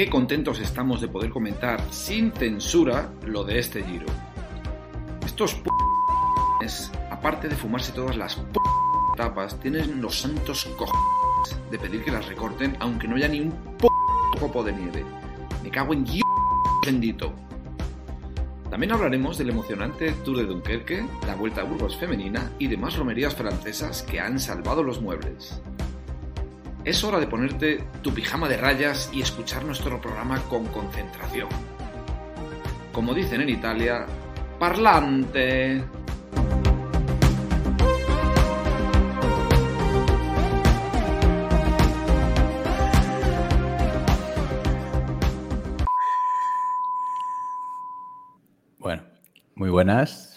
qué 0.00 0.08
contentos 0.08 0.58
estamos 0.60 1.02
de 1.02 1.08
poder 1.08 1.28
comentar 1.28 1.78
sin 1.90 2.32
censura 2.32 3.12
lo 3.26 3.44
de 3.44 3.58
este 3.58 3.82
giro. 3.82 4.06
Estos 5.26 5.56
p 5.56 5.68
aparte 7.10 7.50
de 7.50 7.54
fumarse 7.54 7.92
todas 7.92 8.16
las 8.16 8.34
p 8.34 8.58
tapas, 9.18 9.60
tienen 9.60 10.00
los 10.00 10.18
santos 10.18 10.64
cojones 10.78 11.70
de 11.70 11.78
pedir 11.78 12.02
que 12.02 12.10
las 12.10 12.26
recorten 12.26 12.78
aunque 12.80 13.06
no 13.06 13.16
haya 13.16 13.28
ni 13.28 13.42
un 13.42 13.50
p 13.50 13.86
copo 14.40 14.64
de 14.64 14.72
nieve. 14.72 15.04
Me 15.62 15.70
cago 15.70 15.92
en 15.92 16.04
Dios 16.04 16.24
bendito. 16.82 17.34
También 18.70 18.92
hablaremos 18.92 19.36
del 19.36 19.50
emocionante 19.50 20.12
Tour 20.24 20.38
de 20.38 20.46
Dunkerque, 20.46 21.06
la 21.26 21.34
Vuelta 21.34 21.60
a 21.60 21.64
Burgos 21.64 21.98
femenina 21.98 22.50
y 22.58 22.68
demás 22.68 22.96
romerías 22.96 23.34
francesas 23.34 24.02
que 24.02 24.18
han 24.18 24.40
salvado 24.40 24.82
los 24.82 25.02
muebles. 25.02 25.60
Es 26.84 27.04
hora 27.04 27.20
de 27.20 27.26
ponerte 27.26 27.84
tu 28.02 28.12
pijama 28.14 28.48
de 28.48 28.56
rayas 28.56 29.10
y 29.12 29.20
escuchar 29.20 29.64
nuestro 29.64 30.00
programa 30.00 30.40
con 30.48 30.66
concentración. 30.68 31.48
Como 32.90 33.12
dicen 33.12 33.42
en 33.42 33.50
Italia, 33.50 34.06
parlante. 34.58 35.84
Bueno, 48.78 49.02
muy 49.54 49.68
buenas. 49.68 50.29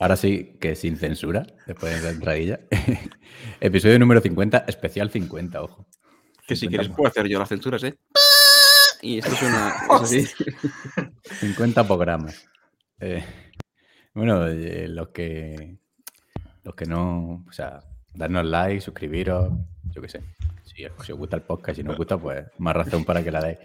Ahora 0.00 0.16
sí 0.16 0.56
que 0.60 0.76
sin 0.76 0.96
censura, 0.96 1.44
después 1.66 1.94
de 1.94 2.02
la 2.02 2.10
entradilla. 2.10 2.60
Episodio 3.60 3.98
número 3.98 4.20
50, 4.20 4.64
especial 4.68 5.10
50, 5.10 5.62
ojo. 5.62 5.86
Que 6.46 6.54
si 6.54 6.68
quieres 6.68 6.88
puedo 6.88 7.08
hacer 7.08 7.26
yo 7.26 7.38
las 7.38 7.48
censuras, 7.48 7.82
¿eh? 7.82 7.96
Y 9.02 9.18
esto 9.18 9.32
es 9.32 9.42
una... 9.42 9.74
Es 10.02 10.02
así. 10.02 10.26
50 11.40 11.86
programas. 11.86 12.48
Eh, 13.00 13.24
bueno, 14.14 14.46
eh, 14.46 14.88
los 14.88 15.08
que 15.08 15.78
los 16.62 16.74
que 16.74 16.84
no, 16.84 17.44
o 17.48 17.52
sea, 17.52 17.80
darnos 18.14 18.44
like, 18.44 18.80
suscribiros, 18.80 19.52
yo 19.90 20.02
qué 20.02 20.08
sé. 20.08 20.22
Si, 20.64 20.84
si 21.04 21.12
os 21.12 21.18
gusta 21.18 21.36
el 21.36 21.42
podcast, 21.42 21.76
si 21.76 21.82
no 21.82 21.92
os 21.92 21.96
gusta, 21.96 22.18
pues 22.18 22.44
más 22.58 22.76
razón 22.76 23.04
para 23.04 23.22
que 23.22 23.30
la 23.30 23.40
deis. 23.40 23.58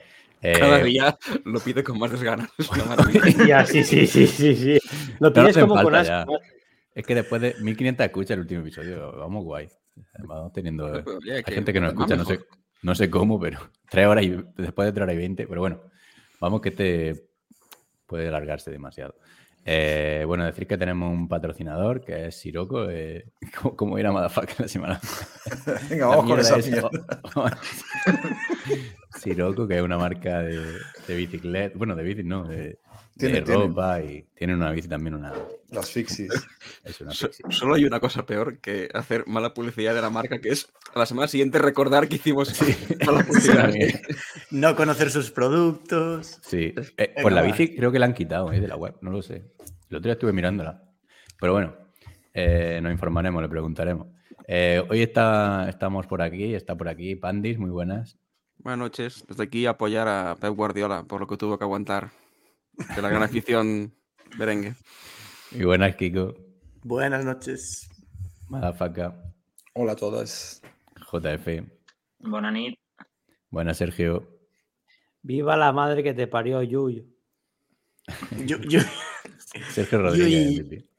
Eh, 0.44 0.60
Cada 0.60 0.80
día 0.80 1.18
lo 1.46 1.60
pide 1.62 1.84
con 1.84 1.98
más 1.98 2.12
desganas. 2.12 2.50
Ya, 3.48 3.66
sí, 3.66 3.84
sí, 3.84 4.06
sí, 4.06 4.28
sí, 4.28 4.56
sí. 4.56 4.80
Lo 5.20 5.30
no 5.30 5.34
pides 5.34 5.58
como 5.58 5.82
con 5.82 5.96
asco. 5.96 6.38
Es 6.94 7.06
que 7.06 7.16
después 7.16 7.42
de 7.42 7.56
1500 7.60 8.06
escuchas 8.06 8.32
el 8.32 8.42
último 8.42 8.62
episodio, 8.62 9.14
vamos 9.18 9.44
guay. 9.44 9.70
Vamos 10.20 10.52
teniendo. 10.52 10.92
Pero, 10.92 11.18
oye, 11.18 11.38
Hay 11.38 11.44
que 11.44 11.54
gente 11.54 11.72
que 11.74 11.80
no 11.80 11.88
escucha, 11.88 12.16
no 12.16 12.26
sé, 12.26 12.42
no 12.82 12.94
sé 12.94 13.10
cómo, 13.10 13.40
pero 13.40 13.60
tres 13.90 14.06
horas 14.06 14.26
y 14.26 14.30
después 14.58 14.88
de 14.88 14.92
tres 14.92 15.04
horas 15.04 15.16
y 15.16 15.18
20, 15.18 15.48
pero 15.48 15.62
bueno, 15.62 15.82
vamos 16.40 16.62
que 16.62 16.70
este 16.70 17.30
puede 18.06 18.28
alargarse 18.28 18.70
demasiado. 18.70 19.16
Eh, 19.66 20.24
bueno, 20.28 20.44
decir 20.46 20.68
que 20.68 20.78
tenemos 20.78 21.10
un 21.12 21.30
patrocinador 21.30 22.04
que 22.04 22.28
es 22.28 22.36
Siroco, 22.36 22.90
eh, 22.90 23.32
como, 23.62 23.76
como 23.76 24.00
ir 24.00 24.06
a 24.06 24.12
Madafaka 24.12 24.54
la 24.60 24.68
semana. 24.68 25.00
Venga, 25.90 26.08
vamos 26.08 26.26
con 26.26 26.40
esa 26.40 26.58
es- 26.58 26.70
mierda. 26.70 26.90
Siroco, 29.20 29.68
que 29.68 29.78
es 29.78 29.82
una 29.82 29.98
marca 29.98 30.40
de, 30.42 30.60
de 31.08 31.16
bicicleta, 31.16 31.78
bueno, 31.78 31.96
de 31.96 32.04
bici 32.04 32.24
no, 32.24 32.44
de, 32.44 32.80
de 33.16 33.30
Tiene- 33.30 33.42
ropa 33.42 34.02
y 34.02 34.24
tiene 34.36 34.56
una 34.56 34.72
bici 34.72 34.88
también, 34.88 35.14
una, 35.14 35.34
Las 35.70 35.92
fixies. 35.92 36.32
es 36.84 37.00
una 37.02 37.12
So- 37.12 37.28
fixie. 37.28 37.46
Solo 37.52 37.76
hay 37.76 37.86
una 37.86 38.00
cosa 38.00 38.26
peor 38.26 38.60
que 38.60 38.90
hacer 38.94 39.26
mala 39.28 39.54
publicidad 39.54 39.94
de 39.94 40.02
la 40.02 40.10
marca, 40.10 40.40
que 40.40 40.50
es 40.50 40.72
a 40.96 41.00
la 41.00 41.06
semana 41.06 41.28
siguiente 41.28 41.60
recordar 41.60 42.08
que 42.08 42.16
hicimos 42.16 42.54
mala 43.06 43.24
publicidad. 43.24 43.72
No 44.52 44.76
conocer 44.76 45.12
sus 45.12 45.30
productos. 45.32 46.40
Sí, 46.42 46.74
eh, 46.76 46.94
Venga, 46.98 47.22
pues 47.22 47.34
la 47.36 47.42
bici 47.44 47.76
creo 47.76 47.92
que 47.92 48.00
la 48.00 48.06
han 48.08 48.14
quitado 48.14 48.52
eh, 48.52 48.60
de 48.60 48.68
la 48.68 48.76
web, 48.78 48.96
no 49.02 49.12
lo 49.12 49.22
sé. 49.22 49.52
El 49.90 49.98
otro 49.98 50.08
día 50.08 50.14
estuve 50.14 50.34
mirándola. 50.34 50.84
Pero 51.40 51.54
bueno, 51.54 51.76
eh, 52.34 52.80
nos 52.82 52.92
informaremos, 52.92 53.42
le 53.42 53.50
preguntaremos. 53.50 54.08
Eh, 54.48 54.84
hoy 54.90 55.02
está, 55.04 55.70
estamos 55.70 56.08
por 56.08 56.22
aquí, 56.22 56.54
está 56.56 56.76
por 56.76 56.90
aquí 56.90 57.16
Pandis, 57.16 57.60
muy 57.60 57.70
buenas. 57.70 58.18
Buenas 58.58 58.80
noches. 58.80 59.24
Desde 59.28 59.44
aquí 59.44 59.66
apoyar 59.68 60.08
a 60.08 60.36
Pep 60.40 60.54
Guardiola 60.56 61.04
por 61.04 61.20
lo 61.22 61.28
que 61.28 61.38
tuvo 61.38 61.58
que 61.58 61.64
aguantar 61.64 62.12
de 62.96 63.02
la 63.02 63.10
gran 63.10 63.24
afición 63.24 63.94
merengue. 64.38 64.76
Muy 65.52 65.66
buenas, 65.66 65.96
Kiko, 65.96 66.34
Buenas 66.84 67.24
noches. 67.24 67.88
Madafaka, 68.50 69.16
Hola 69.74 69.94
a 69.94 69.96
todas. 69.96 70.62
JF, 71.12 71.64
Bona 72.20 72.52
nit. 72.52 72.78
buenas, 73.50 73.78
Sergio. 73.78 74.28
Viva 75.22 75.56
la 75.56 75.72
madre 75.72 76.04
que 76.04 76.14
te 76.14 76.28
parió, 76.28 76.62
Yuyo. 76.62 77.04
Yo, 78.46 78.58
yo- 78.60 78.82
Sergio 79.72 80.02
Rodríguez. 80.02 80.72
Y-. 80.72 80.90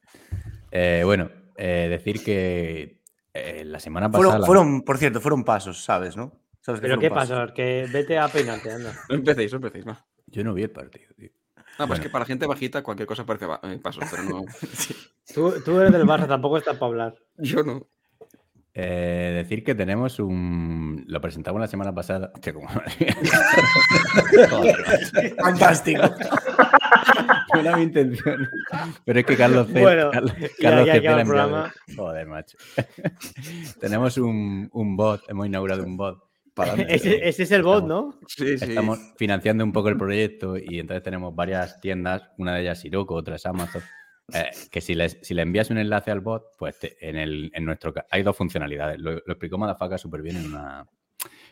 Eh, 0.71 1.01
bueno, 1.05 1.29
eh, 1.57 1.87
decir 1.89 2.23
que 2.23 3.01
eh, 3.33 3.63
la 3.65 3.79
semana 3.79 4.09
pasada. 4.09 4.23
Fueron, 4.23 4.41
la- 4.41 4.47
fueron, 4.47 4.81
por 4.81 4.97
cierto, 4.97 5.21
fueron 5.21 5.43
pasos, 5.43 5.83
¿sabes, 5.83 6.17
no? 6.17 6.41
¿Sabes 6.61 6.81
que 6.81 6.87
¿Pero 6.87 6.99
qué 6.99 7.09
pasos? 7.09 7.37
pasa? 7.37 7.53
Que 7.53 7.87
vete 7.91 8.17
a 8.17 8.27
peinarte, 8.27 8.71
anda. 8.71 8.93
No 9.09 9.15
empecéis, 9.15 9.51
no 9.51 9.57
empecéis. 9.57 9.85
No, 9.85 9.97
Yo 10.27 10.43
no 10.43 10.53
vi 10.55 10.63
el 10.63 10.71
partido, 10.71 11.13
tío. 11.15 11.29
No 11.77 11.87
pues 11.87 11.87
Bueno. 11.89 12.03
que 12.03 12.09
para 12.09 12.23
la 12.23 12.27
gente 12.27 12.47
bajita 12.47 12.81
cualquier 12.83 13.07
cosa 13.07 13.25
parece 13.25 13.45
eh, 13.63 13.79
pasos, 13.81 14.03
pero 14.09 14.23
no. 14.23 14.45
Tú, 15.33 15.53
tú 15.63 15.79
eres 15.79 15.91
del 15.91 16.05
Barça, 16.05 16.27
tampoco 16.27 16.57
estás 16.57 16.77
para 16.77 16.87
hablar. 16.89 17.15
Yo 17.37 17.63
no. 17.63 17.87
Eh, 18.77 19.31
decir 19.43 19.63
que 19.63 19.73
tenemos 19.73 20.19
un. 20.19 21.05
Lo 21.07 21.21
presentamos 21.21 21.61
la 21.61 21.67
semana 21.67 21.93
pasada. 21.95 22.31
Fantástico. 25.41 26.01
No 27.53 27.59
era 27.61 27.77
mi 27.77 27.83
intención. 27.83 28.47
Pero 29.05 29.19
es 29.19 29.25
que 29.25 29.37
Carlos 29.37 29.67
C. 29.71 29.81
Bueno, 29.81 30.11
Carlos, 30.11 30.33
ya- 30.37 30.49
Carlos 30.61 30.85
ya 30.87 30.93
C. 30.93 30.97
el 31.21 31.25
programa. 31.27 31.73
Joder, 31.95 32.27
macho. 32.27 32.57
tenemos 33.79 34.17
un, 34.17 34.69
un 34.73 34.97
bot. 34.97 35.21
Hemos 35.29 35.47
inaugurado 35.47 35.83
un 35.83 35.95
bot. 35.97 36.24
Ese, 36.87 37.27
ese 37.27 37.43
es 37.43 37.51
el 37.51 37.63
bot, 37.63 37.85
¿no? 37.85 38.17
Sí, 38.27 38.57
sí. 38.57 38.65
Estamos 38.69 38.99
financiando 39.17 39.63
un 39.63 39.71
poco 39.73 39.89
el 39.89 39.97
proyecto 39.97 40.57
y 40.57 40.79
entonces 40.79 41.03
tenemos 41.03 41.35
varias 41.35 41.79
tiendas, 41.81 42.29
una 42.37 42.55
de 42.55 42.61
ellas 42.61 42.79
Siroco, 42.79 43.13
otra 43.15 43.35
es 43.35 43.45
Amazon, 43.45 43.81
eh, 44.33 44.49
que 44.71 44.81
si, 44.81 44.95
les, 44.95 45.17
si 45.21 45.33
le 45.33 45.41
envías 45.41 45.69
un 45.69 45.77
enlace 45.77 46.11
al 46.11 46.21
bot, 46.21 46.43
pues 46.57 46.79
te- 46.79 46.97
en, 47.07 47.17
el, 47.17 47.51
en 47.53 47.65
nuestro 47.65 47.93
hay 48.09 48.23
dos 48.23 48.35
funcionalidades. 48.37 48.99
Lo, 48.99 49.11
lo 49.11 49.21
explicó 49.27 49.57
Madafaka 49.57 49.97
súper 49.97 50.21
bien 50.21 50.37
en 50.37 50.45
una 50.47 50.85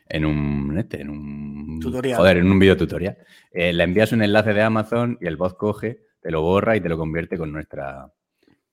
en 0.08 0.26
un 0.26 0.78
este, 0.78 1.02
en 1.02 1.10
un 1.10 1.80
Tutorial. 1.82 2.18
joder, 2.18 2.38
en 2.38 2.52
un 2.52 2.60
video 2.60 2.76
tutorial. 2.78 3.18
Eh, 3.52 3.74
le 3.74 3.84
envías 3.84 4.12
un 4.12 4.22
enlace 4.22 4.54
de 4.54 4.62
Amazon 4.62 5.18
y 5.22 5.28
el 5.28 5.38
bot 5.38 5.58
coge, 5.58 6.06
te 6.22 6.32
lo 6.32 6.42
borra 6.42 6.76
y 6.76 6.82
te 6.82 6.90
lo 6.90 6.98
convierte 6.98 7.38
con 7.38 7.52
nuestra 7.52 8.08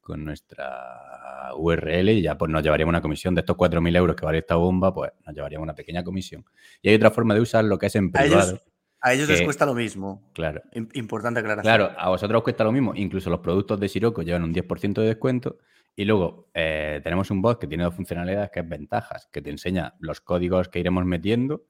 con 0.01 0.25
nuestra 0.25 1.10
URL 1.57 2.09
y 2.11 2.23
ya 2.23 2.37
pues 2.39 2.51
nos 2.51 2.63
llevaríamos 2.63 2.91
una 2.93 3.01
comisión 3.01 3.35
de 3.35 3.41
estos 3.41 3.57
4.000 3.57 3.97
euros 3.97 4.17
que 4.17 4.25
vale 4.25 4.39
esta 4.39 4.57
bomba, 4.57 4.93
pues 4.95 5.11
nos 5.27 5.35
llevaríamos 5.35 5.65
una 5.65 5.75
pequeña 5.75 6.03
comisión. 6.05 6.45
Y 6.83 6.89
hay 6.91 6.95
otra 6.97 7.11
forma 7.11 7.35
de 7.35 7.41
usar 7.41 7.65
lo 7.65 7.79
que 7.79 7.87
es 7.87 7.97
en 7.97 8.11
A 8.15 8.25
ellos, 8.25 8.45
privado. 8.47 8.63
a 9.01 9.13
ellos 9.15 9.29
les 9.29 9.39
que- 9.41 9.45
cuesta 9.45 9.67
lo 9.67 9.75
mismo. 9.75 10.31
Claro. 10.35 10.63
Im- 10.73 10.89
Importante 10.95 11.41
aclaración. 11.41 11.63
Claro, 11.75 11.93
a 11.99 12.09
vosotros 12.09 12.39
os 12.39 12.43
cuesta 12.45 12.65
lo 12.65 12.73
mismo. 12.73 12.93
Incluso 12.95 13.31
los 13.31 13.41
productos 13.41 13.79
de 13.81 13.89
Siroco 13.89 14.23
llevan 14.23 14.45
un 14.45 14.53
10% 14.53 15.01
de 15.01 15.09
descuento. 15.09 15.59
Y 15.97 16.05
luego 16.05 16.49
eh, 16.55 17.01
tenemos 17.03 17.31
un 17.31 17.43
bot 17.43 17.61
que 17.61 17.67
tiene 17.67 17.85
dos 17.85 17.95
funcionalidades, 17.95 18.51
que 18.51 18.61
es 18.61 18.69
ventajas, 18.69 19.29
que 19.33 19.43
te 19.43 19.51
enseña 19.51 19.95
los 19.99 20.21
códigos 20.21 20.69
que 20.69 20.79
iremos 20.79 21.05
metiendo. 21.05 21.65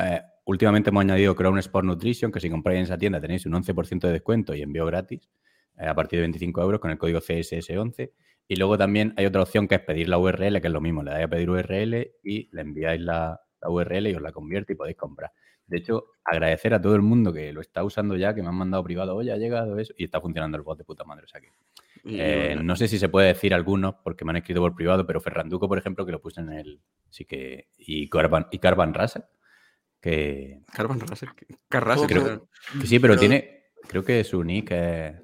Eh, 0.00 0.22
últimamente 0.44 0.90
hemos 0.90 1.00
añadido 1.00 1.34
Crown 1.34 1.58
Sport 1.58 1.84
Nutrition, 1.84 2.30
que 2.30 2.38
si 2.40 2.48
compráis 2.48 2.78
en 2.78 2.84
esa 2.84 2.96
tienda 2.96 3.20
tenéis 3.20 3.44
un 3.46 3.52
11% 3.54 4.06
de 4.06 4.12
descuento 4.12 4.54
y 4.54 4.62
envío 4.62 4.86
gratis 4.86 5.28
eh, 5.78 5.86
a 5.86 5.94
partir 5.94 6.18
de 6.18 6.22
25 6.22 6.62
euros 6.62 6.80
con 6.80 6.90
el 6.92 6.98
código 6.98 7.18
CSS11. 7.20 8.12
Y 8.50 8.56
luego 8.56 8.76
también 8.76 9.14
hay 9.16 9.26
otra 9.26 9.42
opción 9.42 9.68
que 9.68 9.76
es 9.76 9.80
pedir 9.80 10.08
la 10.08 10.18
URL, 10.18 10.60
que 10.60 10.66
es 10.66 10.72
lo 10.72 10.80
mismo. 10.80 11.04
Le 11.04 11.12
dais 11.12 11.24
a 11.26 11.28
pedir 11.28 11.48
URL 11.48 12.10
y 12.24 12.48
le 12.50 12.60
enviáis 12.62 13.00
la, 13.00 13.40
la 13.60 13.70
URL 13.70 14.08
y 14.08 14.14
os 14.16 14.20
la 14.20 14.32
convierte 14.32 14.72
y 14.72 14.76
podéis 14.76 14.96
comprar. 14.96 15.30
De 15.68 15.76
hecho, 15.76 16.06
agradecer 16.24 16.74
a 16.74 16.82
todo 16.82 16.96
el 16.96 17.00
mundo 17.00 17.32
que 17.32 17.52
lo 17.52 17.60
está 17.60 17.84
usando 17.84 18.16
ya, 18.16 18.34
que 18.34 18.42
me 18.42 18.48
han 18.48 18.56
mandado 18.56 18.82
privado, 18.82 19.14
oye, 19.14 19.30
ha 19.30 19.36
llegado 19.36 19.78
eso, 19.78 19.94
y 19.96 20.02
está 20.02 20.20
funcionando 20.20 20.56
el 20.56 20.64
bot 20.64 20.76
de 20.78 20.82
puta 20.82 21.04
madre. 21.04 21.26
O 21.26 21.28
sea 21.28 21.40
que, 21.40 21.52
eh, 22.06 22.56
no 22.60 22.74
sé 22.74 22.88
si 22.88 22.98
se 22.98 23.08
puede 23.08 23.28
decir 23.28 23.54
algunos, 23.54 23.94
porque 24.02 24.24
me 24.24 24.32
han 24.32 24.38
escrito 24.38 24.60
por 24.62 24.74
privado, 24.74 25.06
pero 25.06 25.20
Ferranduco, 25.20 25.68
por 25.68 25.78
ejemplo, 25.78 26.04
que 26.04 26.10
lo 26.10 26.20
puse 26.20 26.40
en 26.40 26.50
el. 26.50 26.80
Sí 27.08 27.26
que. 27.26 27.68
Y 27.78 28.08
Carvan, 28.08 28.48
y 28.50 28.58
Carvan 28.58 28.94
Russell, 28.94 29.22
que, 30.00 30.62
Carvan 30.72 30.98
Russell. 30.98 31.28
Carrasel. 31.68 32.08
Creo- 32.08 32.48
que 32.80 32.86
sí, 32.88 32.98
pero 32.98 33.12
Pero- 33.12 33.20
tiene. 33.20 33.66
Creo 33.86 34.04
que 34.04 34.24
su 34.24 34.42
nick 34.42 34.72
es. 34.72 35.14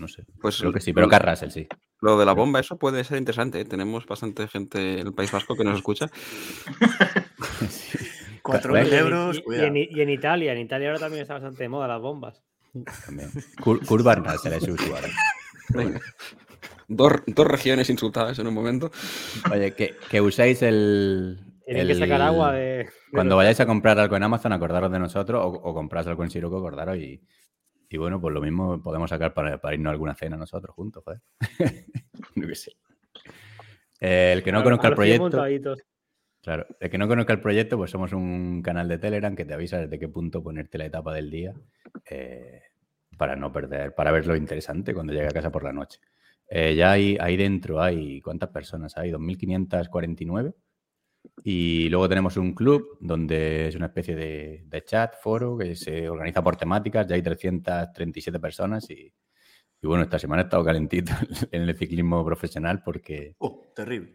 No 0.00 0.08
sé. 0.08 0.24
Pues 0.40 0.58
Creo 0.58 0.72
que 0.72 0.80
sí, 0.80 0.94
pero 0.94 1.06
Car 1.06 1.28
Russell, 1.28 1.50
sí. 1.50 1.68
Lo 2.04 2.18
de 2.18 2.26
la 2.26 2.34
bomba, 2.34 2.60
eso 2.60 2.76
puede 2.76 3.02
ser 3.02 3.16
interesante. 3.16 3.60
¿eh? 3.60 3.64
Tenemos 3.64 4.04
bastante 4.04 4.46
gente 4.46 5.00
en 5.00 5.06
el 5.06 5.14
País 5.14 5.32
Vasco 5.32 5.56
que 5.56 5.64
nos 5.64 5.76
escucha. 5.76 6.06
4.000 8.42 8.68
Bueno, 8.68 8.96
euros. 8.96 9.42
Y, 9.46 9.54
en, 9.64 9.76
y 9.76 10.00
en 10.00 10.10
Italia, 10.10 10.52
en 10.52 10.58
Italia 10.58 10.88
ahora 10.88 11.00
también 11.00 11.22
está 11.22 11.32
bastante 11.34 11.62
de 11.62 11.68
moda 11.70 11.88
las 11.88 12.00
bombas. 12.02 12.42
También. 13.06 13.30
Cur- 13.58 13.84
Curvan 13.86 14.22
Russell 14.24 14.52
es 14.52 14.64
su 14.64 14.72
usuario. 14.72 15.08
Dos, 16.88 17.12
dos 17.26 17.46
regiones 17.46 17.88
insultadas 17.88 18.38
en 18.38 18.46
un 18.48 18.54
momento. 18.54 18.90
Oye, 19.50 19.72
que, 19.74 19.96
que 20.10 20.20
usáis 20.20 20.60
el, 20.60 21.38
Tienen 21.64 21.86
que 21.86 21.94
sacar 21.94 22.20
agua 22.20 22.52
de. 22.52 22.86
Cuando 23.12 23.36
vayáis 23.36 23.60
a 23.60 23.66
comprar 23.66 23.98
algo 23.98 24.14
en 24.16 24.24
Amazon, 24.24 24.52
acordaros 24.52 24.92
de 24.92 24.98
nosotros 24.98 25.40
o, 25.42 25.48
o 25.48 25.72
compráis 25.72 26.06
algo 26.06 26.22
en 26.24 26.30
Siroco, 26.30 26.58
acordaros 26.58 26.98
y, 26.98 27.22
y 27.94 27.96
bueno, 27.96 28.20
pues 28.20 28.34
lo 28.34 28.40
mismo 28.40 28.82
podemos 28.82 29.08
sacar 29.08 29.32
para, 29.32 29.58
para 29.58 29.74
irnos 29.74 29.90
a 29.90 29.92
alguna 29.92 30.16
cena 30.16 30.36
nosotros 30.36 30.74
juntos, 30.74 31.04
joder. 31.04 31.20
Qué 32.34 32.54
sé. 32.56 32.72
Eh, 34.00 34.32
el 34.32 34.42
que 34.42 34.50
no 34.50 34.64
conozca 34.64 34.88
el 34.88 34.94
proyecto, 34.94 35.76
claro, 36.42 36.66
el 36.80 36.90
que 36.90 36.98
no 36.98 37.06
conozca 37.06 37.32
el 37.32 37.40
proyecto, 37.40 37.76
pues 37.76 37.92
somos 37.92 38.12
un 38.12 38.62
canal 38.62 38.88
de 38.88 38.98
Telegram 38.98 39.36
que 39.36 39.44
te 39.44 39.54
avisa 39.54 39.78
desde 39.78 39.96
qué 40.00 40.08
punto 40.08 40.42
ponerte 40.42 40.76
la 40.76 40.86
etapa 40.86 41.14
del 41.14 41.30
día 41.30 41.54
eh, 42.10 42.62
para 43.16 43.36
no 43.36 43.52
perder, 43.52 43.94
para 43.94 44.10
ver 44.10 44.26
lo 44.26 44.34
interesante 44.34 44.92
cuando 44.92 45.12
llegue 45.12 45.28
a 45.28 45.30
casa 45.30 45.52
por 45.52 45.62
la 45.62 45.72
noche. 45.72 46.00
Eh, 46.48 46.74
ya 46.74 46.90
hay, 46.90 47.16
ahí 47.20 47.36
dentro 47.36 47.80
hay, 47.80 48.20
¿cuántas 48.20 48.50
personas 48.50 48.96
hay? 48.96 49.12
2.549. 49.12 50.52
Y 51.42 51.88
luego 51.88 52.08
tenemos 52.08 52.36
un 52.36 52.54
club 52.54 52.96
donde 53.00 53.68
es 53.68 53.76
una 53.76 53.86
especie 53.86 54.14
de, 54.14 54.64
de 54.66 54.84
chat, 54.84 55.14
foro, 55.22 55.56
que 55.58 55.74
se 55.76 56.08
organiza 56.08 56.42
por 56.42 56.56
temáticas. 56.56 57.06
Ya 57.06 57.14
hay 57.16 57.22
337 57.22 58.38
personas 58.40 58.88
y, 58.90 59.12
y 59.82 59.86
bueno, 59.86 60.02
esta 60.04 60.18
semana 60.18 60.42
he 60.42 60.44
estado 60.44 60.64
calentito 60.64 61.12
en 61.50 61.62
el 61.62 61.76
ciclismo 61.76 62.24
profesional 62.24 62.82
porque 62.84 63.34
Oh, 63.38 63.62
terrible. 63.74 64.14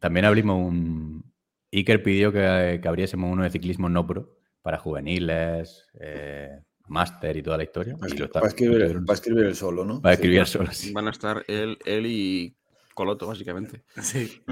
también 0.00 0.24
abrimos 0.26 0.56
un... 0.66 1.32
Iker 1.72 2.02
pidió 2.02 2.32
que, 2.32 2.78
que 2.80 2.88
abriésemos 2.88 3.30
uno 3.30 3.42
de 3.42 3.50
ciclismo 3.50 3.88
no 3.88 4.06
pro 4.06 4.38
para 4.62 4.78
juveniles, 4.78 5.86
eh, 6.00 6.60
máster 6.86 7.36
y 7.36 7.42
toda 7.42 7.56
la 7.56 7.64
historia. 7.64 7.96
Para 7.96 8.06
escribir, 8.08 8.30
para 8.32 8.46
escribir, 8.46 9.04
para 9.04 9.14
escribir 9.14 9.44
el 9.44 9.56
solo, 9.56 9.84
¿no? 9.84 10.00
para 10.00 10.14
Sí. 10.14 10.22
escribir 10.22 10.46
solo, 10.46 10.72
sí. 10.72 10.92
Van 10.92 11.08
a 11.08 11.10
estar 11.10 11.44
él, 11.48 11.76
él 11.84 12.06
y 12.06 12.56
Coloto, 12.94 13.26
básicamente. 13.26 13.82
Sí. 14.00 14.42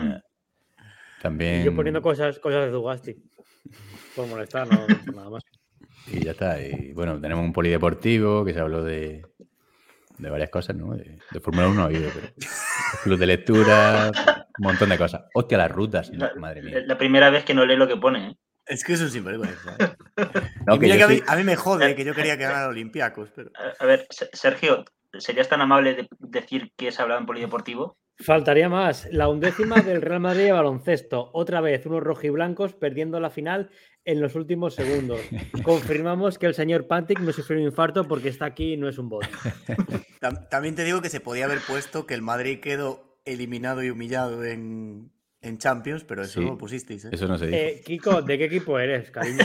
También... 1.25 1.63
Y 1.63 1.65
yo 1.65 1.75
poniendo 1.75 2.03
cosas, 2.03 2.39
cosas 2.39 2.67
de 2.67 2.71
Dugasti. 2.71 3.17
Por 4.15 4.27
molestar, 4.27 4.69
no, 4.69 4.87
nada 5.15 5.31
más. 5.31 5.43
Y 6.07 6.23
ya 6.23 6.33
está. 6.33 6.61
Y 6.61 6.93
bueno, 6.93 7.19
tenemos 7.19 7.43
un 7.47 7.53
polideportivo 7.55 8.45
que 8.45 8.53
se 8.53 8.61
habló 8.61 8.85
de, 8.85 9.25
de 10.19 10.31
varias 10.31 10.51
cosas, 10.51 10.77
¿no? 10.77 10.93
De, 10.95 11.19
de 11.31 11.41
Fórmula 11.41 11.67
1 11.69 11.81
ha 11.81 11.85
habido, 11.87 12.11
pero 12.15 12.29
club 13.05 13.19
de 13.19 13.27
lectura, 13.27 14.13
un 14.59 14.65
montón 14.67 14.91
de 14.91 14.99
cosas. 14.99 15.23
Hostia, 15.33 15.57
las 15.57 15.73
rutas, 15.73 16.11
La, 16.13 16.35
madre 16.35 16.61
mía. 16.61 16.81
la 16.85 16.99
primera 16.99 17.31
vez 17.31 17.43
que 17.47 17.55
no 17.55 17.65
lee 17.65 17.77
lo 17.77 17.89
que 17.89 17.97
pone. 17.97 18.29
¿eh? 18.29 18.37
Es 18.67 18.85
que 18.85 18.93
eso 18.93 19.07
es 19.07 19.13
sinvergüenza. 19.13 19.77
¿eh? 19.79 19.95
No, 20.67 20.75
Y 20.75 20.79
que 20.79 20.87
mira 20.87 20.97
yo 20.97 20.99
que 20.99 21.05
a, 21.05 21.09
mí, 21.09 21.17
sí- 21.17 21.25
a 21.27 21.37
mí 21.37 21.43
me 21.45 21.57
jode 21.57 21.97
que 21.97 22.05
yo 22.05 22.15
quería 22.15 22.37
que 22.37 22.43
ganara 22.45 22.69
Olympiacos, 22.69 23.31
pero. 23.35 23.51
A, 23.81 23.87
ver, 23.87 24.07
Se- 24.11 24.29
Sergio, 24.35 24.85
¿serías 25.19 25.49
tan 25.49 25.63
amable 25.63 25.95
de 25.95 26.09
decir 26.21 26.71
que 26.77 26.93
se 26.93 27.01
hablaba 27.01 27.19
en 27.19 27.27
polideportivo? 27.27 27.97
Faltaría 28.19 28.69
más. 28.69 29.09
La 29.11 29.29
undécima 29.29 29.81
del 29.83 30.01
Real 30.01 30.21
Madrid 30.21 30.45
de 30.45 30.53
baloncesto. 30.53 31.31
Otra 31.33 31.61
vez, 31.61 31.85
unos 31.87 32.03
rojiblancos 32.03 32.75
perdiendo 32.75 33.19
la 33.21 33.31
final 33.31 33.71
en 34.05 34.21
los 34.21 34.35
últimos 34.37 34.75
segundos. 34.75 35.21
Confirmamos 35.65 36.39
que 36.39 36.47
el 36.47 36.55
señor 36.55 36.87
Pantic 36.87 37.19
no 37.21 37.33
sufrió 37.33 37.59
un 37.59 37.65
infarto 37.67 38.07
porque 38.07 38.29
está 38.29 38.45
aquí 38.47 38.75
y 38.75 38.77
no 38.77 38.89
es 38.89 38.99
un 38.99 39.09
bot. 39.09 39.25
Tam- 40.21 40.49
También 40.49 40.75
te 40.75 40.85
digo 40.85 41.03
que 41.03 41.09
se 41.11 41.21
podía 41.21 41.47
haber 41.47 41.59
puesto 41.67 42.07
que 42.07 42.15
el 42.15 42.23
Madrid 42.23 42.61
quedó 42.61 43.19
eliminado 43.25 43.83
y 43.83 43.91
humillado 43.91 44.45
en, 44.45 45.11
en 45.41 45.59
Champions, 45.59 46.05
pero 46.05 46.23
eso 46.23 46.41
Sí. 46.41 46.45
no 46.45 46.53
lo 46.53 46.59
pusisteis, 46.59 47.07
¿eh? 47.07 47.11
Eso 47.13 47.27
no 47.27 47.37
se 47.39 47.47
dijo. 47.47 47.59
Eh, 47.59 47.83
Kiko, 47.85 48.23
¿de 48.23 48.39
qué 48.39 48.45
equipo 48.45 48.79
eres, 48.79 49.11
cariño? 49.11 49.39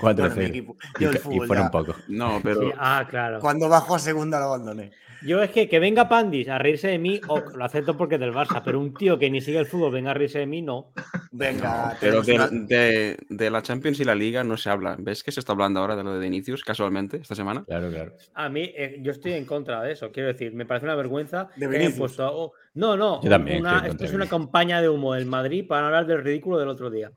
4-0. 0.00 0.16
Bueno, 0.16 0.30
mi 0.36 0.44
equipo. 0.44 0.76
y, 0.98 1.02
Yo 1.02 1.10
el 1.10 1.14
ca- 1.14 1.18
y 1.20 1.22
fútbol 1.22 1.46
fueron 1.48 1.66
ya- 1.66 1.70
pocos. 1.70 1.96
No, 2.08 2.40
pero 2.42 2.60
Sí, 2.62 2.72
ah, 2.78 3.06
claro. 3.10 3.40
Cuando 3.40 3.68
bajó 3.68 3.96
a 3.96 3.98
segunda 3.98 4.38
lo 4.38 4.46
abandoné. 4.46 4.90
Yo 5.26 5.42
es 5.42 5.50
que 5.50 5.68
que 5.68 5.78
venga 5.78 6.08
Pandis 6.08 6.48
a 6.48 6.58
reírse 6.58 6.88
de 6.88 6.98
mí, 6.98 7.20
o 7.28 7.40
lo 7.40 7.64
acepto 7.64 7.96
porque 7.96 8.14
es 8.16 8.20
del 8.20 8.32
Barça, 8.32 8.62
pero 8.64 8.80
un 8.80 8.92
tío 8.94 9.18
que 9.18 9.30
ni 9.30 9.40
sigue 9.40 9.58
el 9.58 9.66
fútbol 9.66 9.92
venga 9.92 10.10
a 10.10 10.14
reírse 10.14 10.38
de 10.40 10.46
mí, 10.46 10.62
no. 10.62 10.92
Venga, 11.30 11.96
Pero 12.00 12.22
tenemos 12.22 12.50
de, 12.50 12.58
de- 12.76 13.16
de 13.28 13.50
la 13.50 13.62
Champions 13.62 14.00
y 14.00 14.04
la 14.04 14.14
Liga 14.14 14.44
no 14.44 14.56
se 14.56 14.68
habla. 14.70 14.96
¿Ves 14.98 15.22
que 15.22 15.32
se 15.32 15.40
está 15.40 15.52
hablando 15.52 15.80
ahora 15.80 15.96
de 15.96 16.02
lo 16.04 16.18
de 16.18 16.26
Inicios, 16.26 16.62
casualmente, 16.62 17.16
esta 17.18 17.34
semana? 17.34 17.64
Claro, 17.66 17.90
claro. 17.90 18.12
A 18.34 18.48
mí, 18.48 18.70
eh, 18.76 18.98
yo 19.00 19.12
estoy 19.12 19.32
en 19.32 19.44
contra 19.46 19.82
de 19.82 19.92
eso. 19.92 20.10
Quiero 20.12 20.28
decir, 20.28 20.52
me 20.52 20.66
parece 20.66 20.86
una 20.86 20.94
vergüenza 20.94 21.48
De 21.56 21.68
que 21.68 21.76
hayan 21.76 21.92
puesto. 21.94 22.26
oh, 22.30 22.52
no, 22.74 22.96
no. 22.96 23.22
Yo 23.22 23.30
también 23.30 23.60
una- 23.60 23.76
estoy 23.76 23.86
en 23.86 23.92
esto 23.92 24.04
es 24.04 24.12
una 24.12 24.26
campaña 24.28 24.82
de 24.82 24.88
humo 24.88 25.14
del 25.14 25.26
Madrid 25.26 25.66
para 25.66 25.86
hablar 25.86 26.06
del 26.06 26.22
ridículo 26.22 26.58
del 26.58 26.68
otro 26.68 26.90
día. 26.90 27.10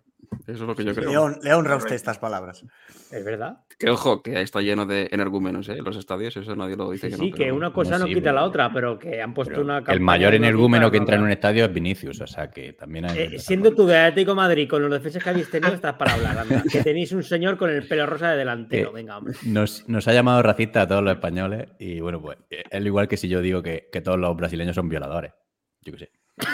Eso 0.48 0.52
es 0.52 0.60
lo 0.62 0.76
que 0.76 0.84
yo 0.84 0.94
creo. 0.96 1.10
le, 1.10 1.18
hon- 1.18 1.40
le 1.42 1.54
honra 1.54 1.74
a 1.74 1.78
usted 1.78 1.96
estas 1.96 2.18
palabras. 2.20 2.64
¿Es 3.12 3.24
verdad? 3.26 3.60
Que 3.78 3.90
ojo, 3.90 4.22
que 4.22 4.42
está 4.42 4.62
lleno 4.62 4.86
de 4.86 5.08
energúmenos, 5.12 5.68
¿eh? 5.70 5.78
Los 5.84 5.98
estadios, 5.98 6.36
eso 6.38 6.56
nadie 6.56 6.76
lo 6.76 6.90
dice 6.92 7.08
Sí, 7.08 7.12
que 7.12 7.18
sí, 7.18 7.30
no. 7.32 7.36
que 7.38 7.44
pero- 7.44 7.56
una 7.56 7.74
cosa 7.74 7.92
No, 7.94 8.00
no 8.00 8.06
sí, 8.08 8.14
quita 8.16 8.32
la 8.34 8.44
otra, 8.44 8.72
pero 8.74 8.98
que 9.00 9.22
han 9.22 9.34
puesto 9.34 9.54
Pero 9.54 9.64
una. 9.64 9.84
el 9.88 10.00
mayor 10.00 10.34
energúmeno 10.34 10.90
que 10.92 10.98
entra 10.98 11.16
en 11.16 11.24
un 11.24 11.32
estadio 11.32 11.66
es 11.66 11.74
Vinicius, 11.74 12.22
o 12.22 12.28
sea 12.28 12.50
que 12.50 12.74
también 12.74 13.06
hay. 13.06 13.18
Eh, 13.20 13.40
siendo 13.40 13.74
tú 13.74 13.86
de 13.86 13.98
Atlético 13.98 14.36
Madrid 14.36 14.70
con 14.70 14.82
los 14.82 14.92
defensas 14.92 15.24
que 15.24 15.30
habéis 15.30 15.50
tenido, 15.50 15.74
estás 15.74 15.94
para 15.96 16.14
hablar, 16.14 16.38
anda. 16.40 16.64
Que 16.72 16.84
tenéis 16.84 17.12
un 17.12 17.24
señor 17.24 17.58
con 17.58 17.70
el 17.70 17.88
pelo 17.88 18.06
rosa 18.06 18.32
de 18.32 18.38
delantero. 18.38 18.90
Eh, 18.90 18.94
Venga, 18.94 19.18
hombre. 19.18 19.34
Nos, 19.46 19.88
nos 19.90 20.08
ha 20.08 20.14
llamado 20.14 20.42
racista 20.42 20.82
a 20.84 20.88
todos 20.88 21.04
los 21.04 21.14
españoles 21.14 21.68
y 21.80 22.00
bueno, 22.00 22.22
pues 22.22 22.38
eh, 22.50 22.64
es 22.70 22.82
lo 22.82 22.88
igual 22.88 23.08
que 23.08 23.18
si 23.18 23.28
yo 23.28 23.42
digo 23.42 23.62
que, 23.62 23.90
que 23.92 24.02
todos 24.02 24.18
los 24.20 24.36
brasileños 24.36 24.76
son 24.76 24.90
violadores. 24.90 25.34
Yo 25.82 25.92
qué 25.94 26.00
sé. 26.00 26.12
¿No? 26.38 26.46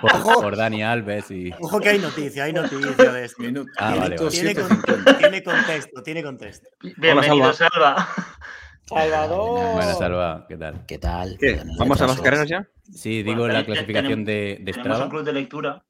por, 0.00 0.42
por 0.42 0.56
Dani 0.56 0.82
Alves 0.82 1.30
y. 1.30 1.50
Ojo 1.60 1.80
que 1.80 1.88
hay 1.90 1.98
noticia, 1.98 2.44
hay 2.44 2.52
noticia 2.52 3.12
de 3.12 3.24
esto. 3.24 3.42
Ah, 3.78 3.96
vale, 3.96 4.16
vale. 4.16 4.30
Tiene, 4.30 4.54
7.50. 4.54 5.04
con- 5.04 5.18
tiene 5.18 5.42
contexto, 5.42 6.02
tiene 6.02 6.22
contexto. 6.22 6.68
Bienvenido, 6.96 7.52
Salva. 7.52 8.08
Salvador. 8.84 9.74
Buenas, 9.74 9.98
Salva, 9.98 10.46
¿qué 10.48 10.56
tal? 10.56 10.86
¿Qué 10.86 10.98
tal? 10.98 11.36
El 11.40 11.60
¿Vamos 11.78 12.00
a 12.00 12.06
las 12.06 12.20
carreras 12.20 12.48
ya? 12.48 12.68
Sí, 12.84 13.22
Bueno, 13.24 13.42
digo 13.42 13.48
la 13.52 13.64
clasificación 13.64 14.24
tenemos- 14.24 14.26
de, 14.26 14.58
de 14.62 14.72
Tenemos 14.72 14.76
un 14.76 14.82
Strava. 14.94 15.10
club 15.10 15.24
de 15.24 15.32
lectura. 15.32 15.84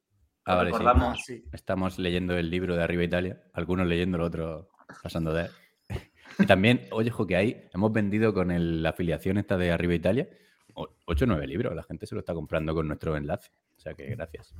Ah, 0.47 0.55
vale, 0.55 0.71
sí. 0.71 0.73
recordamos. 0.79 1.19
Sí. 1.27 1.45
Estamos 1.53 1.99
leyendo 1.99 2.37
el 2.39 2.51
libro 2.51 2.77
de 2.77 2.83
Arriba 2.83 3.03
Italia, 3.05 3.41
algunos 3.53 3.87
leyendo, 3.87 4.17
los 4.17 4.29
otros 4.29 4.67
pasando 5.03 5.33
de 5.35 5.43
él. 5.45 5.51
Y 6.39 6.45
también, 6.47 6.87
oye, 6.91 7.11
ojo, 7.11 7.27
que 7.27 7.37
ahí 7.37 7.69
hemos 7.75 7.93
vendido 7.93 8.33
con 8.35 8.51
el- 8.51 8.83
la 8.83 8.91
afiliación 8.91 9.39
esta 9.39 9.57
de 9.57 9.73
Arriba 9.73 9.95
Italia 9.95 10.29
8 10.77 11.25
o 11.25 11.27
9 11.27 11.47
libros. 11.47 11.75
La 11.75 11.83
gente 11.83 12.07
se 12.07 12.15
lo 12.15 12.21
está 12.21 12.35
comprando 12.35 12.75
con 12.75 12.87
nuestro 12.87 13.17
enlace. 13.17 13.51
O 13.77 13.81
sea 13.81 13.95
que 13.95 14.07
gracias. 14.07 14.55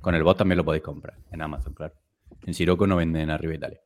Con 0.00 0.14
el 0.14 0.22
bot 0.22 0.38
también 0.38 0.58
lo 0.58 0.64
podéis 0.64 0.84
comprar 0.84 1.18
en 1.30 1.42
Amazon, 1.42 1.74
claro. 1.74 1.94
En 2.44 2.54
Siroco 2.54 2.86
no 2.86 2.96
venden 2.96 3.30
Arriba 3.30 3.54
Italia. 3.54 3.80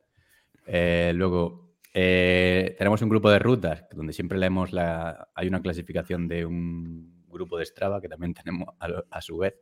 Eh, 0.65 1.11
luego, 1.15 1.75
eh, 1.93 2.75
tenemos 2.77 3.01
un 3.01 3.09
grupo 3.09 3.29
de 3.29 3.39
rutas 3.39 3.85
donde 3.91 4.13
siempre 4.13 4.37
leemos 4.37 4.71
la. 4.71 5.29
Hay 5.35 5.47
una 5.47 5.61
clasificación 5.61 6.27
de 6.27 6.45
un 6.45 7.25
grupo 7.27 7.57
de 7.57 7.65
Strava 7.65 8.01
que 8.01 8.09
también 8.09 8.33
tenemos 8.33 8.69
a, 8.79 8.87
a 9.09 9.21
su 9.21 9.37
vez. 9.37 9.55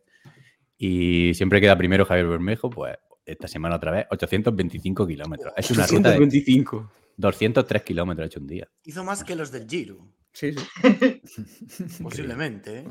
Y 0.77 1.34
siempre 1.34 1.60
queda 1.60 1.77
primero 1.77 2.05
Javier 2.05 2.27
Bermejo, 2.27 2.70
pues 2.70 2.98
esta 3.25 3.48
semana 3.48 3.75
otra 3.75 3.91
vez, 3.91 4.08
825 4.10 5.08
kilómetros. 5.08 5.53
Es 5.55 5.72
una 5.72 5.86
ruta 5.86 6.10
de 6.10 6.15
825. 6.15 6.91
203 7.17 7.84
kilómetros 7.84 8.27
hecho 8.27 8.39
un 8.39 8.48
día. 8.48 8.67
Hizo 8.84 9.03
más 9.03 9.24
que 9.24 9.36
los 9.36 9.51
del 9.51 9.67
Giro, 9.67 9.98
Sí, 10.39 10.53
sí. 10.53 10.65
posiblemente. 12.03 12.79
¿eh? 12.79 12.88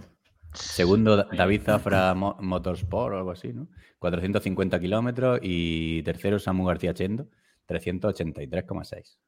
Segundo, 0.53 1.17
Da- 1.17 1.29
David 1.33 1.63
Zafra 1.63 2.15
Mo- 2.15 2.37
Motorsport 2.41 3.15
o 3.15 3.17
algo 3.19 3.31
así, 3.31 3.53
¿no? 3.55 3.69
450 3.99 4.79
kilómetros. 4.81 5.41
Y 5.43 6.03
tercero, 6.03 6.39
Samu 6.39 6.67
García 6.67 6.93
Chendo, 6.93 7.29
383,6. 7.67 9.19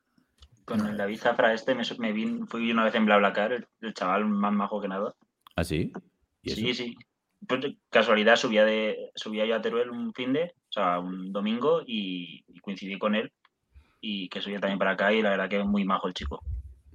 Con 0.65 0.87
el 0.87 0.97
David 0.97 1.19
Zafra 1.19 1.55
este 1.55 1.75
me, 1.75 1.83
me 1.99 2.13
vi, 2.13 2.41
fui 2.47 2.71
una 2.71 2.85
vez 2.85 2.95
en 2.95 3.07
BlaBlaCar, 3.07 3.53
el, 3.53 3.67
el 3.81 3.95
chaval 3.95 4.27
más 4.27 4.53
majo 4.53 4.81
que 4.81 4.89
nada. 4.89 5.15
¿Ah, 5.57 5.65
sí? 5.65 5.93
¿Y 6.43 6.51
Sí, 6.51 6.75
sí. 6.75 6.97
Pues, 7.47 7.61
casualidad 7.89 8.37
subía 8.37 8.65
de 8.67 9.11
subía 9.15 9.47
yo 9.47 9.57
a 9.57 9.63
Teruel 9.63 9.89
un 9.91 10.13
fin 10.13 10.35
de, 10.35 10.45
o 10.45 10.73
sea, 10.73 10.99
un 10.99 11.33
domingo 11.33 11.81
y, 11.87 12.45
y 12.47 12.61
coincidí 12.61 12.99
con 12.99 13.15
él 13.15 13.33
y 14.03 14.29
que 14.29 14.43
subía 14.43 14.61
también 14.61 14.79
para 14.79 14.91
acá 14.93 15.13
y 15.13 15.23
la 15.23 15.31
verdad 15.31 15.49
que 15.49 15.59
es 15.61 15.65
muy 15.67 15.85
majo 15.85 16.07
el 16.07 16.13
chico. 16.15 16.43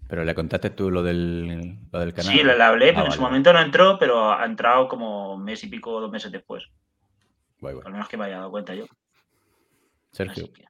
Pero 0.07 0.23
le 0.23 0.35
contaste 0.35 0.69
tú 0.69 0.91
lo 0.91 1.01
del, 1.01 1.77
lo 1.91 1.99
del 1.99 2.13
canal. 2.13 2.31
Sí, 2.31 2.43
le, 2.43 2.55
le 2.55 2.63
hablé, 2.63 2.89
Ah, 2.89 2.93
pero 2.95 3.05
en 3.07 3.11
su 3.11 3.21
momento 3.21 3.51
no 3.53 3.59
entró, 3.59 3.97
pero 3.99 4.31
ha 4.31 4.45
entrado 4.45 4.87
como 4.87 5.33
un 5.33 5.43
mes 5.43 5.63
y 5.63 5.67
pico, 5.67 5.99
dos 5.99 6.11
meses 6.11 6.31
después. 6.31 6.63
Guay, 7.59 7.73
guay. 7.75 7.85
Al 7.87 7.91
menos 7.93 8.07
que 8.07 8.17
me 8.17 8.25
haya 8.25 8.37
dado 8.37 8.51
cuenta 8.51 8.75
yo. 8.75 8.85
Sergio. 10.11 10.51
Que- 10.53 10.65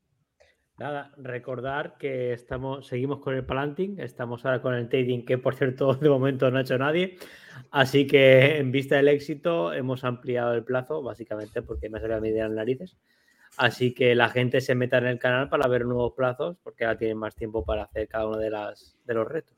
Nada, 0.77 1.13
recordar 1.15 1.95
que 1.97 2.33
estamos, 2.33 2.85
seguimos 2.87 3.19
con 3.19 3.33
el 3.33 3.45
Palanting, 3.45 3.97
estamos 3.99 4.45
ahora 4.45 4.61
con 4.61 4.73
el 4.73 4.89
Trading, 4.89 5.23
que 5.23 5.37
por 5.37 5.55
cierto 5.55 5.93
de 5.95 6.09
momento 6.09 6.51
no 6.51 6.57
ha 6.57 6.61
hecho 6.61 6.77
nadie. 6.77 7.17
Así 7.71 8.05
que 8.07 8.57
en 8.57 8.71
vista 8.73 8.95
del 8.97 9.07
éxito 9.07 9.71
hemos 9.71 10.03
ampliado 10.03 10.53
el 10.53 10.65
plazo, 10.65 11.01
básicamente 11.01 11.61
porque 11.61 11.89
me 11.89 12.01
salió 12.01 12.17
a 12.17 12.19
mí 12.19 12.29
de 12.29 12.41
las 12.41 12.51
narices. 12.51 12.97
Así 13.57 13.93
que 13.93 14.15
la 14.15 14.29
gente 14.29 14.61
se 14.61 14.75
meta 14.75 14.97
en 14.97 15.07
el 15.07 15.19
canal 15.19 15.49
para 15.49 15.67
ver 15.67 15.85
nuevos 15.85 16.13
plazos, 16.15 16.57
porque 16.63 16.85
ahora 16.85 16.97
tienen 16.97 17.17
más 17.17 17.35
tiempo 17.35 17.63
para 17.65 17.83
hacer 17.83 18.07
cada 18.07 18.27
uno 18.27 18.37
de, 18.37 18.49
las, 18.49 18.95
de 19.05 19.13
los 19.13 19.27
retos. 19.27 19.57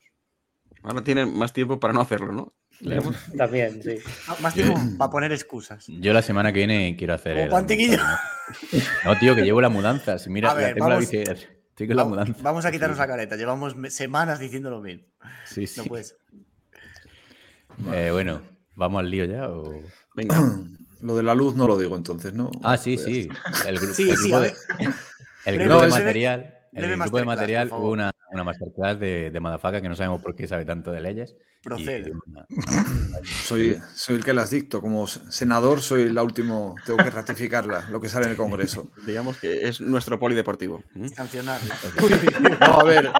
Ahora 0.82 1.02
tienen 1.02 1.36
más 1.36 1.52
tiempo 1.52 1.80
para 1.80 1.92
no 1.92 2.00
hacerlo, 2.00 2.32
¿no? 2.32 2.54
También, 3.36 3.82
sí. 3.82 3.96
Ah, 4.28 4.36
Más 4.40 4.54
tiempo 4.54 4.78
para 4.98 5.10
poner 5.10 5.32
excusas. 5.32 5.86
Yo 5.88 6.12
la 6.12 6.22
semana 6.22 6.52
que 6.52 6.58
viene 6.60 6.94
quiero 6.96 7.14
hacer. 7.14 7.48
Como 7.48 7.58
el 7.58 7.66
¿no? 9.04 9.18
Tío, 9.18 9.34
que 9.34 9.42
llevo 9.42 9.60
la 9.60 9.68
mudanza. 9.68 10.18
Si 10.18 10.30
mira, 10.30 10.50
A 10.50 10.54
ver, 10.54 10.68
la 10.68 10.74
tengo 10.74 10.88
la 10.88 10.94
vamos- 10.94 11.10
la 11.88 12.04
mudanza. 12.04 12.42
Vamos 12.42 12.64
a 12.64 12.70
quitarnos 12.70 12.96
Sí, 12.96 13.00
la 13.00 13.06
careta. 13.08 13.36
Llevamos 13.36 13.74
semanas 13.88 14.38
diciendo 14.38 14.70
lo 14.70 14.80
mismo. 14.80 15.06
Sí, 15.44 15.66
sí. 15.66 15.80
No 15.80 15.86
puedes. 15.86 16.16
Eh, 17.92 18.10
bueno, 18.12 18.42
¿vamos 18.74 19.00
al 19.00 19.10
lío 19.10 19.24
ya? 19.24 19.48
O... 19.48 19.82
Venga. 20.14 20.36
Lo 21.00 21.16
de 21.16 21.22
la 21.22 21.34
luz 21.34 21.54
no 21.54 21.66
lo 21.68 21.78
digo 21.78 21.96
entonces, 21.96 22.34
¿no? 22.34 22.50
Ah, 22.62 22.76
sí, 22.76 22.94
Pues 22.96 23.04
sí. 23.06 23.28
El, 23.66 23.78
gru- 23.80 23.92
Sí, 23.94 24.10
el 24.10 24.16
sí, 24.16 24.22
grupo 24.30 24.40
de, 24.40 24.54
el 25.44 25.58
grupo 25.58 25.80
de 25.82 25.88
material, 25.88 26.54
el 26.72 26.96
grupo 26.98 27.18
de 27.18 27.24
material 27.24 27.68
hubo 27.72 27.90
una, 27.90 28.10
una 28.32 28.44
masterclass 28.44 28.98
de, 29.00 29.30
de 29.30 29.40
Madafaka 29.40 29.80
que 29.80 29.88
no 29.88 29.94
sabemos 29.96 30.20
por 30.22 30.34
qué 30.34 30.46
sabe 30.48 30.64
tanto 30.64 30.90
de 30.90 31.00
leyes. 31.00 31.36
Procede. 31.62 32.12
una- 32.26 32.46
Soy, 33.44 33.78
soy 33.94 34.16
el 34.16 34.24
que 34.24 34.32
las 34.32 34.50
dicto. 34.50 34.80
Como 34.80 35.06
senador, 35.06 35.80
soy 35.82 36.10
la 36.12 36.22
última. 36.22 36.74
Tengo 36.86 36.98
que 37.02 37.10
ratificarla, 37.10 37.88
lo 37.90 38.00
que 38.00 38.08
sale 38.08 38.26
en 38.26 38.30
el 38.32 38.36
Congreso. 38.36 38.90
Digamos 39.06 39.38
que 39.38 39.68
es 39.68 39.80
nuestro 39.80 40.18
polideportivo. 40.20 40.82
Sancionarlo. 41.14 41.74
No, 42.60 42.80
a 42.80 42.84
ver, 42.84 43.10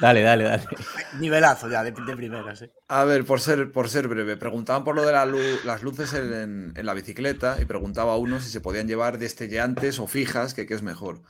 Dale, 0.00 0.22
dale, 0.22 0.44
dale. 0.44 0.64
Nivelazo 1.20 1.68
ya, 1.68 1.82
de, 1.82 1.92
de 1.92 2.16
primeras. 2.16 2.62
¿eh? 2.62 2.70
A 2.88 3.04
ver, 3.04 3.24
por 3.24 3.40
ser, 3.40 3.72
por 3.72 3.88
ser 3.88 4.08
breve, 4.08 4.36
preguntaban 4.36 4.84
por 4.84 4.94
lo 4.94 5.02
de 5.06 5.12
la 5.12 5.26
lu- 5.26 5.38
las 5.64 5.82
luces 5.82 6.12
en, 6.14 6.72
la 6.76 6.94
bicicleta 6.94 7.56
y 7.60 7.64
preguntaba 7.64 8.12
a 8.12 8.16
uno 8.16 8.40
si 8.40 8.50
se 8.50 8.60
podían 8.60 8.88
llevar 8.88 9.18
destellantes 9.18 9.98
o 9.98 10.06
fijas, 10.06 10.54
que 10.54 10.66
qué 10.66 10.74
es 10.74 10.82
mejor. 10.82 11.22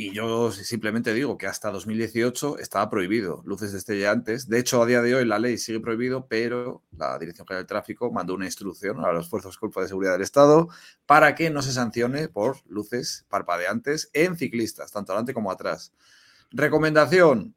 Y 0.00 0.12
yo 0.14 0.52
simplemente 0.52 1.12
digo 1.12 1.36
que 1.38 1.48
hasta 1.48 1.72
2018 1.72 2.58
estaba 2.60 2.88
prohibido 2.88 3.42
luces 3.44 3.72
destellantes. 3.72 4.48
De 4.48 4.60
hecho, 4.60 4.80
a 4.80 4.86
día 4.86 5.02
de 5.02 5.16
hoy 5.16 5.24
la 5.24 5.40
ley 5.40 5.58
sigue 5.58 5.80
prohibido, 5.80 6.26
pero 6.28 6.84
la 6.96 7.18
Dirección 7.18 7.48
General 7.48 7.64
del 7.64 7.68
Tráfico 7.68 8.12
mandó 8.12 8.34
una 8.34 8.44
instrucción 8.44 9.04
a 9.04 9.10
los 9.12 9.28
fuerzas 9.28 9.56
Cuerpo 9.58 9.80
de 9.82 9.88
Seguridad 9.88 10.12
del 10.12 10.22
Estado 10.22 10.68
para 11.04 11.34
que 11.34 11.50
no 11.50 11.62
se 11.62 11.72
sancione 11.72 12.28
por 12.28 12.58
luces 12.68 13.26
parpadeantes 13.28 14.08
en 14.12 14.36
ciclistas, 14.36 14.92
tanto 14.92 15.10
adelante 15.12 15.34
como 15.34 15.50
atrás. 15.50 15.92
Recomendación, 16.52 17.56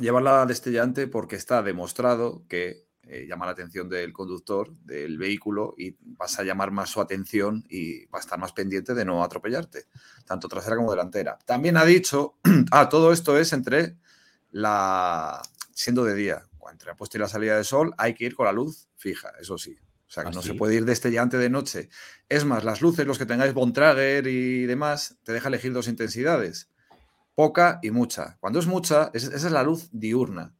llevarla 0.00 0.46
destellante 0.46 1.06
porque 1.06 1.36
está 1.36 1.62
demostrado 1.62 2.44
que 2.48 2.84
eh, 3.06 3.26
llama 3.28 3.46
la 3.46 3.52
atención 3.52 3.88
del 3.88 4.12
conductor 4.12 4.74
del 4.78 5.18
vehículo 5.18 5.74
y 5.76 5.96
vas 6.00 6.38
a 6.38 6.42
llamar 6.42 6.70
más 6.70 6.88
su 6.88 7.00
atención 7.00 7.64
y 7.68 8.06
va 8.06 8.18
a 8.18 8.20
estar 8.20 8.38
más 8.38 8.52
pendiente 8.52 8.94
de 8.94 9.04
no 9.04 9.22
atropellarte, 9.22 9.86
tanto 10.24 10.48
trasera 10.48 10.76
como 10.76 10.90
delantera. 10.90 11.38
También 11.44 11.76
ha 11.76 11.84
dicho, 11.84 12.38
ah, 12.70 12.88
todo 12.88 13.12
esto 13.12 13.38
es 13.38 13.52
entre 13.52 13.98
la, 14.52 15.42
siendo 15.72 16.04
de 16.04 16.14
día, 16.14 16.44
entre 16.70 16.88
la 16.88 16.96
puesta 16.96 17.18
y 17.18 17.20
la 17.20 17.28
salida 17.28 17.56
de 17.56 17.64
sol, 17.64 17.94
hay 17.98 18.14
que 18.14 18.24
ir 18.24 18.34
con 18.34 18.46
la 18.46 18.52
luz 18.52 18.88
fija, 18.96 19.32
eso 19.38 19.58
sí. 19.58 19.76
O 20.08 20.10
sea, 20.14 20.24
que 20.24 20.30
¿Ah, 20.30 20.32
no 20.32 20.42
sí? 20.42 20.48
se 20.48 20.54
puede 20.54 20.74
ir 20.74 20.84
destellante 20.84 21.36
de 21.36 21.50
noche. 21.50 21.90
Es 22.28 22.44
más, 22.44 22.64
las 22.64 22.80
luces, 22.80 23.06
los 23.06 23.18
que 23.18 23.26
tengáis 23.26 23.52
Bontrager 23.52 24.26
y 24.26 24.64
demás, 24.64 25.16
te 25.24 25.32
deja 25.32 25.48
elegir 25.48 25.72
dos 25.72 25.88
intensidades 25.88 26.70
poca 27.34 27.78
y 27.82 27.90
mucha. 27.90 28.36
Cuando 28.40 28.58
es 28.58 28.66
mucha, 28.66 29.10
es- 29.14 29.24
esa 29.24 29.46
es 29.46 29.52
la 29.52 29.62
luz 29.62 29.88
diurna, 29.92 30.54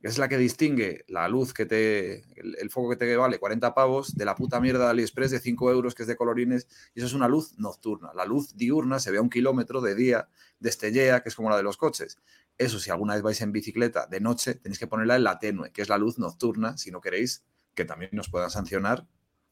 que 0.00 0.08
es 0.08 0.18
la 0.18 0.28
que 0.28 0.36
distingue 0.38 1.04
la 1.08 1.28
luz 1.28 1.54
que 1.54 1.64
te, 1.66 2.20
el, 2.40 2.56
el 2.60 2.70
foco 2.70 2.90
que 2.90 2.96
te 2.96 3.16
vale 3.16 3.38
40 3.38 3.74
pavos 3.74 4.14
de 4.14 4.24
la 4.26 4.34
puta 4.34 4.60
mierda 4.60 4.84
de 4.84 4.90
AliExpress 4.90 5.30
de 5.30 5.40
5 5.40 5.70
euros 5.70 5.94
que 5.94 6.02
es 6.02 6.08
de 6.08 6.16
colorines, 6.16 6.68
y 6.94 7.00
eso 7.00 7.06
es 7.06 7.14
una 7.14 7.28
luz 7.28 7.58
nocturna. 7.58 8.12
La 8.14 8.24
luz 8.26 8.54
diurna 8.56 8.98
se 9.00 9.10
ve 9.10 9.18
a 9.18 9.22
un 9.22 9.30
kilómetro 9.30 9.80
de 9.80 9.94
día, 9.94 10.28
destellea, 10.60 11.22
que 11.22 11.30
es 11.30 11.34
como 11.36 11.50
la 11.50 11.56
de 11.56 11.62
los 11.62 11.76
coches. 11.78 12.18
Eso, 12.58 12.78
si 12.78 12.90
alguna 12.90 13.14
vez 13.14 13.22
vais 13.22 13.40
en 13.40 13.52
bicicleta 13.52 14.06
de 14.06 14.20
noche, 14.20 14.54
tenéis 14.56 14.78
que 14.78 14.86
ponerla 14.86 15.16
en 15.16 15.24
la 15.24 15.38
tenue, 15.38 15.72
que 15.72 15.82
es 15.82 15.88
la 15.88 15.98
luz 15.98 16.18
nocturna, 16.18 16.76
si 16.76 16.90
no 16.90 17.00
queréis 17.00 17.44
que 17.74 17.84
también 17.84 18.10
nos 18.12 18.28
puedan 18.30 18.50
sancionar 18.50 19.06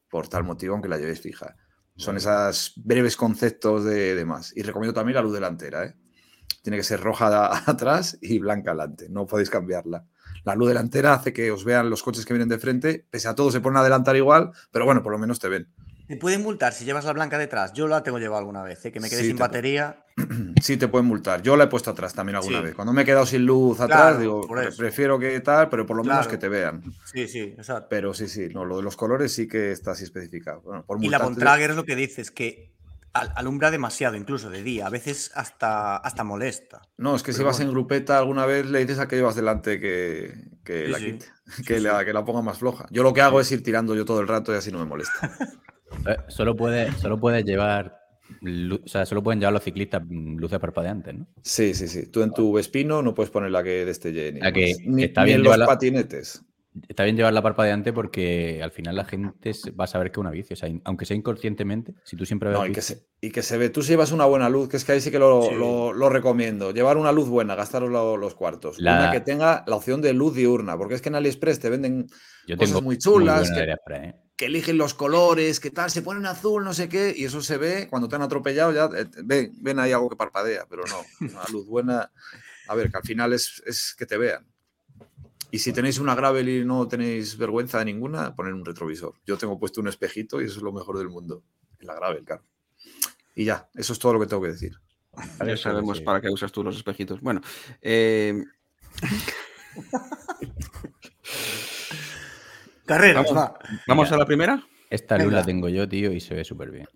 por 0.09 0.27
tal 0.27 0.43
motivo, 0.43 0.73
aunque 0.73 0.87
la 0.89 0.97
llevéis 0.97 1.21
fija. 1.21 1.55
Son 1.95 2.15
esos 2.17 2.73
breves 2.77 3.17
conceptos 3.17 3.83
de, 3.85 4.15
de 4.15 4.25
más. 4.25 4.55
Y 4.55 4.61
recomiendo 4.63 4.93
también 4.93 5.15
la 5.15 5.21
luz 5.21 5.33
delantera, 5.33 5.85
¿eh? 5.85 5.95
Tiene 6.61 6.77
que 6.77 6.83
ser 6.83 6.99
roja 7.01 7.49
atrás 7.69 8.17
y 8.21 8.39
blanca 8.39 8.71
adelante. 8.71 9.07
No 9.09 9.25
podéis 9.25 9.49
cambiarla. 9.49 10.05
La 10.43 10.55
luz 10.55 10.67
delantera 10.69 11.13
hace 11.13 11.31
que 11.33 11.51
os 11.51 11.63
vean 11.63 11.89
los 11.89 12.03
coches 12.03 12.25
que 12.25 12.33
vienen 12.33 12.49
de 12.49 12.59
frente. 12.59 13.05
Pese 13.09 13.27
a 13.29 13.35
todo, 13.35 13.49
se 13.51 13.61
ponen 13.61 13.77
a 13.77 13.79
adelantar 13.81 14.15
igual, 14.17 14.51
pero 14.71 14.85
bueno, 14.85 15.01
por 15.01 15.11
lo 15.13 15.17
menos 15.17 15.39
te 15.39 15.47
ven. 15.47 15.67
Te 16.05 16.17
pueden 16.17 16.43
multar 16.43 16.73
si 16.73 16.83
llevas 16.83 17.05
la 17.05 17.13
blanca 17.13 17.37
detrás. 17.37 17.71
Yo 17.71 17.87
la 17.87 18.03
tengo 18.03 18.19
llevado 18.19 18.39
alguna 18.39 18.61
vez, 18.61 18.83
¿eh? 18.85 18.91
que 18.91 18.99
me 18.99 19.09
quedé 19.09 19.21
Sí, 19.21 19.27
sin 19.27 19.37
te- 19.37 19.41
batería. 19.43 20.03
Sí, 20.61 20.77
te 20.77 20.87
pueden 20.87 21.07
multar. 21.07 21.41
Yo 21.41 21.55
la 21.57 21.65
he 21.65 21.67
puesto 21.67 21.89
atrás 21.91 22.13
también 22.13 22.35
alguna 22.37 22.59
Sí. 22.59 22.63
vez. 22.65 22.75
Cuando 22.75 22.93
me 22.93 23.01
he 23.01 23.05
quedado 23.05 23.25
sin 23.25 23.45
luz 23.45 23.79
atrás, 23.79 24.15
Claro, 24.15 24.19
digo, 24.19 24.47
prefiero 24.77 25.17
que 25.19 25.37
tal, 25.41 25.69
pero 25.69 25.85
por 25.85 25.97
lo 25.97 26.03
menos 26.03 26.27
que 26.27 26.37
te 26.37 26.47
vean. 26.49 26.83
Sí, 27.05 27.27
sí, 27.27 27.39
exacto. 27.39 27.87
Pero 27.89 28.13
sí, 28.13 28.27
sí, 28.27 28.47
no, 28.53 28.63
lo 28.63 28.77
de 28.77 28.83
los 28.83 28.95
colores 28.95 29.33
sí 29.33 29.47
que 29.47 29.71
está 29.71 29.91
así 29.91 30.03
especificado. 30.05 30.61
Bueno, 30.61 30.85
por 30.85 31.03
Y 31.03 31.09
la 31.09 31.19
Bontrager 31.19 31.71
es 31.71 31.75
lo 31.75 31.83
que 31.85 31.95
dices, 31.95 32.31
que 32.31 32.71
al- 33.13 33.31
alumbra 33.35 33.71
demasiado, 33.71 34.15
incluso 34.15 34.49
de 34.49 34.63
día. 34.63 34.87
A 34.87 34.89
veces 34.89 35.31
hasta, 35.35 35.97
hasta 35.97 36.23
molesta. 36.23 36.81
No, 36.97 37.15
es 37.15 37.23
que 37.23 37.33
si 37.33 37.43
vas 37.43 37.59
en 37.59 37.69
grupeta 37.71 38.17
alguna 38.17 38.45
vez 38.45 38.65
le 38.65 38.79
dices 38.79 38.99
a 38.99 39.07
que 39.07 39.15
llevas 39.17 39.35
delante 39.35 39.79
que, 39.79 40.33
que 40.63 40.85
Sí, 40.85 40.91
la 40.91 40.97
sí. 40.99 41.05
quite, 41.05 41.25
que, 41.67 41.79
la, 41.79 42.03
que 42.05 42.13
la 42.13 42.25
ponga 42.25 42.41
más 42.41 42.57
floja. 42.59 42.85
Yo 42.91 43.03
lo 43.03 43.13
que 43.13 43.21
hago 43.21 43.39
es 43.39 43.51
ir 43.51 43.63
tirando 43.63 43.95
yo 43.95 44.05
todo 44.05 44.19
el 44.21 44.27
rato 44.27 44.53
y 44.53 44.57
así 44.57 44.71
no 44.71 44.79
me 44.79 44.85
molesta. 44.85 45.37
Eh, 46.07 46.17
Solo 46.27 46.55
puedes 46.55 46.95
solo 46.97 47.19
puedes 47.19 47.45
llevar, 47.45 47.99
o 48.41 48.87
sea, 48.87 49.05
solo 49.05 49.21
pueden 49.21 49.39
llevar 49.39 49.53
los 49.53 49.63
ciclistas 49.63 50.01
mm, 50.03 50.37
luces 50.37 50.57
parpadeantes, 50.57 51.13
¿no? 51.13 51.27
Sí, 51.43 51.75
sí, 51.75 51.87
sí. 51.87 52.07
Tú 52.07 52.23
en 52.23 52.33
tu 52.33 52.51
Vespino 52.51 53.03
no 53.03 53.13
puedes 53.13 53.29
poner 53.29 53.51
la 53.51 53.61
que 53.61 53.85
destelle 53.85 54.31
ni, 54.33 54.39
La 54.39 54.51
que- 54.51 54.75
más. 54.75 54.87
ni, 54.87 55.03
está 55.03 55.21
ni 55.21 55.27
bien 55.27 55.41
en 55.41 55.43
los 55.43 55.67
patinetes. 55.67 56.41
Está 56.87 57.03
bien 57.03 57.15
llevar 57.15 57.33
la 57.33 57.41
parpadeante 57.41 57.93
porque 57.93 58.61
al 58.63 58.71
final 58.71 58.95
la 58.95 59.05
gente 59.05 59.51
va 59.79 59.83
a 59.83 59.87
saber 59.87 60.09
que 60.11 60.13
es 60.13 60.21
una 60.21 60.31
bici. 60.31 60.53
O 60.53 60.57
sea, 60.57 60.69
aunque 60.85 61.05
sea 61.05 61.15
inconscientemente, 61.15 61.93
si 62.03 62.15
tú 62.15 62.25
siempre 62.25 62.49
ves 62.49 62.57
No, 62.57 62.65
y 62.65 62.71
que, 62.71 62.81
se, 62.81 63.05
y 63.21 63.29
que 63.29 63.43
se 63.43 63.57
ve. 63.57 63.69
Tú 63.69 63.83
si 63.83 63.89
llevas 63.89 64.11
una 64.11 64.25
buena 64.25 64.49
luz, 64.49 64.69
que 64.69 64.77
es 64.77 64.85
que 64.85 64.93
ahí 64.93 65.01
sí 65.01 65.11
que 65.11 65.19
lo, 65.19 65.43
Sí. 65.43 65.55
lo- 65.55 65.93
lo 65.93 66.09
recomiendo. 66.09 66.71
Llevar 66.71 66.97
una 66.97 67.11
luz 67.11 67.29
buena, 67.29 67.53
gastaros 67.55 67.91
lo- 67.91 68.17
los 68.17 68.33
cuartos. 68.35 68.79
La- 68.79 68.97
Una 68.99 69.11
que 69.11 69.19
tenga 69.21 69.63
la 69.67 69.75
opción 69.75 70.01
de 70.01 70.13
luz 70.13 70.33
diurna, 70.35 70.75
porque 70.77 70.95
es 70.95 71.01
que 71.01 71.09
en 71.09 71.15
AliExpress 71.15 71.59
te 71.59 71.69
venden 71.69 72.07
yo 72.47 72.57
cosas 72.57 72.69
tengo 72.69 72.81
muy 72.81 72.97
chulas 72.97 73.41
buena 73.41 73.55
que- 73.55 73.61
AliExpress, 73.61 74.03
¿eh? 74.03 74.15
que 74.35 74.45
eligen 74.45 74.77
los 74.79 74.95
colores, 74.95 75.59
que 75.59 75.69
tal, 75.69 75.91
se 75.91 76.01
ponen 76.01 76.25
azul, 76.25 76.63
no 76.63 76.73
sé 76.73 76.89
qué, 76.89 77.13
y 77.15 77.25
eso 77.25 77.39
se 77.43 77.57
ve 77.57 77.87
cuando 77.87 78.07
te 78.09 78.15
han 78.15 78.23
atropellado, 78.23 78.71
ya 78.73 78.89
eh, 78.99 79.05
ven, 79.23 79.51
ven 79.61 79.77
ahí 79.77 79.91
algo 79.91 80.09
que 80.09 80.15
parpadea, 80.15 80.65
pero 80.67 80.83
no, 80.87 80.95
una 81.27 81.43
luz 81.51 81.67
buena, 81.67 82.11
a 82.67 82.73
ver, 82.75 82.89
que 82.89 82.97
al 82.97 83.03
final 83.03 83.31
es, 83.33 83.61
es 83.67 83.93
que 83.95 84.07
te 84.07 84.17
vean. 84.17 84.43
Y 85.53 85.59
si 85.59 85.71
tenéis 85.71 85.99
una 85.99 86.15
gravel 86.15 86.49
y 86.49 86.65
no 86.65 86.87
tenéis 86.87 87.37
vergüenza 87.37 87.77
de 87.77 87.85
ninguna, 87.85 88.33
poner 88.35 88.55
un 88.55 88.65
retrovisor. 88.65 89.13
Yo 89.23 89.37
tengo 89.37 89.59
puesto 89.59 89.81
un 89.81 89.87
espejito 89.87 90.41
y 90.41 90.45
eso 90.45 90.57
es 90.57 90.63
lo 90.63 90.73
mejor 90.73 90.97
del 90.97 91.09
mundo, 91.09 91.43
en 91.79 91.85
la 91.85 91.93
gravel, 91.93 92.25
claro. 92.25 92.41
Y 93.35 93.45
ya, 93.45 93.69
eso 93.75 93.93
es 93.93 93.99
todo 93.99 94.13
lo 94.13 94.19
que 94.19 94.25
tengo 94.25 94.41
que 94.41 94.47
decir. 94.47 94.79
Ya 95.37 95.51
Eso 95.51 95.69
sabemos 95.69 95.99
sí. 95.99 96.03
para 96.03 96.21
qué 96.21 96.31
usas 96.31 96.51
tú 96.51 96.63
los 96.63 96.75
espejitos. 96.75 97.21
Bueno, 97.21 97.39
eh, 97.83 98.43
Carreras, 102.85 103.23
Vamos. 103.23 103.37
va. 103.37 103.59
vamos 103.87 104.07
Mira. 104.07 104.15
a 104.15 104.19
la 104.19 104.25
primera. 104.25 104.67
Esta 104.89 105.19
luz 105.19 105.33
la 105.33 105.45
tengo 105.45 105.69
yo, 105.69 105.87
tío, 105.87 106.11
y 106.11 106.19
se 106.19 106.33
ve 106.33 106.43
súper 106.43 106.71
bien. 106.71 106.87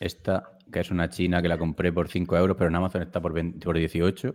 Esta, 0.00 0.58
que 0.72 0.80
es 0.80 0.90
una 0.90 1.10
china 1.10 1.40
que 1.40 1.46
la 1.46 1.58
compré 1.58 1.92
por 1.92 2.08
5 2.08 2.36
euros, 2.38 2.56
pero 2.56 2.70
en 2.70 2.74
Amazon 2.74 3.02
está 3.02 3.22
por, 3.22 3.32
20 3.32 3.64
por 3.64 3.78
18. 3.78 4.34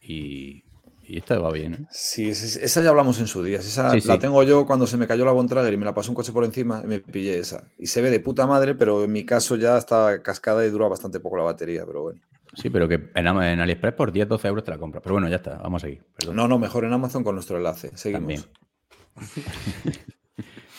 Y, 0.00 0.64
y 1.06 1.18
esta 1.18 1.38
va 1.38 1.50
bien, 1.52 1.74
¿eh? 1.74 1.86
Sí, 1.90 2.30
esa, 2.30 2.60
esa 2.60 2.82
ya 2.82 2.90
hablamos 2.90 3.18
en 3.20 3.26
su 3.26 3.42
día. 3.42 3.58
Esa 3.58 3.90
Sí, 3.98 4.06
la 4.08 4.18
tengo 4.18 4.42
yo 4.42 4.66
cuando 4.66 4.86
se 4.86 4.96
me 4.96 5.06
cayó 5.06 5.24
la 5.24 5.32
Bontrager 5.32 5.72
y 5.72 5.76
me 5.76 5.84
la 5.84 5.94
pasó 5.94 6.10
un 6.10 6.14
coche 6.14 6.32
por 6.32 6.44
encima 6.44 6.80
y 6.84 6.86
me 6.86 7.00
pillé 7.00 7.38
esa. 7.38 7.64
Y 7.78 7.86
se 7.86 8.00
ve 8.02 8.10
de 8.10 8.20
puta 8.20 8.46
madre, 8.46 8.74
pero 8.74 9.04
en 9.04 9.12
mi 9.12 9.24
caso 9.24 9.56
ya 9.56 9.76
está 9.78 10.22
cascada 10.22 10.64
y 10.66 10.70
dura 10.70 10.88
bastante 10.88 11.20
poco 11.20 11.36
la 11.36 11.44
batería, 11.44 11.84
pero 11.86 12.02
bueno. 12.02 12.20
Sí, 12.54 12.68
pero 12.70 12.86
que 12.86 12.94
en, 13.14 13.26
en 13.26 13.60
AliExpress 13.60 13.94
por 13.94 14.12
10-12 14.12 14.44
euros 14.46 14.64
te 14.64 14.70
la 14.70 14.78
compras. 14.78 15.02
Pero 15.02 15.14
bueno, 15.14 15.28
ya 15.28 15.36
está, 15.36 15.56
vamos 15.58 15.82
a 15.82 15.86
seguir. 15.86 16.04
Perdón. 16.18 16.36
No, 16.36 16.46
no, 16.48 16.58
mejor 16.58 16.84
en 16.84 16.92
Amazon 16.92 17.24
con 17.24 17.34
nuestro 17.34 17.56
enlace. 17.56 17.90
Seguimos. 17.96 18.20
También. 18.22 18.42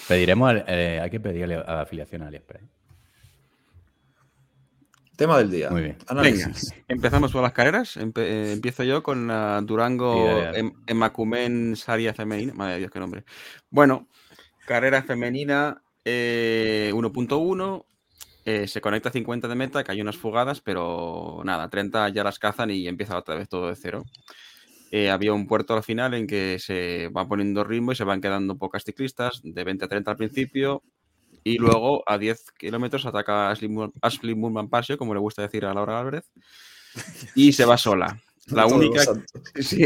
Pediremos, 0.08 0.50
al- 0.50 0.66
eh, 0.68 1.00
hay 1.02 1.10
que 1.10 1.20
pedirle 1.20 1.56
a 1.56 1.64
la 1.76 1.82
afiliación 1.82 2.22
a 2.24 2.28
AliExpress. 2.28 2.64
Tema 5.16 5.38
del 5.38 5.52
día. 5.52 5.70
Muy 5.70 5.82
bien. 5.82 5.98
Venga, 6.10 6.22
Análisis. 6.22 6.74
empezamos 6.88 7.32
por 7.32 7.44
las 7.44 7.54
carreras. 7.54 7.98
Empe- 7.98 8.22
eh, 8.24 8.52
empiezo 8.54 8.84
yo 8.84 9.04
con 9.04 9.28
la 9.28 9.62
Durango 9.62 10.26
dale. 10.42 10.60
em- 10.60 10.74
Emakumen 10.88 11.76
Saria 11.76 12.14
Femenina. 12.14 12.54
Madre 12.54 12.74
de 12.74 12.80
Dios, 12.80 12.92
qué 12.92 13.00
nombre. 13.00 13.24
Bueno, 13.70 14.08
carrera 14.66 15.04
femenina 15.04 15.82
eh, 16.04 16.92
1.1. 16.94 17.86
eh, 18.46 18.68
se 18.68 18.82
conecta 18.82 19.08
a 19.10 19.12
50 19.14 19.48
de 19.48 19.56
meta, 19.56 19.84
que 19.84 19.92
hay 19.94 20.02
unas 20.02 20.18
fugadas, 20.18 20.60
pero 20.60 21.42
nada, 21.46 21.70
30 21.70 22.10
ya 22.10 22.24
las 22.26 22.40
cazan 22.40 22.72
y 22.72 22.88
empieza 22.88 23.18
otra 23.18 23.36
vez 23.36 23.48
todo 23.48 23.70
de 23.70 23.76
cero. 23.78 24.04
Eh, 24.92 25.10
había 25.10 25.32
un 25.34 25.48
puerto 25.48 25.74
al 25.76 25.84
final 25.84 26.14
en 26.14 26.28
que 26.28 26.58
se 26.60 27.08
va 27.16 27.26
poniendo 27.28 27.64
ritmo 27.64 27.94
y 27.94 27.96
se 27.96 28.04
van 28.04 28.20
quedando 28.20 28.58
pocas 28.58 28.84
ciclistas, 28.84 29.40
de 29.44 29.64
20 29.64 29.86
a 29.86 29.88
30 29.88 30.12
al 30.12 30.18
principio, 30.18 30.84
y 31.44 31.58
luego 31.58 32.04
a 32.08 32.18
10 32.18 32.52
kilómetros 32.58 33.06
ataca 33.06 33.48
a 33.48 33.52
Ashley, 33.52 33.70
Moon- 33.70 33.94
Ashley 34.02 34.36
Moonman 34.36 34.70
Pasio, 34.70 34.98
como 34.98 35.14
le 35.14 35.20
gusta 35.20 35.42
decir 35.42 35.66
a 35.66 35.74
Laura 35.74 36.00
Álvarez, 36.00 36.32
y 37.36 37.54
se 37.54 37.66
va 37.66 37.78
sola. 37.78 38.22
La 38.48 38.66
única, 38.66 39.02
sí, 39.56 39.86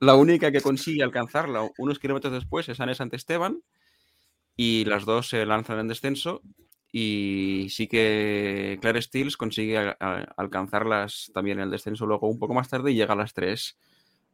la 0.00 0.14
única 0.14 0.52
que 0.52 0.60
consigue 0.60 1.02
alcanzarla 1.02 1.68
unos 1.78 1.98
kilómetros 1.98 2.32
después 2.32 2.68
es 2.68 2.80
Anes 2.80 3.00
ante 3.00 3.16
Esteban, 3.16 3.60
y 4.56 4.84
las 4.86 5.04
dos 5.04 5.28
se 5.28 5.44
lanzan 5.44 5.78
en 5.80 5.88
descenso. 5.88 6.42
Y 6.92 7.66
sí 7.68 7.88
que 7.88 8.78
Claire 8.80 9.02
Stills 9.02 9.36
consigue 9.36 9.76
alcanzarlas 10.36 11.30
también 11.34 11.58
en 11.58 11.64
el 11.64 11.70
descenso 11.70 12.06
luego 12.06 12.26
un 12.28 12.38
poco 12.38 12.54
más 12.54 12.70
tarde 12.70 12.92
y 12.92 12.94
llega 12.94 13.12
a 13.12 13.16
las 13.16 13.34
3 13.34 13.76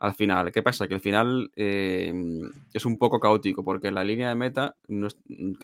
al 0.02 0.14
final. 0.14 0.50
¿Qué 0.52 0.62
pasa? 0.62 0.88
Que 0.88 0.94
el 0.94 1.00
final 1.00 1.50
eh, 1.54 2.12
es 2.74 2.84
un 2.84 2.98
poco 2.98 3.20
caótico 3.20 3.64
porque 3.64 3.90
la 3.92 4.02
línea 4.02 4.28
de 4.30 4.34
meta 4.34 4.74
no 4.88 5.08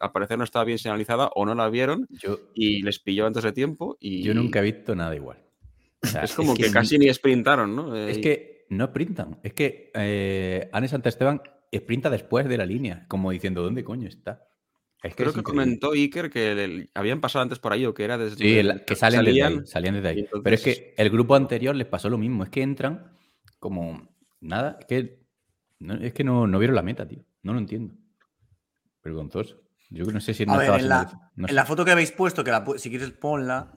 al 0.01 0.13
parecer 0.13 0.39
no 0.39 0.45
estaba 0.45 0.65
bien 0.65 0.79
señalizada 0.79 1.29
o 1.35 1.45
no 1.45 1.55
la 1.55 1.69
vieron 1.69 2.07
Yo, 2.11 2.39
y 2.55 2.83
les 2.83 3.01
pilló 3.01 3.27
antes 3.27 3.43
de 3.43 3.53
tiempo 3.53 3.97
y 4.01 4.23
yo 4.23 4.35
nunca 4.35 4.61
he 4.61 4.63
visto 4.63 4.95
nada 4.95 5.15
igual. 5.17 5.39
O 6.03 6.07
sea, 6.07 6.23
es 6.23 6.33
como 6.35 6.55
que, 6.55 6.71
casi 6.71 6.99
ni 6.99 7.13
sprintaron, 7.13 7.75
¿no? 7.75 7.97
Eh, 7.97 8.13
Es 8.13 8.19
que 8.19 8.67
no 8.71 8.87
sprintan. 8.87 9.39
Es 9.43 9.53
que 9.55 9.91
eh, 9.95 10.69
Anne 10.73 10.87
Esteban 10.87 11.43
sprinta 11.75 12.09
después 12.09 12.49
de 12.49 12.57
la 12.57 12.65
línea, 12.65 13.05
como 13.09 13.31
diciendo, 13.33 13.63
¿dónde 13.63 13.83
coño 13.83 14.07
está? 14.09 14.45
Es 15.03 15.11
que 15.13 15.17
creo 15.17 15.29
es 15.31 15.35
que 15.35 15.41
increíble. 15.41 15.65
comentó 15.65 15.93
Iker 15.93 16.31
que 16.31 16.53
el- 16.53 16.91
habían 16.95 17.21
pasado 17.21 17.43
antes 17.43 17.59
por 17.59 17.73
ahí 17.73 17.85
o 17.87 17.95
que 17.95 18.05
era 18.05 18.17
desde 18.19 18.37
Sí, 18.37 18.59
el- 18.59 18.85
que 18.85 18.95
salen 18.95 19.25
desde 19.25 19.41
salían. 19.41 19.61
ahí, 19.61 19.67
salían 19.67 19.95
desde 19.95 20.09
ahí. 20.09 20.27
Pero 20.45 20.55
es 20.55 20.63
que 20.63 20.95
el 20.97 21.11
grupo 21.11 21.35
anterior 21.35 21.75
les 21.75 21.87
pasó 21.89 22.09
lo 22.09 22.19
mismo. 22.19 22.45
Es 22.45 22.51
que 22.51 22.63
entran 22.63 23.17
como 23.59 24.09
nada. 24.41 24.79
Es 24.81 24.87
que 24.87 25.27
no, 25.81 25.95
es 25.95 26.13
que 26.13 26.25
no, 26.25 26.47
no 26.47 26.59
vieron 26.59 26.77
la 26.77 26.83
meta, 26.83 27.07
tío. 27.07 27.25
No 27.43 27.53
lo 27.53 27.59
entiendo. 27.59 27.95
Vergonzoso. 29.03 29.63
Yo 29.91 30.05
no 30.05 30.21
sé 30.21 30.35
si 30.35 30.45
no 30.45 30.55
A 30.55 30.59
ver, 30.59 30.81
en 30.81 30.89
la. 30.89 31.31
No 31.35 31.47
en 31.47 31.49
sé. 31.49 31.55
la 31.55 31.65
foto 31.65 31.85
que 31.85 31.93
habéis 31.93 32.13
puesto, 32.13 32.45
que 32.45 32.51
la 32.51 32.65
si 32.77 32.91
quieres 32.91 33.11
ponla, 33.13 33.73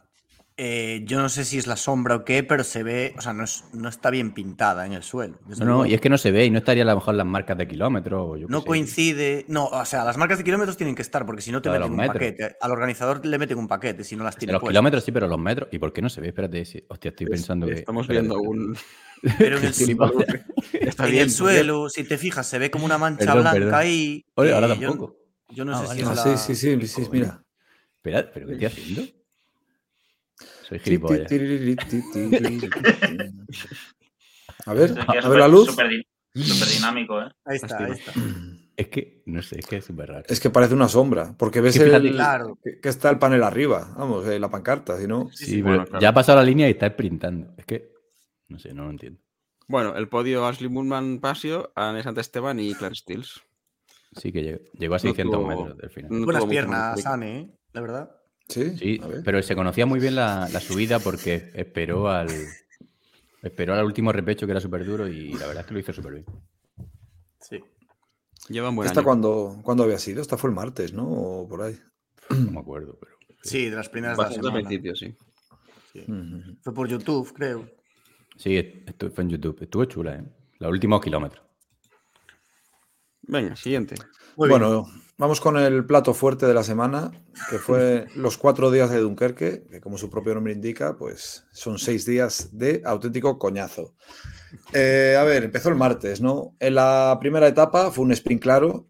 eh, 0.57 1.01
yo 1.05 1.19
no 1.19 1.29
sé 1.29 1.43
si 1.45 1.57
es 1.57 1.65
la 1.65 1.75
sombra 1.75 2.15
o 2.17 2.25
qué, 2.25 2.43
pero 2.43 2.63
se 2.63 2.83
ve, 2.83 3.15
o 3.17 3.21
sea, 3.21 3.33
no, 3.33 3.43
es- 3.43 3.63
no 3.73 3.89
está 3.89 4.09
bien 4.09 4.33
pintada 4.33 4.85
en 4.85 4.93
el 4.93 5.01
suelo. 5.01 5.39
No, 5.47 5.65
no, 5.65 5.85
y 5.85 5.93
es 5.93 6.01
que 6.01 6.09
no 6.09 6.17
se 6.17 6.29
ve 6.31 6.45
y 6.45 6.49
no 6.51 6.59
estaría 6.59 6.83
a 6.83 6.85
lo 6.85 6.95
mejor 6.95 7.15
las 7.15 7.25
marcas 7.25 7.57
de 7.57 7.67
kilómetros. 7.67 8.39
No 8.47 8.59
sé. 8.59 8.65
coincide. 8.65 9.45
No, 9.47 9.65
o 9.65 9.85
sea, 9.85 10.03
las 10.03 10.17
marcas 10.17 10.37
de 10.37 10.43
kilómetros 10.43 10.77
tienen 10.77 10.93
que 10.95 11.01
estar, 11.01 11.25
porque 11.25 11.41
si 11.41 11.51
no 11.51 11.61
te 11.61 11.69
meten 11.69 11.91
un 11.91 11.97
metros. 11.97 12.15
paquete. 12.15 12.55
Al 12.61 12.71
organizador 12.71 13.25
le 13.25 13.37
meten 13.39 13.57
un 13.57 13.67
paquete 13.67 14.03
si 14.03 14.15
no 14.15 14.23
las 14.23 14.35
De 14.35 14.39
tiene 14.39 14.53
los 14.53 14.59
puestas. 14.61 14.73
kilómetros 14.73 15.03
sí, 15.03 15.11
pero 15.11 15.27
los 15.27 15.39
metros. 15.39 15.69
¿Y 15.71 15.79
por 15.79 15.91
qué 15.93 16.01
no 16.01 16.09
se 16.09 16.21
ve? 16.21 16.27
Espérate, 16.27 16.63
sí. 16.65 16.83
hostia, 16.87 17.09
estoy 17.09 17.27
pensando 17.27 17.65
que. 17.67 17.73
Estamos 17.73 18.03
espérate, 18.03 18.27
viendo 18.27 18.41
un. 18.41 18.77
Pero 19.37 19.57
en 19.57 19.65
el. 19.65 19.69
Está 19.71 21.05
en 21.05 21.11
bien, 21.11 21.23
el 21.25 21.31
suelo, 21.31 21.89
si 21.89 22.03
te 22.03 22.17
fijas, 22.17 22.47
se 22.47 22.57
ve 22.57 22.71
como 22.71 22.85
una 22.85 22.97
mancha 22.97 23.19
Perdón, 23.25 23.41
blanca 23.41 23.59
perdón. 23.59 23.73
ahí. 23.75 24.25
Oye, 24.35 24.51
ahora 24.53 24.67
eh, 24.73 24.77
yo- 24.79 24.87
tampoco. 24.89 25.15
Yo, 25.49 25.65
no 25.65 25.73
Ah, 25.75 25.81
sé 25.81 25.87
vale. 25.87 25.95
si 25.99 26.01
es 26.01 26.07
Ah, 26.09 26.15
la... 26.15 26.37
sí, 26.37 26.55
sí, 26.55 26.77
sí, 26.81 26.87
sí, 26.87 27.09
mira. 27.11 27.43
Espera, 27.97 28.31
¿pero 28.33 28.47
qué 28.47 28.53
estoy 28.53 28.65
haciendo? 28.65 29.20
Soy 30.71 30.79
gilipollas. 30.79 31.29
A 34.65 34.73
ver, 34.73 34.93
a 35.07 35.29
ver 35.29 35.39
la 35.39 35.47
luz. 35.47 35.67
Súper 35.69 35.89
di- 35.89 36.05
súper 36.43 36.67
dinámico, 36.69 37.21
¿eh? 37.21 37.25
Ahí 37.45 37.55
está, 37.57 37.83
ahí 37.83 37.91
está. 37.91 38.13
Es 38.77 38.87
que, 38.87 39.21
no 39.25 39.41
sé, 39.41 39.59
es 39.59 39.65
que 39.67 39.77
es 39.77 39.85
súper 39.85 40.09
raro. 40.09 40.23
Es 40.27 40.39
que 40.39 40.49
parece 40.49 40.73
una 40.73 40.87
sombra, 40.87 41.35
porque 41.37 41.61
ves 41.61 41.75
el, 41.77 42.13
claro. 42.13 42.57
que, 42.63 42.79
que 42.79 42.89
está 42.89 43.09
el 43.09 43.19
panel 43.19 43.43
arriba, 43.43 43.93
vamos, 43.97 44.25
eh, 44.27 44.39
la 44.39 44.49
pancarta, 44.49 44.97
si 44.97 45.07
no. 45.07 45.29
Sí, 45.33 45.45
sí, 45.45 45.51
pero 45.57 45.65
bueno, 45.67 45.85
claro. 45.85 46.01
ya 46.01 46.09
ha 46.09 46.13
pasado 46.13 46.37
la 46.39 46.45
línea 46.45 46.67
y 46.67 46.71
está 46.71 46.89
sprintando. 46.89 47.53
Es 47.57 47.65
que, 47.65 47.91
no 48.47 48.57
sé, 48.59 48.73
no 48.73 48.85
lo 48.85 48.91
entiendo. 48.91 49.19
Bueno, 49.67 49.95
el 49.95 50.07
podio 50.07 50.45
Ashley 50.47 50.69
Moonman 50.69 51.19
Pasio, 51.19 51.71
Anne 51.75 52.01
Sant 52.03 52.17
Esteban 52.17 52.59
y 52.59 52.73
Claire 52.73 52.95
Stills. 52.95 53.41
Sí 54.15 54.31
que 54.31 54.41
llegó, 54.43 54.59
llegó 54.73 54.95
a 54.95 54.97
No 54.97 55.01
600 55.01 55.35
tuvo- 55.39 55.47
metros 55.47 55.77
del 55.77 55.89
final. 55.89 56.11
no 56.19 56.25
Buenas 56.25 56.45
piernas. 56.45 57.05
Anne, 57.05 57.39
¿eh? 57.39 57.49
la 57.73 57.81
verdad. 57.81 58.11
Sí, 58.51 58.77
Sí, 58.77 58.99
a 59.03 59.07
ver. 59.07 59.21
pero 59.23 59.41
se 59.41 59.55
conocía 59.55 59.85
muy 59.85 59.99
bien 59.99 60.15
la, 60.15 60.47
la 60.49 60.59
subida 60.59 60.99
porque 60.99 61.51
esperó 61.55 62.09
al 62.09 62.27
esperó 63.41 63.73
al 63.73 63.85
último 63.85 64.11
repecho 64.11 64.45
que 64.45 64.51
era 64.51 64.61
súper 64.61 64.85
duro 64.85 65.07
y 65.07 65.33
la 65.33 65.47
verdad 65.47 65.61
es 65.61 65.65
que 65.67 65.73
lo 65.73 65.79
hizo 65.79 65.93
súper 65.93 66.13
bien. 66.13 66.25
Sí. 67.39 67.59
Llevan 68.49 68.75
buen 68.75 68.87
¿Esta 68.87 68.99
año. 68.99 69.05
cuándo, 69.05 69.59
cuándo 69.63 69.83
había 69.83 69.97
sido? 69.99 70.21
Esta 70.21 70.37
fue 70.37 70.49
el 70.49 70.55
martes, 70.55 70.93
¿no? 70.93 71.07
O 71.07 71.47
por 71.47 71.61
ahí. 71.63 71.79
No 72.29 72.51
me 72.51 72.59
acuerdo, 72.59 72.97
pero. 72.99 73.11
Sí, 73.43 73.69
de 73.71 73.75
las 73.75 73.89
primeras 73.89 74.17
de 74.17 74.23
la 74.23 74.31
semana. 74.31 74.53
principio, 74.53 74.95
sí. 74.95 75.15
Fue 76.61 76.73
por 76.73 76.87
YouTube, 76.87 77.33
creo. 77.33 77.67
Sí, 78.37 78.55
esto 78.85 79.09
fue 79.09 79.23
en 79.23 79.29
YouTube. 79.31 79.57
Estuvo 79.61 79.85
chula, 79.85 80.15
¿eh? 80.17 80.23
Los 80.59 80.69
últimos 80.71 81.01
kilómetros. 81.01 81.43
Venga, 83.23 83.55
siguiente. 83.55 83.95
Muy 84.35 84.47
bien. 84.49 84.61
Vamos 85.17 85.39
con 85.39 85.57
el 85.57 85.85
plato 85.85 86.13
fuerte 86.13 86.47
de 86.47 86.53
la 86.53 86.63
semana, 86.63 87.11
que 87.49 87.59
fue 87.59 88.07
los 88.15 88.37
cuatro 88.37 88.71
días 88.71 88.89
de 88.89 88.99
Dunkerque, 88.99 89.63
que 89.69 89.81
como 89.81 89.97
su 89.97 90.09
propio 90.09 90.33
nombre 90.33 90.53
indica, 90.53 90.97
pues 90.97 91.45
son 91.51 91.77
seis 91.77 92.05
días 92.05 92.49
de 92.53 92.81
auténtico 92.85 93.37
coñazo. 93.37 93.93
Eh, 94.73 95.15
a 95.19 95.23
ver, 95.23 95.43
empezó 95.43 95.69
el 95.69 95.75
martes, 95.75 96.21
¿no? 96.21 96.55
En 96.59 96.75
la 96.75 97.17
primera 97.19 97.47
etapa 97.47 97.91
fue 97.91 98.05
un 98.05 98.11
sprint 98.13 98.41
claro. 98.41 98.87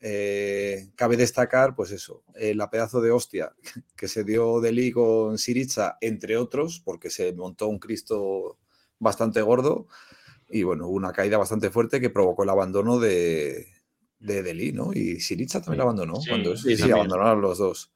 Eh, 0.00 0.90
cabe 0.96 1.16
destacar, 1.16 1.74
pues 1.74 1.90
eso, 1.92 2.24
eh, 2.34 2.54
la 2.54 2.70
pedazo 2.70 3.00
de 3.00 3.12
hostia 3.12 3.52
que 3.96 4.08
se 4.08 4.24
dio 4.24 4.60
Deli 4.60 4.90
con 4.90 5.38
Siriza, 5.38 5.96
entre 6.00 6.36
otros, 6.36 6.80
porque 6.84 7.08
se 7.08 7.32
montó 7.32 7.68
un 7.68 7.78
Cristo 7.78 8.58
bastante 8.98 9.42
gordo 9.42 9.86
y 10.48 10.64
bueno, 10.64 10.88
una 10.88 11.12
caída 11.12 11.38
bastante 11.38 11.70
fuerte 11.70 12.00
que 12.00 12.10
provocó 12.10 12.42
el 12.42 12.50
abandono 12.50 12.98
de, 12.98 13.71
de 14.22 14.42
Deli, 14.42 14.72
¿no? 14.72 14.92
Y 14.92 15.20
Siriza 15.20 15.60
también 15.60 15.74
Sí. 15.74 15.78
la 15.78 15.82
abandonó. 15.84 16.16
Sí, 16.20 16.28
cuando 16.30 16.56
sí, 16.56 16.76
sí, 16.76 16.90
abandonaron 16.90 17.40
los 17.40 17.58
dos. 17.58 17.92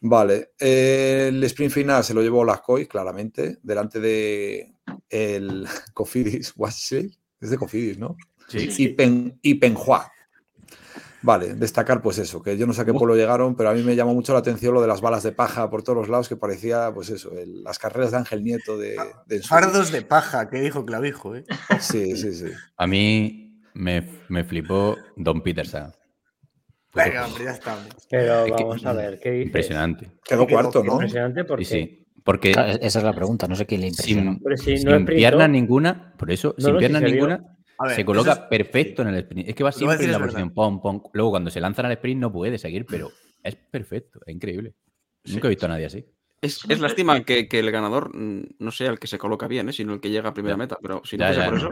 Vale, 0.00 0.50
eh, 0.60 1.26
el 1.28 1.42
sprint 1.44 1.72
final 1.72 2.04
se 2.04 2.12
lo 2.14 2.22
llevó 2.22 2.44
Lascoy, 2.44 2.86
claramente, 2.86 3.58
delante 3.62 3.98
de 3.98 4.74
el 5.08 5.66
Cofidis 5.94 6.52
Watchley, 6.56 7.10
es 7.40 7.50
de 7.50 7.56
Cofidis, 7.58 7.98
¿no? 7.98 8.16
Sí, 8.48 8.68
Y, 8.78 8.88
Pen, 8.88 9.38
y 9.42 9.54
Penhua. 9.54 10.12
Vale, 11.22 11.54
destacar 11.54 12.00
pues 12.02 12.18
eso, 12.18 12.40
que 12.40 12.56
yo 12.56 12.66
no 12.68 12.72
sé 12.72 12.82
a 12.82 12.84
qué 12.84 12.92
pueblo 12.92 13.16
llegaron, 13.16 13.56
pero 13.56 13.70
a 13.70 13.74
mí 13.74 13.82
me 13.82 13.96
llamó 13.96 14.14
mucho 14.14 14.32
la 14.32 14.38
atención 14.38 14.74
lo 14.74 14.80
de 14.82 14.86
las 14.86 15.00
balas 15.00 15.24
de 15.24 15.32
paja 15.32 15.68
por 15.70 15.82
todos 15.82 15.98
los 15.98 16.08
lados, 16.08 16.28
que 16.28 16.36
parecía 16.36 16.92
pues 16.94 17.10
eso, 17.10 17.32
el- 17.36 17.64
las 17.64 17.78
carreras 17.80 18.12
de 18.12 18.18
Ángel 18.18 18.44
Nieto 18.44 18.78
de... 18.78 18.96
de 19.26 19.36
Ensueño. 19.36 19.64
Fardos 19.64 19.90
de 19.90 20.02
paja, 20.02 20.48
que 20.48 20.60
dijo 20.60 20.84
Clavijo, 20.84 21.34
¿eh? 21.34 21.44
Sí, 21.80 22.16
sí, 22.16 22.32
sí. 22.32 22.46
A 22.76 22.86
mí 22.86 23.45
me, 23.76 24.06
me 24.28 24.44
flipó 24.44 24.96
Don 25.16 25.42
Peterson. 25.42 25.92
Venga, 26.94 27.26
hombre, 27.26 27.44
ya 27.44 27.50
estamos. 27.50 27.86
Pero 28.10 28.38
Es 28.38 28.44
que- 28.44 28.50
vamos 28.64 28.86
a 28.86 28.92
ver, 28.94 29.20
¿qué 29.20 29.30
dices? 29.30 29.46
Impresionante. 29.46 30.10
Quedó 30.24 30.46
que 30.46 30.46
quedó 30.54 30.60
cuarto, 30.62 30.82
¿no? 30.84 30.92
Impresionante 30.94 31.44
porque 31.44 31.64
Sí, 31.64 31.74
sí. 31.84 32.02
Porque 32.24 32.52
Claro, 32.52 32.72
esa 32.80 32.98
es 32.98 33.04
la 33.04 33.12
pregunta, 33.12 33.46
no 33.46 33.54
sé 33.54 33.66
quién 33.66 33.82
le 33.82 33.86
impresionó. 33.88 34.32
sin, 34.32 34.42
Pero 34.42 34.56
si 34.56 34.76
sin 34.78 34.88
no 34.88 34.96
sprintó- 34.96 35.14
piernas 35.14 35.50
ninguna, 35.50 36.14
por 36.18 36.30
eso, 36.32 36.54
No, 36.58 36.64
sin 36.64 36.74
no, 36.74 36.80
si 36.98 37.04
ninguna, 37.04 37.36
ver, 37.84 37.94
se 37.94 38.04
coloca 38.04 38.32
es- 38.32 38.38
perfecto 38.50 39.02
en 39.02 39.08
el 39.08 39.16
sprint. 39.18 39.48
Es 39.50 39.54
que 39.54 39.62
va 39.62 39.70
siempre 39.70 40.04
en 40.06 40.12
la 40.12 40.18
posición 40.18 40.52
pom, 40.52 40.80
pom. 40.80 41.02
Luego, 41.12 41.30
cuando 41.30 41.50
se 41.50 41.60
lanzan 41.60 41.86
al 41.86 41.92
sprint, 41.92 42.20
no 42.20 42.32
puede 42.32 42.58
seguir, 42.58 42.84
pero 42.86 43.12
es 43.44 43.54
perfecto, 43.54 44.18
es 44.26 44.34
increíble. 44.34 44.74
Nunca 45.26 45.46
he 45.46 45.50
visto 45.50 45.66
a 45.66 45.68
nadie 45.68 45.86
así. 45.86 46.04
Es, 46.40 46.60
es 46.68 46.80
lástima 46.80 47.22
que, 47.24 47.46
que 47.48 47.58
el 47.60 47.70
ganador 47.70 48.14
mm, 48.16 48.56
no 48.58 48.70
sea 48.72 48.90
el 48.90 48.98
que 48.98 49.06
se 49.06 49.18
coloca 49.18 49.46
bien, 49.48 49.68
¿eh? 49.68 49.72
sino 49.72 49.94
el 49.94 50.00
que 50.00 50.10
llega 50.10 50.30
a 50.30 50.34
primera 50.34 50.54
Ya. 50.54 50.58
meta. 50.58 50.78
Pero 50.82 51.02
si 51.04 51.16
no 51.16 51.24
Ya, 51.30 51.32
ya, 51.32 51.44
por 51.46 51.58
eso, 51.58 51.70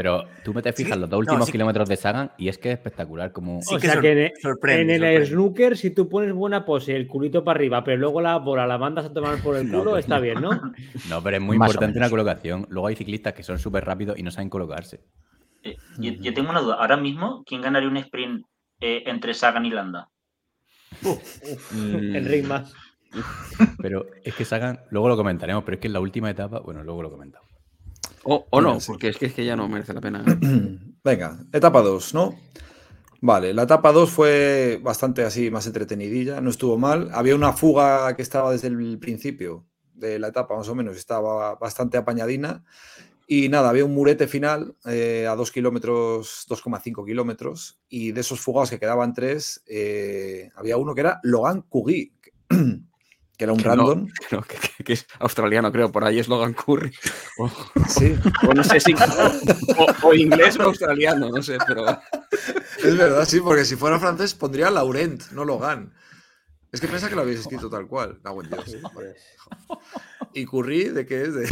Pero 0.00 0.24
tú 0.42 0.54
me 0.54 0.62
te 0.62 0.72
fijas 0.72 0.94
Sí, 0.94 0.98
los 1.00 1.10
dos 1.10 1.18
no, 1.18 1.20
últimos 1.20 1.44
sí. 1.44 1.52
kilómetros 1.52 1.86
de 1.86 1.94
Sagan 1.96 2.32
y 2.38 2.48
es 2.48 2.56
que 2.56 2.70
es 2.70 2.78
espectacular 2.78 3.32
como... 3.32 3.60
Sí 3.60 3.74
o 3.74 3.78
que 3.78 3.86
sea 3.86 3.92
sor- 3.96 4.02
que 4.02 4.12
en, 4.26 4.32
sorprende, 4.40 4.82
en 4.82 4.90
el 4.90 4.98
sorprende. 5.00 5.26
snooker, 5.26 5.76
si 5.76 5.90
tú 5.90 6.08
pones 6.08 6.32
buena 6.32 6.64
pose, 6.64 6.96
el 6.96 7.06
culito 7.06 7.44
para 7.44 7.58
arriba, 7.58 7.84
pero 7.84 7.98
luego 7.98 8.22
la 8.22 8.38
bola 8.38 8.66
la 8.66 8.78
mandas 8.78 9.04
a 9.04 9.12
tomar 9.12 9.42
por 9.42 9.58
el 9.58 9.66
No, 9.70 9.80
culo, 9.80 9.90
pues 9.90 10.04
está 10.06 10.16
no. 10.16 10.22
bien, 10.22 10.40
¿no? 10.40 10.50
No, 11.10 11.22
pero 11.22 11.36
es 11.36 11.42
muy 11.42 11.58
Más 11.58 11.68
importante 11.68 11.98
una 11.98 12.08
colocación. 12.08 12.66
Luego 12.70 12.86
hay 12.86 12.96
ciclistas 12.96 13.34
que 13.34 13.42
son 13.42 13.58
súper 13.58 13.84
rápidos 13.84 14.18
y 14.18 14.22
no 14.22 14.30
saben 14.30 14.48
colocarse. 14.48 15.00
Eh, 15.64 15.76
Yo, 15.98 16.12
yo 16.12 16.32
tengo 16.32 16.48
una 16.48 16.62
duda. 16.62 16.76
Ahora 16.76 16.96
mismo, 16.96 17.44
¿quién 17.44 17.60
ganaría 17.60 17.90
un 17.90 17.98
sprint 17.98 18.46
eh, 18.80 19.02
entre 19.04 19.34
Sagan 19.34 19.66
y 19.66 19.70
Landa? 19.70 20.08
Mm, 21.02 22.16
Enric 22.16 22.46
más. 22.46 22.72
Pero 23.82 24.06
es 24.24 24.34
que 24.34 24.46
Sagan, 24.46 24.80
luego 24.90 25.08
lo 25.10 25.16
comentaremos, 25.18 25.62
pero 25.64 25.74
es 25.74 25.80
que 25.82 25.88
en 25.88 25.92
la 25.92 26.00
última 26.00 26.30
etapa, 26.30 26.60
bueno, 26.60 26.82
luego 26.82 27.02
lo 27.02 27.10
comentamos. 27.10 27.49
O, 28.24 28.46
o 28.50 28.60
no, 28.60 28.78
porque 28.86 29.08
es 29.08 29.16
que, 29.16 29.26
es 29.26 29.34
que 29.34 29.44
ya 29.44 29.56
no 29.56 29.68
merece 29.68 29.94
la 29.94 30.00
pena. 30.00 30.24
Venga, 31.04 31.38
etapa 31.52 31.82
2, 31.82 32.14
¿no? 32.14 32.34
Vale, 33.22 33.52
la 33.52 33.64
etapa 33.64 33.92
2 33.92 34.10
fue 34.10 34.80
bastante 34.82 35.24
así, 35.24 35.50
más 35.50 35.66
entretenidilla, 35.66 36.40
no 36.40 36.50
estuvo 36.50 36.78
mal. 36.78 37.10
Había 37.12 37.34
una 37.34 37.52
fuga 37.52 38.16
que 38.16 38.22
estaba 38.22 38.52
desde 38.52 38.68
el 38.68 38.98
principio 38.98 39.66
de 39.94 40.18
la 40.18 40.28
etapa, 40.28 40.56
más 40.56 40.68
o 40.68 40.74
menos, 40.74 40.96
estaba 40.96 41.54
bastante 41.56 41.98
apañadina. 41.98 42.64
Y 43.26 43.48
nada, 43.48 43.68
había 43.68 43.84
un 43.84 43.94
murete 43.94 44.26
final 44.26 44.74
eh, 44.86 45.26
a 45.28 45.36
2 45.36 45.52
kilómetros, 45.52 46.46
2,5 46.48 47.06
kilómetros. 47.06 47.78
Y 47.88 48.12
de 48.12 48.22
esos 48.22 48.40
fugados 48.40 48.70
que 48.70 48.80
quedaban 48.80 49.14
tres, 49.14 49.62
eh, 49.66 50.48
había 50.56 50.78
uno 50.78 50.94
que 50.94 51.02
era 51.02 51.20
Logan 51.22 51.62
Cugui, 51.62 52.12
que 53.40 53.44
era 53.44 53.54
un 53.54 53.58
Que 53.58 53.64
no. 53.70 53.74
random. 53.74 54.06
Que, 54.46 54.56
que- 54.76 54.84
que 54.84 54.92
es 54.92 55.06
australiano, 55.18 55.72
creo. 55.72 55.90
Por 55.90 56.04
ahí 56.04 56.18
es 56.18 56.28
Logan 56.28 56.52
Curry. 56.52 56.92
O, 57.38 57.48
Sí, 57.88 58.14
o 58.46 58.52
no 58.52 58.62
sé 58.62 58.80
si. 58.80 58.92
O, 58.92 59.86
o 60.08 60.14
inglés 60.14 60.58
o 60.58 60.64
australiano, 60.64 61.30
no 61.30 61.42
sé, 61.42 61.56
pero. 61.66 61.86
Es 62.84 62.96
verdad, 62.98 63.24
sí, 63.26 63.40
porque 63.40 63.64
si 63.64 63.76
fuera 63.76 63.98
francés 63.98 64.34
pondría 64.34 64.70
Laurent, 64.70 65.22
no 65.32 65.46
Logan. 65.46 65.94
Es 66.70 66.82
que 66.82 66.86
piensa 66.86 67.08
que 67.08 67.14
lo 67.16 67.22
habéis 67.22 67.40
escrito 67.40 67.70
tal 67.70 67.86
cual. 67.88 68.20
Cago 68.22 68.42
en 68.44 68.50
Dios. 68.50 68.76
¿Y 70.34 70.44
Curie 70.44 70.92
de 70.92 71.06
qué 71.06 71.22
es? 71.22 71.34
De, 71.34 71.48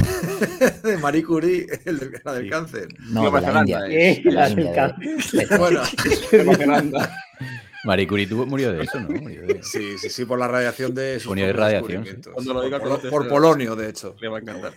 de 0.90 0.98
Marie 0.98 1.24
Curie, 1.24 1.66
el 1.86 1.98
de- 1.98 2.20
la 2.22 2.34
del 2.34 2.44
Sí. 2.44 2.50
cáncer. 2.50 2.88
No, 3.08 3.22
Nueva 3.22 3.40
de 3.40 3.46
la 3.46 3.52
Zelanda, 3.64 3.86
India. 3.86 4.10
Eh, 4.10 4.22
de 4.24 4.30
la 4.30 4.48
del 4.48 4.56
de- 4.56 5.46
de- 5.46 5.56
Bueno, 5.58 5.82
Nueva 6.32 6.54
Zelanda. 6.54 7.16
Marie 7.84 8.06
Curie 8.06 8.26
tuvo- 8.28 8.46
murió 8.46 8.72
de 8.72 8.82
eso, 8.82 9.00
¿no? 9.00 9.08
Murió 9.22 9.42
de- 9.42 9.62
sí, 9.62 9.98
sí, 9.98 10.10
sí, 10.10 10.24
por 10.24 10.38
la 10.38 10.48
radiación 10.48 10.94
de 10.94 11.20
sus 11.20 11.34
de 11.34 11.52
radiación, 11.52 12.04
sí. 12.04 12.30
Cuando 12.32 12.54
lo 12.54 12.62
diga 12.62 12.80
por, 12.80 13.00
tercera. 13.00 13.28
Polonio, 13.28 13.76
de 13.76 13.88
hecho. 13.88 14.16
Le 14.20 14.28
va 14.28 14.38
a 14.38 14.40
encantar. 14.40 14.72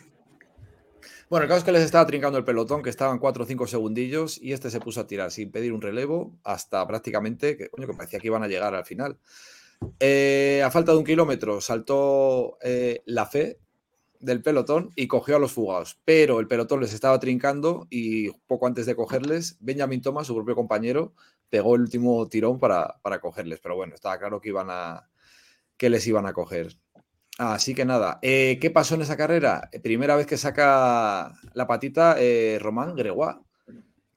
Bueno, 1.30 1.44
el 1.46 1.48
caso 1.48 1.60
es 1.60 1.64
que 1.64 1.72
les 1.72 1.84
estaba 1.84 2.06
trincando 2.06 2.38
el 2.38 2.44
pelotón, 2.44 2.84
que 2.84 2.90
estaban 2.90 3.18
4 3.18 3.44
o 3.44 3.48
5 3.48 3.66
segundillos, 3.66 4.38
y 4.42 4.52
este 4.52 4.70
se 4.70 4.82
puso 4.82 5.00
a 5.00 5.08
tirar 5.08 5.32
sin 5.32 5.50
pedir 5.50 5.72
un 5.72 5.82
relevo 5.82 6.36
hasta 6.44 6.86
prácticamente, 6.86 7.56
que, 7.56 7.70
coño, 7.70 7.88
que 7.88 7.94
parecía 7.94 8.20
que 8.20 8.28
iban 8.28 8.44
a 8.44 8.48
llegar 8.50 8.76
al 8.76 8.84
final. 8.86 9.18
Eh, 10.00 10.62
a 10.64 10.70
falta 10.70 10.92
de 10.92 10.98
un 10.98 11.06
kilómetro 11.06 11.62
saltó 11.62 12.58
eh, 12.62 13.02
la 13.06 13.26
fe 13.26 13.58
del 14.20 14.42
pelotón 14.44 14.92
y 14.96 15.08
cogió 15.08 15.38
a 15.38 15.40
los 15.40 15.54
fugados, 15.54 16.00
pero 16.06 16.40
el 16.40 16.48
pelotón 16.48 16.82
les 16.82 16.94
estaba 16.94 17.20
trincando 17.20 17.88
y 17.90 18.30
poco 18.46 18.68
antes 18.68 18.86
de 18.86 18.96
cogerles, 18.96 19.58
Benjamin 19.62 20.02
Thomas, 20.02 20.28
su 20.28 20.36
propio 20.36 20.54
compañero, 20.54 21.14
pegó 21.52 21.76
el 21.76 21.84
último 21.84 22.30
tirón 22.30 22.60
para, 22.60 23.00
para 23.04 23.22
cogerles, 23.22 23.62
pero 23.62 23.78
bueno, 23.78 23.96
estaba 23.96 24.20
claro 24.20 24.42
que 24.42 24.50
iban 24.50 24.70
a 24.72 25.10
que 25.78 25.90
les 25.90 26.06
iban 26.08 26.26
a 26.26 26.34
coger. 26.34 26.78
Así 27.38 27.76
que 27.76 27.86
nada, 27.86 28.20
eh, 28.22 28.60
¿qué 28.62 28.72
pasó 28.72 28.96
en 28.96 29.02
esa 29.04 29.18
carrera? 29.18 29.70
Primera 29.84 30.16
vez 30.16 30.28
que 30.28 30.38
saca 30.38 31.34
la 31.54 31.68
patita 31.68 32.16
eh, 32.20 32.60
Román 32.62 32.96
Gregoire, 32.96 33.40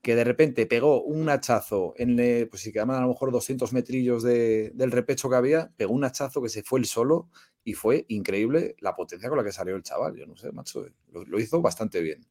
que 0.03 0.15
de 0.17 0.25
repente 0.25 0.67
pegó 0.67 1.03
un 1.03 1.29
hachazo 1.31 1.95
en, 1.97 2.19
eh, 2.21 2.47
pues 2.51 2.63
si 2.63 2.73
quedaban 2.73 2.97
a 2.97 3.01
lo 3.03 3.09
mejor 3.09 3.33
200 3.33 3.73
metrillos 3.73 4.23
de- 4.23 4.71
del 4.75 4.91
repecho 4.93 5.31
que 5.31 5.37
había, 5.37 5.71
pegó 5.77 5.95
un 5.95 6.05
hachazo 6.05 6.43
que 6.43 6.51
se 6.51 6.63
fue 6.63 6.81
el 6.81 6.87
solo 6.87 7.31
y 7.65 7.73
fue 7.75 8.05
increíble 8.09 8.77
la 8.81 8.95
potencia 8.95 9.29
con 9.31 9.39
la 9.39 9.45
que 9.45 9.53
salió 9.53 9.77
el 9.77 9.83
chaval. 9.83 10.17
Yo 10.17 10.27
no 10.27 10.37
sé, 10.37 10.53
macho, 10.53 10.87
lo 11.13 11.39
hizo 11.41 11.63
bastante 11.63 12.01
bien. 12.03 12.27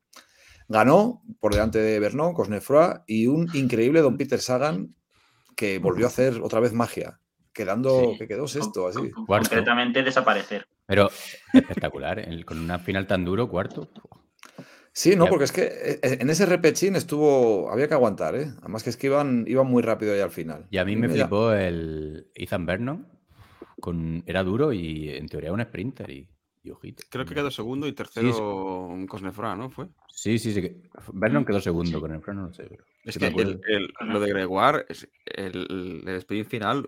Ganó 0.73 1.21
por 1.39 1.53
delante 1.53 1.77
de 1.77 1.99
Bernón, 1.99 2.33
Cosnefroy 2.33 3.01
y 3.05 3.27
un 3.27 3.47
increíble 3.53 4.01
Don 4.01 4.17
Peter 4.17 4.39
Sagan 4.39 4.95
que 5.55 5.77
volvió 5.77 6.07
a 6.07 6.09
hacer 6.09 6.41
otra 6.41 6.59
vez 6.59 6.73
magia, 6.73 7.19
quedando, 7.53 7.99
Sí. 8.13 8.17
que 8.17 8.27
quedó 8.27 8.47
sexto 8.47 8.87
así. 8.87 9.11
Cuarto. 9.27 9.49
Concretamente 9.49 10.01
desaparecer. 10.01 10.65
Pero 10.87 11.11
espectacular, 11.53 12.17
el- 12.17 12.43
con 12.43 12.57
una 12.57 12.79
final 12.79 13.05
tan 13.05 13.23
duro, 13.23 13.47
cuarto. 13.47 13.87
Sí, 14.91 15.15
no, 15.15 15.27
porque 15.27 15.45
es 15.45 15.51
que 15.51 15.61
eh, 15.63 15.99
en 16.01 16.29
ese 16.31 16.45
repechín 16.47 16.95
estuvo, 16.95 17.69
había 17.71 17.87
que 17.87 17.93
aguantar, 17.93 18.35
¿eh? 18.35 18.51
Además 18.61 18.81
que 18.83 18.89
es 18.89 18.97
que 18.97 19.07
iban, 19.07 19.45
iban 19.47 19.67
muy 19.67 19.83
rápido 19.83 20.15
ya 20.15 20.23
al 20.23 20.31
final. 20.31 20.65
Y 20.71 20.77
a 20.79 20.85
mí 20.85 20.95
me 20.95 21.07
flipó 21.07 21.53
el 21.53 22.27
Ethan 22.33 22.65
Vernon. 22.65 23.07
Con, 23.79 24.23
era 24.27 24.43
duro 24.43 24.71
y 24.73 25.09
en 25.09 25.27
teoría 25.27 25.51
un 25.51 25.61
sprinter. 25.61 26.09
Y, 26.09 26.29
y 26.63 26.71
ojito. 26.71 27.03
Creo 27.09 27.25
que 27.25 27.35
quedó 27.35 27.51
segundo 27.51 27.87
y 27.87 27.93
tercero 27.93 28.95
Cosnefra, 29.07 29.55
¿no? 29.55 29.69
Fue. 29.69 29.87
Sí, 30.07 30.39
sí, 30.39 30.53
sí. 30.53 30.61
que- 30.61 30.81
Vernon 31.13 31.43
quedó 31.45 31.59
segundo, 31.59 31.99
freno 32.21 32.43
no 32.43 32.53
sé. 32.53 32.63
pero 32.69 32.83
Es 33.03 33.13
sí 33.15 33.19
que 33.19 33.27
el- 33.27 33.61
el- 33.67 33.93
lo 34.07 34.19
de 34.19 34.29
Gregoire, 34.29 34.85
es 34.87 35.07
el, 35.25 36.03
el 36.07 36.15
sprint 36.15 36.47
final, 36.47 36.85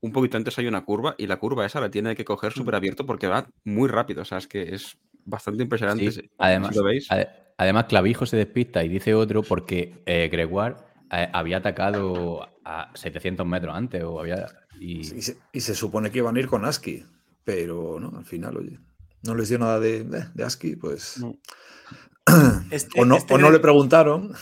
un 0.00 0.12
poquito 0.12 0.36
antes 0.36 0.58
hay 0.58 0.66
una 0.66 0.84
curva 0.84 1.14
y 1.16 1.28
la 1.28 1.36
curva 1.38 1.64
esa 1.64 1.80
la 1.80 1.90
tiene 1.90 2.16
que 2.16 2.24
coger 2.24 2.52
súper 2.52 2.74
abierto 2.74 3.06
porque 3.06 3.28
va 3.28 3.46
muy 3.64 3.88
rápido. 3.88 4.22
O 4.22 4.24
sea, 4.24 4.38
es 4.38 4.48
que 4.48 4.74
es 4.74 4.98
bastante 5.24 5.62
impresionante. 5.62 6.10
Sí, 6.10 6.20
si- 6.22 6.30
además, 6.38 6.70
si 6.70 6.78
lo 6.78 6.84
veis. 6.84 7.08
ade- 7.10 7.28
además, 7.58 7.84
Clavijo 7.84 8.26
se 8.26 8.36
despista 8.36 8.82
y 8.82 8.88
dice 8.88 9.14
otro 9.14 9.42
porque 9.44 10.02
eh, 10.06 10.28
Gregoire 10.32 10.74
eh, 11.12 11.28
había 11.32 11.58
atacado 11.58 12.48
a 12.64 12.90
700 12.94 13.46
metros 13.46 13.74
antes 13.76 14.02
o 14.02 14.18
había... 14.18 14.46
Y, 14.80 15.00
Y 15.00 15.04
se, 15.22 15.36
y 15.52 15.60
se 15.60 15.74
supone 15.76 16.10
que 16.10 16.18
iban 16.18 16.34
a 16.36 16.40
ir 16.40 16.48
con 16.48 16.64
ASCII, 16.64 17.04
pero 17.44 18.00
no, 18.00 18.16
al 18.18 18.24
final, 18.24 18.56
oye, 18.56 18.78
no 19.22 19.34
les 19.34 19.48
dio 19.48 19.58
nada 19.58 19.78
de, 19.80 19.98
eh, 20.00 20.28
de 20.34 20.44
ASCII, 20.44 20.76
pues. 20.76 21.18
No. 21.18 21.36
Este, 22.70 23.00
O 23.00 23.04
no, 23.04 23.16
este 23.16 23.34
o 23.34 23.38
no 23.38 23.48
Gre- 23.48 23.52
le 23.52 23.58
preguntaron. 23.60 24.32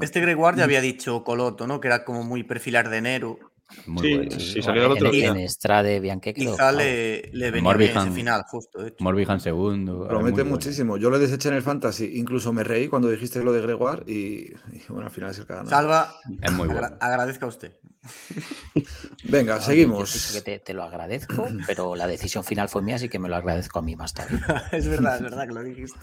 este 0.00 0.20
Gregoire 0.20 0.56
ya 0.58 0.64
había 0.64 0.80
dicho 0.80 1.24
Coloto, 1.24 1.66
¿no? 1.66 1.80
Que 1.80 1.88
era 1.88 2.04
como 2.04 2.22
muy 2.22 2.42
perfilar 2.44 2.88
de 2.90 2.98
enero. 2.98 3.38
Muy 3.86 4.02
Sí, 4.06 4.14
bueno. 4.16 4.30
sí, 4.38 4.62
salió 4.62 4.82
el 4.82 4.86
En, 4.86 4.92
otro 4.92 5.10
día. 5.10 5.28
en 5.28 5.48
Strade. 5.48 6.20
Quizá 6.34 6.72
le, 6.72 7.30
le 7.32 7.50
venía 7.50 7.62
Morbihan. 7.62 7.94
bien 7.94 8.06
ese 8.06 8.14
final, 8.14 8.42
justo. 8.48 8.80
de 8.82 8.88
hecho. 8.88 8.96
Morbihan 9.04 9.40
segundo. 9.40 10.06
Promete 10.08 10.42
bueno. 10.42 10.50
muchísimo. 10.50 10.96
Yo 10.96 11.10
le 11.10 11.18
deseché 11.18 11.48
en 11.48 11.54
el 11.56 11.62
Fantasy, 11.62 12.12
incluso 12.14 12.52
me 12.52 12.62
reí 12.64 12.88
cuando 12.88 13.08
dijiste 13.10 13.42
lo 13.42 13.52
de 13.52 13.60
Gregoire 13.62 14.02
y, 14.06 14.52
y 14.72 14.82
bueno, 14.88 15.06
al 15.06 15.10
final 15.12 15.30
es 15.30 15.38
el 15.38 15.46
que. 15.46 15.54
Salva, 15.66 16.14
Es 16.42 16.52
muy 16.52 16.68
agra- 16.68 16.80
bueno. 16.90 16.96
agradezca 17.00 17.46
a 17.46 17.48
usted. 17.48 17.72
Venga, 19.24 19.56
Yo 19.56 19.60
sí 19.62 19.66
seguimos. 19.66 20.30
que 20.32 20.40
te, 20.42 20.58
te 20.60 20.72
lo 20.74 20.84
agradezco, 20.84 21.48
pero 21.66 21.96
la 21.96 22.06
decisión 22.06 22.44
final 22.44 22.68
fue 22.68 22.82
mía, 22.82 22.96
así 22.96 23.08
que 23.08 23.18
me 23.18 23.28
lo 23.28 23.36
agradezco 23.36 23.78
a 23.80 23.82
mí 23.82 23.96
más 23.96 24.14
tarde. 24.14 24.38
es 24.72 24.86
verdad, 24.88 25.16
es 25.16 25.22
verdad 25.22 25.46
que 25.46 25.54
lo 25.54 25.62
dijiste. 25.64 25.98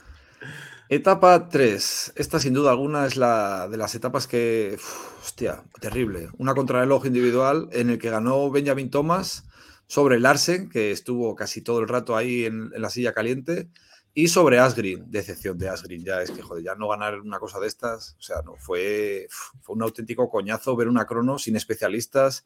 Etapa 0.96 1.50
3. 1.50 2.14
Esta 2.18 2.40
sin 2.40 2.54
duda 2.54 2.70
alguna 2.70 3.08
es 3.08 3.18
la 3.18 3.68
de 3.68 3.78
las 3.78 3.96
etapas 3.96 4.28
que, 4.28 4.74
uf, 4.76 5.24
hostia, 5.24 5.64
terrible. 5.82 6.30
Una 6.38 6.54
contrarreloj 6.54 7.08
individual 7.08 7.68
en 7.72 7.90
el 7.90 7.98
que 7.98 8.12
ganó 8.12 8.52
Benjamin 8.52 8.92
Thomas 8.92 9.46
sobre 9.88 10.20
Larsen, 10.20 10.70
que 10.70 10.92
estuvo 10.92 11.34
casi 11.34 11.64
todo 11.64 11.80
el 11.80 11.88
rato 11.88 12.16
ahí 12.16 12.46
en, 12.46 12.70
la 12.80 12.92
silla 12.92 13.12
caliente, 13.12 13.70
y 14.14 14.28
sobre 14.28 14.60
Asgreen. 14.60 15.10
Decepción 15.10 15.58
de 15.58 15.70
Asgreen, 15.70 16.06
ya 16.06 16.22
es 16.22 16.30
que, 16.30 16.44
joder, 16.44 16.64
ya 16.64 16.76
no 16.76 16.90
ganar 16.90 17.20
una 17.20 17.40
cosa 17.40 17.60
de 17.60 17.66
estas, 17.66 18.16
o 18.20 18.22
sea, 18.22 18.44
no, 18.44 18.56
fue, 18.56 19.26
fue 19.64 19.76
un 19.76 19.82
auténtico 19.82 20.30
coñazo 20.30 20.76
ver 20.76 20.90
una 20.90 21.08
crono 21.08 21.40
sin 21.40 21.56
especialistas, 21.56 22.46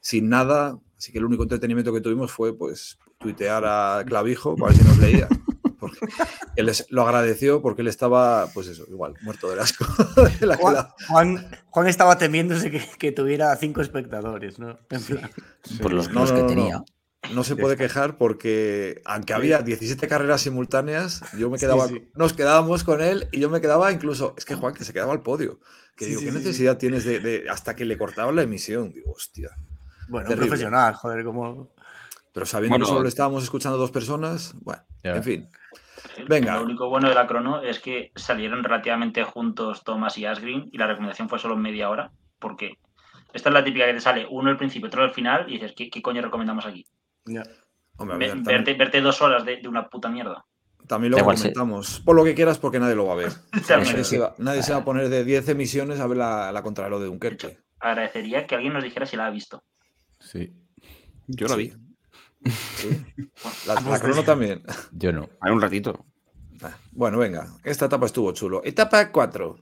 sin 0.00 0.30
nada. 0.30 0.78
Así 0.96 1.12
que 1.12 1.18
el 1.18 1.26
único 1.26 1.42
entretenimiento 1.42 1.92
que 1.92 2.00
tuvimos 2.00 2.32
fue, 2.32 2.56
pues, 2.56 2.98
tuitear 3.18 3.64
a 3.66 4.02
Clavijo 4.06 4.56
para 4.56 4.72
ver 4.72 4.80
si 4.80 4.88
nos 4.88 4.96
leía. 4.96 5.28
Porque 5.82 5.98
él 6.56 6.68
es- 6.68 6.86
lo 6.90 7.02
agradeció 7.02 7.60
porque 7.60 7.82
él 7.82 7.88
estaba, 7.88 8.46
pues 8.54 8.68
eso, 8.68 8.84
igual, 8.88 9.14
muerto 9.22 9.50
del 9.50 9.58
asco. 9.58 9.84
de 10.40 10.46
la 10.46 10.56
que 10.56 10.62
Juan, 10.62 10.74
la- 10.74 10.94
Juan, 11.08 11.50
Juan 11.70 11.86
estaba 11.88 12.16
temiéndose 12.16 12.70
que, 12.70 12.82
que 12.98 13.12
tuviera 13.12 13.54
cinco 13.56 13.80
espectadores, 13.82 14.58
¿no? 14.58 14.78
En 14.90 15.02
plan, 15.02 15.30
Por 15.82 15.92
los, 15.92 16.10
No, 16.10 16.24
que 16.24 16.32
no. 16.32 16.46
tenía. 16.46 16.82
No 17.34 17.44
se 17.44 17.54
puede 17.54 17.76
quejar 17.76 18.18
porque, 18.18 19.00
aunque 19.04 19.32
había 19.32 19.62
17 19.62 20.08
carreras 20.08 20.40
simultáneas, 20.40 21.22
yo 21.38 21.50
me 21.50 21.58
quedaba, 21.58 21.86
sí. 21.88 22.08
nos 22.16 22.32
quedábamos 22.32 22.82
con 22.82 23.00
él 23.00 23.28
y 23.30 23.38
yo 23.38 23.48
me 23.48 23.60
quedaba 23.60 23.92
incluso, 23.92 24.34
es 24.36 24.44
que 24.44 24.56
Juan, 24.56 24.74
que 24.74 24.84
se 24.84 24.92
quedaba 24.92 25.12
al 25.12 25.22
podio. 25.22 25.60
Que 25.96 26.04
Sí, 26.06 26.10
digo, 26.10 26.20
sí, 26.20 26.26
¿qué 26.26 26.32
necesidad 26.32 26.78
tienes 26.78 27.04
de, 27.04 27.20
de- 27.20 27.48
hasta 27.48 27.76
que 27.76 27.84
le 27.84 27.96
cortaban 27.96 28.34
la 28.34 28.42
emisión? 28.42 28.92
Digo, 28.92 29.12
hostia. 29.12 29.50
bueno, 30.08 30.26
Terrible. 30.28 30.48
profesional, 30.48 30.94
joder, 30.94 31.24
como. 31.24 31.70
Pero 32.32 32.46
sabiendo 32.46 32.72
Bueno. 32.74 32.86
que 32.86 32.90
solo 32.90 33.02
le 33.02 33.08
estábamos 33.10 33.44
escuchando 33.44 33.76
dos 33.78 33.90
personas, 33.92 34.54
bueno, 34.62 34.82
en 35.04 35.22
fin. 35.22 35.48
Venga. 36.28 36.56
Lo 36.56 36.64
único 36.64 36.88
bueno 36.88 37.08
de 37.08 37.14
la 37.14 37.26
crono 37.26 37.62
es 37.62 37.78
que 37.80 38.12
salieron 38.16 38.62
relativamente 38.64 39.22
juntos 39.24 39.82
Thomas 39.84 40.16
y 40.18 40.26
Asgreen 40.26 40.68
y 40.72 40.78
la 40.78 40.86
recomendación 40.86 41.28
fue 41.28 41.38
solo 41.38 41.56
media 41.56 41.88
hora, 41.90 42.10
porque 42.38 42.78
esta 43.32 43.48
es 43.48 43.52
la 43.54 43.64
típica 43.64 43.86
que 43.86 43.94
te 43.94 44.00
sale 44.00 44.26
uno 44.30 44.50
al 44.50 44.56
principio, 44.56 44.88
otro 44.88 45.02
al 45.04 45.12
final 45.12 45.46
y 45.48 45.54
dices, 45.54 45.72
¿qué, 45.76 45.88
qué 45.90 46.02
coño 46.02 46.22
recomendamos 46.22 46.66
aquí? 46.66 46.84
Ya. 47.24 47.42
Hombre, 47.96 48.14
a 48.14 48.18
Ve- 48.34 48.42
ver, 48.62 48.76
verte, 48.76 49.00
dos 49.00 49.20
horas 49.22 49.44
de, 49.44 49.58
de 49.58 49.68
una 49.68 49.88
puta 49.88 50.08
mierda. 50.08 50.44
también 50.88 51.12
lo 51.12 51.18
igual, 51.18 51.36
sí. 51.36 51.42
comentamos. 51.52 52.00
Por 52.00 52.16
lo 52.16 52.24
que 52.24 52.34
quieras, 52.34 52.58
porque 52.58 52.80
nadie 52.80 52.94
lo 52.96 53.06
va 53.06 53.12
a 53.12 53.16
ver. 53.16 53.32
Nadie, 53.68 54.04
se 54.04 54.18
va, 54.18 54.34
nadie 54.38 54.62
se 54.62 54.72
va 54.72 54.78
a 54.78 54.84
poner 54.84 55.08
de 55.08 55.24
10 55.24 55.48
emisiones 55.50 56.00
a 56.00 56.06
ver 56.06 56.18
la, 56.18 56.50
la 56.52 56.62
contrarreloj 56.62 57.00
de 57.00 57.06
Dunkerque. 57.06 57.58
Agradecería 57.80 58.46
que 58.46 58.54
alguien 58.54 58.72
nos 58.72 58.82
dijera 58.84 59.06
si 59.06 59.16
la 59.16 59.26
ha 59.26 59.30
visto. 59.30 59.62
Sí, 60.18 60.52
Yo 61.26 61.46
la 61.48 61.56
vi. 61.56 61.70
Sí. 61.70 61.76
La, 63.66 63.74
la 63.80 64.00
crono 64.00 64.22
también. 64.24 64.62
yo 64.92 65.12
no. 65.12 65.28
Hay 65.40 65.52
un 65.52 65.60
ratito. 65.60 66.04
Ah, 66.62 66.76
Bueno, 66.92 67.18
venga, 67.18 67.48
esta 67.64 67.86
etapa 67.86 68.06
estuvo 68.06 68.32
chulo. 68.32 68.62
Etapa 68.64 69.10
4. 69.10 69.56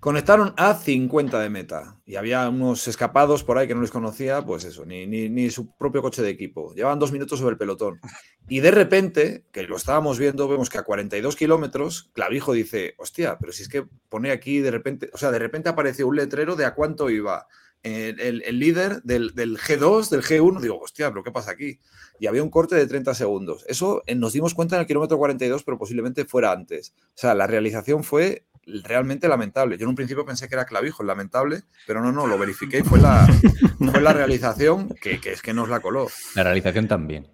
Conectaron 0.00 0.54
a 0.56 0.74
50 0.74 1.38
de 1.40 1.50
meta 1.50 1.96
y 2.06 2.16
había 2.16 2.48
unos 2.48 2.86
escapados 2.88 3.44
por 3.44 3.58
ahí 3.58 3.66
que 3.66 3.74
no 3.74 3.82
les 3.82 3.90
conocía, 3.90 4.42
pues 4.42 4.64
eso, 4.64 4.86
ni, 4.86 5.06
ni, 5.06 5.28
ni 5.28 5.50
su 5.50 5.74
propio 5.76 6.00
coche 6.02 6.22
de 6.22 6.30
equipo. 6.30 6.72
Llevaban 6.74 6.98
dos 6.98 7.12
minutos 7.12 7.38
sobre 7.38 7.52
el 7.52 7.58
pelotón. 7.58 8.00
Y 8.48 8.60
de 8.60 8.70
repente, 8.70 9.44
que 9.52 9.64
lo 9.64 9.76
estábamos 9.76 10.18
viendo, 10.18 10.48
vemos 10.48 10.70
que 10.70 10.78
a 10.78 10.82
42 10.84 11.34
kilómetros, 11.36 12.10
Clavijo 12.14 12.52
dice, 12.52 12.94
hostia, 12.98 13.36
pero 13.38 13.52
si 13.52 13.64
es 13.64 13.68
que 13.68 13.84
pone 14.08 14.30
aquí 14.30 14.60
de 14.60 14.70
repente, 14.70 15.10
o 15.12 15.18
sea, 15.18 15.30
de 15.30 15.40
repente 15.40 15.68
apareció 15.68 16.06
un 16.06 16.16
letrero 16.16 16.56
de 16.56 16.64
a 16.64 16.74
cuánto 16.74 17.10
iba 17.10 17.46
el, 17.86 18.20
el- 18.20 18.42
el 18.44 18.58
líder 18.58 19.02
del, 19.02 19.34
del 19.34 19.58
G2, 19.58 20.08
del 20.10 20.22
G1. 20.22 20.60
Digo, 20.60 20.80
hostia, 20.80 21.10
pero 21.10 21.22
¿qué 21.22 21.30
pasa 21.30 21.52
aquí? 21.52 21.78
y 22.18 22.26
había 22.26 22.42
un 22.42 22.48
corte 22.48 22.74
de 22.76 22.86
30 22.86 23.12
segundos. 23.14 23.62
Eso 23.68 24.02
eh, 24.06 24.14
nos 24.14 24.32
dimos 24.32 24.54
cuenta 24.54 24.76
en 24.76 24.80
el 24.80 24.86
kilómetro 24.86 25.18
42, 25.18 25.62
pero 25.64 25.76
posiblemente 25.78 26.24
fuera 26.24 26.50
antes. 26.50 26.94
O 27.08 27.12
sea, 27.14 27.34
la 27.34 27.46
realización 27.46 28.04
fue 28.04 28.46
realmente 28.66 29.28
lamentable. 29.28 29.76
Yo 29.76 29.84
en 29.84 29.90
un 29.90 29.94
principio 29.96 30.24
pensé 30.24 30.48
que 30.48 30.54
era 30.54 30.64
clavijo, 30.64 31.02
lamentable, 31.02 31.62
pero 31.86 32.00
no, 32.00 32.12
no, 32.12 32.26
lo 32.26 32.38
verifiqué 32.38 32.78
y 32.78 32.82
fue 32.82 32.98
la, 33.00 33.26
fue 33.92 34.00
la 34.00 34.14
realización 34.14 34.88
que, 35.00 35.20
que 35.20 35.32
es 35.32 35.42
que 35.42 35.52
nos 35.52 35.68
la 35.68 35.80
coló. 35.80 36.08
La 36.34 36.42
realización 36.42 36.88
también. 36.88 37.26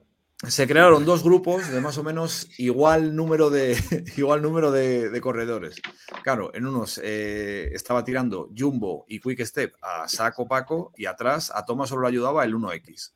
Se 0.48 0.66
crearon 0.66 1.04
dos 1.04 1.22
grupos 1.22 1.70
de 1.70 1.80
más 1.80 1.98
o 1.98 2.02
menos 2.02 2.48
igual 2.58 3.14
número 3.14 3.48
de, 3.48 3.76
igual 4.16 4.42
número 4.42 4.72
de, 4.72 5.20
corredores. 5.20 5.80
Claro, 6.24 6.52
en 6.54 6.66
unos 6.66 7.00
eh, 7.02 7.70
estaba 7.72 8.02
tirando 8.02 8.50
Jumbo 8.56 9.04
y 9.08 9.20
Quick 9.20 9.40
Step 9.44 9.74
a 9.80 10.08
saco 10.08 10.48
Paco 10.48 10.92
y 10.96 11.06
atrás 11.06 11.52
a 11.54 11.64
Thomas 11.64 11.90
solo 11.90 12.08
ayudaba 12.08 12.44
el 12.44 12.54
1X 12.54 13.12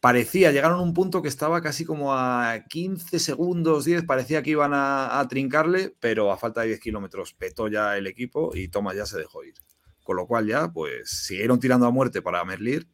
parecía, 0.00 0.50
llegaron 0.50 0.78
a 0.78 0.82
un 0.82 0.94
punto 0.94 1.22
que 1.22 1.28
estaba 1.28 1.60
casi 1.60 1.84
como 1.84 2.14
a 2.14 2.64
15 2.68 3.18
segundos, 3.18 3.84
10, 3.84 4.04
parecía 4.04 4.42
que 4.42 4.50
iban 4.50 4.72
a, 4.72 5.20
a 5.20 5.28
trincarle, 5.28 5.94
pero 6.00 6.32
a 6.32 6.38
falta 6.38 6.62
de 6.62 6.68
10 6.68 6.80
kilómetros 6.80 7.34
petó 7.34 7.68
ya 7.68 7.96
el 7.98 8.06
equipo 8.06 8.50
y 8.56 8.68
Thomas 8.68 8.96
ya 8.96 9.04
se 9.04 9.18
dejó 9.18 9.44
ir. 9.44 9.54
Con 10.02 10.16
lo 10.16 10.26
cual 10.26 10.46
ya, 10.46 10.72
pues, 10.72 11.10
siguieron 11.10 11.60
tirando 11.60 11.86
a 11.86 11.90
muerte 11.90 12.22
para 12.22 12.44
Merlir 12.44 12.88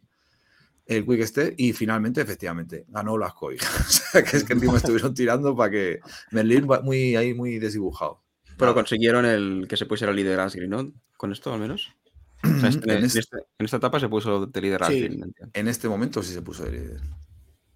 el 0.87 1.05
Quick 1.05 1.22
Step 1.25 1.55
y 1.57 1.72
finalmente, 1.72 2.20
efectivamente, 2.20 2.85
ganó 2.88 3.18
Lascoy. 3.18 3.57
o 3.81 3.85
sea, 3.90 4.22
que 4.22 4.37
es 4.37 4.44
que 4.44 4.53
encima 4.53 4.77
estuvieron 4.77 5.14
tirando 5.14 5.55
para 5.57 5.70
que 5.70 6.01
Merlir 6.31 6.70
va 6.70 6.81
muy 6.81 7.16
ahí, 7.16 7.35
muy 7.35 7.59
desdibujado. 7.59 8.22
Pero 8.59 8.72
consiguieron 8.72 9.27
el 9.27 9.66
que 9.68 9.77
se 9.77 9.85
pusiera 9.85 10.12
líder 10.12 10.40
Asgreen, 10.40 10.70
¿no? 10.70 10.92
Con 11.16 11.31
esto 11.33 11.53
al 11.53 11.61
menos. 11.61 11.92
O 12.42 12.61
sea, 12.61 12.68
este- 12.70 12.96
En 12.96 13.05
este- 13.05 13.18
este- 13.20 13.37
en 13.59 13.64
esta 13.66 13.77
etapa 13.77 14.01
se 14.01 14.09
puso 14.09 14.46
de 14.46 14.61
líder 14.61 14.85
Sí. 14.87 15.09
En 15.53 15.68
este 15.68 15.88
momento 15.88 16.22
sí 16.22 16.33
se 16.33 16.40
puso 16.42 16.64
de 16.64 16.72
líder. 16.72 17.01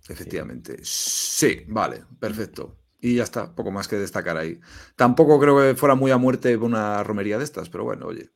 Efectivamente. 0.09 0.79
Sí, 0.83 1.65
vale, 1.69 2.05
perfecto. 2.19 2.77
Y 3.01 3.17
ya 3.17 3.23
está, 3.25 3.55
poco 3.55 3.71
más 3.71 3.89
que 3.89 3.97
destacar 3.97 4.37
ahí. 4.37 4.59
Tampoco 4.97 5.39
creo 5.41 5.59
que 5.59 5.75
fuera 5.75 5.95
muy 5.95 6.11
a 6.11 6.17
muerte 6.19 6.57
una 6.57 7.03
romería 7.03 7.39
de 7.39 7.45
estas, 7.45 7.69
pero 7.71 7.85
bueno, 7.85 8.07
oye. 8.07 8.31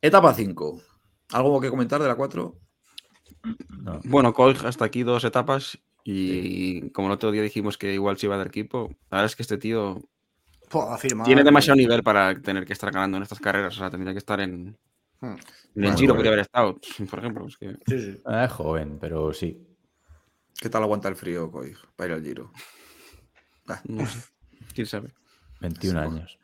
Etapa 0.00 0.34
5. 0.34 0.82
¿Algo 1.32 1.60
que 1.60 1.70
comentar 1.70 2.00
de 2.02 2.08
la 2.08 2.14
4? 2.16 2.58
No. 3.68 4.00
Bueno, 4.04 4.32
Koig 4.32 4.64
hasta 4.64 4.84
aquí 4.84 5.02
dos 5.02 5.24
etapas 5.24 5.78
y 6.04 6.90
como 6.90 7.08
el 7.08 7.14
otro 7.14 7.30
día 7.30 7.42
dijimos 7.42 7.78
que 7.78 7.92
igual 7.94 8.16
se 8.18 8.26
iba 8.26 8.38
del 8.38 8.48
equipo, 8.48 8.88
la 9.10 9.18
verdad 9.18 9.26
es 9.26 9.36
que 9.36 9.42
este 9.42 9.58
tío 9.58 10.00
tiene 11.24 11.44
demasiado 11.44 11.76
nivel 11.76 12.02
para 12.02 12.40
tener 12.40 12.64
que 12.64 12.72
estar 12.72 12.90
ganando 12.92 13.16
en 13.18 13.22
estas 13.24 13.40
carreras. 13.40 13.74
O 13.74 13.78
sea, 13.78 13.90
tendría 13.90 14.12
que 14.12 14.18
estar 14.18 14.40
en, 14.40 14.76
Hmm. 15.20 15.26
en 15.26 15.34
el 15.34 15.82
Bueno, 15.82 15.96
Giro, 15.98 16.14
podría 16.14 16.30
haber 16.32 16.40
estado, 16.40 16.80
por 17.10 17.18
ejemplo. 17.20 17.46
Es 17.46 17.56
que, 17.56 17.76
Sí, 17.86 17.98
sí. 18.00 18.22
Ah, 18.24 18.44
Es 18.46 18.52
joven, 18.52 18.98
pero 19.00 19.32
sí. 19.32 19.56
¿Qué 20.60 20.68
tal 20.68 20.82
aguanta 20.82 21.08
el 21.08 21.14
frío, 21.16 21.50
Coy, 21.50 21.74
para 21.94 22.08
ir 22.10 22.14
al 22.14 22.24
Giro? 22.24 22.52
no 23.84 24.04
sé, 24.06 24.18
quién 24.74 24.86
sabe. 24.86 25.10
21 25.60 26.00
Sí, 26.00 26.06
años. 26.06 26.38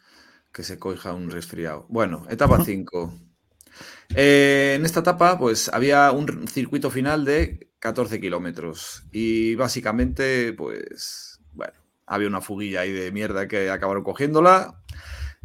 que 0.53 0.63
se 0.63 0.79
coja 0.79 1.13
un 1.13 1.31
resfriado. 1.31 1.87
Bueno, 1.89 2.25
etapa 2.29 2.65
5. 2.65 3.13
En 4.11 4.85
esta 4.85 5.01
etapa, 5.01 5.39
pues 5.39 5.71
había 5.73 6.11
un 6.13 6.49
circuito 6.49 6.91
final 6.91 7.25
de 7.25 7.71
14 7.79 8.21
kilómetros. 8.21 9.05
Y 9.13 9.55
básicamente, 9.55 10.53
pues, 10.53 11.41
bueno, 11.53 11.75
había 12.07 12.29
una 12.29 12.41
fuguilla 12.41 12.81
ahí 12.81 12.93
de 12.93 13.13
mierda 13.13 13.49
que 13.49 13.71
acabaron 13.71 14.05
cogiéndola. 14.05 14.83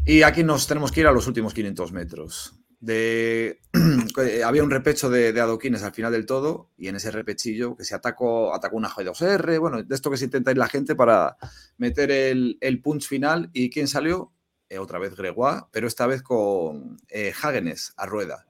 Y 0.06 0.24
aquí 0.24 0.44
nos 0.44 0.68
tenemos 0.68 0.92
que 0.92 1.02
ir 1.02 1.08
a 1.08 1.12
los 1.12 1.28
últimos 1.28 1.54
500 1.54 1.92
metros. 1.92 2.60
Que 2.86 3.62
había 4.46 4.64
un 4.64 4.72
repecho 4.72 5.10
de, 5.10 5.40
adoquines 5.40 5.84
al 5.84 5.94
final 5.94 6.12
del 6.12 6.26
todo, 6.26 6.72
y 6.78 6.90
en 6.90 6.98
ese 6.98 7.12
repechillo 7.12 7.78
que 7.78 7.86
se 7.86 7.96
atacó, 7.96 8.54
atacó 8.54 8.76
una 8.76 8.90
G2R, 8.90 9.60
bueno, 9.60 9.82
de 9.82 9.96
esto 9.96 10.12
que 10.12 10.18
se 10.18 10.26
intenta 10.26 10.52
ir 10.52 10.58
la 10.58 10.68
gente 10.68 10.96
para 10.96 11.38
meter 11.78 12.12
el 12.12 12.82
punch 12.82 13.08
final. 13.08 13.50
¿Y 13.54 13.70
quién 13.70 13.88
salió? 13.88 14.34
Eh, 14.74 14.80
otra 14.80 14.98
vez 14.98 15.16
Gregoire, 15.16 15.66
pero 15.72 15.88
esta 15.88 16.08
vez 16.08 16.24
con 16.24 16.98
eh, 17.10 17.32
Hagenes 17.44 17.94
a 17.96 18.08
rueda. 18.08 18.48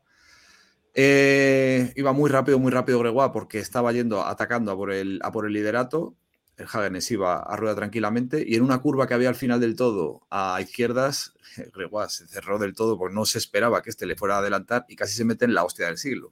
Eh, 0.93 1.91
iba 1.97 2.13
muy 2.13 2.29
rápido, 2.29 2.59
muy 2.59 2.71
rápido 2.71 2.99
Gregoire 2.99 3.33
porque 3.33 3.59
estaba 3.59 3.91
yendo 3.91 4.25
atacando 4.25 4.71
a 4.71 4.77
por 4.77 4.93
el, 4.93 5.19
a 5.21 5.33
por 5.33 5.45
el 5.45 5.51
liderato. 5.51 6.15
El 6.55 6.67
Hagenes 6.67 7.12
iba 7.12 7.41
a 7.41 7.57
rueda 7.57 7.75
tranquilamente 7.75 8.41
y 8.47 8.55
en 8.55 8.62
una 8.62 8.79
curva 8.79 9.05
que 9.05 9.15
había 9.15 9.27
al 9.27 9.36
final 9.36 9.59
del 9.59 9.75
todo 9.75 10.25
a 10.29 10.62
izquierdas, 10.62 11.33
Gregoire 11.75 12.09
se 12.09 12.25
cerró 12.27 12.57
del 12.57 12.73
todo 12.73 12.97
porque 12.97 13.15
no 13.15 13.25
se 13.25 13.38
esperaba 13.38 13.81
que 13.81 13.89
este 13.89 14.05
le 14.05 14.15
fuera 14.15 14.36
a 14.36 14.39
adelantar 14.39 14.86
y 14.88 14.95
casi 14.95 15.15
se 15.15 15.25
mete 15.25 15.43
en 15.43 15.53
la 15.53 15.65
hostia 15.65 15.88
del 15.88 15.97
siglo. 15.97 16.31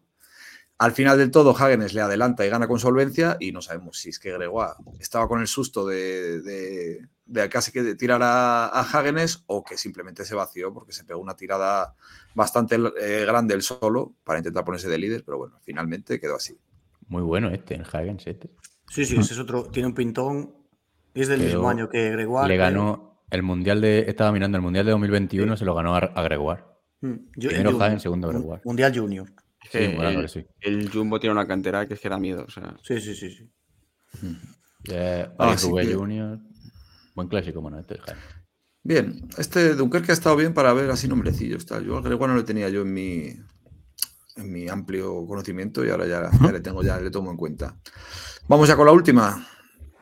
Al 0.78 0.94
final 0.94 1.18
del 1.18 1.32
todo, 1.32 1.52
Hagenes 1.52 1.94
le 1.94 2.00
adelanta 2.00 2.46
y 2.46 2.50
gana 2.50 2.68
con 2.68 2.80
solvencia 2.80 3.36
y 3.42 3.52
no 3.52 3.62
sabemos 3.62 3.98
si 4.00 4.10
es 4.10 4.20
que 4.20 4.32
Gregoire 4.32 4.74
estaba 5.00 5.28
con 5.28 5.42
el 5.42 5.48
susto 5.48 5.86
de, 5.86 6.42
de, 6.42 7.08
de 7.32 7.48
casi 7.50 7.72
que 7.72 7.96
tirar 7.96 8.22
a, 8.22 8.66
a 8.68 8.82
Hagenes 8.82 9.44
o 9.48 9.64
que 9.64 9.78
simplemente 9.78 10.26
se 10.26 10.36
vació 10.36 10.74
porque 10.74 10.92
se 10.92 11.06
pegó 11.06 11.20
una 11.22 11.36
tirada 11.36 11.96
bastante 12.36 12.76
eh, 13.00 13.24
grande 13.26 13.54
el 13.54 13.62
solo 13.62 14.14
para 14.24 14.40
intentar 14.40 14.66
ponerse 14.66 14.90
de 14.90 14.98
líder, 14.98 15.24
pero 15.26 15.38
bueno, 15.38 15.58
finalmente 15.64 16.20
quedó 16.20 16.36
así. 16.36 16.58
Muy 17.08 17.22
bueno 17.22 17.50
este, 17.50 17.76
el 17.76 17.86
Hagens 17.92 18.28
este. 18.28 18.50
Sí, 18.90 19.06
sí, 19.06 19.18
ese 19.18 19.34
es 19.34 19.40
otro. 19.40 19.64
Tiene 19.66 19.88
un 19.88 19.94
pintón. 19.96 20.54
Es 21.14 21.28
del 21.30 21.42
mismo 21.42 21.70
año 21.70 21.90
que 21.90 22.10
Gregoire. 22.12 22.48
Le 22.50 22.56
pero- 22.56 22.64
ganó 22.64 23.24
el 23.30 23.44
Mundial 23.44 23.80
de. 23.82 24.00
Estaba 24.08 24.32
mirando 24.34 24.58
el 24.58 24.62
Mundial 24.62 24.86
de 24.86 24.92
2021, 24.92 25.56
se 25.58 25.64
lo 25.66 25.74
ganó 25.74 25.96
a, 25.96 26.00
a 26.00 26.22
Gregoire. 26.24 26.64
Mm, 27.02 27.14
yo- 27.38 27.50
Primero. 27.50 27.82
Hagen, 27.82 28.00
segundo 28.02 28.28
Gregoire. 28.28 28.62
Mundial 28.66 28.94
Junior. 28.98 29.30
Sí, 29.72 29.94
bueno, 29.96 30.20
el, 30.22 30.28
sí. 30.30 30.46
el 30.60 30.90
Jumbo 30.92 31.20
tiene 31.20 31.32
una 31.34 31.48
cantera 31.48 31.88
que 31.88 31.94
es 31.94 32.00
que 32.02 32.10
da 32.10 32.18
miedo. 32.18 32.44
O 32.46 32.50
sea, 32.50 32.76
Sí, 32.84 33.00
sí, 33.00 33.16
sí. 33.16 33.30
sí. 33.30 33.50
Eh, 34.90 35.28
Ah, 35.38 35.56
que- 35.58 35.94
Junior. 35.94 36.40
Buen 37.22 37.30
clásico, 37.30 37.62
bueno, 37.62 37.78
este 37.78 37.96
es. 37.96 38.02
Bien, 38.82 39.30
este 39.38 39.76
Dunkerque 39.76 40.12
ha 40.12 40.14
estado 40.14 40.36
bien 40.36 40.56
para 40.56 40.74
ver 40.74 40.90
así 40.90 41.08
nombrecillos. 41.08 41.68
Tal. 41.68 41.86
Yo 41.86 41.98
al 41.98 42.04
Gregoire 42.04 42.34
no 42.34 42.40
lo 42.40 42.46
tenía 42.46 42.68
yo 42.70 42.82
en 42.82 42.92
mi, 42.92 43.28
en 44.38 44.52
mi 44.52 44.68
amplio 44.68 45.24
conocimiento 45.28 45.86
y 45.86 45.92
ahora 45.92 46.08
ya, 46.08 46.32
ya 46.42 46.52
le 46.52 46.62
tengo, 46.62 46.82
ya 46.82 47.00
le 47.00 47.12
tomo 47.12 47.30
en 47.30 47.38
cuenta. 47.38 47.78
Vamos 48.48 48.68
ya 48.68 48.76
con 48.76 48.88
la 48.88 48.92
última. 48.92 49.48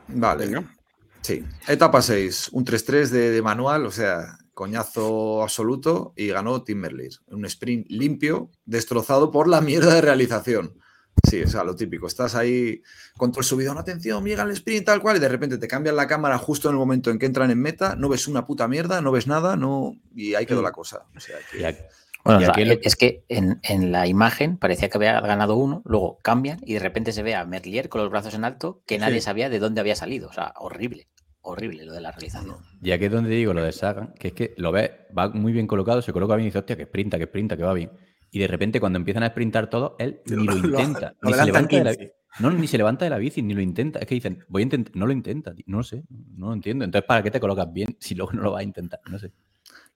Vale. 0.07 0.45
Venga. 0.45 0.73
Sí. 1.21 1.43
Etapa 1.67 2.01
6, 2.01 2.51
un 2.53 2.63
3-3 2.63 3.09
de, 3.09 3.31
de 3.31 3.41
manual, 3.41 3.85
o 3.85 3.91
sea, 3.91 4.37
coñazo 4.53 5.43
absoluto 5.43 6.13
y 6.15 6.27
ganó 6.27 6.63
Tim 6.63 6.77
Merlier. 6.77 7.11
Un 7.27 7.43
sprint 7.47 7.87
limpio, 7.89 8.49
destrozado 8.63 9.29
por 9.29 9.49
la 9.49 9.59
mierda 9.59 9.93
de 9.93 9.99
realización. 9.99 10.79
Sí, 11.27 11.41
o 11.43 11.47
sea, 11.47 11.63
lo 11.63 11.75
típico. 11.75 12.07
Estás 12.07 12.35
ahí 12.35 12.81
con 13.17 13.31
todo 13.31 13.41
el 13.41 13.45
subidón, 13.45 13.77
atención, 13.77 14.23
llega 14.25 14.43
el 14.43 14.51
sprint 14.51 14.85
tal 14.85 15.01
cual, 15.01 15.17
y 15.17 15.19
de 15.19 15.29
repente 15.29 15.57
te 15.57 15.67
cambian 15.67 15.95
la 15.95 16.07
cámara 16.07 16.37
justo 16.37 16.69
en 16.69 16.75
el 16.75 16.79
momento 16.79 17.09
en 17.11 17.19
que 17.19 17.25
entran 17.25 17.51
en 17.51 17.59
meta, 17.59 17.95
no 17.95 18.09
ves 18.09 18.27
una 18.27 18.45
puta 18.45 18.67
mierda, 18.67 19.01
no 19.01 19.11
ves 19.11 19.27
nada, 19.27 19.55
no, 19.55 19.95
y 20.15 20.35
ahí 20.35 20.45
quedó 20.45 20.61
la 20.61 20.71
cosa. 20.71 21.05
O 21.15 21.19
sea, 21.19 21.35
que- 21.51 21.59
Y 21.61 21.63
aquí- 21.63 21.79
Bueno, 22.25 22.41
Y 22.41 22.43
o 22.43 22.45
sea, 22.47 22.51
aquí 22.53 22.65
lo- 22.65 22.75
es 22.81 22.95
que 22.97 23.23
en, 23.29 23.59
en 23.63 23.93
la 23.93 24.05
imagen 24.05 24.57
parecía 24.57 24.89
que 24.89 24.97
había 24.97 25.21
ganado 25.21 25.55
uno, 25.55 25.81
luego 25.85 26.17
cambian 26.21 26.59
y 26.65 26.73
de 26.73 26.79
repente 26.79 27.13
se 27.13 27.23
ve 27.23 27.33
a 27.33 27.45
Merlier 27.45 27.87
con 27.87 28.01
los 28.01 28.09
brazos 28.11 28.33
en 28.33 28.43
alto 28.43 28.81
que 28.85 28.99
nadie 28.99 29.15
Sí. 29.15 29.21
sabía 29.21 29.49
de 29.49 29.57
dónde 29.59 29.79
había 29.79 29.95
salido. 29.95 30.27
O 30.27 30.33
sea, 30.33 30.53
horrible, 30.57 31.07
horrible 31.41 31.85
lo 31.85 31.93
de 31.93 32.01
la 32.01 32.11
realización. 32.11 32.57
Y 32.83 32.91
aquí 32.91 33.05
es 33.05 33.11
donde 33.11 33.29
digo 33.29 33.53
lo 33.53 33.63
de 33.63 33.71
Sagan, 33.71 34.13
que 34.19 34.27
es 34.27 34.33
que 34.33 34.53
lo 34.57 34.73
ves, 34.73 34.91
va 35.17 35.29
muy 35.29 35.53
bien 35.53 35.65
colocado, 35.65 36.01
se 36.01 36.11
coloca 36.11 36.35
bien 36.35 36.47
y 36.47 36.49
dice, 36.49 36.59
hostia, 36.59 36.75
que 36.75 36.83
sprinta, 36.83 37.17
que 37.17 37.23
sprinta, 37.25 37.55
que 37.55 37.63
va 37.63 37.73
bien. 37.73 37.89
Y 38.31 38.39
de 38.39 38.47
repente 38.47 38.79
cuando 38.79 38.97
empiezan 38.97 39.23
a 39.23 39.29
sprintar 39.29 39.69
todos, 39.69 39.93
él 39.99 40.21
ni 40.25 40.45
lo 40.45 40.53
Lo- 40.63 40.79
intenta. 40.79 41.15
lo 41.21 41.29
ni, 41.31 41.35
se 41.37 41.45
levanta 41.45 41.77
de 41.77 41.83
la, 41.83 41.91
15. 41.95 42.13
no, 42.39 42.51
ni 42.51 42.67
se 42.67 42.77
levanta 42.77 43.05
de 43.05 43.09
la 43.11 43.17
bici, 43.17 43.41
ni 43.41 43.53
lo 43.53 43.61
intenta. 43.61 43.99
Es 43.99 44.05
que 44.07 44.15
dicen, 44.15 44.45
voy 44.47 44.61
a 44.61 44.63
intentar, 44.63 44.95
no 44.95 45.05
lo 45.07 45.11
intenta, 45.13 45.53
tío. 45.53 45.65
no 45.67 45.77
lo 45.77 45.83
sé, 45.83 46.03
no 46.35 46.47
lo 46.47 46.53
entiendo. 46.53 46.85
Entonces, 46.85 47.07
¿para 47.07 47.23
qué 47.23 47.31
te 47.31 47.39
colocas 47.39 47.71
bien 47.73 47.95
si 47.99 48.15
luego 48.15 48.31
no 48.33 48.41
lo 48.43 48.51
vas 48.51 48.59
a 48.61 48.63
intentar? 48.63 48.99
No 49.09 49.17
sé. 49.19 49.31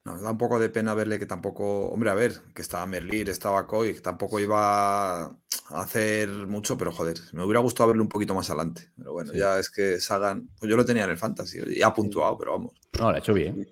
Nos 0.06 0.22
da 0.22 0.32
un 0.32 0.38
poco 0.38 0.60
de 0.60 0.68
pena 0.68 0.94
verle 0.94 1.18
que 1.18 1.26
tampoco, 1.26 1.88
hombre, 1.88 2.10
a 2.10 2.14
ver, 2.14 2.34
que 2.54 2.62
estaba 2.62 2.86
Merlir, 2.86 3.30
estaba 3.30 3.66
Coy, 3.66 3.94
que 3.94 4.02
tampoco 4.02 4.38
iba 4.38 5.24
a 5.24 5.32
hacer 5.70 6.28
mucho, 6.28 6.78
pero 6.78 6.92
joder, 6.92 7.16
me 7.32 7.42
hubiera 7.46 7.62
gustado 7.62 7.88
verle 7.88 8.02
un 8.02 8.10
poquito 8.10 8.36
más 8.36 8.50
adelante. 8.50 8.90
Pero 8.98 9.14
bueno, 9.14 9.32
Sí. 9.32 9.38
ya 9.40 9.58
es 9.60 9.70
que 9.70 10.02
Sagan, 10.02 10.50
pues 10.60 10.70
yo 10.70 10.76
lo 10.76 10.84
tenía 10.84 11.06
en 11.06 11.12
el 11.12 11.18
Fantasy, 11.18 11.60
ya 11.80 11.88
ha 11.88 11.94
puntuado, 11.94 12.38
pero 12.38 12.52
vamos. 12.52 12.74
No, 13.00 13.12
lo 13.12 13.16
ha 13.16 13.20
hecho 13.20 13.34
bien. 13.34 13.66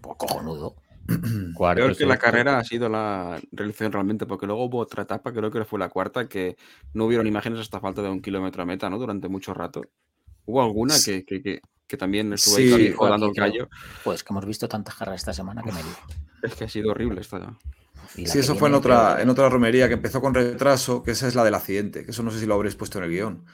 Pues 0.00 0.16
cojonudo. 0.16 0.76
Cuarto, 1.54 1.82
Peor 1.82 1.96
que 1.96 2.06
la 2.06 2.18
carrera 2.18 2.58
ha 2.58 2.64
sido 2.64 2.88
la 2.88 3.40
realización 3.52 3.92
realmente, 3.92 4.26
porque 4.26 4.46
luego 4.46 4.64
hubo 4.64 4.78
otra 4.78 5.02
etapa, 5.02 5.32
creo 5.32 5.50
que 5.50 5.64
fue 5.64 5.78
la 5.78 5.88
cuarta, 5.88 6.28
que 6.28 6.56
no 6.94 7.04
hubieron 7.06 7.26
imágenes 7.26 7.60
hasta 7.60 7.80
falta 7.80 8.02
de 8.02 8.08
un 8.10 8.22
kilómetro 8.22 8.62
a 8.62 8.66
meta, 8.66 8.88
¿no? 8.90 8.98
Durante 8.98 9.28
mucho 9.28 9.54
rato. 9.54 9.82
Hubo 10.46 10.62
alguna 10.62 10.94
que, 11.04 11.24
que, 11.24 11.42
que, 11.42 11.60
que 11.86 11.96
también 11.96 12.32
estuvo 12.32 12.56
Sí, 12.56 12.62
ahí 12.72 12.86
el 12.86 12.96
creo. 12.96 13.32
callo. 13.34 13.68
Pues 14.04 14.24
que 14.24 14.32
hemos 14.32 14.46
visto 14.46 14.68
tantas 14.68 14.94
carreras 14.94 15.20
esta 15.20 15.32
semana 15.32 15.62
que 15.62 15.72
me 15.72 15.82
lío. 15.82 15.92
Es 16.42 16.54
que 16.54 16.64
ha 16.64 16.68
sido 16.68 16.90
horrible 16.90 17.20
esta. 17.20 17.58
Sí, 18.14 18.38
eso 18.38 18.56
fue 18.56 18.68
en 18.68 18.74
otra, 18.74 19.20
en 19.22 19.28
otra 19.28 19.48
romería 19.48 19.86
que 19.88 19.94
empezó 19.94 20.20
con 20.20 20.34
retraso, 20.34 21.02
que 21.02 21.12
esa 21.12 21.28
es 21.28 21.34
la 21.34 21.44
del 21.44 21.54
accidente, 21.54 22.04
que 22.04 22.10
eso 22.10 22.22
no 22.22 22.30
sé 22.30 22.40
si 22.40 22.46
lo 22.46 22.54
habréis 22.54 22.74
puesto 22.74 22.98
en 22.98 23.04
el 23.04 23.10
guion. 23.10 23.44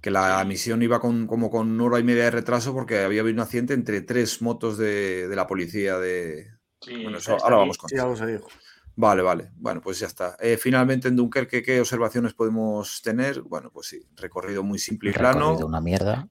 Que 0.00 0.10
la 0.10 0.42
misión 0.44 0.82
iba 0.82 0.98
con, 1.00 1.26
como 1.26 1.50
con 1.50 1.70
una 1.70 1.84
hora 1.84 1.98
y 2.00 2.04
media 2.04 2.24
de 2.24 2.30
retraso 2.30 2.72
porque 2.72 3.00
había 3.00 3.20
habido 3.20 3.34
un 3.34 3.40
accidente 3.40 3.74
entre 3.74 4.00
tres 4.00 4.40
motos 4.42 4.78
de, 4.78 5.28
de 5.28 5.36
la 5.36 5.46
policía 5.46 5.98
de... 5.98 6.50
Sí, 6.80 7.02
Bueno, 7.02 7.18
eso 7.18 7.36
ahora 7.42 7.56
vamos 7.56 7.78
con 7.78 7.88
Sí, 7.88 7.96
eso. 7.96 8.04
algo 8.04 8.16
se 8.16 8.26
dijo. 8.26 8.48
Vale, 8.96 9.22
vale. 9.22 9.50
Bueno, 9.56 9.80
pues 9.80 9.98
ya 9.98 10.06
está. 10.08 10.36
Eh, 10.40 10.56
finalmente 10.56 11.08
en 11.08 11.16
Dunkerque, 11.16 11.62
¿qué 11.62 11.80
observaciones 11.80 12.34
podemos 12.34 13.00
tener? 13.02 13.40
Bueno, 13.42 13.70
pues 13.70 13.86
sí, 13.88 14.00
recorrido 14.16 14.62
muy 14.62 14.78
simple 14.78 15.10
y 15.10 15.12
plano. 15.12 15.40
Recorrido 15.50 15.66
una 15.66 15.80
mierda. 15.80 16.28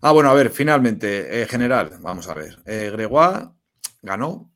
Ah, 0.00 0.12
bueno, 0.12 0.28
a 0.30 0.34
ver, 0.34 0.50
finalmente, 0.50 1.42
eh, 1.42 1.46
general, 1.46 1.96
vamos 2.00 2.28
a 2.28 2.34
ver. 2.34 2.58
Eh, 2.66 2.90
Gregoire 2.92 3.48
ganó, 4.02 4.52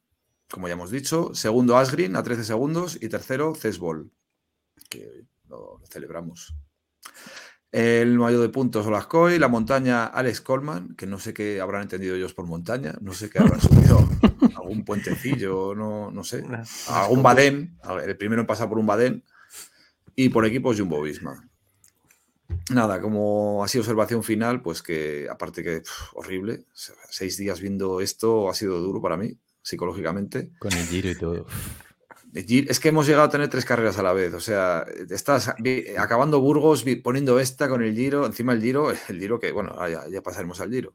como 0.50 0.68
ya 0.68 0.74
hemos 0.74 0.90
dicho. 0.90 1.34
Segundo, 1.34 1.78
Asgreen 1.78 2.16
a 2.16 2.22
13 2.22 2.44
segundos. 2.44 2.98
Y 3.00 3.08
tercero, 3.08 3.54
Cesbol, 3.54 4.10
que 4.90 5.24
lo 5.48 5.80
celebramos. 5.88 6.54
El 7.70 8.18
mayo 8.18 8.40
de 8.40 8.48
puntos, 8.48 8.86
Olascoy. 8.86 9.38
La 9.38 9.48
montaña, 9.48 10.06
Alex 10.06 10.40
Coleman, 10.40 10.94
que 10.96 11.06
no 11.06 11.18
sé 11.18 11.34
qué 11.34 11.60
habrán 11.60 11.82
entendido 11.82 12.16
ellos 12.16 12.32
por 12.32 12.46
montaña. 12.46 12.94
No 13.00 13.12
sé 13.12 13.28
qué 13.28 13.40
habrán 13.40 13.60
subido. 13.60 14.08
Algún 14.56 14.84
puentecillo, 14.84 15.74
no, 15.74 16.10
no 16.10 16.24
sé. 16.24 16.44
Algún 16.88 17.22
Badén. 17.22 17.78
El 18.04 18.16
primero 18.16 18.40
en 18.40 18.46
pasar 18.46 18.68
por 18.68 18.78
un 18.78 18.86
Badén. 18.86 19.22
Y 20.16 20.30
por 20.30 20.46
equipos, 20.46 20.78
Jumbo 20.78 21.02
Visma. 21.02 21.48
Nada, 22.70 23.00
como 23.00 23.62
así 23.62 23.78
observación 23.78 24.22
final, 24.24 24.62
pues 24.62 24.82
que 24.82 25.28
aparte 25.30 25.62
que 25.62 25.82
horrible, 26.14 26.64
seis 27.10 27.36
días 27.36 27.60
viendo 27.60 28.00
esto 28.00 28.48
ha 28.48 28.54
sido 28.54 28.80
duro 28.80 29.02
para 29.02 29.18
mí, 29.18 29.38
psicológicamente. 29.62 30.50
Con 30.58 30.72
el 30.72 30.86
giro 30.86 31.10
y 31.10 31.14
todo. 31.14 31.46
Es 32.34 32.78
que 32.78 32.88
hemos 32.88 33.06
llegado 33.06 33.24
a 33.24 33.30
tener 33.30 33.48
tres 33.48 33.64
carreras 33.64 33.98
a 33.98 34.02
la 34.02 34.12
vez, 34.12 34.34
o 34.34 34.40
sea, 34.40 34.84
estás 35.08 35.54
acabando 35.96 36.40
Burgos, 36.40 36.84
poniendo 37.02 37.40
esta 37.40 37.68
con 37.68 37.82
el 37.82 37.94
Giro, 37.94 38.26
encima 38.26 38.52
el 38.52 38.60
Giro, 38.60 38.90
el 39.08 39.18
Giro 39.18 39.40
que, 39.40 39.52
bueno, 39.52 39.74
ya, 39.88 40.22
pasaremos 40.22 40.60
al 40.60 40.70
Giro. 40.70 40.94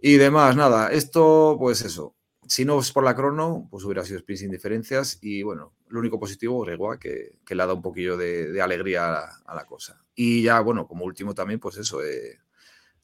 Y 0.00 0.16
demás, 0.16 0.56
nada, 0.56 0.90
esto, 0.90 1.56
pues 1.58 1.82
eso, 1.82 2.16
si 2.46 2.64
no 2.64 2.80
es 2.80 2.92
por 2.92 3.04
la 3.04 3.14
crono, 3.14 3.68
pues 3.70 3.84
hubiera 3.84 4.04
sido 4.04 4.18
sprint 4.18 4.40
sin 4.40 4.50
diferencias. 4.50 5.18
Y 5.20 5.42
bueno, 5.42 5.74
lo 5.88 6.00
único 6.00 6.18
positivo, 6.18 6.60
Gregua, 6.62 6.98
que, 6.98 7.38
le 7.46 7.62
ha 7.62 7.66
dado 7.66 7.76
un 7.76 7.82
poquillo 7.82 8.16
de, 8.16 8.60
alegría 8.62 9.08
a 9.08 9.12
la, 9.12 9.42
a 9.44 9.54
la 9.54 9.66
cosa. 9.66 10.02
Y 10.14 10.42
ya, 10.42 10.60
bueno, 10.60 10.88
como 10.88 11.04
último 11.04 11.34
también, 11.34 11.60
pues 11.60 11.76
eso, 11.76 12.02
eh, 12.02 12.38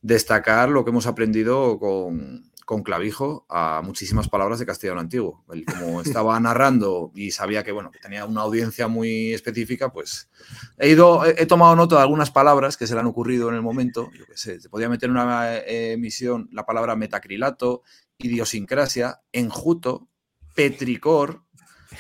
destacar 0.00 0.68
lo 0.68 0.84
que 0.84 0.90
hemos 0.90 1.06
aprendido 1.06 1.78
con, 1.78 2.50
con 2.64 2.82
Clavijo 2.82 3.46
a 3.48 3.82
muchísimas 3.84 4.28
palabras 4.28 4.58
de 4.58 4.66
castellano 4.66 5.00
antiguo. 5.00 5.44
Él, 5.52 5.64
como 5.64 6.00
estaba 6.02 6.38
narrando 6.40 7.12
y 7.14 7.30
sabía 7.30 7.62
que, 7.62 7.72
bueno, 7.72 7.90
que 7.90 7.98
tenía 7.98 8.24
una 8.24 8.42
audiencia 8.42 8.88
muy 8.88 9.32
específica, 9.32 9.92
pues 9.92 10.28
he 10.78 10.90
ido, 10.90 11.24
he, 11.24 11.42
he 11.42 11.46
tomado 11.46 11.76
nota 11.76 11.96
de 11.96 12.02
algunas 12.02 12.30
palabras 12.30 12.76
que 12.76 12.86
se 12.86 12.94
le 12.94 13.00
han 13.00 13.06
ocurrido 13.06 13.48
en 13.48 13.54
el 13.54 13.62
momento. 13.62 14.10
Yo 14.18 14.26
qué 14.26 14.36
sé, 14.36 14.60
se 14.60 14.68
podía 14.68 14.88
meter 14.88 15.08
en 15.08 15.16
una 15.16 15.56
eh, 15.56 15.92
emisión 15.92 16.48
la 16.52 16.66
palabra 16.66 16.96
metacrilato, 16.96 17.82
idiosincrasia, 18.18 19.20
enjuto, 19.32 20.08
petricor. 20.54 21.42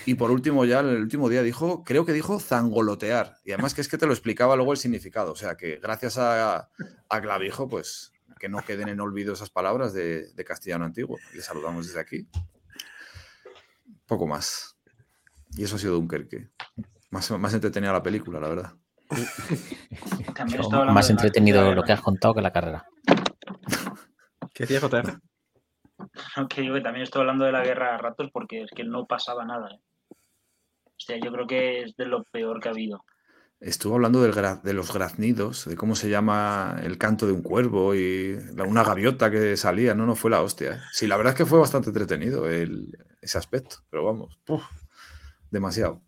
Y 0.06 0.14
por 0.14 0.30
último, 0.30 0.64
ya 0.64 0.80
el 0.80 0.96
último 0.96 1.28
día 1.28 1.42
dijo, 1.42 1.84
creo 1.84 2.04
que 2.04 2.12
dijo 2.12 2.40
zangolotear. 2.40 3.36
Y 3.44 3.52
además 3.52 3.74
que 3.74 3.80
es 3.80 3.88
que 3.88 3.98
te 3.98 4.06
lo 4.06 4.12
explicaba 4.12 4.56
luego 4.56 4.72
el 4.72 4.78
significado. 4.78 5.32
O 5.32 5.36
sea 5.36 5.56
que 5.56 5.76
gracias 5.76 6.18
a, 6.18 6.70
a 7.08 7.20
Clavijo, 7.20 7.68
pues 7.68 8.13
que 8.44 8.50
no 8.50 8.58
queden 8.58 8.90
en 8.90 9.00
olvido 9.00 9.32
esas 9.32 9.48
palabras 9.48 9.94
de, 9.94 10.30
de 10.34 10.44
castellano 10.44 10.84
antiguo. 10.84 11.18
Le 11.32 11.40
saludamos 11.40 11.86
desde 11.86 11.98
aquí. 11.98 12.28
Poco 14.06 14.26
más. 14.26 14.78
Y 15.52 15.64
eso 15.64 15.76
ha 15.76 15.78
sido 15.78 15.94
Dunkerque. 15.94 16.50
Más, 17.08 17.30
más 17.30 17.54
entretenida 17.54 17.90
la 17.90 18.02
película, 18.02 18.38
la 18.38 18.48
verdad. 18.48 18.74
Más 20.92 21.08
entretenido 21.08 21.74
lo 21.74 21.82
que 21.84 21.92
has 21.92 22.02
contado 22.02 22.34
que 22.34 22.42
la 22.42 22.52
carrera. 22.52 22.86
¿Qué 24.52 24.66
decía 24.66 24.80
JR? 24.80 24.90
guerra. 24.90 25.20
Que 26.50 26.60
digo 26.60 26.74
que 26.74 26.82
también 26.82 27.04
estoy 27.04 27.20
hablando 27.20 27.46
de 27.46 27.52
la 27.52 27.64
guerra 27.64 27.94
a 27.94 27.98
ratos 27.98 28.28
porque 28.30 28.64
es 28.64 28.70
que 28.72 28.84
no 28.84 29.06
pasaba 29.06 29.46
nada. 29.46 29.70
¿eh? 29.70 29.80
O 30.10 30.98
sea, 30.98 31.16
yo 31.16 31.32
creo 31.32 31.46
que 31.46 31.80
es 31.84 31.96
de 31.96 32.04
lo 32.04 32.24
peor 32.24 32.60
que 32.60 32.68
ha 32.68 32.72
habido. 32.72 33.06
Estuvo 33.66 33.94
hablando 33.94 34.20
del 34.22 34.34
gra- 34.34 34.60
de 34.60 34.74
los 34.74 34.92
graznidos, 34.92 35.64
de 35.64 35.74
cómo 35.74 35.96
se 35.96 36.10
llama 36.10 36.76
el 36.82 36.98
canto 36.98 37.26
de 37.26 37.32
un 37.32 37.40
cuervo 37.42 37.94
y 37.94 38.38
la- 38.54 38.64
una 38.64 38.84
gaviota 38.84 39.30
que 39.30 39.56
salía. 39.56 39.94
No, 39.94 40.04
no 40.04 40.14
fue 40.16 40.30
la 40.30 40.42
hostia. 40.42 40.72
¿eh? 40.72 40.78
Sí, 40.92 41.06
la 41.06 41.16
verdad 41.16 41.32
es 41.32 41.38
que 41.38 41.46
fue 41.46 41.58
bastante 41.58 41.88
entretenido 41.88 42.46
el- 42.48 42.98
ese 43.22 43.38
aspecto, 43.38 43.76
pero 43.88 44.04
vamos, 44.04 44.38
puf, 44.44 44.62
demasiado. 45.50 46.02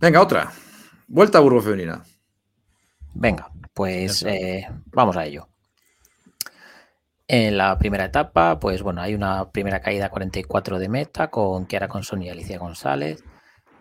Venga, 0.00 0.20
otra. 0.20 0.50
Vuelta 1.06 1.38
a 1.38 1.40
Burgo 1.40 1.60
Femenina. 1.62 2.02
Venga, 3.14 3.50
pues 3.72 4.24
eh, 4.26 4.66
vamos 4.86 5.16
a 5.16 5.24
ello. 5.24 5.48
En 7.28 7.58
la 7.58 7.78
primera 7.78 8.06
etapa, 8.06 8.58
pues 8.58 8.82
bueno, 8.82 9.02
hay 9.02 9.14
una 9.14 9.50
primera 9.50 9.80
caída 9.80 10.06
a 10.06 10.10
44 10.10 10.78
de 10.78 10.88
meta 10.88 11.28
con 11.30 11.66
Kiara 11.66 11.86
Conson 11.88 12.22
y 12.22 12.30
Alicia 12.30 12.58
González. 12.58 13.22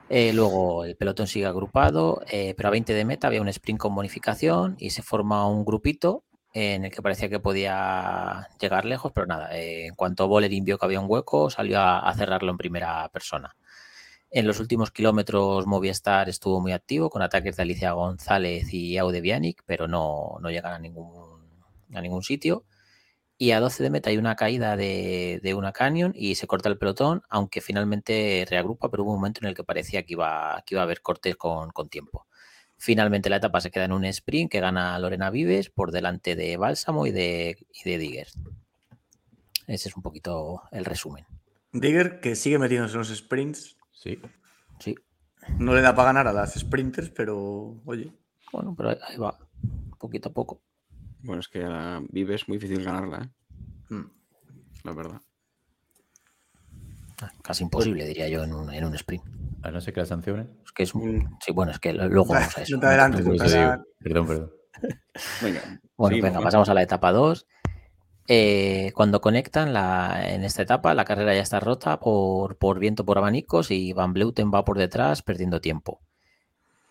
Eh, 0.10 0.32
luego 0.34 0.86
el 0.86 0.96
pelotón 0.96 1.28
sigue 1.28 1.46
agrupado, 1.46 2.22
eh, 2.32 2.54
pero 2.56 2.70
a 2.70 2.72
20 2.72 2.94
de 2.94 3.06
meta 3.06 3.28
había 3.28 3.42
un 3.42 3.50
sprint 3.50 3.80
con 3.80 3.94
bonificación 3.94 4.76
y 4.80 4.92
se 4.92 5.04
forma 5.04 5.48
un 5.48 5.66
grupito 5.66 6.24
en 6.54 6.86
el 6.86 6.92
que 6.92 7.02
parecía 7.02 7.30
que 7.30 7.40
podía 7.40 8.48
llegar 8.60 8.86
lejos, 8.86 9.12
pero 9.14 9.28
nada, 9.28 9.56
eh, 9.56 9.88
en 9.88 9.96
cuanto 9.96 10.28
Bolerín 10.28 10.64
vio 10.64 10.78
que 10.78 10.86
había 10.86 11.00
un 11.00 11.08
hueco, 11.10 11.50
salió 11.50 11.80
a, 11.82 12.14
cerrarlo 12.16 12.52
en 12.52 12.58
primera 12.58 13.10
persona. 13.10 13.56
En 14.32 14.48
los 14.48 14.60
últimos 14.60 14.92
kilómetros 14.92 15.68
Movistar 15.68 16.30
estuvo 16.30 16.60
muy 16.62 16.72
activo 16.72 17.10
con 17.10 17.22
ataques 17.22 17.58
de 17.58 17.64
Alicia 17.64 17.92
González 17.92 18.74
y 18.74 18.98
Aude 18.98 19.22
Bianic, 19.22 19.64
pero 19.66 19.88
no, 19.88 20.38
no 20.42 20.50
llegan 20.50 20.74
a 20.74 20.80
ningún, 20.80 21.42
a 21.94 22.02
ningún 22.02 22.24
sitio. 22.24 22.64
Y 23.40 23.52
a 23.52 23.60
12 23.60 23.84
de 23.84 23.90
meta 23.92 24.10
hay 24.10 24.18
una 24.18 24.36
caída 24.36 24.76
de, 24.76 25.40
de 25.44 25.54
una 25.54 25.72
Canyon 25.72 26.12
y 26.16 26.36
se 26.36 26.48
corta 26.48 26.70
el 26.70 26.78
pelotón, 26.80 27.22
aunque 27.30 27.62
finalmente 27.62 28.46
reagrupa, 28.50 28.90
pero 28.90 29.04
hubo 29.04 29.12
un 29.12 29.18
momento 29.20 29.42
en 29.44 29.48
el 29.48 29.54
que 29.56 29.64
parecía 29.64 30.04
que 30.04 30.14
iba, 30.14 30.64
que 30.66 30.74
iba 30.74 30.82
a 30.82 30.86
haber 30.86 31.02
cortes 31.02 31.36
con, 31.36 31.70
con 31.72 31.88
tiempo. 31.88 32.26
Finalmente 32.78 33.30
la 33.30 33.36
etapa 33.38 33.62
se 33.62 33.70
queda 33.72 33.86
en 33.86 33.92
un 33.92 34.06
sprint 34.06 34.52
que 34.52 34.60
gana 34.60 34.98
Lorena 34.98 35.30
Vives 35.30 35.70
por 35.70 35.92
delante 35.92 36.36
de 36.36 36.58
Bálsamo 36.58 37.06
y 37.06 37.12
de, 37.12 37.58
y 37.72 37.90
de 37.90 37.98
Digger. 38.00 38.28
Ese 39.68 39.90
es 39.90 39.96
un 39.96 40.02
poquito 40.02 40.64
el 40.72 40.86
resumen. 40.86 41.26
Digger, 41.74 42.20
que 42.22 42.36
sigue 42.36 42.58
metiéndose 42.58 42.94
en 42.94 43.00
los 43.00 43.16
sprints. 43.16 43.78
Sí. 43.92 44.20
Sí, 44.80 44.96
No 45.60 45.74
le 45.76 45.82
da 45.82 45.94
para 45.96 46.08
ganar 46.08 46.28
a 46.28 46.34
las 46.34 46.54
sprinters, 46.54 47.10
pero 47.10 47.82
oye. 47.86 48.12
bueno, 48.52 48.74
pero 48.76 48.90
ahí- 48.90 49.00
ahí 49.08 49.18
va, 49.18 49.38
poquito 50.00 50.30
a 50.30 50.34
poco. 50.34 50.62
Bueno, 51.24 51.40
es 51.42 51.48
que 51.48 51.64
a 51.64 52.02
Vive 52.10 52.36
es 52.36 52.48
muy 52.48 52.58
difícil 52.58 52.84
ganarla, 52.84 53.24
¿eh? 53.90 53.94
mm. 53.94 54.12
la 54.84 54.94
verdad. 54.94 55.22
Ah, 57.22 57.32
Casi 57.42 57.64
imposible, 57.64 58.06
diría 58.06 58.30
yo, 58.30 58.44
en 58.44 58.54
un, 58.54 58.72
en 58.74 58.86
un 58.86 58.94
sprint. 58.96 59.24
A 59.64 59.72
no 59.72 59.82
ser 59.82 59.94
que 59.94 60.02
la 60.02 60.06
sancionen. 60.06 60.60
Es 60.64 60.72
que 60.72 60.84
es 60.84 60.94
un- 60.94 61.18
Mm. 61.18 61.38
Sí, 61.44 61.52
bueno, 61.52 61.72
es 61.72 61.80
que 61.80 61.94
lo- 61.94 62.08
luego 62.08 62.34
vamos 62.34 62.58
a 62.58 62.62
eso. 62.62 62.76
No 62.76 62.82
te 62.82 62.86
adelantes, 62.88 63.26
te 63.26 63.44
adelantes. 63.44 63.88
Perdón, 64.00 64.28
perdón. 64.28 64.52
Venga. 65.42 65.62
Bueno, 65.98 66.18
venga, 66.22 66.40
pasamos 66.42 66.70
a 66.70 66.74
la 66.76 66.84
etapa 66.84 67.12
2. 67.12 67.48
Eh, 68.28 68.92
cuando 68.94 69.20
conectan 69.22 69.74
la, 69.74 70.32
en 70.32 70.44
esta 70.44 70.62
etapa, 70.62 70.94
la 70.94 71.06
carrera 71.06 71.34
ya 71.34 71.42
está 71.42 71.60
rota 71.60 72.00
por, 72.00 72.58
por 72.58 72.78
viento 72.78 73.04
por 73.06 73.18
abanicos 73.18 73.72
y 73.72 73.94
Van 73.94 74.14
Bleuten 74.14 74.52
va 74.54 74.64
por 74.64 74.78
detrás 74.78 75.24
perdiendo 75.24 75.60
tiempo. 75.62 76.02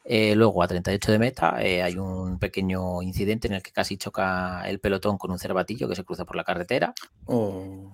Eh, 0.08 0.36
luego, 0.36 0.62
a 0.62 0.68
38 0.68 1.10
de 1.10 1.18
meta, 1.18 1.56
eh, 1.60 1.82
hay 1.82 1.98
un 1.98 2.38
pequeño 2.38 3.02
incidente 3.02 3.48
en 3.48 3.54
el 3.54 3.62
que 3.62 3.72
casi 3.72 3.96
choca 3.96 4.62
el 4.68 4.78
pelotón 4.78 5.18
con 5.18 5.32
un 5.32 5.38
cervatillo 5.38 5.88
que 5.88 5.96
se 5.96 6.04
cruza 6.04 6.24
por 6.24 6.36
la 6.36 6.44
carretera. 6.44 6.94
Oh, 7.24 7.92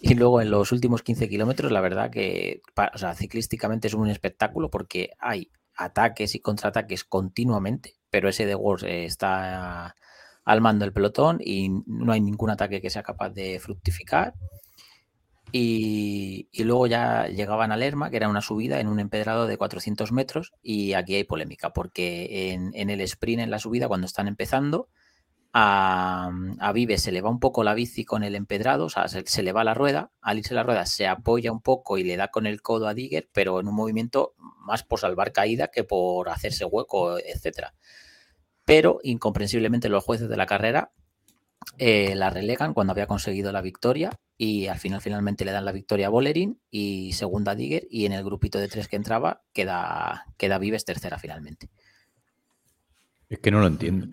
Y 0.00 0.14
luego 0.14 0.40
en 0.40 0.50
los 0.50 0.72
últimos 0.72 1.02
15 1.02 1.28
kilómetros, 1.28 1.70
la 1.70 1.80
verdad 1.80 2.10
que 2.10 2.62
o 2.92 2.98
sea, 2.98 3.14
ciclísticamente 3.14 3.86
es 3.86 3.94
un 3.94 4.08
espectáculo 4.08 4.68
porque 4.68 5.10
hay 5.20 5.52
ataques 5.76 6.34
y 6.34 6.40
contraataques 6.40 7.04
continuamente, 7.04 7.94
pero 8.10 8.28
ese 8.28 8.46
de 8.46 8.54
Wars 8.56 8.82
eh, 8.82 9.04
está 9.04 9.94
al 10.44 10.60
mando 10.60 10.84
del 10.84 10.92
pelotón 10.92 11.38
y 11.40 11.68
no 11.86 12.12
hay 12.12 12.20
ningún 12.20 12.50
ataque 12.50 12.80
que 12.80 12.90
sea 12.90 13.04
capaz 13.04 13.30
de 13.30 13.60
fructificar. 13.60 14.34
Y, 15.52 16.48
luego 16.64 16.86
ya 16.86 17.26
llegaban 17.28 17.72
a 17.72 17.76
Lerma, 17.76 18.10
que 18.10 18.16
era 18.16 18.28
una 18.28 18.40
subida 18.40 18.80
en 18.80 18.88
un 18.88 19.00
empedrado 19.00 19.46
de 19.46 19.56
400 19.56 20.12
metros, 20.12 20.52
y 20.62 20.92
aquí 20.92 21.14
hay 21.14 21.24
polémica, 21.24 21.72
porque 21.72 22.52
en, 22.52 22.90
el 22.90 23.00
sprint, 23.02 23.42
en 23.42 23.50
la 23.50 23.58
subida, 23.58 23.88
cuando 23.88 24.06
están 24.06 24.28
empezando, 24.28 24.88
a, 25.52 26.30
Vives 26.72 27.02
se 27.02 27.12
le 27.12 27.22
va 27.22 27.30
un 27.30 27.40
poco 27.40 27.64
la 27.64 27.74
bici 27.74 28.04
con 28.04 28.22
el 28.22 28.36
empedrado, 28.36 28.84
o 28.84 28.90
sea, 28.90 29.08
se, 29.08 29.24
se 29.26 29.42
le 29.42 29.52
va 29.52 29.64
la 29.64 29.74
rueda, 29.74 30.12
al 30.20 30.38
irse 30.38 30.54
la 30.54 30.62
rueda 30.62 30.86
se 30.86 31.08
apoya 31.08 31.50
un 31.50 31.60
poco 31.60 31.98
y 31.98 32.04
le 32.04 32.16
da 32.16 32.28
con 32.28 32.46
el 32.46 32.62
codo 32.62 32.86
a 32.86 32.94
Digger, 32.94 33.28
pero 33.32 33.58
en 33.58 33.66
un 33.66 33.74
movimiento 33.74 34.34
más 34.38 34.84
por 34.84 35.00
salvar 35.00 35.32
caída 35.32 35.68
que 35.68 35.82
por 35.82 36.28
hacerse 36.28 36.64
hueco, 36.64 37.18
etcétera. 37.18 37.74
Pero 38.64 39.00
incomprensiblemente 39.02 39.88
los 39.88 40.04
jueces 40.04 40.28
de 40.28 40.36
la 40.36 40.46
carrera 40.46 40.92
eh, 41.78 42.14
la 42.14 42.30
relegan 42.30 42.74
cuando 42.74 42.92
había 42.92 43.06
conseguido 43.06 43.52
la 43.52 43.60
victoria 43.62 44.10
y 44.36 44.66
al 44.68 44.78
final 44.78 45.00
finalmente 45.00 45.44
le 45.44 45.52
dan 45.52 45.64
la 45.64 45.72
victoria 45.72 46.06
a 46.06 46.10
Bolerín 46.10 46.60
y 46.70 47.12
segunda 47.12 47.52
a 47.52 47.54
Digger 47.54 47.86
y 47.90 48.06
en 48.06 48.12
el 48.12 48.24
grupito 48.24 48.58
de 48.58 48.68
tres 48.68 48.88
que 48.88 48.96
entraba 48.96 49.42
queda, 49.52 50.26
queda 50.38 50.58
Vives 50.58 50.84
tercera 50.84 51.18
finalmente. 51.18 51.68
Es 53.28 53.38
que 53.38 53.50
no 53.50 53.60
lo 53.60 53.66
entiendo. 53.66 54.08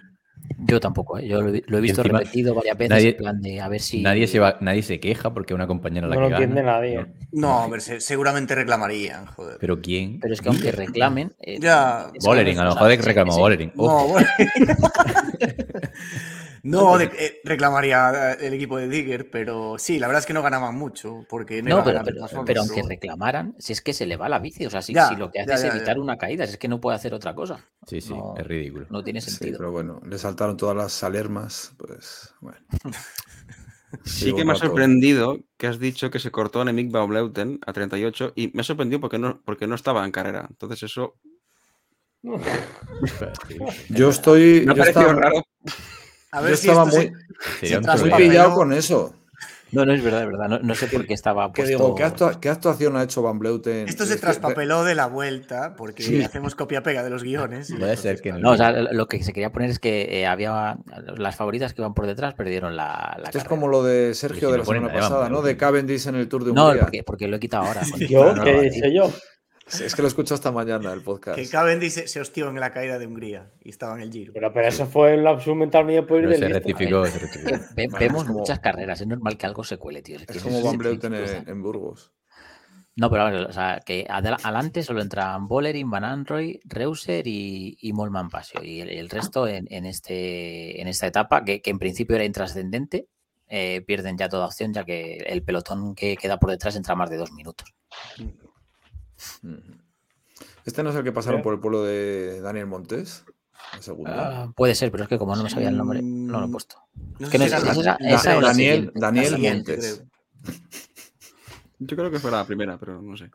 Yo 0.59 0.79
tampoco, 0.79 1.17
¿eh? 1.17 1.27
yo 1.27 1.41
lo, 1.41 1.49
he- 1.53 1.63
lo 1.65 1.77
he 1.77 1.79
Y 1.79 1.83
visto 1.83 2.01
encima, 2.01 2.19
repetido 2.19 2.53
varias 2.53 2.77
veces 2.77 2.89
nadie- 2.91 3.09
en 3.09 3.17
plan 3.17 3.41
de 3.41 3.59
a 3.59 3.67
ver 3.67 3.81
si... 3.81 4.01
Nadie, 4.01 4.27
se 4.27 4.39
va, 4.39 4.57
nadie 4.61 4.83
se 4.83 4.99
queja 4.99 5.33
porque 5.33 5.53
una 5.53 5.65
compañera 5.67 6.07
la 6.07 6.15
No 6.15 6.21
que 6.21 6.29
lo 6.29 6.35
entiende 6.35 6.61
gana. 6.61 6.73
nadie. 6.77 6.95
¿no? 6.97 7.07
No, 7.31 7.63
hombre, 7.63 7.81
se- 7.81 7.99
seguramente 7.99 8.53
reclamarían, 8.55 9.25
joder. 9.25 9.57
Pero 9.59 9.81
¿quién? 9.81 10.19
Pero 10.19 10.33
es 10.33 10.41
que 10.41 10.49
aunque 10.49 10.71
reclamen... 10.71 11.33
eh, 11.39 11.57
Ya, 11.59 12.11
Bollering, 12.23 12.59
a 12.59 12.65
lo 12.65 12.75
mejor 12.75 12.89
reclamó 13.05 13.35
Bollering. 13.37 13.71
No, 13.75 13.83
Ojo. 13.83 14.17
No, 16.63 16.97
de- 16.97 17.05
eh, 17.05 17.41
reclamaría 17.43 18.33
el 18.33 18.53
equipo 18.53 18.77
de 18.77 18.87
Digger, 18.87 19.29
pero 19.29 19.77
sí, 19.77 19.99
la 19.99 20.07
verdad 20.07 20.21
es 20.21 20.25
que 20.25 20.33
no 20.33 20.41
ganaban 20.41 20.75
mucho, 20.75 21.25
porque 21.29 21.61
no, 21.61 21.83
pero, 21.83 22.03
de 22.03 22.13
pero, 22.45 22.61
aunque 22.61 22.83
reclamaran, 22.83 23.55
si 23.59 23.73
es 23.73 23.81
que 23.81 23.93
se 23.93 24.05
le 24.05 24.17
va 24.17 24.29
la 24.29 24.39
bici, 24.39 24.65
o 24.65 24.69
sea, 24.69 24.81
si, 24.81 24.93
Ya, 24.93 25.07
si 25.09 25.15
lo 25.15 25.31
que 25.31 25.39
hace 25.39 25.49
ya, 25.49 25.55
es 25.55 25.61
ya, 25.63 25.67
evitar 25.69 25.95
ya. 25.95 26.01
una 26.01 26.17
caída, 26.17 26.43
es 26.43 26.57
que 26.57 26.67
no 26.67 26.79
puede 26.81 26.95
hacer 26.97 27.13
otra 27.13 27.33
cosa. 27.35 27.63
Sí, 27.85 28.01
sí, 28.01 28.13
No. 28.13 28.35
es 28.37 28.45
ridículo. 28.47 28.87
No 28.89 29.03
tiene 29.03 29.21
sí, 29.21 29.31
sentido. 29.31 29.57
pero 29.57 29.71
bueno, 29.71 30.01
le 30.05 30.17
saltaron 30.17 30.57
todas 30.57 30.75
las 30.75 31.03
alermas, 31.03 31.73
pues 31.77 32.33
bueno. 32.41 32.59
Sí 34.03 34.33
que 34.33 34.43
me 34.43 34.51
ha 34.51 34.55
sorprendido 34.55 35.39
que 35.57 35.67
has 35.67 35.79
dicho 35.79 36.11
que 36.11 36.19
se 36.19 36.29
cortó 36.29 36.59
a 36.61 36.65
Nemik 36.65 36.91
Baumleuten 36.91 37.59
a 37.65 37.71
38 37.71 38.33
y 38.35 38.51
me 38.53 38.61
ha 38.61 38.63
sorprendido 38.63 38.99
porque 38.99 39.17
no, 39.17 39.41
porque 39.43 39.65
no 39.65 39.75
estaba 39.75 40.03
en 40.05 40.11
carrera. 40.11 40.45
Entonces 40.49 40.83
eso 40.83 41.15
Yo 43.89 44.09
estoy. 44.09 44.63
me 44.65 44.73
ha 44.73 44.75
yo 44.75 44.83
estaba, 44.83 45.13
raro. 45.13 45.43
A 46.31 46.41
yo 46.41 46.47
si 46.55 46.67
estaba 46.67 46.85
muy, 46.85 47.11
se- 47.61 48.11
pillado 48.17 48.49
¿no? 48.49 48.55
con 48.55 48.73
eso. 48.73 49.13
No, 49.69 49.85
no 49.85 49.93
es 49.93 50.01
verdad, 50.01 50.21
es 50.23 50.27
verdad. 50.27 50.47
No, 50.47 50.59
no 50.59 50.75
sé 50.75 50.87
por 50.87 51.05
qué 51.05 51.13
estaba 51.13 51.51
puesto... 51.51 51.67
digo, 51.69 51.93
¿qué, 51.93 52.05
actua- 52.05 52.39
qué 52.39 52.47
actuación 52.49 52.95
ha 52.95 53.03
hecho 53.03 53.21
Van 53.21 53.37
Bleuten? 53.37 53.89
Esto 53.89 54.03
Es 54.03 54.09
se 54.09 54.15
que- 54.15 54.21
traspapeló 54.21 54.85
de 54.85 54.95
la 54.95 55.07
vuelta 55.07 55.75
porque 55.75 56.03
Sí. 56.03 56.23
hacemos 56.23 56.55
copia-pega 56.55 57.03
de 57.03 57.09
los 57.09 57.21
guiones. 57.21 57.73
Puede 57.77 57.97
ser 57.97 58.21
que 58.21 58.29
el 58.29 58.41
No, 58.41 58.51
o 58.51 58.57
sea, 58.57 58.71
lo 58.71 59.07
que 59.07 59.21
se 59.23 59.33
quería 59.33 59.51
poner 59.51 59.69
es 59.69 59.79
que 59.79 60.21
eh, 60.21 60.25
había 60.25 60.77
las 61.17 61.35
favoritas 61.35 61.73
que 61.73 61.81
iban 61.81 61.93
por 61.93 62.07
detrás 62.07 62.33
perdieron 62.33 62.77
la, 62.77 63.17
la 63.19 63.25
Esto 63.25 63.39
es 63.39 63.43
como 63.43 63.67
lo 63.67 63.83
de 63.83 64.13
Sergio 64.13 64.47
si 64.47 64.51
de 64.53 64.57
la 64.59 64.63
semana 64.65 64.87
Van 64.87 64.95
pasada, 64.95 65.23
¿no? 65.29 65.37
De 65.37 65.41
Bleuten. 65.41 65.57
Cavendish 65.57 66.07
en 66.07 66.15
el 66.15 66.29
Tour 66.29 66.45
de 66.45 66.53
No, 66.53 66.65
Hungría. 66.67 66.83
porque, 66.83 67.03
porque 67.03 67.27
lo 67.27 67.35
he 67.35 67.39
quitado 67.41 67.65
ahora. 67.65 67.81
Yo, 68.09 68.33
no 68.33 68.43
¿qué 68.45 68.57
he 68.57 68.69
dicho 68.69 68.87
yo? 68.87 69.11
Es 69.67 69.93
que 69.95 70.01
lo 70.01 70.07
escucho 70.07 70.33
esta 70.35 70.51
mañana 70.51 70.93
el 70.93 71.01
podcast. 71.01 71.37
Que 71.37 71.47
Cavendish 71.47 71.91
se, 71.91 72.07
se 72.07 72.21
hostió 72.21 72.47
en 72.49 72.59
la 72.59 72.71
caída 72.71 72.97
de 72.97 73.05
Hungría 73.07 73.51
y 73.61 73.69
estaba 73.69 73.95
en 73.95 74.01
el 74.01 74.11
Giro. 74.11 74.31
Pero, 74.33 74.53
pero 74.53 74.67
eso 74.67 74.85
fue 74.85 75.15
un 75.17 75.23
lapsus 75.23 75.55
mental 75.55 75.85
mío 75.85 76.07
por 76.07 76.19
ir 76.23 76.29
del 76.29 76.39
se 76.39 76.47
rectificó, 76.49 77.05
se 77.05 77.19
rectificó. 77.19 77.51
Ve- 77.75 77.87
Bueno, 77.89 77.97
vemos 77.99 78.23
como- 78.25 78.39
muchas 78.39 78.59
carreras, 78.59 79.01
es 79.01 79.07
normal 79.07 79.37
que 79.37 79.45
algo 79.45 79.63
se 79.63 79.77
cuele, 79.77 80.01
tío. 80.01 80.17
Es 80.25 80.41
como 80.41 80.57
eso 80.59 80.65
Van 80.67 80.77
Bleuten 80.77 81.13
en, 81.13 81.61
Burgos. 81.61 82.13
No, 82.95 83.11
pero 83.11 83.23
a 83.23 83.29
ver, 83.29 83.41
o 83.45 83.53
sea, 83.53 83.79
que 83.85 84.07
adela- 84.09 84.39
adelante 84.41 84.81
solo 84.83 85.01
entran 85.01 85.47
Bolerin, 85.47 85.89
Van 85.91 86.03
Anroy, 86.03 86.59
Reuser 86.63 87.27
y, 87.27 87.77
y 87.79 87.93
Molman 87.93 88.29
Pasio. 88.29 88.63
Y 88.63 88.79
el, 88.81 88.89
el 88.89 89.09
resto 89.09 89.47
en, 89.47 89.67
en 89.69 89.85
este, 89.85 90.81
en 90.81 90.87
esta 90.87 91.05
etapa, 91.07 91.43
que, 91.45 91.61
que 91.61 91.69
en 91.69 91.77
principio 91.77 92.15
era 92.15 92.25
intrascendente, 92.25 93.07
eh, 93.49 93.81
pierden 93.85 94.17
ya 94.17 94.29
toda 94.29 94.45
opción, 94.47 94.73
ya 94.73 94.83
que 94.83 95.17
el 95.27 95.43
pelotón 95.43 95.93
que 95.93 96.17
queda 96.17 96.39
por 96.39 96.49
detrás 96.49 96.75
entra 96.75 96.95
más 96.95 97.09
de 97.09 97.17
dos 97.17 97.31
minutos. 97.33 97.71
Este 100.65 100.83
no 100.83 100.89
es 100.89 100.95
el 100.95 101.03
que 101.03 101.11
pasaron 101.11 101.39
¿Eh? 101.39 101.43
por 101.43 101.53
el 101.53 101.59
pueblo 101.59 101.83
de 101.83 102.41
Daniel 102.41 102.67
Montes. 102.67 103.23
La 103.73 103.81
segunda. 103.81 104.43
Ah, 104.43 104.53
puede 104.55 104.75
ser, 104.75 104.91
pero 104.91 105.03
es 105.03 105.09
que 105.09 105.17
como 105.17 105.35
no 105.35 105.43
me 105.43 105.49
sabía 105.49 105.69
el 105.69 105.77
nombre, 105.77 106.01
no 106.01 106.39
lo 106.39 106.45
he 106.47 106.49
puesto. 106.49 106.77
No 107.19 107.29
sé 107.29 107.37
no 107.37 107.45
si 107.47 107.53
es- 107.53 107.63
es 107.63 107.77
esa- 107.77 107.97
esa 107.99 108.39
Daniel, 108.39 108.91
Montes. 109.39 110.03
creo. 110.45 110.55
Yo 111.79 111.95
creo 111.97 112.11
que 112.11 112.19
fue 112.19 112.31
la 112.31 112.45
primera, 112.45 112.77
pero 112.77 113.01
no 113.01 113.15
sé. 113.17 113.29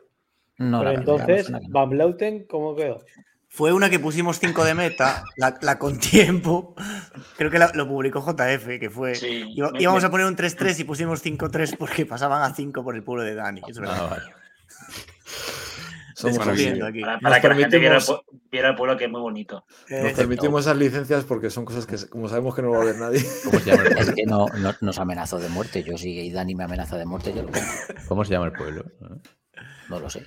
No, 0.57 0.79
Pero 0.79 0.91
verdad, 0.91 0.93
me 0.93 0.99
entonces, 0.99 1.49
no. 1.49 1.59
Van 1.69 1.89
Bleuten, 1.89 2.45
¿cómo 2.47 2.75
quedó? 2.75 3.03
Fue 3.49 3.71
una 3.73 3.89
que 3.89 3.99
pusimos 3.99 4.39
5 4.39 4.63
de 4.65 4.73
meta, 4.73 5.23
la, 5.37 5.57
la 5.61 5.77
con 5.79 5.99
tiempo. 5.99 6.75
Creo 7.37 7.51
que 7.51 7.59
la- 7.59 7.71
lo 7.73 7.87
publicó 7.87 8.21
JF, 8.21 8.79
que 8.79 8.89
fue. 8.89 9.15
Sí, 9.15 9.45
Iba- 9.55 9.71
me- 9.71 9.81
íbamos 9.81 10.01
me- 10.03 10.07
a 10.07 10.11
poner 10.11 10.25
un 10.27 10.35
3-3 10.35 10.79
y 10.79 10.83
pusimos 10.83 11.21
5-3 11.21 11.75
porque 11.77 12.05
pasaban 12.05 12.41
a 12.41 12.53
5 12.55 12.83
por 12.83 12.95
el 12.95 13.03
pueblo 13.03 13.23
de 13.23 13.35
Dani. 13.35 13.61
Es 13.67 13.77
verdad. 13.79 13.97
Ah, 13.99 14.07
vale. 14.09 14.23
Somos 16.31 16.37
Descubriendo 16.37 16.85
aquí. 16.85 17.01
Para, 17.01 17.13
Nos 17.13 17.21
para 17.23 17.41
que 17.41 17.47
la 17.49 17.55
gente 17.55 17.79
viera 17.79 17.97
el, 17.97 18.03
viera 18.51 18.75
pueblo 18.75 18.97
que 18.97 19.05
es 19.05 19.11
muy 19.11 19.21
bonito. 19.21 19.65
Eh, 19.89 20.03
Nos 20.03 20.13
permitimos 20.13 20.61
esas 20.61 20.77
licencias 20.77 21.23
porque 21.25 21.49
son 21.49 21.65
cosas 21.65 21.85
que, 21.85 21.97
como 22.09 22.29
sabemos 22.29 22.55
que 22.55 22.61
no 22.61 22.69
lo 22.69 22.73
va 22.75 22.81
a 22.81 22.85
ver 22.85 22.97
nadie. 22.97 23.21
¿Cómo 23.43 23.59
se 23.59 23.69
llama 23.71 23.83
el 23.89 23.97
Es 23.97 24.11
que 24.11 24.25
no, 24.25 24.45
no- 24.57 24.75
nos 24.81 24.99
amenazó 24.99 25.37
de 25.39 25.49
muerte. 25.49 25.83
Yo 25.83 25.97
si 25.97 26.31
Dani 26.31 26.55
me 26.55 26.63
amenaza 26.63 26.97
de 26.97 27.05
muerte, 27.05 27.33
yo 27.35 27.43
lo. 27.43 27.49
¿Cómo 28.07 28.23
se 28.25 28.31
llama 28.31 28.45
el 28.47 28.53
pueblo? 28.53 28.85
No 29.89 29.99
lo 29.99 30.09
sé. 30.09 30.25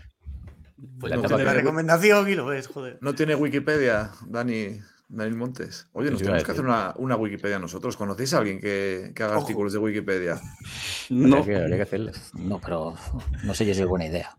pues 1.01 1.11
la 1.11 1.17
no 1.17 1.23
tiene 1.23 1.45
la 1.45 1.55
recomendación 1.55 2.29
y 2.29 2.35
lo 2.35 2.47
ves, 2.47 2.67
joder. 2.69 2.99
No 3.01 3.15
tiene 3.15 3.35
Wikipedia, 3.35 4.11
Dani, 4.27 4.79
Daniel 5.09 5.37
Montes. 5.37 5.89
Oye, 5.93 6.11
nos 6.11 6.21
tenemos 6.21 6.45
que 6.45 6.53
hacer 6.53 6.65
una, 6.65 6.93
una 6.97 7.17
Wikipedia 7.17 7.59
nosotros. 7.59 7.97
¿Conocéis 7.97 8.35
a 8.35 8.39
alguien 8.39 8.61
que, 8.61 9.13
que 9.15 9.23
haga 9.23 9.37
Ojo. 9.37 9.43
artículos 9.47 9.73
de 9.73 9.79
Wikipedia? 9.79 10.39
No. 11.09 11.29
No. 11.29 11.37
Habría 11.39 11.57
que, 11.59 11.63
habría 11.63 11.77
que 11.77 11.83
hacerlo. 11.83 12.13
No, 12.35 12.61
pero 12.61 12.95
no 13.45 13.55
sé 13.55 13.65
yo 13.65 13.73
si 13.73 13.81
es 13.81 13.87
buena 13.87 14.07
idea. 14.07 14.37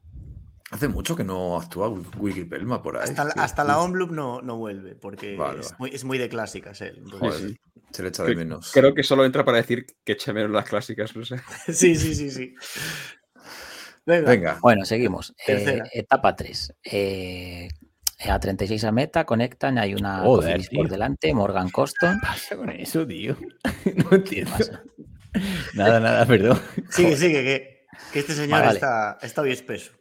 Hace 0.70 0.88
mucho 0.90 1.16
que 1.16 1.24
no 1.24 1.58
actúa 1.58 1.88
Wikipelma 1.90 2.84
por 2.84 2.98
ahí. 2.98 3.04
Hasta, 3.04 3.24
la- 3.24 3.32
hasta 3.38 3.64
la 3.64 3.78
no, 4.12 4.42
no 4.42 4.58
vuelve 4.58 4.96
porque 4.96 5.36
Vale, 5.38 5.62
es, 5.62 5.68
vale. 5.68 5.76
muy, 5.80 5.90
es 5.96 6.04
muy 6.04 6.18
de 6.18 6.28
clásicas 6.28 6.82
él. 6.82 7.02
Sí, 7.06 7.18
Joder, 7.18 7.40
sí. 7.50 7.58
se 7.92 8.04
le 8.04 8.10
echa 8.10 8.24
de 8.24 8.36
menos. 8.36 8.72
Creo 8.74 8.94
que 8.94 9.04
solo 9.04 9.24
entra 9.24 9.46
para 9.46 9.58
decir 9.60 9.86
que 10.04 10.12
eche 10.14 10.34
menos 10.34 10.52
las 10.52 10.68
clásicas, 10.68 11.16
no 11.16 11.24
sé. 11.24 11.38
Sí, 11.74 11.96
sí, 11.96 12.14
sí, 12.16 12.30
sí. 12.30 12.54
Venga. 14.06 14.30
Venga, 14.30 14.60
Bueno, 14.62 14.84
seguimos. 14.86 15.34
Eh, 15.48 15.82
etapa 15.94 16.36
3. 16.36 16.74
a 18.30 18.40
36 18.40 18.84
a 18.84 18.92
meta 18.92 19.26
conectan, 19.26 19.78
hay 19.78 19.94
una 19.94 20.20
Joder, 20.20 20.62
por 20.74 20.90
delante, 20.90 21.34
Morgan 21.34 21.70
Coston. 21.70 22.20
¿Qué 22.20 22.28
pasa 22.28 22.56
con 22.58 22.70
eso, 22.72 23.06
tío? 23.08 23.38
No 24.12 24.18
entiendo. 24.18 24.52
pasa? 24.52 24.84
Nada, 25.76 26.00
nada, 26.00 26.26
perdón. 26.26 26.60
Sigue, 26.90 27.16
sigue, 27.16 27.44
que, 27.44 27.86
que 28.12 28.20
este 28.20 28.34
señor 28.34 28.52
Vale, 28.52 28.66
vale. 28.68 28.78
está, 28.78 29.18
está 29.22 29.42
hoy 29.42 29.52
espeso. 29.52 29.92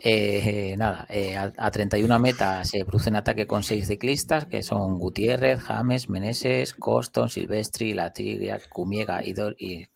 Eh, 0.00 0.76
nada, 0.78 1.06
eh, 1.08 1.36
a, 1.36 1.52
a 1.56 1.70
31 1.72 2.14
a 2.14 2.18
meta 2.20 2.64
se 2.64 2.84
produce 2.84 3.10
un 3.10 3.16
ataque 3.16 3.48
con 3.48 3.64
seis 3.64 3.88
ciclistas 3.88 4.46
que 4.46 4.62
son 4.62 4.98
Gutiérrez, 4.98 5.60
James, 5.60 6.08
Meneses, 6.08 6.74
Coston, 6.74 7.28
Silvestri, 7.28 7.94
Latigria, 7.94 8.60
Cumiega 8.68 9.24
y, 9.24 9.32
Dor 9.32 9.56
y 9.58 9.86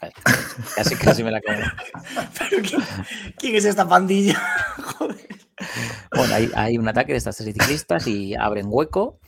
casi, 0.74 0.96
casi 0.96 1.22
me 1.22 1.30
la. 1.30 1.40
Pero 2.38 2.62
¿quién, 2.62 2.82
quién 3.38 3.54
es 3.54 3.64
esta 3.64 3.88
pandilla? 3.88 4.40
Joder. 4.98 5.28
Bueno, 6.16 6.34
hay, 6.34 6.50
hay 6.54 6.78
un 6.78 6.88
ataque 6.88 7.12
de 7.12 7.18
estas 7.18 7.36
tres 7.36 7.54
ciclistas 7.54 8.06
y 8.06 8.34
abren 8.34 8.66
hueco. 8.68 9.20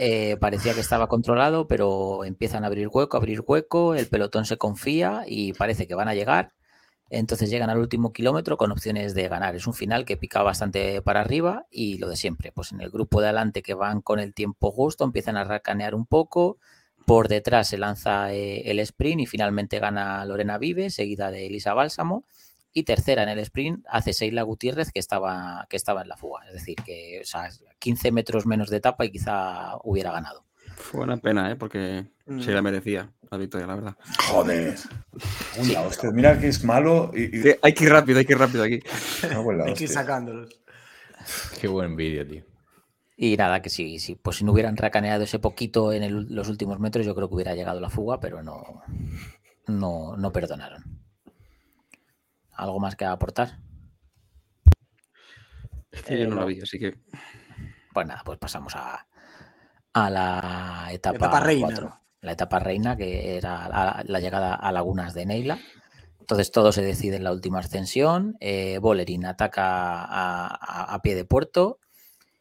Eh, 0.00 0.36
parecía 0.40 0.74
que 0.74 0.80
estaba 0.80 1.08
controlado, 1.08 1.66
pero 1.66 2.24
empiezan 2.24 2.62
a 2.62 2.68
abrir 2.68 2.88
hueco, 2.88 3.16
abrir 3.16 3.42
hueco, 3.44 3.96
el 3.96 4.06
pelotón 4.06 4.44
se 4.44 4.56
confía 4.56 5.24
y 5.26 5.52
parece 5.54 5.88
que 5.88 5.96
van 5.96 6.06
a 6.06 6.14
llegar. 6.14 6.52
Entonces 7.10 7.48
llegan 7.48 7.70
al 7.70 7.78
último 7.78 8.12
kilómetro 8.12 8.56
con 8.56 8.70
opciones 8.70 9.14
de 9.14 9.28
ganar. 9.28 9.56
Es 9.56 9.66
un 9.66 9.74
final 9.74 10.04
que 10.04 10.16
pica 10.16 10.42
bastante 10.42 11.00
para 11.00 11.20
arriba 11.20 11.66
y 11.70 11.98
lo 11.98 12.08
de 12.08 12.16
siempre. 12.16 12.52
Pues 12.52 12.72
en 12.72 12.80
el 12.80 12.90
grupo 12.90 13.20
de 13.20 13.28
adelante 13.28 13.62
que 13.62 13.74
van 13.74 14.02
con 14.02 14.18
el 14.20 14.34
tiempo 14.34 14.70
justo 14.70 15.04
empiezan 15.04 15.36
a 15.36 15.44
racanear 15.44 15.94
un 15.94 16.06
poco. 16.06 16.58
Por 17.06 17.28
detrás 17.28 17.68
se 17.68 17.78
lanza 17.78 18.32
eh, 18.34 18.70
el 18.70 18.78
sprint 18.80 19.22
y 19.22 19.26
finalmente 19.26 19.78
gana 19.78 20.24
Lorena 20.26 20.58
Vive, 20.58 20.90
seguida 20.90 21.30
de 21.30 21.46
Elisa 21.46 21.72
Bálsamo. 21.72 22.24
Y 22.74 22.82
tercera 22.82 23.22
en 23.22 23.30
el 23.30 23.38
sprint 23.38 23.84
hace 23.88 24.12
Seila 24.12 24.42
Gutiérrez, 24.42 24.92
que 24.92 24.98
estaba, 25.00 25.66
que 25.70 25.76
estaba 25.76 26.02
en 26.02 26.08
la 26.08 26.18
fuga. 26.18 26.46
Es 26.46 26.52
decir, 26.52 26.76
que 26.84 27.20
o 27.22 27.24
sea, 27.24 27.48
15 27.78 28.12
metros 28.12 28.46
menos 28.46 28.68
de 28.68 28.76
etapa 28.76 29.06
y 29.06 29.10
quizá 29.10 29.78
hubiera 29.82 30.12
ganado. 30.12 30.47
Fue 30.80 31.00
una 31.02 31.16
pena, 31.18 31.50
¿eh? 31.50 31.56
Porque 31.56 32.06
Mm. 32.26 32.40
se 32.40 32.52
la 32.52 32.62
merecía 32.62 33.10
la 33.30 33.38
victoria, 33.38 33.66
la 33.66 33.74
verdad. 33.74 33.96
joder. 34.30 34.76
Uy, 35.60 35.68
la 35.72 35.82
hostia, 35.82 36.10
mira 36.10 36.38
que 36.38 36.48
es 36.48 36.62
malo 36.64 37.10
y, 37.14 37.36
y- 37.36 37.42
Sí, 37.42 37.54
hay 37.62 37.72
que 37.74 37.84
ir 37.84 37.90
rápido, 37.90 38.18
hay 38.18 38.24
que 38.24 38.32
ir 38.32 38.38
rápido 38.38 38.62
aquí. 38.64 38.80
Hay 39.66 39.74
que 39.74 39.84
ir 39.84 39.90
sacándolos. 39.90 40.60
Qué 41.60 41.68
buen 41.68 41.96
vídeo, 41.96 42.26
tío. 42.26 42.44
Y 43.16 43.36
nada, 43.36 43.60
que 43.60 43.68
sí, 43.70 43.98
sí, 43.98 44.14
pues 44.14 44.36
si 44.36 44.44
no 44.44 44.52
hubieran 44.52 44.76
racaneado 44.76 45.24
ese 45.24 45.38
poquito 45.40 45.92
en 45.92 46.02
el- 46.04 46.26
los 46.34 46.48
últimos 46.48 46.78
metros, 46.78 47.04
yo 47.04 47.14
creo 47.14 47.28
que 47.28 47.34
hubiera 47.34 47.54
llegado 47.54 47.80
la 47.80 47.90
fuga, 47.90 48.20
pero 48.20 48.42
no, 48.42 48.82
no, 49.66 50.16
no 50.16 50.32
perdonaron. 50.32 50.84
¿Algo 52.52 52.78
más 52.78 52.94
que 52.94 53.04
aportar? 53.04 53.58
Es 55.90 56.02
que 56.02 56.18
yo 56.18 56.28
no 56.28 56.36
la 56.36 56.44
vi, 56.44 56.60
así 56.60 56.78
que. 56.78 56.96
Pues 57.92 58.06
nada, 58.06 58.22
pues 58.24 58.38
pasamos 58.38 58.74
a, 58.76 59.06
a 60.06 60.10
la 60.10 60.88
etapa, 60.92 61.16
Etapa 61.16 61.40
reina. 61.40 61.66
cuatro. 61.66 62.00
La 62.20 62.32
etapa 62.32 62.58
reina, 62.58 62.96
que 62.96 63.36
era 63.36 63.68
la, 63.68 64.02
la 64.06 64.20
llegada 64.20 64.54
a 64.54 64.72
Lagunas 64.72 65.14
de 65.14 65.26
Neila. 65.26 65.58
Entonces 66.20 66.50
todo 66.50 66.72
se 66.72 66.82
decide 66.82 67.16
en 67.16 67.24
la 67.24 67.32
última 67.32 67.60
ascensión. 67.60 68.36
Eh, 68.40 68.78
Bolerín 68.80 69.24
ataca 69.24 70.02
a, 70.04 70.46
a- 70.46 70.94
a 70.94 71.02
pie 71.02 71.14
de 71.14 71.24
puerto. 71.24 71.78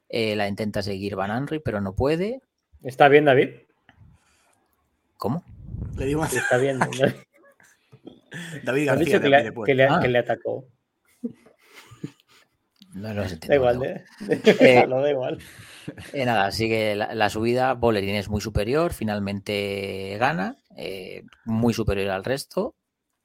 Eh, 0.10 0.36
la 0.36 0.47
intenta 0.47 0.82
seguir 0.82 1.16
Van 1.16 1.32
Anry, 1.32 1.60
pero 1.60 1.80
no 1.82 1.93
puede. 1.95 2.41
¿Está 2.84 3.08
bien, 3.08 3.26
David? 3.26 3.49
¿Cómo? 5.18 5.43
Le 5.95 6.05
digo 6.05 6.24
a 6.24 6.28
Está 6.28 6.58
bien. 6.58 6.80
David 8.64 8.88
García 8.88 9.05
dicho 9.05 9.22
que 9.22 9.64
que 9.66 9.76
le- 9.76 9.88
Ah. 9.88 9.99
que 10.01 10.08
le 10.08 10.20
atacó. 10.20 10.66
No 12.93 13.14
lo 13.14 13.22
has 13.22 13.30
Da 13.30 13.34
entendido. 13.36 13.55
igual, 13.55 13.80
da 14.20 14.36
igual. 14.36 14.58
¿eh? 14.60 14.88
Da 14.88 15.10
igual. 15.10 15.38
Eh, 16.13 16.25
nada, 16.25 16.51
sigue 16.51 16.95
la, 16.95 17.13
la 17.15 17.29
subida. 17.29 17.73
Bolerín 17.73 18.15
es 18.15 18.29
muy 18.29 18.41
superior, 18.41 18.93
finalmente 18.93 20.17
gana, 20.19 20.57
eh, 20.75 21.23
muy 21.45 21.73
superior 21.73 22.09
al 22.11 22.23
resto. 22.23 22.75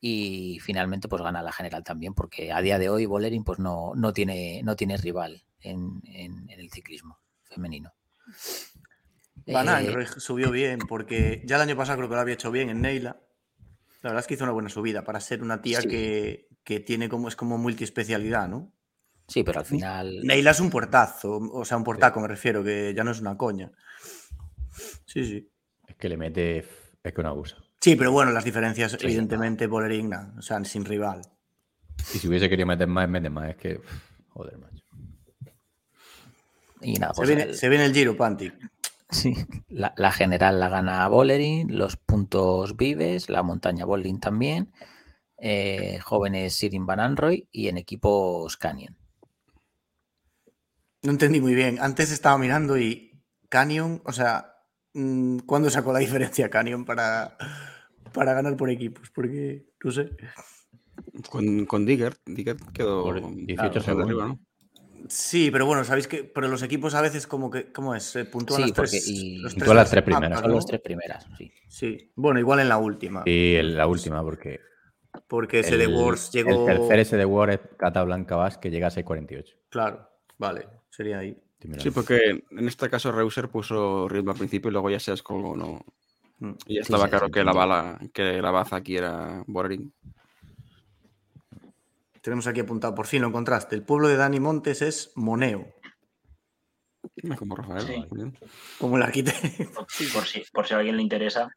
Y 0.01 0.59
finalmente, 0.61 1.07
pues 1.09 1.23
gana 1.23 1.43
la 1.43 1.53
general 1.53 1.85
también, 1.85 2.13
porque 2.15 2.51
a 2.53 2.61
día 2.61 2.79
de 2.79 2.89
hoy 2.89 3.07
Bolerín 3.07 3.45
pues 3.45 3.59
no, 3.61 3.93
no, 3.95 4.13
tiene, 4.13 4.61
no 4.65 4.75
tiene 4.75 4.97
rival 4.97 5.45
en, 5.61 6.01
en- 6.05 6.51
en 6.51 6.59
el 6.61 6.71
ciclismo 6.71 7.19
femenino. 7.45 7.93
Van 9.47 9.69
Eh, 9.69 10.07
subió 10.19 10.51
bien 10.51 10.79
porque 10.89 11.43
ya 11.45 11.57
el 11.57 11.63
año 11.63 11.77
pasado 11.77 11.99
creo 11.99 12.09
que 12.09 12.15
lo 12.17 12.21
había 12.21 12.35
hecho 12.35 12.51
bien 12.51 12.69
en 12.71 12.81
Neila. 12.81 13.21
La 14.03 14.11
verdad 14.11 14.21
es 14.21 14.27
que 14.27 14.35
hizo 14.35 14.45
una 14.45 14.53
buena 14.53 14.69
subida 14.69 15.05
para 15.05 15.21
ser 15.21 15.43
una 15.43 15.63
tía 15.63 15.81
Sí. 15.83 15.89
que, 15.89 16.49
que 16.65 16.81
tiene 16.81 17.09
como 17.09 17.29
es 17.29 17.37
como 17.37 17.57
multiespecialidad, 17.59 18.49
¿no? 18.49 18.73
Sí, 19.29 19.43
pero 19.45 19.61
al 19.61 19.67
final. 19.67 20.21
Neila 20.23 20.51
es 20.53 20.61
un 20.61 20.71
puertazo, 20.71 21.37
o 21.39 21.65
sea, 21.65 21.77
un 21.77 21.85
portaco 21.85 22.21
me 22.21 22.29
refiero, 22.29 22.63
que 22.65 22.93
ya 22.95 23.05
no 23.05 23.11
es 23.11 23.21
una 23.21 23.37
coña. 23.37 23.71
Sí, 25.07 25.25
sí. 25.25 25.49
Es 25.87 25.97
que 25.97 26.09
le 26.09 26.17
mete. 26.17 26.67
Es 27.03 27.13
que 27.13 27.23
no 27.23 27.29
abusa. 27.31 27.57
Sí, 27.81 27.97
pero 27.97 28.13
bueno, 28.13 28.31
las 28.31 28.45
diferencias, 28.45 28.93
Sí, 28.93 28.99
evidentemente, 29.03 29.67
Bollering, 29.67 30.09
nada, 30.09 30.33
o 30.39 30.43
sea, 30.43 30.65
sin 30.65 30.85
rival. 30.85 31.23
Y 32.15 32.19
si 32.19 32.29
hubiese 32.29 32.49
querido 32.49 32.67
meter 32.67 32.87
más, 32.87 33.09
mete 33.09 33.29
más. 33.29 33.51
Es 33.51 33.57
que. 33.57 33.81
Joder, 34.29 34.57
macho. 34.59 34.83
Y 36.81 36.95
nada, 36.95 37.13
Se 37.15 37.19
pues 37.19 37.29
viene, 37.29 37.43
el- 37.45 37.55
se 37.55 37.69
viene 37.69 37.85
el 37.85 37.95
Giro, 37.95 38.17
Pantic. 38.17 38.55
Sí, 39.11 39.35
la, 39.69 39.93
la 39.97 40.11
general 40.11 40.59
la 40.59 40.69
gana 40.71 41.07
Bolerín, 41.09 41.77
los 41.77 41.97
puntos 41.99 42.77
Vives, 42.77 43.29
la 43.29 43.43
montaña 43.43 43.85
Bolerín 43.85 44.21
también. 44.21 44.73
eh, 45.45 45.99
jóvenes 46.03 46.55
Sirin 46.55 46.87
Van 46.87 47.01
Anroy 47.01 47.49
y 47.53 47.67
en 47.69 47.77
equipos 47.77 48.57
Canyon. 48.57 48.97
No 51.03 51.11
entendí 51.11 51.41
muy 51.41 51.55
bien. 51.55 51.79
Antes 51.81 52.13
estaba 52.13 52.39
mirando 52.39 52.79
y 52.79 53.21
Canyon, 53.49 54.03
o 54.05 54.13
sea, 54.13 54.55
mm, 54.95 55.39
¿cuándo 55.41 55.69
sacó 55.71 55.93
la 55.93 55.99
diferencia 55.99 56.49
Canyon 56.49 56.85
para, 56.85 57.37
para 58.13 58.35
ganar 58.35 58.57
por 58.57 58.71
equipos? 58.71 59.11
Porque, 59.11 59.67
no 59.83 59.91
sé. 59.91 60.11
Con, 61.29 61.67
con 61.67 61.85
Digger, 61.85 62.15
Digger 62.25 62.57
quedó 62.73 63.03
Por 63.03 63.15
claro, 63.21 63.33
18 63.35 63.73
por 63.75 63.83
segundos. 63.83 64.07
arriba, 64.11 64.27
¿no? 64.29 64.41
Sí, 65.09 65.51
pero 65.51 65.67
bueno, 65.67 65.83
sabéis 65.83 66.07
que 66.07 66.23
pero 66.23 66.47
los 66.47 66.63
equipos 66.63 66.95
a 66.95 67.03
veces 67.03 67.27
como 67.27 67.51
que, 67.51 67.73
¿cómo 67.73 67.95
es? 67.97 68.05
Se 68.05 68.25
puntúan 68.25 68.59
Sí, 68.63 68.69
las 68.69 68.73
tres, 68.73 68.91
porque- 68.91 69.03
y- 69.05 69.39
los 69.39 69.55
Puntúan 69.55 69.77
las 69.79 69.91
tres 69.91 70.05
primeras. 70.05 70.41
Son 70.41 70.49
¿no? 70.51 70.55
las 70.57 70.67
tres 70.67 70.81
primeras, 70.81 71.27
sí. 71.37 71.53
Sí, 71.69 72.13
bueno, 72.15 72.39
igual 72.39 72.61
en 72.61 72.69
la 72.69 72.79
última. 72.79 73.25
Y 73.27 73.57
en 73.57 73.77
la 73.77 73.89
última, 73.89 74.23
porque 74.23 74.61
Porque 75.27 75.59
ese 75.59 75.77
de 75.77 75.89
Wars 75.89 76.31
llegó. 76.33 76.51
el 76.51 76.65
tercer 76.65 76.99
ese 77.01 77.17
de 77.17 77.25
War 77.25 77.51
es 77.51 77.61
Cata 77.77 78.05
Blanca 78.05 78.37
Vaz, 78.37 78.59
que 78.59 78.71
llega 78.71 78.87
a 78.87 78.91
6.48. 78.91 79.57
Claro, 79.69 80.09
vale, 80.39 80.69
sería 80.93 81.19
ahí. 81.19 81.37
Sí, 81.79 81.91
porque 81.91 82.45
en 82.51 82.69
este 82.69 82.91
caso 82.91 83.13
Reuser 83.13 83.49
puso 83.49 84.09
ritmo 84.09 84.33
al 84.33 84.37
principio 84.37 84.69
y 84.69 84.73
luego 84.73 84.91
ya 84.91 85.01
se 85.01 85.13
descolgó, 85.13 85.57
¿no? 85.57 85.85
Mm. 86.39 86.55
Y 86.67 86.75
ya 86.75 86.81
estaba 86.83 87.05
sí, 87.05 87.11
claro 87.11 87.27
sí, 87.27 87.33
que 87.33 87.45
la 87.45 87.53
bala, 87.53 88.01
que 88.13 88.43
la 88.43 88.51
baza 88.51 88.77
aquí 88.77 88.97
era 88.97 89.43
Bordering. 89.47 89.93
Tenemos 92.21 92.47
aquí 92.47 92.61
apuntado, 92.61 92.95
por 92.95 93.07
fin 93.07 93.23
lo 93.23 93.29
encontraste. 93.29 93.75
El 93.75 93.85
pueblo 93.85 94.09
de 94.09 94.17
Dani 94.17 94.39
Montes 94.39 94.83
es 94.83 95.13
Moneo, 95.17 95.67
Como 97.37 97.57
Rafael. 97.57 97.87
Sí. 97.87 98.47
como 98.79 98.97
el 98.97 99.03
arquitecto. 99.03 99.73
Por 100.13 100.27
si, 100.27 100.45
por 100.53 100.67
si 100.67 100.75
a 100.75 100.79
alguien 100.79 100.97
le 100.97 101.03
interesa, 101.03 101.49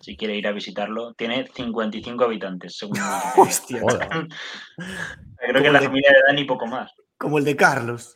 si 0.00 0.16
quiere 0.16 0.36
ir 0.36 0.46
a 0.48 0.52
visitarlo, 0.52 1.14
tiene 1.14 1.46
55 1.46 2.24
habitantes, 2.24 2.76
según. 2.76 2.98
Hostia, 3.36 3.80
Creo 5.38 5.62
que 5.62 5.70
la 5.70 5.80
familia 5.80 6.10
de 6.10 6.22
Dani 6.26 6.44
poco 6.44 6.66
más. 6.66 6.92
Como 7.22 7.38
el 7.38 7.44
de 7.44 7.56
Carlos. 7.56 8.14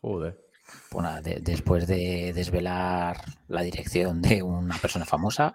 joder. 0.00 0.38
De- 1.22 1.40
después 1.40 1.86
de 1.86 2.32
desvelar 2.34 3.16
la 3.48 3.62
dirección 3.62 4.20
de 4.20 4.42
una 4.42 4.76
persona 4.76 5.04
famosa, 5.06 5.54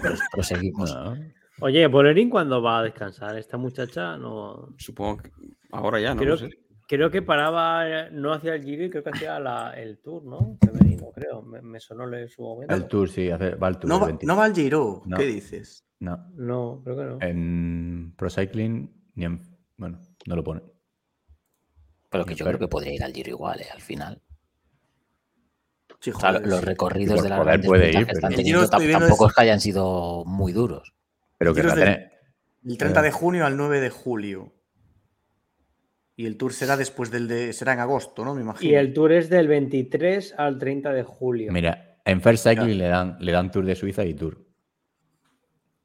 pues 0.00 0.20
proseguimos. 0.32 0.94
No. 0.94 1.16
Oye, 1.60 1.86
Bolerín, 1.88 2.30
¿cuándo 2.30 2.62
va 2.62 2.78
a 2.78 2.82
descansar? 2.84 3.36
Esta 3.38 3.56
muchacha 3.56 4.16
no. 4.16 4.68
Supongo 4.78 5.18
que 5.22 5.30
ahora 5.72 6.00
ya, 6.00 6.14
¿no? 6.14 6.20
Creo, 6.20 6.32
No 6.34 6.36
sé. 6.38 6.48
que, 6.48 6.96
creo 6.96 7.10
que 7.10 7.22
paraba, 7.22 8.08
no 8.10 8.32
hacía 8.32 8.54
el 8.54 8.62
giro 8.64 8.84
y 8.84 8.90
creo 8.90 9.02
que 9.04 9.10
hacía 9.10 9.38
la- 9.40 9.72
el 9.72 9.98
tour, 10.00 10.24
¿no? 10.24 10.56
Femenino, 10.64 11.10
creo. 11.14 11.42
Me, 11.42 11.60
me 11.62 11.78
sonó 11.80 12.12
en 12.16 12.28
su 12.28 12.42
momento. 12.42 12.74
El 12.74 12.86
Tour, 12.86 13.08
sí, 13.08 13.30
hace- 13.30 13.54
va 13.56 13.66
al 13.68 13.78
Tour. 13.78 13.88
No 13.88 13.96
el 13.96 14.02
va, 14.02 14.06
20. 14.06 14.26
no 14.26 14.36
va 14.36 14.44
al 14.44 14.54
Giro, 14.54 15.02
No. 15.06 15.16
¿qué 15.16 15.24
dices? 15.26 15.84
No, 16.00 16.18
No, 16.34 16.80
creo 16.84 16.96
que 16.96 17.04
no. 17.04 17.18
en 17.20 18.14
Pro 18.16 18.28
Cycling 18.30 18.90
ni 19.14 19.24
en... 19.24 19.40
Bueno, 19.76 20.00
no 20.26 20.36
lo 20.36 20.42
pone. 20.44 20.62
Pero 22.12 22.24
que 22.26 22.34
yo 22.34 22.44
creo 22.46 22.58
que 22.58 22.68
podría 22.68 22.92
ir 22.94 23.02
al 23.02 23.12
Giro 23.12 23.30
igual, 23.30 23.60
eh, 23.60 23.66
al 23.72 23.80
final. 23.80 24.20
Sí, 26.00 26.10
O 26.10 26.18
sea, 26.18 26.32
joder, 26.32 26.46
los 26.46 26.62
recorridos 26.64 27.22
de 27.22 27.28
grandes 27.28 27.66
puede 27.66 27.90
ir, 27.90 28.06
que 28.06 28.12
están 28.12 28.34
teniendo 28.34 28.68
tampoco 28.68 29.26
es- 29.26 29.30
es 29.30 29.34
que 29.36 29.42
hayan 29.42 29.60
sido 29.60 30.24
muy 30.26 30.52
duros. 30.52 30.92
Pero 31.38 31.54
que 31.54 31.62
la 31.62 31.74
tiene- 31.74 32.12
El 32.64 32.76
30 32.78 33.02
de 33.02 33.08
Eh. 33.08 33.12
junio 33.12 33.46
al 33.46 33.56
9 33.56 33.80
de 33.80 33.90
julio. 33.90 34.52
Y 36.14 36.26
el 36.26 36.36
tour 36.36 36.52
será 36.52 36.76
después 36.76 37.10
del 37.10 37.26
de. 37.26 37.52
será 37.52 37.72
en 37.72 37.80
agosto, 37.80 38.24
¿no? 38.24 38.34
Me 38.34 38.42
imagino. 38.42 38.70
Y 38.70 38.74
el 38.74 38.92
tour 38.92 39.12
es 39.12 39.30
del 39.30 39.48
23 39.48 40.34
al 40.36 40.58
30 40.58 40.92
de 40.92 41.02
julio. 41.02 41.50
Mira, 41.52 41.98
en 42.04 42.20
First 42.20 42.46
Cycling 42.46 42.78
le 42.78 42.88
dan, 42.88 43.16
le 43.20 43.32
dan 43.32 43.50
Tour 43.50 43.64
de 43.64 43.74
Suiza 43.74 44.04
y 44.04 44.14
Tour. 44.14 44.44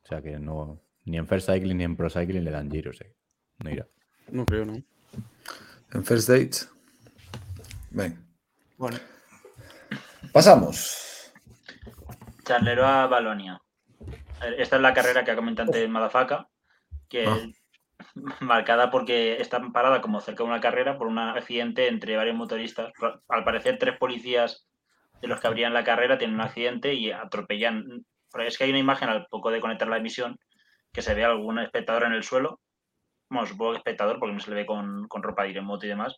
O 0.03 0.07
sea 0.07 0.21
que 0.21 0.37
no... 0.39 0.81
Ni 1.05 1.17
en 1.17 1.27
First 1.27 1.49
Cycling 1.49 1.77
ni 1.77 1.83
en 1.85 1.95
Pro 1.95 2.09
Cycling 2.09 2.43
le 2.43 2.51
dan 2.51 2.69
Giro, 2.69 2.91
sí. 2.93 3.05
No 3.63 3.69
irá. 3.71 3.87
No 4.31 4.45
creo, 4.45 4.65
¿no? 4.65 4.73
En 5.93 6.03
First 6.05 6.29
Date. 6.29 6.57
Ven. 7.91 8.23
Bueno, 8.77 8.97
Pasamos. 10.33 11.31
Charleroi 12.43 13.07
Balonia. 13.09 13.59
A 14.39 14.45
ver, 14.45 14.61
Esta 14.61 14.75
es 14.75 14.81
la 14.81 14.93
carrera 14.93 15.23
que 15.23 15.31
ha 15.31 15.35
comentado 15.35 15.67
antes 15.69 15.89
Madafaka, 15.89 16.47
que 17.09 17.25
Ah. 17.25 17.37
es 17.39 17.55
marcada 18.41 18.91
porque 18.91 19.41
está 19.41 19.61
parada 19.71 20.01
como 20.01 20.21
cerca 20.21 20.43
de 20.43 20.49
una 20.49 20.61
carrera 20.61 20.97
por 20.97 21.07
un 21.07 21.17
accidente 21.17 21.87
entre 21.87 22.15
varios 22.17 22.35
motoristas. 22.35 22.91
Al 23.29 23.43
parecer, 23.43 23.77
tres 23.79 23.97
policías 23.97 24.67
de 25.21 25.27
los 25.27 25.39
que 25.39 25.47
abrían 25.47 25.73
la 25.73 25.83
carrera 25.83 26.17
tienen 26.17 26.35
un 26.35 26.41
accidente 26.41 26.93
y 26.93 27.11
atropellan. 27.11 28.05
Pero 28.31 28.43
es 28.47 28.57
que 28.57 28.65
hay 28.65 28.69
una 28.69 28.79
imagen 28.79 29.09
al 29.09 29.25
poco 29.27 29.49
de 29.49 29.61
conectar 29.61 29.87
la 29.87 29.97
emisión 29.97 30.37
que 30.91 31.01
se 31.01 31.15
ve 31.15 31.23
a 31.23 31.27
algún 31.29 31.57
espectador 31.59 32.03
en 32.03 32.13
el 32.13 32.23
suelo. 32.23 32.59
Bueno, 33.29 33.47
supongo 33.47 33.71
que 33.71 33.77
espectador 33.77 34.19
porque 34.19 34.33
no 34.33 34.39
se 34.39 34.49
le 34.49 34.55
ve 34.57 34.65
con, 34.65 35.07
con 35.07 35.23
ropa 35.23 35.43
de 35.43 35.49
ir 35.49 35.57
en 35.57 35.65
moto 35.65 35.85
y 35.85 35.89
demás. 35.89 36.15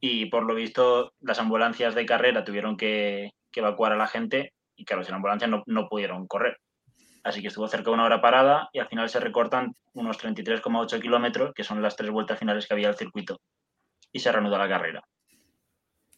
Y 0.00 0.26
por 0.26 0.44
lo 0.44 0.54
visto, 0.54 1.12
las 1.20 1.38
ambulancias 1.38 1.94
de 1.94 2.06
carrera 2.06 2.44
tuvieron 2.44 2.76
que, 2.76 3.32
que 3.50 3.60
evacuar 3.60 3.92
a 3.92 3.96
la 3.96 4.06
gente 4.06 4.52
y 4.76 4.84
claro, 4.84 5.04
sin 5.04 5.14
ambulancia 5.14 5.48
no, 5.48 5.62
no 5.66 5.88
pudieron 5.88 6.26
correr. 6.26 6.58
Así 7.22 7.40
que 7.40 7.48
estuvo 7.48 7.68
cerca 7.68 7.90
de 7.90 7.94
una 7.94 8.04
hora 8.04 8.20
parada 8.20 8.68
y 8.72 8.80
al 8.80 8.88
final 8.88 9.08
se 9.08 9.20
recortan 9.20 9.74
unos 9.94 10.22
33,8 10.22 11.00
kilómetros, 11.00 11.54
que 11.54 11.64
son 11.64 11.80
las 11.80 11.96
tres 11.96 12.10
vueltas 12.10 12.38
finales 12.38 12.66
que 12.66 12.74
había 12.74 12.88
al 12.88 12.96
circuito. 12.96 13.40
Y 14.12 14.18
se 14.18 14.30
reanuda 14.30 14.58
la 14.58 14.68
carrera. 14.68 15.02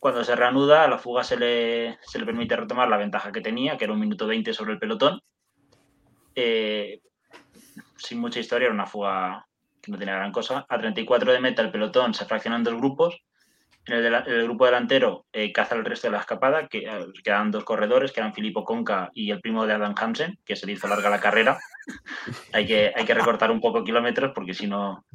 Cuando 0.00 0.24
se 0.24 0.34
reanuda, 0.34 0.84
a 0.84 0.88
la 0.88 0.98
fuga 0.98 1.22
se 1.22 1.36
le, 1.36 1.98
se 2.02 2.18
le 2.18 2.26
permite 2.26 2.56
retomar 2.56 2.88
la 2.88 2.96
ventaja 2.96 3.30
que 3.30 3.40
tenía, 3.40 3.76
que 3.76 3.84
era 3.84 3.92
un 3.92 4.00
minuto 4.00 4.26
20 4.26 4.52
sobre 4.52 4.72
el 4.72 4.78
pelotón. 4.78 5.20
Eh, 6.34 7.00
sin 7.96 8.18
mucha 8.18 8.40
historia, 8.40 8.66
era 8.66 8.74
una 8.74 8.86
fuga 8.86 9.45
que 9.87 9.93
no 9.93 9.99
tenía 9.99 10.16
gran 10.16 10.32
cosa. 10.32 10.66
A 10.68 10.78
34 10.78 11.32
de 11.32 11.41
meta 11.41 11.62
el 11.62 11.70
pelotón 11.70 12.12
se 12.12 12.26
fracciona 12.26 12.57
en 12.57 12.64
dos 12.64 12.74
grupos. 12.74 13.22
En 13.87 14.05
el, 14.05 14.43
grupo 14.43 14.64
delantero 14.64 15.26
eh, 15.32 15.53
caza 15.53 15.76
el 15.76 15.84
resto 15.84 16.09
de 16.09 16.12
la 16.12 16.18
escapada, 16.18 16.66
que 16.66 16.78
eh, 16.78 17.07
quedan 17.22 17.53
dos 17.53 17.62
corredores, 17.62 18.11
que 18.11 18.18
eran 18.18 18.34
Filippo 18.34 18.64
Conca 18.64 19.12
y 19.14 19.30
el 19.30 19.41
primo 19.41 19.64
de 19.64 19.74
Adam 19.74 19.95
Hansen, 19.97 20.41
que 20.45 20.57
se 20.57 20.66
le 20.66 20.72
hizo 20.72 20.89
larga 20.89 21.09
la 21.09 21.20
carrera. 21.20 21.57
hay, 22.53 22.66
que, 22.66 22.93
hay 22.95 23.05
que 23.05 23.14
recortar 23.14 23.53
un 23.53 23.61
poco 23.61 23.84
kilómetros 23.84 24.32
porque 24.34 24.55
si 24.55 24.66
no, 24.66 25.07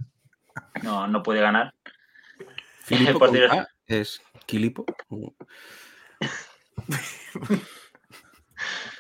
no, 0.84 1.06
no 1.06 1.22
puede 1.22 1.42
ganar. 1.42 1.74
K 2.88 3.68
es 3.88 4.22
Kilipo. 4.46 4.86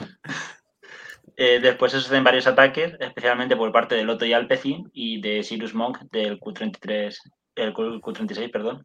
Eh, 1.43 1.59
después 1.59 1.91
se 1.91 1.99
suceden 1.99 2.23
varios 2.23 2.45
ataques, 2.45 2.93
especialmente 2.99 3.55
por 3.55 3.71
parte 3.71 3.95
de 3.95 4.03
Lotto 4.03 4.25
y 4.25 4.33
Alpecin 4.33 4.91
y 4.93 5.19
de 5.21 5.41
Sirius 5.41 5.73
Monk 5.73 5.97
del 6.11 6.39
Q33, 6.39 7.17
el 7.55 7.73
Q- 7.73 7.99
Q36, 7.99 8.51
perdón. 8.51 8.83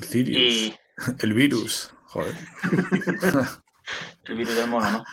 Sirius. 0.00 0.38
Y 0.38 0.74
El 1.20 1.34
virus. 1.34 1.92
Joder. 2.06 2.34
el 4.24 4.34
virus 4.34 4.54
del 4.56 4.66
mono, 4.68 4.90
¿no? 4.90 5.04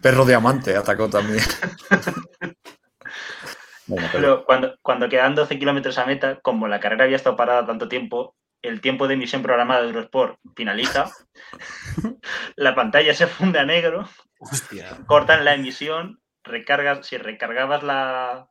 Perro 0.00 0.24
diamante 0.24 0.74
atacó 0.74 1.10
también. 1.10 1.44
Bueno, 3.88 4.08
pero 4.10 4.20
Pero 4.22 4.44
cuando, 4.46 4.74
cuando 4.82 5.08
quedan 5.08 5.34
12 5.36 5.58
kilómetros 5.60 5.96
a 5.98 6.06
meta, 6.06 6.40
como 6.40 6.66
la 6.66 6.80
carrera 6.80 7.04
había 7.04 7.14
estado 7.16 7.36
parada 7.36 7.66
tanto 7.66 7.86
tiempo, 7.88 8.34
el 8.66 8.80
tiempo 8.80 9.08
de 9.08 9.14
emisión 9.14 9.42
programada 9.42 9.82
de 9.82 9.88
Eurosport 9.88 10.38
finaliza, 10.54 11.10
la 12.56 12.74
pantalla 12.74 13.14
se 13.14 13.26
funde 13.26 13.58
a 13.58 13.64
negro, 13.64 14.08
hostia. 14.38 14.98
cortan 15.06 15.44
la 15.44 15.54
emisión, 15.54 16.20
recargas, 16.42 17.06
si 17.06 17.16
recargabas 17.16 17.82
la, 17.82 18.48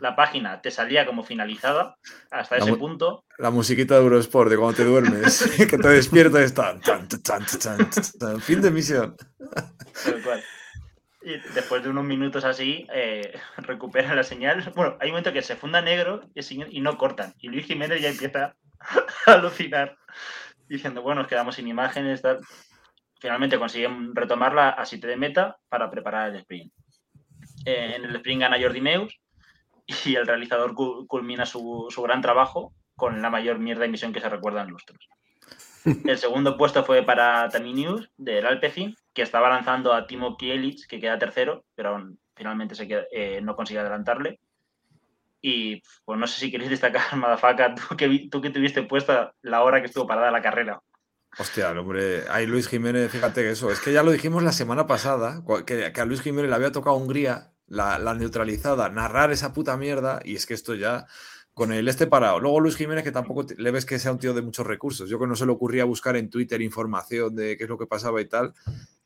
la 0.00 0.16
página, 0.16 0.60
te 0.60 0.70
salía 0.70 1.06
como 1.06 1.22
finalizada 1.22 1.96
hasta 2.30 2.58
La 2.58 2.64
ese 2.64 2.76
punto. 2.76 3.24
La 3.38 3.50
musiquita 3.50 3.94
de 3.94 4.02
Eurosport 4.02 4.50
de 4.50 4.56
cuando 4.56 4.76
te 4.76 4.84
duermes, 4.84 5.50
que 5.70 5.78
te 5.78 5.88
despiertas 5.88 6.42
está. 6.42 6.78
tan, 6.80 7.08
tan, 7.08 7.22
tan, 7.22 7.44
tan, 7.46 7.90
tan, 8.18 8.40
Fin 8.40 8.60
de 8.60 8.70
misión. 8.70 9.16
Tal 10.04 10.22
cual. 10.22 10.42
Y 11.22 11.38
después 11.54 11.82
de 11.82 11.90
unos 11.90 12.04
minutos 12.04 12.44
así, 12.44 12.86
eh, 12.94 13.36
recuperan 13.56 14.14
la 14.14 14.22
señal. 14.22 14.72
Bueno, 14.76 14.96
hay 15.00 15.08
un 15.08 15.14
momento 15.14 15.32
que 15.32 15.42
se 15.42 15.56
funda 15.56 15.82
negro 15.82 16.20
y, 16.34 16.80
no 16.80 16.96
cortan. 16.96 17.34
Y 17.40 17.48
Luis 17.48 17.66
Jiménez 17.66 18.00
ya 18.00 18.10
empieza 18.10 18.54
alucinar, 19.26 19.96
diciendo, 20.68 21.02
bueno, 21.02 21.22
nos 21.22 21.28
quedamos 21.28 21.54
sin 21.54 21.68
imágenes. 21.68 22.22
Tal. 22.22 22.40
Finalmente 23.20 23.58
consiguen 23.58 24.14
retomarla 24.14 24.70
a 24.70 24.84
7 24.84 25.06
de 25.06 25.16
meta 25.16 25.56
para 25.68 25.90
preparar 25.90 26.30
el 26.30 26.36
sprint. 26.36 26.72
Eh, 27.64 27.94
en 27.96 28.04
el 28.04 28.14
sprint 28.16 28.42
gana 28.42 28.60
Jordi 28.60 28.80
Meus 28.80 29.18
y 30.04 30.14
el 30.14 30.26
realizador 30.26 30.74
cu- 30.74 31.06
culmina 31.06 31.46
su, 31.46 31.86
su 31.90 32.02
gran 32.02 32.20
trabajo 32.20 32.72
con 32.94 33.20
la 33.22 33.30
mayor 33.30 33.58
mierda 33.58 33.80
de 33.80 33.86
emisión 33.86 34.12
que 34.12 34.20
se 34.20 34.28
recuerda 34.28 34.62
en 34.62 34.68
lustros. 34.70 35.08
El 36.04 36.18
segundo 36.18 36.56
puesto 36.56 36.82
fue 36.84 37.02
para 37.04 37.48
Taminius 37.48 38.10
del 38.16 38.46
Alpecin, 38.46 38.96
que 39.14 39.22
estaba 39.22 39.48
lanzando 39.48 39.92
a 39.92 40.06
Timo 40.06 40.36
Kielitz, 40.36 40.86
que 40.86 40.98
queda 40.98 41.18
tercero, 41.18 41.64
pero 41.76 41.90
aún 41.90 42.18
finalmente 42.34 42.74
se 42.74 42.88
queda- 42.88 43.04
eh, 43.12 43.40
no 43.42 43.54
consigue 43.54 43.80
adelantarle. 43.80 44.40
Y 45.48 45.80
pues 46.04 46.18
no 46.18 46.26
sé 46.26 46.40
si 46.40 46.50
queréis 46.50 46.70
destacar, 46.70 47.02
Madafaka, 47.16 47.72
tú 47.76 47.96
que, 47.96 48.28
tú 48.28 48.40
que 48.42 48.50
tuviste 48.50 48.82
puesta 48.82 49.32
la 49.42 49.62
hora 49.62 49.80
que 49.80 49.86
estuvo 49.86 50.04
parada 50.04 50.32
la 50.32 50.42
carrera. 50.42 50.80
Hostia, 51.38 51.70
hombre. 51.70 52.24
Ay, 52.30 52.46
Luis 52.46 52.66
Jiménez, 52.66 53.12
fíjate 53.12 53.42
que 53.42 53.50
eso. 53.50 53.70
Es 53.70 53.78
que 53.78 53.92
ya 53.92 54.02
lo 54.02 54.10
dijimos 54.10 54.42
la 54.42 54.50
semana 54.50 54.88
pasada, 54.88 55.42
que, 55.64 55.92
que 55.92 56.00
a 56.00 56.04
Luis 56.04 56.20
Jiménez 56.22 56.48
le 56.50 56.56
había 56.56 56.72
tocado 56.72 56.96
Hungría 56.96 57.52
la, 57.68 57.98
la 58.00 58.14
neutralizada, 58.14 58.88
narrar 58.88 59.30
esa 59.30 59.52
puta 59.52 59.76
mierda, 59.76 60.20
y 60.24 60.34
es 60.34 60.46
que 60.46 60.54
esto 60.54 60.74
ya 60.74 61.06
con 61.54 61.72
el 61.72 61.86
este 61.86 62.08
parado. 62.08 62.40
Luego 62.40 62.58
Luis 62.60 62.76
Jiménez, 62.76 63.04
que 63.04 63.12
tampoco 63.12 63.46
le 63.56 63.70
ves 63.70 63.86
que 63.86 63.98
sea 64.00 64.10
un 64.12 64.18
tío 64.18 64.34
de 64.34 64.42
muchos 64.42 64.66
recursos. 64.66 65.08
Yo 65.08 65.20
que 65.20 65.26
no 65.28 65.36
se 65.36 65.46
le 65.46 65.52
ocurría 65.52 65.84
buscar 65.84 66.16
en 66.16 66.28
Twitter 66.28 66.60
información 66.60 67.36
de 67.36 67.56
qué 67.56 67.64
es 67.64 67.70
lo 67.70 67.78
que 67.78 67.86
pasaba 67.86 68.20
y 68.20 68.24
tal. 68.26 68.52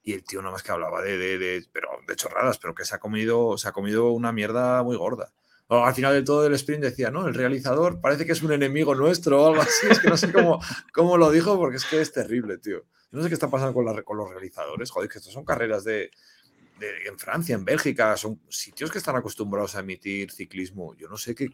Y 0.03 0.15
el 0.15 0.25
tío 0.25 0.41
nada 0.41 0.53
más 0.53 0.63
que 0.63 0.73
hablaba 0.73 1.03
de, 1.03 1.19
de, 1.19 1.37
de- 1.39 1.67
pero 1.73 1.91
de 2.09 2.17
chorradas, 2.17 2.57
pero 2.59 2.75
que 2.75 2.85
se 2.87 2.95
ha 2.95 2.99
comido, 2.99 3.59
se 3.59 3.69
ha 3.69 3.73
comido 3.73 4.11
una 4.13 4.33
mierda 4.33 4.83
muy 4.83 4.97
gorda. 4.97 5.33
Al 5.71 5.95
final 5.95 6.13
del 6.15 6.25
todo 6.25 6.43
del 6.43 6.55
sprint 6.55 6.83
decía, 6.83 7.11
no, 7.11 7.29
el 7.29 7.35
realizador 7.35 8.01
parece 8.01 8.27
que 8.27 8.33
es 8.33 8.43
un 8.43 8.53
enemigo 8.53 8.95
nuestro 8.95 9.43
o 9.43 9.47
algo 9.49 9.63
así. 9.63 9.87
Es 9.91 10.01
que 10.01 10.09
no 10.09 10.17
sé 10.17 10.33
cómo, 10.33 10.61
cómo 10.93 11.17
lo 11.17 11.31
dijo 11.31 11.57
porque 11.59 11.77
es 11.77 11.85
que 11.85 12.01
es 12.01 12.13
terrible, 12.13 12.59
tío. 12.59 12.85
No 13.13 13.23
sé 13.23 13.29
qué 13.29 13.35
está 13.35 13.49
pasando 13.49 13.73
con, 13.75 13.85
la- 13.85 14.03
con 14.03 14.17
los 14.17 14.29
realizadores. 14.31 14.91
Joder, 14.91 15.09
que 15.09 15.19
estos 15.19 15.33
son 15.33 15.45
carreras 15.45 15.85
de, 15.85 16.11
de- 16.79 17.07
en 17.07 17.19
Francia, 17.19 17.55
en 17.55 17.65
Bélgica, 17.65 18.17
son 18.17 18.41
sitios 18.49 18.91
que 18.91 18.99
están 18.99 19.17
acostumbrados 19.17 19.77
a 19.77 19.81
emitir 19.81 20.31
ciclismo. 20.33 20.95
Yo 20.97 21.09
no 21.09 21.17
sé 21.17 21.35
qué, 21.35 21.49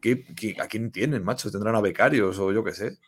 qué- 0.00 0.24
qué- 0.34 0.56
a 0.60 0.66
quién 0.66 0.90
tienen, 0.90 1.22
macho. 1.22 1.50
Tendrán 1.50 1.74
a 1.74 1.80
becarios 1.82 2.38
o 2.38 2.52
yo 2.52 2.64
qué 2.64 2.72
sé. 2.72 2.98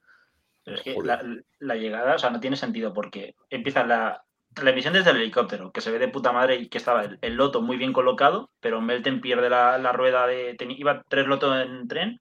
Pero 0.64 0.76
es 0.76 0.82
que 0.82 0.94
la, 1.02 1.22
la 1.60 1.74
llegada, 1.76 2.14
o 2.14 2.18
sea, 2.18 2.30
no 2.30 2.40
tiene 2.40 2.56
sentido 2.56 2.92
porque 2.92 3.34
empieza 3.50 3.84
la, 3.84 4.22
la 4.60 4.70
emisión 4.70 4.92
desde 4.92 5.10
el 5.10 5.16
helicóptero, 5.16 5.72
que 5.72 5.80
se 5.80 5.90
ve 5.90 5.98
de 5.98 6.08
puta 6.08 6.32
madre 6.32 6.56
y 6.56 6.68
que 6.68 6.78
estaba 6.78 7.04
el, 7.20 7.34
loto 7.34 7.62
muy 7.62 7.76
bien 7.76 7.92
colocado, 7.92 8.50
pero 8.60 8.80
Melten 8.80 9.20
pierde 9.20 9.48
la, 9.48 9.78
la 9.78 9.92
rueda 9.92 10.26
de. 10.26 10.56
teni- 10.56 10.78
iba 10.78 11.02
tres 11.08 11.26
lotos 11.26 11.64
en 11.64 11.88
tren, 11.88 12.20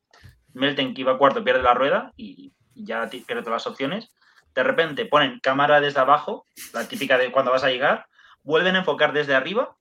Melten 0.54 0.94
que 0.94 1.02
iba 1.02 1.18
cuarto 1.18 1.44
pierde 1.44 1.62
la 1.62 1.74
rueda 1.74 2.14
y, 2.16 2.54
ya 2.74 3.10
pierde 3.10 3.44
todas 3.44 3.64
las 3.64 3.68
opciones. 3.68 4.10
De 4.56 4.64
repente 4.64 5.06
ponen 5.06 5.40
cámara 5.40 5.82
desde 5.82 6.00
abajo, 6.00 6.46
la 6.74 6.88
típica 6.88 7.18
de 7.18 7.32
cuando 7.32 7.52
vas 7.52 7.64
a 7.64 7.70
llegar, 7.70 8.08
vuelven 8.44 8.76
a 8.76 8.80
enfocar 8.80 9.14
desde 9.14 9.36
arriba 9.36 9.76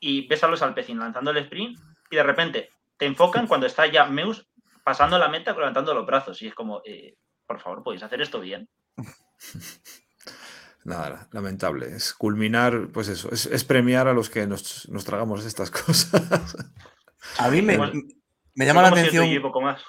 y 0.00 0.26
ves 0.28 0.44
a 0.44 0.48
los 0.48 0.62
Alpecin 0.62 0.98
lanzando 0.98 1.30
el 1.30 1.38
sprint 1.38 1.78
y 2.10 2.16
de 2.16 2.22
repente 2.22 2.70
te 2.98 3.06
enfocan 3.06 3.46
cuando 3.46 3.66
está 3.66 3.86
ya 3.86 4.06
Meus 4.06 4.46
pasando 4.84 5.18
la 5.18 5.28
meta 5.28 5.52
levantando 5.52 5.92
los 5.92 6.06
brazos 6.06 6.40
y 6.40 6.48
es 6.48 6.54
como, 6.54 6.82
eh, 6.84 7.16
por 7.46 7.60
favor, 7.60 7.82
podéis 7.82 8.02
hacer 8.02 8.20
esto 8.22 8.40
bien. 8.40 8.68
Nada, 10.84 11.28
lamentable. 11.32 11.94
Es 11.94 12.14
culminar, 12.14 12.88
pues 12.92 13.08
eso, 13.08 13.30
es, 13.30 13.46
es 13.46 13.64
premiar 13.64 14.08
a 14.08 14.12
los 14.14 14.30
que 14.30 14.46
nos, 14.46 14.88
nos 14.88 15.04
tragamos 15.04 15.44
estas 15.44 15.70
cosas. 15.72 16.56
A 17.38 17.48
mí 17.50 17.60
me, 17.62 17.74
Igual- 17.74 18.04
me 18.54 18.64
llama 18.66 18.82
la 18.82 18.88
si 18.92 18.98
atención. 19.00 19.26
y 19.26 19.38
poco 19.40 19.60
más. 19.60 19.80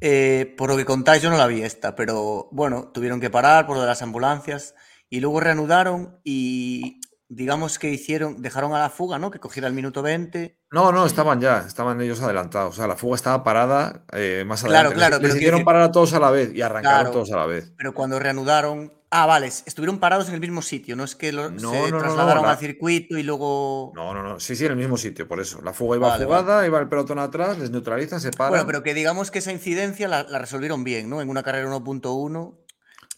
Eh, 0.00 0.54
por 0.58 0.68
lo 0.70 0.76
que 0.76 0.84
contáis, 0.84 1.22
yo 1.22 1.30
no 1.30 1.38
la 1.38 1.46
vi 1.46 1.62
esta, 1.62 1.96
pero 1.96 2.48
bueno, 2.52 2.90
tuvieron 2.92 3.20
que 3.20 3.30
parar 3.30 3.66
por 3.66 3.76
lo 3.76 3.82
de 3.82 3.88
las 3.88 4.02
ambulancias 4.02 4.74
y 5.08 5.20
luego 5.20 5.40
reanudaron 5.40 6.20
y 6.22 7.00
digamos 7.28 7.78
que 7.78 7.90
hicieron, 7.90 8.40
dejaron 8.42 8.72
a 8.74 8.78
la 8.78 8.90
fuga, 8.90 9.18
¿no? 9.18 9.30
Que 9.30 9.38
cogiera 9.38 9.68
el 9.68 9.74
minuto 9.74 10.02
20. 10.02 10.58
No, 10.70 10.92
no, 10.92 11.06
estaban 11.06 11.40
ya, 11.40 11.64
estaban 11.66 12.00
ellos 12.00 12.20
adelantados. 12.22 12.74
O 12.74 12.76
sea, 12.76 12.86
la 12.86 12.96
fuga 12.96 13.16
estaba 13.16 13.42
parada 13.44 14.04
eh, 14.12 14.44
más 14.46 14.62
Claro, 14.62 14.90
adelante. 14.90 14.96
claro, 14.96 15.10
Les, 15.16 15.20
pero 15.20 15.28
les 15.34 15.36
hicieron 15.36 15.58
decir- 15.60 15.64
parar 15.64 15.82
a 15.82 15.92
todos 15.92 16.12
a 16.14 16.20
la 16.20 16.30
vez 16.30 16.54
y 16.54 16.62
arrancaron 16.62 16.98
Claro. 17.00 17.10
todos 17.12 17.32
a 17.32 17.36
la 17.36 17.46
vez. 17.46 17.72
Pero 17.76 17.94
cuando 17.94 18.18
reanudaron. 18.18 18.92
Ah, 19.08 19.24
vale, 19.24 19.46
estuvieron 19.46 19.98
parados 20.00 20.26
en 20.28 20.34
el 20.34 20.40
mismo 20.40 20.60
sitio, 20.62 20.96
no 20.96 21.04
es 21.04 21.14
que 21.14 21.30
lo- 21.32 21.48
No, 21.48 21.70
se 21.70 21.90
no, 21.92 21.98
trasladaron 21.98 22.42
la- 22.42 22.50
al 22.50 22.58
circuito 22.58 23.16
y 23.16 23.22
luego. 23.22 23.92
No, 23.94 24.12
no, 24.12 24.22
no. 24.24 24.40
Sí, 24.40 24.56
sí, 24.56 24.66
en 24.66 24.72
el 24.72 24.76
mismo 24.76 24.96
sitio, 24.96 25.28
por 25.28 25.40
eso. 25.40 25.62
La 25.62 25.72
fuga 25.72 25.96
iba 25.96 26.08
Vale, 26.08 26.24
jugada, 26.24 26.66
iba 26.66 26.80
el 26.80 26.88
pelotón 26.88 27.20
atrás, 27.20 27.56
les 27.56 27.70
neutralizan, 27.70 28.20
se 28.20 28.32
paran. 28.32 28.50
Bueno, 28.50 28.66
pero 28.66 28.82
que 28.82 28.94
digamos 28.94 29.30
que 29.30 29.38
esa 29.38 29.52
incidencia 29.52 30.08
la, 30.08 30.24
la 30.24 30.40
resolvieron 30.40 30.82
bien, 30.82 31.08
¿no? 31.08 31.20
En 31.22 31.28
una 31.30 31.44
carrera 31.44 31.68
1.1. 31.68 32.58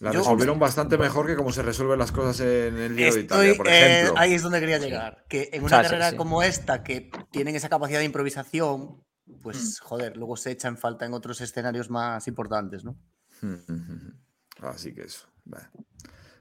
La 0.00 0.12
yo- 0.12 0.20
resolvieron 0.20 0.58
bastante 0.60 0.96
mejor 0.96 1.26
que 1.26 1.34
como 1.36 1.50
se 1.52 1.62
resuelven 1.62 1.98
las 1.98 2.12
cosas 2.12 2.38
en 2.40 2.76
el 2.78 2.94
Giro 2.96 3.14
de 3.14 3.20
Italia, 3.20 3.54
por 3.56 3.66
eh, 3.68 4.00
ejemplo. 4.02 4.20
ahí 4.20 4.34
es 4.34 4.42
donde 4.42 4.60
quería 4.60 4.78
Sí. 4.78 4.84
llegar. 4.84 5.24
Que 5.28 5.48
en 5.52 5.64
una 5.64 5.82
carrera 5.82 6.10
sí. 6.10 6.16
como 6.16 6.42
esta, 6.42 6.84
que 6.84 7.10
tienen 7.32 7.56
esa 7.56 7.68
capacidad 7.68 7.98
de 7.98 8.04
improvisación, 8.04 9.02
Mm. 9.26 9.40
pues 9.42 9.80
joder, 9.80 10.16
luego 10.16 10.36
se 10.36 10.52
echa 10.52 10.68
en 10.68 10.78
falta 10.78 11.04
en 11.04 11.14
otros 11.14 11.40
escenarios 11.40 11.90
más 11.90 12.28
importantes, 12.28 12.84
¿no? 12.84 12.96
Así 14.62 14.94
que 14.94 15.02
eso. 15.02 15.26
vale. 15.44 15.66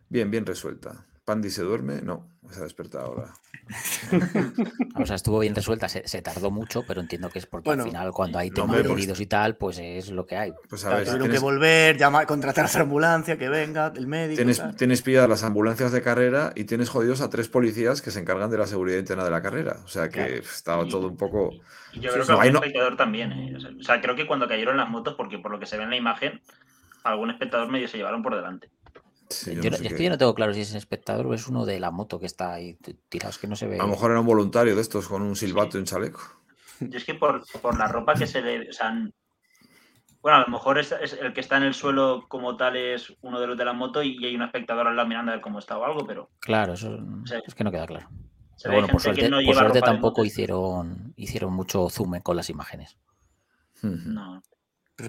Bien, 0.09 0.29
bien 0.31 0.45
resuelta. 0.45 1.05
Pandy 1.27 1.49
se 1.49 1.61
duerme, 1.61 2.01
no, 2.01 2.25
se 2.49 2.61
ha 2.61 2.63
despertado 2.63 3.07
ahora. 3.07 3.33
O 4.99 5.05
sea, 5.05 5.17
estuvo 5.17 5.39
bien 5.39 5.53
resuelta, 5.53 5.89
se, 5.89 6.07
se 6.07 6.21
tardó 6.21 6.49
mucho, 6.51 6.83
pero 6.87 7.01
entiendo 7.01 7.29
que 7.29 7.37
es 7.39 7.45
porque 7.45 7.69
Bueno, 7.69 7.83
al 7.83 7.89
final 7.89 8.11
cuando 8.13 8.39
hay 8.39 8.49
no, 8.49 8.55
temas 8.55 8.65
hombre, 8.69 8.83
de 8.83 8.89
pues- 8.89 8.97
heridos 8.99 9.19
y 9.19 9.25
tal, 9.27 9.57
pues 9.57 9.77
es 9.77 10.09
lo 10.09 10.25
que 10.25 10.37
hay. 10.37 10.53
Pues 10.69 10.85
a 10.85 10.87
Claro, 10.87 10.97
ver, 10.99 11.05
si 11.05 11.11
tuvieron 11.11 11.27
tienes, 11.27 11.39
que 11.39 11.43
volver, 11.45 11.97
llamar, 11.97 12.25
contratar 12.25 12.65
a 12.65 12.67
otra 12.69 12.81
ambulancia, 12.81 13.37
que 13.37 13.49
venga, 13.49 13.91
el 13.95 14.07
médico. 14.07 14.37
tienes, 14.37 14.57
tal. 14.57 14.75
tienes 14.77 15.01
pilladas 15.01 15.29
las 15.29 15.43
ambulancias 15.43 15.91
de 15.91 16.01
carrera 16.01 16.53
y 16.55 16.63
tienes 16.63 16.89
jodidos 16.89 17.19
a 17.21 17.29
tres 17.29 17.49
policías 17.49 18.01
que 18.01 18.09
se 18.09 18.19
encargan 18.21 18.49
de 18.49 18.57
la 18.57 18.65
seguridad 18.65 18.97
interna 18.97 19.25
de 19.25 19.31
la 19.31 19.41
carrera. 19.41 19.77
O 19.83 19.87
sea 19.89 20.07
que 20.09 20.25
Claro. 20.25 20.33
estaba 20.41 20.83
Y- 20.85 20.89
todo 20.89 21.07
un 21.09 21.17
poco. 21.17 21.51
Y 21.93 21.99
yo 21.99 22.11
creo 22.13 22.25
que 22.25 22.31
No, 22.31 22.39
algún 22.39 22.53
no- 22.53 22.59
espectador 22.59 22.95
también. 22.97 23.31
¿eh? 23.33 23.57
O 23.79 23.83
sea, 23.83 23.99
creo 24.01 24.15
que 24.15 24.25
cuando 24.25 24.47
cayeron 24.47 24.77
las 24.77 24.89
motos, 24.89 25.13
porque 25.15 25.37
por 25.39 25.51
lo 25.51 25.59
que 25.59 25.65
se 25.65 25.77
ve 25.77 25.83
en 25.83 25.89
la 25.91 25.97
imagen, 25.97 26.41
algún 27.03 27.29
espectador 27.29 27.69
medio 27.69 27.87
se 27.87 27.97
llevaron 27.97 28.23
por 28.23 28.35
delante. 28.35 28.69
Sí, 29.29 29.55
Yo, 29.55 29.61
yo 29.61 29.69
no 29.71 29.77
sé 29.77 29.87
es 29.87 29.93
que 29.93 30.03
yo 30.03 30.09
no 30.09 30.17
tengo 30.17 30.33
claro 30.35 30.53
si 30.53 30.61
es 30.61 30.71
el 30.71 30.77
espectador 30.77 31.27
o 31.27 31.33
es 31.33 31.47
uno 31.47 31.65
de 31.65 31.79
la 31.79 31.91
moto 31.91 32.19
que 32.19 32.25
está 32.25 32.53
ahí 32.53 32.77
tirado, 33.09 33.29
es 33.31 33.37
que 33.37 33.47
no 33.47 33.55
se 33.55 33.67
ve. 33.67 33.75
A 33.79 33.83
lo 33.83 33.89
mejor 33.89 34.11
era 34.11 34.19
un 34.21 34.25
voluntario 34.25 34.75
de 34.75 34.81
estos 34.81 35.07
con 35.07 35.21
un 35.21 35.35
silbato 35.35 35.77
y 35.77 35.81
un 35.81 35.85
chaleco. 35.85 36.21
Yo 36.79 36.97
es 36.97 37.03
que 37.05 37.15
por, 37.15 37.43
por 37.61 37.77
la 37.77 37.87
ropa 37.87 38.13
que 38.15 38.27
se 38.27 38.41
le. 38.41 38.69
O 38.69 38.73
sea, 38.73 38.89
n- 38.89 39.11
bueno, 40.21 40.37
a 40.37 40.41
lo 40.41 40.47
mejor 40.47 40.77
es, 40.79 40.91
es 40.91 41.13
el 41.13 41.33
que 41.33 41.41
está 41.41 41.57
en 41.57 41.63
el 41.63 41.73
suelo 41.73 42.25
como 42.27 42.55
tal 42.57 42.75
es 42.75 43.13
uno 43.21 43.39
de 43.39 43.47
los 43.47 43.57
de 43.57 43.65
la 43.65 43.73
moto 43.73 44.01
y 44.03 44.23
hay 44.25 44.35
un 44.35 44.41
espectador 44.43 44.87
al 44.87 44.95
lado 44.95 45.07
mirando 45.07 45.31
a 45.31 45.35
ver 45.35 45.41
cómo 45.41 45.59
está 45.59 45.77
o 45.77 45.83
algo, 45.85 46.05
pero 46.05 46.29
Claro, 46.39 46.73
eso 46.73 46.97
Sí. 47.25 47.35
es 47.45 47.55
que 47.55 47.63
no 47.63 47.71
queda 47.71 47.85
claro. 47.85 48.09
Pero 48.61 48.73
bueno, 48.73 48.87
por 48.87 49.01
suerte, 49.01 49.29
no 49.29 49.37
por 49.43 49.81
tampoco 49.83 50.25
hicieron, 50.25 51.13
hicieron 51.15 51.53
mucho 51.53 51.89
zoom 51.89 52.19
con 52.21 52.35
las 52.35 52.49
imágenes. 52.49 52.97
No. 53.83 54.41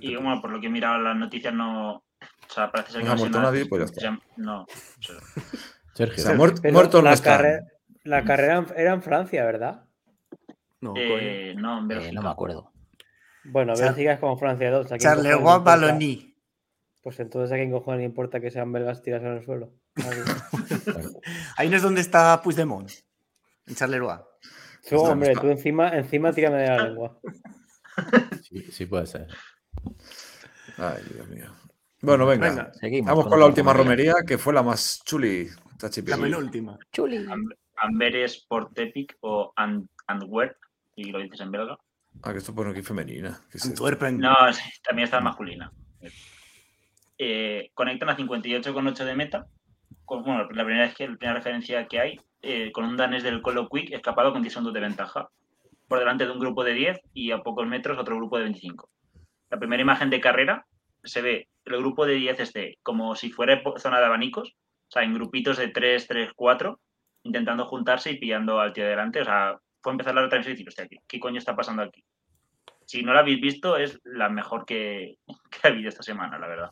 Y 0.00 0.14
bueno, 0.16 0.40
por 0.42 0.50
lo 0.50 0.60
que 0.60 0.66
he 0.66 0.70
mirado 0.70 0.98
las 0.98 1.16
noticias, 1.16 1.54
no. 1.54 2.04
O 2.20 2.52
sea, 2.52 2.70
parece 2.72 2.92
ser 2.92 3.00
No 3.00 3.06
que 3.06 3.10
ha 3.10 3.14
no, 3.14 3.18
muerto 3.20 3.38
nada 3.38 3.50
nadie, 3.52 3.66
pues 3.66 3.80
ya 3.80 3.84
está. 3.86 4.00
se- 4.00 4.40
No. 4.42 4.66
Sergio. 5.94 6.24
O 6.24 6.26
sea, 6.26 6.36
muert- 6.36 6.60
Pero 6.62 6.74
muertos 6.74 7.02
no 7.02 7.10
la, 7.10 7.16
carre- 7.16 7.62
la 8.04 8.24
carrera 8.24 8.56
en- 8.58 8.66
era 8.76 8.92
en 8.94 9.02
Francia, 9.02 9.44
¿verdad? 9.44 9.84
No, 10.80 10.94
eh, 10.96 11.54
no, 11.56 11.78
en 11.80 11.90
Eh, 11.90 12.12
no 12.12 12.22
me 12.22 12.28
acuerdo. 12.30 12.72
Bueno, 13.44 13.74
Bélgica 13.76 14.12
es 14.12 14.20
como 14.20 14.36
Francia 14.38 14.70
2. 14.70 14.86
¿a 14.86 14.88
quién 14.90 15.00
Charleroi 15.00 15.40
cojones 15.42 15.54
le 15.54 15.58
importa? 15.58 15.86
Balloni. 15.86 16.34
Pues 17.02 17.20
entonces 17.20 17.52
a 17.52 17.56
quién 17.56 17.70
cojones 17.70 17.98
le 18.00 18.04
importa 18.04 18.40
que 18.40 18.50
sean 18.50 18.72
belgas 18.72 19.02
tirados 19.02 19.26
en 19.26 19.32
el 19.38 19.44
suelo. 19.44 19.72
Ahí 21.56 21.68
no 21.68 21.76
es 21.76 21.82
donde 21.82 22.00
está 22.00 22.40
Puigdemont. 22.42 22.90
En 23.66 23.74
Charleroi. 23.74 24.18
Tú, 24.88 24.96
hombre, 25.00 25.30
está- 25.32 25.40
tú 25.42 25.48
encima, 25.48 25.90
encima 25.96 26.32
tírame 26.32 26.58
de 26.58 26.68
la 26.68 26.84
lengua. 26.88 27.18
Sí, 28.42 28.62
sí 28.70 28.86
puede 28.86 29.06
ser. 29.06 29.26
Ay, 30.76 31.02
Dios 31.12 31.28
mío. 31.28 31.50
Bueno, 32.00 32.26
venga. 32.26 32.48
Venga, 32.48 32.72
Seguimos. 32.74 33.08
Vamos 33.08 33.26
con 33.26 33.40
la 33.40 33.46
última 33.46 33.72
romería. 33.72 34.14
que 34.26 34.38
fue 34.38 34.52
la 34.54 34.62
más 34.62 35.02
chuli. 35.04 35.48
La 36.06 36.16
penúltima. 36.16 36.78
Chuli. 36.92 37.18
Am- 37.30 37.48
Amberes 37.76 38.44
por 38.48 38.72
Tepic 38.72 39.16
o 39.20 39.52
Antwerp, 39.54 40.56
y 40.96 41.04
lo 41.12 41.20
dices 41.20 41.40
en 41.40 41.52
belga. 41.52 41.78
Ah, 42.22 42.32
que 42.32 42.38
esto 42.38 42.52
pone 42.54 42.70
aquí 42.72 42.82
femenina. 42.82 43.40
¿Qué 43.50 43.58
es? 43.58 43.64
Antwerpen. 43.66 44.18
No, 44.18 44.34
también 44.82 45.04
está 45.04 45.20
masculina. 45.20 45.70
Eh, 47.18 47.70
conectan 47.74 48.08
a 48.08 48.16
58,8 48.16 49.04
de 49.04 49.14
meta. 49.14 49.46
Con, 50.04 50.22
bueno, 50.24 50.44
la 50.50 50.64
primera 50.64 50.86
vez 50.86 50.94
que 50.94 51.06
la 51.08 51.16
primera 51.16 51.34
referencia 51.38 51.86
que 51.86 52.00
hay, 52.00 52.20
eh, 52.42 52.72
con 52.72 52.84
un 52.84 52.96
danés 52.96 53.22
del 53.22 53.42
Colo 53.42 53.68
Quick 53.68 53.92
escapado 53.92 54.32
con 54.32 54.42
10 54.42 54.52
segundos 54.52 54.74
de 54.74 54.80
ventaja. 54.80 55.28
Por 55.86 55.98
delante 56.00 56.26
de 56.26 56.32
un 56.32 56.38
grupo 56.40 56.64
de 56.64 56.74
10 56.74 57.00
y 57.14 57.30
a 57.30 57.38
pocos 57.42 57.66
metros 57.66 57.98
otro 57.98 58.16
grupo 58.16 58.36
de 58.38 58.44
25. 58.44 58.88
La 59.50 59.58
primera 59.58 59.82
imagen 59.82 60.10
de 60.10 60.20
carrera 60.20 60.66
se 61.04 61.22
ve 61.22 61.48
el 61.76 61.82
grupo 61.82 62.06
de 62.06 62.14
10 62.14 62.40
este 62.40 62.78
como 62.82 63.14
si 63.16 63.30
fuera 63.30 63.62
zona 63.78 63.98
de 64.00 64.06
abanicos, 64.06 64.48
o 64.50 64.90
sea, 64.90 65.02
en 65.02 65.14
grupitos 65.14 65.58
de 65.58 65.68
3, 65.68 66.06
3, 66.06 66.30
4, 66.34 66.80
intentando 67.24 67.66
juntarse 67.66 68.10
y 68.12 68.18
pillando 68.18 68.60
al 68.60 68.72
tío 68.72 68.84
de 68.84 68.90
delante. 68.90 69.20
O 69.20 69.24
sea, 69.24 69.58
fue 69.82 69.92
empezar 69.92 70.14
la 70.14 70.22
retransmisión 70.22 70.52
y 70.52 70.54
decir, 70.56 70.68
hostia, 70.68 70.88
¿qué, 70.88 70.96
qué 71.06 71.20
coño 71.20 71.38
está 71.38 71.54
pasando 71.54 71.82
aquí? 71.82 72.04
Si 72.86 73.02
no 73.02 73.12
la 73.12 73.20
habéis 73.20 73.40
visto, 73.40 73.76
es 73.76 73.98
la 74.04 74.28
mejor 74.30 74.64
que, 74.64 75.18
que 75.50 75.58
ha 75.62 75.68
habido 75.70 75.88
esta 75.88 76.02
semana, 76.02 76.38
la 76.38 76.46
verdad. 76.48 76.70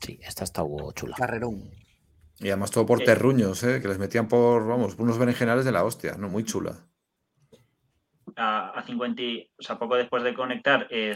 Sí, 0.00 0.18
esta 0.22 0.44
está 0.44 0.62
chula. 0.94 1.16
Carrerón. 1.16 1.70
Y 2.38 2.48
además 2.48 2.70
todo 2.70 2.86
por 2.86 3.02
Eh. 3.02 3.04
terruños, 3.04 3.62
¿eh? 3.64 3.80
que 3.80 3.88
les 3.88 3.98
metían 3.98 4.28
por, 4.28 4.66
vamos, 4.66 4.94
unos 4.98 5.18
berenjenales 5.18 5.64
de 5.64 5.72
la 5.72 5.84
hostia, 5.84 6.16
¿no? 6.18 6.28
Muy 6.28 6.44
chula. 6.44 6.86
A, 8.36 8.68
a 8.70 8.82
50, 8.82 9.22
y- 9.22 9.48
o 9.58 9.62
sea, 9.62 9.78
poco 9.78 9.96
después 9.96 10.22
de 10.22 10.34
conectar, 10.34 10.86
eh, 10.90 11.14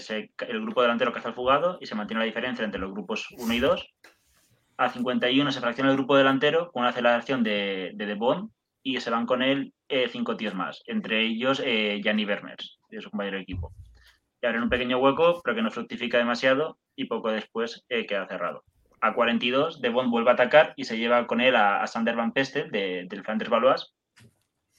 el 0.49 0.61
grupo 0.63 0.81
delantero 0.83 1.13
caza 1.13 1.29
el 1.29 1.35
fugado 1.35 1.77
y 1.81 1.87
se 1.87 1.95
mantiene 1.95 2.21
la 2.21 2.27
diferencia 2.27 2.65
entre 2.65 2.81
los 2.81 2.93
grupos 2.93 3.27
1 3.39 3.53
y 3.55 3.59
2. 3.61 3.93
A 4.79 4.89
51 4.89 5.53
se 5.53 5.61
fracciona 5.61 5.91
el 5.91 5.97
grupo 5.97 6.17
delantero 6.17 6.71
con 6.73 6.81
una 6.81 6.91
aceleración 6.91 7.43
de, 7.43 7.91
de 7.95 8.07
De 8.07 8.15
Bond 8.15 8.51
y 8.83 8.99
se 9.01 9.11
van 9.11 9.27
con 9.27 9.43
él 9.43 9.75
eh, 9.91 10.09
cinco 10.09 10.37
tíos 10.39 10.55
más, 10.55 10.83
entre 10.87 11.21
ellos 11.21 11.61
eh, 11.63 12.01
Gianni 12.03 12.25
Vermers, 12.25 12.79
de 12.89 13.03
su 13.03 13.11
compañero 13.11 13.37
de 13.37 13.43
equipo. 13.43 13.73
Y 14.41 14.47
abren 14.47 14.63
un 14.63 14.71
pequeño 14.71 14.97
hueco, 14.97 15.43
pero 15.45 15.55
que 15.55 15.61
no 15.63 15.71
fructifica 15.71 16.17
demasiado 16.17 16.79
y 16.97 17.05
poco 17.05 17.31
después 17.31 17.85
eh, 17.91 18.07
queda 18.07 18.27
cerrado. 18.27 18.65
A 19.03 19.13
42, 19.13 19.83
De 19.83 19.91
Bond 19.91 20.11
vuelve 20.11 20.31
a 20.31 20.35
atacar 20.35 20.73
y 20.77 20.85
se 20.85 20.97
lleva 20.97 21.27
con 21.27 21.43
él 21.43 21.57
a, 21.57 21.83
a 21.83 21.87
Sander 21.87 22.17
Van 22.17 22.33
Pestel 22.33 22.71
de- 22.71 23.05
del 23.09 23.23
Flanders 23.23 23.51
Valois 23.51 23.93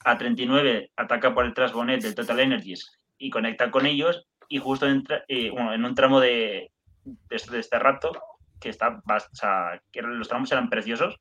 a 0.04 0.18
39 0.18 0.90
ataca 0.96 1.34
por 1.34 1.46
detrás 1.46 1.72
Bonet 1.72 2.02
del 2.02 2.14
Total 2.14 2.40
Energies 2.40 2.98
y 3.18 3.30
conecta 3.30 3.70
con 3.70 3.86
ellos 3.86 4.26
y 4.48 4.58
justo 4.58 4.86
entra- 4.86 5.24
eh, 5.28 5.50
bueno, 5.50 5.72
en 5.72 5.84
un 5.84 5.94
tramo 5.94 6.20
de, 6.20 6.70
de, 7.04 7.36
este, 7.36 7.52
de 7.52 7.60
este 7.60 7.78
rato 7.78 8.12
que 8.60 8.68
está 8.68 9.00
o 9.04 9.34
sea, 9.34 9.80
que 9.90 10.02
los 10.02 10.28
tramos 10.28 10.50
eran 10.52 10.68
preciosos 10.68 11.16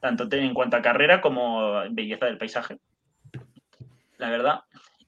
tanto 0.00 0.26
en 0.30 0.54
cuanto 0.54 0.76
a 0.76 0.82
carrera 0.82 1.20
como 1.20 1.82
en 1.82 1.94
belleza 1.94 2.26
del 2.26 2.38
paisaje 2.38 2.78
la 4.18 4.30
verdad. 4.30 4.60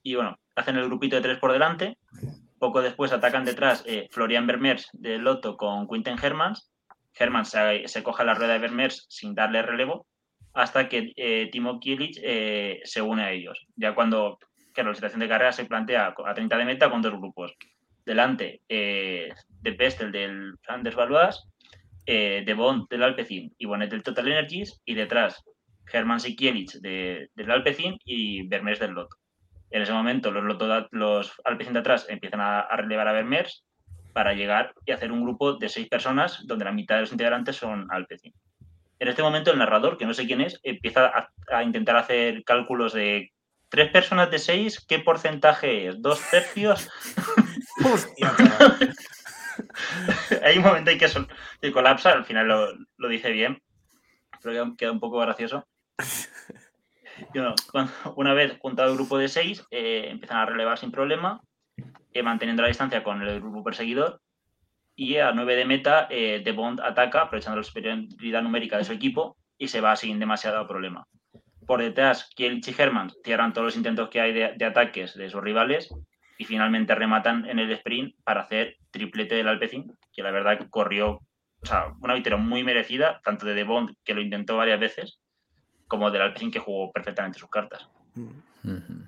Y 0.03 0.15
bueno 0.15 0.39
hacen 0.55 0.77
el 0.77 0.87
grupito 0.87 1.17
de 1.17 1.23
tres 1.23 1.39
por 1.39 1.53
delante 1.53 1.99
poco 2.59 2.83
después 2.83 3.13
atacan 3.13 3.45
detrás 3.45 3.85
eh, 3.87 4.09
Florian 4.11 4.47
Vermeers 4.47 4.89
de 4.93 5.19
Lotto 5.19 5.57
con 5.57 5.87
Quinten 5.89 6.17
Hermans 6.21 6.71
Hermans 7.15 7.51
se, 7.51 7.87
se 7.89 8.03
coge 8.03 8.23
a 8.23 8.27
la 8.27 8.35
rueda 8.35 8.55
de 8.55 8.59
Vermeers 8.61 9.07
sin 9.09 9.35
darle 9.35 9.63
relevo 9.63 10.07
hasta 10.55 10.89
que 10.89 11.13
eh, 11.17 11.49
Timo 11.53 11.79
Kilic 11.79 12.19
eh, 12.23 12.81
se 12.85 13.03
une 13.03 13.23
a 13.23 13.33
ellos. 13.33 13.67
Ya 13.77 13.95
cuando 13.95 14.39
claro, 14.79 14.91
la 14.91 14.95
situación 14.95 15.21
de 15.21 15.29
carrera 15.29 15.53
se 15.53 15.65
plantea 15.65 16.15
a 16.25 16.35
30 16.35 16.57
de 16.57 16.65
meta 16.65 16.89
con 16.89 17.03
dos 17.03 17.13
grupos. 17.13 17.53
Delante 18.07 18.63
eh, 18.69 19.29
de 19.61 19.73
Pestel 19.73 20.13
del 20.13 20.55
Flanders 20.63 20.95
Valois, 20.95 21.45
eh, 22.07 22.45
de 22.47 22.55
Bond 22.55 22.89
del 22.89 23.03
Alpecin 23.03 23.53
y 23.59 23.67
Bonet 23.67 23.91
del 23.91 24.05
Total 24.05 24.29
Energies, 24.29 24.81
y 24.85 24.95
detrás 24.95 25.43
Herman 25.93 26.21
Sikielic 26.21 26.75
de, 26.75 27.29
del 27.35 27.51
Alpecin 27.51 27.99
y 28.05 28.47
Vermeers 28.47 28.79
del 28.79 28.93
Lotto. 28.93 29.17
En 29.71 29.83
ese 29.83 29.93
momento 29.93 30.31
los, 30.31 31.33
Alpecin 31.45 31.73
de 31.73 31.81
atrás 31.81 32.07
empiezan 32.09 32.41
a, 32.41 32.61
a 32.61 32.77
relevar 32.77 33.09
a 33.09 33.13
Vermeers 33.13 33.65
para 34.13 34.33
llegar 34.33 34.73
y 34.87 34.93
hacer 34.93 35.11
un 35.11 35.25
grupo 35.25 35.55
de 35.55 35.69
seis 35.69 35.89
personas 35.89 36.47
donde 36.47 36.65
la 36.65 36.73
mitad 36.73 36.95
de 36.95 37.01
los 37.03 37.13
integrantes 37.13 37.57
son 37.57 37.89
Alpecin. 37.91 38.33
En 39.01 39.09
este 39.09 39.23
momento 39.23 39.53
el 39.53 39.59
narrador, 39.59 39.97
que 39.97 40.07
no 40.07 40.15
sé 40.15 40.27
quién 40.27 40.41
es, 40.41 40.59
empieza 40.63 41.07
a, 41.07 41.31
a, 41.53 41.63
intentar 41.63 41.97
hacer 41.97 42.43
cálculos 42.45 42.93
de 42.93 43.33
tres 43.69 43.91
personas 43.91 44.31
de 44.31 44.39
seis, 44.39 44.85
¿qué 44.89 44.99
porcentaje 44.99 45.89
es? 45.89 46.03
¿Dos 46.03 46.21
tercios? 46.31 46.89
Hostia. 47.85 48.33
Hay 50.43 50.59
un 50.59 50.65
momento 50.65 50.91
en 50.91 50.99
que, 50.99 51.09
sol- 51.09 51.29
que 51.61 51.73
colapsa, 51.73 52.13
al 52.13 52.25
final 52.25 52.49
lo, 52.49 52.69
lo 52.97 53.09
dice 53.09 53.31
bien, 53.31 53.61
pero 54.43 54.75
queda, 54.77 54.93
un 54.93 55.01
poco 55.01 55.19
gracioso. 55.19 55.67
Bueno, 57.33 57.55
una 58.17 58.35
vez 58.35 58.57
juntado 58.61 58.91
el 58.91 58.97
grupo 58.97 59.19
de 59.19 59.29
seis, 59.29 59.65
eh, 59.71 60.07
empiezan 60.11 60.39
a 60.39 60.47
relevar 60.47 60.79
sin 60.79 60.93
problema, 60.93 61.41
eh, 62.13 62.23
manteniendo 62.23 62.63
la 62.63 62.69
distancia 62.69 63.03
con 63.03 63.23
el 63.23 63.41
grupo 63.41 63.65
perseguidor. 63.65 64.21
Y 65.01 65.19
a 65.19 65.31
9 65.31 65.55
de 65.55 65.65
meta, 65.65 66.09
eh, 66.11 66.41
The 66.43 66.51
Bond 66.51 66.81
ataca, 66.81 67.23
aprovechando 67.23 67.59
la 67.59 67.63
superioridad 67.63 68.43
numérica 68.43 68.79
de 68.79 68.85
su 68.85 68.93
equipo, 68.93 69.37
y 69.57 69.69
se 69.69 69.81
va 69.81 69.95
sin 69.95 70.19
demasiado 70.19 70.67
problema. 70.67 71.07
Por 71.69 71.81
detrás, 71.81 72.29
Kielch 72.35 72.67
y 72.67 72.75
Hermans 72.77 73.17
cierran 73.23 73.53
todos 73.53 73.67
los 73.67 73.77
intentos 73.77 74.09
que 74.09 74.21
hay 74.21 74.33
de, 74.33 74.55
de 74.57 74.65
ataques 74.65 75.15
de 75.15 75.31
sus 75.31 75.41
rivales 75.41 75.89
y 76.37 76.45
finalmente 76.47 76.97
rematan 76.97 77.49
en 77.49 77.61
el 77.61 77.71
sprint 77.71 78.17
para 78.25 78.41
hacer 78.41 78.77
triplete 78.91 79.37
del 79.37 79.47
Alpecin, 79.47 79.97
que 80.13 80.23
la 80.25 80.33
verdad 80.33 80.67
corrió, 80.69 81.21
o 81.63 81.67
sea, 81.67 81.95
una 82.01 82.15
victoria 82.15 82.37
muy 82.37 82.65
merecida, 82.65 83.21
tanto 83.23 83.47
de 83.47 83.55
The 83.55 83.63
Bond, 83.63 83.95
que 84.05 84.15
lo 84.15 84.21
intentó 84.21 84.57
varias 84.57 84.81
veces, 84.81 85.21
como 85.87 86.11
del 86.11 86.23
Alpecin, 86.23 86.51
que 86.51 86.59
jugó 86.59 86.91
perfectamente 86.91 87.39
sus 87.39 87.51
cartas. 87.51 87.89
Ujú. 88.17 89.05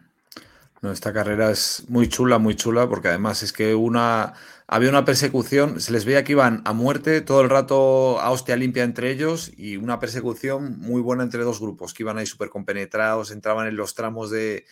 No, 0.82 0.92
esta 0.92 1.12
carrera 1.12 1.50
es 1.50 1.84
muy 1.88 2.08
chula, 2.08 2.38
muy 2.38 2.56
chula, 2.56 2.88
porque 2.88 3.08
además 3.08 3.42
es 3.42 3.52
que 3.52 3.74
una 3.74 4.32
había 4.66 4.88
una 4.88 5.04
persecución, 5.04 5.80
se 5.80 5.92
les 5.92 6.04
veía 6.04 6.22
que 6.24 6.32
iban 6.32 6.62
a 6.64 6.72
muerte 6.72 7.20
todo 7.20 7.40
el 7.40 7.50
rato 7.50 8.20
a 8.20 8.30
hostia 8.30 8.56
limpia 8.56 8.84
entre 8.84 9.10
ellos 9.10 9.50
y 9.56 9.76
una 9.76 9.98
persecución 9.98 10.78
muy 10.78 11.02
buena 11.02 11.24
entre 11.24 11.42
dos 11.42 11.60
grupos 11.60 11.92
que 11.92 12.04
iban 12.04 12.18
ahí 12.18 12.26
súper 12.26 12.50
compenetrados, 12.50 13.32
entraban 13.32 13.66
en 13.66 13.76
los 13.76 13.94
tramos 13.94 14.30
de 14.30 14.64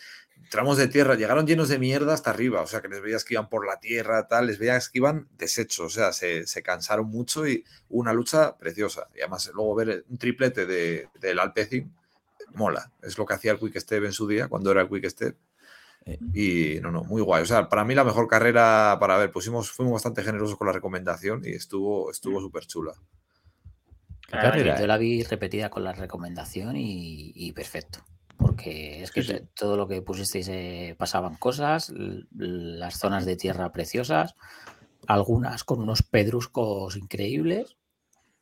tramos 0.49 0.77
de 0.77 0.87
tierra, 0.87 1.15
llegaron 1.15 1.45
llenos 1.45 1.67
de 1.69 1.77
mierda 1.79 2.13
hasta 2.13 2.29
arriba, 2.29 2.61
o 2.61 2.67
sea 2.67 2.81
que 2.81 2.87
les 2.87 3.01
veías 3.01 3.25
que 3.25 3.33
iban 3.35 3.49
por 3.49 3.67
la 3.67 3.79
tierra, 3.79 4.27
tal, 4.27 4.47
les 4.47 4.57
veías 4.57 4.89
que 4.89 4.99
iban 4.99 5.27
deshechos, 5.37 5.85
o 5.85 5.89
sea, 5.89 6.13
se, 6.13 6.47
se 6.47 6.63
cansaron 6.63 7.09
mucho 7.09 7.45
y 7.45 7.65
una 7.89 8.13
lucha 8.13 8.57
preciosa. 8.57 9.09
Y 9.15 9.19
además 9.19 9.51
luego 9.53 9.75
ver 9.75 10.05
un 10.09 10.17
triplete 10.17 10.65
de, 10.65 11.09
del 11.19 11.39
Alpecin 11.39 11.93
mola, 12.53 12.91
es 13.03 13.17
lo 13.17 13.25
que 13.25 13.33
hacía 13.33 13.51
el 13.51 13.59
Quick 13.59 13.77
Step 13.79 14.05
en 14.05 14.13
su 14.13 14.27
día, 14.27 14.47
cuando 14.47 14.71
era 14.71 14.81
el 14.81 14.89
Quick 14.89 15.09
Step. 15.09 15.35
Eh. 16.09 16.19
Y 16.33 16.81
no, 16.81 16.91
no, 16.91 17.03
muy 17.03 17.21
guay. 17.21 17.43
O 17.43 17.45
sea, 17.45 17.69
para 17.69 17.85
mí 17.85 17.93
la 17.95 18.03
mejor 18.03 18.27
carrera 18.27 18.97
para 18.99 19.17
ver, 19.17 19.31
pusimos, 19.31 19.71
fuimos 19.71 19.93
bastante 19.93 20.23
generosos 20.23 20.57
con 20.57 20.67
la 20.67 20.73
recomendación 20.73 21.41
y 21.45 21.49
estuvo 21.49 22.09
estuvo 22.11 22.39
súper 22.41 22.65
chula. 22.65 22.93
¿Qué 24.27 24.35
Ah, 24.37 24.41
carrera 24.41 24.79
Yo 24.79 24.87
la 24.87 24.97
vi 24.97 25.23
repetida 25.23 25.69
con 25.69 25.83
la 25.83 25.93
recomendación 25.93 26.75
y, 26.77 27.31
y 27.35 27.51
perfecto. 27.51 27.99
Porque 28.37 29.03
es 29.03 29.11
que 29.11 29.21
Sí, 29.21 29.27
sí. 29.27 29.33
te- 29.33 29.47
todo 29.53 29.75
lo 29.75 29.87
que 29.87 30.01
pusisteis 30.01 30.47
eh, 30.49 30.95
pasaban 30.97 31.35
cosas, 31.35 31.91
las 32.31 32.97
zonas 32.97 33.25
de 33.25 33.35
tierra 33.35 33.71
preciosas, 33.73 34.35
algunas 35.07 35.63
con 35.63 35.81
unos 35.81 36.03
pedruscos 36.03 36.95
increíbles, 36.95 37.75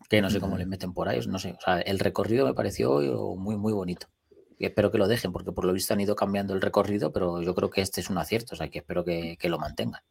que 0.09 0.22
no 0.22 0.30
sé 0.30 0.39
cómo 0.39 0.57
les 0.57 0.68
meten 0.68 0.93
por 0.93 1.09
ahí, 1.09 1.20
no 1.28 1.39
sé. 1.39 1.53
O 1.57 1.61
sea, 1.61 1.80
el 1.82 1.97
recorrido 1.99 2.45
me 2.45 2.53
pareció 2.53 2.99
muy, 3.36 3.57
muy 3.57 3.74
bonito. 3.74 4.07
Y 4.60 4.66
espero 4.66 4.91
que 4.91 4.97
lo 4.97 5.08
dejen, 5.08 5.32
porque 5.32 5.51
por 5.51 5.66
lo 5.66 5.74
visto 5.74 5.93
han 5.93 6.01
ido 6.01 6.16
cambiando 6.16 6.53
el 6.53 6.62
recorrido, 6.62 7.12
pero 7.12 7.41
yo 7.41 7.53
creo 7.53 7.70
que 7.70 7.82
este 7.82 8.01
es 8.01 8.10
un 8.10 8.18
acierto, 8.18 8.55
o 8.55 8.58
sea, 8.58 8.70
que 8.70 8.80
espero 8.80 9.05
que, 9.05 9.38
que 9.39 9.49
lo 9.49 9.60
mantengan. 9.60 10.01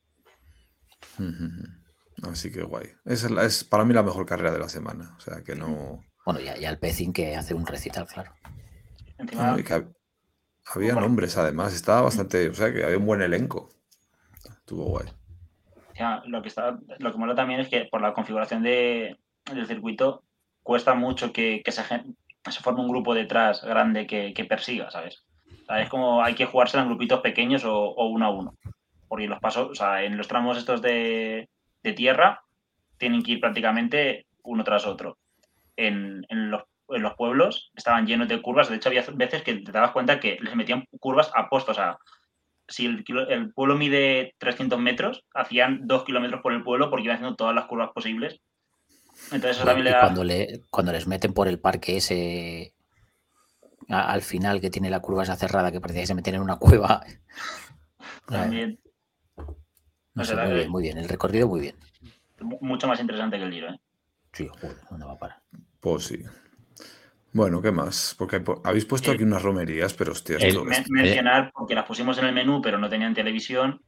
Así 2.23 2.51
que 2.51 2.63
guay. 2.63 2.87
Esa 3.05 3.27
es, 3.27 3.33
la- 3.33 3.45
es 3.45 3.65
para 3.65 3.85
mí 3.85 3.93
la 3.93 4.03
mejor 4.03 4.25
carrera 4.27 4.53
de 4.53 4.59
la 4.59 4.69
semana. 4.69 5.15
O 5.17 5.21
sea, 5.21 5.43
que 5.43 5.55
no. 5.55 6.05
Bueno, 6.25 6.41
ya, 6.41 6.57
ya 6.57 6.71
el 6.71 6.79
Pecín 6.79 7.13
que 7.13 7.37
hace 7.37 7.55
un 7.55 7.67
recital, 7.67 8.07
claro. 8.07 8.33
Encima, 9.19 9.53
no, 9.53 9.59
y 9.59 9.65
que 9.65 9.75
hab- 9.75 9.95
había 10.75 10.93
Bueno. 10.95 11.09
nombres 11.09 11.37
además, 11.37 11.75
estaba 11.75 12.03
bastante. 12.03 12.49
O 12.49 12.55
sea, 12.55 12.73
que 12.73 12.85
había 12.85 12.99
un 12.99 13.07
buen 13.07 13.23
elenco. 13.23 13.69
Estuvo 14.49 14.85
guay. 14.85 15.07
Ya, 15.99 16.23
lo 16.27 16.43
que 16.43 16.49
está, 16.49 16.79
lo 16.99 17.13
que 17.13 17.19
mola 17.19 17.35
también 17.35 17.61
es 17.61 17.69
que 17.69 17.87
por 17.91 18.01
la 18.03 18.13
configuración 18.13 18.63
de, 18.63 19.17
del 19.51 19.67
circuito 19.67 20.25
cuesta 20.63 20.95
mucho 20.95 21.33
que, 21.33 21.63
que 21.65 21.73
se, 21.73 21.83
se 22.53 22.63
forme 22.63 22.81
un 22.81 22.89
grupo 22.89 23.15
detrás 23.15 23.63
grande 23.65 24.07
que, 24.07 24.33
que 24.35 24.45
persiga, 24.45 24.91
¿sabes? 24.91 25.25
O 25.69 25.75
es 25.75 25.89
como 25.89 26.23
hay 26.23 26.35
que 26.35 26.47
jugársela 26.47 26.83
en 26.83 26.89
grupitos 26.89 27.21
pequeños 27.21 27.65
o, 27.65 27.95
uno 28.07 28.27
a 28.27 28.31
uno. 28.31 28.55
Porque 29.09 29.27
los 29.27 29.41
pasos, 29.41 29.71
o 29.71 29.75
sea, 29.75 30.03
en 30.03 30.17
los 30.17 30.29
tramos 30.29 30.59
estos 30.59 30.83
de, 30.83 31.49
de 31.83 31.93
tierra 31.93 32.43
tienen 32.99 33.23
que 33.23 33.33
ir 33.33 33.41
prácticamente 33.41 34.27
uno 34.43 34.65
tras 34.65 34.87
otro. 34.87 35.19
En, 35.77 36.25
en 36.29 36.51
los, 36.51 36.63
en 36.89 37.03
los 37.03 37.15
pueblos 37.15 37.71
estaban 37.75 38.07
llenos 38.07 38.29
de 38.29 38.41
curvas. 38.41 38.69
De 38.69 38.77
hecho, 38.77 38.89
había 38.89 39.05
veces 39.15 39.43
que 39.43 39.55
te 39.55 39.73
dabas 39.73 39.93
cuenta 39.93 40.21
que 40.21 40.39
les 40.41 40.55
metían 40.55 40.85
curvas 41.01 41.31
a 41.35 41.49
posto. 41.49 41.73
O 41.73 41.75
sea, 41.75 41.99
si 42.69 42.87
el, 42.87 43.05
el 43.29 43.53
pueblo 43.53 43.77
mide 43.77 44.35
300 44.39 44.79
metros, 44.79 45.25
hacían 45.35 45.87
2 45.87 46.05
kilómetros 46.05 46.43
por 46.43 46.53
el 46.53 46.63
pueblo 46.63 46.91
porque 46.91 47.05
iban 47.05 47.17
haciendo 47.17 47.37
todas 47.37 47.55
las 47.55 47.67
curvas 47.67 47.91
posibles. 47.93 48.41
Entonces 49.33 49.57
eso 49.57 49.65
Bueno, 49.65 49.79
también 49.79 49.85
le 49.85 49.91
y 49.91 49.93
da... 49.93 50.01
cuando, 50.01 50.25
le, 50.25 50.61
cuando 50.71 50.93
les 50.93 51.07
meten 51.07 51.33
por 51.33 51.49
el 51.49 51.59
parque 51.59 51.97
ese 51.99 52.75
a- 53.89 54.13
al 54.13 54.23
final 54.23 54.61
que 54.61 54.71
tiene 54.71 54.91
la 54.91 55.01
curva 55.01 55.23
esa 55.23 55.37
cerrada 55.37 55.73
que 55.73 55.81
parecía 55.81 56.03
que 56.03 56.07
se 56.09 56.15
metían 56.15 56.37
en 56.37 56.43
una 56.43 56.57
cueva. 56.57 57.03
también 58.27 58.79
No 60.15 60.23
O 60.23 60.25
sea, 60.25 60.45
muy 60.45 60.53
eh, 60.53 60.57
bien, 60.59 60.71
muy 60.71 60.83
bien. 60.83 60.99
El 60.99 61.09
recorrido 61.09 61.49
muy 61.49 61.61
bien. 61.61 61.77
mu- 62.41 62.59
mucho 62.61 62.87
más 62.89 63.01
interesante 63.01 63.39
que 63.39 63.45
el 63.45 63.53
Giro, 63.53 63.69
¿eh? 63.71 63.81
Sí, 64.33 64.49
joder, 64.49 64.77
¿dónde 64.91 65.07
va 65.07 65.13
a 65.13 65.19
parar? 65.19 65.43
Pues 65.81 66.05
sí. 66.07 66.23
Bueno, 67.33 67.61
¿qué 67.61 67.71
más? 67.71 68.15
Porque 68.19 68.41
po- 68.41 68.61
habéis 68.65 68.87
puesto 68.87 69.11
Eh, 69.11 69.15
aquí 69.15 69.25
unas 69.25 69.43
romerías, 69.43 69.93
pero 69.95 70.13
hostia, 70.13 70.37
el- 70.37 70.47
esto, 70.49 70.65
Men- 70.65 70.73
esto- 70.73 70.93
mencionar, 70.93 71.53
porque 71.55 71.75
las 71.75 71.85
pusimos 71.87 72.19
en 72.19 72.27
el 72.27 72.35
menú, 72.35 72.61
pero 72.63 72.79
no 72.79 72.89
tenían 72.89 73.15
televisión, 73.15 73.83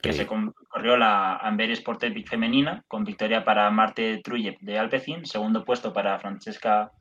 que 0.00 0.12
se 0.12 0.26
corrió 0.26 0.96
la 0.96 1.36
Amberes 1.36 1.78
Sport 1.80 2.04
Epic 2.04 2.28
femenina, 2.28 2.84
con 2.86 3.04
victoria 3.04 3.44
para 3.44 3.70
Marte 3.70 4.20
Trujev 4.22 4.56
de 4.60 4.78
Alpecin, 4.78 5.26
segundo 5.26 5.64
puesto 5.64 5.92
para 5.92 6.18
Francesca 6.20 6.92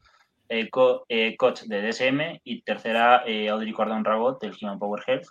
eh, 0.50 0.70
Co- 0.70 1.06
eh, 1.10 1.36
Koch 1.38 1.62
de 1.64 1.82
DSM 1.82 2.42
y 2.44 2.62
tercera 2.62 3.24
eh, 3.26 3.50
Audrey 3.50 3.72
Cordon 3.74 4.04
Ragot 4.04 4.42
del 4.42 4.56
Human 4.60 4.80
Power 4.80 5.04
Health. 5.06 5.28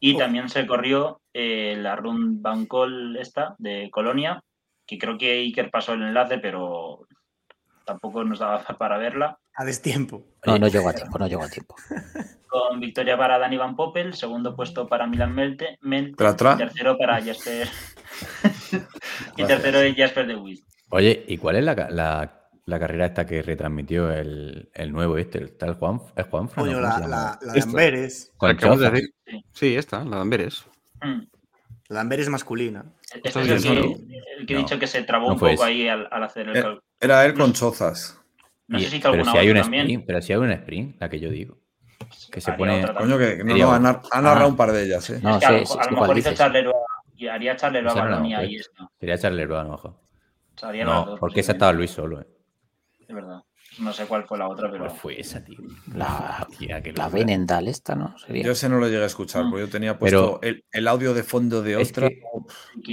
Y 0.00 0.16
también 0.16 0.48
se 0.48 0.66
corrió 0.66 1.20
eh, 1.34 1.76
la 1.78 1.94
Run 1.94 2.40
Bancol 2.42 3.16
esta 3.18 3.54
de 3.58 3.88
Colonia, 3.90 4.42
que 4.86 4.98
creo 4.98 5.18
que 5.18 5.40
Iker 5.40 5.70
pasó 5.70 5.92
el 5.92 6.02
enlace, 6.02 6.38
pero 6.38 7.06
tampoco 7.84 8.24
nos 8.24 8.38
daba 8.38 8.64
para 8.78 8.96
verla. 8.98 9.38
A 9.60 9.64
destiempo. 9.66 10.24
No, 10.46 10.58
no 10.58 10.68
llegó 10.68 10.88
a 10.88 10.94
tiempo, 10.94 11.18
no 11.18 11.26
llegó 11.28 11.42
a 11.42 11.48
tiempo. 11.50 11.74
con 12.48 12.80
victoria 12.80 13.18
para 13.18 13.38
Dani 13.38 13.58
Van 13.58 13.76
Poppel, 13.76 14.14
segundo 14.14 14.56
puesto 14.56 14.88
para 14.88 15.06
Milan 15.06 15.34
Melte, 15.34 15.76
Mente, 15.82 16.14
Tra, 16.16 16.34
tra. 16.34 16.54
y 16.54 16.56
tercero 16.56 16.96
para 16.96 17.22
Jasper 17.22 17.68
y 19.36 19.44
tercero 19.44 19.80
es 19.80 19.94
Jasper 19.96 20.26
de 20.26 20.36
Wiz. 20.36 20.64
Oye, 20.90 21.24
¿y 21.28 21.36
cuál 21.36 21.56
es 21.56 21.64
la, 21.64 21.74
la- 21.90 22.36
la 22.64 22.78
carrera 22.78 23.06
esta 23.06 23.26
que 23.26 23.42
retransmitió 23.42 24.10
el, 24.12 24.70
el 24.74 24.92
nuevo 24.92 25.18
este? 25.18 25.38
¿El 25.38 25.56
tal 25.56 25.74
Juan? 25.74 26.00
¿Es 26.16 26.26
Juanfran? 26.26 26.64
Coño, 26.66 26.76
¿Cómo 26.80 26.88
la, 26.88 26.98
la, 27.08 27.38
la 27.42 27.52
de 27.52 27.58
Esta. 27.58 27.70
Amberes. 27.70 28.32
De 28.40 28.90
decir. 28.90 29.10
Sí, 29.52 29.76
esta, 29.76 30.04
la 30.04 30.16
de 30.16 30.22
Amberes. 30.22 30.64
Mm. 31.02 31.20
La 31.88 31.94
de 31.96 32.00
Amberes 32.00 32.28
masculina. 32.28 32.84
Este 33.12 33.28
es 33.28 33.36
el 33.36 33.62
que, 33.62 33.68
el 34.38 34.46
que 34.46 34.52
he 34.52 34.56
No, 34.56 34.62
dicho 34.62 34.78
que 34.78 34.86
se 34.86 35.02
trabó 35.02 35.28
no 35.28 35.32
un 35.34 35.38
poco 35.40 35.64
ahí 35.64 35.88
al, 35.88 36.06
al 36.10 36.22
hacer 36.24 36.48
el 36.48 36.56
Eh, 36.56 36.62
cálculo. 36.62 36.82
era 37.00 37.26
él 37.26 37.34
con 37.34 37.52
chozas. 37.52 38.19
No 38.70 38.78
Y- 38.78 38.82
sé 38.84 38.90
si 38.90 38.96
hizo 38.98 39.10
pero 39.10 39.22
alguna 39.22 39.32
si 39.32 39.38
hay 39.38 39.46
un 39.46 39.50
otra 39.56 39.62
también. 39.62 39.82
sprint, 39.82 40.06
pero 40.06 40.22
si 40.22 40.32
hay 40.32 40.38
un 40.38 40.50
sprint, 40.52 41.00
la 41.00 41.08
que 41.08 41.20
yo 41.20 41.28
digo. 41.30 41.58
Que 42.30 42.40
se 42.40 42.52
pone- 42.52 42.86
Coño, 42.94 43.18
que 43.18 43.36
que 43.38 43.44
no, 43.44 43.56
no, 43.56 43.64
ha, 43.64 43.66
bueno. 43.78 43.80
nar- 43.80 44.00
ha 44.12 44.20
narrado 44.22 44.46
Ah. 44.46 44.48
un 44.48 44.56
par 44.56 44.72
de 44.72 44.84
ellas, 44.84 45.10
¿eh? 45.10 45.18
No, 45.22 45.34
Es 45.34 45.40
que 45.40 45.46
a 45.46 45.50
lo, 45.52 45.66
sé 45.66 45.78
a 45.80 45.84
lo 45.90 46.00
mejor 46.00 46.18
hizo. 46.18 46.32
Charleroi 46.34 46.72
y 47.16 47.26
haría 47.26 47.56
Charleroi 47.56 47.90
a 47.90 47.94
Balonia 47.94 48.44
y 48.44 48.54
puesto. 48.54 48.70
esto. 48.72 48.92
Sería 49.00 49.18
Charleroi 49.18 49.58
a 49.58 49.64
lo 49.64 49.70
mejor. 49.72 49.94
Haría 50.62 50.84
No, 50.84 51.04
dos, 51.04 51.20
porque 51.20 51.40
esa 51.40 51.52
estaba 51.52 51.72
Luis 51.72 51.90
solo, 51.90 52.20
¿eh? 52.20 52.26
Es 53.08 53.14
verdad. 53.14 53.40
No 53.80 53.92
sé 53.92 54.04
cuál 54.06 54.24
fue 54.24 54.38
la 54.38 54.48
otra, 54.48 54.70
pero. 54.70 54.84
¿Cuál 54.86 54.96
fue 54.98 55.20
esa, 55.20 55.42
tío? 55.44 55.58
La, 55.94 56.46
Tía, 56.58 56.80
qué 56.82 56.92
la. 56.92 57.08
Benendal 57.08 57.66
esta, 57.68 57.94
¿no? 57.94 58.16
Sería. 58.18 58.44
Yo 58.44 58.52
ese 58.52 58.68
no 58.68 58.78
lo 58.78 58.86
llegué 58.86 59.02
a 59.02 59.06
escuchar, 59.06 59.44
porque 59.50 59.66
yo 59.66 59.70
tenía 59.70 59.98
Pero- 59.98 60.38
puesto 60.38 60.46
el, 60.46 60.64
el 60.72 60.88
audio 60.88 61.12
de 61.14 61.22
fondo 61.22 61.62
de 61.62 61.80
Es 61.80 61.90
otra. 61.90 62.08
que 62.08 62.20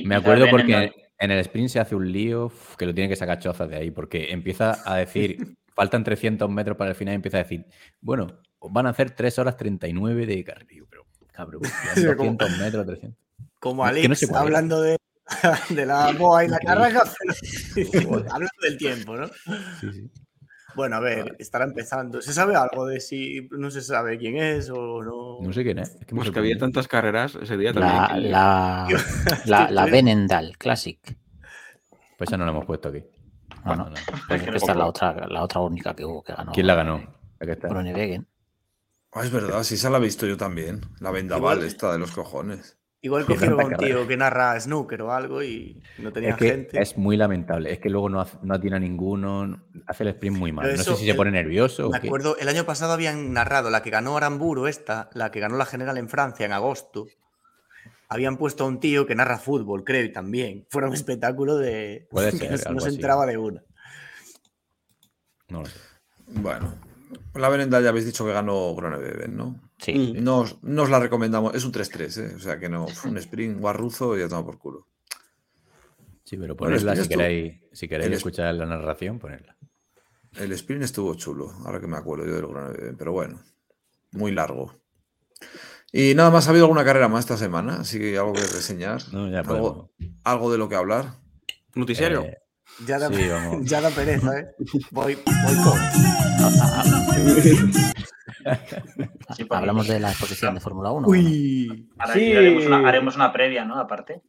me 0.06 0.16
acuerdo 0.16 0.48
porque 0.50 0.92
en 1.20 1.32
el 1.32 1.40
sprint 1.40 1.70
se 1.70 1.80
hace 1.80 1.96
un 1.96 2.12
lío 2.12 2.52
que 2.78 2.86
lo 2.86 2.94
tiene 2.94 3.10
que 3.10 3.16
sacar 3.16 3.40
chozas 3.40 3.70
de 3.70 3.76
ahí, 3.78 3.92
porque 3.92 4.32
empieza 4.32 4.78
a 4.86 4.98
decir, 4.98 5.38
faltan 5.78 6.04
300 6.04 6.50
metros 6.50 6.76
para 6.76 6.90
el 6.90 6.96
final 6.96 7.14
y 7.14 7.16
empieza 7.18 7.38
a 7.38 7.44
decir, 7.44 7.68
bueno, 8.02 8.26
van 8.72 8.88
a 8.88 8.90
hacer 8.90 9.12
3 9.12 9.38
horas 9.38 9.58
39 9.58 10.26
de 10.26 10.44
cardio, 10.44 10.88
pero 10.90 11.06
cabrón, 11.32 11.62
quedan 11.94 12.18
200 12.18 12.58
metros, 12.58 12.86
300. 12.88 13.20
Como 13.60 13.88
Es 13.88 13.94
que 13.94 14.06
Alex 14.08 14.32
no 14.32 14.38
hablando 14.40 14.82
de, 14.82 14.98
de 15.70 15.86
la 15.86 16.12
boa 16.14 16.46
y 16.46 16.48
la 16.48 16.58
pero 16.58 16.82
hablando 18.32 18.50
del 18.64 18.78
tiempo, 18.80 19.16
¿no? 19.16 19.28
Sí, 19.80 19.94
sí. 19.94 20.12
Bueno, 20.76 20.96
a 20.96 21.00
ver, 21.00 21.36
estará 21.38 21.66
empezando. 21.66 22.22
¿Se 22.22 22.34
sabe 22.34 22.56
algo 22.56 22.88
de 22.88 23.00
si 23.00 23.48
no 23.52 23.70
se 23.70 23.82
sabe 23.82 24.18
quién 24.18 24.38
es 24.38 24.72
o 24.72 25.04
no? 25.04 25.40
No 25.42 25.54
sé 25.54 25.64
quién 25.64 25.80
es. 25.80 25.90
es 25.90 26.06
que 26.06 26.16
Pues 26.16 26.32
que 26.32 26.40
había 26.40 26.58
tantas 26.58 26.88
carreras 26.88 27.36
ese 27.40 27.58
día 27.58 27.74
también. 27.74 28.32
La, 28.32 28.88
la, 28.88 29.04
la, 29.46 29.72
la 29.72 29.86
Benendal 29.86 30.56
Classic. 30.58 31.00
Pues 32.18 32.30
esa 32.30 32.38
no 32.38 32.46
la 32.46 32.52
hemos 32.52 32.66
puesto 32.66 32.90
aquí. 32.90 33.04
No, 33.76 33.89
no. 33.89 33.95
Pues 34.28 34.41
es 34.41 34.49
que 34.49 34.55
esta 34.57 34.72
es 34.72 34.78
la 34.78 34.86
otra, 34.86 35.28
la 35.28 35.43
otra 35.43 35.61
única 35.61 35.93
que 35.95 36.05
hubo 36.05 36.24
que 36.24 36.34
ganó. 36.34 36.51
¿Quién 36.51 36.68
la 36.68 36.76
ganó? 36.76 37.01
Groenewegen. 37.39 38.28
Ah, 39.13 39.24
es 39.24 39.32
verdad, 39.32 39.63
sí, 39.63 39.76
esa 39.76 39.89
la 39.89 39.97
he 39.97 40.01
visto 40.01 40.26
yo 40.26 40.38
también. 40.38 40.82
La 40.99 41.11
vendaval 41.11 41.57
Igual- 41.57 41.68
esta 41.68 41.91
de 41.91 41.99
los 41.99 42.11
cojones. 42.11 42.78
Igual 42.99 43.26
cogieron 43.26 43.61
a 43.61 43.65
un 43.65 43.76
tío 43.78 44.07
que 44.07 44.18
narra 44.18 44.59
snooker 44.59 45.03
o 45.03 45.13
algo 45.13 45.43
y 45.43 45.82
no 45.99 46.11
tenía 46.11 46.32
Es 46.32 46.36
que 46.38 46.49
gente. 46.49 46.82
es 46.82 46.97
muy 46.97 47.15
lamentable. 47.15 47.72
Es 47.72 47.80
que 47.80 47.89
luego 47.91 48.09
no, 48.09 48.20
hace- 48.22 48.38
no 48.41 48.55
atina 48.55 48.80
ninguno. 48.80 49.63
Hace 49.86 50.03
el 50.03 50.09
sprint 50.09 50.36
muy 50.38 50.51
mal. 50.51 50.76
No 50.76 50.84
sé 50.84 50.95
si 50.95 51.05
se 51.05 51.13
pone 51.13 51.30
nervioso 51.32 51.89
Me 51.91 51.97
o 51.97 52.01
qué. 52.01 52.07
acuerdo, 52.07 52.38
el 52.38 52.49
año 52.49 52.65
pasado 52.65 52.93
habían 52.93 53.34
narrado 53.34 53.70
la 53.70 53.82
que 53.84 53.91
ganó 53.91 54.18
Aramburu, 54.18 54.65
esta, 54.68 55.09
la 55.13 55.32
que 55.32 55.39
ganó 55.39 55.57
la 55.57 55.65
general 55.65 55.97
en 55.99 56.09
Francia 56.09 56.45
en 56.47 56.53
agosto. 56.53 57.07
Habían 58.10 58.38
puesto 58.38 58.64
a 58.64 58.68
un 58.68 58.80
tío 58.80 59.05
que 59.05 59.16
narra 59.16 59.38
fútbol, 59.38 59.84
creo, 59.84 60.03
y 60.05 60.12
también. 60.12 60.66
Fuera 60.70 60.88
un 60.88 60.93
espectáculo 60.93 61.58
de. 61.58 62.08
Puede 62.12 62.32
que 62.32 62.38
ser, 62.38 62.51
no, 62.51 62.58
se- 62.58 62.72
no 62.74 62.86
entraba 62.95 63.26
de 63.26 63.38
una. 63.38 63.64
No 65.49 65.62
lo 65.62 65.66
sé. 65.66 65.80
Bueno, 66.28 66.74
la 67.36 67.49
Berenda 67.49 67.80
ya 67.82 67.89
habéis 67.89 68.05
dicho 68.05 68.26
que 68.26 68.34
ganó 68.34 68.76
Groenewegen, 68.76 69.36
¿no? 69.36 69.62
Sí. 69.80 69.93
Mm. 70.18 70.24
No, 70.24 70.39
os- 70.39 70.58
no 70.64 70.84
os 70.84 70.89
la 70.89 70.99
recomendamos. 70.99 71.53
Es 71.55 71.64
un 71.64 71.72
3-3, 71.72 72.18
¿eh? 72.18 72.36
O 72.36 72.39
sea 72.39 72.60
que 72.60 72.68
no, 72.70 72.88
fue 72.88 73.12
un 73.12 73.18
sprint 73.18 73.60
guarruzo 73.60 74.18
y 74.18 74.22
ya 74.22 74.28
toma 74.28 74.45
por 74.45 74.58
culo. 74.58 74.88
Sí, 76.26 76.36
pero 76.36 76.58
ponedla 76.58 76.93
si 76.95 77.08
queréis, 77.08 77.62
si 77.72 77.88
queréis 77.88 78.08
el 78.08 78.14
escuchar 78.14 78.53
la 78.55 78.66
narración, 78.66 79.18
ponedla. 79.20 79.55
El 80.36 80.51
sprint 80.51 80.84
estuvo 80.84 81.16
chulo, 81.16 81.49
ahora 81.66 81.80
que 81.80 81.88
me 81.88 81.95
acuerdo 81.97 82.26
yo 82.26 82.34
del 82.36 82.47
Groenewegen, 82.47 82.97
pero 82.97 83.14
bueno, 83.14 83.41
muy 84.12 84.32
largo. 84.34 84.76
Y 86.00 86.14
nada 86.14 86.30
más, 86.30 86.45
ha 86.48 86.52
habido 86.52 86.66
alguna 86.66 86.86
carrera 86.86 87.08
más 87.08 87.22
esta 87.22 87.38
semana, 87.38 87.78
así 87.82 87.98
que 87.98 88.18
algo 88.18 88.34
que 88.34 88.41
reseñar. 88.41 89.02
No, 89.12 89.30
ya 89.32 89.39
algo, 89.39 89.91
algo 90.24 90.52
de 90.52 90.58
lo 90.60 90.70
que 90.70 90.76
hablar. 90.76 91.14
Noticiario. 91.74 92.22
Eh, 92.24 92.38
Ya 92.86 93.00
da, 93.00 93.08
Sí, 93.10 93.28
ya 93.64 93.82
da 93.82 93.89
pereza, 93.89 94.39
¿eh? 94.39 94.45
Voy, 94.91 95.16
voy 95.16 95.56
con. 95.64 95.80
Hablamos 99.50 99.88
de 99.88 100.00
la 100.00 100.10
exposición 100.12 100.54
de 100.56 100.62
Fórmula 100.62 100.91
1. 100.91 101.08
Uy. 101.08 101.89
ahora 101.98 102.14
Sí. 102.14 102.32
haremos, 102.34 102.66
una, 102.66 102.88
haremos 102.89 103.16
una 103.16 103.34
previa, 103.34 103.66
¿no? 103.66 103.80
Aparte. 103.80 104.22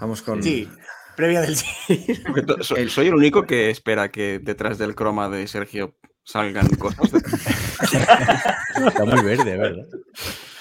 Vamos 0.00 0.22
con. 0.22 0.42
Sí, 0.42 0.68
previa 1.16 1.40
del 1.40 1.56
Giro. 1.86 2.20
Porque 2.26 2.42
to- 2.42 2.62
so- 2.64 2.74
soy 2.88 3.06
el 3.08 3.14
único 3.14 3.44
que 3.44 3.70
espera 3.70 4.10
que 4.10 4.40
detrás 4.40 4.78
del 4.78 4.94
croma 4.96 5.28
de 5.28 5.46
Sergio 5.46 5.94
salgan 6.24 6.68
cosas. 6.76 7.12
Está 8.86 9.04
muy 9.04 9.22
verde, 9.22 9.56
¿verdad? 9.56 9.86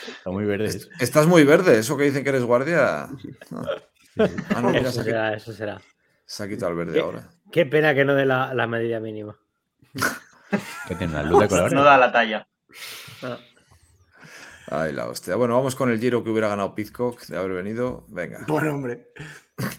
Está 0.07 0.29
muy 0.31 0.45
verde 0.45 0.65
eso. 0.65 0.87
Estás 0.99 1.27
muy 1.27 1.43
verde, 1.43 1.79
eso 1.79 1.97
que 1.97 2.03
dicen 2.05 2.23
que 2.23 2.29
eres 2.29 2.43
guardia. 2.43 3.09
No. 3.51 3.63
Ah, 4.53 4.61
no, 4.61 4.69
mira, 4.71 4.81
Eso 4.89 4.91
se 4.91 5.03
será, 5.05 5.33
eso 5.33 5.53
será. 5.53 5.81
se 6.25 6.43
ha 6.43 6.47
quitado 6.49 6.71
el 6.71 6.77
verde 6.77 6.93
¿Qué? 6.93 6.99
ahora. 6.99 7.29
Qué 7.49 7.65
pena 7.65 7.95
que 7.95 8.03
no 8.03 8.13
dé 8.13 8.25
la, 8.25 8.53
la 8.53 8.67
medida 8.67 8.99
mínima. 8.99 9.37
Que 10.87 10.95
tiene 10.95 11.13
una 11.13 11.23
luz 11.23 11.39
de 11.41 11.47
color. 11.47 11.71
No 11.71 11.81
da 11.83 11.97
la 11.97 12.11
talla. 12.11 12.45
Ah, 13.23 13.37
Ay, 14.67 14.91
la 14.91 15.07
hostia. 15.07 15.35
Bueno, 15.35 15.55
vamos 15.55 15.75
con 15.75 15.89
el 15.91 15.99
giro 15.99 16.23
que 16.25 16.29
hubiera 16.29 16.49
ganado 16.49 16.75
Pizcock 16.75 17.25
de 17.27 17.37
haber 17.37 17.53
venido. 17.53 18.05
Venga. 18.09 18.43
Bueno, 18.47 18.73
hombre. 18.75 19.07
Pues 19.55 19.69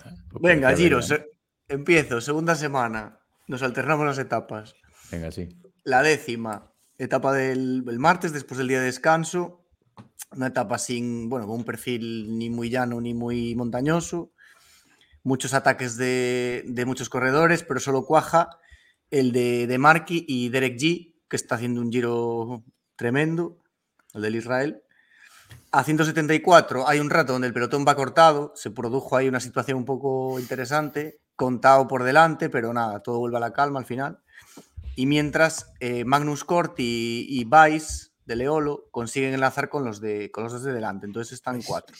Venga, 0.41 0.68
parece 0.68 0.83
Giro, 0.83 0.97
verdad. 0.99 1.09
se- 1.68 1.74
empiezo, 1.74 2.20
segunda 2.22 2.55
semana. 2.55 3.18
Nos 3.49 3.62
alternamos 3.62 4.07
las 4.07 4.18
etapas. 4.18 4.74
Venga, 5.11 5.30
sí. 5.30 5.61
La 5.85 6.03
décima, 6.03 6.72
etapa 6.99 7.33
del 7.33 7.85
el 7.89 7.99
martes, 7.99 8.33
después 8.33 8.59
del 8.59 8.68
día 8.68 8.78
de 8.78 8.87
descanso. 8.87 9.64
Una 10.30 10.47
etapa 10.47 10.78
sin, 10.78 11.28
bueno, 11.28 11.47
con 11.47 11.57
un 11.57 11.64
perfil 11.64 12.39
ni 12.39 12.49
muy 12.51 12.70
llano 12.70 13.01
ni 13.01 13.14
muy 13.14 13.55
montañoso. 13.55 14.33
Muchos 15.24 15.55
ataques 15.55 15.97
de, 15.97 16.64
de 16.66 16.85
muchos 16.85 17.09
corredores, 17.09 17.64
pero 17.64 17.80
solo 17.80 18.05
cuaja 18.05 18.51
el 19.11 19.33
de, 19.33 19.66
de 19.66 19.78
Marky 19.78 20.24
y 20.26 20.49
Derek 20.49 20.78
G, 20.78 21.14
que 21.28 21.37
está 21.37 21.57
haciendo 21.57 21.80
un 21.80 21.93
giro 21.93 22.64
tremendo, 22.97 23.59
el 24.14 24.22
del 24.22 24.37
Israel. 24.37 24.83
A 25.70 25.85
174 25.85 26.89
hay 26.89 26.99
un 26.99 27.11
rato 27.11 27.33
donde 27.33 27.49
el 27.49 27.55
pelotón 27.55 27.85
va 27.87 27.95
cortado, 27.95 28.53
se 28.57 28.70
produjo 28.70 29.16
ahí 29.16 29.28
una 29.28 29.41
situación 29.41 29.78
un 29.78 29.85
poco 29.85 30.39
interesante, 30.39 31.20
contado 31.37 31.89
por 31.89 32.05
delante, 32.05 32.49
pero 32.49 32.72
nada, 32.72 33.01
todo 33.01 33.18
vuelve 33.18 33.37
a 33.37 33.41
la 33.41 33.53
calma 33.53 33.80
al 33.80 33.87
final. 33.87 34.18
Y 34.97 35.07
mientras 35.07 35.72
eh, 35.80 36.05
Magnus 36.05 36.45
Cort 36.45 36.78
y, 36.78 37.26
y 37.28 37.45
Vice 37.45 38.09
de 38.24 38.36
Leolo 38.36 38.88
consiguen 38.90 39.34
enlazar 39.34 39.68
con 39.68 39.84
los, 39.84 40.01
de, 40.01 40.30
con 40.30 40.45
los 40.45 40.53
dos 40.53 40.62
de 40.64 40.72
delante, 40.72 41.07
entonces 41.07 41.32
están 41.32 41.62
cuatro. 41.62 41.97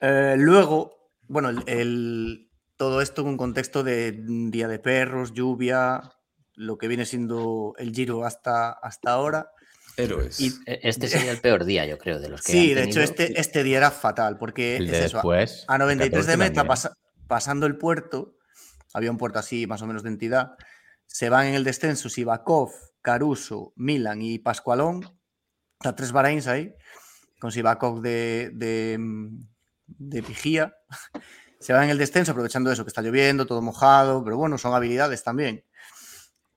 Eh, 0.00 0.34
luego, 0.38 1.10
bueno, 1.28 1.50
el, 1.50 1.62
el- 1.66 2.50
todo 2.76 3.00
esto 3.00 3.22
en 3.22 3.28
un 3.28 3.36
contexto 3.36 3.84
de 3.84 4.24
un 4.28 4.50
día 4.50 4.66
de 4.66 4.80
perros, 4.80 5.32
lluvia, 5.32 6.02
lo 6.54 6.76
que 6.76 6.88
viene 6.88 7.06
siendo 7.06 7.74
el 7.78 7.92
giro 7.94 8.24
hasta, 8.24 8.72
hasta 8.72 9.12
ahora. 9.12 9.50
Héroes. 9.96 10.40
Y- 10.40 10.52
E- 10.66 10.80
Este 10.82 11.06
sería 11.06 11.30
el 11.30 11.40
peor 11.40 11.64
día, 11.64 11.86
yo 11.86 11.98
creo, 11.98 12.18
de 12.18 12.28
los 12.28 12.42
que 12.42 12.52
Sí, 12.52 12.70
han 12.70 12.74
de 12.76 12.82
hecho, 12.84 13.00
este, 13.00 13.40
este 13.40 13.62
día 13.62 13.78
era 13.78 13.90
fatal, 13.92 14.36
porque 14.38 14.76
El 14.76 14.86
es 14.86 14.90
de 14.92 15.04
eso, 15.06 15.16
después. 15.18 15.64
a 15.68 15.78
93 15.78 16.26
de 16.26 16.32
14 16.32 16.36
meta, 16.36 16.66
pasa- 16.66 16.92
pasando 17.28 17.66
el 17.66 17.76
puerto, 17.78 18.36
había 18.92 19.10
un 19.12 19.18
puerto 19.18 19.38
así 19.38 19.66
más 19.68 19.80
o 19.82 19.86
menos 19.86 20.02
de 20.02 20.08
entidad, 20.10 20.56
se 21.06 21.28
van 21.28 21.46
en 21.46 21.54
el 21.54 21.64
descenso 21.64 22.08
Sivakov, 22.08 22.72
Caruso, 23.02 23.72
Milan 23.76 24.22
y 24.22 24.38
Pascualón, 24.38 25.18
a 25.80 25.94
tres 25.94 26.12
Bahreins 26.12 26.46
ahí, 26.46 26.74
con 27.38 27.52
Sivakov 27.52 28.00
de, 28.00 28.50
de, 28.54 28.96
mm, 28.98 29.40
de. 29.86 30.72
Se 31.60 31.72
van 31.72 31.84
en 31.84 31.90
el 31.90 31.98
descenso 31.98 32.32
aprovechando 32.32 32.70
eso, 32.70 32.84
que 32.84 32.88
está 32.88 33.02
lloviendo, 33.02 33.46
todo 33.46 33.62
mojado, 33.62 34.22
pero 34.24 34.36
bueno, 34.36 34.58
son 34.58 34.74
habilidades 34.74 35.22
también. 35.22 35.64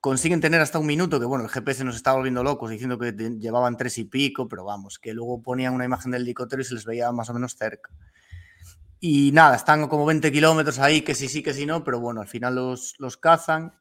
Consiguen 0.00 0.40
tener 0.40 0.60
hasta 0.60 0.78
un 0.78 0.86
minuto, 0.86 1.18
que 1.18 1.26
bueno, 1.26 1.44
el 1.44 1.50
GPS 1.50 1.82
nos 1.84 1.96
estaba 1.96 2.16
volviendo 2.16 2.44
locos 2.44 2.70
diciendo 2.70 2.98
que 2.98 3.12
llevaban 3.12 3.76
tres 3.76 3.98
y 3.98 4.04
pico, 4.04 4.48
pero 4.48 4.64
vamos, 4.64 4.98
que 4.98 5.12
luego 5.12 5.42
ponían 5.42 5.74
una 5.74 5.84
imagen 5.84 6.12
del 6.12 6.22
helicóptero 6.22 6.62
y 6.62 6.64
se 6.64 6.74
les 6.74 6.84
veía 6.84 7.10
más 7.10 7.30
o 7.30 7.34
menos 7.34 7.56
cerca. 7.56 7.90
Y 9.00 9.30
nada, 9.32 9.56
están 9.56 9.86
como 9.88 10.04
20 10.04 10.32
kilómetros 10.32 10.78
ahí, 10.78 11.02
que 11.02 11.14
sí, 11.14 11.28
sí, 11.28 11.42
que 11.42 11.54
sí, 11.54 11.66
no, 11.66 11.84
pero 11.84 12.00
bueno, 12.00 12.20
al 12.20 12.28
final 12.28 12.56
los, 12.56 12.94
los 12.98 13.16
cazan. 13.16 13.77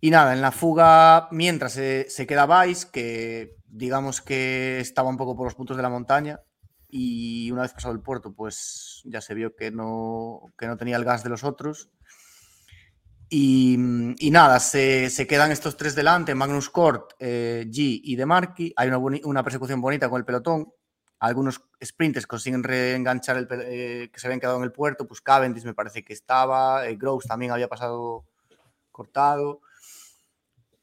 Y 0.00 0.10
nada, 0.10 0.32
en 0.32 0.40
la 0.40 0.52
fuga, 0.52 1.28
mientras 1.32 1.72
se, 1.72 2.08
se 2.08 2.26
queda 2.26 2.64
Vice, 2.64 2.88
que 2.92 3.56
digamos 3.66 4.20
que 4.20 4.80
estaba 4.80 5.08
un 5.08 5.16
poco 5.16 5.36
por 5.36 5.46
los 5.46 5.54
puntos 5.54 5.76
de 5.76 5.82
la 5.82 5.88
montaña, 5.88 6.40
y 6.88 7.50
una 7.50 7.62
vez 7.62 7.72
pasado 7.72 7.92
el 7.92 8.00
puerto, 8.00 8.32
pues 8.32 9.02
ya 9.04 9.20
se 9.20 9.34
vio 9.34 9.54
que 9.54 9.70
no, 9.70 10.52
que 10.56 10.66
no 10.66 10.76
tenía 10.76 10.96
el 10.96 11.04
gas 11.04 11.22
de 11.22 11.30
los 11.30 11.44
otros. 11.44 11.90
Y, 13.28 13.76
y 14.18 14.30
nada, 14.30 14.58
se, 14.58 15.10
se 15.10 15.26
quedan 15.26 15.52
estos 15.52 15.76
tres 15.76 15.94
delante, 15.94 16.34
Magnus 16.34 16.70
Cort, 16.70 17.12
eh, 17.18 17.66
G 17.66 18.00
y 18.02 18.16
De 18.16 18.24
Marchi. 18.24 18.72
Hay 18.74 18.88
una, 18.88 18.96
una 18.98 19.42
persecución 19.44 19.82
bonita 19.82 20.08
con 20.08 20.18
el 20.18 20.24
pelotón. 20.24 20.72
Algunos 21.18 21.60
sprinters 21.84 22.26
consiguen 22.26 22.62
reenganchar 22.62 23.36
el 23.36 23.48
eh, 23.50 24.08
que 24.10 24.18
se 24.18 24.26
habían 24.26 24.40
quedado 24.40 24.56
en 24.56 24.64
el 24.64 24.72
puerto. 24.72 25.06
Pues 25.06 25.20
Cavendish 25.20 25.64
me 25.64 25.74
parece 25.74 26.02
que 26.04 26.14
estaba, 26.14 26.86
eh, 26.86 26.96
Groves 26.96 27.26
también 27.26 27.52
había 27.52 27.68
pasado 27.68 28.24
cortado. 28.90 29.60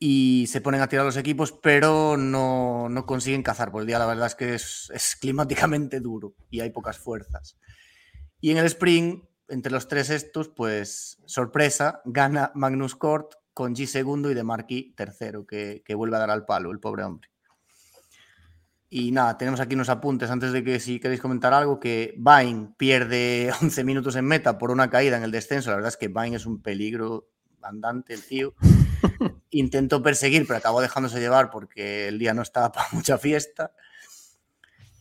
Y 0.07 0.45
se 0.45 0.61
ponen 0.61 0.81
a 0.81 0.87
tirar 0.87 1.03
los 1.03 1.17
equipos, 1.17 1.51
pero 1.51 2.15
no, 2.15 2.89
no 2.89 3.07
consiguen 3.07 3.41
cazar. 3.41 3.71
Por 3.71 3.81
el 3.81 3.87
día, 3.87 3.97
la 3.97 4.05
verdad 4.05 4.27
es 4.27 4.35
que 4.35 4.53
es, 4.53 5.17
climáticamente 5.19 5.99
duro 5.99 6.35
y 6.51 6.59
hay 6.59 6.69
pocas 6.69 6.99
fuerzas. 6.99 7.57
Y 8.39 8.51
en 8.51 8.57
el 8.57 8.67
sprint, 8.67 9.23
entre 9.47 9.71
los 9.71 9.87
tres 9.87 10.11
estos, 10.11 10.49
pues 10.49 11.17
sorpresa, 11.25 12.03
gana 12.05 12.51
Magnus 12.53 12.95
Cort 12.95 13.33
con 13.51 13.73
G 13.73 13.87
segundo 13.87 14.29
y 14.29 14.35
de 14.35 14.43
Marquis 14.43 14.95
tercero, 14.95 15.47
que, 15.47 15.81
que 15.83 15.95
vuelve 15.95 16.17
a 16.17 16.19
dar 16.19 16.29
al 16.29 16.45
palo, 16.45 16.69
el 16.69 16.79
pobre 16.79 17.03
hombre. 17.03 17.27
Y 18.87 19.11
nada, 19.11 19.39
tenemos 19.39 19.59
aquí 19.59 19.73
unos 19.73 19.89
apuntes 19.89 20.29
antes 20.29 20.51
de 20.51 20.63
que 20.63 20.79
si 20.79 20.99
queréis 20.99 21.19
comentar 21.19 21.51
algo, 21.51 21.79
que 21.79 22.13
Vine 22.15 22.75
pierde 22.77 23.51
11 23.59 23.83
minutos 23.83 24.15
en 24.17 24.25
meta 24.25 24.59
por 24.59 24.69
una 24.69 24.87
caída 24.87 25.17
en 25.17 25.23
el 25.23 25.31
descenso. 25.31 25.71
La 25.71 25.77
verdad 25.77 25.89
es 25.89 25.97
que 25.97 26.09
Vine 26.09 26.35
es 26.35 26.45
un 26.45 26.61
peligro 26.61 27.27
andante, 27.63 28.13
el 28.13 28.23
tío. 28.23 28.53
Intentó 29.49 30.01
perseguir, 30.01 30.45
pero 30.47 30.57
acabó 30.57 30.81
dejándose 30.81 31.19
llevar 31.19 31.49
porque 31.51 32.07
el 32.07 32.19
día 32.19 32.33
no 32.33 32.41
estaba 32.41 32.71
para 32.73 32.87
mucha 32.91 33.17
fiesta. 33.17 33.71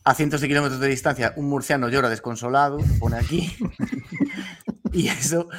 A 0.03 0.13
cientos 0.13 0.41
de 0.41 0.47
kilómetros 0.47 0.79
de 0.79 0.87
distancia, 0.87 1.33
un 1.35 1.49
murciano 1.49 1.89
llora 1.89 2.09
desconsolado, 2.09 2.77
pone 2.99 3.17
aquí. 3.17 3.55
y 4.93 5.07
eso, 5.07 5.49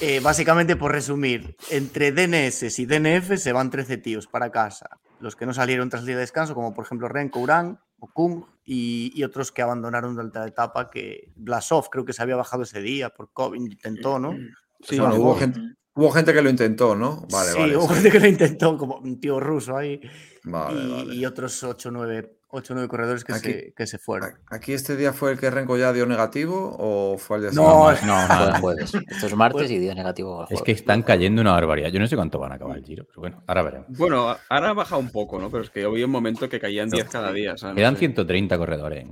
eh, 0.00 0.18
básicamente 0.18 0.74
por 0.74 0.90
resumir, 0.90 1.56
entre 1.70 2.10
DNS 2.10 2.76
y 2.80 2.86
DNF 2.86 3.36
se 3.36 3.52
van 3.52 3.70
13 3.70 3.98
tíos 3.98 4.26
para 4.26 4.50
casa. 4.50 4.98
Los 5.20 5.36
que 5.36 5.46
no 5.46 5.54
salieron 5.54 5.90
tras 5.90 6.02
el 6.02 6.06
día 6.06 6.16
de 6.16 6.22
descanso, 6.22 6.54
como 6.54 6.74
por 6.74 6.84
ejemplo 6.84 7.08
Renko 7.08 7.38
Urán 7.38 7.78
o 8.00 8.08
Kung, 8.08 8.44
y, 8.64 9.12
y 9.14 9.22
otros 9.22 9.52
que 9.52 9.62
abandonaron 9.62 10.14
durante 10.14 10.40
la 10.40 10.48
etapa, 10.48 10.90
que 10.90 11.30
Blasov 11.36 11.88
creo 11.88 12.04
que 12.04 12.12
se 12.12 12.22
había 12.22 12.34
bajado 12.34 12.64
ese 12.64 12.80
día 12.80 13.10
por 13.10 13.32
COVID, 13.32 13.60
intentó, 13.60 14.18
¿no? 14.18 14.32
Sí, 14.80 14.98
Bueno, 14.98 15.14
no, 15.14 15.20
hubo, 15.20 15.36
gente, 15.36 15.60
hubo 15.94 16.10
gente 16.10 16.32
que 16.32 16.42
lo 16.42 16.50
intentó, 16.50 16.94
¿no? 16.94 17.26
Vale, 17.30 17.52
sí, 17.52 17.58
vale. 17.58 17.76
hubo 17.76 17.88
sí. 17.88 17.94
gente 17.94 18.10
que 18.10 18.20
lo 18.20 18.26
intentó, 18.26 18.76
como 18.78 18.96
un 18.98 19.20
tío 19.20 19.40
ruso 19.40 19.76
ahí, 19.76 20.00
Vale, 20.44 20.80
y, 20.80 20.90
vale. 20.92 21.14
y 21.14 21.26
otros 21.26 21.62
8 21.62 21.88
o 21.88 21.92
9, 21.92 22.88
corredores 22.88 23.24
que, 23.24 23.32
Aquí- 23.32 23.52
se, 23.52 23.72
que 23.76 23.86
se 23.86 23.98
fueron. 23.98 24.30
¿Aquí 24.50 24.72
este 24.72 24.96
día 24.96 25.12
fue 25.12 25.32
el 25.32 25.38
que 25.38 25.50
Renko 25.50 25.76
ya 25.76 25.92
dio 25.92 26.06
negativo 26.06 26.76
o 26.78 27.16
fue 27.18 27.38
el 27.38 27.42
día 27.44 27.50
No? 27.52 27.90
No, 27.90 28.28
nada. 28.28 28.60
jueves. 28.60 28.92
Esto 28.94 29.26
es 29.26 29.34
martes 29.34 29.70
y 29.70 29.78
día 29.78 29.94
negativo. 29.94 30.46
Es 30.48 30.62
que 30.62 30.72
están 30.72 31.02
cayendo 31.02 31.42
una 31.42 31.52
barbaridad. 31.52 31.88
Yo 31.90 31.98
no 31.98 32.06
sé 32.06 32.14
cuánto 32.14 32.38
van 32.38 32.52
a 32.52 32.54
acabar 32.56 32.76
el 32.78 32.84
giro, 32.84 33.04
pero 33.08 33.20
bueno, 33.22 33.42
ahora 33.46 33.62
veremos. 33.62 33.86
Bueno, 33.98 34.36
ahora 34.48 34.70
ha 34.70 34.72
bajado 34.72 35.00
un 35.00 35.10
poco, 35.10 35.38
¿no? 35.40 35.50
Pero 35.50 35.64
es 35.64 35.70
que 35.70 35.82
había 35.84 36.04
un 36.04 36.12
momento 36.12 36.48
que 36.48 36.60
caían 36.60 36.90
10 36.90 37.08
cada 37.08 37.32
día. 37.32 37.54
no 37.60 37.74
Quedan 37.74 37.94
sé. 37.94 37.98
130 38.00 38.56
corredores. 38.58 39.04
¿eh? 39.04 39.10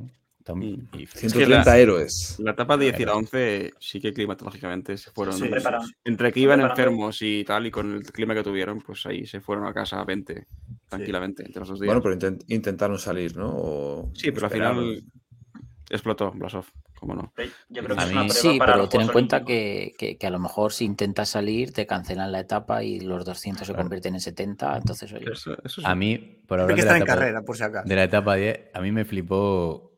Mm. 0.49 0.63
y- 0.99 1.05
Es 1.05 1.11
que 1.13 1.19
130 1.31 1.71
la- 1.71 1.79
héroes. 1.79 2.37
La 2.39 2.51
etapa 2.53 2.77
de 2.77 2.87
10 2.87 3.01
y 3.01 3.05
la 3.05 3.15
11 3.15 3.73
sí 3.79 4.01
que 4.01 4.13
climatológicamente 4.13 4.97
se 4.97 5.11
fueron. 5.11 5.35
Sí, 5.37 5.49
Preparan. 5.49 5.83
Entre 6.05 6.33
que 6.33 6.41
iban 6.41 6.61
enfermos 6.61 7.19
y 7.23 7.45
tal, 7.45 7.67
y 7.67 7.71
con 7.71 7.95
el 7.95 8.03
clima 8.13 8.35
que 8.35 8.43
tuvieron, 8.43 8.81
pues 8.81 9.07
ahí 9.07 9.27
se 9.27 9.41
fueron 9.41 9.67
a 9.67 9.73
casa 9.73 10.01
a 10.01 10.05
20 10.05 10.47
tranquilamente 10.89 11.45
entre 11.47 11.61
los 11.61 11.69
dos 11.69 11.81
días. 11.81 11.87
Bueno, 11.95 12.03
pero 12.03 12.15
intent- 12.17 12.45
intentaron 12.49 12.99
salir, 12.99 13.37
¿no? 13.37 13.51
O 13.55 14.11
sí, 14.15 14.31
pero 14.33 14.47
al 14.47 14.53
esperaron. 14.53 14.79
final 14.85 15.05
explotó 15.91 16.31
Blasov, 16.33 16.65
¿cómo 16.99 17.15
no? 17.15 17.33
Yo 17.69 17.83
creo 17.85 17.97
que 17.97 18.03
A 18.03 18.07
es 18.07 18.13
una 18.13 18.23
mí- 18.25 18.31
Sí, 18.31 18.59
para 18.59 18.75
pero 18.75 18.89
ten 18.89 19.03
en 19.03 19.09
cuenta 19.09 19.45
que, 19.45 19.93
que- 19.99 20.17
que 20.17 20.27
a 20.27 20.31
lo 20.31 20.39
mejor 20.39 20.73
si 20.73 20.85
intentas 20.87 21.29
salir 21.29 21.73
te 21.73 21.87
cancelan 21.87 22.33
la 22.33 22.41
etapa 22.41 22.83
y 22.83 23.01
los 23.01 23.25
200 23.27 23.67
se 23.67 23.73
Claro. 23.73 23.85
convierten 23.85 24.15
en 24.15 24.21
70, 24.21 24.77
entonces 24.77 25.13
oye, 25.13 25.31
Eso, 25.33 25.53
eso 25.63 25.81
sí. 25.81 25.83
A 25.85 25.95
mí, 25.95 26.17
por 26.47 26.59
Hay 26.59 26.63
hablar 26.63 26.77
que 26.77 26.83
de 26.83 26.87
estar 26.89 26.93
la, 26.93 26.97
en 26.99 27.03
etapa, 27.03 27.19
carrera, 27.21 27.43
por 27.43 27.57
si 27.59 27.63
acaso. 27.63 27.89
de 27.89 27.95
la 27.97 28.05
etapa 28.05 28.35
10, 28.37 28.61
a 28.73 28.81
mí 28.81 28.91
me 28.93 29.05
flipó 29.05 29.92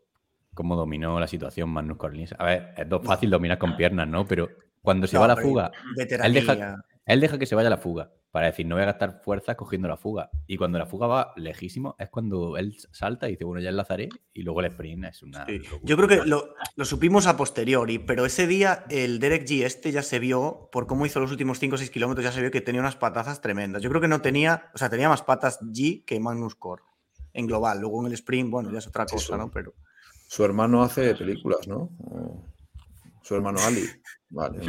cómo 0.54 0.76
dominó 0.76 1.18
la 1.20 1.26
situación 1.26 1.68
Magnus 1.70 1.98
Corlins. 1.98 2.34
A 2.38 2.44
ver, 2.44 2.74
es 2.76 2.88
do- 2.88 3.02
fácil 3.02 3.30
dominar 3.30 3.58
con 3.58 3.76
piernas, 3.76 4.08
¿no? 4.08 4.26
Pero 4.26 4.48
cuando 4.82 5.06
se 5.06 5.14
No, 5.16 5.20
va 5.20 5.26
a 5.26 5.28
la 5.28 5.36
fuga, 5.36 5.70
él 5.96 6.32
deja, 6.34 6.84
él 7.06 7.20
deja 7.20 7.38
que 7.38 7.46
se 7.46 7.54
vaya 7.54 7.68
a 7.68 7.70
la 7.70 7.78
fuga 7.78 8.10
para 8.30 8.46
decir, 8.46 8.66
no 8.66 8.74
voy 8.74 8.82
a 8.82 8.86
gastar 8.86 9.20
fuerzas 9.22 9.54
cogiendo 9.54 9.86
la 9.86 9.96
fuga. 9.96 10.28
Y 10.48 10.56
cuando 10.56 10.76
la 10.76 10.86
fuga 10.86 11.06
va 11.06 11.32
lejísimo, 11.36 11.94
es 12.00 12.08
cuando 12.10 12.56
él 12.56 12.74
salta 12.90 13.28
y 13.28 13.32
dice, 13.32 13.44
bueno, 13.44 13.62
ya 13.62 13.68
enlazaré. 13.70 14.08
Y 14.32 14.42
luego 14.42 14.58
el 14.60 14.66
sprint 14.66 15.04
es 15.04 15.22
una. 15.22 15.46
Sí. 15.46 15.60
Yo 15.84 15.96
creo 15.96 16.08
que 16.08 16.16
lo, 16.28 16.54
lo 16.74 16.84
supimos 16.84 17.28
a 17.28 17.36
posteriori, 17.36 18.00
pero 18.00 18.26
ese 18.26 18.48
día 18.48 18.86
el 18.90 19.20
Derek 19.20 19.46
G 19.46 19.64
este 19.64 19.92
ya 19.92 20.02
se 20.02 20.18
vio, 20.18 20.68
por 20.72 20.88
cómo 20.88 21.06
hizo 21.06 21.20
los 21.20 21.30
últimos 21.30 21.60
5 21.60 21.76
o 21.76 21.78
6 21.78 21.90
kilómetros, 21.90 22.24
ya 22.24 22.32
se 22.32 22.40
vio 22.40 22.50
que 22.50 22.60
tenía 22.60 22.80
unas 22.80 22.96
patazas 22.96 23.40
tremendas. 23.40 23.82
Yo 23.82 23.88
creo 23.88 24.00
que 24.00 24.08
no 24.08 24.20
tenía, 24.20 24.70
o 24.74 24.78
sea, 24.78 24.90
tenía 24.90 25.08
más 25.08 25.22
patas 25.22 25.60
G 25.60 26.04
que 26.04 26.18
Magnus 26.18 26.56
Core 26.56 26.82
en 27.34 27.46
global. 27.46 27.78
Luego 27.80 28.00
en 28.00 28.08
el 28.08 28.14
sprint, 28.14 28.50
bueno, 28.50 28.72
ya 28.72 28.78
es 28.78 28.86
otra 28.88 29.06
Sí, 29.06 29.14
cosa, 29.14 29.34
sí. 29.34 29.38
¿no? 29.38 29.50
Pero 29.52 29.74
Su 30.34 30.44
hermano 30.44 30.82
hace 30.82 31.14
películas, 31.14 31.68
¿no? 31.68 31.90
O- 32.10 32.44
Su 33.22 33.36
hermano 33.36 33.60
Ali. 33.62 33.84
Vale. 34.30 34.60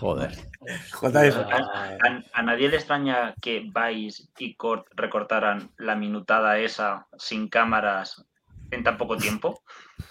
Joder. 0.00 0.32
JF, 1.00 1.36
A, 1.36 1.56
a- 1.56 2.24
a 2.32 2.42
nadie 2.42 2.68
le 2.70 2.76
extraña 2.76 3.34
que 3.42 3.60
Vice 3.72 4.24
y 4.38 4.56
Cort 4.56 4.86
recortaran 4.96 5.70
la 5.76 5.94
minutada 5.94 6.58
esa 6.58 7.06
sin 7.18 7.48
cámaras 7.48 8.24
en 8.70 8.82
tan 8.82 8.96
poco 8.96 9.16
tiempo. 9.18 9.62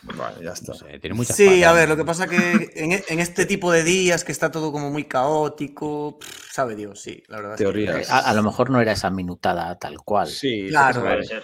Vale, 0.04 0.44
ya 0.44 0.52
está. 0.52 0.74
No 0.74 0.78
sé, 0.78 1.00
tiene 1.00 1.16
muchas 1.16 1.36
Sí, 1.36 1.64
a 1.64 1.74
ver, 1.74 1.90
lo 1.90 1.98
que 1.98 2.06
pasa 2.06 2.28
que 2.28 2.70
en, 2.76 2.92
e- 2.94 3.04
en 3.10 3.20
este 3.20 3.46
tipo 3.48 3.72
de 3.72 3.84
días 3.84 4.24
que 4.24 4.32
está 4.32 4.52
todo 4.52 4.72
como 4.72 4.92
muy 4.92 5.06
caótico, 5.06 6.20
pff, 6.20 6.52
sabe 6.54 6.76
Dios, 6.76 7.02
sí, 7.02 7.22
la 7.28 7.38
verdad. 7.38 7.54
es 7.54 7.58
que- 7.58 7.64
Teorías. 7.64 8.12
a, 8.12 8.20
a 8.30 8.34
lo 8.36 8.44
mejor 8.44 8.70
no 8.70 8.80
era 8.80 8.92
esa 8.92 9.10
minutada 9.10 9.76
tal 9.80 9.98
cual. 9.98 10.28
Sí, 10.28 10.68
Claro. 10.70 11.02
Puede 11.02 11.24
ser. 11.26 11.44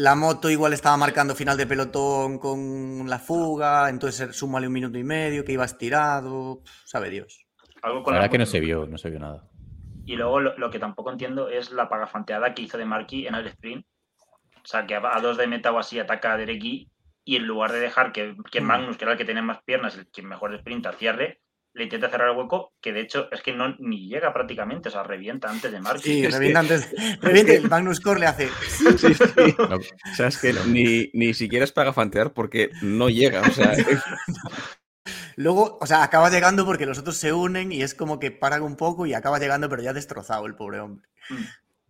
La 0.00 0.14
moto 0.14 0.48
igual 0.48 0.74
estaba 0.74 0.96
marcando 0.96 1.34
final 1.34 1.56
de 1.56 1.66
pelotón 1.66 2.38
con 2.38 3.10
la 3.10 3.18
fuga, 3.18 3.88
entonces 3.90 4.36
súmale 4.36 4.68
un 4.68 4.72
minuto 4.72 4.96
y 4.96 5.02
medio 5.02 5.44
que 5.44 5.50
iba 5.50 5.64
estirado, 5.64 6.62
pff, 6.62 6.70
sabe 6.84 7.10
Dios. 7.10 7.44
Algo 7.82 7.98
La 7.98 8.04
con 8.04 8.14
la 8.14 8.20
verdad 8.20 8.30
que 8.30 8.38
no 8.38 8.46
se 8.46 8.60
vio, 8.60 8.86
no 8.86 8.96
se 8.96 9.10
vio 9.10 9.18
nada. 9.18 9.50
Y 10.06 10.14
luego 10.14 10.38
lo, 10.38 10.56
lo 10.56 10.70
que 10.70 10.78
tampoco 10.78 11.10
entiendo 11.10 11.48
es 11.48 11.72
la 11.72 11.88
pagafanteada 11.88 12.54
que 12.54 12.62
hizo 12.62 12.78
de 12.78 12.84
Marquis 12.84 13.26
en 13.26 13.34
el 13.34 13.48
sprint. 13.48 13.84
O 14.62 14.66
sea, 14.66 14.86
que 14.86 14.94
a, 14.94 15.16
a 15.16 15.20
dos 15.20 15.36
de 15.36 15.48
meta 15.48 15.72
o 15.72 15.78
así 15.80 15.98
ataca 15.98 16.34
a 16.34 16.36
Derek 16.36 16.60
Guy, 16.60 16.88
y 17.24 17.34
en 17.34 17.46
lugar 17.48 17.72
de 17.72 17.80
dejar 17.80 18.12
que, 18.12 18.36
que 18.52 18.60
Mm. 18.60 18.64
Magnus, 18.64 18.96
que 18.98 19.04
era 19.04 19.12
el 19.12 19.18
que 19.18 19.24
tenía 19.24 19.42
más 19.42 19.64
piernas, 19.64 19.96
el 19.96 20.08
que 20.12 20.22
mejor 20.22 20.56
sprinta, 20.60 20.92
cierre, 20.92 21.40
le 21.74 21.84
intenta 21.84 22.08
cerrar 22.10 22.30
el 22.30 22.36
hueco, 22.36 22.72
que 22.80 22.92
de 22.92 23.00
hecho 23.02 23.28
es 23.30 23.40
que 23.42 23.52
no 23.52 23.76
ni 23.78 24.08
llega 24.08 24.32
prácticamente, 24.32 24.88
o 24.88 24.92
sea, 24.92 25.02
revienta 25.04 25.48
antes 25.50 25.70
de 25.70 25.80
Marquis. 25.80 26.02
Sí, 26.02 26.20
es 26.24 26.26
que- 26.28 26.32
revienta 26.32 26.60
antes, 26.60 27.20
revienta, 27.20 27.52
el 27.54 27.68
Magnus 27.68 28.00
Core 28.00 28.20
le 28.20 28.26
hace, 28.26 28.48
Sí, 28.68 29.14
sí. 29.14 29.14
No, 29.58 29.76
O 29.76 30.14
sea, 30.16 30.26
es 30.28 30.38
que 30.38 30.52
ni, 30.66 31.10
ni 31.14 31.34
siquiera 31.34 31.64
es 31.64 31.72
para 31.72 31.92
fantear 31.92 32.32
porque 32.32 32.70
no 32.82 33.08
llega. 33.08 33.42
O 33.42 33.50
sea, 33.52 33.72
luego, 35.36 35.78
o 35.80 35.86
sea, 35.86 36.02
acaba 36.02 36.30
llegando 36.30 36.64
porque 36.64 36.86
los 36.86 36.98
otros 36.98 37.16
se 37.16 37.32
unen 37.32 37.70
y 37.72 37.82
es 37.82 37.94
como 37.94 38.18
que 38.18 38.30
paran 38.30 38.62
un 38.62 38.76
poco 38.76 39.06
y 39.06 39.14
acaba 39.14 39.38
llegando 39.38 39.68
pero 39.68 39.82
ya 39.82 39.92
destrozado 39.92 40.46
el 40.46 40.54
pobre 40.54 40.80
hombre. 40.80 41.06
Mm. 41.30 41.44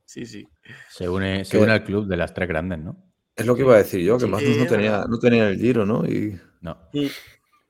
Sí, 0.05 0.25
sí. 0.27 0.49
se 0.91 1.09
une, 1.09 1.45
se 1.45 1.59
une 1.59 1.73
al 1.73 1.85
club 1.85 2.07
de 2.07 2.17
las 2.17 2.33
tres 2.33 2.49
grandes, 2.49 2.79
¿no? 2.79 2.97
Es 3.37 3.47
lo 3.47 3.55
que 3.55 3.61
iba 3.63 3.75
a 3.75 3.79
decir 3.79 4.01
yo, 4.01 4.17
que 4.19 4.25
Sí, 4.25 4.31
Magnus 4.31 4.57
no 4.57 4.67
tenía, 4.67 5.05
no 5.09 5.19
tenía 5.19 5.49
el 5.49 5.59
giro, 5.59 5.87
¿no? 5.87 6.05
Y 6.05 6.39
No. 6.61 6.79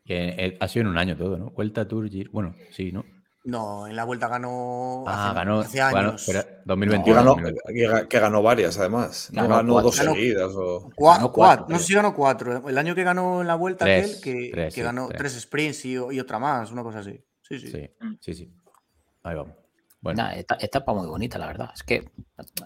Eh, 0.09 0.57
ha 0.61 0.69
sido 0.69 0.83
en 0.83 0.89
un 0.89 0.99
año 0.99 1.17
todo, 1.17 1.37
¿no? 1.39 1.51
Vuelta 1.51 1.87
Tour, 1.87 2.09
Giro. 2.09 2.31
Bueno, 2.33 2.55
sí, 2.71 2.93
¿no? 2.93 3.05
No, 3.45 3.87
en 3.87 3.97
la 3.97 4.05
vuelta 4.05 4.29
ganó 4.29 5.05
Ah, 5.07 5.27
hace, 5.29 5.35
ganó, 5.35 5.61
hace 5.61 5.79
ganó- 5.79 5.99
años. 6.11 6.25
pero 6.27 6.43
que 6.43 6.49
2021. 6.67 7.15
ganó, 7.15 7.31
2021. 7.31 7.73
que 7.73 7.89
ga- 8.05 8.09
que 8.09 8.19
ganó 8.19 8.43
varias, 8.43 8.79
además. 8.79 9.31
No 9.33 9.49
Ganó 9.49 9.81
dos 9.81 9.97
Ganó- 9.99 10.13
seguidas. 10.15 10.53
O... 10.55 10.91
Cua- 10.91 11.15
Ganó 11.17 11.33
cuatro, 11.33 11.33
cuatro, 11.33 11.67
no 11.69 11.79
sé 11.79 11.85
si 11.87 11.95
ganó 11.95 12.15
cuatro. 12.15 12.69
El 12.69 12.77
año 12.79 12.95
que 12.95 13.05
ganó 13.05 13.41
en 13.41 13.47
la 13.47 13.55
vuelta 13.55 13.85
Tres, 13.87 14.19
aquel, 14.19 14.21
que, 14.23 14.51
tres, 14.51 14.75
que 14.75 14.81
sí, 14.81 14.85
ganó 14.85 15.09
tres. 15.09 15.19
tres 15.19 15.41
sprints 15.43 15.85
y, 15.87 15.93
y 15.93 16.21
otra 16.21 16.39
más, 16.39 16.71
una 16.73 16.83
cosa 16.83 16.99
así. 16.99 17.19
Sí, 17.43 17.59
sí. 17.59 17.69
Sí, 17.71 17.91
sí, 18.21 18.35
sí. 18.35 18.53
Ahí 19.23 19.35
vamos. 19.37 19.55
Bueno, 20.01 20.23
eta- 20.31 20.59
etapa 20.61 20.93
muy 20.93 21.07
bonita, 21.07 21.39
la 21.39 21.47
verdad. 21.47 21.71
Es 21.75 21.83
que 21.83 22.11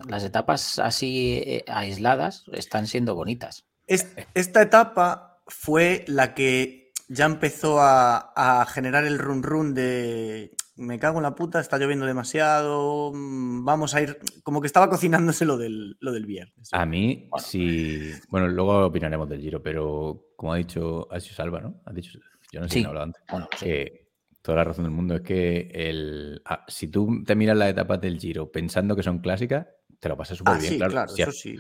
las 0.09 0.24
etapas 0.24 0.78
así 0.80 1.43
eh, 1.47 1.64
aisladas 1.68 2.45
están 2.53 2.86
siendo 2.86 3.14
bonitas. 3.14 3.66
Es- 3.86 4.09
esta 4.34 4.62
etapa 4.62 5.38
fue 5.47 6.05
la 6.09 6.34
que 6.34 6.81
ya 7.12 7.26
empezó 7.26 7.80
a, 7.80 8.32
a 8.34 8.66
generar 8.66 9.04
el 9.04 9.18
run 9.18 9.42
run 9.42 9.74
de 9.74 10.50
me 10.76 10.98
cago 10.98 11.18
en 11.18 11.24
la 11.24 11.34
puta, 11.34 11.60
está 11.60 11.78
lloviendo 11.78 12.06
demasiado, 12.06 13.12
mm, 13.14 13.64
vamos 13.64 13.94
a 13.94 14.00
ir, 14.00 14.18
como 14.42 14.60
que 14.60 14.66
estaba 14.66 14.88
cocinándose 14.88 15.44
lo 15.44 15.56
del, 15.58 15.96
lo 16.00 16.12
del 16.12 16.24
viernes. 16.26 16.68
a 16.72 16.86
mí, 16.86 17.28
Bueno. 17.30 17.46
sí. 17.46 18.10
Bueno, 18.30 18.48
luego 18.48 18.86
opinaremos 18.86 19.28
del 19.28 19.40
Giro, 19.42 19.62
pero 19.62 20.28
como 20.36 20.52
ha 20.54 20.56
dicho, 20.56 21.06
ha 21.12 21.20
sido 21.20 21.36
Salva, 21.36 21.60
¿no? 21.60 21.82
Ha 21.84 21.92
dicho, 21.92 22.18
yo 22.50 22.60
no 22.60 22.66
sé 22.68 22.72
Sí. 22.72 22.74
quién 22.78 22.86
ha 22.86 22.88
hablado 22.88 23.04
antes. 23.06 23.22
Bueno, 23.30 23.48
sí. 23.58 23.66
que 23.66 24.08
toda 24.40 24.56
la 24.56 24.64
razón 24.64 24.84
del 24.84 24.92
mundo 24.92 25.14
es 25.14 25.20
que 25.20 25.68
el, 25.72 26.40
ah, 26.46 26.64
si 26.66 26.88
tú 26.88 27.22
te 27.24 27.36
miras 27.36 27.56
las 27.56 27.68
etapas 27.70 28.00
del 28.00 28.18
Giro 28.18 28.50
pensando 28.50 28.96
que 28.96 29.02
son 29.02 29.18
clásicas, 29.20 29.66
te 30.00 30.08
lo 30.08 30.16
pasas 30.16 30.38
súper 30.38 30.54
Ah, 30.54 30.58
bien, 30.58 30.72
sí, 30.72 30.76
claro. 30.78 30.90
claro, 30.92 31.08
Si 31.12 31.22
eso 31.22 31.32
sí. 31.32 31.56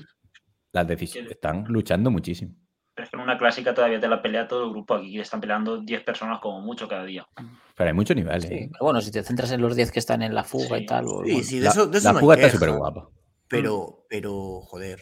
Las 0.72 0.88
decisiones 0.88 1.32
están 1.32 1.64
luchando 1.68 2.10
muchísimo. 2.10 2.56
Pero 2.94 3.04
es 3.04 3.10
que 3.10 3.16
en 3.16 3.22
una 3.22 3.38
clásica 3.38 3.72
todavía 3.74 3.98
te 4.00 4.06
la 4.08 4.20
pelea 4.20 4.46
todo 4.46 4.64
el 4.64 4.70
grupo. 4.70 4.94
Aquí 4.94 5.18
están 5.18 5.40
peleando 5.40 5.78
10 5.78 6.02
personas 6.04 6.40
como 6.40 6.60
mucho 6.60 6.86
cada 6.88 7.04
día. 7.04 7.26
Pero 7.74 7.88
hay 7.88 7.94
muchos 7.94 8.14
niveles. 8.16 8.44
Sí, 8.44 8.54
¿eh? 8.54 8.68
pero 8.70 8.84
bueno, 8.84 9.00
si 9.00 9.10
te 9.10 9.22
centras 9.22 9.50
en 9.52 9.62
los 9.62 9.74
10 9.74 9.90
que 9.90 9.98
están 9.98 10.22
en 10.22 10.34
la 10.34 10.44
fuga 10.44 10.76
Sí. 10.76 10.82
y 10.82 10.86
tal, 10.86 11.04
pues 11.06 11.28
Sí, 11.28 11.44
sí, 11.44 11.58
de 11.58 11.64
La, 11.64 11.70
eso, 11.70 11.86
de 11.86 11.98
eso 11.98 12.08
la 12.08 12.12
no 12.14 12.20
fuga 12.20 12.34
está 12.34 12.50
súper 12.50 12.70
guapa. 12.72 13.08
Pero, 13.48 14.04
pero, 14.10 14.60
joder, 14.62 15.00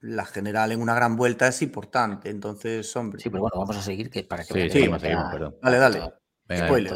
la 0.00 0.24
general 0.26 0.72
en 0.72 0.80
una 0.82 0.94
gran 0.94 1.16
vuelta 1.16 1.46
es 1.48 1.62
importante, 1.62 2.28
entonces, 2.30 2.94
hombre. 2.96 3.20
Sí, 3.20 3.30
pero 3.30 3.42
bueno, 3.42 3.58
vamos 3.60 3.76
a 3.76 3.82
seguir 3.82 4.10
que 4.10 4.24
para 4.24 4.44
que 4.44 4.52
Sí, 4.54 4.60
sí, 4.62 4.70
seguimos, 4.70 5.00
ya- 5.02 5.08
seguimos, 5.08 5.32
perdón. 5.32 5.56
Dale, 5.62 5.78
dale. 5.78 6.00
Venga, 6.48 6.66
Spoiler. 6.66 6.94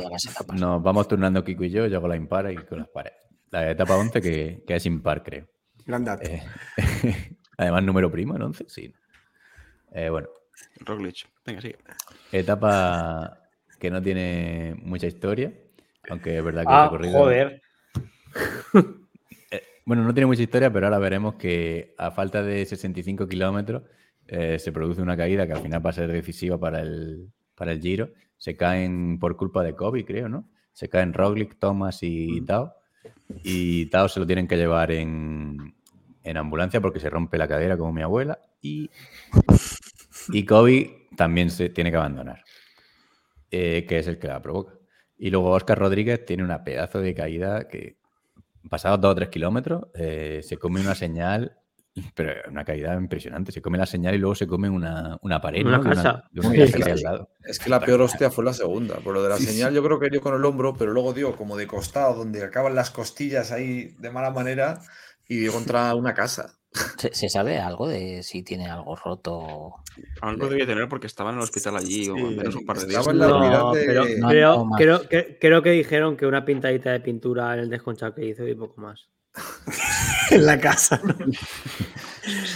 nos 0.54 0.82
vamos 0.82 1.06
turnando 1.08 1.44
Kiko 1.44 1.64
y 1.64 1.70
yo, 1.70 1.86
yo 1.86 1.98
hago 1.98 2.08
la 2.08 2.16
impar 2.16 2.50
y 2.50 2.56
con 2.56 2.78
las 2.78 2.88
pares. 2.88 3.12
La 3.50 3.70
etapa 3.70 3.96
11 3.96 4.20
que, 4.22 4.64
que 4.66 4.76
es 4.76 4.86
impar, 4.86 5.22
creo. 5.22 5.46
Gran 5.84 6.04
dato. 6.04 6.28
Eh, 6.28 6.42
además, 7.58 7.82
número 7.84 8.10
primo 8.10 8.34
en 8.34 8.42
11, 8.42 8.64
sí. 8.68 8.92
Eh, 9.94 10.08
bueno, 10.08 10.28
Roglic. 10.80 11.26
Venga, 11.46 11.60
sigue. 11.60 11.76
etapa 12.30 13.38
que 13.78 13.90
no 13.90 14.00
tiene 14.02 14.74
mucha 14.82 15.06
historia, 15.06 15.52
aunque 16.08 16.38
es 16.38 16.44
verdad 16.44 16.62
que 16.62 16.68
el 16.68 16.74
Ah, 16.74 16.84
recorrido... 16.84 17.18
joder. 17.18 17.62
Eh, 19.50 19.62
bueno, 19.84 20.02
no 20.04 20.14
tiene 20.14 20.26
mucha 20.26 20.42
historia, 20.42 20.72
pero 20.72 20.86
ahora 20.86 20.98
veremos 20.98 21.34
que 21.34 21.94
a 21.98 22.10
falta 22.10 22.42
de 22.42 22.64
65 22.64 23.28
kilómetros 23.28 23.82
eh, 24.28 24.58
se 24.58 24.72
produce 24.72 25.02
una 25.02 25.16
caída 25.16 25.46
que 25.46 25.52
al 25.52 25.60
final 25.62 25.84
va 25.84 25.90
a 25.90 25.94
ser 25.94 26.10
decisiva 26.10 26.58
para 26.58 26.80
el, 26.80 27.28
para 27.54 27.72
el 27.72 27.80
Giro. 27.80 28.10
Se 28.38 28.56
caen 28.56 29.18
por 29.18 29.36
culpa 29.36 29.62
de 29.62 29.74
COVID, 29.74 30.04
creo, 30.06 30.28
¿no? 30.28 30.48
Se 30.72 30.88
caen 30.88 31.12
Roglic, 31.12 31.58
Thomas 31.58 31.98
y 32.02 32.40
Tao. 32.42 32.72
Y 33.44 33.86
Tao 33.86 34.08
se 34.08 34.20
lo 34.20 34.26
tienen 34.26 34.48
que 34.48 34.56
llevar 34.56 34.90
en, 34.92 35.74
en 36.24 36.36
ambulancia 36.36 36.80
porque 36.80 37.00
se 37.00 37.10
rompe 37.10 37.38
la 37.38 37.48
cadera 37.48 37.76
como 37.76 37.92
mi 37.92 38.02
abuela. 38.02 38.38
Y, 38.60 38.90
y 40.30 40.44
Kobe 40.46 41.08
también 41.16 41.50
se 41.50 41.68
tiene 41.68 41.90
que 41.90 41.96
abandonar, 41.96 42.42
eh, 43.50 43.84
que 43.88 43.98
es 43.98 44.06
el 44.06 44.18
que 44.18 44.28
la 44.28 44.40
provoca. 44.42 44.74
Y 45.18 45.30
luego 45.30 45.50
Oscar 45.50 45.78
Rodríguez 45.78 46.24
tiene 46.24 46.42
una 46.42 46.64
pedazo 46.64 47.00
de 47.00 47.14
caída 47.14 47.68
que, 47.68 47.96
pasados 48.68 49.00
dos 49.00 49.12
o 49.12 49.14
tres 49.14 49.28
kilómetros, 49.28 49.86
eh, 49.94 50.40
se 50.42 50.56
come 50.56 50.80
una 50.80 50.94
señal, 50.94 51.56
pero 52.14 52.32
una 52.50 52.64
caída 52.64 52.94
impresionante. 52.94 53.52
Se 53.52 53.60
come 53.60 53.76
la 53.78 53.86
señal 53.86 54.14
y 54.14 54.18
luego 54.18 54.34
se 54.34 54.46
come 54.46 54.68
una, 54.70 55.18
una 55.22 55.40
pared. 55.40 55.64
Una 55.66 55.78
¿no? 55.78 55.82
de 55.84 55.88
una- 55.90 55.94
casa. 56.02 56.24
de 56.32 56.40
una 56.40 56.50
Sí, 56.50 56.56
casa 56.58 56.72
sí, 56.72 56.78
que 56.78 56.84
sí. 56.84 56.90
al 56.90 57.00
lado. 57.02 57.28
Es 57.44 57.58
que 57.58 57.70
la 57.70 57.80
peor 57.80 58.00
hostia 58.02 58.30
fue 58.30 58.44
la 58.44 58.52
segunda. 58.54 58.96
Por 58.96 59.12
lo 59.14 59.22
de 59.22 59.28
la 59.28 59.36
señal, 59.38 59.74
yo 59.74 59.82
creo 59.84 60.00
que 60.00 60.08
dio 60.08 60.20
con 60.20 60.34
el 60.34 60.44
hombro, 60.44 60.74
pero 60.74 60.92
luego 60.92 61.12
dio 61.12 61.36
como 61.36 61.56
de 61.56 61.66
costado, 61.66 62.14
donde 62.14 62.42
acaban 62.42 62.74
las 62.74 62.90
costillas 62.90 63.52
ahí 63.52 63.94
de 63.98 64.10
mala 64.10 64.30
manera, 64.30 64.80
y 65.32 65.36
dio 65.40 65.52
contra 65.52 65.94
una 65.94 66.14
casa. 66.14 66.58
¿Se, 66.98 67.12
se 67.14 67.28
sabe 67.28 67.58
algo 67.58 67.86
de 67.88 68.22
si 68.22 68.42
tiene 68.42 68.68
algo 68.70 68.96
roto? 68.96 69.74
Algo 70.22 70.48
debía 70.48 70.66
tener 70.66 70.88
porque 70.88 71.06
estaba 71.06 71.30
en 71.30 71.36
el 71.36 71.42
hospital 71.42 71.76
allí 71.76 72.08
o 72.08 72.14
al 72.16 72.36
menos 72.36 72.54
un 72.54 72.64
par 72.64 72.78
de 72.78 72.86
días. 72.86 73.00
estaba 73.06 73.12
en 73.12 73.18
la 73.18 73.28
No, 73.28 73.38
unidad 73.38 73.72
de- 73.80 73.86
pero 73.86 74.04
No, 74.18 74.28
creo, 74.28 74.56
no 74.58 74.64
más. 74.64 74.80
creo, 74.80 75.08
que, 75.08 75.38
creo 75.40 75.62
que 75.62 75.70
dijeron 75.72 76.16
que 76.16 76.24
una 76.26 76.44
pintadita 76.44 76.90
de 76.92 77.00
pintura 77.00 77.52
en 77.54 77.60
el 77.60 77.68
desconchado 77.70 78.14
que 78.14 78.24
hizo 78.24 78.46
y 78.48 78.54
poco 78.54 78.80
más. 78.80 79.08
en 80.30 80.46
la 80.46 80.58
casa. 80.60 81.00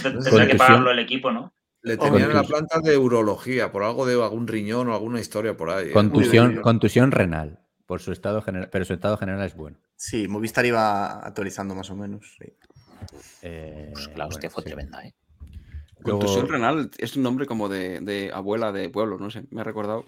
Tendrá 0.03 0.47
que 0.47 0.55
pagarlo 0.55 0.91
el 0.91 0.99
equipo, 0.99 1.31
¿no? 1.31 1.53
Le 1.83 1.95
tenían 1.97 2.31
en 2.31 2.35
la 2.35 2.43
planta 2.43 2.79
de 2.79 2.97
urología, 2.97 3.71
por 3.71 3.83
algo 3.83 4.05
de 4.05 4.21
algún 4.21 4.47
riñón 4.47 4.89
o 4.89 4.93
alguna 4.93 5.19
historia 5.19 5.55
por 5.55 5.69
ahí. 5.69 5.89
¿eh? 5.89 5.91
Contusión, 5.91 6.57
contusión 6.61 7.11
renal, 7.11 7.59
por 7.85 8.01
su 8.01 8.11
estado 8.11 8.41
general, 8.41 8.69
pero 8.71 8.83
su 8.83 8.93
estado 8.93 9.15
general 9.17 9.45
es 9.45 9.55
bueno. 9.55 9.77
Sí, 9.95 10.27
Movistar 10.27 10.65
iba 10.65 11.19
actualizando 11.25 11.75
más 11.75 11.89
o 11.89 11.95
menos. 11.95 12.35
sí. 12.39 12.51
Eh, 13.41 13.89
Pues 13.93 14.09
la 14.15 14.27
hostia 14.27 14.49
bueno, 14.49 14.53
fue 14.53 14.63
sí. 14.63 14.67
tremenda, 14.69 15.03
¿eh? 15.05 15.13
Luego- 15.99 16.19
Contusión 16.19 16.47
renal 16.47 16.91
es 16.99 17.15
un 17.15 17.23
nombre 17.23 17.45
como 17.47 17.69
de, 17.69 17.99
de 18.01 18.31
abuela 18.33 18.71
de 18.71 18.89
pueblo, 18.89 19.17
no 19.17 19.31
sé, 19.31 19.43
me 19.49 19.61
ha 19.61 19.63
recordado. 19.63 20.05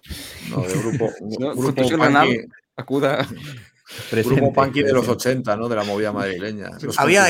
No, 0.49 0.61
de 0.61 0.77
grupo, 0.77 1.09
No, 1.39 1.49
grupo 1.51 1.63
contusión 1.63 1.99
renal. 1.99 2.47
Acuda. 2.75 3.27
Presente, 4.09 4.39
grupo 4.41 4.53
punky 4.53 4.83
de 4.83 4.93
los 4.93 5.05
presente. 5.05 5.51
80, 5.51 5.55
¿no? 5.57 5.67
De 5.67 5.75
la 5.75 5.83
movida 5.83 6.11
madrileña. 6.13 6.69
Había-. 6.97 7.25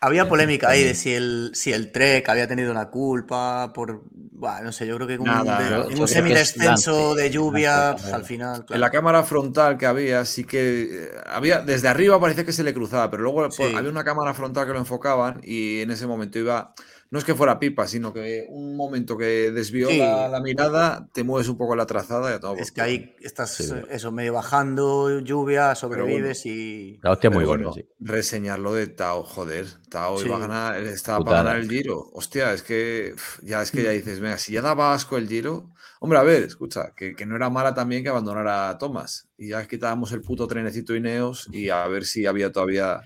Había 0.00 0.28
polémica 0.28 0.70
ahí 0.70 0.82
de 0.84 0.94
si 0.94 1.12
el, 1.12 1.50
si 1.54 1.72
el 1.72 1.92
Trek 1.92 2.28
había 2.28 2.46
tenido 2.48 2.70
una 2.70 2.88
culpa 2.88 3.72
por. 3.74 4.02
Buah, 4.10 4.62
no 4.62 4.70
sé, 4.72 4.86
yo 4.86 4.94
creo 4.96 5.08
que 5.08 5.18
con 5.18 5.28
un- 5.28 5.44
de- 5.44 6.00
un 6.00 6.06
semidescenso 6.08 7.10
es 7.10 7.16
de 7.16 7.30
lluvia, 7.30 7.96
pues, 8.00 8.12
al 8.12 8.24
final. 8.24 8.64
En 8.70 8.80
la 8.80 8.90
cámara 8.90 9.22
frontal 9.24 9.76
que 9.76 9.84
había, 9.86 10.24
sí 10.24 10.44
que 10.44 10.82
eh, 11.06 11.10
había, 11.26 11.60
desde 11.60 11.88
arriba 11.88 12.20
parecía 12.20 12.44
que 12.44 12.52
se 12.52 12.62
le 12.62 12.72
cruzaba, 12.72 13.10
pero 13.10 13.24
luego 13.24 13.50
Sí. 13.50 13.62
pues, 13.62 13.74
había 13.74 13.90
una 13.90 14.04
cámara 14.04 14.34
frontal 14.34 14.66
que 14.66 14.72
lo 14.72 14.78
enfocaban 14.78 15.40
y 15.42 15.80
en 15.80 15.90
ese 15.90 16.06
momento 16.06 16.38
iba, 16.38 16.72
no 17.10 17.18
es 17.18 17.24
que 17.24 17.34
fuera 17.34 17.58
pipa, 17.58 17.86
sino 17.86 18.12
que 18.12 18.46
un 18.50 18.76
momento 18.76 19.16
que 19.16 19.50
desvió 19.50 19.88
Sí. 19.88 19.98
la, 19.98 20.28
la 20.28 20.40
mirada, 20.40 21.08
te 21.12 21.24
mueves 21.24 21.48
un 21.48 21.56
poco 21.56 21.74
la 21.74 21.86
trazada 21.86 22.30
y 22.30 22.34
a 22.34 22.40
todo. 22.40 22.56
Es 22.56 22.70
que 22.72 22.80
ahí 22.82 23.16
estás, 23.20 23.54
Sí. 23.54 23.64
eh, 23.74 23.84
eso, 23.90 24.12
medio 24.12 24.34
bajando, 24.34 25.20
lluvia, 25.20 25.74
sobrevives 25.74 26.44
y. 26.46 26.98
La 27.02 27.12
hostia 27.12 27.30
muy 27.30 27.44
bueno, 27.44 27.72
sí. 27.72 27.86
reseñar 28.00 28.58
lo 28.58 28.74
de 28.74 28.86
Tao, 28.88 29.22
joder, 29.24 29.66
Tao 29.88 30.18
Sí. 30.18 30.26
iba 30.26 30.36
a 30.36 30.40
ganar, 30.40 30.76
él 30.76 30.86
estaba 30.88 31.18
Putada. 31.18 31.36
para 31.38 31.48
ganar 31.50 31.62
el 31.62 31.70
Giro. 31.70 32.10
Hostia, 32.12 32.52
es 32.52 32.62
que 32.62 33.14
ya 33.42 33.62
es 33.62 33.70
que 33.70 33.82
ya 33.82 33.90
dices, 33.90 34.20
venga, 34.20 34.36
si 34.38 34.52
ya 34.52 34.62
daba 34.62 34.92
asco 34.94 35.16
el 35.16 35.28
Giro. 35.28 35.70
Hombre, 36.00 36.18
a 36.18 36.22
ver, 36.22 36.44
escucha, 36.44 36.92
que, 36.94 37.16
que 37.16 37.26
no 37.26 37.34
era 37.34 37.50
mala 37.50 37.74
también 37.74 38.04
que 38.04 38.08
abandonara 38.08 38.68
a 38.68 38.78
Thomas. 38.78 39.26
Y 39.36 39.48
ya 39.48 39.66
quitábamos 39.66 40.12
el 40.12 40.20
puto 40.20 40.46
trenecito 40.46 40.94
Ineos 40.94 41.48
y 41.50 41.70
a 41.70 41.86
ver 41.88 42.04
si 42.04 42.24
había 42.26 42.52
todavía. 42.52 43.00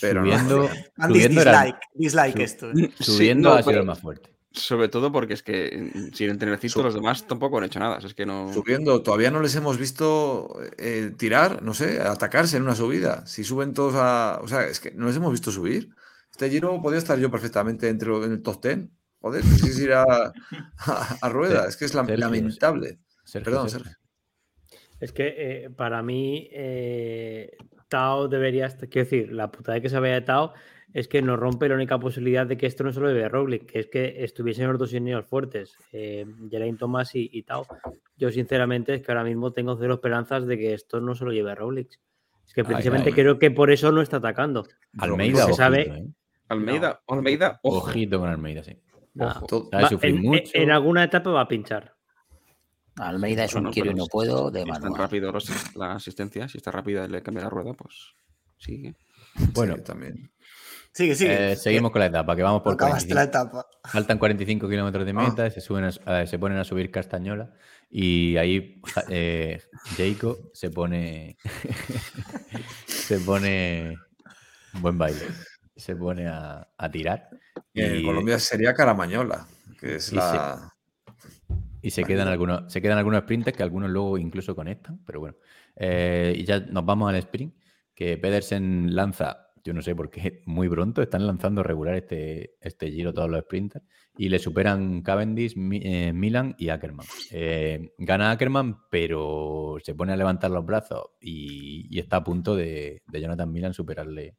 Pero 0.00 0.22
no. 0.24 0.30
subiendo, 0.30 0.68
Andy, 0.98 1.14
subiendo, 1.14 1.40
era- 1.42 1.62
dislike, 1.62 1.78
dislike 1.94 2.36
su- 2.36 2.42
esto. 2.42 2.72
Sí, 2.74 2.92
subiendo 3.00 3.48
no, 3.50 3.54
ha 3.54 3.58
sido 3.58 3.66
pero 3.66 3.80
el 3.80 3.86
más 3.86 4.00
fuerte. 4.00 4.30
Sobre 4.52 4.88
todo 4.88 5.12
porque 5.12 5.34
es 5.34 5.42
que 5.44 5.90
mm, 5.94 6.12
sin 6.12 6.30
el 6.30 6.38
Su- 6.70 6.82
los 6.82 6.94
demás 6.94 7.24
tampoco 7.26 7.58
han 7.58 7.64
hecho 7.64 7.78
nada. 7.78 7.98
Es 7.98 8.14
que 8.14 8.26
no. 8.26 8.52
Subiendo, 8.52 9.00
todavía 9.02 9.30
no 9.30 9.40
les 9.40 9.54
hemos 9.54 9.78
visto 9.78 10.58
eh, 10.76 11.12
tirar, 11.16 11.62
no 11.62 11.72
sé, 11.72 12.00
atacarse 12.00 12.56
en 12.56 12.64
una 12.64 12.74
subida. 12.74 13.24
Si 13.26 13.44
suben 13.44 13.74
todos 13.74 13.94
a. 13.96 14.40
O 14.42 14.48
sea, 14.48 14.64
es 14.66 14.80
que 14.80 14.90
no 14.90 15.06
les 15.06 15.16
hemos 15.16 15.30
visto 15.30 15.52
subir. 15.52 15.90
Este 16.32 16.50
giro 16.50 16.80
podría 16.82 16.98
estar 16.98 17.18
yo 17.18 17.30
perfectamente 17.30 17.88
entre, 17.88 18.12
en 18.24 18.32
el 18.32 18.42
top 18.42 18.60
10. 18.62 18.88
Joder, 19.20 19.44
no 19.44 19.56
sé 19.58 19.72
si 19.72 19.82
ir 19.84 19.92
a, 19.92 20.02
a, 20.04 21.16
a 21.20 21.28
rueda. 21.28 21.68
Es 21.68 21.76
que 21.76 21.84
es 21.84 21.92
Sergio, 21.92 22.16
lamentable. 22.16 22.98
Sergio, 23.24 23.44
Perdón, 23.44 23.70
Sergio. 23.70 23.90
Sergio. 23.92 24.00
Es 24.98 25.12
que 25.12 25.34
eh, 25.66 25.70
para 25.70 26.02
mí, 26.02 26.48
eh, 26.52 27.56
Tao 27.90 28.28
debería 28.28 28.64
estar. 28.66 28.88
Quiero 28.88 29.04
decir, 29.04 29.32
la 29.32 29.50
putada 29.50 29.74
de 29.74 29.82
que 29.82 29.90
se 29.90 29.98
vaya 30.00 30.14
de 30.14 30.20
Tao 30.22 30.54
es 30.94 31.06
que 31.06 31.20
nos 31.20 31.38
rompe 31.38 31.68
la 31.68 31.74
única 31.74 31.98
posibilidad 32.00 32.46
de 32.46 32.56
que 32.56 32.66
esto 32.66 32.82
no 32.82 32.92
se 32.92 33.00
lo 33.00 33.08
lleve 33.08 33.28
Roglic, 33.28 33.66
que 33.70 33.80
es 33.80 33.86
que 33.88 34.24
estuviesen 34.24 34.66
los 34.68 34.78
dos 34.78 34.90
ingenieros 34.92 35.26
fuertes, 35.26 35.76
eh, 35.92 36.24
Geraint 36.50 36.78
Thomas 36.78 37.14
y, 37.14 37.28
y 37.32 37.42
Tao. 37.42 37.66
Yo, 38.16 38.30
sinceramente, 38.30 38.94
es 38.94 39.02
que 39.02 39.12
ahora 39.12 39.24
mismo 39.24 39.52
tengo 39.52 39.76
cero 39.78 39.94
esperanzas 39.94 40.46
de 40.46 40.56
que 40.56 40.72
esto 40.72 41.00
no 41.00 41.14
se 41.14 41.24
lo 41.24 41.32
lleve 41.32 41.54
Roglic. 41.54 41.98
Es 42.46 42.54
que 42.54 42.64
precisamente 42.64 43.10
ay. 43.10 43.14
creo 43.14 43.38
que 43.38 43.50
por 43.50 43.70
eso 43.70 43.92
no 43.92 44.00
está 44.02 44.16
atacando. 44.16 44.66
Almeida, 44.98 45.36
se 45.36 45.42
ojito, 45.42 45.56
sabe- 45.56 45.82
¿eh? 45.82 46.06
Almeida, 46.48 47.00
Almeida, 47.06 47.60
ojo. 47.62 47.86
Ojito 47.88 48.18
con 48.18 48.28
Almeida, 48.28 48.64
sí. 48.64 48.76
Nah, 49.14 49.26
Ojo. 49.30 49.46
Todo- 49.46 49.68
Sabe 49.70 49.82
va- 49.84 49.88
sufrir 49.88 50.14
en, 50.16 50.22
mucho. 50.22 50.50
en 50.54 50.70
alguna 50.70 51.04
etapa 51.04 51.30
va 51.30 51.42
a 51.42 51.48
pinchar. 51.48 51.94
Almeida 53.08 53.44
es 53.44 53.54
un 53.54 53.70
quiero 53.72 53.90
y 53.90 53.94
no 53.94 54.04
si- 54.04 54.10
puedo 54.10 54.50
de 54.50 54.62
si 54.62 54.68
manual. 54.68 54.94
rápido 54.98 55.32
los- 55.32 55.74
la 55.76 55.92
asistencia, 55.94 56.48
si 56.48 56.58
está 56.58 56.70
rápida 56.70 57.04
y 57.04 57.08
le 57.08 57.22
cambia 57.22 57.44
la 57.44 57.50
rueda, 57.50 57.72
pues 57.74 57.94
sigue. 58.58 58.94
Bueno, 59.54 59.76
Sí, 59.76 59.82
también. 59.82 60.30
Sigue, 60.92 61.14
sigue. 61.14 61.52
eh, 61.52 61.56
seguimos 61.56 61.92
con 61.92 62.00
la 62.00 62.06
etapa, 62.06 62.34
que 62.34 62.42
vamos 62.42 62.62
por 62.62 62.74
Acabaste 62.74 63.08
45. 63.10 63.14
la 63.14 63.22
etapa. 63.22 63.66
Faltan 63.90 64.18
45 64.18 64.68
kilómetros 64.68 65.06
de 65.06 65.12
meta, 65.12 65.48
se, 65.50 65.60
suben 65.60 65.84
a- 65.84 66.22
eh, 66.22 66.26
se 66.26 66.38
ponen 66.38 66.58
a 66.58 66.64
subir 66.64 66.90
Castañola 66.90 67.52
y 67.88 68.36
ahí 68.36 68.80
eh, 69.08 69.62
Jayco 69.96 70.50
se 70.52 70.70
pone 70.70 71.36
se 72.86 73.20
pone 73.20 73.96
buen 74.80 74.98
baile, 74.98 75.26
se 75.76 75.94
pone 75.96 76.26
a, 76.28 76.68
a 76.76 76.90
tirar 76.90 77.28
En 77.74 78.00
y, 78.00 78.04
Colombia 78.04 78.38
sería 78.38 78.74
Caramañola, 78.74 79.46
que 79.78 79.96
es 79.96 80.12
la. 80.12 80.72
Y 81.82 81.90
se 81.90 82.04
quedan 82.04 82.28
algunos 82.28 82.72
se 82.72 82.80
quedan 82.82 82.98
algunos 82.98 83.22
sprints 83.22 83.52
que 83.52 83.62
algunos 83.62 83.90
luego 83.90 84.18
incluso 84.18 84.54
conectan, 84.54 85.02
pero 85.04 85.20
bueno. 85.20 85.36
Eh, 85.76 86.34
y 86.38 86.44
ya 86.44 86.60
nos 86.60 86.84
vamos 86.84 87.08
al 87.08 87.16
sprint, 87.16 87.54
que 87.94 88.18
Pedersen 88.18 88.94
lanza, 88.94 89.48
yo 89.64 89.72
no 89.72 89.82
sé 89.82 89.94
por 89.94 90.10
qué, 90.10 90.42
muy 90.46 90.68
pronto, 90.68 91.02
están 91.02 91.26
lanzando 91.26 91.62
regular 91.62 91.94
este, 91.94 92.56
este 92.60 92.90
giro 92.90 93.12
todos 93.12 93.30
los 93.30 93.40
sprinters 93.42 93.84
y 94.18 94.28
le 94.28 94.38
superan 94.38 95.02
Cavendish, 95.02 95.56
Mi- 95.56 95.80
eh, 95.82 96.12
Milan 96.12 96.54
y 96.58 96.68
Ackerman. 96.68 97.06
Eh, 97.30 97.92
gana 97.98 98.30
Ackerman, 98.32 98.78
pero 98.90 99.76
se 99.82 99.94
pone 99.94 100.12
a 100.12 100.16
levantar 100.16 100.50
los 100.50 100.66
brazos 100.66 101.10
y, 101.20 101.86
y 101.94 101.98
está 101.98 102.16
a 102.16 102.24
punto 102.24 102.54
de, 102.56 103.02
de 103.06 103.20
Jonathan 103.20 103.50
Milan 103.50 103.72
superarle 103.72 104.36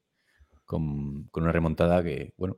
con, 0.66 1.26
con 1.26 1.44
una 1.44 1.52
remontada 1.52 2.04
que, 2.04 2.34
bueno, 2.38 2.58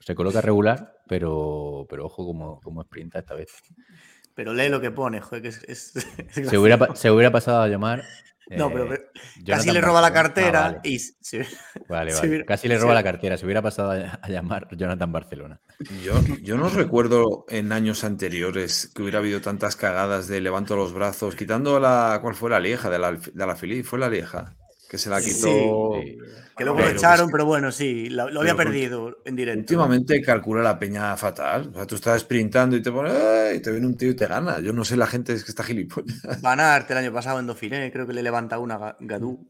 se 0.00 0.14
coloca 0.14 0.40
regular, 0.40 0.99
pero, 1.10 1.86
pero 1.90 2.06
ojo 2.06 2.24
como, 2.24 2.60
como 2.60 2.82
sprinta 2.84 3.18
esta 3.18 3.34
vez. 3.34 3.50
Pero 4.36 4.54
lee 4.54 4.68
lo 4.68 4.80
que 4.80 4.92
pone, 4.92 5.20
joder, 5.20 5.42
que 5.42 5.48
es. 5.48 5.62
es- 5.64 5.96
es 5.96 6.48
Se 6.48 6.56
hubiera, 6.56 6.94
se 6.94 7.10
hubiera 7.10 7.32
pasado 7.32 7.60
a 7.62 7.68
llamar. 7.68 8.04
No, 8.48 8.68
pero, 8.72 8.84
eh, 8.94 9.10
pero 9.44 9.46
casi 9.56 9.70
le 9.70 9.80
roba 9.80 10.00
la 10.00 10.12
cartera 10.12 10.66
Ah, 10.66 10.68
vale. 10.72 10.80
y. 10.84 10.98
se- 10.98 11.46
Vale, 11.88 12.10
se 12.12 12.16
vale. 12.18 12.28
hubiera- 12.28 12.44
Casi 12.46 12.68
le 12.68 12.76
se 12.76 12.80
roba 12.82 12.94
la 12.94 13.02
cartera. 13.02 13.36
Se 13.36 13.44
hubiera 13.44 13.60
pasado 13.62 13.90
a, 13.90 14.18
a 14.22 14.28
llamar 14.28 14.68
Jonathan 14.76 15.12
Barcelona. 15.12 15.60
Yo, 16.04 16.14
yo 16.42 16.56
no 16.56 16.68
recuerdo 16.68 17.44
en 17.48 17.72
años 17.72 18.02
anteriores 18.04 18.90
que 18.94 19.02
hubiera 19.02 19.18
habido 19.18 19.40
tantas 19.40 19.74
cagadas 19.76 20.26
de 20.28 20.40
levanto 20.40 20.74
los 20.76 20.92
brazos, 20.92 21.34
quitando 21.36 21.78
la. 21.80 22.18
¿Cuál 22.22 22.34
fue 22.36 22.50
la 22.50 22.60
lieja? 22.60 22.88
De 22.88 22.98
la, 23.00 23.12
de 23.12 23.46
la 23.46 23.56
Fili, 23.56 23.82
fue 23.82 23.98
la 23.98 24.08
lieja. 24.08 24.56
Que 24.90 24.98
se 24.98 25.08
la 25.08 25.20
quitó. 25.20 25.92
Sí. 26.02 26.18
Que 26.56 26.64
luego 26.64 26.78
Pero 26.78 26.90
lo 26.90 26.96
echaron, 26.96 27.30
pero 27.30 27.46
bueno, 27.46 27.70
sí, 27.70 28.10
lo, 28.10 28.28
lo 28.28 28.40
había 28.40 28.56
perdido 28.56 29.18
en 29.24 29.36
directo. 29.36 29.60
Últimamente 29.60 30.20
calcula 30.20 30.62
la 30.64 30.78
peña 30.80 31.16
fatal. 31.16 31.70
O 31.72 31.74
sea, 31.74 31.86
tú 31.86 31.94
estás 31.94 32.22
sprintando 32.22 32.76
y 32.76 32.82
te 32.82 32.90
pone. 32.90 33.10
"Ay", 33.12 33.58
y 33.58 33.60
te 33.62 33.70
viene 33.70 33.86
un 33.86 33.96
tío 33.96 34.10
y 34.10 34.16
te 34.16 34.26
gana. 34.26 34.58
Yo 34.58 34.72
no 34.72 34.84
sé, 34.84 34.96
la 34.96 35.06
gente 35.06 35.32
es 35.32 35.44
que 35.44 35.52
está 35.52 35.62
gilipollas. 35.62 36.42
Van 36.42 36.58
Aert 36.58 36.90
el 36.90 36.96
año 36.98 37.12
pasado 37.12 37.38
en 37.38 37.46
Dauphiné, 37.46 37.92
creo 37.92 38.04
que 38.04 38.12
le 38.12 38.22
levanta 38.24 38.58
una 38.58 38.78
Ga- 38.80 38.96
Gadú. 38.98 39.48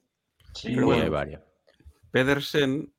Sí, 0.54 0.72
Pero 0.74 0.86
bueno. 0.86 1.02
hay 1.04 1.08
varias. 1.08 1.42
Pedersen, 2.10 2.92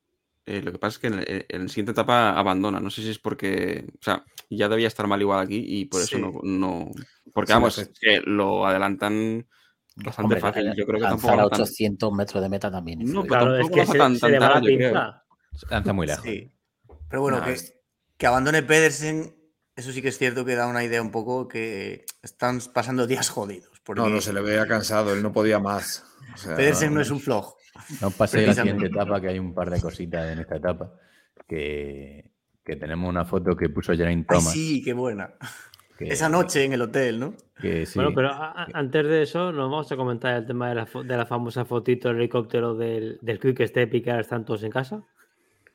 eh, 0.46 0.62
lo 0.62 0.72
que 0.72 0.78
pasa 0.78 0.96
es 0.96 0.98
que 0.98 1.06
en, 1.06 1.14
en- 1.26 1.44
en 1.48 1.62
la 1.62 1.68
siguiente 1.68 1.92
etapa 1.92 2.36
abandona. 2.38 2.80
No 2.80 2.90
sé 2.90 3.02
si 3.02 3.10
es 3.10 3.18
porque. 3.20 3.84
O 3.94 4.02
sea, 4.02 4.24
ya 4.50 4.68
debía 4.68 4.88
estar 4.88 5.06
mal 5.06 5.20
igual 5.20 5.40
aquí 5.40 5.62
y 5.64 5.84
por 5.86 6.00
eso 6.02 6.16
Sí. 6.16 6.20
no. 6.20 6.40
no- 6.42 6.90
porque 7.32 7.52
Sí, 7.52 7.54
vamos, 7.54 7.90
que 8.00 8.20
lo 8.24 8.66
adelantan 8.66 9.46
Bastante 9.96 10.22
Hombre, 10.22 10.40
fácil. 10.40 10.64
la- 10.66 10.74
Yo 10.74 10.86
creo 10.86 11.00
que 11.00 11.06
tampoco 11.06 11.32
a 11.34 11.36
va 11.36 11.48
tan- 11.50 11.60
800 11.62 12.12
metros 12.12 12.42
de 12.42 12.48
meta 12.48 12.70
también. 12.70 13.00
No, 13.04 13.22
pero 13.22 13.26
Claro, 13.26 13.56
es 13.58 13.70
que 13.70 13.86
se, 13.86 13.98
tan- 13.98 14.14
se 14.14 14.20
tan 14.20 14.32
le 14.32 14.38
va 14.38 14.46
la 14.48 14.52
tarde, 14.54 14.76
creo. 14.76 14.90
pinza. 14.92 15.24
Lanza 15.70 15.92
muy 15.92 16.06
lejos. 16.06 16.24
Sí. 16.24 16.52
Pero 17.08 17.22
bueno, 17.22 17.38
Nah, 17.40 17.44
que, 17.44 17.52
es- 17.52 17.74
que 18.16 18.26
abandone 18.26 18.62
Pedersen, 18.62 19.36
eso 19.76 19.92
sí 19.92 20.00
que 20.00 20.08
es 20.08 20.18
cierto 20.18 20.44
que 20.44 20.54
da 20.54 20.66
una 20.66 20.82
idea 20.84 21.02
un 21.02 21.10
poco 21.10 21.46
que 21.48 22.04
están 22.22 22.60
pasando 22.72 23.06
días 23.06 23.28
jodidos. 23.28 23.80
Porque 23.84 24.00
No, 24.00 24.08
no 24.08 24.20
se 24.20 24.32
le 24.32 24.40
veía 24.40 24.66
cansado, 24.66 25.12
él 25.12 25.22
no 25.22 25.32
podía 25.32 25.58
más. 25.58 26.04
O 26.34 26.36
sea, 26.38 26.56
Pedersen 26.56 26.94
no 26.94 27.00
es 27.00 27.10
un 27.10 27.20
floj. 27.20 27.54
No 28.00 28.08
os 28.08 28.14
paséis 28.14 28.46
la 28.46 28.54
siguiente 28.54 28.86
etapa, 28.86 29.20
que 29.20 29.28
hay 29.28 29.38
un 29.38 29.52
par 29.54 29.68
de 29.70 29.80
cositas 29.80 30.30
en 30.32 30.38
esta 30.38 30.56
etapa. 30.56 30.92
Que, 31.48 32.30
que 32.64 32.76
tenemos 32.76 33.08
una 33.08 33.24
foto 33.24 33.56
que 33.56 33.68
puso 33.68 33.92
Geraint 33.94 34.26
Ay, 34.30 34.38
Thomas. 34.38 34.52
sí, 34.52 34.82
qué 34.82 34.92
buena. 34.92 35.34
Que- 36.04 36.12
Esa 36.12 36.28
noche 36.28 36.64
en 36.64 36.72
el 36.72 36.82
hotel, 36.82 37.20
¿no? 37.20 37.34
que 37.60 37.86
sí. 37.86 37.92
Bueno, 37.96 38.12
pero 38.14 38.28
a- 38.30 38.66
antes 38.74 39.04
de 39.06 39.22
eso, 39.22 39.52
nos 39.52 39.70
vamos 39.70 39.90
a 39.92 39.96
comentar 39.96 40.34
el 40.36 40.46
tema 40.46 40.68
de 40.68 40.74
la, 40.74 40.86
fo- 40.86 41.04
de 41.04 41.16
la 41.16 41.26
famosa 41.26 41.64
fotito 41.64 42.08
del 42.08 42.16
helicóptero 42.18 42.74
del, 42.74 43.18
del 43.22 43.38
Quick 43.38 43.62
Step 43.66 43.94
y 43.94 44.02
que 44.02 44.10
ahora 44.10 44.22
están 44.22 44.44
todos 44.44 44.62
en 44.64 44.70
casa. 44.70 45.02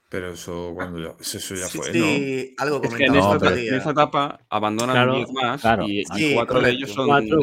Pero 0.10 0.32
eso, 0.32 0.72
cuando 0.74 1.00
ya, 1.00 1.16
eso, 1.20 1.56
ya 1.56 1.66
Sí, 1.68 1.78
fue, 1.78 1.92
sí, 1.92 2.56
algo 2.58 2.82
Es 2.82 2.82
que 2.82 2.88
en 2.88 2.92
comentamos 3.12 3.14
No, 3.16 3.20
esta, 3.20 3.36
otro 3.36 3.40
pero- 3.50 3.56
en 3.58 3.62
día. 3.64 3.78
esta 3.78 3.92
etapa 3.92 4.40
abandonan 4.50 4.96
Claro, 4.96 5.16
10 5.16 5.32
más 5.34 5.62
claro. 5.62 5.84
y, 5.88 6.04
Sí, 6.16 6.32
cuatro 6.34 6.62
de 6.62 6.70
ellos 6.72 6.92
son 6.92 7.08
Cuatro. 7.08 7.40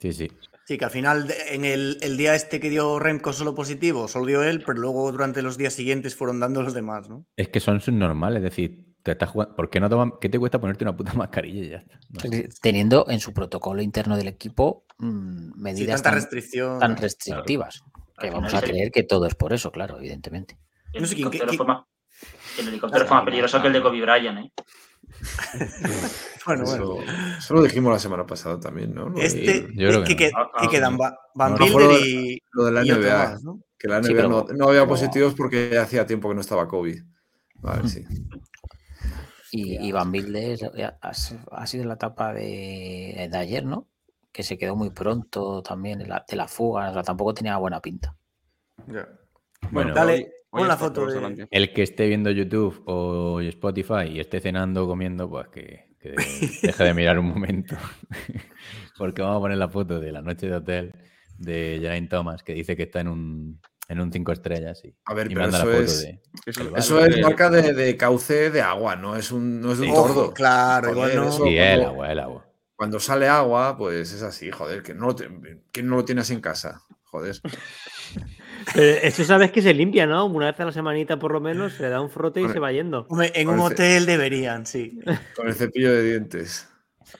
Sí, 0.00 0.12
sí. 0.12 0.28
Sí, 0.64 0.76
que 0.78 0.84
al 0.84 0.90
final 0.90 1.32
en 1.50 1.64
el, 1.64 1.96
el 2.02 2.16
día 2.16 2.34
este 2.34 2.60
que 2.60 2.68
dio 2.70 2.98
Remco 2.98 3.32
solo 3.32 3.54
positivo, 3.54 4.06
solo 4.06 4.26
dio 4.26 4.42
él, 4.42 4.62
pero 4.64 4.78
luego 4.78 5.10
durante 5.10 5.40
los 5.42 5.56
días 5.56 5.72
siguientes 5.72 6.14
fueron 6.14 6.40
dando 6.40 6.62
los 6.62 6.74
demás, 6.74 7.08
¿no? 7.08 7.24
Es 7.36 7.48
que 7.48 7.58
son 7.58 7.80
subnormales, 7.80 8.38
es 8.38 8.50
decir, 8.50 8.84
te 9.02 9.12
estás 9.12 9.30
jugando, 9.30 9.54
¿por 9.56 9.70
qué 9.70 9.80
no 9.80 9.88
toman, 9.88 10.12
qué 10.20 10.28
te 10.28 10.38
cuesta 10.38 10.60
ponerte 10.60 10.84
una 10.84 10.96
puta 10.96 11.12
mascarilla 11.14 11.62
y 11.64 11.68
ya 11.70 11.76
está? 11.78 11.98
No 12.10 12.20
sé. 12.20 12.48
Teniendo 12.60 13.06
en 13.08 13.20
su 13.20 13.32
protocolo 13.32 13.80
interno 13.82 14.16
del 14.16 14.28
equipo 14.28 14.84
mm, 14.98 15.52
Sí, 15.52 15.60
medidas 15.60 16.02
tanta 16.02 16.10
tan, 16.10 16.14
restricción. 16.14 16.78
tan 16.78 16.96
restrictivas. 16.96 17.82
Que 18.20 18.30
vamos 18.30 18.52
a 18.54 18.60
creer 18.60 18.90
que 18.90 19.04
todo 19.04 19.26
es 19.26 19.34
por 19.36 19.52
eso, 19.52 19.70
claro, 19.70 19.98
evidentemente. 19.98 20.58
El 20.92 21.02
No 21.02 21.06
sé 21.08 21.14
quién- 21.14 21.28
helicóptero 21.28 21.52
fue 21.56 21.66
más, 21.66 21.84
el 22.58 22.68
helicóptero 22.68 23.06
fue 23.06 23.16
más 23.16 23.24
peligroso 23.24 23.60
que 23.62 23.66
el 23.68 23.72
de 23.74 23.82
Kobe 23.82 24.00
Bryant, 24.00 24.38
¿eh? 24.38 24.52
Bueno, 26.46 26.64
Eso, 26.64 26.94
bueno. 26.94 27.12
eso 27.38 27.54
lo 27.54 27.62
dijimos 27.62 27.92
la 27.92 27.98
semana 27.98 28.26
pasada 28.26 28.58
también, 28.58 28.94
¿no? 28.94 29.12
Este, 29.18 29.68
yo 29.74 29.88
creo 29.88 30.04
¿qué, 30.04 30.16
que 30.16 30.28
que- 30.28 30.32
no. 30.32 30.48
qué 30.60 30.68
quedan? 30.68 30.96
Va- 30.98 31.14
Van 31.34 31.52
No, 31.52 31.58
no, 31.58 31.64
Wilder 31.66 31.72
fue 31.72 31.84
lo 31.84 31.98
y, 32.06 32.42
lo 32.52 32.64
de 32.64 32.72
la 32.72 32.84
y 32.86 32.90
NBA, 32.90 33.18
más, 33.30 33.42
¿no? 33.44 33.60
que 33.78 33.88
la 33.88 33.98
NBA 34.00 34.06
Sí, 34.08 34.14
pero- 34.14 34.28
no, 34.28 34.46
no 34.56 34.68
había 34.68 34.86
positivos 34.86 35.34
porque 35.34 35.70
ya 35.72 35.82
hacía 35.82 36.06
tiempo 36.06 36.28
que 36.28 36.34
no 36.34 36.40
estaba 36.40 36.66
Kobe. 36.66 37.04
Vale, 37.56 37.88
sí. 37.88 38.04
Y, 39.50 39.76
y 39.88 39.92
Van 39.92 40.10
Wilde 40.10 40.52
es- 40.52 40.62
eh, 40.62 40.84
ha, 40.84 40.96
ha 41.00 41.66
sido 41.66 41.84
la 41.84 41.94
etapa 41.94 42.32
de, 42.34 43.28
de 43.30 43.38
ayer, 43.38 43.64
¿no? 43.64 43.88
Que 44.32 44.42
se 44.42 44.58
quedó 44.58 44.76
muy 44.76 44.90
pronto 44.90 45.62
también 45.62 46.00
en 46.00 46.08
la- 46.10 46.24
de 46.28 46.36
la 46.36 46.48
fuga, 46.48 46.90
o 46.90 46.92
sea, 46.94 47.02
tampoco 47.02 47.34
tenía 47.34 47.56
buena 47.56 47.80
pinta. 47.80 48.14
Ya. 48.86 49.08
Bueno, 49.70 49.92
dale, 49.94 50.12
hoy- 50.14 50.20
hoy 50.22 50.30
pon 50.60 50.68
la 50.68 50.76
foto 50.76 51.06
de- 51.06 51.48
el 51.50 51.72
que 51.72 51.82
esté 51.82 52.06
viendo 52.08 52.30
YouTube 52.30 52.82
o 52.86 53.40
Spotify 53.40 54.04
y 54.12 54.20
esté 54.20 54.40
cenando 54.40 54.84
o 54.84 54.88
comiendo, 54.88 55.28
pues 55.28 55.48
que, 55.48 55.94
que 56.00 56.14
deje 56.62 56.84
de 56.84 56.94
mirar 56.94 57.18
un 57.18 57.26
momento. 57.26 57.76
Porque 58.98 59.22
vamos 59.22 59.38
a 59.38 59.40
poner 59.40 59.58
la 59.58 59.68
foto 59.68 59.98
de 60.00 60.12
la 60.12 60.22
noche 60.22 60.46
de 60.48 60.54
hotel 60.54 60.92
de 61.38 61.78
Geraint 61.80 62.10
Thomas, 62.10 62.42
que 62.42 62.52
dice 62.54 62.76
que 62.76 62.82
está 62.84 63.00
en 63.00 63.08
un, 63.08 63.60
en 63.88 64.00
un 64.00 64.12
cinco 64.12 64.32
estrellas. 64.32 64.80
Y, 64.84 64.94
A 65.06 65.14
ver, 65.14 65.26
y 65.26 65.34
pero 65.34 65.40
manda 65.42 65.58
eso 65.58 65.66
la 65.66 65.72
foto 65.72 65.84
es- 65.84 66.02
de. 66.02 66.20
Eso, 66.76 67.04
es 67.04 67.20
marca 67.22 67.50
de, 67.50 67.72
de 67.72 67.96
cauce 67.96 68.50
de 68.50 68.60
agua, 68.60 68.96
no 68.96 69.16
es 69.16 69.32
un, 69.32 69.60
no 69.60 69.72
es 69.72 69.78
de 69.78 69.86
un 69.86 69.90
Sí. 69.90 69.94
tordo. 69.96 70.22
Ojo, 70.26 70.34
claro, 70.34 70.94
Joder, 70.94 71.16
no. 71.16 71.28
eso- 71.28 71.44
Sí, 71.44 71.56
el 71.56 71.66
cuando- 71.80 71.88
agua, 71.88 72.12
el 72.12 72.18
agua. 72.18 72.44
Cuando 72.76 73.00
sale 73.00 73.26
agua, 73.26 73.76
pues 73.76 74.12
es 74.12 74.22
así, 74.22 74.50
joder, 74.52 74.82
que 74.84 74.94
no 74.94 75.16
que 75.72 75.82
no 75.82 75.96
lo 75.96 76.04
tienes 76.04 76.30
en 76.30 76.40
casa, 76.40 76.82
joder. 77.04 77.36
Pero 78.74 78.98
eso 79.02 79.24
sabes 79.24 79.50
que 79.50 79.62
se 79.62 79.72
limpia, 79.74 80.06
¿no? 80.06 80.26
Una 80.26 80.46
vez 80.50 80.60
a 80.60 80.64
la 80.66 80.72
semanita 80.72 81.18
por 81.18 81.32
lo 81.32 81.40
menos 81.40 81.72
se 81.74 81.84
le 81.84 81.88
da 81.88 82.00
un 82.00 82.10
frote 82.10 82.40
y 82.42 82.48
se 82.48 82.58
va 82.58 82.70
yendo. 82.72 83.06
Hombre, 83.08 83.32
en 83.34 83.48
un 83.48 83.60
hotel 83.60 84.04
deberían, 84.06 84.66
sí. 84.66 85.00
Con 85.36 85.48
el 85.48 85.54
cepillo 85.54 85.90
de 85.92 86.02
dientes. 86.02 86.68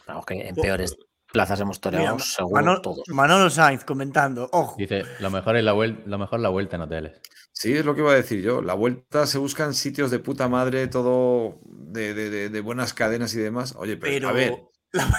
Vamos, 0.07 0.27
que 0.27 0.35
en 0.49 0.55
peores 0.55 0.97
plazas 1.33 1.61
hemos 1.61 1.79
Mira, 1.79 1.91
toreado 1.99 2.19
seguro 2.19 2.61
Manol- 2.63 2.81
todos. 2.83 3.03
Manolo 3.09 3.51
Sainz 3.51 3.85
comentando, 3.85 4.49
ojo. 4.53 4.77
Dice, 4.79 5.03
lo 5.21 5.31
mejor 5.31 5.57
es 5.57 5.65
la 5.65 5.73
vuelta, 5.73 6.03
lo 6.07 6.19
mejor 6.19 6.41
la 6.41 6.49
vuelta 6.49 6.77
en 6.77 6.83
hoteles. 6.83 7.21
Sí, 7.53 7.73
es 7.75 7.85
lo 7.85 7.95
que 7.95 8.03
iba 8.03 8.13
a 8.13 8.15
decir 8.15 8.41
yo. 8.41 8.63
La 8.63 8.75
vuelta 8.75 9.27
se 9.27 9.39
busca 9.39 9.65
en 9.65 9.75
sitios 9.75 10.11
de 10.11 10.21
puta 10.21 10.49
madre, 10.49 10.87
todo 10.87 11.59
de, 11.65 12.15
de- 12.15 12.31
de- 12.31 12.49
de 12.51 12.61
buenas 12.61 12.95
cadenas 12.95 13.35
y 13.35 13.39
demás. 13.39 13.75
Oye, 13.77 13.97
pero, 13.97 14.13
Pero 14.13 14.29
a 14.29 14.33
ver, 14.33 14.63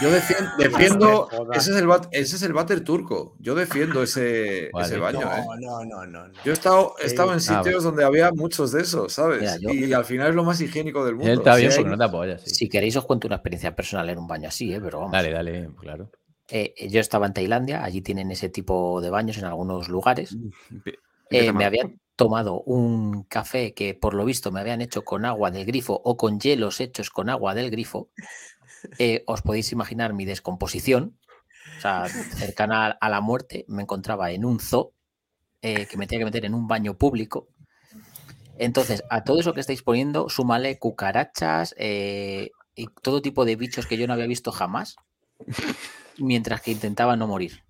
yo 0.02 0.10
defien- 0.10 0.50
defiendo, 0.58 1.28
ese 1.54 1.72
es, 1.72 1.78
el 1.78 1.88
bat- 1.88 2.08
ese 2.12 2.36
es 2.38 2.41
el 2.41 2.54
váter 2.54 2.84
turco. 2.84 3.36
Yo 3.40 3.54
defiendo 3.56 4.02
ese, 4.04 4.70
Vale. 4.74 4.88
ese 4.88 4.98
baño. 4.98 5.22
¿eh? 5.22 5.44
no, 5.60 5.86
no, 5.86 6.06
no, 6.06 6.28
no. 6.28 6.34
Yo 6.44 6.52
he 6.52 6.54
estado, 6.54 6.96
he 7.02 7.06
estado 7.06 7.30
en 7.34 7.38
Ah, 7.38 7.40
sitios 7.64 7.84
donde 7.84 8.04
había 8.04 8.32
muchos 8.32 8.72
de 8.72 8.82
esos, 8.82 9.14
¿sabes? 9.14 9.41
Mira, 9.41 9.58
yo- 9.58 9.70
y 9.72 9.94
al 9.94 10.06
final 10.06 10.30
es 10.30 10.36
lo 10.36 10.44
más 10.44 10.60
higiénico 10.60 11.06
del 11.06 11.16
mundo. 11.16 11.32
Está 11.32 11.54
Si 11.56 11.60
bien 11.62 11.72
hay- 11.72 11.78
porque 11.78 11.90
no 11.91 11.98
te 11.98 12.04
apoyas. 12.04 12.41
sí. 12.44 12.50
Si 12.56 12.70
queréis 12.70 12.96
os 12.98 13.06
cuento 13.06 13.28
una 13.28 13.36
experiencia 13.38 13.76
personal 13.76 14.10
en 14.10 14.18
un 14.18 14.28
baño 14.28 14.48
así, 14.50 14.74
¿eh? 14.74 14.82
pero 14.84 15.00
vamos. 15.00 15.12
Dale, 15.14 15.32
dale, 15.32 15.70
claro. 15.80 16.10
Eh, 16.52 16.74
yo 16.90 17.00
estaba 17.00 17.28
en 17.28 17.34
Tailandia, 17.34 17.84
allí 17.84 18.02
tienen 18.02 18.32
ese 18.32 18.50
tipo 18.50 19.02
de 19.02 19.12
baños 19.12 19.38
en 19.38 19.46
algunos 19.46 19.88
lugares. 19.88 20.36
Empie- 20.72 20.98
Eh, 21.30 21.46
me 21.48 21.54
mal. 21.54 21.64
había 21.66 21.84
tomado 22.16 22.62
un 22.64 23.22
café 23.26 23.74
que 23.76 23.94
por 23.94 24.16
lo 24.16 24.26
visto 24.26 24.52
me 24.52 24.60
habían 24.60 24.82
hecho 24.82 25.04
con 25.04 25.26
agua 25.26 25.52
del 25.52 25.64
grifo 25.66 25.94
o 26.04 26.18
con 26.18 26.40
hielos 26.40 26.80
hechos 26.82 27.12
con 27.12 27.30
agua 27.30 27.54
del 27.54 27.70
grifo. 27.70 28.10
Eh, 28.97 29.23
os 29.27 29.41
podéis 29.41 29.72
imaginar 29.72 30.14
mi 30.14 30.26
descomposición, 30.26 31.18
o 31.77 31.81
sea, 31.81 32.07
cercana 32.07 32.97
a- 32.99 33.10
la 33.10 33.22
muerte. 33.22 33.65
Me 33.68 33.81
encontraba 33.84 34.31
en 34.31 34.45
un 34.45 34.60
zoo 34.60 34.93
eh, 35.61 35.85
que 35.88 35.97
me 35.97 36.07
tenía 36.07 36.22
que 36.22 36.26
meter 36.31 36.45
en 36.45 36.53
un 36.53 36.68
baño 36.68 36.97
público. 36.97 37.47
Entonces, 38.57 39.03
a 39.10 39.23
todo 39.23 39.39
eso 39.39 39.53
que 39.53 39.61
estáis 39.61 39.84
poniendo, 39.84 40.27
súmale 40.30 40.77
cucarachas 40.80 41.73
eh, 41.77 42.51
y 42.76 42.88
todo 43.01 43.22
tipo 43.22 43.45
de 43.45 43.56
bichos 43.56 43.85
que 43.88 43.97
yo 43.97 44.06
no 44.07 44.14
había 44.14 44.27
visto 44.27 44.51
jamás, 44.51 44.95
mientras 46.18 46.61
que 46.61 46.72
intentaba 46.72 47.15
no 47.15 47.27
morir. 47.27 47.64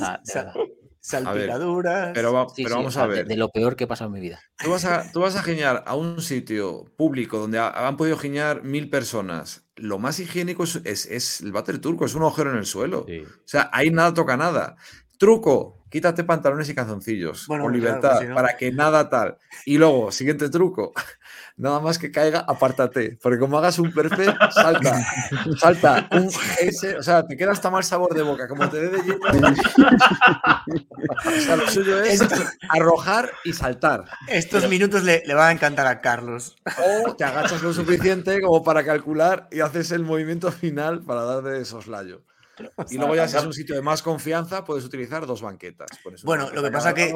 Ah, 0.00 0.20
de 0.24 0.32
sa- 0.32 0.44
verdad. 0.44 0.54
salpicaduras. 1.00 2.10
Pero, 2.14 2.32
va- 2.32 2.46
Sí, 2.48 2.62
pero 2.64 2.68
sí, 2.68 2.72
o 2.74 2.76
vamos 2.78 2.94
sea, 2.94 3.02
a 3.04 3.06
de- 3.08 3.14
ver. 3.16 3.26
de 3.26 3.36
lo 3.36 3.48
peor 3.50 3.76
que 3.76 3.84
he 3.84 3.86
pasado 3.86 4.08
en 4.08 4.14
mi 4.14 4.20
vida. 4.20 4.40
Tú 4.62 4.70
vas, 4.70 4.84
a, 4.86 5.10
tú 5.12 5.20
vas 5.20 5.36
a 5.36 5.42
giñar 5.42 5.84
a 5.86 5.94
un 5.94 6.20
sitio 6.22 6.84
público 6.96 7.38
donde 7.38 7.58
ha- 7.58 7.86
han 7.86 7.96
podido 7.96 8.16
giñar 8.16 8.62
mil 8.62 8.88
personas. 8.88 9.63
Lo 9.76 9.98
más 9.98 10.20
higiénico 10.20 10.64
es, 10.64 10.76
es- 10.84 11.06
es 11.06 11.40
el 11.40 11.52
váter 11.52 11.78
turco, 11.78 12.04
es 12.04 12.14
un 12.14 12.22
agujero 12.22 12.50
en 12.52 12.58
el 12.58 12.66
suelo. 12.66 13.04
Sí. 13.08 13.20
O 13.20 13.42
sea, 13.44 13.70
ahí 13.72 13.90
nada 13.90 14.14
toca 14.14 14.36
nada. 14.36 14.76
Truco, 15.18 15.84
quítate 15.90 16.24
pantalones 16.24 16.68
y 16.68 16.74
calzoncillos 16.74 17.46
Bueno, 17.46 17.64
con 17.64 17.72
claro, 17.72 17.84
libertad 17.86 18.10
pues 18.10 18.20
si 18.22 18.26
no- 18.28 18.34
para 18.34 18.56
que 18.56 18.72
nada 18.72 19.08
tal. 19.08 19.38
Y 19.64 19.78
luego, 19.78 20.10
siguiente 20.12 20.48
truco, 20.50 20.92
nada 21.56 21.80
más 21.80 21.98
que 21.98 22.10
caiga, 22.10 22.40
apártate. 22.40 23.18
Porque 23.22 23.38
como 23.38 23.58
hagas 23.58 23.78
un 23.78 23.92
perfect, 23.92 24.36
salta, 24.52 25.06
salta 25.58 26.08
un 26.12 26.28
ese, 26.60 26.96
o 26.96 27.02
sea, 27.02 27.26
te 27.26 27.36
queda 27.36 27.52
hasta 27.52 27.70
mal 27.70 27.84
sabor 27.84 28.14
de 28.14 28.22
boca, 28.22 28.48
como 28.48 28.68
te 28.68 28.80
dé 28.80 28.88
de 28.88 29.02
lleno. 29.02 29.18
O 31.26 31.40
sea, 31.40 31.56
lo 31.56 31.68
suyo 31.68 32.00
es 32.02 32.22
arrojar 32.70 33.30
y 33.44 33.52
saltar. 33.52 34.04
Estos 34.28 34.68
minutos 34.68 35.04
le, 35.04 35.22
le 35.26 35.34
van 35.34 35.48
a 35.48 35.52
encantar 35.52 35.86
a 35.86 36.00
Carlos. 36.00 36.56
O 37.06 37.14
te 37.14 37.24
agachas 37.24 37.62
lo 37.62 37.72
suficiente 37.72 38.40
como 38.40 38.62
para 38.62 38.84
calcular 38.84 39.48
y 39.50 39.60
haces 39.60 39.92
el 39.92 40.02
movimiento 40.02 40.50
final 40.52 41.02
para 41.04 41.24
dar 41.24 41.42
de 41.42 41.64
soslayo. 41.64 42.22
Y 42.90 42.98
luego 42.98 43.14
ya 43.14 43.26
si 43.26 43.36
es 43.36 43.44
un 43.44 43.52
sitio 43.52 43.74
de 43.74 43.82
más 43.82 44.02
confianza, 44.02 44.64
puedes 44.64 44.84
utilizar 44.84 45.26
dos 45.26 45.42
banquetas. 45.42 45.88
Pones 46.02 46.22
una 46.22 46.28
Bueno, 46.28 46.50
lo 46.54 46.62
que 46.62 46.70
pasa 46.70 46.94
que. 46.94 47.12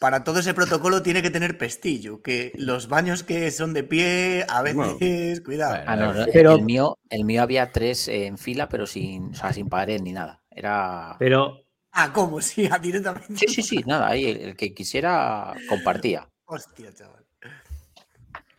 Para 0.00 0.24
todo 0.24 0.40
ese 0.40 0.54
protocolo 0.54 1.02
tiene 1.02 1.22
que 1.22 1.30
tener 1.30 1.56
pestillo, 1.58 2.22
que 2.22 2.52
los 2.56 2.88
baños 2.88 3.22
que 3.22 3.50
son 3.50 3.72
de 3.72 3.84
pie, 3.84 4.44
a 4.48 4.62
veces, 4.62 5.40
cuidado. 5.40 5.76
Bueno, 5.76 5.90
Ah, 5.90 5.96
no, 5.96 6.12
no, 6.12 6.26
Pero- 6.32 6.54
el, 6.56 6.62
mío, 6.62 6.98
el 7.08 7.24
mío 7.24 7.42
había 7.42 7.70
tres 7.72 8.08
eh, 8.08 8.26
en 8.26 8.38
fila, 8.38 8.68
pero 8.68 8.86
sin, 8.86 9.30
o 9.30 9.34
sea, 9.34 9.52
sin 9.52 9.68
pared 9.68 10.00
ni 10.00 10.12
nada. 10.12 10.42
Era. 10.50 11.16
Pero 11.18 11.58
Ah, 11.92 12.10
¿cómo? 12.12 12.40
Sí, 12.40 12.68
directamente. 12.82 13.36
Sí, 13.36 13.46
sí, 13.48 13.62
sí, 13.62 13.76
nada. 13.86 14.08
Ahí 14.08 14.24
el, 14.26 14.36
el 14.38 14.56
que 14.56 14.72
quisiera 14.74 15.54
compartía. 15.68 16.28
Hostia, 16.46 16.92
chaval. 16.94 17.21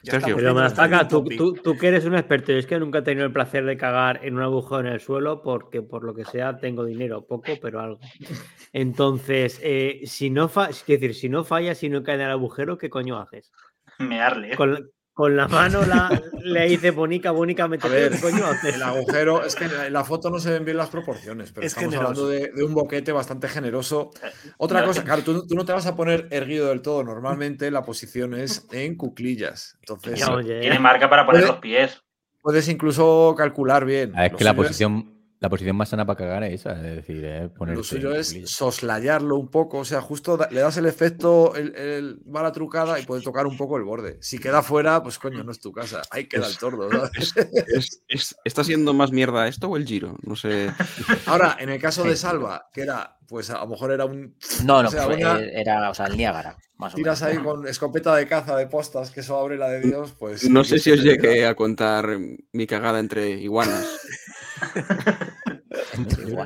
Sergio. 0.03 0.35
Pero 0.35 0.53
me 0.53 0.61
Mastaca, 0.61 1.07
tú, 1.07 1.23
tú, 1.23 1.53
tú 1.53 1.77
que 1.77 1.87
eres 1.87 2.05
un 2.05 2.15
experto, 2.15 2.51
yo 2.51 2.57
es 2.57 2.67
que 2.67 2.77
nunca 2.77 2.99
he 2.99 3.01
tenido 3.03 3.25
el 3.25 3.31
placer 3.31 3.65
de 3.65 3.77
cagar 3.77 4.19
en 4.23 4.35
un 4.35 4.41
agujero 4.41 4.81
en 4.81 4.87
el 4.87 4.99
suelo 4.99 5.41
porque 5.41 5.81
por 5.81 6.03
lo 6.03 6.13
que 6.13 6.25
sea 6.25 6.57
tengo 6.57 6.83
dinero, 6.83 7.25
poco, 7.25 7.53
pero 7.61 7.79
algo. 7.79 7.99
Entonces, 8.73 9.59
eh, 9.63 10.01
si 10.05 10.29
no 10.29 10.49
fa 10.49 10.69
es 10.69 10.85
decir, 10.85 11.15
si 11.15 11.29
no 11.29 11.43
fallas, 11.43 11.77
si 11.77 11.89
no 11.89 12.03
cae 12.03 12.15
en 12.15 12.21
el 12.21 12.31
agujero, 12.31 12.77
¿qué 12.77 12.89
coño 12.89 13.17
haces? 13.17 13.51
Mearle. 13.99 14.55
Con, 14.55 14.91
con 15.13 15.35
la 15.37 15.47
mano 15.47 15.85
la, 15.85 16.21
le 16.41 16.67
dice 16.67 16.89
bonica, 16.91 17.29
bonica, 17.31 17.67
métete, 17.67 17.93
ver, 17.93 18.11
¿qué 18.13 18.19
coño 18.19 18.45
el 18.63 18.81
agujero, 18.81 19.45
es 19.45 19.55
que 19.55 19.65
en 19.65 19.93
la 19.93 20.03
foto 20.03 20.29
no 20.31 20.39
se 20.39 20.51
ven 20.51 20.65
bien 20.65 20.77
las 20.77 20.89
proporciones, 20.89 21.51
pero 21.51 21.65
Es 21.67 21.73
estamos 21.73 21.93
generoso. 21.93 22.21
hablando 22.23 22.29
de, 22.29 22.51
de 22.51 22.63
un 22.63 22.73
boquete 22.73 23.11
bastante 23.11 23.47
generoso. 23.47 24.09
Otra 24.57 24.81
no, 24.81 24.87
cosa, 24.87 25.03
claro, 25.03 25.21
tú, 25.23 25.45
tú 25.45 25.53
no 25.55 25.65
te 25.65 25.71
vas 25.73 25.85
a 25.85 25.95
poner 25.95 26.27
erguido 26.31 26.69
del 26.69 26.81
todo. 26.81 27.03
Normalmente 27.03 27.69
la 27.69 27.83
posición 27.83 28.33
es 28.33 28.65
en 28.71 28.95
cuclillas. 28.95 29.77
Entonces, 29.81 30.19
Tiene 30.45 30.79
marca 30.79 31.09
para 31.09 31.25
poner 31.25 31.41
Puede- 31.41 31.51
los 31.53 31.61
pies. 31.61 32.01
puedes 32.41 32.67
incluso 32.67 33.35
calcular 33.37 33.85
bien. 33.85 34.13
Ah, 34.15 34.25
es 34.25 34.33
que 34.33 34.43
la 34.43 34.55
posición, 34.55 35.12
La 35.43 35.49
posición 35.49 35.75
más 35.75 35.89
sana 35.89 36.05
para 36.05 36.17
cagar 36.17 36.43
es 36.45 36.61
esa, 36.61 36.71
es 36.77 36.95
decir, 36.95 37.25
es 37.25 37.49
poner. 37.51 37.75
Lo 37.75 37.83
suyo 37.83 38.15
es 38.15 38.33
soslayarlo 38.45 39.35
un 39.35 39.49
poco, 39.49 39.79
o 39.79 39.83
sea, 39.85 39.99
justo 39.99 40.37
da- 40.37 40.47
le 40.49 40.61
das 40.61 40.77
el 40.77 40.85
efecto, 40.85 41.53
el, 41.53 41.75
el- 41.75 42.19
va 42.33 42.41
la 42.43 42.53
trucada 42.53 42.97
y 42.97 43.03
puedes 43.05 43.25
tocar 43.25 43.45
un 43.45 43.57
poco 43.57 43.75
el 43.75 43.83
borde. 43.83 44.17
Si 44.21 44.39
queda 44.39 44.63
fuera, 44.63 45.03
pues 45.03 45.19
coño, 45.19 45.43
no 45.43 45.51
es 45.51 45.59
tu 45.59 45.73
casa. 45.73 46.01
Ahí 46.11 46.27
queda 46.27 46.47
el 46.47 46.57
tordo. 46.57 46.89
¿sabes? 46.89 47.33
Es- 47.67 48.01
es- 48.07 48.35
¿Está 48.45 48.63
siendo 48.63 48.93
más 48.93 49.11
mierda 49.11 49.45
esto 49.49 49.67
o 49.67 49.75
el 49.75 49.85
giro? 49.85 50.15
No 50.23 50.37
sé. 50.37 50.71
Ahora, 51.25 51.57
en 51.59 51.67
el 51.67 51.81
caso 51.81 52.05
de 52.05 52.15
Salva, 52.15 52.69
que 52.73 52.81
era, 52.83 53.17
pues 53.27 53.49
a 53.49 53.59
lo 53.59 53.67
mejor 53.67 53.91
era 53.91 54.05
un. 54.05 54.37
No, 54.63 54.81
no, 54.81 54.87
o 54.87 54.91
sea, 54.93 55.03
fue- 55.03 55.17
una- 55.17 55.39
era, 55.41 55.89
o 55.89 55.93
sea, 55.93 56.05
el 56.05 56.15
Niágara, 56.15 56.55
más 56.77 56.93
o 56.93 56.95
tiras 56.95 57.21
menos. 57.21 57.37
ahí 57.37 57.43
con 57.43 57.67
escopeta 57.67 58.15
de 58.15 58.27
caza 58.29 58.55
de 58.55 58.67
postas, 58.67 59.11
que 59.11 59.19
eso 59.19 59.37
abre 59.37 59.57
la 59.57 59.67
de 59.71 59.81
Dios, 59.81 60.15
pues. 60.17 60.49
No 60.49 60.63
sé 60.63 60.79
si 60.79 60.89
os 60.91 61.03
llegué 61.03 61.45
a 61.45 61.53
contar 61.55 62.17
mi 62.53 62.65
cagada 62.65 62.99
entre 62.99 63.31
iguanas. 63.31 63.85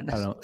Ah, 0.10 0.18
no. 0.18 0.38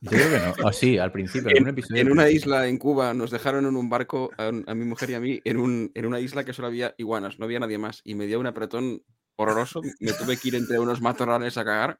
Yo 0.00 0.10
creo 0.10 0.30
que 0.30 0.38
no. 0.38 0.68
O 0.68 0.72
sí, 0.72 0.98
al 0.98 1.10
principio, 1.12 1.50
en, 1.54 1.62
un 1.62 1.68
episodio. 1.70 2.00
En 2.02 2.08
al 2.08 2.12
una 2.12 2.28
isla 2.28 2.66
en 2.68 2.78
Cuba 2.78 3.14
nos 3.14 3.30
dejaron 3.30 3.66
en 3.66 3.76
un 3.76 3.88
barco 3.88 4.30
a, 4.36 4.48
a 4.48 4.74
mi 4.74 4.84
mujer 4.84 5.10
y 5.10 5.14
a 5.14 5.20
mí 5.20 5.40
en, 5.44 5.56
un, 5.56 5.90
en 5.94 6.06
una 6.06 6.20
isla 6.20 6.44
que 6.44 6.52
solo 6.52 6.68
había 6.68 6.94
iguanas, 6.98 7.38
no 7.38 7.46
había 7.46 7.60
nadie 7.60 7.78
más. 7.78 8.02
Y 8.04 8.14
me 8.14 8.26
dio 8.26 8.38
un 8.38 8.46
apretón 8.46 9.02
horroroso. 9.36 9.80
Me 10.00 10.12
tuve 10.12 10.36
que 10.36 10.48
ir 10.48 10.54
entre 10.54 10.78
unos 10.78 11.00
matorrales 11.00 11.56
a 11.56 11.64
cagar. 11.64 11.98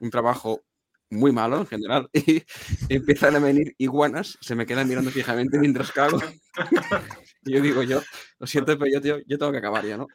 Un 0.00 0.10
trabajo 0.10 0.62
muy 1.10 1.32
malo 1.32 1.58
en 1.58 1.66
general. 1.66 2.08
Y 2.12 2.42
empiezan 2.88 3.36
a 3.36 3.38
venir 3.38 3.74
iguanas, 3.78 4.38
se 4.40 4.54
me 4.54 4.66
quedan 4.66 4.88
mirando 4.88 5.10
fijamente 5.10 5.58
mientras 5.58 5.92
cago. 5.92 6.18
Y 7.44 7.52
yo 7.54 7.60
digo 7.60 7.82
yo, 7.82 8.02
lo 8.38 8.46
siento, 8.46 8.78
pero 8.78 8.90
yo, 8.90 9.00
tío, 9.00 9.18
yo 9.26 9.38
tengo 9.38 9.52
que 9.52 9.58
acabar 9.58 9.84
ya, 9.84 9.96
¿no? 9.96 10.06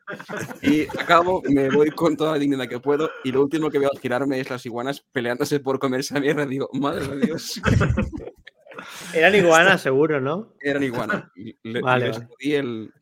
Y 0.61 0.83
acabo, 0.97 1.41
me 1.49 1.69
voy 1.69 1.91
con 1.91 2.17
toda 2.17 2.33
la 2.33 2.39
dignidad 2.39 2.67
que 2.67 2.79
puedo. 2.79 3.09
Y 3.23 3.31
lo 3.31 3.41
último 3.41 3.69
que 3.69 3.79
veo 3.79 3.89
al 3.91 3.99
girarme 3.99 4.39
es 4.39 4.49
las 4.49 4.65
iguanas 4.65 5.03
peleándose 5.11 5.59
por 5.59 5.79
comer 5.79 6.01
esa 6.01 6.19
mierda. 6.19 6.45
Digo, 6.45 6.69
madre 6.73 7.07
de 7.07 7.25
Dios. 7.25 7.61
Eran 9.13 9.35
iguanas, 9.35 9.81
seguro, 9.81 10.21
¿no? 10.21 10.53
Eran 10.61 10.83
iguanas. 10.83 11.25
Le, 11.35 11.81
Vale, 11.81 12.07
les 12.07 12.19
vale. 12.19 12.29
el, 12.41 12.93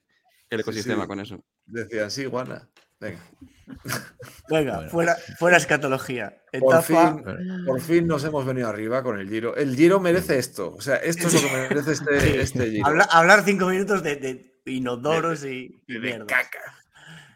el 0.50 0.60
ecosistema 0.60 1.04
sí. 1.04 1.08
con 1.08 1.20
eso. 1.20 1.44
Decía, 1.66 2.10
sí, 2.10 2.26
guana. 2.26 2.68
Venga. 3.00 3.20
Venga, 4.50 4.76
Bueno. 4.76 4.90
fuera, 4.90 5.16
fuera 5.38 5.58
escatología. 5.58 6.42
Por 6.60 6.82
fin, 6.84 7.24
por 7.66 7.82
fin 7.82 8.08
nos 8.08 8.24
hemos 8.24 8.46
venido 8.46 8.68
arriba 8.70 9.04
con 9.04 9.20
el 9.20 9.30
Giro. 9.30 9.56
El 9.56 9.76
Giro 9.76 10.00
merece 10.00 10.38
esto. 10.40 10.74
O 10.76 10.82
sea, 10.82 10.96
esto 10.98 11.28
es 11.28 11.34
lo 11.44 11.50
que 11.50 11.68
merece 11.70 11.92
este, 11.94 12.42
este 12.42 12.72
Giro. 12.72 12.86
habla- 12.88 13.08
hablar 13.12 13.44
cinco 13.44 13.68
minutos 13.68 14.02
de, 14.04 14.16
de 14.16 14.62
inodoros 14.66 15.44
y, 15.44 15.82
y 15.88 15.94
de 15.94 16.00
mierda. 16.00 16.26
caca. 16.26 16.60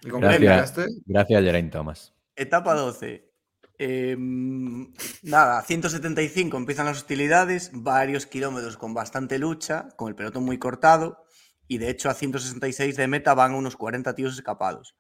¿Y 0.04 0.10
con 0.10 0.22
Gracias. 0.22 0.76
Gracias, 1.06 1.44
Geraint 1.44 1.72
Thomas. 1.72 2.14
Etapa 2.36 2.74
12. 2.74 3.30
Em, 3.78 4.94
nada, 5.24 5.62
175 5.64 6.56
empiezan 6.58 6.86
las 6.86 6.98
hostilidades, 6.98 7.72
varios 7.74 8.26
kilómetros 8.28 8.78
con 8.78 8.94
bastante 8.94 9.40
lucha, 9.40 9.90
con 9.96 10.08
el 10.10 10.16
pelotón 10.16 10.44
muy 10.44 10.60
cortado, 10.60 11.26
y 11.68 11.78
de 11.80 11.90
hecho 11.90 12.10
a 12.10 12.14
166 12.14 12.96
de 12.96 13.08
meta 13.08 13.34
van 13.34 13.54
unos 13.56 13.76
40 13.76 14.14
tíos 14.14 14.36
escapados. 14.36 14.96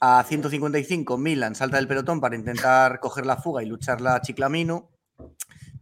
A 0.00 0.22
155 0.24 1.16
Milan 1.16 1.54
salta 1.54 1.78
del 1.78 1.88
pelotón 1.88 2.20
para 2.20 2.36
intentar 2.36 3.00
coger 3.00 3.24
la 3.26 3.36
fuga 3.36 3.62
y 3.62 3.66
lucharla 3.66 4.14
a 4.16 4.20
Chiclamino, 4.20 4.90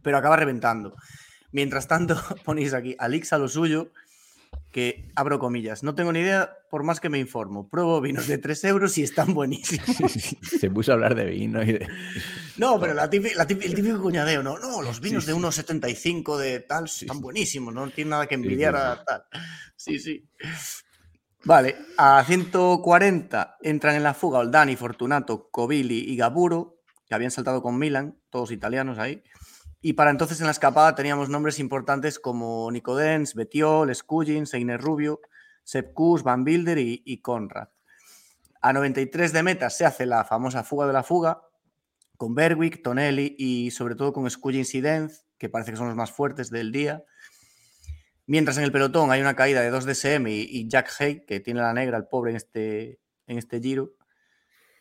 pero 0.01 0.17
acaba 0.17 0.35
reventando. 0.37 0.95
Mientras 1.51 1.87
tanto, 1.87 2.15
ponéis 2.45 2.73
aquí, 2.73 2.95
Alix 2.99 3.33
a 3.33 3.37
lo 3.37 3.47
suyo, 3.47 3.91
que 4.71 5.09
abro 5.15 5.39
comillas, 5.39 5.83
no 5.83 5.95
tengo 5.95 6.11
ni 6.11 6.19
idea 6.19 6.51
por 6.69 6.83
más 6.83 6.99
que 6.99 7.07
me 7.09 7.19
informo. 7.19 7.69
Pruebo 7.69 8.01
vinos 8.01 8.27
de 8.27 8.37
3 8.37 8.63
euros 8.65 8.97
y 8.97 9.03
están 9.03 9.33
buenísimos. 9.33 9.85
Se 10.41 10.69
puso 10.69 10.91
a 10.91 10.95
hablar 10.95 11.15
de 11.15 11.25
vino 11.25 11.61
y 11.63 11.73
de. 11.73 11.87
No, 12.57 12.79
pero 12.79 12.93
la 12.93 13.09
típica- 13.09 13.35
la 13.37 13.47
típica- 13.47 13.67
el 13.67 13.75
típico 13.75 14.01
cuñadeo, 14.01 14.43
no, 14.43 14.57
no, 14.59 14.81
los 14.81 14.99
vinos 15.01 15.25
de 15.25 15.33
1,75 15.33 16.37
de 16.37 16.59
tal 16.61 16.85
están 16.85 17.19
buenísimos, 17.21 17.73
no 17.73 17.89
tiene 17.89 18.11
nada 18.11 18.27
que 18.27 18.35
Sí, 18.35 18.41
sí, 18.41 18.47
envidiar 18.47 18.73
sí. 18.75 18.79
a 18.81 19.03
tal. 19.05 19.23
Sí, 19.77 19.99
sí. 19.99 20.29
Vale, 21.45 21.75
a 21.99 22.23
140 22.25 23.57
entran 23.61 23.95
en 23.95 24.01
la 24.01 24.15
fuga 24.15 24.39
Oldani, 24.39 24.75
Fortunato, 24.75 25.51
Covilli 25.51 25.99
y 25.99 26.17
Gaburo, 26.17 26.79
que 27.05 27.13
habían 27.13 27.29
saltado 27.29 27.61
con 27.61 27.77
Milan, 27.77 28.19
todos 28.31 28.49
italianos 28.49 28.97
ahí. 28.97 29.21
Y 29.79 29.93
para 29.93 30.09
entonces 30.09 30.39
en 30.39 30.47
la 30.47 30.51
escapada 30.53 30.95
teníamos 30.95 31.29
nombres 31.29 31.59
importantes 31.59 32.17
como 32.17 32.71
Nicodens, 32.71 33.35
Betiol, 33.35 33.93
Scullin, 33.93 34.47
Seiner 34.47 34.81
Rubio, 34.81 35.21
Sepp 35.63 35.93
Kuss, 35.93 36.23
Van 36.23 36.43
Bilder 36.43 36.79
y, 36.79 37.21
Conrad. 37.21 37.67
A 38.59 38.73
93 38.73 39.31
de 39.31 39.43
meta 39.43 39.69
se 39.69 39.85
hace 39.85 40.07
la 40.07 40.23
famosa 40.25 40.63
fuga 40.63 40.87
de 40.87 40.93
la 40.93 41.03
fuga, 41.03 41.43
con 42.17 42.33
Berwick, 42.33 42.81
Tonelli 42.81 43.35
y 43.37 43.69
sobre 43.69 43.93
todo 43.93 44.13
con 44.13 44.27
Scullins 44.27 44.73
y 44.73 44.81
Denz, 44.81 45.27
que 45.37 45.49
parece 45.49 45.69
que 45.69 45.77
son 45.77 45.89
los 45.89 45.95
más 45.95 46.11
fuertes 46.11 46.49
del 46.49 46.71
día. 46.71 47.03
Mientras 48.27 48.57
en 48.57 48.63
el 48.63 48.71
pelotón 48.71 49.11
hay 49.11 49.21
una 49.21 49.35
caída 49.35 49.61
de 49.61 49.69
2 49.69 49.85
DSM 49.85 50.27
y, 50.27 50.47
y 50.49 50.67
Jack 50.67 50.89
Hay, 50.99 51.25
que 51.25 51.39
tiene 51.39 51.61
la 51.61 51.73
negra, 51.73 51.97
el 51.97 52.07
pobre, 52.07 52.31
en 52.31 52.37
este, 52.37 52.99
en 53.27 53.37
este 53.37 53.59
giro. 53.59 53.93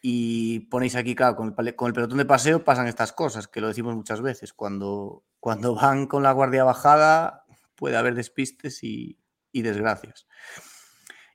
Y 0.00 0.60
ponéis 0.68 0.96
aquí, 0.96 1.14
claro, 1.14 1.36
con 1.36 1.54
el, 1.56 1.94
pelotón 1.94 2.18
de 2.18 2.24
paseo 2.24 2.62
pasan 2.62 2.86
estas 2.86 3.12
cosas, 3.12 3.48
que 3.48 3.60
lo 3.60 3.68
decimos 3.68 3.94
muchas 3.94 4.20
veces. 4.20 4.52
Cuando, 4.52 5.24
cuando 5.40 5.74
van 5.74 6.06
con 6.06 6.22
la 6.22 6.32
guardia 6.32 6.64
bajada, 6.64 7.44
puede 7.74 7.96
haber 7.96 8.14
despistes 8.14 8.84
y, 8.84 9.18
y 9.50 9.62
desgracias. 9.62 10.26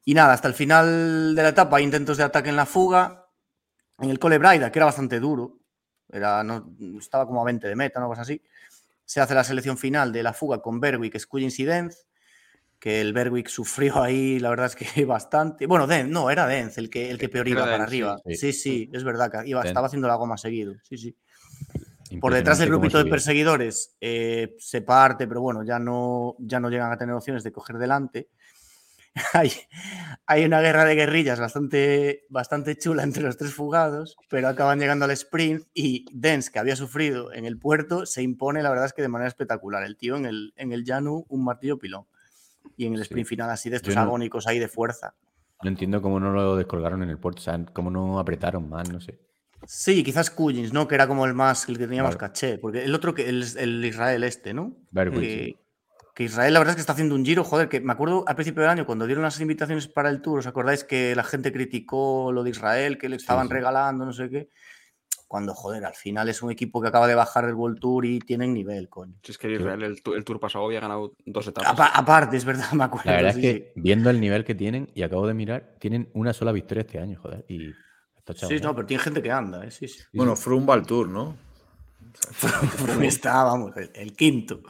Y 0.06 0.14
nada, 0.14 0.34
hasta 0.34 0.48
el 0.48 0.54
final 0.54 1.36
de 1.36 1.44
la 1.44 1.50
etapa 1.50 1.78
hay 1.78 1.84
intentos 1.84 2.18
de 2.18 2.24
ataque 2.24 2.50
en 2.50 2.56
la 2.56 2.66
fuga. 2.66 3.28
En 4.00 4.10
el 4.10 4.20
Cole 4.20 4.38
Braida, 4.38 4.72
que 4.72 4.80
era 4.80 4.86
bastante 4.86 5.20
duro, 5.20 5.60
era, 6.08 6.44
no, 6.44 6.76
estaba 6.98 7.26
como 7.26 7.42
a 7.42 7.46
20 7.46 7.68
de 7.68 7.76
meta, 7.76 8.00
una 8.00 8.08
cosa 8.08 8.22
así. 8.22 8.42
Se 9.10 9.20
hace 9.20 9.34
la 9.34 9.44
selección 9.44 9.76
final 9.76 10.12
de 10.14 10.22
la 10.22 10.34
fuga 10.34 10.62
con 10.62 10.80
Berwick, 10.80 11.18
Denz, 11.66 12.06
que 12.78 13.02
el 13.02 13.12
Berwick 13.12 13.48
sufrió 13.48 14.04
ahí, 14.04 14.38
la 14.38 14.52
verdad 14.52 14.68
es 14.68 14.76
que 14.76 14.86
bastante. 15.06 15.66
Bueno, 15.66 15.88
Denz, 15.88 16.12
no, 16.12 16.30
era 16.30 16.46
Denz 16.46 16.78
el 16.78 16.92
que, 16.92 17.10
el 17.10 17.18
que 17.18 17.28
peor 17.28 17.48
Era 17.48 17.62
iba 17.62 17.62
para 17.62 17.72
Denz, 17.72 17.88
arriba. 17.88 18.22
sí. 18.28 18.36
Sí, 18.36 18.54
sí, 18.54 18.90
es 18.94 19.04
verdad 19.04 19.32
que 19.32 19.50
iba, 19.50 19.64
estaba 19.64 19.88
haciendo 19.88 20.08
la 20.08 20.14
goma 20.14 20.38
seguido. 20.38 20.76
Sí, 20.84 21.00
sí. 21.00 21.18
Por 22.22 22.36
detrás 22.36 22.60
del 22.60 22.70
grupito 22.70 23.04
de 23.04 23.10
perseguidores 23.10 23.98
eh, 24.00 24.56
se 24.60 24.84
parte, 24.84 25.28
pero 25.28 25.42
bueno, 25.42 25.64
ya 25.64 25.80
no, 25.80 26.36
ya 26.38 26.60
no 26.60 26.70
llegan 26.70 26.92
a 26.92 26.98
tener 26.98 27.16
opciones 27.16 27.44
de 27.44 27.52
coger 27.52 27.80
delante. 27.80 28.30
hay, 29.34 29.52
hay 30.26 30.46
una 30.46 30.62
guerra 30.62 30.86
de 30.86 30.96
guerrillas 30.96 31.40
bastante, 31.40 32.26
bastante 32.30 32.78
chula 32.78 33.04
entre 33.04 33.24
los 33.24 33.38
tres 33.38 33.54
fugados, 33.54 34.16
pero 34.30 34.48
acaban 34.48 34.80
llegando 34.80 35.06
al 35.06 35.12
sprint 35.12 35.64
y 35.74 36.06
Dens, 36.14 36.50
que 36.50 36.60
había 36.60 36.76
sufrido 36.76 37.34
en 37.34 37.46
el 37.46 37.58
puerto, 37.58 38.06
se 38.06 38.22
impone, 38.22 38.62
la 38.64 38.70
verdad 38.70 38.86
es 38.86 38.94
que 38.94 39.02
de 39.02 39.08
manera 39.10 39.28
espectacular. 39.28 39.84
El 39.84 39.98
tío 39.98 40.16
en 40.16 40.26
el, 40.26 40.54
en 40.56 40.72
el 40.72 40.84
llano, 40.86 41.26
un 41.28 41.44
martillo 41.44 41.78
pilón. 41.80 42.06
Y 42.78 42.86
en 42.86 42.94
el 42.94 43.02
sprint 43.02 43.28
Sí. 43.28 43.30
final 43.30 43.50
así 43.50 43.70
de 43.70 43.78
estos 43.78 43.96
no- 43.96 44.02
agónicos 44.02 44.48
ahí 44.48 44.60
de 44.60 44.68
fuerza. 44.68 45.14
No 45.64 45.70
entiendo 45.70 46.02
cómo 46.02 46.20
no 46.22 46.32
lo 46.32 46.56
descolgaron 46.56 47.04
en 47.04 47.10
el 47.10 47.18
puerto, 47.18 47.42
o 47.42 47.44
sea, 47.44 47.60
cómo 47.74 47.92
no 47.92 48.20
apretaron 48.20 48.70
más, 48.70 48.90
no 48.90 49.02
sé. 49.02 49.20
Sí, 49.66 50.04
quizás 50.06 50.30
Cullins, 50.30 50.72
¿no? 50.72 50.88
Que 50.88 50.96
era 50.96 51.06
como 51.06 51.26
el 51.26 51.34
más, 51.34 51.68
el 51.68 51.78
que 51.78 51.86
tenía 51.86 52.02
más 52.04 52.16
Claro. 52.16 52.32
caché. 52.32 52.58
Porque 52.58 52.86
el 52.86 52.96
otro 52.96 53.14
que 53.14 53.28
el, 53.28 53.44
el 53.58 53.84
Israel 53.84 54.24
este, 54.24 54.54
¿no? 54.54 54.78
Berwick, 54.92 55.20
sí. 55.22 55.58
Que 56.20 56.26
Israel 56.26 56.52
la 56.52 56.60
verdad 56.60 56.72
es 56.74 56.76
que 56.76 56.82
está 56.82 56.92
haciendo 56.92 57.16
un 57.16 57.24
giro, 57.24 57.46
joder, 57.46 57.70
que 57.70 57.80
me 57.80 57.94
acuerdo 57.94 58.26
al 58.28 58.36
principio 58.36 58.62
del 58.62 58.72
año 58.72 58.86
cuando 58.86 59.06
dieron 59.06 59.24
las 59.24 59.40
invitaciones 59.40 59.88
para 59.88 60.10
el 60.10 60.22
tour, 60.22 60.40
¿os 60.40 60.48
acordáis 60.48 60.84
que 60.84 61.16
la 61.16 61.24
gente 61.24 61.54
criticó 61.54 62.34
lo 62.34 62.44
de 62.44 62.50
Israel, 62.50 62.98
que 62.98 63.08
le 63.08 63.16
estaban 63.16 63.48
sí. 63.48 63.54
regalando, 63.54 64.04
no 64.04 64.12
sé 64.12 64.30
qué? 64.30 64.50
Cuando, 65.30 65.54
joder, 65.54 65.86
al 65.86 65.94
final 65.94 66.28
es 66.28 66.42
un 66.42 66.52
equipo 66.52 66.82
que 66.82 66.90
acaba 66.90 67.08
de 67.08 67.16
bajar 67.16 67.46
del 67.46 67.56
World 67.56 67.80
Tour 67.80 68.06
y 68.06 68.20
tienen 68.20 68.54
nivel, 68.54 68.90
coño. 68.90 69.14
Si 69.24 69.32
es 69.32 69.38
que 69.38 69.50
Israel 69.50 69.82
el, 69.82 70.02
el 70.14 70.26
tour 70.26 70.42
pasado 70.42 70.66
había 70.66 70.82
ganado 70.82 71.14
dos 71.26 71.48
etapas. 71.48 71.72
Apa- 71.72 71.94
aparte, 71.96 72.36
es 72.36 72.44
verdad, 72.44 72.70
me 72.74 72.84
acuerdo. 72.84 73.10
La 73.10 73.16
verdad 73.16 73.36
sí, 73.36 73.40
es 73.48 73.54
que 73.54 73.72
viendo 73.78 74.10
el 74.10 74.20
nivel 74.20 74.44
que 74.44 74.56
tienen, 74.56 74.92
y 74.94 75.04
acabo 75.04 75.26
de 75.26 75.34
mirar, 75.34 75.78
tienen 75.80 76.10
una 76.14 76.34
sola 76.34 76.52
victoria 76.52 76.82
este 76.82 77.00
año, 77.00 77.18
joder. 77.22 77.46
Y 77.48 77.72
está 78.18 78.34
sí. 78.34 78.60
no, 78.60 78.76
pero 78.76 78.86
tiene 78.86 79.02
gente 79.02 79.22
que 79.22 79.32
anda, 79.32 79.66
¿eh? 79.66 79.72
sí, 79.72 79.88
sí. 79.88 80.02
Bueno, 80.12 80.36
Froome 80.36 80.66
va 80.66 80.74
al 80.74 80.86
Tour, 80.86 81.08
¿no? 81.08 81.38
Está, 83.04 83.44
vamos, 83.44 83.72
el, 83.78 83.90
el 83.94 84.14
quinto. 84.18 84.64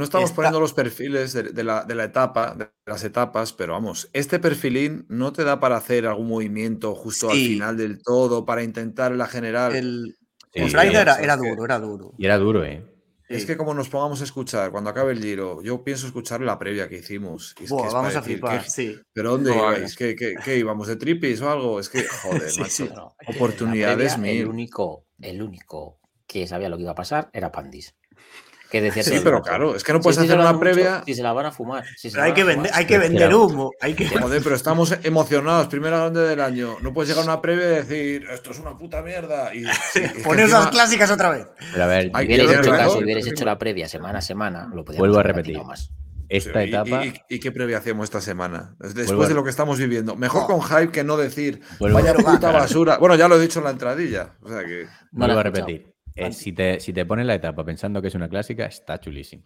No 0.00 0.04
estamos 0.04 0.30
Está- 0.30 0.36
poniendo 0.36 0.60
los 0.60 0.72
perfiles 0.72 1.34
de, 1.34 1.42
de 1.42 1.62
la, 1.62 1.84
de 1.84 1.94
la 1.94 2.04
etapa, 2.04 2.54
de 2.54 2.70
las 2.86 3.04
etapas, 3.04 3.52
pero 3.52 3.74
vamos, 3.74 4.08
este 4.14 4.38
perfilín 4.38 5.04
no 5.10 5.30
te 5.32 5.44
da 5.44 5.60
para 5.60 5.76
hacer 5.76 6.06
algún 6.06 6.26
movimiento 6.28 6.94
justo 6.94 7.28
al 7.28 7.36
final 7.36 7.76
del 7.76 8.02
todo 8.02 8.46
para 8.46 8.62
intentar 8.62 9.12
la 9.12 9.26
general. 9.26 9.76
El, 9.76 10.16
Sí, 10.52 10.62
el 10.62 10.70
Braida 10.72 11.02
era, 11.02 11.12
es 11.16 11.24
era 11.24 11.38
que- 11.38 11.48
duro, 11.50 11.64
era 11.66 11.78
duro. 11.78 12.12
Y 12.18 12.24
era 12.24 12.38
duro, 12.38 12.64
¿eh? 12.64 12.82
Es 13.28 13.42
Sí. 13.42 13.46
que 13.46 13.56
como 13.56 13.74
nos 13.74 13.88
pongamos 13.90 14.20
a 14.22 14.24
escuchar 14.24 14.70
cuando 14.72 14.88
acabe 14.90 15.12
el 15.12 15.22
giro, 15.22 15.62
yo 15.62 15.84
pienso 15.84 16.06
escuchar 16.06 16.40
la 16.40 16.58
previa 16.58 16.88
que 16.88 16.96
hicimos. 16.98 17.54
y 17.60 17.64
es 17.64 17.68
que 17.68 17.74
Buah, 17.76 17.86
es 17.88 17.92
vamos 17.92 18.16
a 18.16 18.20
decir, 18.20 18.38
flipar, 18.38 18.64
¿qué- 18.64 18.70
sí. 18.70 18.96
¿Pero 19.12 19.30
dónde 19.32 19.50
No, 19.50 19.56
ibais? 19.56 19.94
¿Qué, 19.94 20.16
qué, 20.16 20.34
qué 20.44 20.56
íbamos? 20.56 20.88
¿De 20.88 20.96
tripis 20.96 21.40
o 21.42 21.50
algo? 21.50 21.78
Es 21.78 21.88
que, 21.90 22.02
joder, 22.22 22.50
Sí, 22.50 22.60
macho. 22.60 22.72
sí. 22.72 22.90
No, 22.94 23.14
Oportunidades 23.28 24.14
previa, 24.14 24.32
mil. 24.32 24.40
El 24.40 24.48
único, 24.48 25.04
el 25.20 25.42
único 25.42 26.00
que 26.26 26.46
sabía 26.46 26.68
lo 26.68 26.76
que 26.76 26.82
iba 26.82 26.92
a 26.92 26.96
pasar 26.96 27.30
era 27.32 27.52
Pandis. 27.52 27.94
Que 28.70 28.80
decía 28.80 29.02
Sí, 29.02 29.20
pero 29.24 29.42
claro, 29.42 29.74
es 29.74 29.82
que 29.82 29.92
no 29.92 30.00
puedes 30.00 30.18
hacer 30.18 30.30
una 30.38 30.48
hablando 30.50 30.58
mucho, 30.64 30.74
previa. 30.74 31.02
Si 31.04 31.14
se 31.14 31.22
la 31.22 31.32
van 31.32 31.46
a 31.46 31.50
fumar. 31.52 31.84
si 31.96 32.08
se 32.10 32.20
hay 32.20 32.32
que 32.32 32.44
vender, 32.44 32.70
hay 32.72 32.86
que 32.86 32.98
humo. 33.34 33.72
Hay 33.80 33.94
que... 33.94 34.06
Joder, 34.08 34.40
pero 34.42 34.54
estamos 34.54 34.94
emocionados, 35.02 35.66
primera 35.66 35.98
grande 35.98 36.20
del 36.20 36.40
año. 36.40 36.76
No 36.80 36.92
puedes 36.94 37.08
llegar 37.08 37.24
a 37.24 37.32
una 37.32 37.42
previa 37.42 37.64
y 37.66 37.68
decir, 37.84 38.26
esto 38.30 38.52
es 38.52 38.60
una 38.60 38.76
puta 38.78 39.02
mierda. 39.02 39.52
Y, 39.54 39.64
Poner 40.24 40.44
encima- 40.44 40.60
las 40.60 40.66
clásicas 40.70 41.10
otra 41.10 41.30
vez. 41.30 41.46
Pero 41.72 41.82
a 41.84 41.86
ver, 41.88 42.10
Hay 42.14 42.26
Si 42.26 42.32
tener 42.36 42.60
hecho 42.60 42.70
caso, 42.70 43.00
encima. 43.00 43.18
hecho 43.32 43.44
la 43.44 43.58
previa 43.58 43.88
semana 43.88 44.18
a 44.18 44.22
semana, 44.22 44.68
lo 44.72 44.84
podíamos 44.84 44.98
Vuelvo 45.00 45.18
a 45.18 45.22
repetir. 45.24 45.60
más. 45.64 45.90
esta 46.28 46.64
y- 46.64 46.68
etapa. 46.68 47.04
Y, 47.06 47.14
y 47.28 47.40
qué 47.40 47.50
previa 47.50 47.78
hacemos 47.78 48.04
esta 48.04 48.20
semana? 48.20 48.76
Después 48.78 49.06
Vuelvo 49.08 49.26
de 49.26 49.34
lo 49.34 49.42
que 49.42 49.50
estamos 49.50 49.78
viviendo. 49.78 50.14
Mejor 50.14 50.46
con 50.46 50.62
hype 50.62 50.92
que 50.92 51.02
no 51.02 51.16
decir, 51.16 51.60
Vuelvo 51.80 51.96
vaya 51.98 52.12
a- 52.12 52.14
puta 52.14 52.52
basura. 52.52 52.98
Bueno, 52.98 53.16
ya 53.16 53.26
lo 53.26 53.34
he 53.34 53.40
dicho 53.40 53.58
en 53.58 53.64
la 53.64 53.70
entradilla. 53.72 54.36
O 54.42 54.48
sea 54.48 54.64
que. 54.64 54.86
Vuelvo 55.10 55.40
a 55.40 55.42
repetir. 55.42 55.92
Eh, 56.14 56.32
si, 56.32 56.52
te, 56.52 56.80
si 56.80 56.92
te 56.92 57.04
pones 57.06 57.26
la 57.26 57.34
etapa 57.34 57.64
pensando 57.64 58.02
que 58.02 58.08
es 58.08 58.14
una 58.14 58.28
clásica, 58.28 58.66
está 58.66 58.98
chulísimo. 59.00 59.44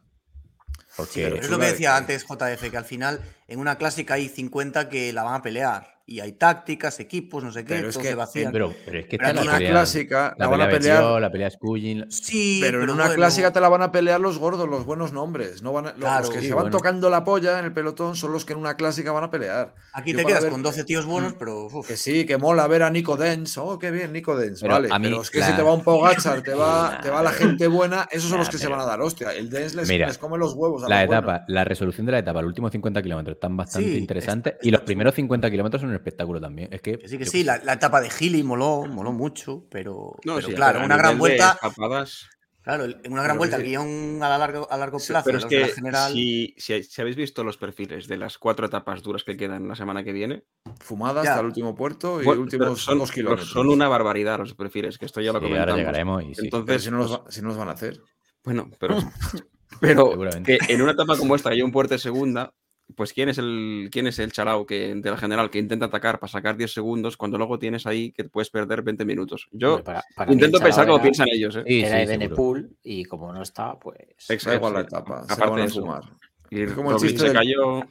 Porque 0.97 1.13
Sí, 1.13 1.21
pero 1.23 1.37
es 1.37 1.51
lo 1.51 1.59
que 1.59 1.67
decía 1.67 1.97
antes 1.97 2.25
JF, 2.25 2.71
que 2.71 2.77
al 2.77 2.85
final 2.85 3.21
en 3.49 3.59
una 3.59 3.77
clásica 3.77 4.15
hay 4.15 4.29
50 4.29 4.89
que 4.89 5.13
la 5.13 5.23
van 5.23 5.35
a 5.35 5.43
pelear. 5.43 5.94
Y 6.07 6.21
hay 6.21 6.33
tácticas, 6.33 7.01
equipos, 7.01 7.43
no 7.43 7.51
sé 7.51 7.65
qué, 7.65 7.77
Pero 7.77 7.89
es 7.89 7.97
que 7.97 8.09
se 8.09 8.15
vacían. 8.15 8.53
pero, 8.53 8.75
pero 8.85 8.99
es 8.99 9.07
que 9.07 9.17
Pero 9.17 9.31
En 9.31 9.39
una 9.39 9.53
pelea, 9.55 9.71
clásica 9.71 10.35
la 10.37 10.45
la 10.45 10.51
van 10.51 10.61
a 10.61 10.65
pelea 10.69 10.99
pelear. 10.99 11.21
La 11.23 11.33
pelea 11.33 11.51
Scullin. 11.51 12.11
Sí, 12.11 12.59
Pero 12.61 12.83
en 12.85 12.91
una 12.91 13.05
bueno, 13.05 13.15
clásica 13.15 13.55
te 13.55 13.61
la 13.63 13.71
van 13.71 13.81
a 13.81 13.91
pelear 13.91 14.21
los 14.21 14.37
gordos, 14.39 14.69
los 14.69 14.85
buenos 14.85 15.15
nombres. 15.15 15.63
No 15.63 15.73
van 15.73 15.87
a- 15.87 15.91
los- 15.93 16.01
Claro. 16.01 16.21
los 16.27 16.31
que 16.35 16.41
Sí, 16.41 16.49
se 16.49 16.53
van 16.55 16.65
bueno. 16.65 16.77
tocando 16.77 17.09
la 17.09 17.25
polla 17.25 17.59
en 17.59 17.65
el 17.65 17.73
pelotón 17.73 18.17
son 18.17 18.33
los 18.33 18.45
que 18.45 18.53
en 18.53 18.59
una 18.59 18.77
clásica 18.77 19.13
van 19.13 19.25
a 19.25 19.31
pelear. 19.31 19.75
Aquí 19.95 20.13
Yo 20.13 20.19
te 20.19 20.25
quedas 20.27 20.43
ver- 20.43 20.53
con 20.53 20.63
12 20.63 20.85
tíos 20.85 21.07
buenos, 21.07 21.33
Mm. 21.33 21.37
pero 21.39 21.65
uf, 21.69 21.87
Que 21.89 21.97
sí, 21.97 22.27
que 22.27 22.37
mola 22.37 22.67
ver 22.67 22.83
a 22.83 22.91
Nico 22.91 23.17
Dens. 23.17 23.57
Oh, 23.57 23.79
qué 23.79 23.91
bien, 23.91 24.13
Nico 24.13 24.37
Dens. 24.37 24.61
Pero 24.61 24.75
vale, 24.75 24.89
a 24.93 24.99
mí 24.99 25.07
pero 25.09 25.23
es 25.23 25.31
que 25.31 25.39
la- 25.39 25.47
si 25.47 25.53
te 25.57 25.63
va 25.63 25.73
un 25.73 25.83
Pogachar, 25.85 26.43
te 26.43 26.53
va, 26.53 26.99
te 27.03 27.09
va 27.09 27.23
la 27.23 27.33
gente 27.33 27.67
buena, 27.67 28.07
esos 28.11 28.25
son 28.29 28.33
nah, 28.33 28.39
los 28.41 28.51
que 28.51 28.59
se 28.59 28.65
pero- 28.67 28.77
van 28.77 28.85
a 28.87 28.91
dar 28.91 29.01
hostia. 29.01 29.33
El 29.33 29.49
Dens 29.49 29.75
les, 29.75 30.19
come 30.19 30.37
los 30.37 30.53
huevos 30.53 30.85
a 30.85 30.89
La 30.91 31.03
etapa, 31.03 31.45
la 31.49 31.65
resolución 31.65 32.05
de 32.05 32.13
la 32.13 32.19
etapa, 32.19 32.43
los 32.43 32.49
últimos 32.49 32.73
50 32.73 33.01
kilómetros 33.01 33.37
están 33.37 33.57
bastante 33.57 33.89
interesantes 33.97 34.57
y 34.61 34.71
los 34.71 34.83
primeros 34.83 35.15
50 35.15 35.51
kilómetros 35.51 35.81
son 35.81 35.94
un 35.95 36.01
espectáculo 36.01 36.41
también. 36.41 36.73
Es 36.73 36.81
que, 36.83 36.99
que 36.99 37.09
sí, 37.09 37.19
que 37.19 37.25
yo 37.25 37.31
sí. 37.31 37.45
La, 37.45 37.57
etapa 37.73 38.01
de 38.01 38.11
Gili 38.11 38.43
moló, 38.43 38.87
moló 38.87 39.13
mucho, 39.13 39.67
pero, 39.71 40.13
No, 40.25 40.37
pero 40.37 40.49
sí, 40.49 40.55
claro, 40.55 40.75
pero 40.75 40.87
una 40.87 40.97
gran 40.97 41.19
vuelta, 41.19 41.59
escapadas- 41.61 42.29
claro, 42.63 42.85
en 42.85 43.13
una 43.13 43.23
gran 43.23 43.37
Pero 43.37 43.39
vuelta, 43.39 43.57
el 43.57 43.63
guion 43.65 44.23
a 44.23 44.29
la 44.29 44.39
largo, 44.39 44.71
a 44.71 44.77
largo 44.77 44.99
Sí, 44.99 45.09
plazo, 45.09 45.27
pero 45.27 45.39
es 45.39 45.45
que 45.47 45.69
general, 45.69 46.13
si, 46.13 46.55
si, 46.59 46.83
si 46.83 47.01
habéis 47.01 47.17
visto 47.17 47.45
los 47.45 47.57
perfiles 47.57 48.07
de 48.09 48.17
las 48.17 48.39
cuatro 48.39 48.67
etapas 48.67 49.03
duras 49.03 49.25
que 49.25 49.37
quedan 49.37 49.69
la 49.69 49.75
semana 49.75 50.03
que 50.05 50.13
viene, 50.13 50.45
Fumada 50.81 51.23
Ya. 51.23 51.31
hasta 51.31 51.41
el 51.41 51.47
último 51.47 51.75
puerto 51.75 52.21
y 52.23 52.27
bueno, 52.27 52.43
últimos 52.43 52.81
son, 52.83 52.99
dos 52.99 53.13
kilómetros. 53.13 53.49
son 53.49 53.69
una 53.69 53.89
barbaridad 53.89 54.39
los 54.39 54.55
perfiles, 54.55 54.99
que 54.99 55.07
esto 55.07 55.21
ya 55.21 55.33
lo 55.33 55.39
Sí, 55.39 55.45
comentamos. 55.47 55.71
ahora 55.71 55.77
llegaremos 55.79 56.23
y 56.23 56.27
sí. 56.27 56.33
Pero 56.35 56.45
Entonces, 56.45 56.85
si 56.85 56.91
no, 56.91 56.99
los, 56.99 57.19
pues, 57.19 57.35
si 57.35 57.43
no 57.43 57.49
los 57.49 57.57
van 57.57 57.69
a 57.69 57.73
hacer. 57.73 58.01
bueno, 58.45 58.71
pero, 58.79 58.97
pero 59.81 60.19
que 60.45 60.59
en 60.69 60.83
una 60.83 60.93
etapa 60.93 61.17
como 61.17 61.35
esta, 61.37 61.51
que 61.51 61.57
hay 61.57 61.63
un 61.63 61.73
puerto 61.73 61.95
de 61.95 61.99
segunda, 61.99 62.53
pues 62.95 63.13
¿quién 63.13 63.29
es 63.29 63.39
el 63.39 63.89
quién 63.91 64.07
es 64.07 64.19
el 64.19 64.31
chalao 64.33 64.67
que, 64.67 64.95
de 64.95 65.11
la 65.11 65.17
general 65.17 65.51
que 65.51 65.59
intenta 65.59 65.87
atacar 65.87 66.19
para 66.21 66.31
sacar 66.31 66.57
10 66.57 66.73
segundos 66.73 67.17
cuando 67.17 67.39
luego 67.39 67.59
tienes 67.59 67.87
ahí 67.87 68.13
que 68.13 68.25
puedes 68.25 68.51
perder 68.51 68.83
20 68.83 69.05
minutos? 69.05 69.49
Yo 69.53 69.83
para- 69.83 70.05
para 70.15 70.33
intento 70.33 70.59
pensar 70.61 70.87
como 70.87 71.01
piensan 71.03 71.29
ellos, 71.33 71.57
¿eh? 71.57 71.65
Sí, 71.67 71.81
Era 71.83 72.07
sí, 72.07 72.67
y 72.83 73.05
como 73.05 73.33
no 73.33 73.43
está, 73.43 73.79
pues. 73.79 73.99
Exacto, 74.29 74.71
la 74.73 74.81
etapa. 74.81 75.25
Aparte 75.29 75.61
de 75.61 75.67
eso, 75.67 75.81
fumar. 75.81 76.05
Y 76.51 76.67
como 76.67 76.91
el 76.93 76.97
chiste 76.99 77.19
se 77.19 77.25
del- 77.29 77.33
cayó. 77.37 77.83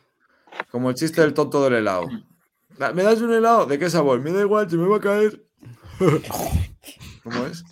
Como 0.72 0.90
el 0.90 0.96
chiste 0.96 1.22
del 1.22 1.34
tonto 1.34 1.64
del 1.64 1.74
helado. 1.74 2.08
¿Me 2.94 3.04
das 3.04 3.22
un 3.22 3.34
helado? 3.34 3.66
¿De 3.66 3.78
qué 3.80 3.90
sabor? 3.90 4.20
Me 4.22 4.32
da 4.32 4.42
igual, 4.42 4.70
se 4.70 4.78
me 4.78 4.88
va 4.88 4.98
a 4.98 5.02
caer. 5.02 5.44
¿Cómo 7.24 7.46
es? 7.46 7.64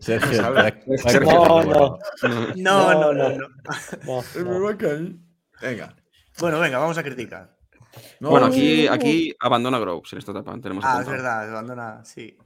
Se- 0.00 0.20
se- 0.20 0.26
Sergio, 0.26 0.42
para- 0.54 0.80
para 1.02 1.20
No, 1.20 1.62
no. 1.64 1.98
no, 2.22 2.28
no, 2.28 2.54
No, 2.56 2.94
no, 2.94 3.12
no. 3.12 3.28
no. 3.30 3.48
No, 4.06 4.22
Se 4.32 4.38
me 4.44 4.50
no. 4.50 4.62
va 4.62 4.70
a 4.72 4.76
caer. 4.78 5.12
Venga. 5.62 5.96
Bueno, 6.38 6.58
venga, 6.60 6.78
vamos 6.78 6.98
a 6.98 7.02
criticar. 7.02 7.54
No, 8.18 8.30
bueno, 8.30 8.48
no, 8.48 8.52
aquí, 8.52 8.88
aquí 8.88 9.34
abandona 9.38 9.78
Groves 9.78 10.12
en 10.12 10.18
esta 10.18 10.32
etapa. 10.32 10.58
Tenemos 10.60 10.84
Ah, 10.84 10.98
es 11.02 11.06
verdad, 11.08 11.48
abandona, 11.50 12.04
sí. 12.04 12.36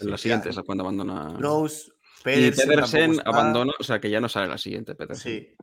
En 0.00 0.10
la 0.10 0.18
siguiente 0.18 0.50
es 0.50 0.58
cuando 0.66 0.84
abandona. 0.84 1.34
Rose, 1.38 1.86
y 2.20 2.22
Pedersen, 2.24 2.68
Pedersen 2.68 3.00
tampoco 3.00 3.18
está. 3.20 3.30
abandona, 3.30 3.72
o 3.80 3.82
sea 3.82 4.00
que 4.00 4.10
ya 4.10 4.20
no 4.20 4.28
sale 4.28 4.48
la 4.48 4.58
siguiente, 4.58 4.94
Pedersen. 4.94 5.32
Sí. 5.32 5.56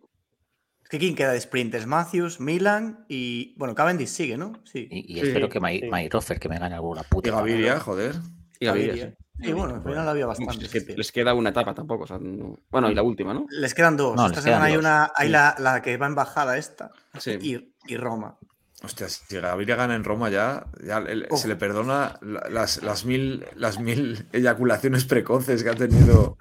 Es 0.81 0.89
que 0.89 0.97
quién 0.99 1.15
queda 1.15 1.31
de 1.33 1.41
sprinters, 1.41 1.85
Matthews, 1.85 2.39
Milan 2.39 3.05
y. 3.07 3.53
Bueno, 3.57 3.75
Cavendish 3.75 4.07
sigue, 4.09 4.37
¿no? 4.37 4.53
Sí. 4.65 4.87
Y, 4.89 5.13
y 5.17 5.21
Sí, 5.21 5.27
espero 5.27 5.47
que 5.49 5.59
My, 5.59 5.79
sí. 5.79 6.35
Que 6.39 6.49
me 6.49 6.57
gane 6.59 6.75
alguna 6.75 7.03
puta. 7.03 7.29
Y 7.29 7.31
Gaviria, 7.31 7.79
joder. 7.79 8.15
Y 8.59 8.65
Gaviria, 8.65 8.87
Gaviria. 8.87 9.17
sí. 9.41 9.53
Bueno, 9.53 9.75
al 9.75 9.83
final 9.83 10.09
había 10.09 10.25
bastante. 10.25 10.65
es 10.65 10.71
que 10.71 10.95
les 10.95 11.11
queda 11.11 11.33
una 11.33 11.49
etapa 11.49 11.73
tampoco. 11.73 12.03
o 12.05 12.07
sea, 12.07 12.17
no- 12.19 12.57
Bueno, 12.69 12.89
y 12.89 12.95
la 12.95 13.03
última, 13.03 13.33
¿no? 13.33 13.45
Les 13.49 13.73
quedan 13.73 13.97
dos. 13.97 14.15
No, 14.15 14.27
Esta 14.27 14.41
semana 14.41 14.65
hay 14.65 14.77
una. 14.77 15.11
Hay 15.15 15.27
Sí. 15.27 15.31
la, 15.33 15.55
la 15.59 15.81
que 15.81 15.97
va 15.97 16.07
en 16.07 16.15
bajada 16.15 16.57
esta 16.57 16.91
Sí. 17.17 17.37
y, 17.41 17.73
y 17.93 17.97
Roma. 17.97 18.37
Hostia, 18.83 19.09
si 19.09 19.37
Gaviria 19.39 19.75
gana 19.75 19.95
en 19.95 20.03
Roma 20.03 20.29
ya, 20.29 20.65
ya 20.83 20.97
el- 20.99 21.27
se 21.35 21.47
le 21.47 21.55
perdona 21.55 22.17
la- 22.21 22.47
las, 22.49 22.83
las, 22.83 23.03
mil, 23.05 23.45
las 23.55 23.79
mil 23.79 24.27
eyaculaciones 24.31 25.05
precoces 25.05 25.63
que 25.63 25.69
ha 25.69 25.75
tenido. 25.75 26.37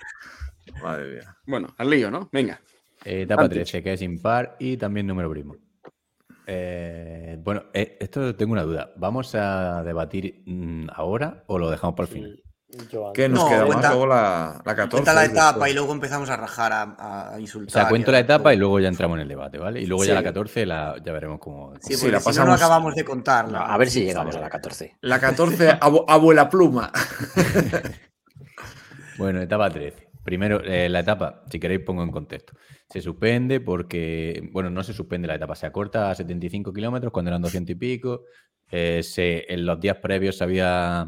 Madre 0.82 1.14
mía. 1.14 1.36
Bueno, 1.46 1.74
al 1.78 1.90
lío, 1.90 2.10
¿no? 2.10 2.28
Venga. 2.32 2.60
Eh, 3.04 3.22
Etapa 3.22 3.42
Antes. 3.44 3.56
13, 3.70 3.82
que 3.82 3.92
es 3.94 4.02
impar 4.02 4.56
y 4.58 4.76
también 4.76 5.06
número 5.06 5.30
primo. 5.30 5.56
Eh, 6.46 7.38
bueno, 7.42 7.64
eh, 7.72 7.96
esto 8.00 8.34
tengo 8.36 8.52
una 8.52 8.62
duda. 8.62 8.90
¿Vamos 8.96 9.34
a 9.34 9.82
debatir 9.82 10.42
mm, 10.46 10.88
ahora 10.94 11.44
o 11.46 11.58
lo 11.58 11.70
dejamos 11.70 11.94
para 11.96 12.08
el 12.08 12.12
final? 12.14 12.40
Yo 12.90 13.12
¿Qué 13.14 13.28
nos 13.28 13.44
No, 13.44 13.48
queda 13.48 13.66
cuenta- 13.66 13.82
más? 13.88 13.90
Luego 13.96 14.06
la, 14.08 14.62
la 14.64 14.74
14. 14.74 14.90
Cuenta 14.90 15.14
la 15.14 15.24
etapa 15.24 15.46
después. 15.52 15.70
y 15.70 15.74
luego 15.76 15.92
empezamos 15.92 16.28
a 16.28 16.36
rajar, 16.36 16.72
a, 16.72 16.82
a 16.82 17.36
O 17.36 17.38
insultar. 17.38 17.72
sea, 17.82 17.88
cuento 17.88 18.10
la 18.10 18.18
etapa 18.18 18.52
y 18.52 18.56
luego 18.56 18.80
ya 18.80 18.88
entramos 18.88 19.14
en 19.16 19.22
el 19.22 19.28
debate, 19.28 19.58
¿vale? 19.58 19.80
Y 19.80 19.86
luego 19.86 20.04
ya 20.04 20.14
la 20.14 20.24
14 20.24 20.66
la, 20.66 20.96
ya 21.04 21.12
veremos 21.12 21.38
cómo. 21.38 21.66
cómo- 21.68 21.76
Sí, 21.80 21.94
Sí, 21.94 22.10
la 22.10 22.18
si 22.18 22.36
no, 22.36 22.44
no 22.46 22.52
acabamos 22.54 22.94
de 22.96 23.04
contarla. 23.04 23.60
a 23.60 23.76
ver 23.78 23.88
si 23.90 24.04
llegamos 24.04 24.34
a 24.34 24.40
la 24.40 24.50
14. 24.50 24.96
La 25.02 25.20
14, 25.20 25.70
abu- 25.80 26.04
abuela 26.08 26.48
pluma. 26.50 26.90
Bueno, 29.16 29.40
etapa 29.40 29.70
13. 29.70 30.03
Primero, 30.24 30.62
eh, 30.64 30.88
la 30.88 31.00
etapa, 31.00 31.44
si 31.50 31.60
queréis 31.60 31.80
pongo 31.80 32.02
en 32.02 32.10
contexto. 32.10 32.54
Se 32.90 33.00
suspende 33.00 33.60
porque, 33.60 34.48
bueno, 34.52 34.70
no 34.70 34.82
se 34.82 34.92
suspende 34.94 35.28
la 35.28 35.34
etapa, 35.34 35.54
se 35.54 35.66
acorta 35.66 36.10
a 36.10 36.14
75 36.14 36.72
kilómetros 36.72 37.12
cuando 37.12 37.30
eran 37.30 37.42
200 37.42 37.72
y 37.72 37.74
pico. 37.74 38.22
Eh, 38.70 39.02
se- 39.02 39.44
en 39.52 39.66
los 39.66 39.78
días 39.80 39.98
previos 39.98 40.38
se 40.38 40.44
había 40.44 41.06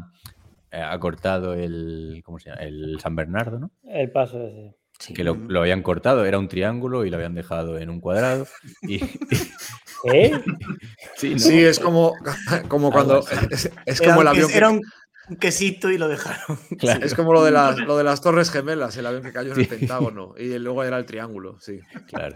eh, 0.71 0.81
acortado 0.81 1.53
el, 1.53 2.21
¿cómo 2.23 2.39
se 2.39 2.49
llama? 2.49 2.61
El 2.61 2.99
San 2.99 3.15
Bernardo, 3.15 3.57
¿no? 3.59 3.71
El 3.83 4.11
paso 4.11 4.45
ese. 4.45 4.75
Sí. 4.99 5.13
Que 5.13 5.23
lo, 5.23 5.35
lo 5.35 5.61
habían 5.61 5.81
cortado, 5.83 6.25
era 6.25 6.39
un 6.39 6.47
triángulo 6.47 7.05
y 7.05 7.09
lo 7.09 7.17
habían 7.17 7.35
dejado 7.35 7.77
en 7.77 7.89
un 7.89 7.99
cuadrado. 8.01 8.45
Y, 8.81 8.99
¿Eh? 10.13 10.31
sí, 11.17 11.31
¿no? 11.31 11.39
Sí, 11.39 11.59
es 11.59 11.79
como, 11.79 12.13
como 12.67 12.91
cuando. 12.91 13.19
Es, 13.51 13.71
es 13.85 14.01
Era 14.01 14.09
como 14.09 14.21
el 14.21 14.27
avión. 14.27 14.49
que- 14.49 14.57
Era 14.57 14.69
un, 14.69 14.81
un 15.29 15.35
quesito 15.37 15.91
y 15.91 15.97
lo 15.97 16.07
dejaron. 16.07 16.57
Claro. 16.79 17.05
Es 17.05 17.13
como 17.13 17.33
lo 17.33 17.43
de, 17.43 17.51
las, 17.51 17.77
lo 17.79 17.97
de 17.97 18.03
las 18.03 18.21
Torres 18.21 18.51
Gemelas, 18.51 18.95
el 18.97 19.05
avión 19.05 19.23
que 19.23 19.33
cayó 19.33 19.53
en 19.53 19.59
el 19.59 19.67
Pentágono. 19.67 20.35
Y 20.37 20.57
luego 20.59 20.83
era 20.83 20.97
el 20.97 21.05
triángulo, 21.05 21.59
sí. 21.59 21.79
Claro. 22.07 22.35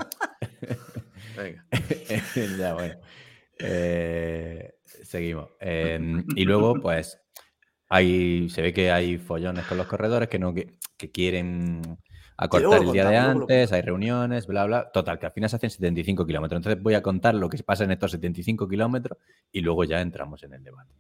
Venga. 1.38 1.66
ya, 2.58 2.74
bueno. 2.74 2.96
Eh, 3.60 4.74
seguimos. 5.04 5.50
Eh, 5.60 6.24
y 6.36 6.44
luego, 6.44 6.76
pues, 6.82 7.20
hay, 7.90 8.50
se 8.50 8.62
ve 8.62 8.74
que 8.74 8.92
hay 8.92 9.18
follones 9.18 9.66
con 9.66 9.78
los 9.78 9.88
corredores 9.88 10.30
que 10.30 10.40
no 10.40 10.54
que, 10.54 10.78
que 10.98 11.12
quieren 11.12 11.98
acortar 12.38 12.82
el 12.82 12.92
día 12.92 13.06
de 13.06 13.14
lo 13.14 13.42
antes, 13.42 13.72
hay 13.72 13.82
reuniones, 13.82 14.48
bla, 14.48 14.66
bla. 14.66 14.92
Total, 14.92 15.20
que 15.20 15.28
al 15.28 15.32
final 15.32 15.50
se 15.50 15.58
hacen 15.58 15.70
75 15.70 16.26
kilómetros. 16.26 16.58
Entonces 16.58 16.82
voy 16.82 16.96
a 16.96 17.02
contar 17.02 17.36
lo 17.36 17.50
que 17.50 17.62
pasa 17.64 17.84
en 17.84 17.92
estos 17.92 18.12
75 18.12 18.68
kilómetros 18.68 19.20
y 19.52 19.62
luego 19.62 19.84
ya 19.84 20.02
entramos 20.02 20.42
en 20.44 20.54
el 20.54 20.64
debate. 20.64 20.92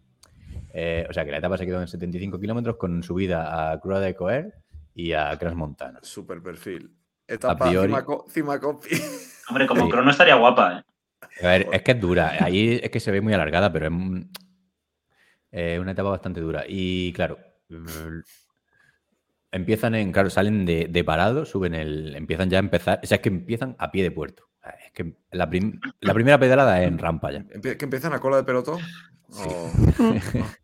Eh, 0.74 1.06
o 1.10 1.14
sea 1.14 1.26
que 1.26 1.32
la 1.32 1.38
etapa 1.38 1.58
se 1.58 1.66
quedó 1.66 1.82
en 1.82 1.88
75 1.88 2.40
kilómetros 2.40 2.78
con 2.78 3.04
subida 3.04 3.72
a 3.72 3.80
Crua 3.80 4.00
de 4.00 4.16
Coer 4.16 4.54
y 4.96 5.12
a 5.14 5.38
Cras 5.38 5.56
Montana. 5.56 6.00
Super 6.02 6.42
perfil. 6.42 6.92
Etapa 7.28 7.68
priori. 7.70 7.92
Cimaco- 7.92 8.26
Cimacopi. 8.30 8.90
Hombre, 9.50 9.68
como 9.68 9.86
Sí. 9.86 9.92
crono 9.92 10.12
estaría 10.12 10.36
guapa, 10.36 10.80
¿eh? 10.80 11.46
A 11.46 11.48
ver, 11.48 11.68
es 11.72 11.82
que 11.82 11.92
es 11.92 12.00
dura. 12.02 12.36
Ahí 12.40 12.80
es 12.82 12.90
que 12.90 13.00
se 13.00 13.12
ve 13.12 13.22
muy 13.22 13.34
alargada, 13.34 13.72
pero 13.72 13.88
es 13.88 13.94
eh, 15.52 15.78
una 15.80 15.92
etapa 15.92 16.10
bastante 16.10 16.40
dura. 16.42 16.64
Y 16.68 17.12
claro, 17.14 17.38
mm, 17.70 18.20
empiezan 19.52 19.96
en, 19.96 20.12
claro, 20.12 20.30
salen 20.30 20.66
de, 20.66 20.88
de 20.90 21.04
parado, 21.04 21.46
suben 21.46 21.74
el, 21.74 22.16
empiezan 22.16 22.50
ya 22.50 22.58
a 22.58 22.60
empezar, 22.60 23.00
o 23.04 23.06
sea, 23.08 23.16
es 23.18 23.22
que 23.22 23.30
empiezan 23.30 23.76
a 23.80 23.92
pie 23.92 24.04
de 24.04 24.12
puerto. 24.12 24.46
Es 24.86 24.92
que 24.94 25.16
la, 25.32 25.50
prim- 25.50 25.80
la 26.02 26.14
primera 26.14 26.38
pedrada 26.40 26.82
es 26.82 26.88
en 26.88 26.98
rampa 27.00 27.32
ya. 27.32 27.44
¿Que 27.62 27.78
empiezan 27.86 28.14
a 28.14 28.20
cola 28.20 28.38
de 28.38 28.44
pelotón? 28.44 28.80
O- 29.30 29.72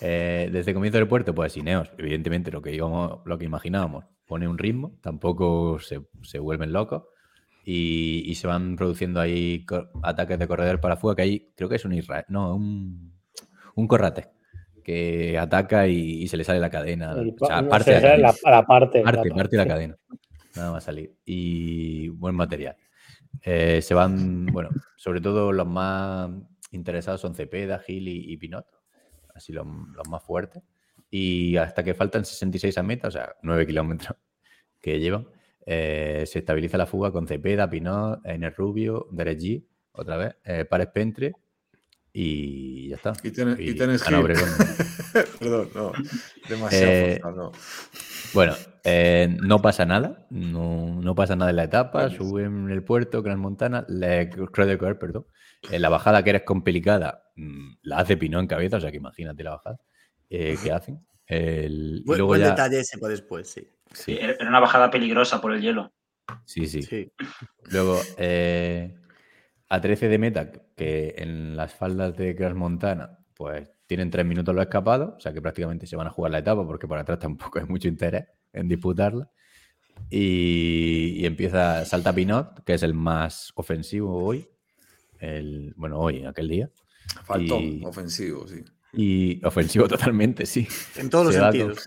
Eh, 0.00 0.50
desde 0.52 0.70
el 0.72 0.74
comienzo 0.74 0.98
del 0.98 1.08
puerto, 1.08 1.34
pues 1.34 1.56
Ineos, 1.56 1.90
evidentemente 1.98 2.50
lo 2.50 2.60
que 2.60 2.74
íbamos, 2.74 3.20
lo 3.24 3.38
que 3.38 3.44
imaginábamos, 3.46 4.04
pone 4.26 4.46
un 4.46 4.58
ritmo, 4.58 4.98
tampoco 5.00 5.78
se, 5.78 6.00
se 6.22 6.38
vuelven 6.38 6.72
locos 6.72 7.04
y, 7.64 8.22
y 8.26 8.34
se 8.34 8.46
van 8.46 8.76
produciendo 8.76 9.20
ahí 9.20 9.64
ataques 10.02 10.38
de 10.38 10.46
corredor 10.46 10.80
para 10.80 10.96
fuga, 10.96 11.16
que 11.16 11.22
ahí 11.22 11.48
creo 11.56 11.68
que 11.68 11.76
es 11.76 11.84
un 11.84 11.94
Israel, 11.94 12.24
no, 12.28 12.54
un, 12.54 13.12
un 13.74 13.86
corrate 13.88 14.28
que 14.84 15.36
ataca 15.38 15.88
y, 15.88 16.22
y 16.22 16.28
se 16.28 16.36
le 16.36 16.44
sale 16.44 16.60
la 16.60 16.70
cadena. 16.70 17.12
O 17.14 17.46
sea, 17.46 17.62
pa- 17.62 17.68
parte 17.68 18.00
la 18.00 18.16
la, 18.18 18.34
la 18.44 18.62
parte. 18.66 19.02
Parte, 19.02 19.28
la 19.28 19.34
parte 19.34 19.56
la 19.56 19.62
parte. 19.64 19.66
cadena. 19.66 19.96
Nada 20.54 20.72
más 20.72 20.84
salir. 20.84 21.12
Y 21.24 22.08
buen 22.10 22.34
material. 22.36 22.76
Eh, 23.42 23.82
se 23.82 23.94
van, 23.94 24.46
bueno, 24.46 24.68
sobre 24.96 25.20
todo 25.20 25.52
los 25.52 25.66
más 25.66 26.30
interesados 26.70 27.20
son 27.20 27.34
Cepeda, 27.34 27.78
Gil 27.80 28.06
y, 28.08 28.32
y 28.32 28.36
Pinot, 28.36 28.64
así 29.36 29.52
los, 29.52 29.66
los 29.66 30.08
más 30.08 30.22
fuertes. 30.22 30.62
Y 31.10 31.56
hasta 31.56 31.84
que 31.84 31.94
faltan 31.94 32.24
66 32.24 32.76
a 32.78 32.82
meta, 32.82 33.08
o 33.08 33.10
sea, 33.10 33.36
9 33.42 33.66
kilómetros 33.66 34.16
que 34.80 34.98
llevan, 34.98 35.28
eh, 35.64 36.24
se 36.26 36.40
estabiliza 36.40 36.78
la 36.78 36.86
fuga 36.86 37.12
con 37.12 37.26
Cepeda, 37.26 37.68
Pinot, 37.68 38.24
Ener 38.24 38.54
Rubio, 38.56 39.08
Derek 39.10 39.64
otra 39.92 40.16
vez, 40.16 40.36
eh, 40.44 40.64
Pares 40.64 40.88
Pentre 40.88 41.32
y 42.18 42.88
ya 42.88 42.96
está. 42.96 43.12
Y 43.22 43.30
tienes, 43.30 43.60
y 43.60 43.70
Y 43.70 43.74
tienes. 43.74 44.10
Obregón. 44.10 44.48
Perdón, 45.38 45.68
no. 45.74 45.92
Demasiado 46.48 46.92
Eh, 46.92 47.18
forzado, 47.20 47.36
no. 47.36 47.52
Bueno, 48.32 48.54
eh, 48.84 49.36
no 49.42 49.60
pasa 49.60 49.84
nada, 49.84 50.26
no, 50.30 50.98
no 51.02 51.14
pasa 51.14 51.36
nada 51.36 51.50
en 51.50 51.56
la 51.56 51.64
etapa, 51.64 52.08
suben 52.08 52.70
el 52.70 52.82
puerto, 52.82 53.22
Gran 53.22 53.38
Montana, 53.38 53.84
le, 53.88 54.30
creo 54.30 54.66
de 54.66 54.78
correr, 54.78 54.98
perdón. 54.98 55.26
En 55.70 55.82
la 55.82 55.88
bajada 55.88 56.22
que 56.22 56.30
eres 56.30 56.42
complicada, 56.42 57.24
mm, 57.36 57.74
la 57.82 57.98
hace 57.98 58.16
Pinot 58.16 58.40
en 58.42 58.46
cabeza, 58.46 58.76
o 58.76 58.80
sea 58.80 58.90
que 58.90 58.96
imagínate 58.98 59.42
la 59.42 59.50
bajada 59.52 59.78
eh, 60.30 60.56
que 60.62 60.72
hacen. 60.72 61.06
El- 61.26 62.02
Buen, 62.04 62.18
luego 62.18 62.28
buen 62.28 62.40
ya, 62.40 62.50
detalle 62.50 62.80
ese 62.80 62.98
para 62.98 63.10
después, 63.12 63.48
sí. 63.50 63.68
sí, 63.92 64.16
Era 64.20 64.48
una 64.48 64.60
bajada 64.60 64.90
peligrosa 64.90 65.40
por 65.40 65.52
el 65.52 65.60
hielo. 65.60 65.92
sí, 66.44 66.66
sí. 66.66 66.82
Sí. 66.82 67.12
Luego, 67.70 68.00
eh, 68.18 68.94
a 69.68 69.80
13 69.80 70.08
de 70.08 70.18
meta, 70.18 70.52
que 70.76 71.14
en 71.18 71.56
las 71.56 71.74
faldas 71.74 72.16
de 72.16 72.32
Gran 72.34 72.56
Montana, 72.56 73.18
pues 73.34 73.68
tienen 73.86 74.10
tres 74.10 74.24
minutos 74.26 74.54
los 74.54 74.62
escapados, 74.64 75.14
o 75.16 75.20
sea 75.20 75.32
que 75.32 75.42
prácticamente 75.42 75.86
se 75.86 75.96
van 75.96 76.06
a 76.06 76.10
jugar 76.10 76.32
la 76.32 76.38
etapa 76.38 76.64
porque 76.66 76.86
por 76.88 76.98
atrás 76.98 77.18
tampoco 77.18 77.58
hay 77.60 77.66
mucho 77.66 77.88
interés 77.88 78.24
en 78.52 78.68
disputarla. 78.68 79.28
Y, 80.10 81.14
y 81.18 81.26
empieza, 81.26 81.84
salta 81.84 82.12
Pinot, 82.14 82.62
que 82.64 82.74
es 82.74 82.82
el 82.82 82.94
más 82.94 83.52
ofensivo 83.56 84.22
hoy, 84.24 84.46
el, 85.20 85.72
bueno, 85.76 85.98
hoy, 85.98 86.24
aquel 86.24 86.48
día. 86.48 86.70
Faltón, 87.24 87.62
y- 87.62 87.84
ofensivo, 87.84 88.46
sí. 88.46 88.62
Y 88.92 89.44
ofensivo 89.44 89.86
totalmente, 89.88 90.46
sí. 90.46 90.66
En 90.96 91.10
todos 91.10 91.26
los 91.26 91.36
con- 91.36 91.52
sentidos. 91.52 91.86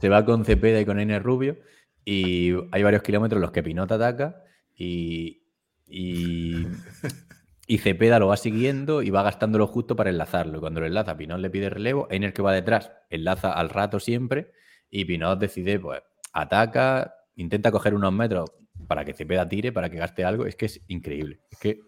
Se 0.00 0.08
va 0.08 0.24
con 0.24 0.44
Cepeda 0.44 0.80
y 0.80 0.84
con 0.86 0.98
Einer 0.98 1.22
Rubio 1.22 1.58
y 2.04 2.52
hay 2.72 2.82
varios 2.82 3.02
kilómetros 3.02 3.36
en 3.38 3.42
los 3.42 3.50
que 3.50 3.62
Pinot 3.62 3.92
ataca 3.92 4.42
y, 4.74 5.42
y, 5.86 6.66
y 7.66 7.78
Cepeda 7.78 8.18
lo 8.18 8.28
va 8.28 8.36
siguiendo 8.38 9.02
y 9.02 9.10
va 9.10 9.22
gastándolo 9.22 9.66
justo 9.66 9.96
para 9.96 10.08
enlazarlo. 10.10 10.56
Y 10.56 10.60
cuando 10.60 10.80
lo 10.80 10.86
enlaza, 10.86 11.16
Pinot 11.18 11.38
le 11.38 11.50
pide 11.50 11.68
relevo, 11.68 12.08
Einer 12.10 12.32
que 12.32 12.40
va 12.42 12.52
detrás 12.54 12.90
enlaza 13.10 13.52
al 13.52 13.68
rato 13.68 14.00
siempre 14.00 14.52
y 14.90 15.04
Pinot 15.04 15.38
decide, 15.38 15.78
pues, 15.78 16.00
ataca, 16.32 17.14
intenta 17.36 17.70
coger 17.70 17.94
unos 17.94 18.12
metros 18.12 18.50
para 18.88 19.04
que 19.04 19.12
Cepeda 19.12 19.46
tire, 19.48 19.70
para 19.72 19.90
que 19.90 19.98
gaste 19.98 20.24
algo. 20.24 20.46
Es 20.46 20.56
que 20.56 20.66
es 20.66 20.80
increíble. 20.88 21.40
Es 21.50 21.58
que, 21.58 21.80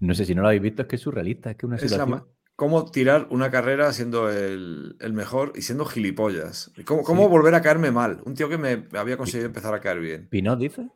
no 0.00 0.14
sé 0.14 0.24
si 0.24 0.34
no 0.34 0.42
lo 0.42 0.48
habéis 0.48 0.62
visto, 0.62 0.82
es 0.82 0.88
que 0.88 0.96
es 0.96 1.02
surrealista, 1.02 1.50
es 1.50 1.56
que 1.56 1.66
una 1.66 1.78
situación... 1.78 2.24
¿Cómo 2.56 2.90
tirar 2.90 3.26
una 3.30 3.50
carrera 3.50 3.92
siendo 3.92 4.30
el, 4.30 4.96
el 5.00 5.12
mejor 5.12 5.52
y 5.56 5.60
siendo 5.60 5.84
gilipollas? 5.84 6.72
¿Y 6.78 6.84
¿Cómo, 6.84 7.02
cómo 7.02 7.24
Sí. 7.24 7.28
volver 7.28 7.54
a 7.54 7.60
caerme 7.60 7.90
mal? 7.90 8.22
Un 8.24 8.34
tío 8.34 8.48
que 8.48 8.56
me 8.56 8.88
había 8.98 9.18
conseguido 9.18 9.44
empezar 9.46 9.74
a 9.74 9.80
caer 9.80 10.00
bien. 10.00 10.28
Pinot 10.30 10.58
dice... 10.58 10.88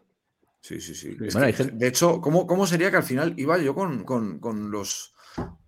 Sí, 0.63 0.81
sí, 0.81 0.95
sí. 0.95 1.17
Bueno, 1.19 1.47
que, 1.49 1.53
gente- 1.53 1.75
De 1.77 1.87
hecho, 1.87 2.21
¿cómo, 2.23 2.47
¿cómo 2.47 2.67
sería 2.67 2.91
que 2.91 2.97
al 2.97 3.03
final 3.03 3.35
iba 3.37 3.59
yo 3.59 3.75
con, 3.75 4.05
con- 4.05 4.39
con 4.41 4.71
los, 4.71 5.13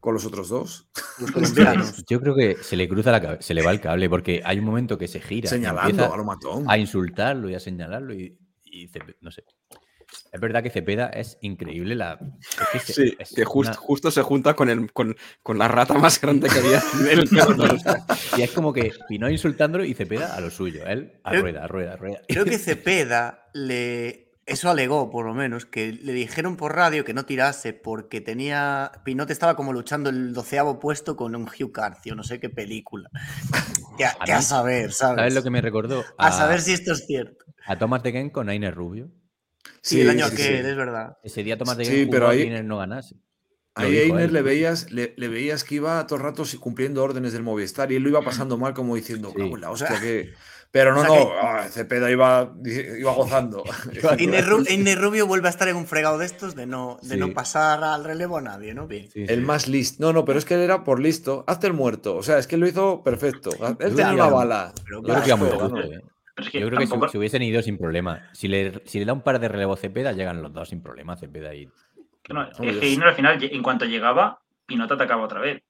con 0.01 0.15
los 0.15 0.25
otros 0.25 0.49
dos? 0.49 0.89
Los 1.19 1.31
colombianos. 1.33 2.03
Yo 2.09 2.21
creo 2.23 2.35
que 2.35 2.57
se 2.63 2.77
le 2.77 2.89
cruza 2.89 3.13
la 3.13 3.21
cabeza, 3.21 3.43
se 3.43 3.53
le 3.53 3.63
va 3.63 3.71
el 3.71 3.81
cable, 3.83 4.09
porque 4.09 4.41
hay 4.47 4.59
un 4.61 4.65
momento 4.65 4.97
que 4.97 5.09
se 5.09 5.21
gira, 5.21 5.51
Señalando 5.51 6.11
a 6.11 6.17
lo 6.17 6.25
matón. 6.25 6.65
a 6.71 6.79
insultarlo 6.79 7.51
y 7.51 7.55
a 7.55 7.61
señalarlo 7.61 8.15
y, 8.15 8.39
y 8.65 8.89
Cepe- 8.89 9.17
no 9.21 9.31
sé. 9.31 9.45
Es 10.33 10.41
verdad 10.41 10.63
que 10.63 10.71
Cepeda 10.71 11.09
es 11.09 11.37
increíble 11.43 11.95
la. 11.95 12.19
es 12.73 12.85
que 12.87 12.93
se- 12.93 12.93
Sí, 13.09 13.17
es 13.19 13.35
que 13.35 13.45
just- 13.45 13.69
una- 13.69 13.77
justo 13.77 14.11
se 14.11 14.23
junta 14.23 14.55
con, 14.55 14.71
el, 14.71 14.91
con, 14.93 15.15
con 15.43 15.59
la 15.59 15.69
rata 15.69 15.93
más 15.95 16.19
grande 16.21 16.49
que 16.49 16.59
había 16.59 16.83
en 17.13 17.19
el 17.19 17.29
pelotón. 17.29 17.79
y 18.39 18.43
es 18.43 18.51
como 18.53 18.73
que 18.73 18.93
Pinot 19.09 19.31
insultándolo 19.31 19.85
y 19.85 19.93
Cepeda 19.93 20.35
a 20.35 20.41
lo 20.41 20.51
suyo. 20.51 20.87
Él 20.87 21.21
a 21.23 21.31
Creo- 21.31 21.43
rueda, 21.43 21.65
a 21.65 21.69
rueda, 21.69 21.93
a 21.93 21.97
rueda. 21.97 22.21
Creo 22.29 22.45
que 22.47 22.57
Cepeda 22.59 23.47
le. 23.53 24.31
Eso 24.45 24.69
alegó, 24.71 25.09
por 25.09 25.25
lo 25.25 25.35
menos, 25.35 25.67
que 25.67 25.93
le 25.93 26.13
dijeron 26.13 26.57
por 26.57 26.75
radio 26.75 27.05
que 27.05 27.15
no 27.15 27.25
tirase 27.27 27.75
porque 27.75 28.21
tenía. 28.21 28.91
Pinot 29.05 29.31
estaba 29.31 29.55
como 29.55 29.73
luchando 29.73 30.11
el 30.11 30.33
doceavo 30.33 30.81
puesto 30.81 31.15
con 31.15 31.37
un 31.37 31.43
Hugh 31.45 31.71
Carthy 31.73 32.11
o 32.11 32.15
no 32.17 32.25
sé 32.25 32.41
qué 32.41 32.49
película. 32.51 33.09
Que 33.97 34.05
a, 34.07 34.17
A 34.19 34.25
que 34.25 34.33
a 34.33 34.43
saber, 34.43 34.93
¿sabes? 34.93 35.17
¿Sabes 35.19 35.35
lo 35.35 35.43
que 35.45 35.51
me 35.51 35.61
recordó? 35.61 36.03
A 36.19 36.33
saber 36.33 36.61
si 36.61 36.73
esto 36.73 36.93
es 36.93 37.07
cierto. 37.07 37.45
a 37.67 37.79
Thomas 37.79 38.03
de 38.03 38.11
Gen 38.13 38.31
con 38.31 38.49
Ainer 38.49 38.75
Rubio. 38.75 39.11
Sí, 39.81 40.01
el 40.01 40.11
año 40.11 40.29
sí, 40.29 40.37
que 40.37 40.43
sí. 40.43 40.53
es 40.55 40.77
verdad. 40.77 41.19
Ese 41.23 41.43
día 41.43 41.59
Thomas 41.59 41.77
de 41.77 41.85
Sí, 41.85 42.07
pero 42.11 42.27
a 42.27 42.31
ahí- 42.31 42.39
que 42.39 42.45
Ainer 42.45 42.65
no 42.65 42.79
ganase. 42.79 43.17
Ahí 43.75 43.97
a 43.99 44.03
Einer 44.03 44.31
le 44.33 44.43
veías, 44.43 44.91
le, 44.93 45.15
le 45.17 45.29
veías 45.29 45.65
que 45.65 45.77
iba 45.77 46.07
todo 46.07 46.19
el 46.19 46.23
rato 46.25 46.45
sí, 46.45 46.59
cumpliendo 46.59 47.03
órdenes 47.03 47.33
del 47.33 47.43
Movistar 47.43 47.91
y 47.91 47.97
él 47.97 48.03
lo 48.03 48.11
iba 48.11 48.21
pasando 48.23 48.59
mal 48.59 48.75
como 48.75 48.95
diciendo, 48.97 49.31
Sí. 49.31 49.37
"Cago 49.43 49.55
en 49.57 49.61
la 49.63 49.71
hostia, 49.71 49.99
que... 50.01 50.33
Pero 50.71 50.95
no, 50.95 51.01
O 51.01 51.05
sea 51.05 51.09
no, 51.19 51.27
que- 51.29 51.35
ah, 51.43 51.69
Cepeda 51.71 52.11
iba, 52.11 52.55
iba 52.65 53.13
gozando. 53.13 53.63
Iner, 54.19 54.45
Ru- 54.47 54.71
Iner 54.71 54.99
Rubio 54.99 55.27
vuelve 55.27 55.49
a 55.49 55.51
estar 55.51 55.69
en 55.69 55.77
un 55.77 55.87
fregado 55.87 56.17
de 56.19 56.25
estos 56.27 56.55
de 56.55 56.67
no, 56.67 56.99
de 57.03 57.15
Sí. 57.15 57.17
no 57.21 57.33
pasar 57.35 57.83
al 57.85 58.05
relevo 58.05 58.39
a 58.39 58.43
nadie, 58.43 58.73
¿no? 58.75 58.87
Bien. 58.87 59.11
Sí, 59.11 59.25
El 59.29 59.41
sí. 59.41 59.45
más 59.47 59.69
listo. 59.69 60.03
No, 60.03 60.13
no, 60.15 60.25
pero 60.25 60.39
es 60.39 60.45
que 60.47 60.55
él 60.55 60.61
era 60.61 60.83
por 60.85 60.99
listo. 61.01 61.45
Hazte 61.47 61.67
el 61.67 61.75
muerto. 61.75 62.17
O 62.17 62.23
sea, 62.23 62.39
es 62.39 62.47
que 62.47 62.57
lo 62.57 62.67
hizo 62.67 63.03
perfecto. 63.03 63.51
Él 63.81 63.95
tenía 63.95 64.13
una 64.15 64.29
que- 64.29 64.33
bala. 64.35 64.73
Pero 64.85 65.03
creo 65.03 65.21
que 65.23 65.27
iba 65.29 65.37
muy 65.37 65.49
Claro, 65.49 65.61
justo, 65.69 65.77
¿no? 65.77 65.83
eh. 65.83 66.01
Pero 66.35 66.47
es 66.47 66.53
que 66.53 66.61
Yo 66.61 66.67
creo 66.69 66.79
que 66.79 66.87
si, 66.87 66.95
si 67.11 67.19
hubiesen 67.19 67.43
ido 67.43 67.61
sin 67.63 67.77
problema. 67.79 68.29
Si 68.33 68.49
le, 68.49 68.83
si 68.87 68.99
le 68.99 69.05
da 69.05 69.13
un 69.13 69.21
par 69.23 69.39
de 69.39 69.49
relevo 69.49 69.75
a 69.75 69.77
Cepeda, 69.77 70.13
llegan 70.13 70.43
los 70.43 70.53
dos 70.53 70.69
sin 70.69 70.83
problema. 70.83 71.17
Cepeda 71.17 71.55
y. 71.55 71.69
que 72.23 72.33
no, 72.33 72.45
es 72.49 72.57
que 72.57 73.01
al 73.03 73.15
final, 73.15 73.39
en 73.43 73.63
cuanto 73.63 73.85
llegaba, 73.85 74.41
Pinot 74.67 74.91
atacaba 74.93 75.25
otra 75.25 75.41
vez. 75.41 75.63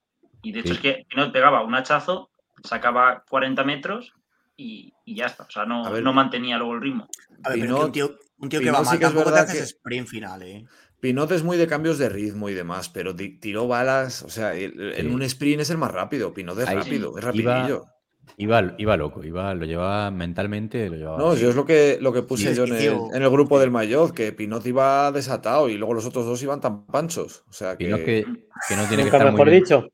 Y 0.42 0.52
de 0.52 0.60
hecho 0.60 0.68
Sí. 0.68 0.74
es 0.74 0.80
que 0.80 1.06
Pinot 1.08 1.32
pegaba 1.32 1.64
un 1.64 1.74
hachazo, 1.74 2.30
sacaba 2.62 3.24
40 3.28 3.64
metros 3.64 4.12
y, 4.56 4.92
y 5.04 5.16
ya 5.16 5.26
está. 5.26 5.44
O 5.44 5.50
sea, 5.50 5.64
no, 5.64 5.90
ver. 5.90 6.02
no 6.02 6.12
mantenía 6.12 6.58
luego 6.58 6.74
el 6.74 6.82
ritmo. 6.82 7.08
A 7.44 7.50
ver, 7.50 7.58
pero 7.60 7.60
es 7.60 7.60
que 7.60 7.66
Pinot- 7.68 7.84
un 7.86 7.92
tío, 7.92 8.18
un 8.38 8.48
tío 8.48 8.60
que 8.60 8.66
Pinot 8.66 8.80
va 8.80 8.84
sí 8.84 8.90
mal 8.90 8.98
que 8.98 9.04
es 9.06 9.10
tampoco 9.12 9.32
te 9.34 9.40
haces 9.40 9.56
que- 9.58 9.64
sprint 9.64 10.08
final, 10.08 10.42
¿eh? 10.42 10.64
Pinot 11.00 11.32
es 11.32 11.42
muy 11.42 11.56
de 11.56 11.66
cambios 11.66 11.98
de 11.98 12.08
ritmo 12.08 12.48
y 12.48 12.54
demás, 12.54 12.88
pero 12.88 13.16
ti- 13.16 13.38
tiró 13.40 13.66
balas. 13.66 14.22
O 14.22 14.28
sea, 14.28 14.54
el- 14.54 14.92
en 14.96 15.08
Sí. 15.08 15.14
un 15.14 15.22
sprint 15.22 15.62
es 15.62 15.70
el 15.70 15.78
más 15.78 15.90
rápido. 15.90 16.32
Pinot 16.32 16.56
es 16.60 16.68
Ahí 16.68 16.76
rápido, 16.76 17.18
es 17.18 17.24
rapidillo. 17.24 17.66
Iba, 17.82 17.91
iba 18.36 18.96
loco, 18.96 19.24
iba, 19.24 19.54
lo 19.54 19.64
llevaba 19.64 20.10
mentalmente, 20.10 20.88
lo 20.88 20.96
llevaba. 20.96 21.18
No, 21.18 21.34
yo 21.34 21.50
es 21.50 21.56
lo 21.56 21.64
que, 21.64 21.98
lo 22.00 22.12
que 22.12 22.22
puse 22.22 22.50
Sí, 22.50 22.56
yo 22.56 22.64
en 22.64 22.72
el, 22.72 22.78
tío, 22.78 23.08
en 23.12 23.22
el 23.22 23.30
grupo 23.30 23.60
del 23.60 23.70
Mayotte, 23.70 24.14
que 24.14 24.32
Pinot 24.32 24.66
iba 24.66 25.12
desatado 25.12 25.68
y 25.68 25.76
luego 25.76 25.94
los 25.94 26.06
otros 26.06 26.26
dos 26.26 26.42
iban 26.42 26.60
tan 26.60 26.86
panchos. 26.86 27.44
O 27.48 27.52
sea, 27.52 27.76
que... 27.76 27.84
Pinot 27.84 28.04
que, 28.04 28.26
que 28.68 28.76
no 28.76 28.86
tiene 28.86 29.02
que 29.04 29.08
estar 29.08 29.22
muy 29.22 29.32
mejor 29.32 29.50
bien. 29.50 29.62
dicho. 29.62 29.88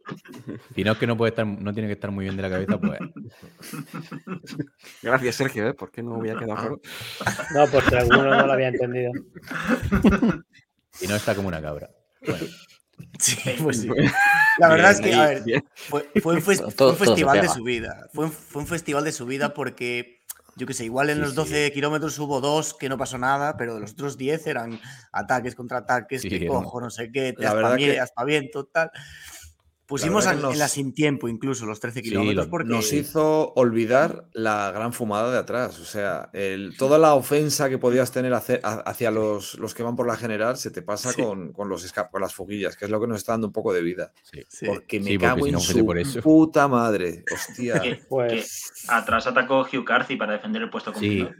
Pinot 0.74 0.98
que 0.98 1.06
no 1.06 1.16
puede 1.16 1.30
estar, 1.30 1.46
no 1.46 1.72
tiene 1.72 1.88
que 1.88 1.94
estar 1.94 2.10
muy 2.10 2.24
bien 2.24 2.36
de 2.36 2.42
la 2.42 2.50
cabeza, 2.50 2.78
pues. 2.80 2.98
Gracias, 5.02 5.34
Sergio, 5.34 5.68
¿eh? 5.68 5.74
¿Por 5.74 5.90
qué 5.90 6.02
no 6.02 6.16
había 6.16 6.36
quedado? 6.36 6.80
No, 7.54 7.66
pues 7.70 7.84
que 7.84 7.96
alguno 7.96 8.24
no 8.34 8.46
lo 8.46 8.52
había 8.52 8.68
entendido. 8.68 9.12
Y 11.00 11.06
no 11.06 11.14
está 11.14 11.34
como 11.34 11.48
una 11.48 11.62
cabra. 11.62 11.90
Bueno, 12.26 12.46
Sí, 13.18 13.36
pues 13.62 13.80
sí. 13.82 13.88
La 14.58 14.68
verdad 14.68 14.92
es 14.92 15.00
que, 15.00 15.14
a 15.14 15.26
ver, 15.26 15.42
Bien. 15.44 15.64
fue, 15.74 16.08
fue 16.22 16.34
un, 16.36 16.42
Todo- 16.74 16.94
festival 16.94 17.40
de 17.40 17.48
su 17.48 17.62
vida. 17.62 18.08
Fue 18.12 18.26
un, 18.26 18.32
fue 18.32 18.62
un 18.62 18.68
festival 18.68 19.04
de 19.04 19.12
su 19.12 19.26
vida 19.26 19.54
porque, 19.54 20.20
yo 20.56 20.66
qué 20.66 20.74
sé, 20.74 20.84
igual 20.84 21.10
en 21.10 21.16
Sí, 21.16 21.20
los 21.22 21.30
sí. 21.30 21.36
12 21.36 21.72
kilómetros 21.72 22.18
hubo 22.18 22.40
dos 22.40 22.74
que 22.74 22.88
no 22.88 22.98
pasó 22.98 23.18
nada, 23.18 23.56
pero 23.56 23.74
de 23.74 23.80
los 23.80 23.92
otros 23.92 24.16
10 24.18 24.46
eran 24.46 24.80
ataques, 25.12 25.54
contraataques, 25.54 26.22
que 26.22 26.46
cojo, 26.46 26.80
no 26.80 26.90
sé 26.90 27.10
qué, 27.12 27.32
te 27.32 27.42
verdad 27.44 27.76
que- 27.76 28.00
aspaviento, 28.00 28.64
tal. 28.66 28.90
Pusimos 29.88 30.26
verdad 30.26 30.34
en, 30.34 30.38
que 30.40 30.42
nos- 30.42 30.52
en 30.52 30.58
la 30.58 30.68
sin 30.68 30.92
tiempo 30.92 31.28
incluso 31.28 31.64
los 31.64 31.80
13 31.80 32.00
Sí, 32.02 32.10
kilómetros 32.10 32.44
lo- 32.46 32.50
porque... 32.50 32.68
Nos 32.68 32.92
hizo 32.92 33.54
olvidar 33.54 34.26
la 34.34 34.70
gran 34.70 34.92
fumada 34.92 35.32
de 35.32 35.38
atrás. 35.38 35.80
O 35.80 35.84
sea, 35.86 36.28
el- 36.34 36.76
toda 36.76 36.98
la 36.98 37.14
ofensa 37.14 37.70
que 37.70 37.78
podías 37.78 38.12
tener 38.12 38.34
hacia 38.34 39.10
los, 39.10 39.58
los 39.58 39.74
que 39.74 39.82
van 39.82 39.96
por 39.96 40.06
la 40.06 40.16
general 40.16 40.58
se 40.58 40.70
te 40.70 40.82
pasa 40.82 41.10
Sí. 41.12 41.22
con, 41.22 41.52
con 41.54 41.70
los 41.70 41.90
con 42.12 42.20
las 42.20 42.34
foguillas, 42.34 42.76
que 42.76 42.84
es 42.84 42.90
lo 42.90 43.00
que 43.00 43.06
nos 43.06 43.16
está 43.16 43.32
dando 43.32 43.46
un 43.46 43.52
poco 43.54 43.72
de 43.72 43.80
vida. 43.80 44.12
sí. 44.22 44.42
Sí. 44.48 44.66
Porque 44.66 45.00
me 45.00 45.06
Sí, 45.06 45.18
porque 45.18 45.26
cago 45.26 45.42
si 45.44 45.48
en 45.48 45.52
no 45.54 45.60
su 45.60 45.86
por 45.86 45.98
eso. 45.98 46.20
puta 46.20 46.68
madre. 46.68 47.24
Hostia. 47.32 47.80
Que, 47.80 47.96
Pues 48.10 48.70
que 48.86 48.92
atrás 48.92 49.26
atacó 49.26 49.62
Hugh 49.62 49.84
Carthy 49.86 50.16
para 50.16 50.34
defender 50.34 50.60
el 50.62 50.68
puesto 50.70 50.92
con 50.92 51.00
Sí. 51.00 51.08
Pinot. 51.08 51.32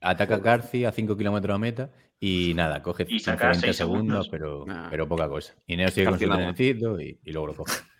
Ataca 0.00 0.36
a 0.36 0.38
Garci 0.38 0.84
a 0.84 0.92
5 0.92 1.16
kilómetros 1.16 1.54
a 1.54 1.58
meta 1.58 1.90
y 2.20 2.52
nada, 2.54 2.82
coge 2.82 3.04
Y 3.04 3.06
15, 3.06 3.24
saca 3.24 3.46
20 3.48 3.60
seis 3.66 3.76
segundos, 3.76 4.26
segundos. 4.26 4.28
pero, 4.28 4.64
Nah. 4.66 4.90
pero 4.90 5.08
poca 5.08 5.28
cosa. 5.28 5.54
Y 5.66 5.76
Neo 5.76 5.88
sigue 5.88 6.04
con 6.06 6.12
Garci 6.18 6.26
su 6.26 6.30
trenecito 6.36 7.00
y, 7.00 7.18
y 7.24 7.32
luego 7.32 7.46
lo 7.48 7.54
coge. 7.54 7.72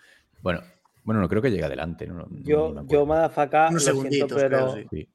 Bueno, 0.43 0.61
bueno, 1.05 1.21
no 1.21 1.29
creo 1.29 1.43
que 1.43 1.51
llegue 1.51 1.65
adelante. 1.65 2.07
No, 2.07 2.27
yo, 2.43 2.73
me 2.73 2.83
yo. 2.89 3.05
Madafaka, 3.05 3.71
lo 3.71 3.79
siento, 3.79 4.35
pero, 4.37 4.49
creo, 4.73 4.75
sí. 4.75 4.87
Sí. 4.91 5.09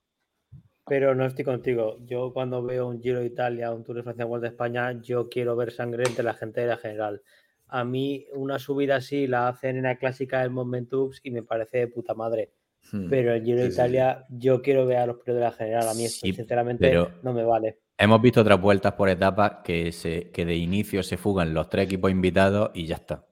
pero 0.85 1.15
no 1.15 1.25
estoy 1.25 1.43
contigo. 1.45 1.97
Yo 2.05 2.31
cuando 2.33 2.61
veo 2.63 2.87
un 2.87 3.01
Giro 3.01 3.19
de 3.21 3.25
Italia, 3.25 3.71
un 3.71 3.83
Tour 3.83 3.95
de 3.97 4.03
Francia, 4.03 4.25
Vuelta 4.25 4.47
a 4.47 4.51
España, 4.51 5.01
yo 5.01 5.27
quiero 5.29 5.55
ver 5.55 5.71
sangre 5.71 6.03
entre 6.07 6.23
la 6.23 6.33
gente 6.35 6.61
de 6.61 6.67
la 6.67 6.77
general. 6.77 7.21
A 7.67 7.83
mí 7.83 8.27
una 8.33 8.59
subida 8.59 8.97
así 8.97 9.25
la 9.25 9.47
hacen 9.47 9.77
en 9.77 9.83
la 9.83 9.97
clásica 9.97 10.41
del 10.41 10.51
Momentux 10.51 11.19
y 11.23 11.31
me 11.31 11.41
parece 11.41 11.79
de 11.79 11.87
puta 11.87 12.13
madre. 12.13 12.51
Hmm. 12.91 13.09
Pero 13.09 13.33
el 13.33 13.43
Giro 13.43 13.61
de 13.61 13.67
sí. 13.67 13.73
Italia, 13.73 14.25
yo 14.29 14.61
quiero 14.61 14.85
ver 14.85 14.97
a 14.97 15.07
los 15.07 15.17
primeros 15.17 15.39
de 15.41 15.45
la 15.45 15.51
general. 15.53 15.89
A 15.89 15.93
mí 15.95 16.05
esto, 16.05 16.27
sinceramente, 16.27 16.87
pero- 16.87 17.11
no 17.23 17.33
me 17.33 17.43
vale. 17.43 17.79
Hemos 17.97 18.21
visto 18.21 18.41
otras 18.41 18.59
vueltas 18.59 18.93
por 18.93 19.07
etapas 19.09 19.57
que, 19.63 19.91
se, 19.91 20.29
que 20.31 20.45
de 20.45 20.55
inicio 20.55 21.01
se 21.01 21.17
fugan 21.17 21.53
los 21.53 21.69
tres 21.69 21.85
equipos 21.85 22.11
invitados 22.11 22.71
y 22.73 22.85
ya 22.85 22.95
está. 22.95 23.25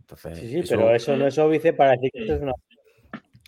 Entonces, 0.00 0.38
Sí, 0.38 0.48
sí, 0.48 0.58
eso- 0.60 0.76
pero 0.76 0.94
eso 0.94 1.16
no 1.16 1.26
es 1.26 1.36
óbice 1.38 1.72
para 1.72 1.92
decir 1.92 2.10
que 2.12 2.20
esto 2.20 2.34
es 2.36 2.42
una. 2.42 2.52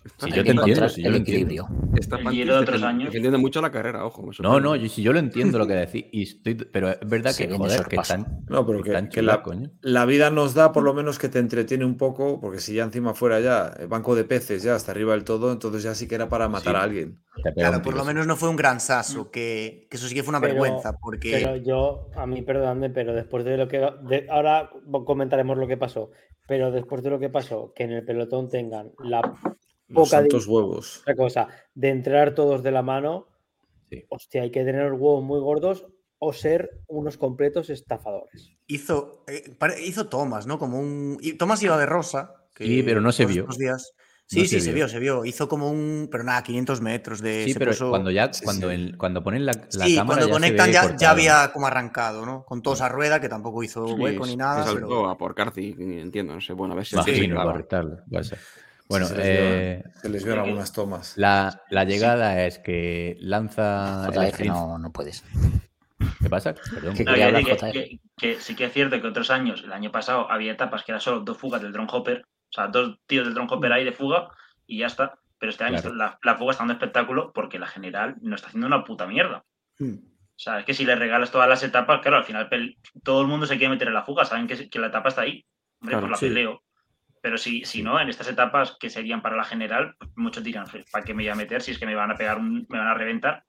Sí, 0.03 0.25
Hay 0.25 0.29
yo 0.31 0.35
que 0.37 0.43
te 0.43 0.49
entiendo, 0.57 0.89
sí, 0.89 1.01
yo 1.03 1.07
el 1.07 1.11
lo 1.13 1.17
entiendo. 1.19 1.67
Pantis 2.09 2.31
Giro 2.31 2.55
de 2.55 2.59
otros 2.61 2.81
años. 2.81 3.05
defendiendo 3.09 3.37
mucho 3.37 3.61
la 3.61 3.69
carrera, 3.71 4.03
ojo. 4.03 4.23
me 4.23 4.31
No, 4.41 4.59
no, 4.59 4.75
yo, 4.75 4.89
sí, 4.89 5.03
yo 5.03 5.13
lo 5.13 5.19
entiendo 5.19 5.59
lo 5.59 5.67
que 5.67 5.73
decís, 5.75 6.05
y 6.11 6.23
estoy, 6.23 6.55
pero 6.55 6.89
es 6.89 6.97
verdad 7.05 7.29
Se 7.31 7.47
que, 7.47 7.55
joder, 7.55 7.85
que 7.85 7.97
están, 7.97 8.39
No, 8.49 8.65
pero 8.65 8.81
que, 8.81 8.89
están 8.89 9.09
que 9.09 9.19
chulas, 9.19 9.37
la, 9.37 9.43
coño. 9.43 9.69
la 9.81 10.05
vida 10.05 10.31
nos 10.31 10.55
da 10.55 10.71
por 10.71 10.81
lo 10.83 10.95
menos 10.95 11.19
que 11.19 11.29
te 11.29 11.37
entretiene 11.37 11.85
un 11.85 11.97
poco, 11.97 12.39
porque 12.41 12.59
si 12.59 12.73
ya 12.73 12.83
encima 12.83 13.13
fuera 13.13 13.39
ya 13.41 13.73
el 13.79 13.87
banco 13.87 14.15
de 14.15 14.23
peces 14.23 14.63
ya 14.63 14.73
hasta 14.73 14.91
arriba 14.91 15.13
del 15.13 15.23
todo, 15.23 15.51
entonces 15.51 15.83
ya 15.83 15.93
sí 15.93 16.07
que 16.07 16.15
era 16.15 16.27
para 16.29 16.49
matar 16.49 16.73
Sí. 16.73 16.79
a 16.79 16.83
alguien. 16.83 17.19
Claro, 17.55 17.81
por 17.83 17.93
lo 17.93 18.01
sí. 18.01 18.07
menos 18.07 18.25
no 18.25 18.35
fue 18.35 18.49
un 18.49 18.55
gran 18.55 18.79
saso, 18.79 19.29
que, 19.29 19.87
que 19.91 19.97
eso 19.97 20.07
sí 20.07 20.15
que 20.15 20.23
fue 20.23 20.31
una 20.31 20.41
Pero- 20.41 20.53
vergüenza, 20.53 20.97
porque 20.97 21.31
Pero 21.43 21.55
yo, 21.57 22.09
a 22.15 22.25
mí, 22.25 22.41
perdonadme, 22.41 22.89
pero 22.89 23.13
después 23.13 23.45
de 23.45 23.55
lo 23.55 23.67
que. 23.67 23.77
de- 24.03 24.25
ahora 24.31 24.71
comentaremos 25.05 25.57
lo 25.59 25.67
que 25.67 25.77
pasó. 25.77 26.09
Pero 26.47 26.71
después 26.71 27.03
de 27.03 27.11
lo 27.11 27.19
que 27.19 27.29
pasó, 27.29 27.71
que 27.75 27.83
en 27.83 27.91
el 27.91 28.03
pelotón 28.03 28.49
tengan 28.49 28.91
la 28.99 29.21
Los 29.91 30.09
poca 30.09 30.17
santos 30.21 30.47
huevos. 30.47 30.99
otra 31.01 31.15
cosa 31.15 31.47
de 31.75 31.89
entrar 31.89 32.33
todos 32.35 32.63
de 32.63 32.71
la 32.71 32.81
mano, 32.81 33.27
Sí. 33.89 34.05
hostia, 34.09 34.41
hay 34.43 34.51
que 34.51 34.63
tener 34.63 34.89
los 34.89 34.99
huevos 34.99 35.23
muy 35.23 35.39
gordos 35.39 35.85
o 36.19 36.33
ser 36.33 36.79
unos 36.87 37.17
completos 37.17 37.69
estafadores. 37.69 38.51
hizo, 38.67 39.25
eh, 39.27 39.43
hizo 39.83 40.07
Thomas, 40.07 40.47
¿no? 40.47 40.57
Como 40.59 40.79
un. 40.79 41.17
y 41.21 41.33
Thomas 41.33 41.61
iba 41.63 41.77
de 41.77 41.85
rosa. 41.85 42.35
que 42.53 42.65
Sí, 42.65 42.83
pero 42.83 42.99
no 43.01 43.11
se 43.13 43.25
vio. 43.25 43.47
días- 43.57 43.93
Sí, 44.27 44.39
No 44.39 44.43
sí, 44.45 44.49
se 44.49 44.61
se 44.61 44.67
vio. 44.71 44.75
vio, 44.85 44.87
se 44.87 44.99
vio. 44.99 45.25
Hizo 45.25 45.49
como 45.49 45.69
un. 45.71 46.07
Pero 46.11 46.23
nada, 46.23 46.41
500 46.43 46.79
metros 46.79 47.19
de. 47.21 47.45
Sí, 47.45 47.53
se 47.53 47.59
pero 47.59 47.71
puso- 47.71 47.89
cuando 47.89 48.11
ya, 48.11 48.29
cuando, 48.45 48.69
sí. 48.69 48.75
el- 48.75 48.97
cuando 48.97 49.21
ponen 49.23 49.45
la, 49.45 49.51
la 49.53 49.85
Sí, 49.85 49.95
cámara 49.95 50.19
cuando 50.21 50.27
ya 50.27 50.31
conectan 50.33 50.65
se 50.67 50.71
ve 50.71 50.73
ya, 50.91 50.95
ya 50.97 51.11
había 51.11 51.51
como 51.53 51.67
arrancado, 51.67 52.25
¿no? 52.25 52.45
Con 52.45 52.61
toda 52.61 52.75
esa 52.77 52.87
rueda 52.89 53.19
que 53.19 53.27
tampoco 53.29 53.61
hizo 53.63 53.85
Sí, 53.87 53.93
hueco 53.93 54.25
ni 54.25 54.31
se 54.31 54.37
nada. 54.37 54.63
saltó 54.63 54.87
Pero... 54.87 55.09
a 55.09 55.17
por 55.17 55.33
Carci, 55.35 55.75
entiendo, 55.77 56.33
no 56.33 56.39
sé. 56.41 56.53
Bueno, 56.53 56.73
a 56.73 56.77
ver 56.77 56.85
si 56.85 56.95
Imagino, 56.95 57.35
para 57.35 57.45
graba. 57.45 57.57
retarlo, 57.57 57.97
puede 58.09 58.23
ser. 58.23 58.37
Bueno, 58.91 59.05
se 59.07 59.15
les 59.17 59.25
vio- 59.25 59.33
eh, 59.33 59.83
Se 60.01 60.09
les 60.09 60.27
algunas 60.27 60.73
tomas. 60.73 61.17
la, 61.17 61.61
la 61.69 61.83
llegada 61.85 62.45
es 62.45 62.59
que 62.59 63.17
lanza 63.19 64.07
no, 64.45 64.77
no 64.77 64.91
puedes. 64.91 65.23
¿Qué 66.21 66.29
pasa? 66.29 66.53
Perdón. 66.53 66.95
¿Qué 66.95 67.03
No, 67.03 67.11
quería 67.11 67.31
quiero 67.31 67.37
hablar, 67.37 67.43
decir 67.43 67.57
que, 67.57 67.67
JF? 67.67 67.73
que- 67.73 67.99
que 68.35 68.39
sí 68.41 68.55
que 68.55 68.65
es 68.65 68.73
cierto 68.73 69.01
que 69.01 69.07
otros 69.07 69.29
años, 69.31 69.63
el 69.63 69.71
año 69.73 69.91
pasado, 69.91 70.29
había 70.31 70.51
etapas 70.51 70.83
que 70.83 70.91
era 70.91 70.99
solo 70.99 71.21
dos 71.21 71.37
fugas 71.37 71.61
del 71.61 71.71
drone 71.71 71.89
hopper, 71.91 72.21
o 72.25 72.53
sea, 72.53 72.67
dos 72.67 72.99
tíos 73.07 73.25
del 73.25 73.33
drone 73.33 73.49
hopper 73.51 73.71
ahí 73.73 73.83
de 73.85 73.91
fuga 73.91 74.29
y 74.67 74.79
ya 74.79 74.87
está. 74.87 75.17
Pero 75.39 75.49
este 75.51 75.63
año 75.63 75.81
Claro. 75.81 75.95
la, 75.95 76.19
la 76.23 76.35
fuga 76.35 76.51
está 76.51 76.61
dando 76.61 76.73
espectáculo 76.73 77.31
porque 77.33 77.57
la 77.59 77.65
general 77.67 78.15
no 78.21 78.35
está 78.35 78.47
haciendo 78.47 78.67
una 78.67 78.83
puta 78.83 79.07
mierda. 79.07 79.43
Hmm. 79.79 79.95
O 79.95 80.43
sea, 80.43 80.59
es 80.59 80.65
que 80.65 80.73
si 80.73 80.85
le 80.85 80.95
regalas 80.95 81.31
todas 81.31 81.47
las 81.49 81.61
etapas, 81.63 82.01
claro, 82.01 82.17
al 82.17 82.25
final 82.25 82.49
todo 83.03 83.21
el 83.21 83.27
mundo 83.27 83.45
se 83.45 83.57
quiere 83.57 83.69
meter 83.73 83.87
en 83.87 83.93
la 83.93 84.03
fuga, 84.03 84.25
saben 84.25 84.47
que, 84.47 84.69
que 84.69 84.79
la 84.79 84.87
etapa 84.87 85.09
está 85.09 85.21
ahí. 85.21 85.45
Hombre, 85.79 85.93
Claro, 85.93 86.01
pues 86.01 86.11
la 86.11 86.17
sí. 86.17 86.27
peleo. 86.27 86.63
Pero 87.21 87.37
si, 87.37 87.63
si 87.65 87.83
no, 87.83 87.99
en 87.99 88.09
estas 88.09 88.27
etapas 88.29 88.77
que 88.79 88.89
serían 88.89 89.21
para 89.21 89.35
la 89.37 89.43
general, 89.43 89.95
pues 89.99 90.09
muchos 90.15 90.43
dirán, 90.43 90.65
¿para 90.91 91.05
qué 91.05 91.13
me 91.13 91.23
voy 91.23 91.29
a 91.29 91.35
meter 91.35 91.61
si 91.61 91.71
es 91.71 91.77
que 91.79 91.85
me 91.85 91.95
van 91.95 92.11
a 92.11 92.17
pegar, 92.17 92.37
un- 92.39 92.65
me 92.69 92.79
van 92.79 92.87
a 92.87 92.93
reventar? 92.95 93.43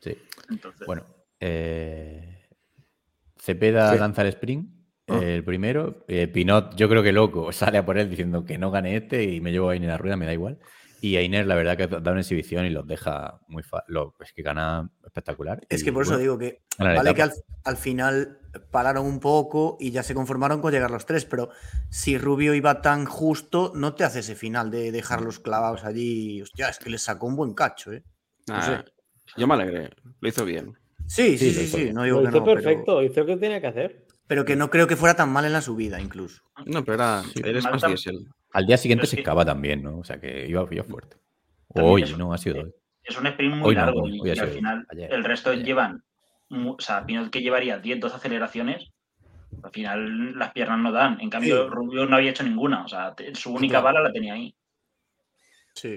Sí. 0.00 0.16
Entonces, 0.50 0.86
Bueno, 0.86 1.04
eh, 1.38 2.48
Cepeda 3.38 3.92
Sí. 3.92 3.98
lanza 3.98 4.22
el 4.22 4.28
sprint, 4.28 4.70
Ah. 5.08 5.18
eh, 5.20 5.36
el 5.36 5.44
primero. 5.44 6.04
eh, 6.08 6.26
Pinot, 6.28 6.74
yo 6.76 6.88
creo 6.88 7.02
que 7.02 7.12
loco, 7.12 7.50
sale 7.74 7.78
a 7.78 7.84
por 7.84 7.98
él 7.98 8.08
diciendo 8.08 8.44
que 8.44 8.56
no 8.58 8.70
gane 8.70 8.96
este 8.96 9.24
y 9.24 9.40
me 9.40 9.50
llevo 9.52 9.68
a 9.68 9.72
Ainer 9.72 9.90
a 9.90 9.94
la 9.94 9.98
rueda, 9.98 10.16
me 10.16 10.26
da 10.26 10.32
igual. 10.32 10.58
Y 11.00 11.16
Ainer, 11.16 11.46
la 11.46 11.56
verdad, 11.56 11.76
que 11.76 11.88
da 11.88 12.12
una 12.12 12.20
exhibición 12.20 12.64
y 12.64 12.70
los 12.70 12.86
deja 12.86 13.40
muy 13.48 13.64
fácil. 13.64 13.96
Es 14.20 14.32
que 14.32 14.42
gana 14.42 14.88
espectacular. 15.16 15.60
Es 15.68 15.82
y, 15.82 15.84
que 15.84 15.92
por 15.92 16.04
eso 16.04 16.16
digo 16.16 16.38
que 16.38 16.62
vale 16.78 17.14
que 17.14 17.22
al, 17.22 17.32
al 17.64 17.76
final 17.76 18.38
pararon 18.70 19.06
un 19.06 19.20
poco 19.20 19.76
y 19.78 19.90
ya 19.90 20.02
se 20.02 20.14
conformaron 20.14 20.60
con 20.60 20.72
llegar 20.72 20.90
los 20.90 21.04
tres, 21.06 21.24
pero 21.26 21.50
si 21.90 22.16
Rubio 22.18 22.54
iba 22.54 22.80
tan 22.80 23.04
justo, 23.04 23.72
no 23.74 23.94
te 23.94 24.04
hace 24.04 24.20
ese 24.20 24.34
final 24.34 24.70
de 24.70 24.90
dejarlos 24.90 25.38
clavados 25.38 25.84
allí. 25.84 26.40
Hostia, 26.42 26.68
es 26.70 26.78
que 26.78 26.90
les 26.90 27.02
sacó 27.02 27.26
un 27.26 27.36
buen 27.36 27.54
cacho, 27.54 27.92
¿eh? 27.92 28.02
No 28.48 28.54
Ah, 28.56 28.62
sé. 28.84 28.92
Yo 29.36 29.46
me 29.46 29.54
alegré, 29.54 29.90
lo 30.20 30.28
hizo 30.28 30.44
bien. 30.44 30.76
Sí, 31.06 31.36
sí, 31.38 31.52
Sí, 31.52 31.66
sí, 31.66 31.66
sí, 31.66 31.92
no 31.92 32.04
digo 32.04 32.20
Lo 32.20 32.22
que 32.24 32.28
hizo 32.30 32.38
no, 32.38 32.44
pero, 32.44 32.62
perfecto, 32.62 33.02
hizo 33.02 33.20
lo 33.20 33.26
que 33.26 33.36
tenía 33.36 33.60
que 33.60 33.66
hacer. 33.66 34.06
pero 34.26 34.44
que 34.44 34.56
no 34.56 34.70
creo 34.70 34.86
que 34.86 34.96
fuera 34.96 35.14
tan 35.14 35.30
mal 35.30 35.44
en 35.44 35.52
la 35.52 35.60
subida, 35.60 36.00
incluso. 36.00 36.42
No, 36.66 36.84
pero 36.84 36.94
era, 36.94 37.22
Sí. 37.22 37.40
eres 37.44 37.64
más 37.64 37.82
diésel. 37.82 38.28
Al 38.52 38.66
día 38.66 38.76
siguiente 38.78 39.02
Pero 39.02 39.10
se 39.10 39.16
sí. 39.16 39.20
excava 39.20 39.44
también, 39.44 39.82
¿no? 39.82 39.98
O 39.98 40.04
sea 40.04 40.18
que 40.20 40.46
iba, 40.46 40.66
iba 40.70 40.84
fuerte. 40.84 41.16
También 41.72 41.94
Hoy, 41.94 42.02
eso- 42.02 42.16
no, 42.18 42.32
ha 42.34 42.38
sido 42.38 42.62
hoy. 42.62 42.74
Es 43.04 43.18
un 43.18 43.26
sprint 43.26 43.54
muy 43.56 43.68
Hoy 43.70 43.74
no, 43.74 43.80
largo 43.86 44.02
hoy- 44.02 44.16
y, 44.16 44.20
hoy 44.20 44.30
ha 44.30 44.34
y 44.34 44.38
al 44.38 44.48
final 44.50 44.86
ayer, 44.90 45.12
el 45.12 45.24
resto 45.24 45.50
ayer. 45.50 45.64
llevan, 45.64 46.04
o 46.50 46.76
sea, 46.78 47.04
Pinot 47.06 47.30
que 47.30 47.40
llevaría 47.42 47.78
10, 47.78 48.00
12 48.00 48.16
aceleraciones, 48.16 48.90
al 49.62 49.70
final 49.70 50.38
las 50.38 50.52
piernas 50.52 50.78
no 50.78 50.92
dan. 50.92 51.20
En 51.20 51.30
cambio, 51.30 51.64
Sí. 51.64 51.70
Rubio 51.70 52.06
no 52.06 52.16
había 52.16 52.30
hecho 52.30 52.42
ninguna, 52.44 52.84
o 52.84 52.88
sea, 52.88 53.14
su 53.34 53.52
única 53.54 53.80
bala 53.80 54.00
la 54.00 54.12
tenía 54.12 54.34
ahí. 54.34 54.54
Sí. 55.74 55.88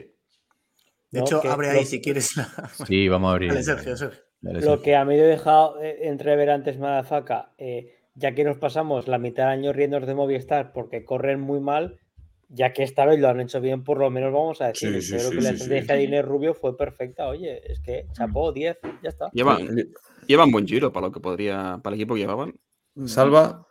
De 1.11 1.19
No, 1.19 1.25
hecho, 1.25 1.41
que 1.41 1.47
abre 1.47 1.71
lo- 1.71 1.79
ahí 1.79 1.85
si 1.85 2.01
quieres. 2.01 2.35
la- 2.37 2.45
Sí, 2.87 3.07
vamos 3.07 3.29
a 3.29 3.31
abrir. 3.33 3.49
Dale, 3.49 3.63
Sergio, 3.63 3.95
Sergio. 3.95 4.19
Dale, 4.41 4.61
Lo 4.61 4.81
que 4.81 4.95
a 4.95 5.05
mí 5.05 5.15
me 5.15 5.19
he 5.21 5.23
dejado 5.23 5.81
eh, 5.81 6.07
entrever 6.07 6.49
antes 6.49 6.77
Madafaca, 6.77 7.51
eh, 7.57 7.95
ya 8.13 8.33
que 8.33 8.43
nos 8.43 8.57
pasamos 8.57 9.07
la 9.07 9.17
mitad 9.17 9.43
del 9.49 9.53
año 9.59 9.73
riéndonos 9.73 10.07
de 10.07 10.13
Movistar 10.15 10.71
porque 10.73 11.03
corren 11.05 11.39
muy 11.39 11.59
mal, 11.59 11.99
ya 12.49 12.73
que 12.73 12.83
esta 12.83 13.05
vez 13.05 13.19
lo 13.19 13.29
han 13.29 13.39
hecho 13.39 13.61
bien, 13.61 13.83
por 13.83 13.99
lo 13.99 14.09
menos 14.09 14.31
vamos 14.33 14.61
a 14.61 14.67
decir. 14.67 14.93
Sí, 14.93 15.01
sí, 15.01 15.11
Creo 15.17 15.29
sí, 15.29 15.35
que 15.37 15.41
la 15.41 15.49
sí, 15.49 15.57
sí. 15.57 15.63
estrategia 15.63 15.95
de 15.95 16.03
Inés 16.03 16.25
Rubio 16.25 16.53
fue 16.53 16.77
perfecta. 16.77 17.27
Oye, 17.27 17.61
es 17.71 17.79
que 17.79 18.07
chapó 18.13 18.51
10, 18.51 18.77
ya 19.01 19.09
está. 19.09 19.29
Llevan, 19.33 19.67
llevan 20.27 20.51
buen 20.51 20.67
giro 20.67 20.91
para 20.91 21.07
lo 21.07 21.11
que 21.11 21.19
podría, 21.19 21.79
para 21.83 21.95
el 21.95 22.01
equipo 22.01 22.15
que 22.15 22.21
llevaban. 22.21 22.53
Salva, 23.05 23.67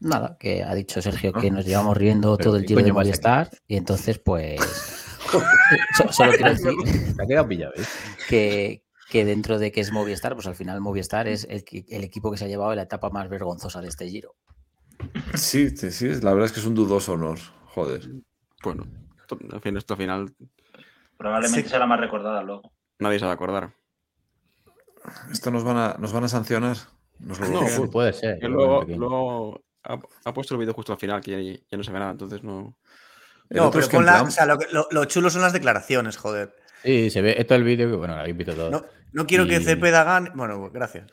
Nada, 0.00 0.36
que 0.38 0.62
ha 0.62 0.74
dicho 0.74 1.02
Sergio 1.02 1.32
que 1.32 1.50
nos 1.50 1.66
llevamos 1.66 1.96
riendo 1.96 2.36
Pero 2.36 2.50
todo 2.50 2.56
el 2.56 2.62
¿qué 2.66 2.68
giro 2.68 2.84
de? 2.84 2.92
Movistar 2.92 3.50
y 3.66 3.76
entonces 3.76 4.18
pues 4.18 4.60
so- 5.96 6.12
solo 6.12 6.32
quiero 6.32 6.50
decir 6.50 6.70
Se 7.16 7.22
ha 7.22 7.26
quedado 7.26 7.48
pillado, 7.48 7.72
¿eh? 7.74 7.82
que, 8.28 8.84
que 9.10 9.24
dentro 9.24 9.58
de 9.58 9.72
que 9.72 9.80
es 9.80 9.92
Movistar, 9.92 10.34
pues 10.34 10.46
al 10.46 10.54
final 10.54 10.80
Movistar 10.80 11.26
es 11.26 11.48
el, 11.50 11.64
equipo 12.04 12.30
que 12.30 12.36
se 12.38 12.44
ha 12.44 12.48
llevado 12.48 12.74
la 12.74 12.82
etapa 12.82 13.10
más 13.10 13.28
vergonzosa 13.28 13.80
de 13.80 13.88
este 13.88 14.08
giro. 14.08 14.36
sí, 15.34 15.70
sí, 15.76 15.90
sí, 15.90 16.06
la 16.22 16.32
verdad 16.32 16.46
es 16.46 16.52
que 16.52 16.60
es 16.60 16.66
un 16.66 16.74
dudoso 16.74 17.14
honor. 17.14 17.38
Joder. 17.84 18.08
Bueno, 18.62 18.86
al 19.52 19.60
fin, 19.60 19.76
esto 19.76 19.94
al 19.94 19.98
final 19.98 20.34
Probablemente 21.16 21.62
Sí. 21.64 21.68
sea 21.68 21.78
la 21.80 21.86
más 21.86 22.00
recordada 22.00 22.42
luego. 22.42 22.72
nadie 22.98 23.18
se 23.18 23.24
va 23.24 23.32
a 23.32 23.34
acordar. 23.34 23.72
Esto 25.32 25.50
nos 25.50 25.64
van 25.64 25.76
a, 25.76 25.96
nos 25.98 26.12
van 26.12 26.24
a 26.24 26.28
sancionar. 26.28 26.76
Nos 27.18 27.40
lo 27.40 27.48
No, 27.48 27.60
pues, 27.60 27.80
puede 27.90 28.12
ser. 28.12 28.38
Que 28.38 28.48
luego, 28.48 28.84
luego 28.84 29.64
ha, 29.84 29.98
ha 30.24 30.32
puesto 30.34 30.54
el 30.54 30.60
vídeo 30.60 30.74
justo 30.74 30.92
al 30.92 30.98
final, 30.98 31.20
que 31.20 31.30
ya, 31.54 31.60
ya 31.70 31.76
no 31.78 31.82
se 31.84 31.90
ve 31.92 31.98
nada, 31.98 32.12
entonces 32.12 32.42
no. 32.44 32.76
No, 33.50 33.70
pero 33.70 33.88
que 33.88 33.96
con 33.96 34.04
la- 34.06 34.22
o 34.22 34.30
sea, 34.30 34.44
lo, 34.46 34.58
que- 34.58 34.66
lo- 34.72 34.86
lo 34.90 35.04
chulo 35.06 35.30
son 35.30 35.42
las 35.42 35.52
declaraciones, 35.52 36.16
joder. 36.18 36.54
Sí, 36.84 37.10
se 37.10 37.22
ve. 37.22 37.34
Esto 37.38 37.54
es 37.54 37.58
el 37.58 37.64
vídeo 37.64 37.90
que, 37.90 37.96
bueno, 37.96 38.14
lo 38.14 38.20
habéis 38.20 38.36
visto 38.36 38.54
todo. 38.54 38.70
No, 38.70 38.84
no 39.12 39.26
quiero 39.26 39.46
que 39.46 39.56
Y- 39.56 39.64
Cepeda 39.64 40.04
gane. 40.04 40.30
Bueno, 40.34 40.70
gracias. 40.70 41.10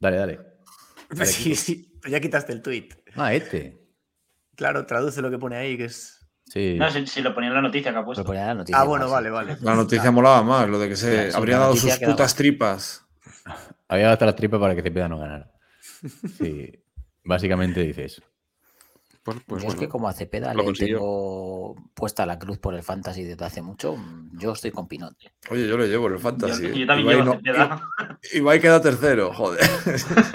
Dale, 0.00 0.16
dale. 0.16 0.40
Sí, 1.24 1.54
sí, 1.54 1.92
pero 2.00 2.10
ya 2.12 2.20
quitaste 2.20 2.52
el 2.52 2.62
tweet. 2.62 2.88
Ah, 3.14 3.34
este. 3.34 3.81
Claro, 4.62 4.86
traduce 4.86 5.20
lo 5.20 5.30
que 5.30 5.38
pone 5.38 5.56
ahí, 5.56 5.76
que 5.76 5.86
es. 5.86 6.18
Sí. 6.46 6.76
No, 6.78 6.88
si, 6.90 7.06
si 7.06 7.20
lo 7.20 7.34
ponía 7.34 7.48
en 7.48 7.54
la 7.56 7.62
noticia 7.62 7.92
que 7.92 7.98
ha 7.98 8.04
puesto. 8.04 8.24
ponía 8.24 8.46
la 8.46 8.54
noticia 8.54 8.80
Ah, 8.80 8.84
bueno, 8.84 9.10
vale, 9.10 9.28
vale. 9.30 9.56
La 9.60 9.74
noticia 9.74 10.10
molaba 10.10 10.42
más, 10.42 10.68
lo 10.68 10.78
de 10.78 10.88
que 10.88 10.96
se 10.96 11.10
Claro, 11.24 11.36
habría 11.38 11.54
la 11.56 11.60
dado 11.60 11.70
noticia 11.72 11.90
sus 11.92 11.98
quedaba. 11.98 12.14
putas 12.16 12.34
tripas. 12.34 13.04
Había 13.88 14.04
dado 14.04 14.12
hasta 14.14 14.26
las 14.26 14.36
tripas 14.36 14.60
para 14.60 14.74
que 14.74 14.82
Cepeda 14.82 15.08
no 15.08 15.18
ganara. 15.18 15.50
Sí. 16.38 16.70
Básicamente 17.24 17.80
dice 17.82 18.04
eso. 18.04 18.22
Pues, 19.22 19.36
pues 19.46 19.62
yo 19.62 19.68
es 19.68 19.74
que 19.76 19.88
como 19.88 20.08
a 20.08 20.12
Cepeda 20.12 20.52
lo 20.52 20.60
le 20.60 20.64
consiguió. 20.64 20.96
tengo 20.98 21.76
puesta 21.94 22.26
la 22.26 22.38
cruz 22.40 22.58
por 22.58 22.74
el 22.74 22.82
fantasy 22.82 23.22
desde 23.22 23.44
hace 23.44 23.62
mucho, 23.62 23.96
yo 24.32 24.52
estoy 24.52 24.72
con 24.72 24.88
Pinot. 24.88 25.14
Oye, 25.50 25.68
yo 25.68 25.78
le 25.78 25.86
llevo 25.88 26.08
el 26.08 26.14
Yo, 26.14 26.18
fantasy. 26.18 26.62
yo 26.62 26.68
¿eh? 26.70 26.86
también 26.86 26.98
Ibai 27.08 27.16
llevo 27.16 27.24
no- 27.26 27.32
Cepeda. 27.34 27.88
Ibai 28.32 28.60
queda 28.60 28.80
tercero, 28.82 29.32
joder. 29.32 29.60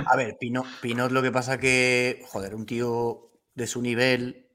A 0.06 0.16
ver, 0.16 0.38
Pinot, 0.40 0.66
Pinot 0.82 1.12
lo 1.12 1.22
que 1.22 1.32
pasa 1.32 1.58
que, 1.58 2.24
joder, 2.28 2.56
un 2.56 2.66
tío 2.66 3.27
de 3.58 3.68
su 3.68 3.82
nivel, 3.82 4.46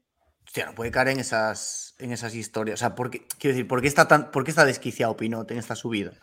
hostia, 0.45 0.65
no 0.65 0.75
puede 0.75 0.89
caer 0.89 1.09
en 1.09 1.19
esas, 1.19 1.93
en 1.99 2.11
esas 2.11 2.33
historias. 2.33 2.79
O 2.79 2.81
sea, 2.81 2.95
¿por 2.95 3.11
qué, 3.11 3.27
quiero 3.37 3.55
decir, 3.55 3.67
¿por 3.67 3.81
qué 3.81 3.87
está 3.87 4.07
tan, 4.07 4.31
por 4.31 4.43
qué 4.43 4.51
está 4.51 4.65
desquiciado 4.65 5.15
Pinot 5.17 5.51
en 5.51 5.57
esta 5.59 5.75
subida? 5.75 6.13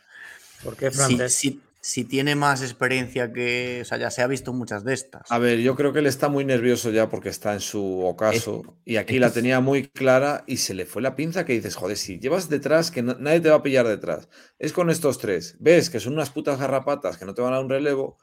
Porque 0.64 0.90
Si, 0.90 0.98
si- 1.30 1.60
si 1.82 2.04
tiene 2.04 2.34
más 2.34 2.60
experiencia 2.62 3.32
que, 3.32 3.80
o 3.82 3.84
sea, 3.86 3.96
ya 3.96 4.10
se 4.10 4.20
ha 4.22 4.26
visto 4.26 4.52
muchas 4.52 4.84
de 4.84 4.92
estas. 4.94 5.30
A 5.30 5.38
ver, 5.38 5.60
yo 5.60 5.76
creo 5.76 5.92
que 5.94 6.00
él 6.00 6.06
está 6.06 6.28
muy 6.28 6.44
nervioso 6.44 6.90
ya 6.90 7.08
porque 7.08 7.30
está 7.30 7.52
en 7.54 7.60
su 7.60 8.00
ocaso 8.04 8.76
y 8.84 8.96
aquí 8.96 9.14
es 9.16 9.20
la 9.20 9.30
tenía 9.32 9.60
muy 9.60 9.88
clara 9.88 10.44
y 10.46 10.58
se 10.58 10.74
le 10.74 10.84
fue 10.84 11.00
la 11.00 11.16
pinza 11.16 11.44
que 11.46 11.54
dices, 11.54 11.76
joder, 11.76 11.96
si 11.96 12.18
llevas 12.18 12.48
detrás, 12.50 12.90
que 12.90 13.02
no- 13.02 13.16
nadie 13.18 13.40
te 13.40 13.48
va 13.50 13.56
a 13.56 13.62
pillar 13.62 13.86
detrás. 13.86 14.28
Es 14.58 14.72
con 14.74 14.90
estos 14.90 15.18
tres. 15.18 15.56
Ves 15.58 15.88
que 15.90 16.00
son 16.00 16.12
unas 16.14 16.30
putas 16.30 16.58
garrapatas 16.58 17.16
que 17.18 17.24
no 17.24 17.32
te 17.34 17.40
van 17.42 17.52
a 17.52 17.56
dar 17.56 17.64
un 17.64 17.70
relevo, 17.70 18.18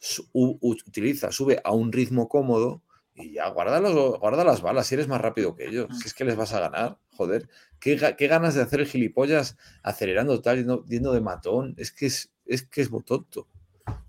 su- 0.00 0.28
utiliza, 0.32 1.32
sube 1.32 1.60
a 1.64 1.72
un 1.72 1.92
ritmo 1.92 2.28
cómodo 2.28 2.82
y 3.14 3.32
ya, 3.32 3.48
guarda, 3.48 3.78
los- 3.80 4.18
guarda 4.18 4.44
las 4.44 4.62
balas 4.62 4.86
si 4.86 4.94
eres 4.94 5.08
más 5.08 5.20
rápido 5.20 5.54
que 5.54 5.66
ellos. 5.66 5.86
Si 5.98 6.06
es 6.08 6.14
que 6.14 6.24
les 6.24 6.36
vas 6.36 6.52
a 6.54 6.60
ganar, 6.60 6.98
joder. 7.16 7.48
¿Qué, 7.78 8.14
qué 8.16 8.26
ganas 8.28 8.54
de 8.54 8.62
hacer 8.62 8.80
el 8.80 8.86
gilipollas 8.86 9.56
acelerando 9.82 10.40
tal, 10.40 10.58
yendo, 10.58 10.84
yendo 10.86 11.12
de 11.12 11.20
matón? 11.20 11.74
Es 11.76 11.92
que 11.92 12.06
es, 12.06 12.32
es 12.46 12.62
que 12.66 12.80
es 12.80 12.90
muy 12.90 13.02
tonto. 13.02 13.48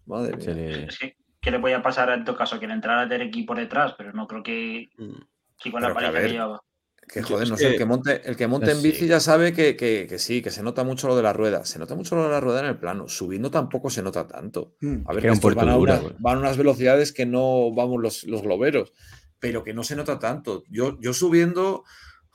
Madre 0.05 0.37
mía. 0.37 0.53
Le- 0.53 0.83
Es 0.85 0.97
que, 0.99 1.17
¿qué 1.41 1.51
le 1.51 1.59
podía 1.59 1.81
pasar 1.81 2.09
en 2.11 2.23
todo 2.23 2.37
caso? 2.37 2.59
Que 2.59 2.67
le 2.67 2.73
entrara 2.73 3.05
Derek 3.05 3.45
por 3.45 3.57
detrás, 3.57 3.93
pero 3.97 4.13
no 4.13 4.27
creo 4.27 4.43
que, 4.43 4.89
Mm. 4.97 5.13
que 5.61 5.71
con 5.71 5.81
Pero 5.81 5.81
la 5.81 5.87
que, 5.87 5.91
a 5.91 5.93
paliza 5.93 6.11
que 6.13 6.19
ver, 6.21 6.31
llevaba. 6.31 6.63
Que 7.07 7.21
joder, 7.21 7.49
no 7.49 7.57
sé, 7.57 7.67
el 7.67 7.77
que- 7.77 7.85
monte, 7.85 8.21
el 8.25 8.35
que 8.35 8.47
monte 8.47 8.67
No 8.67 8.71
en 8.73 8.81
bici 8.81 9.07
ya 9.07 9.19
sabe 9.19 9.53
que, 9.53 9.75
que- 9.75 10.07
que 10.09 10.17
sí, 10.19 10.41
que 10.41 10.49
se 10.51 10.63
nota 10.63 10.83
mucho 10.83 11.07
lo 11.07 11.15
de 11.15 11.23
la 11.23 11.33
rueda. 11.33 11.65
Se 11.65 11.77
nota 11.79 11.95
mucho 11.95 12.15
lo 12.15 12.23
de 12.23 12.29
la 12.29 12.39
rueda 12.39 12.61
en 12.61 12.65
el 12.67 12.77
plano. 12.79 13.07
Subiendo 13.07 13.51
tampoco 13.51 13.89
se 13.89 14.01
nota 14.01 14.25
tanto. 14.27 14.75
Mm. 14.81 15.01
A 15.05 15.13
ver, 15.13 15.21
que 15.21 15.29
estos 15.29 15.53
van, 15.55 15.69
a 15.69 15.77
van 16.19 16.37
a 16.37 16.39
unas 16.39 16.57
velocidades 16.57 17.11
que 17.13 17.25
no 17.25 17.71
vamos 17.73 18.01
los, 18.01 18.23
los 18.23 18.41
globeros, 18.41 18.93
pero 19.39 19.63
que 19.63 19.73
no 19.73 19.83
se 19.83 19.95
nota 19.95 20.17
tanto. 20.19 20.63
Yo, 20.69 20.97
yo 21.01 21.13
subiendo, 21.13 21.83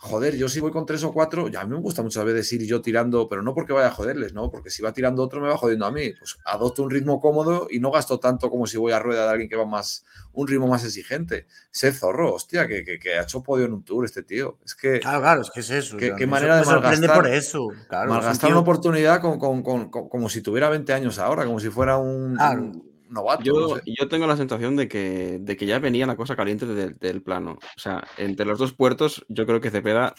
joder, 0.01 0.37
yo 0.37 0.49
si 0.49 0.61
voy 0.61 0.70
con 0.70 0.87
tres 0.87 1.03
o 1.03 1.12
cuatro, 1.12 1.49
ya 1.49 1.61
a 1.62 1.65
mí 1.65 1.75
me 1.75 1.81
gusta 1.81 2.03
muchas 2.03 2.25
veces 2.25 2.53
ir 2.53 2.62
yo 2.65 2.81
tirando, 2.81 3.29
pero 3.29 3.43
no 3.43 3.53
porque 3.53 3.73
vaya 3.73 3.89
a 3.89 3.91
joderles, 3.91 4.33
¿no? 4.33 4.49
Porque 4.49 4.70
si 4.70 4.81
va 4.81 4.93
tirando 4.93 5.25
otro 5.25 5.41
me 5.41 5.49
va 5.49 5.57
jodiendo 5.57 5.87
a 5.87 5.91
mí. 5.91 6.12
Pues 6.16 6.39
adopto 6.45 6.85
un 6.85 6.91
ritmo 6.91 7.20
cómodo 7.20 7.66
y 7.69 7.81
no 7.81 7.91
gasto 7.91 8.20
tanto 8.20 8.49
como 8.49 8.66
si 8.69 8.77
voy 8.77 8.93
a 8.93 9.01
rueda 9.01 9.25
de 9.25 9.31
alguien 9.31 9.49
que 9.49 9.57
va 9.57 9.66
más, 9.66 10.05
un 10.33 10.47
ritmo 10.47 10.69
más 10.69 10.85
exigente. 10.85 11.47
Sé 11.73 11.93
zorro, 11.93 12.33
hostia, 12.35 12.69
que, 12.69 12.85
que, 12.85 12.99
que 13.01 13.19
ha 13.19 13.23
hecho 13.23 13.43
podio 13.43 13.66
en 13.66 13.73
un 13.73 13.83
tour 13.83 14.05
este 14.05 14.23
tío. 14.23 14.59
Es 14.65 14.77
que 14.77 15.01
Claro, 15.01 15.20
claro, 15.20 15.43
es 15.43 15.51
que 15.51 15.61
es 15.61 15.70
eso. 15.70 15.97
Qué- 15.97 16.27
manera 16.27 16.55
de 16.55 16.61
me 16.61 16.66
sorprende 16.66 17.09
malgastar- 17.09 17.15
por 17.16 17.27
eso. 17.27 17.69
Claro, 17.89 18.05
es 18.05 18.11
un 18.11 18.16
malgastar 18.19 18.51
una 18.53 18.61
oportunidad 18.61 19.20
con, 19.20 19.39
con- 19.41 19.62
con- 19.65 19.91
con- 19.91 20.09
como 20.09 20.29
si 20.29 20.43
tuviera 20.43 20.69
20 20.69 20.93
años 20.93 21.19
ahora, 21.19 21.45
como 21.45 21.59
si 21.59 21.70
fuera 21.70 21.97
un, 21.99 22.37
Claro. 22.37 22.62
un 22.62 22.88
novato. 23.09 23.43
Yo, 23.43 23.55
no 23.61 23.77
sé. 23.77 23.83
yo 23.87 24.09
tengo 24.09 24.27
la 24.27 24.37
sensación 24.37 24.77
de 24.77 24.89
que, 24.89 25.39
de 25.41 25.57
que 25.57 25.67
ya 25.67 25.79
venía 25.79 26.07
la 26.07 26.17
cosa 26.17 26.37
caliente 26.37 26.67
de- 26.67 26.91
del 26.91 27.23
plano. 27.23 27.53
O 27.77 27.79
sea, 27.81 28.07
entre 28.17 28.47
los 28.47 28.59
dos 28.59 28.73
puertos, 28.73 29.25
yo 29.29 29.47
creo 29.47 29.61
que 29.61 29.71
Cepeda 29.71 30.15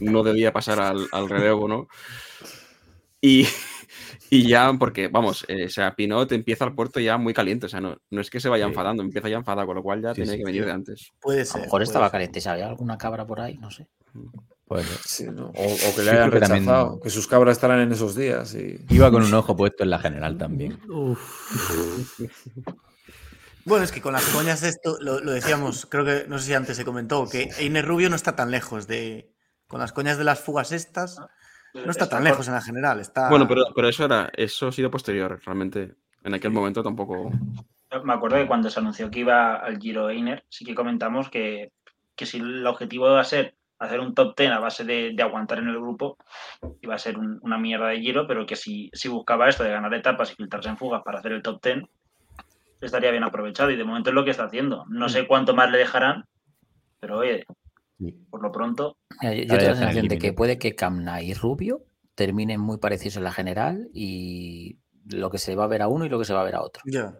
no 0.00 0.22
debía 0.22 0.52
pasar 0.52 0.80
al, 0.80 1.06
al 1.12 1.28
relevo, 1.28 1.68
¿no? 1.68 1.88
Y, 3.20 3.46
y 4.30 4.46
ya, 4.48 4.72
porque, 4.78 5.08
vamos, 5.08 5.44
eh, 5.48 5.64
o 5.66 5.70
sea, 5.70 5.94
Pinot 5.94 6.30
empieza 6.32 6.64
el 6.66 6.74
puerto 6.74 7.00
ya 7.00 7.16
muy 7.16 7.32
caliente. 7.32 7.66
O 7.66 7.68
sea, 7.68 7.80
no, 7.80 7.96
no 8.10 8.20
es 8.20 8.28
que 8.30 8.40
se 8.40 8.48
vaya 8.48 8.64
Sí. 8.66 8.70
enfadando, 8.70 9.02
empieza 9.02 9.28
ya 9.28 9.36
enfadado, 9.36 9.66
con 9.66 9.76
lo 9.76 9.82
cual 9.82 10.02
ya 10.02 10.10
Sí, 10.14 10.16
tiene 10.22 10.32
sí, 10.32 10.38
que 10.38 10.44
venir 10.44 10.62
sí. 10.62 10.66
de 10.66 10.72
antes. 10.72 11.12
Puede 11.20 11.40
A 11.42 11.44
ser. 11.46 11.60
lo 11.60 11.64
mejor 11.66 11.82
estaba 11.82 12.06
ser. 12.06 12.12
caliente. 12.12 12.40
¿Sabes 12.40 12.64
alguna 12.64 12.98
cabra 12.98 13.26
por 13.26 13.40
ahí? 13.40 13.56
No 13.58 13.70
sé. 13.70 13.86
Sí, 15.04 15.26
¿no? 15.30 15.46
o, 15.48 15.50
o 15.50 15.94
que 15.94 16.02
le 16.02 16.10
hayan 16.10 16.30
creo 16.30 16.40
que 16.40 16.46
también- 16.46 16.64
rechazado, 16.64 17.00
que 17.00 17.10
sus 17.10 17.26
cabras 17.28 17.52
estarán 17.56 17.80
en 17.80 17.92
esos 17.92 18.14
días. 18.16 18.54
Y... 18.54 18.84
Iba 18.88 19.10
con 19.10 19.22
un 19.22 19.34
ojo 19.34 19.54
puesto 19.54 19.84
en 19.84 19.90
la 19.90 19.98
general 19.98 20.38
también. 20.38 20.78
Bueno, 23.66 23.84
es 23.84 23.92
que 23.92 24.02
con 24.02 24.12
las 24.12 24.24
coñas 24.26 24.60
de 24.60 24.68
esto, 24.68 24.98
lo, 25.00 25.20
lo 25.20 25.32
decíamos, 25.32 25.86
creo 25.86 26.04
que, 26.04 26.26
no 26.28 26.38
sé 26.38 26.46
si 26.46 26.54
antes 26.54 26.76
se 26.76 26.84
comentó, 26.84 27.26
que 27.28 27.48
Einer 27.58 27.86
Rubio 27.86 28.10
no 28.10 28.16
está 28.16 28.36
tan 28.36 28.50
lejos 28.50 28.86
de. 28.86 29.30
Con 29.66 29.80
las 29.80 29.92
coñas 29.92 30.18
de 30.18 30.24
las 30.24 30.40
fugas 30.40 30.72
estas, 30.72 31.18
no 31.72 31.90
está 31.90 32.08
tan 32.08 32.22
lejos 32.22 32.46
en 32.48 32.54
la 32.54 32.60
general. 32.60 33.00
Está... 33.00 33.30
Bueno, 33.30 33.48
pero, 33.48 33.62
pero 33.74 33.88
eso 33.88 34.04
era, 34.04 34.30
eso 34.36 34.68
ha 34.68 34.72
sido 34.72 34.90
posterior, 34.90 35.40
realmente. 35.44 35.94
En 36.22 36.34
aquel 36.34 36.50
momento 36.50 36.82
tampoco. 36.82 37.30
Me 38.04 38.12
acuerdo 38.12 38.36
que 38.36 38.46
cuando 38.46 38.68
se 38.70 38.80
anunció 38.80 39.10
que 39.10 39.20
iba 39.20 39.56
al 39.56 39.78
Giro 39.78 40.10
Einer, 40.10 40.44
sí 40.48 40.64
que 40.64 40.74
comentamos 40.74 41.30
que, 41.30 41.72
que 42.14 42.26
si 42.26 42.38
el 42.38 42.66
objetivo 42.66 43.08
iba 43.08 43.20
a 43.20 43.24
ser 43.24 43.54
hacer 43.78 44.00
un 44.00 44.14
top 44.14 44.34
10 44.36 44.50
a 44.52 44.58
base 44.60 44.84
de, 44.84 45.12
de 45.14 45.22
aguantar 45.22 45.58
en 45.58 45.68
el 45.68 45.78
grupo, 45.80 46.16
iba 46.80 46.94
a 46.94 46.98
ser 46.98 47.18
un- 47.18 47.38
una 47.42 47.58
mierda 47.58 47.88
de 47.88 48.00
Giro, 48.00 48.26
pero 48.26 48.46
que 48.46 48.56
si, 48.56 48.90
si 48.92 49.08
buscaba 49.08 49.48
esto 49.48 49.64
de 49.64 49.70
ganar 49.70 49.92
etapas 49.94 50.32
y 50.32 50.34
filtrarse 50.36 50.68
en 50.68 50.76
fugas 50.76 51.02
para 51.04 51.18
hacer 51.18 51.32
el 51.32 51.42
top 51.42 51.60
10, 51.62 51.82
estaría 52.80 53.10
bien 53.10 53.24
aprovechado 53.24 53.70
y 53.70 53.76
de 53.76 53.84
momento 53.84 54.10
es 54.10 54.14
lo 54.14 54.24
que 54.24 54.30
está 54.30 54.44
haciendo. 54.44 54.84
No 54.88 55.08
sé 55.08 55.26
cuánto 55.26 55.54
más 55.54 55.70
le 55.70 55.78
dejarán, 55.78 56.24
pero 57.00 57.18
oye, 57.18 57.44
por 58.30 58.42
lo 58.42 58.52
pronto, 58.52 58.96
Mira, 59.20 59.34
yo, 59.34 59.46
tengo 59.58 59.70
la 59.70 59.74
sensación 59.76 60.08
de 60.08 60.18
que 60.18 60.32
puede 60.32 60.58
que 60.58 60.74
Camna 60.74 61.22
y 61.22 61.34
Rubio 61.34 61.84
terminen 62.14 62.60
muy 62.60 62.78
parecidos 62.78 63.16
en 63.16 63.24
la 63.24 63.32
general 63.32 63.88
y 63.92 64.78
lo 65.06 65.30
que 65.30 65.38
se 65.38 65.54
va 65.56 65.64
a 65.64 65.68
ver 65.68 65.82
a 65.82 65.88
uno 65.88 66.04
y 66.04 66.08
lo 66.08 66.18
que 66.18 66.24
se 66.24 66.34
va 66.34 66.40
a 66.40 66.44
ver 66.44 66.54
a 66.54 66.62
otro. 66.62 66.82
Ya. 66.86 67.14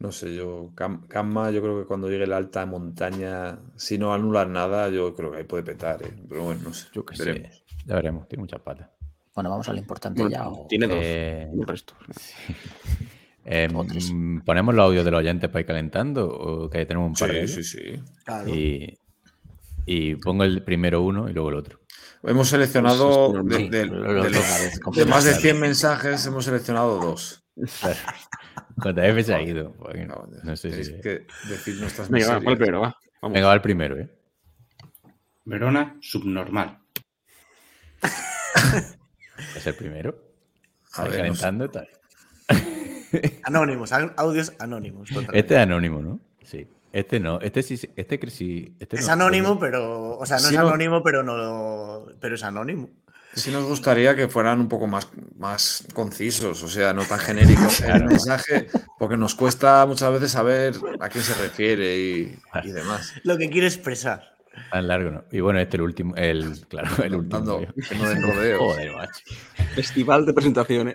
No 0.00 0.10
sé, 0.12 0.34
yo, 0.34 0.70
Camma, 0.74 1.50
yo 1.50 1.60
creo 1.60 1.80
que 1.80 1.86
cuando 1.86 2.08
llegue 2.08 2.26
la 2.26 2.38
alta 2.38 2.64
montaña, 2.64 3.58
si 3.76 3.98
no 3.98 4.14
anulan 4.14 4.50
nada, 4.52 4.88
yo 4.88 5.14
creo 5.14 5.30
que 5.30 5.36
ahí 5.38 5.44
puede 5.44 5.62
petar. 5.62 6.02
¿eh? 6.02 6.10
Pero 6.28 6.44
bueno, 6.44 6.62
no 6.64 6.72
sé. 6.74 6.88
Yo 6.92 7.04
qué 7.04 7.16
veremos. 7.18 7.52
sé. 7.54 7.62
Ya 7.84 7.94
veremos, 7.96 8.26
tiene 8.26 8.40
muchas 8.40 8.60
patas. 8.62 8.88
Bueno, 9.34 9.50
vamos 9.50 9.68
a 9.68 9.72
lo 9.74 9.78
importante 9.78 10.22
Bueno, 10.22 10.34
ya. 10.36 10.48
o- 10.48 10.66
tiene 10.68 10.86
dos. 10.86 10.96
Eh, 11.02 11.50
El 11.52 11.66
resto. 11.66 11.94
eh, 13.44 13.68
mm, 13.70 14.40
¿Ponemos 14.40 14.74
los 14.74 14.84
audios 14.84 15.04
de 15.04 15.10
los 15.10 15.18
oyentes 15.18 15.50
para 15.50 15.60
ir 15.60 15.66
calentando? 15.66 16.26
¿O 16.28 16.70
que 16.70 16.86
tenemos 16.86 17.08
un 17.08 17.14
par 17.14 17.32
de 17.32 17.46
Sí, 17.46 17.52
ellos? 17.60 17.66
sí, 17.68 17.78
sí. 17.78 18.02
Claro. 18.24 18.48
Y, 18.54 18.98
y 19.86 20.14
pongo 20.16 20.44
el 20.44 20.62
primero 20.62 21.02
uno 21.02 21.28
y 21.28 21.32
luego 21.34 21.50
el 21.50 21.56
otro. 21.56 21.80
Hemos 22.22 22.48
seleccionado 22.48 23.32
Pues 23.32 23.60
es 23.64 23.70
de, 23.70 23.84
de- 23.84 23.90
de 23.90 24.30
los- 24.30 24.96
de 24.96 25.04
más 25.06 25.24
de 25.24 25.34
100 25.34 25.58
mensajes, 25.60 26.24
hemos 26.26 26.44
seleccionado 26.46 26.98
dos. 27.00 27.39
JF 27.62 29.24
se 29.26 29.34
ha 29.34 29.42
ido. 29.42 29.74
No, 30.44 30.56
sé 30.56 30.84
si. 30.84 31.00
que 31.00 31.26
decir 31.48 31.76
nuestras 31.80 32.08
Venga, 32.08 32.26
va, 32.28 32.34
miserias. 32.34 32.44
¿cuál 32.44 32.56
primero? 32.56 32.80
Va. 32.80 32.96
Vamos. 33.22 33.34
Venga, 33.34 33.46
va 33.48 33.54
el 33.54 33.60
primero, 33.60 33.98
¿eh? 33.98 34.08
Verona, 35.44 35.96
subnormal. 36.00 36.78
Es 39.56 39.66
el 39.66 39.74
primero. 39.74 40.14
A 40.94 41.04
no 41.04 41.10
sé. 41.10 41.16
calentando. 41.16 41.70
tal. 41.70 41.88
Anónimos, 43.44 43.90
an- 43.92 44.12
audios 44.16 44.52
anónimos. 44.58 45.08
totalmente. 45.08 45.38
Este 45.38 45.54
es 45.54 45.60
anónimo, 45.60 46.02
¿no? 46.02 46.20
Sí. 46.44 46.68
Este 46.92 47.20
no. 47.20 47.40
Este 47.40 47.62
sí. 47.62 47.78
Este 47.96 48.18
que 48.18 48.30
sí. 48.30 48.76
Este 48.78 48.96
es 48.96 49.06
no. 49.06 49.12
anónimo, 49.14 49.58
pero. 49.58 50.18
O 50.18 50.26
sea, 50.26 50.36
no 50.36 50.42
Sí, 50.48 50.54
es 50.54 50.60
no- 50.60 50.68
anónimo, 50.68 51.02
pero 51.02 51.22
no. 51.22 52.06
Pero 52.20 52.34
es 52.34 52.42
anónimo. 52.42 52.90
Sí 53.34 53.50
nos 53.50 53.64
gustaría 53.64 54.16
que 54.16 54.28
fueran 54.28 54.60
un 54.60 54.68
poco 54.68 54.86
más, 54.86 55.08
más 55.38 55.84
concisos, 55.94 56.62
o 56.62 56.68
sea, 56.68 56.92
no 56.92 57.04
tan 57.04 57.20
genéricos 57.20 57.80
en 57.80 57.90
el 57.92 58.04
mensaje, 58.04 58.68
porque 58.98 59.16
nos 59.16 59.34
cuesta 59.34 59.86
muchas 59.86 60.12
veces 60.12 60.32
saber 60.32 60.74
a 60.98 61.08
quién 61.08 61.22
se 61.22 61.34
refiere 61.34 61.96
y, 61.96 62.38
y 62.64 62.70
demás. 62.72 63.14
Lo 63.22 63.38
que 63.38 63.48
quiere 63.48 63.68
expresar. 63.68 64.36
Tan 64.72 64.88
largo, 64.88 65.10
¿no? 65.10 65.24
Y 65.30 65.40
bueno, 65.40 65.60
este 65.60 65.76
el 65.76 65.82
último. 65.82 66.14
El, 66.16 66.66
claro, 66.68 66.90
el 67.04 67.14
último. 67.14 67.60
Que 67.88 67.94
no 67.94 68.08
den 68.08 68.22
rodeos. 68.22 68.58
Joder, 68.58 68.92
macho. 68.96 69.20
Festival 69.74 70.26
de 70.26 70.32
presentaciones. 70.34 70.94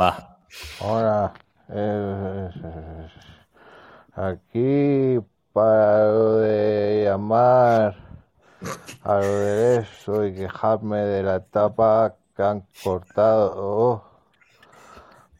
Va. 0.00 0.38
Hola, 0.80 1.32
eh, 1.72 2.48
aquí 4.14 5.18
para 5.52 6.06
lo 6.06 6.38
de 6.38 7.04
llamar 7.04 7.96
a 9.02 9.14
lo 9.18 9.38
de 9.40 9.78
eso 9.80 10.26
y 10.26 10.34
quejarme 10.34 10.98
de 10.98 11.22
la 11.22 11.36
etapa 11.36 12.14
que 12.36 12.42
han 12.42 12.64
cortado. 12.82 13.52
Oh, 13.56 14.04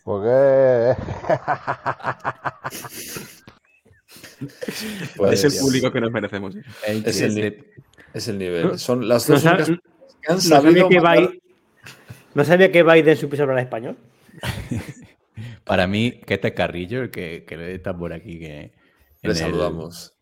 ¿Por 0.04 0.22
qué? 0.24 0.96
Pues, 5.16 5.44
es 5.44 5.54
el 5.54 5.60
público 5.60 5.92
que 5.92 6.00
nos 6.00 6.10
merecemos. 6.10 6.56
¿eh? 6.56 6.62
Es 7.04 7.20
el, 7.20 7.64
es 8.12 8.28
el 8.28 8.38
nivel. 8.38 8.78
Son 8.78 9.06
las 9.06 9.28
No, 9.28 9.34
dos 9.36 9.44
únicas 9.44 9.68
no 9.68 9.76
que 10.20 10.32
han 10.32 10.40
sabía 10.40 10.88
que 10.88 11.00
mandar- 11.00 11.18
Biden- 11.18 11.40
no 12.34 12.44
sabía 12.44 12.72
que 12.72 12.82
Biden 12.82 13.16
supiese 13.16 13.42
hablar 13.42 13.58
español. 13.60 13.96
Para 15.64 15.86
mí, 15.86 16.20
que 16.26 16.34
este 16.34 16.48
es 16.48 16.54
Carrillo, 16.54 17.02
el 17.02 17.10
que, 17.10 17.44
que 17.46 17.74
está 17.74 17.96
por 17.96 18.12
aquí, 18.12 18.38
que. 18.40 18.72
Le 19.22 19.30
el- 19.30 19.36
saludamos. 19.36 20.14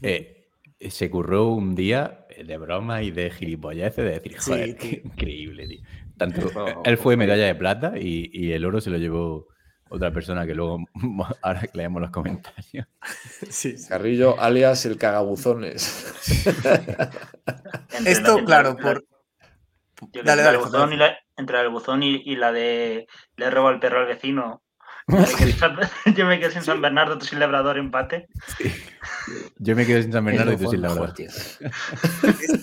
eh, 0.00 0.46
se 0.88 1.10
curró 1.10 1.48
un 1.48 1.74
día 1.74 2.21
de 2.44 2.56
broma 2.58 3.02
y 3.02 3.10
de 3.10 3.30
gilipolleces, 3.30 3.96
de 4.04 4.10
decir, 4.10 4.36
joder, 4.38 4.76
qué 4.76 5.02
increíble, 5.04 5.66
tío. 5.68 5.80
Tanto, 6.16 6.82
él 6.84 6.98
fue 6.98 7.16
medalla 7.16 7.46
de 7.46 7.54
plata 7.54 7.94
y, 7.98 8.30
y 8.32 8.52
el 8.52 8.64
oro 8.64 8.80
se 8.80 8.90
lo 8.90 8.98
llevó 8.98 9.48
otra 9.88 10.10
persona 10.12 10.46
que 10.46 10.54
luego, 10.54 10.78
ahora 11.42 11.60
que 11.62 11.70
leemos 11.76 12.00
los 12.02 12.10
comentarios. 12.10 12.86
Sí. 13.50 13.74
Carrillo, 13.88 14.38
alias 14.40 14.84
el 14.86 14.96
cagabuzones. 14.98 16.14
Esto, 18.04 18.38
la- 18.38 18.44
claro, 18.44 18.76
por. 18.76 19.04
Dale, 20.00 20.12
que 20.12 20.22
dale, 20.22 20.42
el 20.50 20.56
José. 20.56 20.70
buzón 20.76 20.92
y 20.92 20.96
la- 20.96 21.16
entre 21.36 21.60
el 21.60 21.68
buzón 21.68 22.02
y, 22.02 22.22
y 22.24 22.36
la 22.36 22.52
de 22.52 23.06
le 23.36 23.50
robo 23.50 23.70
el 23.70 23.78
perro 23.80 24.00
al 24.00 24.06
vecino. 24.06 24.62
Yo 26.16 26.26
me 26.26 26.38
quedé, 26.38 26.40
quedé 26.40 26.50
sin 26.52 26.62
San 26.62 26.80
Bernardo, 26.80 27.18
tú 27.18 27.26
sin 27.26 27.38
Labrador, 27.40 27.76
empate. 27.78 28.28
Yo 29.58 29.74
me 29.76 29.84
quedé 29.86 30.02
sin 30.02 30.12
San 30.12 30.24
Bernardo 30.24 30.52
y 30.52 30.56
tú 30.56 30.70
sin 30.70 30.80
la 30.80 30.88
mejor, 30.88 31.12
verdad. 31.12 31.14
tío. 31.16 31.28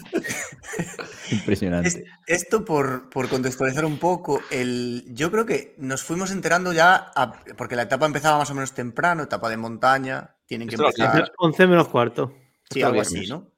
Impresionante. 1.31 1.87
Es- 1.89 2.03
esto 2.27 2.63
por, 2.65 3.09
por 3.09 3.27
contextualizar 3.29 3.85
un 3.85 3.97
poco, 3.97 4.41
el, 4.51 5.03
yo 5.09 5.31
creo 5.31 5.45
que 5.45 5.75
nos 5.77 6.03
fuimos 6.03 6.31
enterando 6.31 6.73
ya, 6.73 7.11
a- 7.15 7.33
porque 7.57 7.75
la 7.75 7.83
etapa 7.83 8.05
empezaba 8.05 8.37
más 8.37 8.49
o 8.51 8.55
menos 8.55 8.73
temprano, 8.73 9.23
etapa 9.23 9.49
de 9.49 9.57
montaña, 9.57 10.35
tienen 10.45 10.67
que 10.67 10.75
Esto 10.75 10.87
empezar, 10.87 11.31
11 11.37 11.67
menos 11.67 11.87
cuarto. 11.87 12.33
sí, 12.69 12.81
algo 12.81 13.01
así. 13.01 13.27
¿no? 13.27 13.51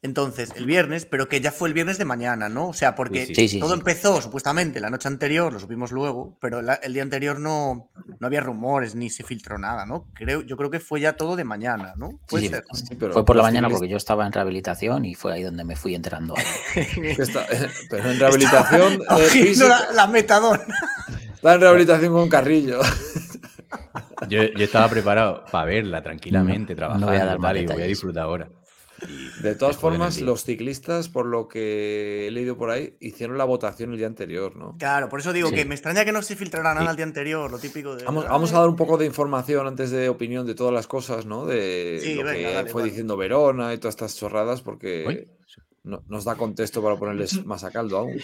Entonces, 0.00 0.52
el 0.54 0.64
viernes, 0.64 1.06
pero 1.06 1.28
que 1.28 1.40
ya 1.40 1.50
fue 1.50 1.66
el 1.66 1.74
viernes 1.74 1.98
de 1.98 2.04
mañana, 2.04 2.48
¿no? 2.48 2.68
O 2.68 2.72
sea, 2.72 2.94
porque 2.94 3.26
Sí, 3.26 3.34
sí. 3.34 3.40
Sí, 3.42 3.48
sí, 3.48 3.58
todo 3.58 3.72
sí. 3.72 3.78
empezó 3.80 4.20
supuestamente 4.22 4.78
la 4.78 4.90
noche 4.90 5.08
anterior, 5.08 5.52
lo 5.52 5.58
supimos 5.58 5.90
luego, 5.90 6.36
pero 6.40 6.62
la- 6.62 6.74
el 6.74 6.92
día 6.94 7.02
anterior 7.02 7.40
no, 7.40 7.90
no 8.20 8.26
había 8.28 8.40
rumores 8.40 8.94
ni 8.94 9.10
se 9.10 9.24
filtró 9.24 9.58
nada, 9.58 9.86
¿no? 9.86 10.06
Creo, 10.14 10.42
yo 10.42 10.56
creo 10.56 10.70
que 10.70 10.78
fue 10.78 11.00
ya 11.00 11.14
todo 11.16 11.34
de 11.34 11.42
mañana, 11.42 11.94
¿no? 11.96 12.10
Puede 12.28 12.44
sí. 12.44 12.48
ser. 12.50 12.64
Sí, 12.74 12.94
pero 12.94 13.12
Fue 13.12 13.24
por 13.24 13.34
la 13.34 13.42
mañana 13.42 13.68
porque 13.68 13.88
yo 13.88 13.96
estaba 13.96 14.24
en 14.24 14.32
rehabilitación 14.32 15.04
y 15.04 15.16
fue 15.16 15.32
ahí 15.32 15.42
donde 15.42 15.64
me 15.64 15.74
fui 15.74 15.96
enterando. 15.96 16.34
está- 17.18 17.46
pero 17.90 18.08
en 18.10 18.20
rehabilitación, 18.20 18.92
eh, 19.18 19.22
física, 19.30 19.66
la, 19.68 19.92
la 19.94 20.06
metadona. 20.06 20.64
está 21.34 21.54
en 21.54 21.60
rehabilitación 21.60 22.12
con 22.12 22.28
Carrillo. 22.28 22.80
Yo, 24.28 24.42
yo 24.44 24.64
estaba 24.64 24.88
preparado 24.88 25.44
para 25.50 25.64
verla 25.64 26.02
tranquilamente, 26.02 26.74
No, 26.74 26.76
trabajando 26.76 27.06
no 27.06 27.12
voy 27.12 27.20
a 27.20 27.24
y 27.24 27.26
dar 27.26 27.74
voy 27.74 27.82
a 27.82 27.86
disfrutar 27.86 28.22
ahora. 28.22 28.48
De 29.42 29.54
todas 29.54 29.76
formas, 29.76 30.20
los 30.20 30.42
ciclistas, 30.44 31.08
por 31.08 31.26
lo 31.26 31.46
que 31.46 32.26
he 32.26 32.30
leído 32.32 32.56
por 32.56 32.70
ahí, 32.70 32.96
hicieron 33.00 33.38
la 33.38 33.44
votación 33.44 33.92
el 33.92 33.98
día 33.98 34.08
anterior, 34.08 34.56
¿no? 34.56 34.76
Claro, 34.78 35.08
por 35.08 35.20
eso 35.20 35.32
digo 35.32 35.50
Sí. 35.50 35.54
que 35.54 35.64
me 35.64 35.74
extraña 35.76 36.04
que 36.04 36.10
no 36.12 36.20
se 36.22 36.34
filtrara 36.34 36.74
nada 36.74 36.86
Sí. 36.86 36.90
el 36.90 36.96
día 36.96 37.04
anterior, 37.04 37.50
lo 37.50 37.58
típico 37.58 37.94
de. 37.96 38.04
Vamos, 38.04 38.24
vamos 38.28 38.52
a 38.52 38.58
dar 38.60 38.68
un 38.68 38.76
poco 38.76 38.98
de 38.98 39.06
información 39.06 39.66
antes 39.66 39.90
de 39.90 40.08
opinión 40.08 40.46
de 40.46 40.54
todas 40.56 40.72
las 40.74 40.86
cosas, 40.88 41.26
¿no? 41.26 41.46
De 41.46 42.00
Sí, 42.02 42.14
lo 42.16 42.24
venga, 42.24 42.34
que 42.48 42.54
dale, 42.54 42.70
fue 42.70 42.82
dale. 42.82 42.90
diciendo 42.90 43.16
Verona 43.16 43.72
y 43.72 43.78
todas 43.78 43.94
estas 43.94 44.16
chorradas, 44.16 44.62
porque 44.62 45.28
no- 45.84 46.02
nos 46.08 46.24
da 46.24 46.34
contexto 46.34 46.82
para 46.82 46.96
ponerles 46.96 47.44
más 47.46 47.62
a 47.64 47.70
caldo 47.70 47.98
aún. 47.98 48.18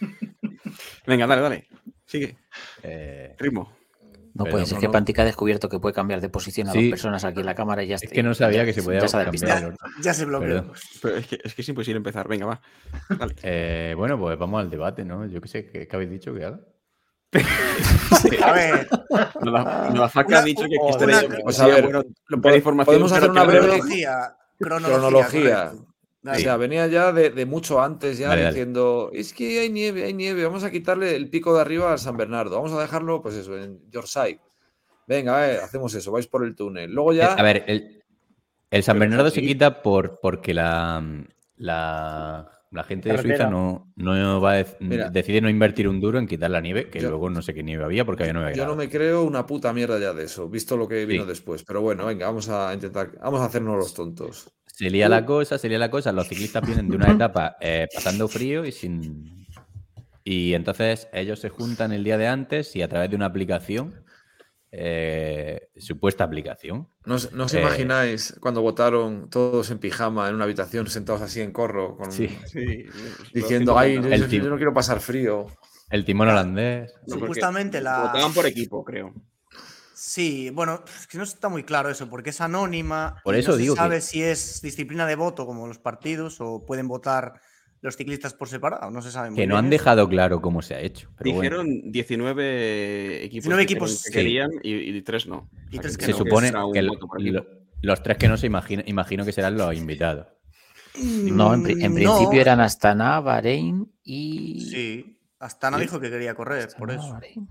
Venga, 1.06 1.26
dale, 1.26 1.42
dale. 1.42 1.68
Sigue. 2.06 2.36
Eh, 2.82 3.34
Ritmo. 3.38 3.77
No 4.38 4.44
Pero 4.44 4.52
puede 4.52 4.62
no, 4.62 4.66
ser 4.68 4.78
que 4.78 4.86
no. 4.86 4.92
Pantica 4.92 5.22
ha 5.22 5.24
descubierto 5.24 5.68
que 5.68 5.80
puede 5.80 5.94
cambiar 5.94 6.20
de 6.20 6.28
posición 6.28 6.68
a 6.68 6.72
Sí. 6.72 6.84
dos 6.84 6.90
personas 6.90 7.24
aquí 7.24 7.40
en 7.40 7.46
la 7.46 7.54
cámara 7.56 7.82
y 7.82 7.88
ya 7.88 7.96
es 7.96 8.04
está. 8.04 8.14
que 8.14 8.22
no 8.22 8.32
sabía 8.34 8.58
ya- 8.58 8.64
que 8.66 8.72
se 8.72 8.82
podía 8.84 9.00
ya 9.00 9.24
cambiar. 9.24 9.74
Ya 10.02 10.14
se 10.14 10.24
bloqueó. 10.24 10.72
Pero 11.02 11.16
es 11.16 11.26
que, 11.26 11.38
es 11.42 11.54
que 11.54 11.62
es 11.62 11.68
imposible 11.68 11.96
empezar. 11.96 12.28
Venga, 12.28 12.46
va. 12.46 12.60
Dale. 13.10 13.34
Eh, 13.42 13.94
bueno, 13.96 14.16
pues 14.18 14.38
vamos 14.38 14.60
al 14.60 14.70
debate, 14.70 15.04
¿no? 15.04 15.26
Yo 15.26 15.40
qué 15.40 15.48
sé, 15.48 15.66
¿qué, 15.70 15.88
qué 15.88 15.96
habéis 15.96 16.10
dicho 16.12 16.32
que 16.32 16.44
haga? 16.44 16.60
A 18.44 18.52
ver, 18.52 18.88
Una- 19.42 19.86
ha 19.86 20.42
dicho 20.44 20.64
que 20.64 20.76
una- 20.80 20.90
estaría- 20.90 21.20
sería 21.52 21.72
a 21.72 21.74
ver, 21.76 21.82
bueno 21.84 22.02
lo 22.28 22.36
dar 22.38 22.52
po- 22.52 22.56
información, 22.56 22.86
podemos 22.86 23.12
hacer 23.12 23.30
una 23.30 23.40
que 23.42 23.46
breve 23.48 23.66
cronología. 23.66 24.36
Cronología. 24.60 25.72
O 26.24 26.34
sea, 26.34 26.56
venía 26.56 26.86
ya 26.88 27.12
de, 27.12 27.30
de 27.30 27.46
mucho 27.46 27.80
antes, 27.80 28.18
ya 28.18 28.28
Dale, 28.28 28.42
dale. 28.42 28.54
diciendo, 28.54 29.10
es 29.14 29.32
que 29.32 29.60
hay 29.60 29.70
nieve, 29.70 30.04
hay 30.04 30.12
nieve, 30.14 30.44
vamos 30.44 30.64
a 30.64 30.70
quitarle 30.70 31.14
el 31.14 31.30
pico 31.30 31.54
de 31.54 31.60
arriba 31.60 31.92
al 31.92 31.98
San 31.98 32.16
Bernardo, 32.16 32.56
vamos 32.56 32.72
a 32.72 32.80
dejarlo, 32.80 33.22
pues 33.22 33.36
eso, 33.36 33.56
en 33.56 33.80
Yorkshire. 33.90 34.40
Venga, 35.06 35.50
eh, 35.50 35.58
hacemos 35.62 35.94
eso, 35.94 36.10
vais 36.12 36.26
por 36.26 36.44
el 36.44 36.54
túnel. 36.54 36.90
Luego 36.92 37.12
ya... 37.12 37.28
Eh, 37.28 37.34
A 37.38 37.42
ver, 37.42 37.64
el, 37.66 38.02
el 38.70 38.82
San 38.82 38.98
Bernardo 38.98 39.30
se 39.30 39.40
quita 39.40 39.80
por, 39.80 40.18
porque 40.20 40.52
la, 40.52 41.02
la, 41.56 42.50
la 42.70 42.84
gente 42.84 43.10
de. 43.10 43.18
Suiza 43.18 43.48
no, 43.48 43.90
no 43.96 44.40
va 44.40 44.58
a 44.58 44.66
Mira. 44.80 45.08
decide 45.10 45.40
no 45.40 45.48
invertir 45.48 45.88
un 45.88 46.00
duro 46.00 46.18
en 46.18 46.26
quitar 46.26 46.50
la 46.50 46.60
nieve, 46.60 46.90
que 46.90 47.00
Yo- 47.00 47.08
luego 47.10 47.30
no 47.30 47.40
sé 47.42 47.54
qué 47.54 47.62
nieve 47.62 47.84
había 47.84 48.04
porque 48.04 48.24
había 48.24 48.34
nueve 48.34 48.52
Yo 48.54 48.66
no 48.66 48.76
me 48.76 48.88
creo 48.90 49.22
una 49.22 49.46
puta 49.46 49.72
mierda 49.72 49.98
ya 49.98 50.12
de 50.12 50.24
eso, 50.24 50.48
visto 50.48 50.76
lo 50.76 50.86
que 50.88 51.06
vino 51.06 51.22
Sí. 51.22 51.28
después. 51.28 51.64
Pero 51.64 51.80
bueno, 51.80 52.04
venga, 52.06 52.26
vamos 52.26 52.48
a 52.48 52.74
intentar, 52.74 53.12
vamos 53.20 53.40
a 53.40 53.46
hacernos 53.46 53.76
los 53.78 53.94
tontos. 53.94 54.50
Se 54.78 54.88
lía 54.90 55.08
la 55.08 55.26
cosa, 55.26 55.58
se 55.58 55.68
lía 55.68 55.78
la 55.78 55.90
cosa. 55.90 56.12
Los 56.12 56.28
ciclistas 56.28 56.64
vienen 56.64 56.88
de 56.88 56.94
una 56.94 57.10
etapa 57.10 57.56
eh, 57.60 57.88
pasando 57.92 58.28
frío 58.28 58.64
y 58.64 58.70
sin. 58.70 59.44
Y 60.22 60.54
entonces 60.54 61.08
ellos 61.12 61.40
se 61.40 61.48
juntan 61.48 61.90
el 61.90 62.04
día 62.04 62.16
de 62.16 62.28
antes 62.28 62.76
y 62.76 62.82
a 62.82 62.88
través 62.88 63.10
de 63.10 63.16
una 63.16 63.26
aplicación, 63.26 64.04
eh, 64.70 65.70
supuesta 65.76 66.22
aplicación, 66.22 66.86
¿No 67.06 67.16
os, 67.16 67.32
no 67.32 67.46
os 67.46 67.54
Eh. 67.54 67.60
imagináis 67.60 68.36
cuando 68.40 68.62
votaron 68.62 69.28
todos 69.30 69.68
en 69.72 69.78
pijama 69.78 70.28
en 70.28 70.36
una 70.36 70.44
habitación, 70.44 70.86
sentados 70.86 71.22
así 71.22 71.40
en 71.40 71.50
corro, 71.52 71.96
con, 71.96 72.12
Sí. 72.12 72.28
Sí, 72.46 72.84
diciendo, 73.34 73.76
ay, 73.76 73.94
yo, 73.94 74.26
yo 74.26 74.50
no 74.50 74.56
quiero 74.58 74.72
pasar 74.72 75.00
frío? 75.00 75.46
el 75.90 76.04
timón 76.04 76.28
holandés. 76.28 76.92
Supuestamente 77.06 77.80
la. 77.80 78.02
Votaban 78.12 78.32
por 78.32 78.46
equipo, 78.46 78.84
creo. 78.84 79.12
Sí, 80.00 80.50
bueno, 80.50 80.84
es 80.96 81.08
que 81.08 81.18
no 81.18 81.24
está 81.24 81.48
muy 81.48 81.64
claro 81.64 81.90
eso, 81.90 82.08
porque 82.08 82.30
es 82.30 82.40
anónima. 82.40 83.16
Por 83.24 83.34
eso 83.34 83.50
no 83.52 83.56
digo 83.56 83.74
se 83.74 83.78
que- 83.78 83.82
sabe 83.82 84.00
si 84.00 84.22
es 84.22 84.60
disciplina 84.62 85.06
de 85.06 85.16
voto 85.16 85.44
como 85.44 85.66
los 85.66 85.78
partidos 85.80 86.40
o 86.40 86.64
pueden 86.64 86.86
votar 86.86 87.40
los 87.80 87.96
ciclistas 87.96 88.32
por 88.32 88.48
separado. 88.48 88.92
No 88.92 89.02
se 89.02 89.10
sabe 89.10 89.30
muy 89.30 89.36
Que 89.36 89.46
no 89.48 89.54
bien 89.56 89.58
han 89.58 89.64
eso. 89.66 89.70
dejado 89.82 90.08
claro 90.08 90.40
cómo 90.40 90.62
se 90.62 90.74
ha 90.76 90.80
hecho. 90.80 91.10
Pero 91.18 91.32
bueno, 91.34 91.62
Dijeron 91.64 91.92
19 91.92 93.24
equipos, 93.24 93.32
19 93.44 93.66
que 93.66 93.72
equipos, 93.72 94.02
querían- 94.12 94.50
que 94.50 94.58
sí. 94.58 94.64
querían 94.72 94.90
y, 94.92 94.96
y 94.98 95.02
tres 95.02 95.26
no. 95.26 95.50
Y 95.70 95.78
tres 95.80 95.98
que 95.98 96.04
se 96.06 96.12
no, 96.12 96.18
supone 96.18 96.52
un 96.56 96.72
que 96.72 96.82
lo- 96.82 97.46
los 97.82 98.02
tres 98.02 98.18
que 98.18 98.28
no 98.28 98.36
se 98.36 98.46
imagina, 98.46 98.84
imagino 98.86 99.24
que 99.24 99.32
serán 99.32 99.56
los 99.56 99.74
invitados. 99.74 100.28
No, 101.00 101.54
en, 101.54 101.62
pri- 101.62 101.82
en 101.84 101.92
Mm, 101.92 101.94
principio 101.94 102.40
eran 102.40 102.60
Astana, 102.60 103.20
Bahrein 103.20 103.92
y. 104.04 104.60
Sí, 104.70 105.18
Astana 105.40 105.76
Sí. 105.78 105.84
dijo 105.84 106.00
que 106.00 106.10
quería 106.10 106.34
correr, 106.34 106.68
por 106.78 106.90
eso. 106.90 107.12
Bahrein. 107.12 107.48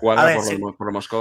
Cuadra 0.00 0.24
ver, 0.24 0.36
por, 0.36 0.44
sí. 0.46 0.56
por. 0.56 0.74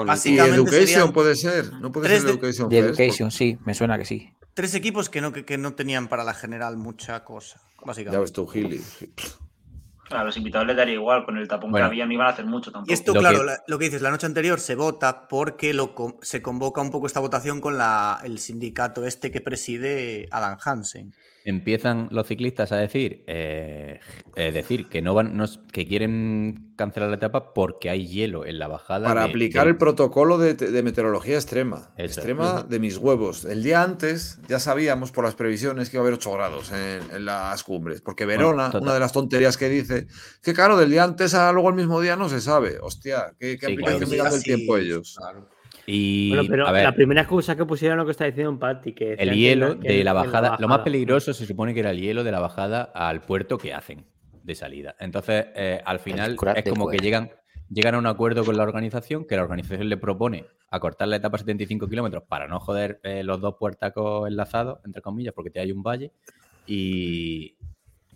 Y 0.04 0.08
Básicamente 0.08 0.56
Education 0.56 1.14
puede 1.14 1.36
ser, 1.36 1.74
no 1.74 1.92
puede 1.92 2.08
tres 2.08 2.22
ser 2.22 2.28
de- 2.32 2.38
Education 2.38 2.70
First, 2.70 3.00
Education, 3.00 3.32
sí, 3.32 3.58
me 3.66 3.74
suena 3.74 3.98
que 3.98 4.06
sí. 4.06 4.34
Tres 4.54 4.74
equipos 4.76 5.10
que 5.10 5.22
no, 5.22 5.32
que, 5.32 5.46
que 5.46 5.58
no 5.58 5.74
tenían 5.76 6.08
para 6.08 6.24
la 6.24 6.34
general 6.34 6.78
mucha 6.78 7.24
cosa, 7.24 7.60
porque- 7.76 7.82
Ya 7.82 7.86
básicamente. 7.88 8.20
ves 8.22 8.34
tú, 8.34 8.48
Gili. 8.48 8.82
A 10.10 10.26
los 10.26 10.36
invitados 10.36 10.68
les 10.68 10.76
daría 10.76 10.96
igual, 10.96 11.24
con 11.24 11.38
el 11.38 11.48
tapón 11.48 11.72
Bueno. 11.72 11.86
que 11.86 11.92
había 11.94 12.06
no 12.06 12.12
iban 12.12 12.28
a 12.28 12.32
hacer 12.32 12.46
mucho 12.46 12.70
tampoco. 12.70 12.92
Y 12.92 12.94
esto, 12.94 13.14
Lo 13.14 13.22
claro, 13.22 13.40
que- 13.40 13.46
la- 13.46 13.64
lo 13.66 13.80
que 13.80 13.86
dices, 13.86 14.02
la 14.02 14.12
noche 14.12 14.26
anterior 14.26 14.60
se 14.60 14.76
vota 14.76 15.30
porque 15.30 15.74
lo, 15.74 15.96
se 16.22 16.42
convoca 16.42 16.82
un 16.82 16.92
poco 16.92 17.08
esta 17.08 17.22
votación 17.22 17.62
con 17.62 17.78
la, 17.78 18.20
el 18.26 18.40
sindicato 18.40 19.06
este 19.06 19.32
que 19.32 19.40
preside 19.40 20.28
Alan 20.32 20.58
Hansen. 20.62 21.14
Empiezan 21.44 22.08
los 22.12 22.28
ciclistas 22.28 22.72
a 22.72 22.78
decir, 22.78 23.24
eh, 23.28 24.00
eh, 24.36 24.52
decir 24.52 24.90
que 24.90 25.02
no 25.02 25.14
van, 25.16 25.36
no 25.36 25.46
que 25.72 25.88
quieren 25.88 26.74
cancelar 26.76 27.10
la 27.10 27.16
etapa 27.16 27.54
porque 27.54 27.90
hay 27.90 28.08
hielo 28.08 28.46
en 28.46 28.60
la 28.60 28.68
bajada. 28.68 29.08
Para 29.08 29.24
de- 29.24 29.30
aplicar 29.30 29.68
el 29.68 29.76
protocolo 29.78 30.38
de, 30.38 30.54
de 30.54 30.84
meteorología 30.84 31.36
extrema. 31.36 31.92
Eso. 31.98 32.06
Extrema 32.20 32.64
de 32.64 32.80
mis 32.80 32.98
huevos. 32.98 33.46
El 33.46 33.64
día 33.64 33.82
antes 33.82 34.40
ya 34.48 34.60
sabíamos 34.60 35.12
por 35.12 35.24
las 35.26 35.34
previsiones 35.36 35.90
que 35.90 35.98
iba 35.98 36.02
a 36.04 36.06
haber 36.08 36.14
8 36.16 36.32
grados 36.34 36.72
en, 36.72 37.02
en 37.16 37.26
las 37.26 37.64
cumbres. 37.64 38.02
Porque 38.02 38.26
Verona, 38.26 38.72
una 38.80 38.94
de 38.94 39.00
las 39.00 39.12
tonterías 39.12 39.58
que 39.58 39.70
dice, 39.70 40.08
que 40.44 40.54
claro, 40.54 40.78
del 40.78 40.92
día 40.92 41.04
antes 41.04 41.34
a 41.34 41.52
luego 41.52 41.70
el 41.70 41.76
mismo 41.76 42.00
día 42.02 42.16
no 42.16 42.30
se 42.30 42.40
sabe. 42.42 42.78
Hostia, 42.82 43.34
¿qué, 43.40 43.58
qué 43.58 43.66
Sí, 43.66 43.74
aplicación 43.74 44.00
claro. 44.02 44.12
mirando 44.12 44.36
el 44.36 44.44
tiempo 44.44 44.78
ellos? 44.78 45.16
claro. 45.18 45.50
Y 45.94 46.30
Bueno, 46.30 46.44
pero 46.50 46.68
a 46.68 46.72
ver, 46.72 46.84
la 46.84 46.96
primera 46.96 47.22
excusa 47.22 47.58
que 47.58 47.66
pusieron 47.66 47.98
lo 47.98 48.06
que 48.06 48.12
está 48.12 48.24
diciendo 48.24 48.58
Patti, 48.58 48.94
que 48.94 49.14
el 49.14 49.30
que 49.30 49.36
hielo 49.36 49.78
que 49.78 49.92
de 49.92 50.04
la 50.06 50.14
bajada, 50.14 50.56
lo 50.58 50.70
más 50.70 50.80
peligroso 50.80 51.34
se 51.34 51.46
supone 51.46 51.74
que 51.74 51.82
era 51.82 51.92
el 51.92 52.00
hielo 52.00 52.24
de 52.24 52.32
la 52.32 52.40
bajada 52.40 52.84
al 52.84 53.20
puerto 53.22 53.58
que 53.58 53.74
hacen 53.74 54.06
de 54.42 54.56
salida. 54.56 54.96
Entonces, 55.00 55.48
eh, 55.54 55.82
al 55.84 56.00
final 56.00 56.38
es 56.56 56.64
como 56.70 56.88
que 56.88 57.00
llegan, 57.00 57.32
llegan 57.70 57.96
a 57.96 57.98
un 57.98 58.08
acuerdo 58.08 58.46
con 58.46 58.56
la 58.56 58.64
organización, 58.64 59.26
que 59.26 59.36
la 59.36 59.44
organización 59.44 59.90
le 59.90 59.98
propone 59.98 60.46
acortar 60.70 61.10
la 61.10 61.18
etapa 61.18 61.36
a 61.36 61.40
75 61.40 61.90
kilómetros 61.90 62.24
para 62.24 62.48
no 62.48 62.62
joder 62.62 63.02
eh, 63.04 63.24
los 63.24 63.42
dos 63.42 63.56
puertacos 63.60 64.30
enlazados, 64.30 64.80
entre 64.86 65.02
comillas, 65.02 65.34
porque 65.34 65.50
te 65.50 65.60
hay 65.60 65.74
un 65.74 65.84
valle. 65.84 66.14
Y, 66.66 67.58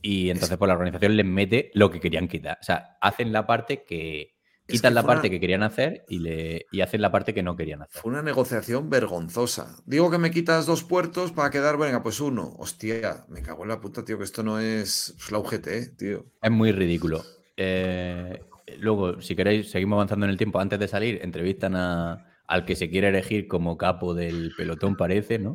y 0.02 0.30
entonces, 0.30 0.58
pues 0.58 0.68
la 0.68 0.76
organización 0.76 1.18
les 1.18 1.26
mete 1.26 1.72
lo 1.74 1.92
que 1.92 2.00
querían 2.00 2.30
quitar. 2.30 2.58
O 2.62 2.64
sea, 2.64 2.98
hacen 3.02 3.34
la 3.34 3.46
parte 3.46 3.84
que. 3.84 4.35
Quitan 4.68 4.92
que 4.92 4.96
la 4.96 5.02
una- 5.02 5.08
parte 5.08 5.30
que 5.30 5.40
querían 5.40 5.62
hacer 5.64 6.06
y, 6.10 6.20
le, 6.20 6.66
y 6.72 6.82
hacen 6.82 7.02
la 7.02 7.12
parte 7.12 7.34
que 7.34 7.44
no 7.44 7.56
querían 7.56 7.84
hacer. 7.84 8.02
Fue 8.02 8.12
una 8.12 8.22
negociación 8.24 8.90
vergonzosa. 8.90 9.76
Digo 9.86 10.10
que 10.10 10.18
me 10.18 10.32
quitas 10.32 10.66
dos 10.66 10.84
puertos 10.84 11.32
para 11.32 11.52
quedar, 11.52 11.78
venga, 11.78 12.02
pues 12.02 12.20
uno. 12.20 12.56
Hostia, 12.58 13.26
me 13.28 13.42
cago 13.44 13.64
en 13.64 13.70
la 13.70 13.80
puta, 13.80 14.04
tío, 14.04 14.18
que 14.18 14.24
esto 14.24 14.42
no 14.44 14.60
es 14.60 15.16
la 15.32 15.38
UGT, 15.40 15.96
tío. 15.98 16.26
Es 16.42 16.52
muy 16.52 16.72
ridículo. 16.72 17.24
Eh, 17.58 18.42
luego, 18.80 19.22
si 19.22 19.36
queréis, 19.36 19.70
seguimos 19.70 19.98
avanzando 19.98 20.26
en 20.26 20.32
el 20.32 20.38
tiempo. 20.38 20.60
Antes 20.60 20.80
de 20.80 20.88
salir, 20.88 21.20
entrevistan 21.22 21.76
a- 21.76 22.26
al 22.48 22.66
que 22.66 22.76
se 22.76 22.90
quiere 22.90 23.10
elegir 23.10 23.48
como 23.48 23.78
capo 23.78 24.14
del 24.16 24.52
pelotón, 24.58 24.96
parece, 24.96 25.38
¿no? 25.40 25.54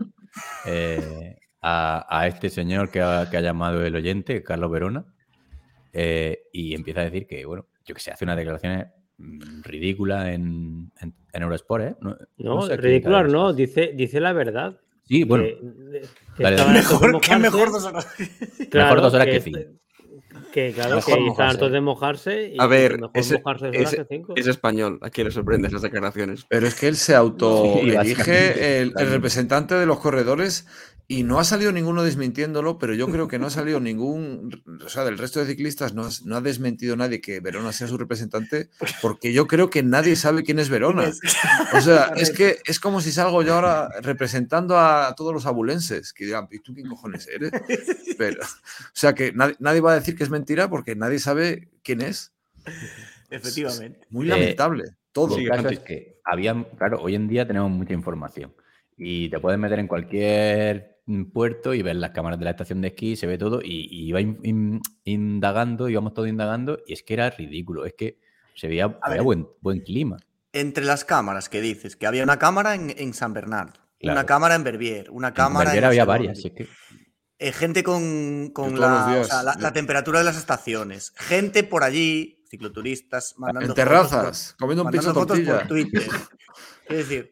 Eh, 0.67 1.37
a, 1.63 2.07
a 2.09 2.27
este 2.27 2.49
señor 2.49 2.91
que 2.91 3.01
ha, 3.03 3.29
que 3.31 3.37
ha 3.37 3.41
llamado 3.41 3.85
el 3.85 3.95
oyente, 3.97 4.43
Carlos 4.43 4.71
Verona, 4.71 5.05
eh, 5.93 6.43
y 6.53 6.75
empieza 6.75 7.01
a 7.01 7.05
decir 7.05 7.27
que, 7.27 7.45
bueno, 7.45 7.67
yo 7.85 7.95
que 7.95 8.01
sé, 8.01 8.11
hace 8.13 8.25
unas 8.25 8.37
declaraciones 8.37 8.87
mm, 9.21 9.63
ridículas 9.63 10.29
en, 10.29 10.91
en, 11.01 11.15
en 11.33 11.43
Eurosport, 11.43 11.85
¿eh? 11.85 11.95
No, 12.01 12.17
No, 12.39 12.63
sé 12.63 12.73
a 12.73 12.77
qué 12.77 12.83
ridículo 12.83 13.17
cadena 13.19 13.33
no, 13.33 13.53
dice, 13.53 13.93
dice 13.95 14.21
la 14.21 14.33
verdad. 14.33 14.79
Sí, 15.05 15.25
bueno, 15.25 15.45
que, 15.45 16.03
que 16.37 16.43
dale, 16.43 16.73
Mejor, 16.73 17.21
que 17.21 17.37
mejor 17.37 17.73
dos 17.73 17.85
horas. 17.85 18.07
Claro, 18.71 19.01
dos 19.01 19.15
horas 19.15 19.27
que 19.27 19.41
cinco. 19.41 19.59
Que 20.53 20.73
claro, 20.73 20.97
Mejor 20.97 21.15
que 21.19 21.27
están 21.29 21.49
hartos 21.51 21.73
de 21.73 21.81
mojarse 21.81 22.49
y 22.55 22.57
A 22.59 22.67
ver, 22.67 22.95
mejor 23.01 23.11
ese- 23.15 23.35
mojarse 23.39 23.71
ese- 23.73 23.97
que 23.99 24.05
cinco. 24.09 24.35
Es 24.37 24.47
español. 24.47 24.99
¿A 25.03 25.11
quién 25.11 25.27
le 25.27 25.33
sorprende 25.33 25.69
esas 25.69 25.83
declaraciones? 25.83 26.45
Pero 26.49 26.67
es 26.67 26.75
que 26.79 26.89
él 26.89 26.97
se 26.97 27.13
Sí, 27.13 27.17
autoelige 27.17 27.97
básicamente, 27.97 28.81
el, 28.83 28.93
el 28.97 29.11
representante 29.11 29.75
de 29.75 29.87
los 29.87 29.99
corredores 30.01 30.67
y 31.13 31.25
no 31.25 31.41
ha 31.41 31.45
salido 31.45 31.73
ninguno 31.73 32.05
desmintiéndolo, 32.05 32.79
pero 32.79 32.95
yo 32.95 33.09
creo 33.09 33.27
que 33.27 33.41
no 33.41 33.49
ha 33.49 33.51
salido 33.51 33.81
ningún, 33.81 34.63
o 34.85 34.89
sea, 34.89 35.05
del 35.05 35.19
resto 35.19 35.41
de 35.41 35.47
ciclistas 35.47 35.93
no, 35.93 36.05
has- 36.05 36.25
no 36.25 36.37
ha 36.37 36.41
desmentido 36.41 36.95
nadie 36.95 37.21
que 37.21 37.41
Verona 37.41 37.73
sea 37.73 37.89
su 37.89 37.99
representante, 37.99 38.71
porque 39.03 39.33
yo 39.33 39.49
creo 39.49 39.71
que 39.71 39.83
nadie 39.83 40.15
sabe 40.15 40.45
quién 40.45 40.61
es 40.61 40.69
Verona. 40.69 41.11
O 41.75 41.81
sea, 41.81 42.13
es 42.17 42.31
que 42.31 42.59
es 42.65 42.79
como 42.79 43.01
si 43.01 43.11
salgo 43.11 43.43
yo 43.43 43.55
ahora 43.55 43.89
representando 44.03 44.79
a 44.79 45.13
todos 45.17 45.35
los 45.35 45.47
abulenses, 45.47 46.13
que 46.13 46.27
dirán, 46.27 46.47
¿y 46.51 46.61
tú 46.61 46.75
quién 46.75 46.89
cojones 46.89 47.27
eres? 47.27 47.51
Pero, 48.17 48.41
o 48.43 48.47
sea, 48.93 49.13
que 49.13 49.33
nadie, 49.33 49.57
nadie 49.59 49.81
va 49.81 49.93
a 49.93 49.95
decir 49.97 50.15
que 50.17 50.23
es 50.23 50.31
mentira 50.31 50.71
porque 50.71 50.95
nadie 50.95 51.19
sabe 51.19 51.71
quién 51.83 52.03
es. 52.03 52.33
Efectivamente. 53.31 54.07
Muy 54.11 54.27
Eh, 54.27 54.31
lamentable, 54.31 54.85
todo. 55.13 55.37
El 55.39 55.49
caso 55.49 55.69
es 55.71 55.81
que 55.81 56.21
había, 56.25 56.55
claro, 56.79 57.01
hoy 57.03 57.15
en 57.17 57.29
día 57.29 57.47
tenemos 57.47 57.71
mucha 57.71 57.95
información 57.95 58.55
y 58.97 59.29
te 59.31 59.39
puedes 59.41 59.59
meter 59.59 59.79
en 59.79 59.87
cualquier 59.89 61.00
puerto 61.31 61.75
y 61.75 61.83
ver 61.83 61.97
las 61.97 62.11
cámaras 62.11 62.39
de 62.39 62.45
la 62.45 62.51
estación 62.53 62.81
de 62.81 62.89
esquí, 62.89 63.17
se 63.17 63.27
ve 63.27 63.39
todo 63.39 63.61
y, 63.63 63.89
y 63.91 64.09
iba 64.09 64.21
in- 64.21 64.39
in- 64.43 64.81
indagando, 65.05 65.89
íbamos 65.89 66.15
todos 66.15 66.29
indagando 66.29 66.79
y 66.87 66.93
es 66.93 67.03
que 67.03 67.15
era 67.15 67.31
ridículo, 67.31 67.85
es 67.87 67.95
que 67.95 68.19
se 68.55 68.69
veía, 68.69 68.85
había 69.03 69.17
ver. 69.19 69.23
buen, 69.23 69.49
buen 69.61 69.81
clima. 69.81 70.19
entre 70.53 70.85
las 70.85 71.05
cámaras 71.05 71.49
que 71.49 71.61
dices, 71.61 71.97
que 71.97 72.07
había 72.07 72.23
una 72.25 72.39
cámara 72.39 72.75
en, 72.75 72.93
en 72.97 73.15
San 73.15 73.33
Bernardo, 73.33 73.75
Claro. 73.99 74.19
una 74.19 74.27
cámara 74.27 74.55
en 74.55 74.65
Verbier, 74.65 75.11
una 75.11 75.29
En 75.29 75.35
cámara 75.35 75.77
en 75.77 75.85
había 75.85 76.05
varias, 76.05 76.39
es 76.45 76.53
que- 76.53 76.67
Eh, 77.39 77.53
gente 77.53 77.83
con, 77.83 78.51
con 78.53 78.79
la, 78.81 79.05
o 79.07 79.13
días, 79.15 79.29
sea, 79.29 79.43
la- 79.43 79.73
temperatura 79.73 80.19
de 80.21 80.25
las 80.27 80.37
estaciones, 80.37 81.13
gente 81.17 81.65
por 81.65 81.83
allí, 81.85 82.43
cicloturistas, 82.51 83.35
mandando 83.39 83.61
En 83.61 83.69
fotos 83.69 83.85
terrazas, 83.85 84.55
por- 84.59 84.59
comiendo 84.67 84.83
un 84.83 84.87
mandando 84.87 85.15
fotos 85.15 85.27
tortilla. 85.37 85.59
por 85.59 85.69
Twitter. 85.69 86.03
es 86.89 86.97
decir, 86.97 87.31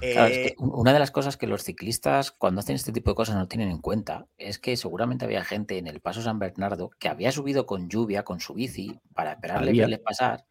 Claro, 0.00 0.32
es 0.32 0.38
eh, 0.38 0.54
que 0.58 0.64
una 0.64 0.92
de 0.92 0.98
las 0.98 1.10
cosas 1.10 1.36
que 1.36 1.46
los 1.46 1.62
ciclistas 1.62 2.30
cuando 2.30 2.60
hacen 2.60 2.76
este 2.76 2.92
tipo 2.92 3.10
de 3.10 3.14
cosas 3.14 3.36
no 3.36 3.48
tienen 3.48 3.70
en 3.70 3.78
cuenta 3.78 4.26
es 4.38 4.58
que 4.58 4.76
seguramente 4.76 5.24
había 5.24 5.44
gente 5.44 5.78
en 5.78 5.86
el 5.86 6.00
Paso 6.00 6.22
San 6.22 6.38
Bernardo 6.38 6.90
que 6.98 7.08
había 7.08 7.32
subido 7.32 7.66
con 7.66 7.88
lluvia 7.88 8.24
con 8.24 8.40
su 8.40 8.54
bici 8.54 8.98
para 9.14 9.32
esperarle 9.32 9.72
verles 9.72 10.00
pasar 10.00 10.44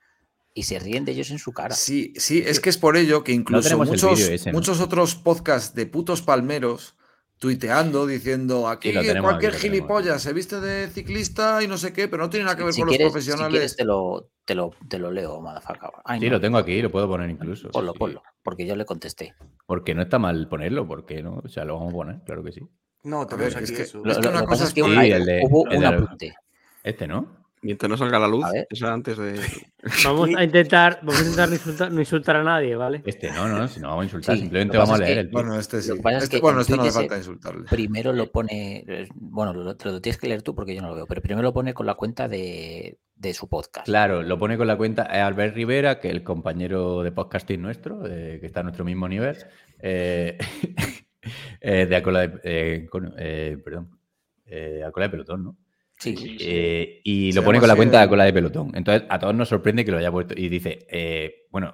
y 0.54 0.64
se 0.64 0.80
ríen 0.80 1.06
de 1.06 1.14
ellos 1.14 1.32
en 1.32 1.40
su 1.40 1.52
cara. 1.52 1.76
Sí, 1.76 2.14
sí, 2.18 2.44
es 2.46 2.60
que 2.60 2.70
es 2.70 2.78
por 2.78 2.98
ello 2.98 3.24
que 3.24 3.32
incluso 3.32 3.78
muchos, 3.78 4.20
vídeo 4.20 4.34
ese, 4.34 4.52
¿no? 4.52 4.58
muchos 4.58 4.82
otros 4.82 5.16
podcasts 5.16 5.74
de 5.74 5.86
putos 5.86 6.22
palmeros 6.22 6.96
tuiteando, 7.40 8.06
diciendo 8.06 8.68
aquí 8.68 8.92
tenemos, 8.92 9.30
cualquier 9.32 9.54
aquí 9.54 9.62
gilipollas 9.62 10.22
se 10.22 10.34
viste 10.34 10.60
de 10.60 10.88
ciclista 10.90 11.64
y 11.64 11.68
no 11.68 11.78
sé 11.78 11.94
qué, 11.94 12.08
pero 12.08 12.24
no 12.24 12.30
tiene 12.30 12.44
nada 12.46 12.58
que 12.58 12.64
ver 12.64 12.74
si, 12.74 12.82
con 12.82 12.90
quieres, 12.90 13.06
los 13.06 13.12
si 13.24 13.30
profesionales. 13.32 13.52
quieres 13.52 13.76
te 13.78 13.86
lo, 13.86 14.30
te 14.46 14.56
lo, 14.56 14.72
te 14.88 15.00
lo 15.00 15.10
leo, 15.12 15.40
motherfucker. 15.42 15.90
Ay, 16.04 16.20
Sí, 16.20 16.26
no, 16.26 16.34
lo 16.34 16.42
tengo 16.42 16.58
aquí, 16.58 16.82
lo 16.82 16.92
puedo 16.92 17.08
poner 17.08 17.30
incluso. 17.30 17.70
Ponlo, 17.70 17.94
sí. 17.94 18.00
ponlo, 18.00 18.22
porque 18.44 18.66
yo 18.68 18.76
le 18.76 18.86
contesté. 18.86 19.34
Porque 19.66 19.96
no 19.96 20.02
está 20.02 20.20
mal 20.20 20.48
ponerlo, 20.50 20.86
porque 20.88 21.24
no, 21.24 21.42
o 21.44 21.48
sea, 21.48 21.64
lo 21.66 21.76
vamos 21.76 21.94
a 21.94 21.96
poner, 21.96 22.20
claro 22.26 22.44
que 22.44 22.52
sí. 22.52 22.62
no, 23.04 23.26
tenemos 23.26 23.38
ver, 23.38 23.48
es 23.48 23.56
aquí 23.70 23.76
que- 23.78 23.84
eso. 23.84 24.02
Es 24.06 24.18
que 24.18 24.24
lo- 24.24 24.30
una 24.32 24.46
cosa 24.46 24.66
es 24.66 24.74
que 24.74 24.82
el 24.82 25.40
hubo 25.50 25.68
el 25.70 25.78
un 25.78 25.86
apunte. 25.86 26.36
Este, 26.84 27.08
¿no? 27.08 27.38
Mientras 27.62 27.90
no 27.90 27.98
salga 27.98 28.18
la 28.20 28.28
luz, 28.28 28.46
A 28.46 28.52
eso 28.70 28.88
antes 28.88 29.18
de. 29.18 29.38
Vamos 30.06 30.30
a 30.36 30.44
intentar, 30.44 31.00
vamos 31.02 31.18
a 31.18 31.24
intentar 31.24 31.48
no 31.50 31.56
insultar, 31.56 31.92
no 31.92 32.00
insultar 32.00 32.36
a 32.38 32.44
nadie, 32.44 32.76
¿vale? 32.76 33.02
Este 33.06 33.32
no, 33.32 33.48
no, 33.48 33.68
si 33.68 33.80
no 33.80 33.88
vamos 33.90 34.02
a 34.02 34.06
insultar, 34.06 34.36
Sí, 34.36 34.42
simplemente 34.42 34.78
vamos 34.78 34.92
a 34.92 34.94
es 34.96 35.00
leer 35.00 35.14
que- 35.14 35.20
el 35.22 35.30
tweet. 35.30 35.42
Bueno, 35.44 35.60
este 35.60 35.82
sí. 35.82 35.92
Pasa 36.02 36.18
es 36.18 36.24
Este- 36.24 36.36
que 36.38 36.42
bueno, 36.42 36.58
el 36.60 36.62
este 36.62 36.76
no 36.76 36.82
hace 36.84 36.92
falta 36.92 37.18
insultarle. 37.18 37.64
Primero 37.70 38.12
lo 38.14 38.32
pone, 38.32 38.86
bueno, 39.16 39.54
lo, 39.54 39.76
te 39.76 39.90
lo 39.90 40.02
tienes 40.02 40.18
que 40.20 40.28
leer 40.28 40.42
tú 40.42 40.54
porque 40.56 40.76
yo 40.76 40.82
no 40.82 40.90
lo 40.90 40.96
veo, 40.96 41.06
pero 41.08 41.22
primero 41.22 41.42
lo 41.44 41.54
pone 41.54 41.74
con 41.74 41.86
la 41.86 41.96
cuenta 41.96 42.28
de, 42.28 42.98
de 43.16 43.34
su 43.34 43.48
podcast. 43.48 43.86
Claro, 43.86 44.22
lo 44.22 44.38
pone 44.38 44.58
con 44.58 44.68
la 44.68 44.76
cuenta 44.78 45.08
eh, 45.14 45.20
Albert 45.22 45.56
Rivera, 45.56 46.00
que 46.00 46.10
el 46.10 46.24
compañero 46.24 47.02
de 47.04 47.12
podcasting 47.12 47.62
nuestro, 47.62 48.06
eh, 48.06 48.38
que 48.40 48.46
está 48.48 48.60
a 48.62 48.64
nuestro 48.64 48.84
mismo 48.86 49.08
nivel, 49.08 49.38
eh, 49.82 50.38
eh, 51.62 51.86
de 51.86 51.96
Acola 51.96 52.28
de, 52.28 52.40
eh, 52.44 52.88
con- 52.90 53.14
eh, 53.18 53.58
perdón, 53.64 53.98
eh, 54.46 54.84
Acola 54.86 55.06
de 55.08 55.10
Pelotón, 55.12 55.44
¿no? 55.44 55.58
Sí, 56.00 56.16
Sí, 56.16 56.38
sí. 56.38 56.38
Eh, 56.40 57.02
y 57.04 57.32
Se 57.34 57.40
lo 57.40 57.44
pone 57.46 57.60
con 57.60 57.68
la 57.68 57.76
cuenta 57.76 57.98
de 57.98 58.04
el- 58.04 58.08
Acola 58.08 58.24
de 58.24 58.32
Pelotón. 58.34 58.72
Entonces, 58.74 59.04
a 59.10 59.20
todos 59.20 59.36
nos 59.36 59.50
sorprende 59.50 59.84
que 59.84 59.92
lo 59.92 59.98
haya 59.98 60.12
puesto. 60.12 60.34
Y 60.38 60.48
dice, 60.48 60.80
eh, 60.90 61.46
bueno, 61.52 61.74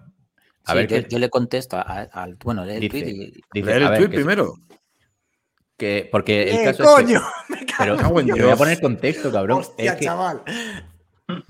a 0.66 0.72
Sí, 0.72 0.78
ver, 0.88 1.08
yo, 1.08 1.20
le 1.20 1.30
contesto 1.30 1.78
al, 1.78 2.36
bueno, 2.44 2.66
lee 2.66 2.74
el 2.76 2.80
Dice- 2.82 3.02
tweet 3.02 3.08
y 3.14 3.32
dice, 3.54 3.72
a 3.72 3.76
el 3.78 3.84
ver, 3.90 3.98
tweet 3.98 4.10
que- 4.10 4.16
primero. 4.16 4.54
que- 5.78 6.10
porque 6.12 6.44
el 6.50 6.56
¡Eh, 6.58 6.64
caso 6.64 6.84
es 6.84 6.90
que- 6.90 7.04
coño! 7.14 7.22
Me 7.50 7.66
cago 7.66 7.76
pero, 7.78 7.94
en 7.94 8.00
cago 8.00 8.20
en 8.20 8.26
pero 8.26 8.36
Dios. 8.36 8.46
voy 8.48 8.54
a 8.54 8.58
poner 8.58 8.82
contexto, 8.82 9.32
cabrón. 9.32 9.60
Hostia, 9.60 9.92
es 9.94 10.00
que, 10.00 10.06
chaval. 10.06 10.42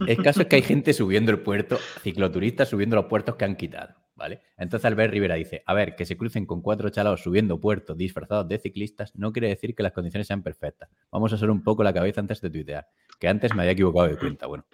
El 0.08 0.24
caso 0.24 0.42
es 0.42 0.48
que 0.48 0.56
hay 0.58 0.62
gente 0.62 0.94
subiendo 0.94 1.32
el 1.32 1.40
puerto, 1.40 1.78
cicloturistas 2.02 2.68
subiendo 2.70 2.96
los 2.98 3.06
puertos 3.06 3.36
que 3.36 3.46
han 3.46 3.56
quitado, 3.56 3.94
¿vale? 4.16 4.42
Entonces 4.58 4.86
Albert 4.86 5.14
Rivera 5.14 5.36
dice, 5.36 5.64
a 5.66 5.74
ver, 5.74 5.96
que 5.96 6.06
se 6.06 6.18
crucen 6.18 6.46
con 6.46 6.62
cuatro 6.62 6.90
chalados 6.90 7.22
subiendo 7.22 7.60
puertos 7.60 7.98
disfrazados 7.98 8.48
de 8.48 8.58
ciclistas 8.58 9.16
no 9.16 9.32
quiere 9.32 9.50
decir 9.50 9.76
que 9.76 9.84
las 9.84 9.92
condiciones 9.92 10.28
sean 10.28 10.44
perfectas. 10.44 10.90
Vamos 11.12 11.32
a 11.32 11.36
usar 11.36 11.50
un 11.50 11.64
poco 11.64 11.84
la 11.84 11.94
cabeza 11.94 12.22
antes 12.22 12.42
de 12.42 12.50
tuitear, 12.50 12.88
que 13.20 13.28
antes 13.28 13.54
me 13.54 13.62
había 13.62 13.74
equivocado 13.74 14.08
de 14.08 14.18
cuenta. 14.18 14.48
Bueno, 14.48 14.66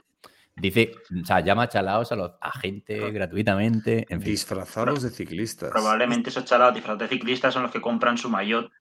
dice, 0.56 0.94
o 1.22 1.26
sea, 1.26 1.40
llama 1.40 1.68
chalados 1.68 2.12
a 2.12 2.16
los 2.16 2.32
agentes 2.40 3.14
gratuitamente, 3.14 4.06
en 4.10 4.22
fin. 4.22 4.32
Disfrazados 4.32 5.02
de 5.02 5.10
ciclistas. 5.10 5.72
Probablemente 5.72 6.30
esos 6.30 6.46
chalados 6.46 6.76
disfrazados 6.76 7.10
de 7.10 7.16
ciclistas 7.16 7.54
son 7.54 7.64
los 7.64 7.72
que 7.72 7.82
compran 7.82 8.18
su 8.18 8.30
maillot 8.30 8.72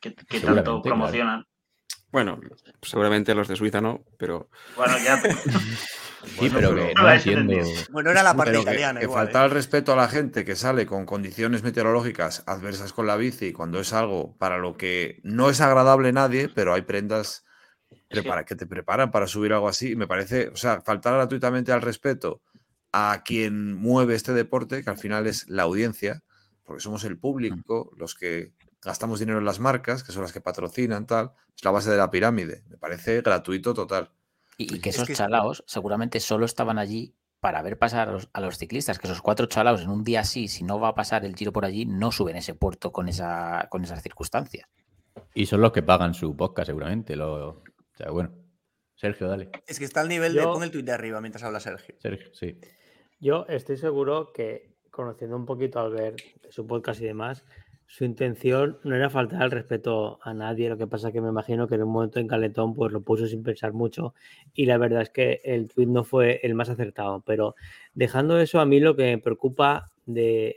que, 0.00 0.14
que 0.14 0.40
tanto 0.40 0.82
promocionan. 0.82 1.46
Bueno, 2.12 2.38
seguramente 2.82 3.34
los 3.34 3.48
de 3.48 3.56
Suiza 3.56 3.80
no, 3.80 4.04
pero. 4.18 4.48
Bueno, 4.76 4.94
ya. 4.98 5.20
Sí, 6.38 6.48
pero 6.54 6.72
que 6.72 6.94
no 6.94 7.10
entiendo. 7.10 7.52
Bueno, 7.90 8.10
era 8.12 8.22
la 8.22 8.36
parte 8.36 8.52
Pero 8.52 8.62
italiana 8.62 9.00
que 9.00 9.06
igual. 9.06 9.24
faltar 9.24 9.42
¿eh? 9.42 9.46
el 9.46 9.50
respeto 9.50 9.92
a 9.92 9.96
la 9.96 10.06
gente 10.06 10.44
que 10.44 10.54
sale 10.54 10.86
con 10.86 11.04
condiciones 11.04 11.64
meteorológicas 11.64 12.44
adversas 12.46 12.92
con 12.92 13.08
la 13.08 13.16
bici 13.16 13.52
cuando 13.52 13.80
es 13.80 13.92
algo 13.92 14.36
para 14.38 14.58
lo 14.58 14.76
que 14.76 15.18
no 15.24 15.50
es 15.50 15.60
agradable 15.60 16.12
nadie, 16.12 16.48
pero 16.48 16.74
hay 16.74 16.82
prendas 16.82 17.44
prepara- 18.08 18.44
que 18.44 18.54
te 18.54 18.68
preparan 18.68 19.10
para 19.10 19.26
subir 19.26 19.52
algo 19.52 19.66
así. 19.68 19.90
y 19.90 19.96
Me 19.96 20.06
parece, 20.06 20.46
o 20.50 20.56
sea, 20.56 20.80
faltar 20.80 21.14
gratuitamente 21.14 21.72
al 21.72 21.82
respeto 21.82 22.40
a 22.92 23.22
quien 23.24 23.74
mueve 23.74 24.14
este 24.14 24.32
deporte, 24.32 24.84
que 24.84 24.90
al 24.90 24.98
final 24.98 25.26
es 25.26 25.48
la 25.48 25.64
audiencia, 25.64 26.22
porque 26.62 26.82
somos 26.84 27.02
el 27.02 27.18
público, 27.18 27.90
los 27.96 28.14
que 28.14 28.52
gastamos 28.84 29.20
dinero 29.20 29.38
en 29.38 29.44
las 29.44 29.60
marcas, 29.60 30.02
que 30.04 30.12
son 30.12 30.22
las 30.22 30.32
que 30.32 30.40
patrocinan, 30.40 31.06
tal, 31.06 31.32
es 31.56 31.64
la 31.64 31.70
base 31.70 31.90
de 31.90 31.96
la 31.96 32.10
pirámide. 32.10 32.62
Me 32.68 32.76
parece 32.76 33.20
gratuito 33.22 33.74
total. 33.74 34.10
Y, 34.58 34.76
y 34.76 34.80
que 34.80 34.90
Es 34.90 34.96
esos 34.96 35.08
que- 35.08 35.14
chalaos 35.14 35.64
seguramente 35.66 36.20
solo 36.20 36.44
estaban 36.46 36.78
allí 36.78 37.14
para 37.40 37.60
ver 37.62 37.76
pasar 37.78 38.08
a 38.08 38.12
los, 38.12 38.28
a 38.32 38.40
los 38.40 38.56
ciclistas, 38.58 38.98
que 38.98 39.06
esos 39.08 39.20
cuatro 39.22 39.46
chalaos 39.46 39.82
en 39.82 39.88
un 39.90 40.04
día 40.04 40.20
así, 40.20 40.46
si 40.46 40.62
no 40.62 40.78
va 40.78 40.88
a 40.88 40.94
pasar 40.94 41.24
el 41.24 41.34
giro 41.34 41.52
por 41.52 41.64
allí, 41.64 41.86
no 41.86 42.12
suben 42.12 42.36
ese 42.36 42.54
puerto 42.54 42.92
con, 42.92 43.08
esa, 43.08 43.66
con 43.70 43.82
esas 43.82 44.00
circunstancias. 44.02 44.68
Y 45.34 45.46
son 45.46 45.60
los 45.60 45.72
que 45.72 45.82
pagan 45.82 46.14
su 46.14 46.36
podcast, 46.36 46.66
seguramente. 46.68 47.16
Lo... 47.16 47.48
O 47.48 47.62
sea, 47.96 48.10
bueno. 48.10 48.30
Sergio, 48.94 49.26
dale. 49.26 49.50
Es 49.66 49.78
que 49.80 49.84
está 49.84 50.00
al 50.00 50.08
nivel 50.08 50.34
de. 50.34 50.42
Yo- 50.42 50.52
Pon 50.52 50.62
el 50.62 50.70
tuit 50.70 50.86
de 50.86 50.92
arriba 50.92 51.20
mientras 51.20 51.42
habla 51.42 51.58
Sergio. 51.58 51.96
Sergio, 51.98 52.32
sí. 52.32 52.60
Yo 53.18 53.44
estoy 53.48 53.76
seguro 53.76 54.32
que, 54.32 54.76
conociendo 54.90 55.36
un 55.36 55.44
poquito 55.44 55.80
al 55.80 55.90
ver 55.92 56.14
su 56.50 56.66
podcast 56.66 57.00
y 57.00 57.06
demás, 57.06 57.44
su 57.92 58.04
intención 58.06 58.78
no 58.84 58.94
era 58.96 59.10
faltar 59.10 59.42
al 59.42 59.50
respeto 59.50 60.18
a 60.22 60.32
nadie. 60.32 60.70
Lo 60.70 60.78
que 60.78 60.86
pasa 60.86 61.12
que 61.12 61.20
me 61.20 61.28
imagino 61.28 61.68
que 61.68 61.74
en 61.74 61.82
un 61.82 61.90
momento 61.92 62.20
en 62.20 62.26
Caletón 62.26 62.74
pues 62.74 62.90
lo 62.90 63.02
puso 63.02 63.26
sin 63.26 63.42
pensar 63.42 63.74
mucho 63.74 64.14
y 64.54 64.64
la 64.64 64.78
verdad 64.78 65.02
es 65.02 65.10
que 65.10 65.42
el 65.44 65.68
tweet 65.68 65.86
no 65.88 66.02
fue 66.02 66.40
el 66.42 66.54
más 66.54 66.70
acertado. 66.70 67.22
Pero 67.26 67.54
dejando 67.92 68.40
eso, 68.40 68.60
a 68.60 68.64
mí 68.64 68.80
lo 68.80 68.96
que 68.96 69.02
me 69.04 69.18
preocupa 69.18 69.90
de- 70.06 70.56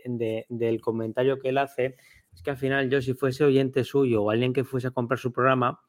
del 0.49 0.79
comentario 0.79 1.37
que 1.39 1.49
él 1.49 1.57
hace 1.57 1.97
es 2.33 2.41
que 2.41 2.51
al 2.51 2.57
final 2.57 2.89
yo 2.89 3.01
si 3.01 3.13
fuese 3.13 3.43
oyente 3.43 3.83
suyo 3.83 4.23
o 4.23 4.29
alguien 4.31 4.53
que 4.53 4.63
fuese 4.63 4.87
a 4.87 4.91
comprar 4.91 5.19
su 5.19 5.33
programa, 5.33 5.81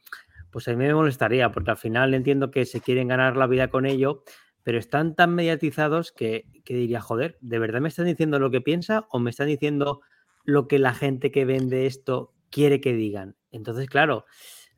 pues 0.50 0.68
a 0.68 0.72
mí 0.72 0.78
me 0.78 0.94
molestaría 0.94 1.50
porque 1.52 1.70
al 1.70 1.76
final 1.76 2.14
entiendo 2.14 2.50
que 2.50 2.64
se 2.66 2.80
quieren 2.80 3.08
ganar 3.08 3.36
la 3.36 3.46
vida 3.46 3.68
con 3.68 3.86
ello 3.86 4.22
pero 4.62 4.78
están 4.78 5.14
tan 5.14 5.32
mediatizados 5.32 6.10
que, 6.10 6.44
que 6.64 6.74
diría, 6.74 7.00
joder, 7.00 7.38
¿de 7.40 7.60
verdad 7.60 7.80
me 7.80 7.86
están 7.88 8.06
diciendo 8.06 8.40
lo 8.40 8.50
que 8.50 8.60
piensa 8.60 9.06
o 9.10 9.20
me 9.20 9.30
están 9.30 9.46
diciendo 9.46 10.00
lo 10.46 10.66
que 10.68 10.78
la 10.78 10.94
gente 10.94 11.30
que 11.30 11.44
vende 11.44 11.84
esto 11.86 12.32
quiere 12.50 12.80
que 12.80 12.94
digan? 12.94 13.36
Entonces, 13.50 13.88
claro, 13.88 14.24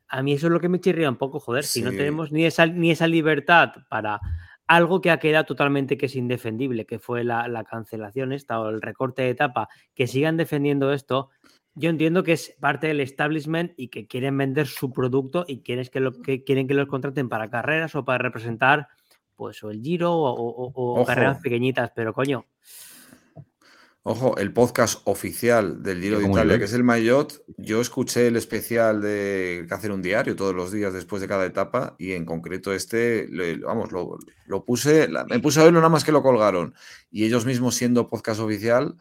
a 0.07 0.21
mí 0.23 0.33
eso 0.33 0.47
es 0.47 0.53
lo 0.53 0.59
que 0.59 0.67
me 0.69 0.79
chirría 0.81 1.09
un 1.09 1.15
poco, 1.17 1.39
joder, 1.39 1.63
si 1.63 1.81
no 1.81 1.91
tenemos 1.97 2.31
ni 2.31 2.45
esa, 2.45 2.65
ni 2.65 2.91
esa 2.91 3.07
libertad 3.07 3.71
para 3.89 4.19
algo 4.67 5.01
que 5.01 5.09
ha 5.11 5.19
quedado 5.19 5.45
totalmente 5.45 5.97
que 5.97 6.07
es 6.07 6.15
indefendible, 6.15 6.85
que 6.85 6.99
fue 6.99 7.23
la, 7.23 7.47
la 7.47 7.63
cancelación 7.63 8.33
esta 8.33 8.59
o 8.59 8.69
el 8.69 8.81
recorte 8.81 9.21
de 9.23 9.29
etapa, 9.29 9.67
que 9.95 10.05
sigan 10.07 10.37
defendiendo 10.37 10.91
esto, 10.93 11.29
yo 11.75 11.89
entiendo 11.89 12.23
que 12.23 12.33
es 12.33 12.55
parte 12.59 12.87
del 12.87 12.99
establishment 12.99 13.71
y 13.77 13.87
que 13.87 14.05
quieren 14.07 14.37
vender 14.37 14.67
su 14.67 14.91
producto 14.91 15.45
y 15.47 15.61
quieren 15.61 15.85
que, 15.91 15.99
lo, 15.99 16.11
que 16.21 16.43
quieren 16.43 16.67
que 16.67 16.73
los 16.73 16.87
contraten 16.87 17.29
para 17.29 17.49
carreras 17.49 17.95
o 17.95 18.03
para 18.03 18.17
representar 18.17 18.87
pues 19.35 19.63
o 19.63 19.71
el 19.71 19.81
Giro 19.81 20.11
o, 20.13 20.31
o- 20.33 20.71
o 20.75 21.05
carreras 21.05 21.39
pequeñitas, 21.41 21.91
pero 21.95 22.13
coño, 22.13 22.45
Ojo, 24.03 24.37
el 24.37 24.53
podcast 24.53 25.01
oficial 25.03 25.83
del 25.83 26.01
Giro 26.01 26.17
de 26.19 26.23
Italia, 26.31 26.57
que 26.57 26.65
es 26.65 26.73
el 26.73 26.83
Maillot, 26.85 27.43
yo 27.57 27.81
escuché 27.81 28.27
el 28.27 28.37
especial 28.37 29.01
de 29.01 29.65
que 29.67 29.73
hacen 29.73 29.91
un 29.91 30.01
diario 30.01 30.35
todos 30.37 30.55
los 30.55 30.71
días 30.71 30.93
después 30.93 31.21
de 31.21 31.27
cada 31.27 31.45
etapa 31.45 31.95
y 31.99 32.13
en 32.13 32.25
concreto 32.25 32.73
este, 32.73 33.27
le- 33.29 33.57
vamos, 33.57 33.91
lo, 33.91 34.17
lo 34.47 34.63
puse, 34.63 35.09
la- 35.09 35.25
me 35.25 35.39
puse 35.39 35.59
a 35.59 35.65
verlo 35.65 35.79
nada 35.79 35.89
más 35.89 36.05
que 36.05 36.13
lo 36.13 36.23
colgaron. 36.23 36.73
Y 37.11 37.25
ellos 37.25 37.45
mismos 37.45 37.75
siendo 37.75 38.09
podcast 38.09 38.39
oficial, 38.39 38.95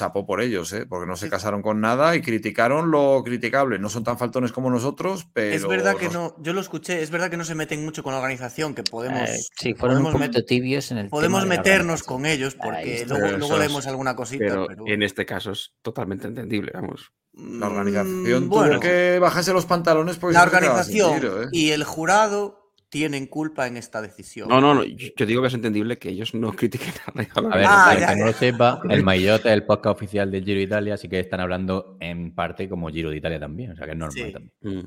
chapó 0.00 0.26
por 0.26 0.40
ellos, 0.40 0.72
¿eh? 0.72 0.86
porque 0.86 1.06
no 1.06 1.14
se 1.16 1.28
casaron 1.28 1.62
con 1.62 1.80
nada 1.80 2.16
y 2.16 2.22
criticaron 2.22 2.90
lo 2.90 3.22
criticable. 3.24 3.78
No 3.78 3.88
son 3.88 4.02
tan 4.02 4.18
faltones 4.18 4.50
como 4.50 4.70
nosotros, 4.70 5.26
pero... 5.32 5.54
Es 5.54 5.66
verdad 5.66 5.96
que 5.96 6.08
no, 6.08 6.34
yo 6.42 6.52
lo 6.52 6.60
escuché, 6.60 7.02
es 7.02 7.10
verdad 7.10 7.30
que 7.30 7.36
no 7.36 7.44
se 7.44 7.54
meten 7.54 7.84
mucho 7.84 8.02
con 8.02 8.12
la 8.12 8.18
organización, 8.18 8.74
que 8.74 8.82
podemos, 8.82 9.28
Eh, 9.28 9.36
sí, 9.58 9.74
fueron 9.74 9.98
un 9.98 10.04
podemos, 10.04 10.22
poquito 10.28 10.44
tibios 10.46 10.90
en 10.90 10.98
el 10.98 11.08
podemos 11.08 11.46
meternos 11.46 12.02
con 12.02 12.24
ellos, 12.26 12.54
porque 12.54 13.04
luego, 13.06 13.36
luego 13.38 13.54
es- 13.54 13.60
leemos 13.60 13.86
alguna 13.86 14.16
cosita. 14.16 14.44
Pero 14.46 14.66
Pero, 14.66 14.86
en 14.86 15.02
este 15.02 15.26
caso 15.26 15.52
es 15.52 15.72
totalmente 15.82 16.26
entendible, 16.26 16.72
vamos. 16.74 17.12
La 17.34 17.66
organización 17.68 18.44
Mm, 18.46 18.48
tuvo 18.48 18.58
bueno, 18.60 18.80
que 18.80 19.18
bajarse 19.20 19.52
los 19.52 19.64
pantalones 19.66 20.16
porque 20.16 20.34
la 20.34 20.42
organización 20.42 21.20
tiro, 21.20 21.42
¿eh? 21.44 21.48
y 21.52 21.70
el 21.70 21.84
jurado 21.84 22.59
tienen 22.90 23.26
culpa 23.26 23.66
en 23.66 23.76
esta 23.76 24.02
decisión. 24.02 24.48
No, 24.48 24.60
no, 24.60 24.74
no. 24.74 24.84
Yo 24.84 25.24
digo 25.24 25.40
que 25.42 25.48
es 25.48 25.54
entendible 25.54 25.96
que 25.98 26.10
ellos 26.10 26.34
no 26.34 26.52
critiquen 26.56 26.92
a 27.06 27.12
la 27.14 27.22
A 27.52 27.56
ver, 27.56 27.66
Ah, 27.68 27.84
para 27.88 28.00
ya, 28.00 28.08
que 28.14 28.16
no 28.20 28.26
lo 28.26 28.32
sepa, 28.34 28.80
el 28.90 29.02
Maillot 29.02 29.40
es 29.46 29.52
el 29.52 29.64
podcast 29.64 29.96
oficial 29.96 30.30
del 30.30 30.44
Giro 30.44 30.58
de 30.58 30.64
Italia, 30.64 30.94
así 30.94 31.08
que 31.08 31.20
están 31.20 31.40
hablando 31.40 31.96
en 32.00 32.34
parte 32.34 32.68
como 32.68 32.88
Giro 32.90 33.10
de 33.10 33.16
Italia 33.16 33.40
también, 33.40 33.70
o 33.72 33.76
sea 33.76 33.86
que 33.86 33.92
es 33.92 33.98
normal 33.98 34.26
Sí. 34.26 34.32
también. 34.32 34.52
Mm. 34.60 34.80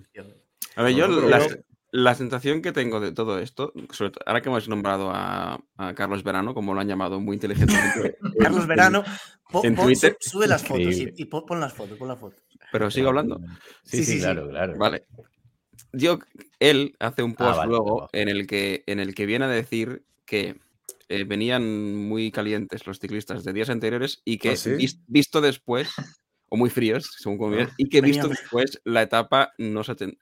A 0.75 0.83
ver, 0.83 0.93
yo 0.95 1.07
pero 1.07 1.47
la 1.95 2.15
sensación 2.15 2.63
que 2.63 2.71
tengo 2.71 2.99
de 2.99 3.11
todo 3.11 3.37
esto, 3.37 3.71
sobre 3.91 4.09
todo 4.11 4.23
ahora 4.25 4.41
que 4.41 4.49
hemos 4.49 4.67
nombrado 4.67 5.11
a, 5.13 5.63
a 5.77 5.93
Carlos 5.93 6.23
Verano, 6.23 6.55
como 6.55 6.73
lo 6.73 6.79
han 6.81 6.87
llamado 6.87 7.19
muy 7.19 7.35
inteligentemente. 7.35 8.17
Carlos 8.39 8.63
en- 8.63 8.67
Verano, 8.67 9.03
pon- 9.51 9.63
en 9.67 9.75
Twitter. 9.75 10.17
sube 10.19 10.47
las 10.47 10.63
fotos 10.65 10.95
y, 10.97 11.25
pon, 11.25 11.45
pon 11.45 11.59
las 11.59 11.71
fotos, 11.71 11.95
pon 11.97 12.07
las 12.07 12.19
fotos. 12.19 12.39
Pero 12.71 12.89
sigo 12.89 13.09
hablando. 13.09 13.39
Sí, 13.83 13.97
Sí, 13.97 13.97
sí, 13.97 14.03
sí, 14.05 14.11
sí. 14.13 14.19
claro, 14.21 14.49
claro. 14.49 14.75
Vale. 14.77 15.05
Yo, 15.93 16.19
él 16.59 16.95
hace 16.99 17.21
un 17.23 17.35
Ah, 17.37 17.53
post 17.53 17.53
vale, 17.55 17.69
luego 17.69 18.09
en 18.13 18.27
el, 18.29 18.47
que, 18.47 18.83
en 18.87 18.99
el 18.99 19.13
que 19.13 19.25
viene 19.25 19.45
a 19.45 19.47
decir 19.47 20.05
que 20.25 20.59
eh, 21.09 21.23
venían 21.25 21.95
muy 21.95 22.31
calientes 22.31 22.87
los 22.87 22.99
ciclistas 22.99 23.43
de 23.43 23.53
días 23.53 23.69
anteriores 23.69 24.21
y 24.25 24.39
que 24.39 24.53
¿Ah, 24.53 24.55
sí? 24.55 24.71
vis- 24.75 25.01
visto 25.07 25.39
después, 25.41 26.01
o 26.49 26.57
muy 26.57 26.69
fríos, 26.71 27.15
según 27.19 27.37
como 27.37 27.51
vienes, 27.51 27.73
y 27.77 27.89
que 27.89 28.01
visto 28.01 28.27
después 28.27 28.81
la 28.85 29.03
etapa 29.03 29.51
no, 29.59 29.83
se 29.83 29.95
ten- 29.95 30.17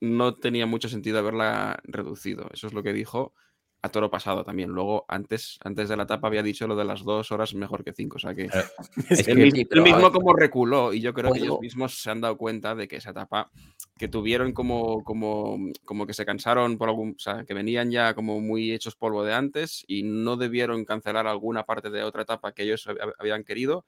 no 0.00 0.34
tenía 0.36 0.66
mucho 0.66 0.88
sentido 0.88 1.18
haberla 1.18 1.80
reducido. 1.84 2.48
Eso 2.52 2.68
es 2.68 2.72
lo 2.72 2.82
que 2.84 2.92
dijo 2.92 3.34
a 3.82 3.88
toro 3.88 4.10
pasado 4.10 4.42
también. 4.44 4.70
Luego, 4.70 5.04
antes, 5.06 5.58
antes 5.62 5.88
de 5.88 5.96
la 5.96 6.02
etapa 6.04 6.26
había 6.26 6.42
dicho 6.42 6.66
lo 6.66 6.74
de 6.74 6.84
las 6.84 7.04
dos 7.04 7.30
horas 7.30 7.54
mejor 7.54 7.84
que 7.84 7.92
cinco. 7.92 8.16
O 8.16 8.18
sea 8.18 8.34
que 8.34 8.48
Claro. 8.48 8.68
Es 9.10 9.28
él, 9.28 9.36
que- 9.36 9.42
mis- 9.44 9.54
Sí, 9.54 9.60
él 9.60 9.66
pero, 9.68 9.82
a 9.82 9.84
mismo 9.84 10.02
ver, 10.02 10.12
como 10.12 10.32
reculó 10.34 10.92
y 10.92 11.00
yo 11.00 11.14
creo 11.14 11.30
que 11.32 11.38
ellos 11.38 11.60
mismos 11.60 12.00
se 12.00 12.10
han 12.10 12.20
dado 12.20 12.36
cuenta 12.36 12.74
de 12.74 12.88
que 12.88 12.96
esa 12.96 13.10
etapa 13.10 13.50
que 13.98 14.08
tuvieron 14.08 14.52
como, 14.52 15.02
como, 15.04 15.56
como 15.84 16.06
que 16.06 16.14
se 16.14 16.26
cansaron 16.26 16.76
por 16.78 16.88
algún, 16.88 17.10
o 17.10 17.18
sea, 17.18 17.44
que 17.44 17.54
venían 17.54 17.90
ya 17.90 18.14
como 18.14 18.40
muy 18.40 18.72
hechos 18.72 18.96
polvo 18.96 19.24
de 19.24 19.34
antes 19.34 19.84
y 19.86 20.02
no 20.02 20.36
debieron 20.36 20.84
cancelar 20.84 21.26
alguna 21.26 21.64
parte 21.64 21.88
de 21.90 22.02
otra 22.02 22.22
etapa 22.22 22.52
que 22.52 22.64
ellos 22.64 22.86
hab- 22.88 23.14
habían 23.18 23.44
querido 23.44 23.84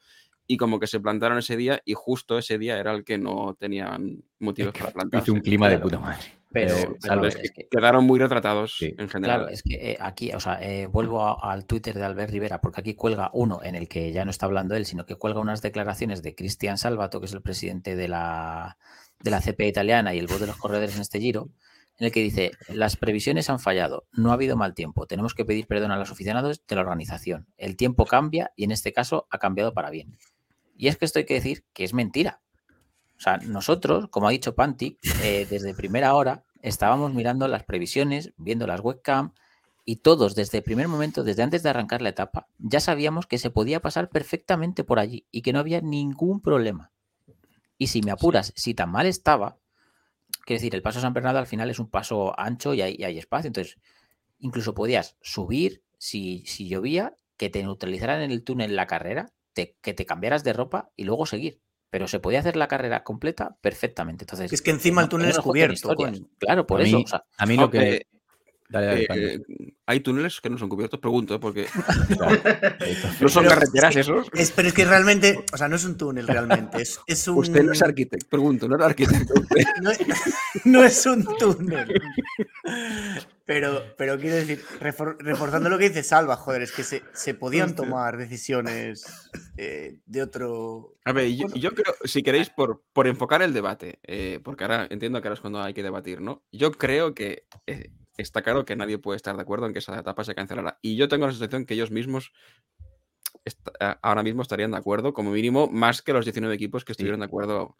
y 0.46 0.56
como 0.56 0.78
que 0.80 0.86
se 0.86 1.00
plantaron 1.00 1.38
ese 1.38 1.56
día 1.56 1.82
y 1.84 1.92
justo 1.94 2.38
ese 2.38 2.56
día 2.56 2.78
era 2.78 2.92
el 2.92 3.04
que 3.04 3.18
no 3.18 3.54
tenían 3.58 4.22
motivos 4.38 4.72
para 4.78 4.92
plantarse. 4.92 5.24
Hizo 5.30 5.34
un 5.34 5.40
clima 5.40 5.68
de 5.68 5.78
puta 5.78 5.98
madre. 5.98 6.37
Pero, 6.50 6.74
Eh, 6.74 6.82
pero 6.84 6.96
salvo 7.00 7.26
es 7.26 7.36
es 7.36 7.42
que- 7.52 7.62
que- 7.64 7.68
Quedaron 7.68 8.04
muy 8.06 8.18
retratados 8.18 8.76
Sí. 8.78 8.94
en 8.96 9.08
general. 9.08 9.40
Claro, 9.40 9.52
es 9.52 9.62
que 9.62 9.74
eh, 9.92 9.98
aquí, 10.00 10.32
o 10.32 10.40
sea, 10.40 10.58
eh, 10.62 10.86
vuelvo 10.86 11.22
a- 11.22 11.52
al 11.52 11.66
Twitter 11.66 11.94
de 11.94 12.04
Albert 12.04 12.30
Rivera, 12.30 12.60
porque 12.62 12.80
aquí 12.80 12.94
cuelga 12.94 13.30
uno 13.34 13.60
en 13.62 13.74
el 13.74 13.86
que 13.88 14.12
ya 14.12 14.24
no 14.24 14.30
está 14.30 14.46
hablando 14.46 14.74
él, 14.74 14.86
sino 14.86 15.04
que 15.04 15.16
cuelga 15.16 15.40
unas 15.40 15.60
declaraciones 15.60 16.22
de 16.22 16.34
Cristian 16.34 16.78
Salvato, 16.78 17.20
que 17.20 17.26
es 17.26 17.32
el 17.34 17.42
presidente 17.42 17.96
de 17.96 18.08
la, 18.08 18.78
de 19.20 19.30
la 19.30 19.40
CP 19.42 19.66
italiana 19.68 20.14
y 20.14 20.18
el 20.18 20.26
voz 20.26 20.40
de 20.40 20.46
los 20.46 20.56
corredores 20.56 20.94
en 20.96 21.02
este 21.02 21.20
giro, 21.20 21.50
en 21.98 22.06
el 22.06 22.12
que 22.12 22.20
dice, 22.22 22.52
las 22.68 22.96
previsiones 22.96 23.50
han 23.50 23.58
fallado, 23.58 24.06
no 24.12 24.30
ha 24.30 24.34
habido 24.34 24.56
mal 24.56 24.72
tiempo, 24.72 25.06
tenemos 25.06 25.34
que 25.34 25.44
pedir 25.44 25.66
perdón 25.66 25.90
a 25.90 25.96
los 25.96 26.10
aficionados 26.12 26.64
de 26.66 26.74
la 26.76 26.80
organización. 26.82 27.46
El 27.58 27.76
tiempo 27.76 28.06
cambia 28.06 28.52
y 28.56 28.64
en 28.64 28.70
este 28.70 28.92
caso 28.92 29.26
ha 29.30 29.38
cambiado 29.38 29.74
para 29.74 29.90
bien. 29.90 30.16
Y 30.76 30.86
es 30.88 30.96
que 30.96 31.04
esto 31.04 31.18
hay 31.18 31.24
que 31.26 31.34
decir 31.34 31.64
que 31.74 31.82
es 31.84 31.92
mentira. 31.92 32.40
O 33.18 33.20
sea, 33.20 33.38
nosotros, 33.38 34.08
como 34.10 34.28
ha 34.28 34.30
dicho 34.30 34.54
Pantic, 34.54 34.98
eh, 35.22 35.46
desde 35.50 35.74
primera 35.74 36.14
hora 36.14 36.44
estábamos 36.62 37.12
mirando 37.14 37.48
las 37.48 37.64
previsiones, 37.64 38.32
viendo 38.36 38.66
las 38.66 38.80
webcam 38.80 39.32
y 39.84 39.96
todos 39.96 40.34
desde 40.34 40.58
el 40.58 40.64
primer 40.64 40.88
momento, 40.88 41.24
desde 41.24 41.42
antes 41.42 41.62
de 41.62 41.70
arrancar 41.70 42.02
la 42.02 42.10
etapa, 42.10 42.46
ya 42.58 42.78
sabíamos 42.80 43.26
que 43.26 43.38
se 43.38 43.50
podía 43.50 43.80
pasar 43.80 44.10
perfectamente 44.10 44.84
por 44.84 44.98
allí 44.98 45.26
y 45.30 45.42
que 45.42 45.52
no 45.52 45.58
había 45.58 45.80
ningún 45.80 46.40
problema. 46.40 46.92
Y 47.78 47.88
si 47.88 48.02
me 48.02 48.10
apuras, 48.12 48.52
si 48.56 48.74
tan 48.74 48.90
mal 48.90 49.06
estaba, 49.06 49.58
quiero 50.46 50.58
decir, 50.58 50.74
el 50.74 50.82
paso 50.82 51.00
San 51.00 51.14
Bernardo 51.14 51.38
al 51.40 51.46
final 51.46 51.70
es 51.70 51.78
un 51.78 51.90
paso 51.90 52.38
ancho 52.38 52.74
y 52.74 52.82
hay, 52.82 52.96
y 52.98 53.04
hay 53.04 53.18
espacio, 53.18 53.48
entonces 53.48 53.78
incluso 54.40 54.74
podías 54.74 55.16
subir 55.22 55.84
si, 55.98 56.44
si 56.46 56.68
llovía, 56.68 57.16
que 57.36 57.50
te 57.50 57.62
neutralizaran 57.62 58.22
en 58.22 58.30
el 58.32 58.44
túnel 58.44 58.76
la 58.76 58.86
carrera, 58.86 59.32
te- 59.54 59.76
que 59.82 59.94
te 59.94 60.06
cambiaras 60.06 60.44
de 60.44 60.54
ropa 60.54 60.90
y 60.96 61.04
luego 61.04 61.26
seguir. 61.26 61.60
Pero 61.90 62.06
se 62.06 62.20
podía 62.20 62.40
hacer 62.40 62.56
la 62.56 62.68
carrera 62.68 63.02
completa 63.02 63.56
perfectamente. 63.60 64.24
Entonces, 64.24 64.52
Es 64.52 64.60
que 64.62 64.70
encima 64.70 65.02
el 65.02 65.08
túnel 65.08 65.28
no 65.28 65.32
es 65.32 65.38
cubierto. 65.38 65.94
Claro, 66.38 66.66
por 66.66 66.80
a 66.80 66.84
eso. 66.84 66.98
mí, 66.98 67.04
o 67.04 67.08
sea, 67.08 67.24
a 67.36 67.46
mí 67.46 67.56
lo 67.56 67.70
que... 67.70 68.06
Dale, 68.70 68.86
dale, 68.86 69.02
eh, 69.04 69.06
eh, 69.48 69.72
hay 69.86 70.00
túneles 70.00 70.42
que 70.42 70.50
no 70.50 70.58
son 70.58 70.68
cubiertos, 70.68 71.00
pregunto, 71.00 71.34
¿eh? 71.34 71.38
porque 71.38 71.66
no 73.20 73.28
son 73.30 73.44
Pero- 73.44 73.54
carreteras 73.54 73.96
esos. 73.96 74.26
Es, 74.34 74.50
pero 74.50 74.68
es 74.68 74.74
que 74.74 74.84
realmente, 74.84 75.42
o 75.50 75.56
sea, 75.56 75.68
no 75.68 75.76
es 75.76 75.84
un 75.86 75.96
túnel 75.96 76.28
realmente, 76.28 76.82
es, 76.82 77.00
es 77.06 77.26
un... 77.28 77.38
Usted 77.38 77.62
no 77.62 77.72
es 77.72 77.80
arquitecto, 77.80 78.26
pregunto, 78.28 78.68
no 78.68 78.76
es 78.76 78.82
arquitecto. 78.82 79.32
no, 79.80 79.90
no 80.66 80.84
es 80.84 81.06
un 81.06 81.24
túnel. 81.38 81.94
Pero, 83.48 83.82
pero 83.96 84.18
quiero 84.18 84.36
decir, 84.36 84.62
refor- 84.78 85.16
reforzando 85.20 85.70
lo 85.70 85.78
que 85.78 85.88
dice 85.88 86.02
Salva, 86.02 86.36
joder, 86.36 86.60
es 86.60 86.70
que 86.70 86.82
se, 86.82 87.02
se 87.14 87.32
podían 87.32 87.74
tomar 87.74 88.18
decisiones 88.18 89.30
eh, 89.56 90.00
de 90.04 90.22
otro. 90.22 90.98
A 91.06 91.12
ver, 91.14 91.30
yo, 91.32 91.46
creo, 91.72 91.94
si 92.04 92.22
queréis, 92.22 92.50
por, 92.50 92.84
por 92.92 93.06
enfocar 93.06 93.40
el 93.40 93.54
debate, 93.54 94.00
eh, 94.02 94.38
porque 94.44 94.64
ahora 94.64 94.86
entiendo 94.90 95.22
que 95.22 95.28
ahora 95.28 95.34
es 95.36 95.40
cuando 95.40 95.62
hay 95.62 95.72
que 95.72 95.82
debatir, 95.82 96.20
¿no? 96.20 96.44
Yo 96.52 96.72
creo 96.72 97.14
que 97.14 97.46
eh, 97.66 97.90
está 98.18 98.42
claro 98.42 98.66
que 98.66 98.76
nadie 98.76 98.98
puede 98.98 99.16
estar 99.16 99.34
de 99.34 99.40
acuerdo 99.40 99.64
en 99.64 99.72
que 99.72 99.78
esa 99.78 99.98
etapa 99.98 100.24
se 100.24 100.34
cancelara. 100.34 100.78
Y 100.82 100.96
yo 100.96 101.08
tengo 101.08 101.24
la 101.24 101.32
sensación 101.32 101.64
que 101.64 101.72
ellos 101.72 101.90
mismos 101.90 102.32
ahora 104.02 104.22
mismo 104.22 104.42
estarían 104.42 104.72
de 104.72 104.76
acuerdo, 104.76 105.14
como 105.14 105.30
mínimo, 105.30 105.68
más 105.68 106.02
que 106.02 106.12
los 106.12 106.26
19 106.26 106.54
equipos 106.54 106.84
que 106.84 106.92
estuvieron 106.92 107.20
de 107.20 107.26
acuerdo. 107.26 107.78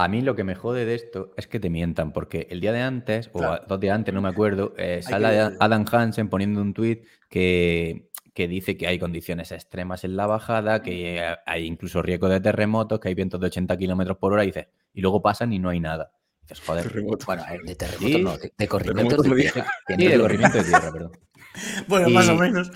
A 0.00 0.06
mí 0.06 0.22
lo 0.22 0.36
que 0.36 0.44
me 0.44 0.54
jode 0.54 0.84
de 0.84 0.94
esto 0.94 1.32
es 1.36 1.48
que 1.48 1.58
te 1.58 1.70
mientan, 1.70 2.12
porque 2.12 2.46
el 2.50 2.60
día 2.60 2.70
de 2.72 2.82
antes, 2.82 3.30
o 3.32 3.38
Claro. 3.40 3.64
dos 3.66 3.80
días 3.80 3.96
antes, 3.96 4.14
no 4.14 4.22
me 4.22 4.28
acuerdo, 4.28 4.72
eh, 4.78 5.00
sale. 5.02 5.56
Adam 5.58 5.84
Hansen 5.90 6.28
poniendo 6.28 6.60
un 6.62 6.72
tuit 6.72 7.04
que, 7.28 8.08
que 8.32 8.46
dice 8.46 8.76
que 8.76 8.86
hay 8.86 9.00
condiciones 9.00 9.50
extremas 9.50 10.04
en 10.04 10.14
la 10.16 10.28
bajada, 10.28 10.82
que 10.82 11.20
hay 11.44 11.66
incluso 11.66 12.00
riesgo 12.00 12.28
de 12.28 12.38
terremotos, 12.40 13.00
que 13.00 13.08
hay 13.08 13.14
vientos 13.14 13.40
de 13.40 13.46
80 13.48 13.76
kilómetros 13.76 14.18
por 14.18 14.32
hora, 14.32 14.44
y 14.44 14.48
dices, 14.48 14.68
y 14.94 15.00
luego 15.00 15.20
pasan 15.20 15.52
y 15.52 15.58
no 15.58 15.68
hay 15.70 15.80
nada. 15.80 16.12
Dices, 16.42 16.60
joder. 16.64 16.84
Terremoto. 16.84 17.26
bueno, 17.26 17.42
a 17.44 17.50
ver, 17.50 17.62
de 17.62 17.74
terremoto 17.74 18.06
Sí, 18.06 18.22
no, 18.22 18.38
de, 18.38 18.50
terremoto 18.50 19.22
de 19.22 19.34
tierra, 19.34 19.66
Sí, 19.88 20.06
de 20.06 20.20
corrimiento 20.20 20.58
de 20.58 20.64
tierra, 20.64 20.92
perdón. 20.92 21.12
Bueno, 21.88 22.08
más 22.10 22.28
o 22.28 22.36
menos. 22.36 22.70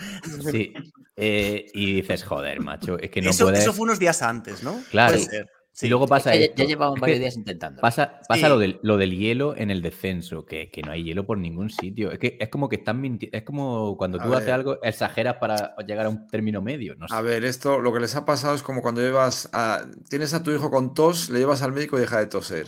Sí. 0.50 0.72
eh, 1.14 1.66
y 1.72 1.94
dices, 2.00 2.24
joder, 2.24 2.58
macho, 2.60 2.98
es 2.98 3.10
que 3.10 3.22
no 3.22 3.30
eso, 3.30 3.44
puedes. 3.44 3.60
eso 3.60 3.72
fue 3.72 3.84
unos 3.84 4.00
días 4.00 4.22
antes, 4.22 4.64
¿no? 4.64 4.82
Claro. 4.90 5.12
Puede 5.12 5.24
ser. 5.24 5.46
Sí. 5.74 5.86
Y 5.86 5.88
luego 5.88 6.06
pasa 6.06 6.32
que 6.32 6.38
ya, 6.40 6.44
esto. 6.44 6.56
ya 6.62 6.64
llevaban 6.68 6.96
Es 6.96 7.00
varios 7.00 7.18
días 7.20 7.36
intentando. 7.36 7.80
Pasa, 7.80 8.20
pasa 8.28 8.42
Sí. 8.46 8.48
lo, 8.48 8.58
del, 8.58 8.78
lo 8.82 8.98
del 8.98 9.16
hielo 9.16 9.56
en 9.56 9.70
el 9.70 9.80
descenso, 9.80 10.44
que, 10.44 10.70
que 10.70 10.82
no 10.82 10.92
hay 10.92 11.02
hielo 11.02 11.24
por 11.24 11.38
ningún 11.38 11.70
sitio. 11.70 12.10
Es 12.12 12.18
que 12.18 12.36
es 12.38 12.48
como 12.50 12.68
que 12.68 12.76
están 12.76 13.00
mintiendo. 13.00 13.36
Es 13.38 13.42
como 13.44 13.96
cuando 13.96 14.20
A 14.20 14.24
tú 14.24 14.32
haces 14.34 14.46
ver. 14.46 14.54
algo, 14.54 14.82
exageras 14.82 15.36
para 15.36 15.74
llegar 15.86 16.04
a 16.06 16.08
un 16.10 16.28
término 16.28 16.60
medio. 16.60 16.94
No 16.96 17.08
sé. 17.08 17.14
A 17.14 17.22
ver, 17.22 17.44
esto 17.46 17.80
lo 17.80 17.90
que 17.92 18.00
les 18.00 18.14
ha 18.16 18.26
pasado 18.26 18.54
es 18.54 18.62
como 18.62 18.82
cuando 18.82 19.00
llevas 19.00 19.48
a, 19.54 19.86
tienes 20.10 20.34
a 20.34 20.42
tu 20.42 20.50
hijo 20.50 20.70
con 20.70 20.92
tos, 20.92 21.30
le 21.30 21.38
llevas 21.38 21.62
al 21.62 21.72
médico 21.72 21.96
y 21.96 22.00
deja 22.00 22.18
de 22.18 22.26
toser. 22.26 22.66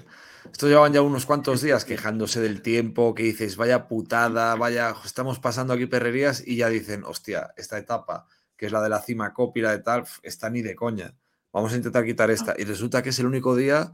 Estos 0.51 0.69
llevaban 0.71 0.93
ya 0.95 1.03
unos 1.03 1.27
cuantos 1.27 1.61
días 1.61 1.85
quejándose 1.87 2.41
del 2.41 2.63
tiempo, 2.63 3.15
que 3.15 3.23
dices, 3.25 3.57
vaya 3.57 3.87
putada, 3.87 4.55
vaya, 4.57 4.95
estamos 5.05 5.39
pasando 5.41 5.75
aquí 5.75 5.85
perrerías 5.87 6.43
y 6.47 6.57
ya 6.57 6.71
dicen, 6.71 7.05
hostia, 7.05 7.53
esta 7.59 7.77
etapa, 7.77 8.27
que 8.57 8.65
es 8.67 8.73
la 8.73 8.83
de 8.83 8.89
la 8.89 9.01
cima 9.03 9.35
copia 9.35 9.71
de 9.71 9.81
tal, 9.81 10.05
está 10.23 10.49
ni 10.49 10.63
de 10.63 10.75
coña. 10.75 11.15
Vamos 11.55 11.73
a 11.73 11.77
intentar 11.77 12.05
quitar 12.05 12.33
esta. 12.33 12.57
Y 12.59 12.65
resulta 12.65 13.01
que 13.01 13.11
es 13.11 13.19
el 13.21 13.27
único 13.27 13.55
día 13.55 13.93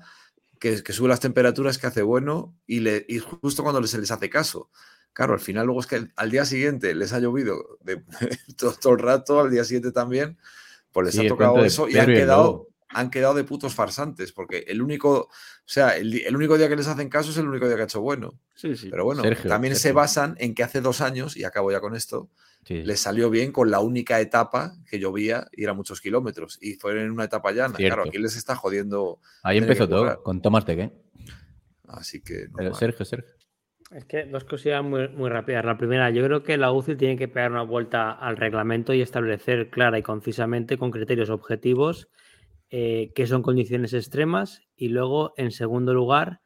que, 0.59 0.83
que 0.83 0.93
sube 0.95 1.09
las 1.09 1.21
temperaturas, 1.21 1.77
que 1.77 1.87
hace 1.87 2.01
bueno 2.01 2.57
y, 2.67 2.81
le, 2.81 3.05
y 3.07 3.19
justo 3.19 3.63
cuando 3.63 3.87
se 3.87 3.99
les 3.99 4.11
hace 4.11 4.31
caso. 4.31 4.71
Claro, 5.13 5.35
al 5.35 5.41
final 5.41 5.67
luego 5.67 5.81
es 5.81 5.87
que 5.87 6.09
al 6.17 6.31
día 6.31 6.47
siguiente 6.47 6.95
les 6.95 7.13
ha 7.13 7.19
llovido 7.19 7.77
de, 7.83 8.03
todo, 8.57 8.73
todo 8.73 8.95
el 8.95 9.01
rato, 9.01 9.41
al 9.41 9.51
día 9.51 9.65
siguiente 9.65 9.93
también, 9.93 10.39
pues 10.91 11.05
les 11.05 11.15
Sí, 11.15 11.27
ha 11.27 11.29
tocado 11.29 11.63
eso 11.63 11.87
y 11.87 11.99
han 11.99 12.07
quedado, 12.07 12.69
han 12.89 13.11
quedado 13.11 13.35
de 13.35 13.45
putos 13.45 13.75
farsantes, 13.75 14.33
porque 14.33 14.65
el 14.67 14.81
único, 14.81 15.19
o 15.19 15.31
sea, 15.67 15.99
el, 15.99 16.19
el 16.19 16.35
único 16.35 16.57
día 16.57 16.69
que 16.71 16.77
les 16.77 16.87
hacen 16.87 17.11
caso 17.11 17.29
es 17.29 17.37
el 17.37 17.47
único 17.47 17.67
día 17.67 17.77
que 17.77 17.83
ha 17.83 17.85
hecho 17.85 18.01
bueno. 18.01 18.41
Sí, 18.55 18.75
sí. 18.75 18.89
Pero 18.89 19.05
bueno, 19.05 19.23
Sergio, 19.23 19.51
también 19.51 19.77
se 19.77 19.93
basan 19.93 20.35
en 20.39 20.55
que 20.55 20.63
hace 20.63 20.81
dos 20.81 21.03
años, 21.03 21.37
y 21.37 21.45
acabo 21.45 21.71
ya 21.71 21.81
con 21.81 21.95
esto, 21.95 22.31
Sí, 22.65 22.83
les 22.83 23.01
salió 23.01 23.31
bien 23.31 23.53
con 23.53 23.71
la 23.71 23.81
única 23.81 24.21
etapa 24.21 24.75
que 24.89 24.99
llovía 24.99 25.47
y 25.53 25.65
era 25.65 25.73
muchos 25.73 26.01
kilómetros, 26.01 26.59
y 26.61 26.75
fue 26.75 27.01
en 27.01 27.11
una 27.11 27.25
etapa 27.25 27.53
llana. 27.53 27.75
Claro, 27.75 28.05
aquí 28.07 28.19
les 28.19 28.37
está 28.37 28.55
jodiendo, 28.55 29.19
Ahí 29.43 29.59
empezó 29.59 29.89
todo, 29.89 30.23
con 30.23 30.43
Tomás 30.43 30.67
de 30.67 30.77
qué. 30.77 30.93
así 31.89 32.21
que... 32.21 32.47
Pero 32.55 32.71
normal. 32.71 32.75
Sergio, 32.75 33.05
Sergio. 33.05 33.35
Es 33.91 34.05
que 34.05 34.25
dos 34.25 34.45
cosillas 34.45 34.85
muy, 34.85 35.09
muy 35.09 35.29
rápidas. 35.31 35.65
La 35.65 35.77
primera, 35.77 36.11
yo 36.11 36.25
creo 36.25 36.45
que 36.45 36.57
la 36.57 36.71
UCI 36.71 36.95
tiene 36.95 37.17
que 37.17 37.27
pegar 37.27 37.51
una 37.51 37.63
vuelta 37.63 38.13
al 38.13 38.37
reglamento 38.37 38.95
y 38.95 39.01
establecer 39.01 39.69
clara 39.69 39.99
y 39.99 40.03
concisamente, 40.03 40.79
con 40.79 40.93
criterios 40.93 41.29
objetivos, 41.29 42.09
eh, 42.69 43.11
qué 43.17 43.27
son 43.27 43.43
condiciones 43.43 43.93
extremas. 43.93 44.63
Y 44.77 44.91
luego, 44.91 45.33
en 45.37 45.51
segundo 45.51 45.93
lugar, 45.93 46.41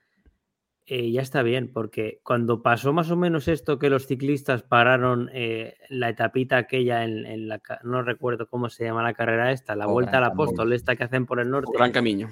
eh, 0.87 1.11
ya 1.11 1.23
está 1.23 1.43
bien, 1.43 1.71
porque 1.73 2.21
cuando 2.23 2.61
pasó 2.63 2.93
más 2.93 3.11
o 3.11 3.17
menos 3.17 3.49
esto 3.49 3.79
que 3.79 3.89
los 3.89 4.07
ciclistas 4.07 4.63
pararon 4.63 5.31
eh, 5.33 5.77
la 5.89 6.11
etapita 6.11 6.59
aquella 6.59 7.05
en, 7.05 7.25
en 7.25 7.49
la... 7.49 7.61
No 7.85 8.03
recuerdo 8.03 8.47
cómo 8.47 8.69
se 8.69 8.85
llama 8.85 9.03
la 9.03 9.15
carrera 9.15 9.51
esta, 9.51 9.75
la 9.77 9.87
O 9.87 9.93
vuelta 9.93 10.19
al 10.19 10.25
apóstol, 10.25 10.73
esta 10.75 10.95
que 10.97 11.05
hacen 11.05 11.25
por 11.25 11.41
el 11.41 11.49
norte. 11.51 11.73
Gran 11.75 11.91
camino. 11.91 12.29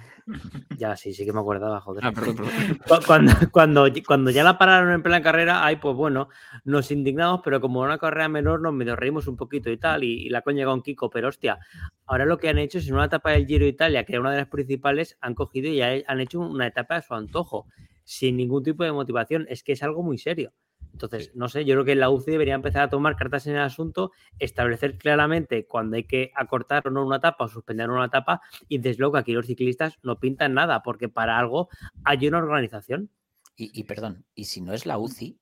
Ya, 0.76 0.96
sí, 0.96 1.14
sí 1.14 1.24
que 1.24 1.32
me 1.32 1.40
acordaba, 1.40 1.80
joder. 1.80 2.04
Ah, 2.04 2.12
perdón, 2.12 2.36
perdón. 2.36 2.52
Cu- 2.88 3.06
Cuando, 3.06 3.32
cuando, 3.50 3.86
cuando 4.06 4.30
ya 4.30 4.44
la 4.44 4.58
pararon 4.58 4.92
en 4.92 5.02
plena 5.02 5.22
carrera, 5.22 5.64
ay, 5.64 5.76
pues 5.76 5.96
bueno, 5.96 6.28
nos 6.64 6.90
indignamos, 6.90 7.40
pero 7.42 7.60
como 7.60 7.80
una 7.80 7.96
carrera 7.96 8.28
menor 8.28 8.60
nos 8.60 8.74
medio 8.74 8.96
reímos 8.96 9.28
un 9.28 9.36
poquito 9.38 9.70
y 9.70 9.78
tal, 9.78 10.04
y, 10.04 10.26
y 10.26 10.28
la 10.28 10.42
coña 10.42 10.66
con 10.66 10.82
Kiko, 10.82 11.08
pero 11.08 11.28
hostia, 11.28 11.58
ahora 12.06 12.26
lo 12.26 12.36
que 12.36 12.50
han 12.50 12.58
hecho 12.58 12.78
es 12.78 12.88
en 12.88 12.94
una 12.94 13.06
etapa 13.06 13.30
del 13.30 13.46
Giro 13.46 13.64
de 13.64 13.70
Italia, 13.70 14.04
que 14.04 14.12
era 14.12 14.20
una 14.20 14.30
de 14.32 14.36
las 14.38 14.48
principales, 14.48 15.16
han 15.22 15.34
cogido 15.34 15.70
y 15.70 15.80
han 15.80 16.20
hecho 16.20 16.40
una 16.40 16.66
etapa 16.66 16.96
de 16.96 17.02
su 17.02 17.14
antojo. 17.14 17.66
Sin 18.04 18.36
ningún 18.36 18.62
tipo 18.62 18.84
de 18.84 18.92
motivación. 18.92 19.46
Es 19.48 19.62
que 19.62 19.72
es 19.72 19.82
algo 19.82 20.02
muy 20.02 20.18
serio. 20.18 20.52
Entonces, 20.92 21.32
no 21.34 21.48
sé, 21.48 21.64
yo 21.64 21.74
creo 21.74 21.84
que 21.84 21.94
la 21.94 22.10
UCI 22.10 22.32
debería 22.32 22.54
empezar 22.54 22.82
a 22.82 22.90
tomar 22.90 23.16
cartas 23.16 23.46
en 23.46 23.54
el 23.56 23.62
asunto, 23.62 24.12
establecer 24.38 24.98
claramente 24.98 25.66
cuando 25.66 25.96
hay 25.96 26.04
que 26.04 26.32
acortar 26.34 26.86
o 26.86 26.90
no 26.90 27.04
una 27.04 27.16
etapa 27.16 27.44
o 27.44 27.48
suspender 27.48 27.88
una 27.90 28.04
etapa 28.04 28.42
y 28.68 28.78
desde 28.78 28.98
luego 28.98 29.14
que 29.14 29.20
aquí 29.20 29.32
los 29.32 29.46
ciclistas 29.46 29.98
no 30.02 30.20
pintan 30.20 30.54
nada 30.54 30.82
porque 30.82 31.08
para 31.08 31.38
algo 31.38 31.68
hay 32.04 32.26
una 32.28 32.38
organización. 32.38 33.10
Y, 33.56 33.70
y 33.78 33.84
perdón, 33.84 34.24
y 34.34 34.44
si 34.44 34.60
no 34.60 34.74
es 34.74 34.86
la 34.86 34.98
UCI, 34.98 35.38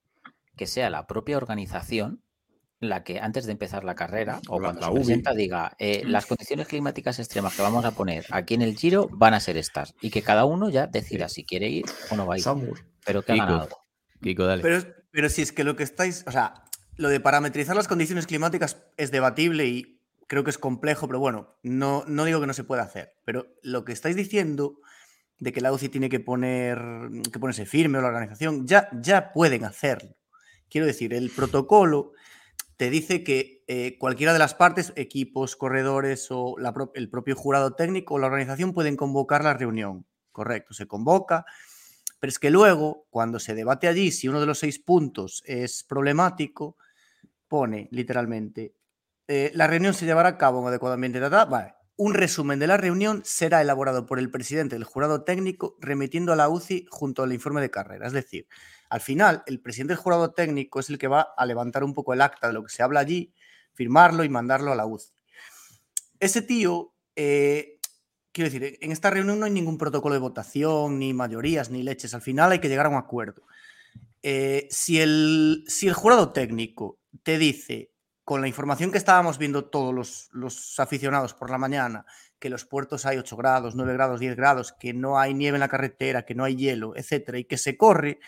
que 0.56 0.66
sea 0.66 0.90
la 0.90 1.06
propia 1.06 1.36
organización 1.36 2.22
la 2.80 3.04
que 3.04 3.20
antes 3.20 3.44
de 3.44 3.52
empezar 3.52 3.84
la 3.84 3.94
carrera 3.94 4.40
o 4.48 4.58
La- 4.58 4.68
cuando 4.68 4.80
la 4.80 4.86
se 4.86 4.92
UBI. 4.92 5.00
presenta 5.04 5.34
diga 5.34 5.72
eh, 5.78 6.02
las 6.06 6.24
condiciones 6.26 6.66
climáticas 6.66 7.18
extremas 7.18 7.54
que 7.54 7.60
vamos 7.62 7.84
a 7.84 7.90
poner 7.90 8.24
aquí 8.30 8.54
en 8.54 8.62
el 8.62 8.76
Giro 8.76 9.08
van 9.12 9.34
a 9.34 9.40
ser 9.40 9.56
estas 9.58 9.94
y 10.00 10.10
que 10.10 10.22
cada 10.22 10.46
uno 10.46 10.70
ya 10.70 10.86
decida 10.86 11.28
si 11.28 11.44
quiere 11.44 11.68
ir 11.68 11.84
o 12.10 12.16
no 12.16 12.26
va 12.26 12.34
a 12.34 12.38
ir. 12.38 12.42
Samur. 12.42 12.80
Pero 13.04 13.22
que 13.22 13.34
Kiko. 13.34 13.44
hagan 13.44 13.60
algo. 13.60 13.78
Kiko, 14.22 14.44
dale. 14.46 14.62
Pero, 14.62 14.82
pero 15.10 15.28
si 15.28 15.42
es 15.42 15.52
que 15.52 15.62
lo 15.64 15.76
que 15.76 15.82
estáis, 15.82 16.24
o 16.26 16.32
sea, 16.32 16.64
lo 16.96 17.08
de 17.10 17.20
parametrizar 17.20 17.76
las 17.76 17.88
condiciones 17.88 18.26
climáticas 18.26 18.78
es 18.96 19.10
debatible 19.10 19.66
y 19.66 20.00
creo 20.26 20.42
que 20.44 20.50
es 20.50 20.58
complejo, 20.58 21.06
pero 21.06 21.18
bueno, 21.18 21.58
no, 21.62 22.04
no 22.06 22.24
digo 22.24 22.40
que 22.40 22.46
no 22.46 22.54
se 22.54 22.64
pueda 22.64 22.82
hacer. 22.82 23.12
Pero 23.26 23.46
lo 23.62 23.84
que 23.84 23.92
estáis 23.92 24.16
diciendo 24.16 24.76
de 25.38 25.52
que 25.52 25.60
la 25.60 25.72
UCI 25.72 25.88
tiene 25.90 26.08
que 26.08 26.20
poner 26.20 26.78
que 27.32 27.38
ponerse 27.38 27.66
firme 27.66 27.98
o 27.98 28.02
la 28.02 28.08
organización, 28.08 28.66
ya, 28.66 28.88
ya 28.92 29.32
pueden 29.32 29.64
hacerlo. 29.64 30.16
Quiero 30.70 30.86
decir, 30.86 31.12
el 31.14 31.30
protocolo 31.30 32.12
te 32.80 32.88
dice 32.88 33.22
que 33.22 33.62
eh, 33.66 33.98
cualquiera 33.98 34.32
de 34.32 34.38
las 34.38 34.54
partes, 34.54 34.94
equipos, 34.96 35.54
corredores 35.54 36.28
o 36.30 36.56
el 36.94 37.10
propio 37.10 37.36
jurado 37.36 37.74
técnico 37.74 38.14
o 38.14 38.18
la 38.18 38.28
organización 38.28 38.72
pueden 38.72 38.96
convocar 38.96 39.44
la 39.44 39.52
reunión. 39.52 40.06
Correcto, 40.32 40.72
se 40.72 40.86
convoca, 40.86 41.44
pero 42.20 42.30
es 42.30 42.38
que 42.38 42.48
luego, 42.48 43.06
cuando 43.10 43.38
se 43.38 43.54
debate 43.54 43.86
allí, 43.86 44.10
si 44.10 44.28
uno 44.28 44.40
de 44.40 44.46
los 44.46 44.60
seis 44.60 44.78
puntos 44.78 45.42
es 45.44 45.84
problemático, 45.84 46.78
pone 47.48 47.86
literalmente, 47.90 48.76
eh, 49.28 49.52
la 49.52 49.66
reunión 49.66 49.92
se 49.92 50.06
llevará 50.06 50.30
a 50.30 50.38
cabo 50.38 50.62
en 50.62 50.68
adecuado 50.68 50.94
ambiente. 50.94 51.20
ta, 51.20 51.28
ta, 51.28 51.44
vale. 51.44 51.74
Un 51.96 52.14
resumen 52.14 52.58
de 52.58 52.66
la 52.66 52.78
reunión 52.78 53.20
será 53.26 53.60
elaborado 53.60 54.06
por 54.06 54.18
el 54.18 54.30
presidente 54.30 54.76
del 54.76 54.84
jurado 54.84 55.22
técnico 55.22 55.76
remitiendo 55.80 56.32
a 56.32 56.36
la 56.36 56.48
UCI 56.48 56.86
junto 56.88 57.24
al 57.24 57.34
informe 57.34 57.60
de 57.60 57.70
carrera. 57.70 58.06
Es 58.06 58.14
decir, 58.14 58.46
al 58.90 59.00
final, 59.00 59.44
el 59.46 59.60
presidente 59.60 59.94
del 59.94 60.02
jurado 60.02 60.32
técnico 60.32 60.80
es 60.80 60.90
el 60.90 60.98
que 60.98 61.06
va 61.06 61.32
a 61.36 61.46
levantar 61.46 61.84
un 61.84 61.94
poco 61.94 62.12
el 62.12 62.20
acta 62.20 62.48
de 62.48 62.52
lo 62.52 62.64
que 62.64 62.70
se 62.70 62.82
habla 62.82 62.98
allí, 63.00 63.32
firmarlo 63.72 64.24
y 64.24 64.28
mandarlo 64.28 64.72
a 64.72 64.74
la 64.74 64.84
UCI. 64.84 65.12
Ese 66.18 66.42
tío, 66.42 66.92
eh, 67.14 67.78
quiero 68.32 68.50
decir, 68.50 68.78
en 68.80 68.90
esta 68.90 69.10
reunión 69.10 69.38
no 69.38 69.46
hay 69.46 69.52
ningún 69.52 69.78
protocolo 69.78 70.14
de 70.14 70.20
votación, 70.20 70.98
ni 70.98 71.14
mayorías, 71.14 71.70
ni 71.70 71.84
leches. 71.84 72.14
Al 72.14 72.20
final 72.20 72.50
hay 72.50 72.58
que 72.58 72.68
llegar 72.68 72.86
a 72.86 72.90
un 72.90 72.96
acuerdo. 72.96 73.42
Eh, 74.22 74.66
si, 74.70 75.00
el, 75.00 75.64
si 75.68 75.86
el 75.86 75.94
jurado 75.94 76.32
técnico 76.32 76.98
te 77.22 77.38
dice, 77.38 77.92
con 78.24 78.40
la 78.40 78.48
información 78.48 78.90
que 78.90 78.98
estábamos 78.98 79.38
viendo 79.38 79.70
todos 79.70 79.94
los, 79.94 80.28
los 80.32 80.78
aficionados 80.80 81.32
por 81.32 81.48
la 81.48 81.58
mañana, 81.58 82.04
que 82.40 82.50
los 82.50 82.64
puertos 82.64 83.06
hay 83.06 83.18
8 83.18 83.36
grados, 83.36 83.76
9 83.76 83.92
grados, 83.92 84.18
10 84.18 84.34
grados, 84.34 84.72
que 84.72 84.92
no 84.92 85.18
hay 85.18 85.32
nieve 85.32 85.56
en 85.56 85.60
la 85.60 85.68
carretera, 85.68 86.24
que 86.24 86.34
no 86.34 86.42
hay 86.42 86.56
hielo, 86.56 86.96
etcétera, 86.96 87.38
y 87.38 87.44
que 87.44 87.56
se 87.56 87.76
corre, 87.76 88.18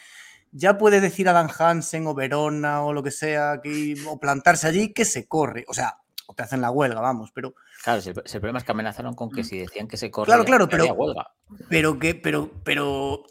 ya 0.53 0.79
puede 0.79 1.01
decir 1.01 1.29
a 1.29 1.33
Dan 1.33 1.49
Hansen 1.59 2.07
o 2.07 2.15
Verona 2.15 2.83
o 2.85 2.93
lo 2.93 3.03
que 3.03 3.11
sea, 3.11 3.61
que, 3.63 3.97
o 4.07 4.21
plantarse 4.21 4.69
allí 4.69 4.93
que 4.93 5.05
se 5.05 5.27
corre. 5.27 5.65
O 5.69 5.75
sea, 5.75 5.99
o 6.27 6.35
te 6.35 6.43
hacen 6.45 6.61
la 6.61 6.71
huelga, 6.71 7.01
vamos, 7.01 7.31
pero 7.35 7.55
Claro, 7.83 8.01
si 8.01 8.11
el, 8.11 8.23
si 8.27 8.37
el 8.37 8.41
problema 8.41 8.59
es 8.61 8.65
que 8.65 8.71
amenazaron 8.73 9.15
con 9.15 9.31
que 9.31 9.43
si 9.43 9.59
decían 9.59 9.89
que 9.89 9.97
se 9.97 10.11
corría, 10.11 10.35
Claro, 10.37 10.45
claro, 10.45 10.65
había 10.65 10.79
pero- 10.79 10.95
huelga. 10.95 11.31
Pero 11.69 11.99
que, 11.99 12.15
pero, 12.15 12.51
pero. 12.63 13.25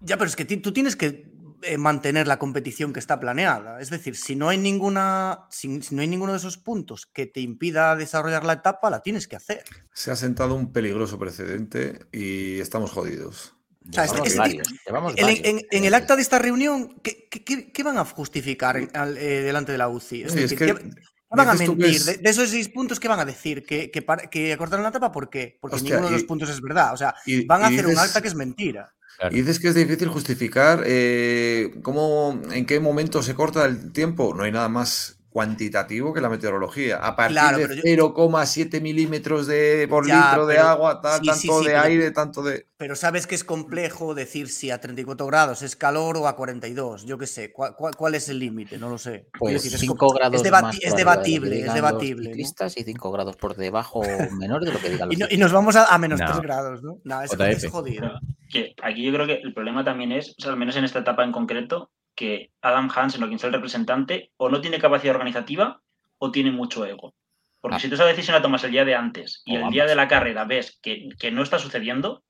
Ya, 0.00 0.16
pero 0.18 0.28
es 0.28 0.36
que 0.36 0.44
tú 0.44 0.72
tienes 0.72 0.94
que 0.94 1.32
eh, 1.62 1.76
mantener 1.78 2.28
la 2.28 2.38
competición 2.38 2.92
que 2.92 3.00
está 3.00 3.18
planeada. 3.18 3.80
Es 3.80 3.90
decir, 3.90 4.14
si 4.14 4.36
no 4.36 4.48
hay 4.50 4.58
ninguna. 4.58 5.46
Si, 5.50 5.80
si 5.82 5.94
no 5.94 6.02
hay 6.02 6.06
ninguno 6.08 6.32
de 6.32 6.38
esos 6.38 6.58
puntos 6.58 7.06
que 7.06 7.26
te 7.26 7.40
impida 7.40 7.96
desarrollar 7.96 8.44
la 8.44 8.52
etapa, 8.52 8.90
la 8.90 9.00
tienes 9.00 9.26
que 9.26 9.36
hacer. 9.36 9.64
Se 9.92 10.10
ha 10.10 10.16
sentado 10.16 10.54
un 10.54 10.70
peligroso 10.72 11.18
precedente 11.18 12.06
y 12.12 12.60
estamos 12.60 12.90
jodidos. 12.92 13.54
O 13.88 13.92
sea, 13.92 14.04
este- 14.04 14.22
este- 14.26 14.38
varios, 14.38 14.68
En, 14.86 14.92
varios. 14.94 15.40
en- 15.44 15.60
en 15.70 15.84
el 15.84 15.94
acta 15.94 16.14
de 16.16 16.22
esta 16.22 16.38
reunión, 16.38 16.94
¿qué, 17.02 17.26
qué- 17.30 17.42
qué- 17.44 17.72
qué 17.72 17.82
van 17.82 17.98
a 17.98 18.04
justificar 18.04 18.76
en- 18.76 18.90
al- 18.94 19.16
eh, 19.16 19.42
delante 19.42 19.72
de 19.72 19.78
la 19.78 19.88
UCI? 19.88 20.22
Es 20.24 20.32
Sí, 20.32 20.38
es 20.38 20.50
decir, 20.50 20.58
que 20.58 20.66
¿qué, 20.66 20.74
qué 20.90 21.00
van 21.30 21.48
a 21.48 21.54
mentir? 21.54 21.86
es- 21.86 22.04
De, 22.06 22.16
de 22.18 22.30
esos 22.30 22.50
seis 22.50 22.68
puntos, 22.68 23.00
¿qué 23.00 23.08
van 23.08 23.20
a 23.20 23.24
decir? 23.24 23.64
¿Que, 23.64 23.90
que, 23.90 24.52
acortaron 24.52 24.82
la 24.82 24.90
etapa? 24.90 25.10
¿Por 25.12 25.30
qué? 25.30 25.58
Porque 25.60 25.76
Hostia, 25.76 25.90
ninguno 25.94 26.08
de 26.08 26.12
los 26.14 26.22
y- 26.22 26.26
puntos 26.26 26.50
es 26.50 26.60
verdad. 26.60 26.92
O 26.92 26.96
sea, 26.96 27.14
y- 27.26 27.44
van 27.46 27.62
a 27.62 27.68
hacer 27.68 27.86
un 27.86 27.98
acta 27.98 28.20
que 28.20 28.28
es 28.28 28.34
mentira. 28.34 28.94
Claro. 29.18 29.34
Y 29.34 29.40
dices 29.40 29.58
que 29.58 29.68
es 29.68 29.74
difícil 29.74 30.08
justificar 30.08 30.84
eh, 30.86 31.72
cómo, 31.82 32.40
en 32.52 32.64
qué 32.66 32.78
momento 32.78 33.20
se 33.22 33.34
corta 33.34 33.64
el 33.64 33.90
tiempo. 33.92 34.32
No 34.34 34.44
hay 34.44 34.52
nada 34.52 34.68
más 34.68 35.17
cuantitativo 35.38 36.12
que 36.12 36.20
la 36.20 36.28
meteorología. 36.28 36.96
A 36.96 37.14
partir 37.14 37.36
Claro, 37.36 37.58
de 37.58 37.68
pero 37.68 37.74
yo- 37.76 37.82
0,7 37.84 38.80
milímetros 38.80 39.46
de, 39.46 39.86
por 39.88 40.04
Ya, 40.06 40.30
litro 40.30 40.46
de 40.46 40.56
pero- 40.56 40.66
agua, 40.68 41.00
tal, 41.00 41.20
sí, 41.20 41.26
tanto 41.26 41.40
sí, 41.40 41.48
sí, 41.48 41.64
de 41.64 41.70
pero- 41.70 41.80
aire, 41.82 42.10
tanto 42.10 42.42
de... 42.42 42.66
Pero 42.76 42.96
sabes 42.96 43.26
que 43.28 43.34
es 43.36 43.44
complejo 43.44 44.14
decir 44.14 44.48
si 44.48 44.70
a 44.72 44.80
34 44.80 45.26
grados 45.26 45.62
es 45.62 45.76
calor 45.76 46.16
o 46.16 46.26
a 46.28 46.34
42. 46.36 47.04
Yo 47.06 47.18
qué 47.18 47.26
sé. 47.26 47.52
¿Cuál, 47.52 47.74
cuál- 47.76 47.94
cuál 47.96 48.14
es 48.16 48.28
el 48.28 48.38
límite? 48.40 48.78
No 48.78 48.88
lo 48.88 48.98
sé. 48.98 49.28
Pues 49.38 49.54
decir, 49.54 49.74
es 49.74 49.80
5 49.80 49.96
co- 49.96 50.12
grados 50.14 50.34
es, 50.42 50.42
debati- 50.48 50.62
más 50.62 50.78
es 50.82 50.90
de 50.92 50.96
debatible, 50.96 51.60
es 51.66 51.74
debatible. 51.74 52.30
Los 52.36 52.54
¿no? 52.60 52.66
y 52.76 52.84
5 52.84 53.12
grados 53.12 53.36
por 53.36 53.54
debajo 53.56 54.00
o 54.00 54.30
menor 54.36 54.64
de 54.64 54.72
lo 54.72 54.78
que 54.80 54.90
digan 54.90 55.08
los 55.08 55.16
Y, 55.16 55.20
no- 55.20 55.26
y 55.30 55.36
nos 55.36 55.52
vamos 55.52 55.76
a, 55.76 55.86
a 55.94 55.98
menos 55.98 56.18
No. 56.20 56.26
3 56.26 56.40
grados, 56.40 56.82
¿no? 56.82 56.98
No, 57.04 57.22
es, 57.22 57.30
JF. 57.30 57.64
es 57.64 57.70
jodido. 57.70 58.10
Que 58.50 58.74
aquí 58.82 59.04
yo 59.04 59.12
creo 59.12 59.26
que 59.26 59.34
el 59.42 59.52
problema 59.54 59.84
también 59.84 60.10
es, 60.12 60.30
o 60.38 60.42
sea, 60.42 60.52
al 60.52 60.58
menos 60.58 60.74
en 60.76 60.84
esta 60.84 61.00
etapa 61.00 61.22
en 61.24 61.32
concreto, 61.32 61.90
que 62.18 62.50
Adam 62.62 62.90
Hansen, 62.92 63.22
o 63.22 63.28
quien 63.28 63.38
sea 63.38 63.46
el 63.46 63.54
representante, 63.54 64.32
o 64.38 64.48
no 64.48 64.60
tiene 64.60 64.80
capacidad 64.80 65.14
organizativa 65.14 65.80
o 66.18 66.32
tiene 66.32 66.50
mucho 66.50 66.84
ego. 66.84 67.14
Porque 67.60 67.76
Ah. 67.76 67.78
si 67.78 67.88
tú 67.88 67.94
esa 67.94 68.06
decisión 68.06 68.34
la 68.34 68.42
tomas 68.42 68.64
el 68.64 68.72
día 68.72 68.84
de 68.84 68.96
antes 68.96 69.42
y 69.46 69.54
el 69.54 69.70
día 69.70 69.86
de 69.86 69.94
la 69.94 70.08
carrera 70.08 70.44
ves 70.44 70.80
que, 70.82 71.10
que 71.16 71.30
no 71.30 71.44
está 71.44 71.60
sucediendo, 71.60 72.24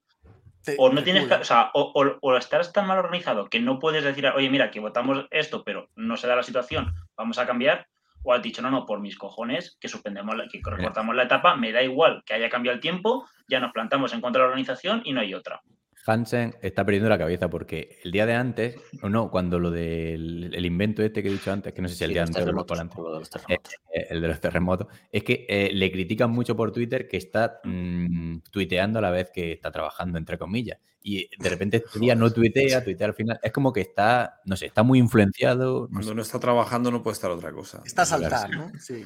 Te- 0.63 0.75
o 0.79 0.91
no 0.93 1.03
tienes, 1.03 1.31
o 1.31 1.45
sea, 1.45 1.71
o, 1.73 1.93
o- 1.95 2.19
o 2.21 2.37
estás 2.37 2.71
tan 2.75 2.87
mal 2.87 2.99
organizado 2.99 3.49
que 3.49 3.61
no 3.61 3.79
puedes 3.79 4.05
decir, 4.05 4.27
oye, 4.27 4.51
mira, 4.51 4.71
que 4.71 4.81
votamos 4.81 5.27
esto, 5.31 5.65
pero 5.65 5.89
no 5.97 6.19
se 6.19 6.27
da 6.27 6.37
la 6.37 6.43
situación, 6.43 6.93
vamos 7.17 7.39
a 7.39 7.47
cambiar, 7.47 7.87
o 8.25 8.35
has 8.35 8.43
dicho, 8.43 8.61
no, 8.61 8.71
no, 8.71 8.85
por 8.85 9.01
mis 9.01 9.17
cojones, 9.17 9.79
que 9.81 9.89
suspendemos, 9.89 10.37
la- 10.37 10.49
que 10.49 10.61
recortamos 10.63 11.15
la 11.17 11.23
etapa, 11.23 11.57
me 11.57 11.73
da 11.73 11.83
igual 11.83 12.23
que 12.27 12.35
haya 12.35 12.51
cambiado 12.51 12.75
el 12.75 12.83
tiempo, 12.83 13.27
ya 13.49 13.59
nos 13.61 13.73
plantamos 13.73 14.13
en 14.13 14.21
contra 14.21 14.43
de 14.43 14.49
la 14.49 14.51
organización 14.51 15.01
y 15.05 15.15
no 15.15 15.21
hay 15.23 15.33
otra. 15.33 15.63
Hansen 16.09 16.57
está 16.63 16.85
perdiendo 16.85 17.09
la 17.09 17.19
cabeza 17.19 17.49
porque 17.51 17.99
el 18.03 18.13
día 18.13 18.27
de 18.27 18.35
antes, 18.35 18.77
o 19.03 19.09
no, 19.09 19.31
cuando 19.31 19.59
lo 19.59 19.71
del 19.71 20.53
el 20.55 20.67
invento 20.67 21.03
este 21.03 21.23
que 21.23 21.29
he 21.29 21.33
dicho 21.33 21.53
antes, 21.53 21.73
que 21.75 21.83
no 21.83 21.89
sé 21.89 21.95
si 21.97 22.05
el 22.05 22.11
Sí, 22.11 22.15
día 22.15 22.23
antes 22.25 22.47
o 22.47 22.51
el 22.51 22.65
terremotos, 22.65 22.79
antes, 22.79 22.99
lo 22.99 23.13
de 23.13 23.19
los 23.21 23.31
terremotos. 23.31 23.75
eh, 23.89 24.07
el 24.11 24.21
de 24.21 24.29
los 24.29 24.41
terremotos, 24.41 24.87
es 25.13 25.25
que 25.25 25.47
eh, 25.49 25.71
le 25.73 25.91
critican 25.93 26.31
mucho 26.31 26.57
por 26.57 26.73
Twitter 26.73 27.09
que 27.09 27.17
está 27.19 27.61
mm, 27.65 28.39
tuiteando 28.51 28.99
a 28.99 29.03
la 29.03 29.11
vez 29.11 29.31
que 29.33 29.53
está 29.53 29.71
trabajando, 29.71 30.19
entre 30.19 30.39
comillas. 30.39 30.79
Y 31.03 31.31
de 31.39 31.49
repente 31.51 31.77
este 31.79 31.99
día 31.99 32.15
no 32.15 32.31
tuitea, 32.33 32.83
tuitea 32.85 33.07
al 33.09 33.15
final. 33.15 33.39
Es 33.43 33.53
como 33.53 33.73
que 33.73 33.81
está, 33.81 34.41
no 34.45 34.57
sé, 34.57 34.67
está 34.67 34.83
muy 34.83 34.99
influenciado. 34.99 35.89
no 35.91 36.01
Cuando 36.01 36.11
sé. 36.11 36.15
no 36.15 36.23
está 36.23 36.41
trabajando 36.41 36.91
no 36.91 37.03
puede 37.03 37.15
estar 37.15 37.31
otra 37.31 37.53
cosa. 37.53 37.83
Está 37.85 38.03
a 38.03 38.07
saltar, 38.07 38.51
¿no? 38.51 38.73
Sí. 38.79 39.05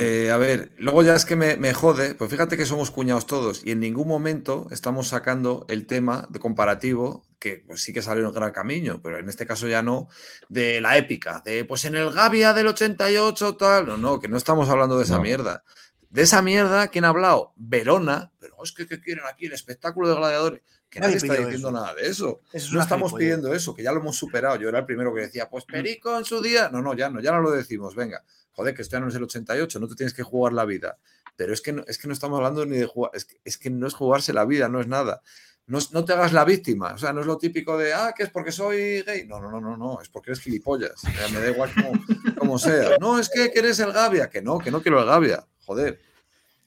Eh, 0.00 0.30
a 0.30 0.36
ver, 0.38 0.72
luego 0.78 1.02
ya 1.02 1.14
es 1.14 1.24
que 1.24 1.36
me, 1.36 1.56
me 1.56 1.74
jode, 1.74 2.14
pues 2.14 2.30
fíjate 2.30 2.56
que 2.56 2.64
somos 2.66 2.90
cuñados 2.90 3.26
todos 3.26 3.62
y 3.64 3.72
en 3.72 3.80
ningún 3.80 4.08
momento 4.08 4.66
estamos 4.70 5.08
sacando 5.08 5.66
el 5.68 5.86
tema 5.86 6.26
de 6.30 6.38
comparativo, 6.38 7.22
que 7.38 7.62
pues 7.66 7.82
sí 7.82 7.92
que 7.92 8.00
salió 8.02 8.22
en 8.22 8.28
el 8.28 8.32
gran 8.34 8.52
camino, 8.52 9.00
pero 9.02 9.18
en 9.18 9.28
este 9.28 9.46
caso 9.46 9.68
ya 9.68 9.82
no, 9.82 10.08
de 10.48 10.80
la 10.80 10.96
épica, 10.96 11.42
de 11.44 11.64
pues 11.64 11.84
en 11.84 11.96
el 11.96 12.10
Gavia 12.12 12.52
del 12.54 12.68
88 12.68 13.56
tal, 13.56 13.86
no, 13.86 13.96
no, 13.96 14.20
que 14.20 14.28
no 14.28 14.36
estamos 14.36 14.68
hablando 14.68 14.96
de 14.96 15.04
esa 15.04 15.16
No. 15.16 15.22
mierda. 15.22 15.64
De 16.08 16.22
esa 16.22 16.42
mierda, 16.42 16.88
¿quién 16.88 17.04
ha 17.04 17.08
hablado? 17.10 17.52
Verona, 17.56 18.32
pero 18.40 18.56
es 18.64 18.72
que 18.72 18.86
¿qué 18.86 19.00
quieren 19.00 19.24
aquí? 19.30 19.46
El 19.46 19.52
espectáculo 19.52 20.08
de 20.08 20.16
gladiadores. 20.16 20.62
Que 20.90 20.98
nadie, 21.00 21.14
Nadie 21.16 21.28
está 21.28 21.34
diciendo 21.46 21.68
eso. 21.68 21.70
nada 21.70 21.94
de 21.94 22.02
eso. 22.08 22.40
Eso 22.52 22.66
es 22.66 22.72
No 22.72 22.80
estamos 22.82 23.12
pidiendo 23.14 23.54
eso, 23.54 23.74
que 23.74 23.82
ya 23.84 23.92
lo 23.92 24.00
hemos 24.00 24.16
superado. 24.16 24.56
Yo 24.56 24.68
era 24.68 24.80
el 24.80 24.84
primero 24.86 25.14
que 25.14 25.20
decía, 25.22 25.48
pues 25.48 25.64
Perico 25.64 26.18
en 26.18 26.24
su 26.24 26.42
día. 26.42 26.68
No, 26.68 26.82
no, 26.82 26.94
ya 26.94 27.08
no, 27.08 27.20
ya 27.20 27.30
no 27.30 27.40
lo 27.40 27.52
decimos. 27.52 27.94
Venga, 27.94 28.24
joder, 28.52 28.74
que 28.74 28.82
esto 28.82 28.96
ya 28.96 29.00
no 29.00 29.08
es 29.08 29.14
el 29.14 29.22
88, 29.22 29.78
no 29.78 29.86
te 29.88 29.94
tienes 29.94 30.12
que 30.14 30.24
jugar 30.24 30.52
la 30.52 30.64
vida. 30.64 30.98
Pero 31.36 31.54
es 31.54 31.60
que 31.62 31.72
no, 31.72 31.84
es 31.86 31.96
que 31.96 32.08
no 32.08 32.12
estamos 32.12 32.36
hablando 32.38 32.66
ni 32.66 32.76
de 32.76 32.86
jugar, 32.86 33.12
es 33.14 33.24
que, 33.24 33.40
es 33.44 33.56
que 33.56 33.70
no 33.70 33.86
es 33.86 33.94
jugarse 33.94 34.32
la 34.32 34.44
vida, 34.44 34.68
no 34.68 34.80
es 34.80 34.88
nada. 34.88 35.22
No, 35.66 35.78
no 35.92 36.04
te 36.04 36.12
hagas 36.12 36.32
la 36.32 36.44
víctima, 36.44 36.94
o 36.94 36.98
sea, 36.98 37.12
no 37.12 37.20
es 37.20 37.26
lo 37.28 37.38
típico 37.38 37.78
de, 37.78 37.94
ah, 37.94 38.12
que 38.16 38.24
es 38.24 38.30
porque 38.30 38.50
soy 38.50 39.02
gay. 39.02 39.28
No, 39.28 39.40
no, 39.40 39.48
no, 39.52 39.60
no, 39.60 39.76
no, 39.76 40.00
es 40.02 40.08
porque 40.08 40.32
eres 40.32 40.42
gilipollas. 40.42 41.04
O 41.04 41.08
sea, 41.08 41.28
me 41.28 41.38
da 41.38 41.48
igual 41.50 41.70
como, 41.72 41.92
como 42.36 42.58
sea. 42.58 42.96
No, 43.00 43.20
es 43.20 43.30
que 43.30 43.52
quieres 43.52 43.78
el 43.78 43.92
Gavia, 43.92 44.28
que 44.28 44.42
no, 44.42 44.58
que 44.58 44.72
no 44.72 44.82
quiero 44.82 44.98
el 44.98 45.06
Gavia. 45.06 45.46
Joder, 45.64 46.00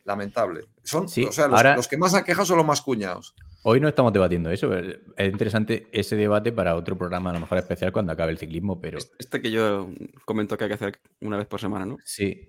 lamentable. 0.05 0.65
Son, 0.83 1.07
Sí, 1.09 1.25
o 1.25 1.31
sea, 1.33 1.47
los, 1.47 1.57
ahora- 1.57 1.75
los 1.75 1.87
que 1.89 1.97
más 1.97 2.13
han 2.13 2.23
quejado 2.23 2.45
son 2.45 2.57
los 2.57 2.65
más 2.65 2.81
cuñados. 2.81 3.35
Hoy 3.63 3.79
no 3.79 3.87
estamos 3.87 4.11
debatiendo 4.13 4.49
eso. 4.51 4.69
pero 4.69 4.97
Es 5.17 5.31
interesante 5.31 5.87
ese 5.91 6.15
debate 6.15 6.51
para 6.51 6.75
otro 6.75 6.97
programa, 6.97 7.29
a 7.29 7.33
lo 7.33 7.39
mejor 7.39 7.57
especial, 7.57 7.91
cuando 7.91 8.11
acabe 8.11 8.31
el 8.31 8.37
ciclismo, 8.37 8.79
pero 8.79 8.99
Este 9.17 9.41
que 9.41 9.51
yo 9.51 9.89
comento 10.25 10.57
que 10.57 10.65
hay 10.65 10.69
que 10.69 10.73
hacer 10.75 10.99
una 11.21 11.37
vez 11.37 11.47
por 11.47 11.59
semana, 11.59 11.85
¿no? 11.85 11.97
sí. 12.03 12.45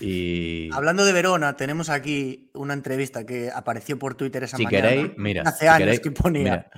Y 0.00 0.70
Hablando 0.72 1.04
de 1.04 1.12
Verona, 1.12 1.54
tenemos 1.54 1.90
aquí 1.90 2.50
una 2.54 2.72
entrevista 2.74 3.26
que 3.26 3.50
apareció 3.54 3.98
por 3.98 4.14
Twitter 4.14 4.42
esa 4.44 4.56
si 4.56 4.64
mañana. 4.64 4.88
queréis, 4.88 5.12
mira, 5.18 5.42
Hace 5.42 5.60
si 5.60 5.66
años 5.66 5.78
queréis, 5.80 6.00
que 6.00 6.10
ponía. 6.12 6.42
mira, 6.42 6.70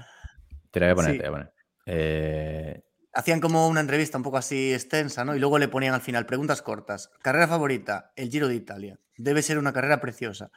Te 0.72 0.80
la 0.80 0.86
voy 0.86 0.92
a 0.92 0.94
poner, 0.96 1.12
Sí. 1.12 1.18
te 1.18 1.24
la 1.24 1.30
voy 1.30 1.40
a 1.40 1.44
poner. 1.44 1.54
Eh, 1.86 2.82
Hacían 3.14 3.40
como 3.40 3.68
una 3.68 3.80
entrevista 3.80 4.18
un 4.18 4.24
poco 4.24 4.36
así 4.36 4.74
extensa, 4.74 5.24
¿no? 5.24 5.34
Y 5.34 5.38
luego 5.38 5.58
le 5.58 5.68
ponían 5.68 5.94
al 5.94 6.02
final 6.02 6.26
preguntas 6.26 6.60
cortas. 6.60 7.08
Carrera 7.22 7.48
favorita, 7.48 8.10
el 8.16 8.28
Giro 8.30 8.48
de 8.48 8.56
Italia. 8.56 8.98
Debe 9.16 9.40
ser 9.42 9.56
una 9.58 9.72
carrera 9.72 10.00
preciosa. 10.00 10.50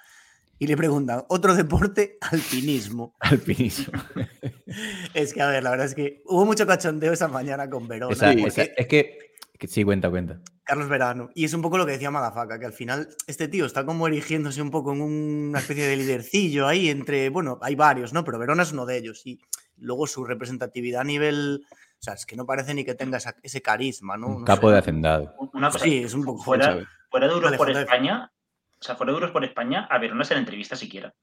Y 0.62 0.68
le 0.68 0.76
preguntan, 0.78 1.24
otro 1.30 1.56
deporte, 1.56 2.18
alpinismo. 2.32 3.16
alpinismo. 3.20 3.94
Es 5.16 5.34
que, 5.34 5.42
a 5.42 5.48
ver, 5.48 5.64
la 5.64 5.72
verdad 5.72 5.88
es 5.88 5.96
que 5.96 6.22
hubo 6.28 6.46
mucho 6.46 6.68
cachondeo 6.68 7.12
esa 7.12 7.28
mañana 7.28 7.68
con 7.70 7.88
Verona. 7.88 8.14
Esa- 8.14 8.28
porque- 8.28 8.48
esa- 8.48 8.62
es 8.64 8.88
que, 8.88 9.18
que 9.58 9.68
sí, 9.68 9.84
cuenta, 9.84 10.10
cuenta. 10.12 10.40
Carlos 10.64 10.88
Verano. 10.88 11.32
Y 11.34 11.46
es 11.46 11.54
un 11.56 11.64
poco 11.64 11.80
lo 11.80 11.86
que 11.88 11.94
decía 11.94 12.12
Madafaka, 12.12 12.60
que 12.60 12.68
al 12.68 12.74
final 12.74 13.10
este 13.26 13.48
tío 13.48 13.66
está 13.66 13.84
como 13.86 14.06
erigiéndose 14.08 14.62
un 14.62 14.70
poco 14.70 14.94
en 14.94 15.02
una 15.02 15.58
especie 15.60 15.88
de 15.88 15.96
lidercillo 15.98 16.68
ahí 16.68 16.90
entre, 16.90 17.30
bueno, 17.30 17.58
hay 17.64 17.74
varios, 17.74 18.14
¿no? 18.14 18.24
Pero 18.24 18.38
Verona 18.38 18.62
es 18.62 18.72
uno 18.72 18.86
de 18.86 18.98
ellos. 18.98 19.26
Y 19.26 19.40
luego 19.78 20.06
su 20.06 20.24
representatividad 20.24 21.02
a 21.02 21.06
nivel, 21.06 21.66
o 21.72 22.02
sea, 22.02 22.14
es 22.14 22.28
que 22.28 22.36
no 22.36 22.46
parece 22.46 22.76
ni 22.76 22.86
que 22.86 22.94
tenga 22.94 23.18
esa- 23.18 23.36
ese 23.42 23.64
carisma, 23.64 24.16
¿no? 24.18 24.28
Un 24.28 24.40
No 24.42 24.46
capo 24.46 24.68
sé. 24.68 24.74
de 24.74 24.80
hacendado. 24.80 25.34
Una 25.54 25.72
cosa, 25.72 25.84
Sí, 25.86 25.98
es 26.04 26.14
un 26.14 26.24
poco 26.26 26.44
fuera, 26.44 26.88
fuera 27.10 27.26
de 27.28 27.34
euros 27.34 27.46
Vale, 27.50 27.58
por. 27.58 27.72
España, 27.72 28.32
o 28.82 28.84
sea, 28.86 28.96
fuera 28.96 29.12
de 29.12 29.18
euros 29.18 29.32
por 29.32 29.44
España, 29.44 29.88
a 29.90 29.98
Verona 29.98 30.24
se 30.24 30.34
le 30.34 30.40
entrevista 30.42 30.76
siquiera. 30.76 31.14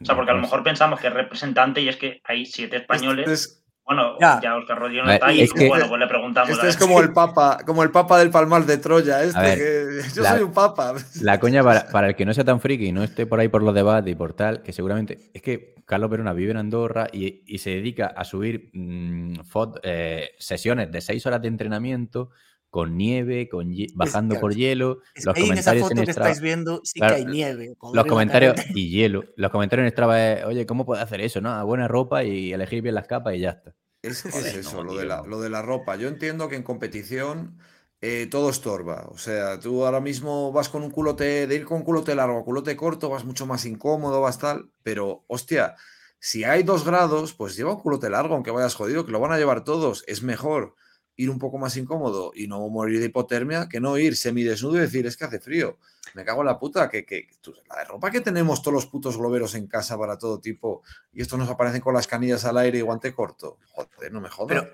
O 0.00 0.04
sea, 0.04 0.14
porque 0.14 0.30
a 0.30 0.34
lo 0.34 0.40
mejor 0.42 0.62
pensamos 0.62 1.00
que 1.00 1.06
es 1.06 1.12
representante 1.14 1.80
y 1.80 1.88
es 1.88 1.96
que 1.96 2.20
hay 2.24 2.44
siete 2.46 2.76
españoles. 2.76 3.28
Es, 3.28 3.56
Bueno, 3.82 4.16
Ya. 4.20 4.38
ya, 4.40 4.54
Oscar 4.56 4.78
Rodríguez 4.78 5.02
no 5.02 5.08
ver, 5.08 5.14
está 5.16 5.32
y 5.32 5.40
es 5.40 5.52
que- 5.52 5.66
bueno, 5.66 5.88
pues 5.88 5.98
le 5.98 6.06
preguntamos. 6.06 6.50
este 6.50 6.66
a 6.66 6.68
es 6.68 6.76
como 6.76 7.00
el 7.00 7.12
papa, 7.12 7.58
como 7.66 7.82
el 7.82 7.90
papa 7.90 8.18
del 8.20 8.30
Palmar 8.30 8.64
de 8.64 8.76
Troya, 8.78 9.24
este, 9.24 9.40
ver, 9.40 9.58
que 9.58 10.08
yo 10.14 10.22
la- 10.22 10.30
soy 10.34 10.42
un 10.42 10.52
papa. 10.52 10.94
La 11.22 11.40
coña 11.40 11.64
para, 11.64 11.88
para 11.88 12.08
el 12.08 12.14
que 12.14 12.24
no 12.24 12.32
sea 12.32 12.44
tan 12.44 12.60
friki 12.60 12.86
y 12.88 12.92
no 12.92 13.02
esté 13.02 13.26
por 13.26 13.40
ahí 13.40 13.48
por 13.48 13.62
los 13.64 13.74
debates 13.74 14.12
y 14.12 14.14
por 14.14 14.34
tal, 14.34 14.62
que 14.62 14.72
seguramente 14.72 15.30
es 15.34 15.42
que 15.42 15.74
Carlos 15.86 16.08
Verona 16.10 16.32
vive 16.34 16.52
en 16.52 16.58
Andorra 16.58 17.08
y, 17.12 17.42
y 17.52 17.58
se 17.58 17.70
dedica 17.70 18.12
a 18.14 18.22
subir 18.24 18.70
mm, 18.74 19.40
fot- 19.50 19.80
eh, 19.82 20.32
sesiones 20.38 20.92
de 20.92 21.00
seis 21.00 21.26
horas 21.26 21.42
de 21.42 21.48
entrenamiento 21.48 22.30
con 22.70 22.96
nieve, 22.96 23.48
con 23.48 23.74
bajando 23.94 24.34
claro, 24.34 24.40
por 24.40 24.54
hielo, 24.54 25.00
Es 25.14 25.24
los 25.24 25.36
en 25.36 25.58
esa 25.58 25.74
foto 25.74 25.98
en 25.98 26.04
que 26.04 26.10
estáis 26.12 26.40
viendo 26.40 26.80
sí 26.84 27.00
Claro, 27.00 27.16
que 27.16 27.20
hay 27.22 27.26
nieve. 27.26 27.74
Los 27.92 28.06
comentarios 28.06 28.54
y 28.74 28.90
hielo. 28.90 29.24
Los 29.36 29.50
comentarios 29.50 29.86
en 29.86 29.92
Strava 29.92 30.32
es, 30.32 30.44
oye, 30.44 30.66
¿cómo 30.66 30.86
puede 30.86 31.02
hacer 31.02 31.20
eso? 31.20 31.40
No, 31.40 31.50
A 31.50 31.64
buena 31.64 31.88
ropa 31.88 32.22
y 32.22 32.52
elegir 32.52 32.80
bien 32.80 32.94
las 32.94 33.08
capas 33.08 33.34
y 33.34 33.40
ya 33.40 33.50
está. 33.50 33.74
Es 34.02 34.22
que 34.22 34.28
es 34.28 34.34
Joder, 34.34 34.58
eso, 34.58 34.76
no, 34.78 34.84
lo, 34.84 34.96
de 34.96 35.04
la, 35.04 35.22
lo 35.22 35.40
de 35.40 35.50
la 35.50 35.62
ropa. 35.62 35.96
Yo 35.96 36.08
entiendo 36.08 36.48
que 36.48 36.56
en 36.56 36.62
competición 36.62 37.58
eh, 38.00 38.28
todo 38.30 38.48
estorba. 38.50 39.08
O 39.10 39.18
sea, 39.18 39.58
tú 39.58 39.84
ahora 39.84 40.00
mismo 40.00 40.52
vas 40.52 40.68
con 40.68 40.84
un 40.84 40.90
culote, 40.90 41.46
de 41.48 41.54
ir 41.54 41.64
con 41.64 41.78
un 41.78 41.84
culote 41.84 42.14
largo 42.14 42.38
a 42.38 42.44
culote 42.44 42.76
corto, 42.76 43.10
vas 43.10 43.24
mucho 43.24 43.46
más 43.46 43.66
incómodo, 43.66 44.20
vas 44.20 44.38
tal. 44.38 44.70
Pero, 44.84 45.24
hostia, 45.26 45.74
si 46.20 46.44
hay 46.44 46.62
dos 46.62 46.84
grados, 46.84 47.34
pues 47.34 47.56
lleva 47.56 47.74
un 47.74 47.80
culote 47.80 48.08
largo, 48.08 48.34
aunque 48.34 48.52
vayas 48.52 48.76
jodido, 48.76 49.04
que 49.04 49.12
lo 49.12 49.20
van 49.20 49.32
a 49.32 49.38
llevar 49.38 49.64
todos. 49.64 50.04
Es 50.06 50.22
mejor 50.22 50.76
ir 51.22 51.30
un 51.30 51.38
poco 51.38 51.58
más 51.58 51.76
incómodo 51.76 52.32
y 52.34 52.46
no 52.46 52.66
morir 52.68 52.98
de 53.00 53.06
hipotermia 53.06 53.68
que 53.68 53.80
no 53.80 53.98
ir 53.98 54.16
semidesnudo 54.16 54.76
y 54.76 54.80
decir, 54.80 55.06
es 55.06 55.16
que 55.16 55.24
hace 55.24 55.40
frío. 55.40 55.78
Me 56.14 56.24
cago 56.24 56.40
en 56.40 56.46
la 56.46 56.58
puta, 56.58 56.88
que, 56.88 57.04
que 57.04 57.28
tú- 57.40 57.54
la 57.68 57.84
ropa 57.84 58.10
que 58.10 58.20
tenemos 58.20 58.62
todos 58.62 58.74
los 58.74 58.86
putos 58.86 59.16
globeros 59.16 59.54
en 59.54 59.66
casa 59.66 59.96
para 59.98 60.18
todo 60.18 60.40
tipo 60.40 60.82
y 61.12 61.22
estos 61.22 61.38
nos 61.38 61.48
aparecen 61.50 61.80
con 61.82 61.94
las 61.94 62.06
canillas 62.06 62.44
al 62.44 62.58
aire 62.58 62.78
y 62.78 62.82
guante 62.82 63.12
corto. 63.14 63.58
Joder, 63.72 64.12
no 64.12 64.20
me 64.20 64.28
jodas. 64.28 64.64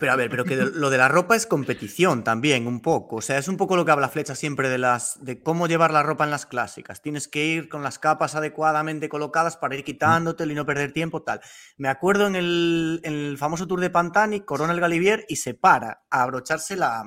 Pero 0.00 0.12
a 0.12 0.16
ver, 0.16 0.28
pero 0.30 0.44
que 0.44 0.56
de- 0.56 0.70
lo 0.70 0.90
de 0.90 0.98
la 0.98 1.06
ropa 1.08 1.36
es 1.36 1.46
competición 1.46 2.24
también, 2.24 2.66
un 2.66 2.80
poco. 2.80 3.16
O 3.16 3.20
sea, 3.20 3.38
es 3.38 3.46
un 3.46 3.56
poco 3.56 3.76
lo 3.76 3.84
que 3.84 3.92
habla 3.92 4.08
Flecha 4.08 4.34
siempre 4.34 4.68
de 4.68 4.78
las 4.78 5.22
de 5.24 5.42
cómo 5.42 5.68
llevar 5.68 5.92
la 5.92 6.02
ropa 6.02 6.24
en 6.24 6.30
las 6.30 6.46
clásicas. 6.46 7.02
Tienes 7.02 7.28
que 7.28 7.44
ir 7.46 7.68
con 7.68 7.82
las 7.84 7.98
capas 8.00 8.34
adecuadamente 8.34 9.08
colocadas 9.08 9.56
para 9.56 9.76
ir 9.76 9.84
quitándotelo 9.84 10.50
y 10.50 10.54
no 10.56 10.66
perder 10.66 10.92
tiempo, 10.92 11.22
tal. 11.22 11.40
Me 11.76 11.88
acuerdo 11.88 12.26
en 12.26 12.34
el, 12.34 13.00
en 13.04 13.12
el 13.12 13.38
famoso 13.38 13.66
Tour 13.68 13.80
de 13.80 13.90
Pantani, 13.90 14.40
corona 14.40 14.72
el 14.72 14.80
Galivier 14.80 15.24
y 15.28 15.36
se 15.36 15.54
para 15.54 16.02
a 16.10 16.22
abrocharse 16.22 16.74
la, 16.74 17.04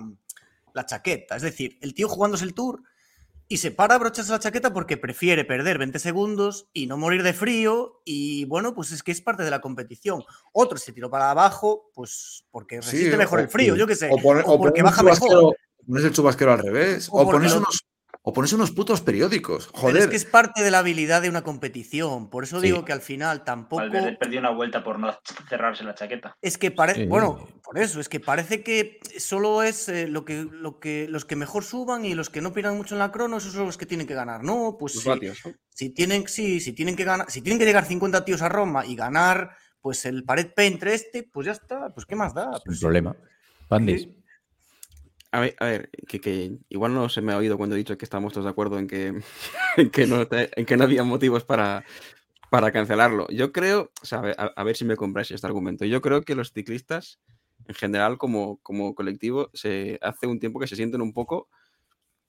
la 0.73 0.85
chaqueta. 0.85 1.35
Es 1.35 1.41
decir, 1.41 1.77
el 1.81 1.93
tío 1.93 2.07
jugándose 2.07 2.45
el 2.45 2.53
Tour 2.53 2.83
y 3.53 3.57
se 3.57 3.69
para 3.69 3.93
a 3.93 3.97
abrocharse 3.97 4.31
la 4.31 4.39
chaqueta 4.39 4.73
porque 4.73 4.97
prefiere 4.97 5.45
perder 5.45 5.77
20 5.77 5.99
segundos 5.99 6.69
y 6.73 6.87
no 6.87 6.97
morir 6.97 7.21
de 7.21 7.33
frío. 7.33 8.01
Y 8.03 8.45
bueno, 8.45 8.73
pues 8.73 8.91
es 8.91 9.03
que 9.03 9.11
es 9.11 9.21
parte 9.21 9.43
de 9.43 9.51
la 9.51 9.61
competición. 9.61 10.23
Otro 10.53 10.79
se 10.79 10.91
tiró 10.91 11.11
para 11.11 11.29
abajo, 11.29 11.91
pues 11.93 12.45
porque 12.49 12.81
Sí, 12.81 12.89
resiste 12.91 13.15
mejor 13.17 13.37
o- 13.37 13.41
el 13.43 13.49
frío, 13.49 13.75
yo 13.75 13.85
qué 13.85 13.95
sé. 13.95 14.09
O, 14.11 14.57
porque 14.57 14.81
baja 14.81 15.03
mejor. 15.03 15.55
Pones 15.85 16.03
el 16.03 16.13
chubasquero 16.13 16.51
al 16.51 16.59
revés. 16.63 17.07
O 17.11 17.29
pones 17.29 17.53
unos, 17.53 17.85
o 18.25 18.31
pones 18.31 18.53
unos 18.53 18.71
putos 18.71 19.01
periódicos. 19.01 19.67
Pero 19.67 19.79
Joder. 19.81 19.97
es 20.03 20.07
que 20.07 20.15
es 20.15 20.23
parte 20.25 20.63
de 20.63 20.71
la 20.71 20.79
habilidad 20.79 21.21
de 21.21 21.29
una 21.29 21.41
competición. 21.41 22.29
Por 22.29 22.45
eso 22.45 22.59
Sí. 22.61 22.67
digo 22.67 22.85
que 22.85 22.93
al 22.93 23.01
final 23.01 23.43
tampoco. 23.43 23.81
Valverde 23.81 24.13
perdió 24.17 24.39
una 24.39 24.51
vuelta 24.51 24.81
por 24.83 24.97
no 24.97 25.13
cerrarse 25.49 25.83
la 25.83 25.93
chaqueta. 25.93 26.35
Es 26.41 26.57
que 26.57 26.71
parece, 26.71 27.01
Sí. 27.01 27.07
bueno, 27.07 27.45
por 27.63 27.77
eso, 27.77 27.99
es 27.99 28.07
que 28.07 28.21
parece 28.21 28.63
que 28.63 28.99
solo 29.19 29.61
es 29.61 29.89
eh, 29.89 30.07
lo 30.07 30.23
que, 30.23 30.47
lo 30.49 30.79
que 30.79 31.05
los 31.09 31.25
que 31.25 31.35
mejor 31.35 31.65
suban 31.65 32.05
y 32.05 32.13
los 32.15 32.29
que 32.29 32.39
no 32.41 32.53
pierdan 32.53 32.77
mucho 32.77 32.95
en 32.95 32.99
la 32.99 33.11
crono, 33.11 33.37
esos 33.37 33.51
son 33.51 33.65
los 33.65 33.77
que 33.77 33.85
tienen 33.85 34.07
que 34.07 34.13
ganar. 34.15 34.41
No, 34.43 34.77
pues 34.79 34.95
Los 34.95 35.03
sí, 35.03 35.09
vatios, 35.09 35.39
¿no? 35.45 35.51
si 35.69 35.89
tienen, 35.89 36.25
sí, 36.27 36.61
si 36.61 36.71
tienen 36.71 36.95
que 36.95 37.03
ganar, 37.03 37.29
si 37.29 37.41
tienen 37.41 37.59
que 37.59 37.65
llegar 37.65 37.83
50 37.85 38.23
tíos 38.23 38.41
a 38.41 38.47
Roma 38.47 38.85
y 38.85 38.95
ganar, 38.95 39.51
pues 39.81 40.05
el 40.05 40.23
pared 40.23 40.47
P 40.55 40.65
entre 40.65 40.93
este, 40.93 41.23
pues 41.23 41.45
ya 41.47 41.51
está, 41.51 41.93
pues 41.93 42.05
qué 42.05 42.15
más 42.15 42.33
da. 42.33 42.53
Sin 42.53 42.61
Pues 42.67 42.77
sí. 42.77 42.83
problema. 42.85 43.15
Pandis. 43.67 44.07
A 45.33 45.39
ver, 45.39 45.55
a 45.59 45.65
ver, 45.65 45.89
que, 46.07 46.21
que 46.21 46.57
igual 46.69 46.93
no 46.93 47.09
se 47.09 47.21
me 47.21 47.33
ha 47.33 47.37
oído 47.37 47.57
cuando 47.57 47.75
he 47.75 47.79
dicho 47.79 47.97
que 47.97 48.05
estamos 48.05 48.33
todos 48.33 48.45
de 48.45 48.51
acuerdo 48.51 48.77
en 48.77 48.87
que, 48.87 49.07
en 49.77 49.89
que, 49.89 50.05
no, 50.05 50.27
en 50.31 50.65
que 50.65 50.77
no 50.77 50.83
había 50.83 51.03
motivos 51.03 51.43
para, 51.43 51.83
para 52.51 52.71
cancelarlo. 52.71 53.27
Yo 53.29 53.51
creo, 53.51 53.91
o 54.01 54.05
sea, 54.05 54.19
a 54.19 54.21
ver, 54.21 54.35
a- 54.39 54.53
a 54.55 54.63
ver 54.63 54.75
si 54.77 54.85
me 54.85 54.97
compráis 54.97 55.31
este 55.31 55.47
argumento. 55.47 55.85
Yo 55.85 56.01
creo 56.01 56.21
que 56.23 56.35
los 56.35 56.51
ciclistas, 56.53 57.19
en 57.67 57.75
general, 57.75 58.17
como, 58.19 58.59
como 58.63 58.95
colectivo, 58.95 59.49
se 59.53 59.99
hace 60.03 60.27
un 60.27 60.39
tiempo 60.39 60.59
que 60.59 60.67
se 60.67 60.75
sienten 60.77 61.01
un 61.01 61.13
poco 61.13 61.49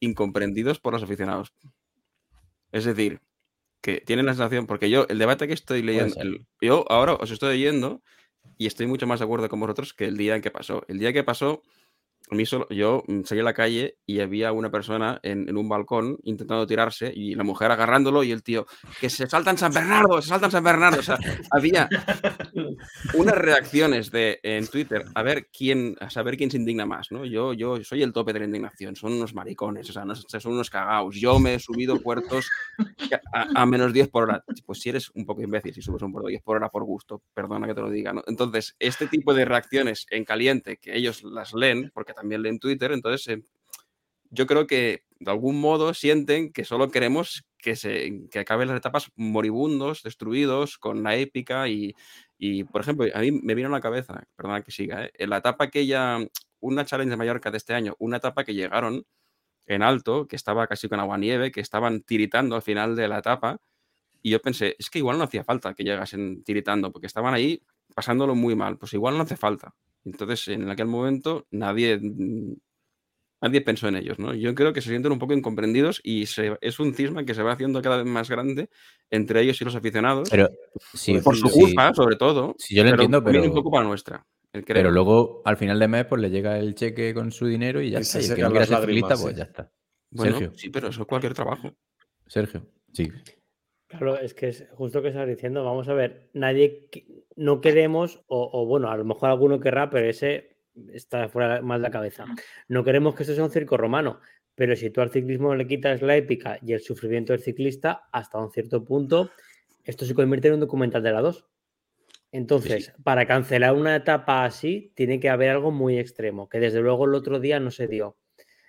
incomprendidos 0.01 0.81
por 0.81 0.93
los 0.95 1.03
aficionados. 1.05 1.55
Es 2.73 2.85
decir, 2.85 3.21
que 3.83 4.01
tienen 4.03 4.27
la 4.27 4.35
sensación, 4.35 4.67
porque 4.67 4.91
yo, 4.91 5.07
el 5.09 5.19
debate 5.19 5.47
que 5.49 5.55
estoy 5.55 5.83
leyendo, 5.83 6.15
el- 6.21 6.47
yo 6.61 6.85
ahora 6.91 7.15
os 7.15 7.31
estoy 7.33 7.55
leyendo 7.59 8.03
y 8.59 8.67
estoy 8.69 8.87
mucho 8.89 9.07
más 9.09 9.21
de 9.21 9.27
acuerdo 9.27 9.49
con 9.51 9.61
vosotros 9.61 9.95
que 9.95 10.07
el 10.07 10.17
día 10.19 10.37
en 10.37 10.43
que 10.43 10.51
pasó. 10.53 10.85
El 10.89 10.99
día 11.01 11.13
que 11.13 11.25
pasó, 11.25 11.63
a 12.31 12.35
mí 12.35 12.47
solo, 12.47 12.67
yo 12.71 13.03
mm, 13.07 13.23
salí 13.25 13.41
a 13.41 13.45
la 13.45 13.53
calle 13.55 13.99
y 14.07 14.21
había 14.21 14.51
una 14.53 14.71
persona 14.71 15.21
en, 15.23 15.49
en 15.49 15.57
un 15.57 15.69
balcón 15.69 16.17
intentando 16.25 16.67
tirarse 16.67 17.13
y 17.15 17.35
la 17.35 17.45
mujer 17.45 17.71
agarrándolo 17.71 18.23
y 18.25 18.33
el 18.33 18.43
tío, 18.43 18.67
que 19.01 19.11
se 19.11 19.27
salta 19.27 19.51
en 19.51 19.59
San 19.59 19.73
Bernardo, 19.73 20.21
se 20.23 20.29
salta 20.31 20.47
en 20.47 20.53
San 20.53 20.65
Bernardo. 20.65 21.01
O 21.01 21.03
sea, 21.03 21.19
había 21.51 21.89
unas 23.15 23.35
reacciones 23.37 24.11
de, 24.11 24.41
en 24.43 24.67
Twitter 24.67 25.05
a 25.15 25.23
ver 25.23 25.49
quién, 25.57 25.97
a 26.01 26.11
saber 26.11 26.37
quién 26.37 26.51
se 26.51 26.57
indigna 26.57 26.87
más, 26.87 27.11
¿no? 27.13 27.25
Yo, 27.25 27.53
yo 27.53 27.83
soy 27.85 28.03
el 28.03 28.13
tope 28.13 28.33
de 28.33 28.41
la 28.41 28.45
indignación, 28.47 28.97
son 28.97 29.13
unos 29.13 29.35
maricones, 29.35 29.89
o 29.91 29.93
sea, 29.93 30.05
no- 30.05 30.15
son 30.15 30.53
unos 30.53 30.71
cagaos. 30.71 31.17
Yo 31.17 31.39
me 31.39 31.55
he 31.55 31.59
subido 31.59 32.01
puertos 32.01 32.49
a, 33.35 33.63
a 33.63 33.67
menos 33.67 33.93
10 33.93 34.09
por 34.09 34.25
hora. 34.25 34.45
Pues 34.67 34.81
si 34.81 34.89
eres 34.89 35.11
un 35.15 35.27
poco 35.27 35.43
imbécil, 35.43 35.75
si 35.75 35.83
subes 35.83 36.03
un 36.03 36.13
puerto 36.13 36.29
10 36.29 36.43
por 36.43 36.57
hora 36.57 36.69
por 36.71 36.85
gusto, 36.85 37.23
perdona 37.35 37.67
que 37.67 37.75
te 37.75 37.81
lo 37.81 37.91
diga, 37.91 38.13
¿no? 38.13 38.23
Entonces, 38.27 38.75
este 38.79 39.07
tipo 39.07 39.35
de 39.35 39.45
reacciones 39.45 40.07
en 40.11 40.25
caliente, 40.25 40.79
que 40.79 40.97
ellos 40.97 41.23
las 41.23 41.53
leen, 41.55 41.91
porque 41.95 42.14
también 42.15 42.43
leen 42.43 42.59
Twitter, 42.59 42.93
entonces 42.93 43.27
eh, 43.29 43.43
yo 44.31 44.47
creo 44.47 44.67
que 44.67 45.05
de 45.21 45.31
algún 45.31 45.61
modo 45.61 45.95
sienten 45.95 46.53
que 46.53 46.65
solo 46.65 46.91
queremos 46.91 47.45
que, 47.59 47.77
se, 47.77 48.29
que 48.31 48.41
acaben 48.41 48.69
las 48.69 48.77
etapas 48.77 49.11
moribundos, 49.17 50.03
destruidos, 50.03 50.77
con 50.77 51.03
la 51.03 51.17
épica 51.17 51.69
y, 51.69 51.95
y, 52.37 52.65
por 52.65 52.83
ejemplo, 52.83 53.07
a 53.15 53.21
mí 53.21 53.31
me 53.33 53.55
vino 53.55 53.69
a 53.69 53.73
la 53.73 53.81
cabeza, 53.81 54.25
perdona 54.37 54.63
que 54.63 54.71
siga, 54.71 55.07
¿eh? 55.07 55.13
en 55.15 55.31
la 55.31 55.39
etapa 55.39 55.65
aquella, 55.65 56.19
una 56.61 56.85
challenge 56.85 57.11
de 57.11 57.17
Mallorca 57.17 57.51
de 57.51 57.57
este 57.57 57.75
año, 57.75 57.95
una 57.99 58.19
etapa 58.19 58.45
que 58.45 58.55
llegaron 58.55 59.07
en 59.67 59.83
alto, 59.83 60.27
que 60.29 60.37
estaba 60.37 60.67
casi 60.67 60.89
con 60.89 61.01
agua 61.01 61.17
nieve, 61.17 61.51
que 61.51 61.61
estaban 61.61 62.03
tiritando 62.03 62.57
al 62.57 62.63
final 62.63 62.97
de 62.97 63.09
la 63.09 63.19
etapa, 63.19 63.59
y 64.21 64.31
yo 64.31 64.41
pensé, 64.41 64.77
es 64.79 64.91
que 64.91 64.99
igual 64.99 65.19
no 65.19 65.25
hacía 65.25 65.45
falta 65.45 65.75
que 65.75 65.85
llegasen 65.85 66.45
tiritando, 66.45 66.93
porque 66.93 67.07
estaban 67.07 67.35
ahí 67.35 67.63
pasándolo 67.95 68.35
muy 68.35 68.55
mal, 68.55 68.79
pues 68.79 68.93
igual 68.95 69.17
no 69.17 69.23
hace 69.23 69.37
falta. 69.37 69.75
Entonces, 70.05 70.49
en 70.49 70.69
aquel 70.69 70.87
momento, 70.87 71.47
nadie, 71.51 71.99
mm, 72.01 72.55
nadie 73.43 73.61
pensó 73.61 73.89
en 73.89 73.97
ellos, 73.97 74.19
¿no? 74.19 74.35
Yo 74.35 74.55
creo 74.55 74.73
que 74.73 74.81
se 74.81 74.91
sienten 74.91 75.13
un 75.13 75.19
poco 75.19 75.35
incomprendidos 75.35 76.01
y 76.03 76.27
se- 76.27 76.57
es 76.61 76.81
un 76.81 76.95
cisma 76.95 77.25
que 77.25 77.35
se 77.35 77.43
va 77.43 77.53
haciendo 77.53 77.83
cada 77.83 77.99
vez 77.99 78.07
más 78.07 78.29
grande 78.31 78.69
entre 79.11 79.43
ellos 79.43 79.61
y 79.61 79.65
los 79.65 79.75
aficionados, 79.75 80.29
Pero 80.31 80.49
sí, 80.95 81.19
por 81.19 81.37
su 81.37 81.49
sí, 81.49 81.61
culpa, 81.61 81.93
sobre 81.95 82.17
todo. 82.17 82.55
sí, 82.59 82.75
yo 82.75 82.85
lo 82.85 82.91
entiendo, 82.91 83.23
también 83.23 83.43
pero, 83.43 83.51
un 83.53 83.57
poco 83.57 83.71
para 83.71 83.85
nuestra. 83.85 84.27
el 84.53 84.65
pero 84.65 84.91
luego 84.91 85.43
al 85.45 85.57
final 85.57 85.79
de 85.79 85.89
mes 85.89 86.07
pues 86.07 86.21
le 86.23 86.31
llega 86.31 86.59
el 86.59 86.75
cheque 86.75 87.13
con 87.13 87.33
su 87.33 87.47
dinero 87.47 87.81
y 87.83 87.91
ya 87.91 87.99
Y 87.99 88.03
está. 88.03 88.21
se 88.21 88.27
Y 88.27 88.31
el 88.31 88.35
que 88.37 88.43
no 88.43 88.49
secan 88.49 88.51
quiera 88.53 88.61
las 88.61 88.69
ser 88.69 88.79
lágrimas, 88.79 89.19
ciclista, 89.19 89.25
pues 89.25 89.37
ya 89.37 89.45
está. 89.45 89.73
Bueno, 90.11 90.39
Sergio. 90.39 90.53
sí, 90.57 90.71
pero 90.71 90.89
eso 90.89 91.01
es 91.03 91.07
cualquier 91.07 91.35
trabajo. 91.35 91.73
Sergio, 92.27 92.67
sí. 92.93 93.11
Claro, 93.99 94.19
es 94.19 94.35
que 94.35 94.49
es 94.49 94.67
justo 94.73 95.03
que 95.03 95.09
estás 95.09 95.29
diciendo. 95.29 95.65
Vamos 95.65 95.89
a 95.89 95.95
ver, 95.95 96.31
nadie 96.33 96.89
no 97.37 97.61
queremos, 97.61 98.25
o, 98.27 98.51
o 98.53 98.67
bueno, 98.67 98.91
a 98.91 98.97
lo 98.97 99.05
mejor 99.05 99.31
alguno 99.31 99.61
querrá, 99.61 99.91
pero 99.91 100.09
ese 100.09 100.57
está 100.93 101.29
fuera 101.29 101.63
más 101.63 101.79
de 101.79 101.83
la 101.83 101.91
cabeza. 101.91 102.25
No 102.69 102.85
queremos 102.85 103.15
que 103.15 103.23
esto 103.23 103.35
sea 103.35 103.45
un 103.45 103.51
circo 103.51 103.77
romano, 103.77 104.21
pero 104.55 104.77
si 104.77 104.91
tú 104.91 105.01
al 105.01 105.11
ciclismo 105.11 105.55
le 105.55 105.67
quitas 105.67 106.03
la 106.03 106.17
épica 106.17 106.59
y 106.63 106.73
el 106.73 106.81
sufrimiento 106.81 107.33
del 107.33 107.43
ciclista, 107.43 108.09
hasta 108.13 108.39
un 108.39 108.51
cierto 108.51 108.85
punto, 108.85 109.31
esto 109.85 110.05
se 110.05 110.15
convierte 110.15 110.49
en 110.49 110.55
un 110.55 110.61
documental 110.61 111.03
de 111.03 111.13
la 111.13 111.21
2. 111.21 111.47
Entonces, 112.33 112.93
para 113.05 113.27
cancelar 113.27 113.75
una 113.75 113.95
etapa 113.95 114.45
así, 114.45 114.93
tiene 114.97 115.21
que 115.21 115.29
haber 115.29 115.51
algo 115.51 115.71
muy 115.71 115.99
extremo, 115.99 116.49
que 116.49 116.59
desde 116.59 116.81
luego 116.81 117.05
el 117.05 117.15
otro 117.15 117.39
día 117.39 117.61
no 117.61 117.71
se 117.71 117.87
dio. 117.87 118.17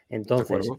Entonces. 0.10 0.70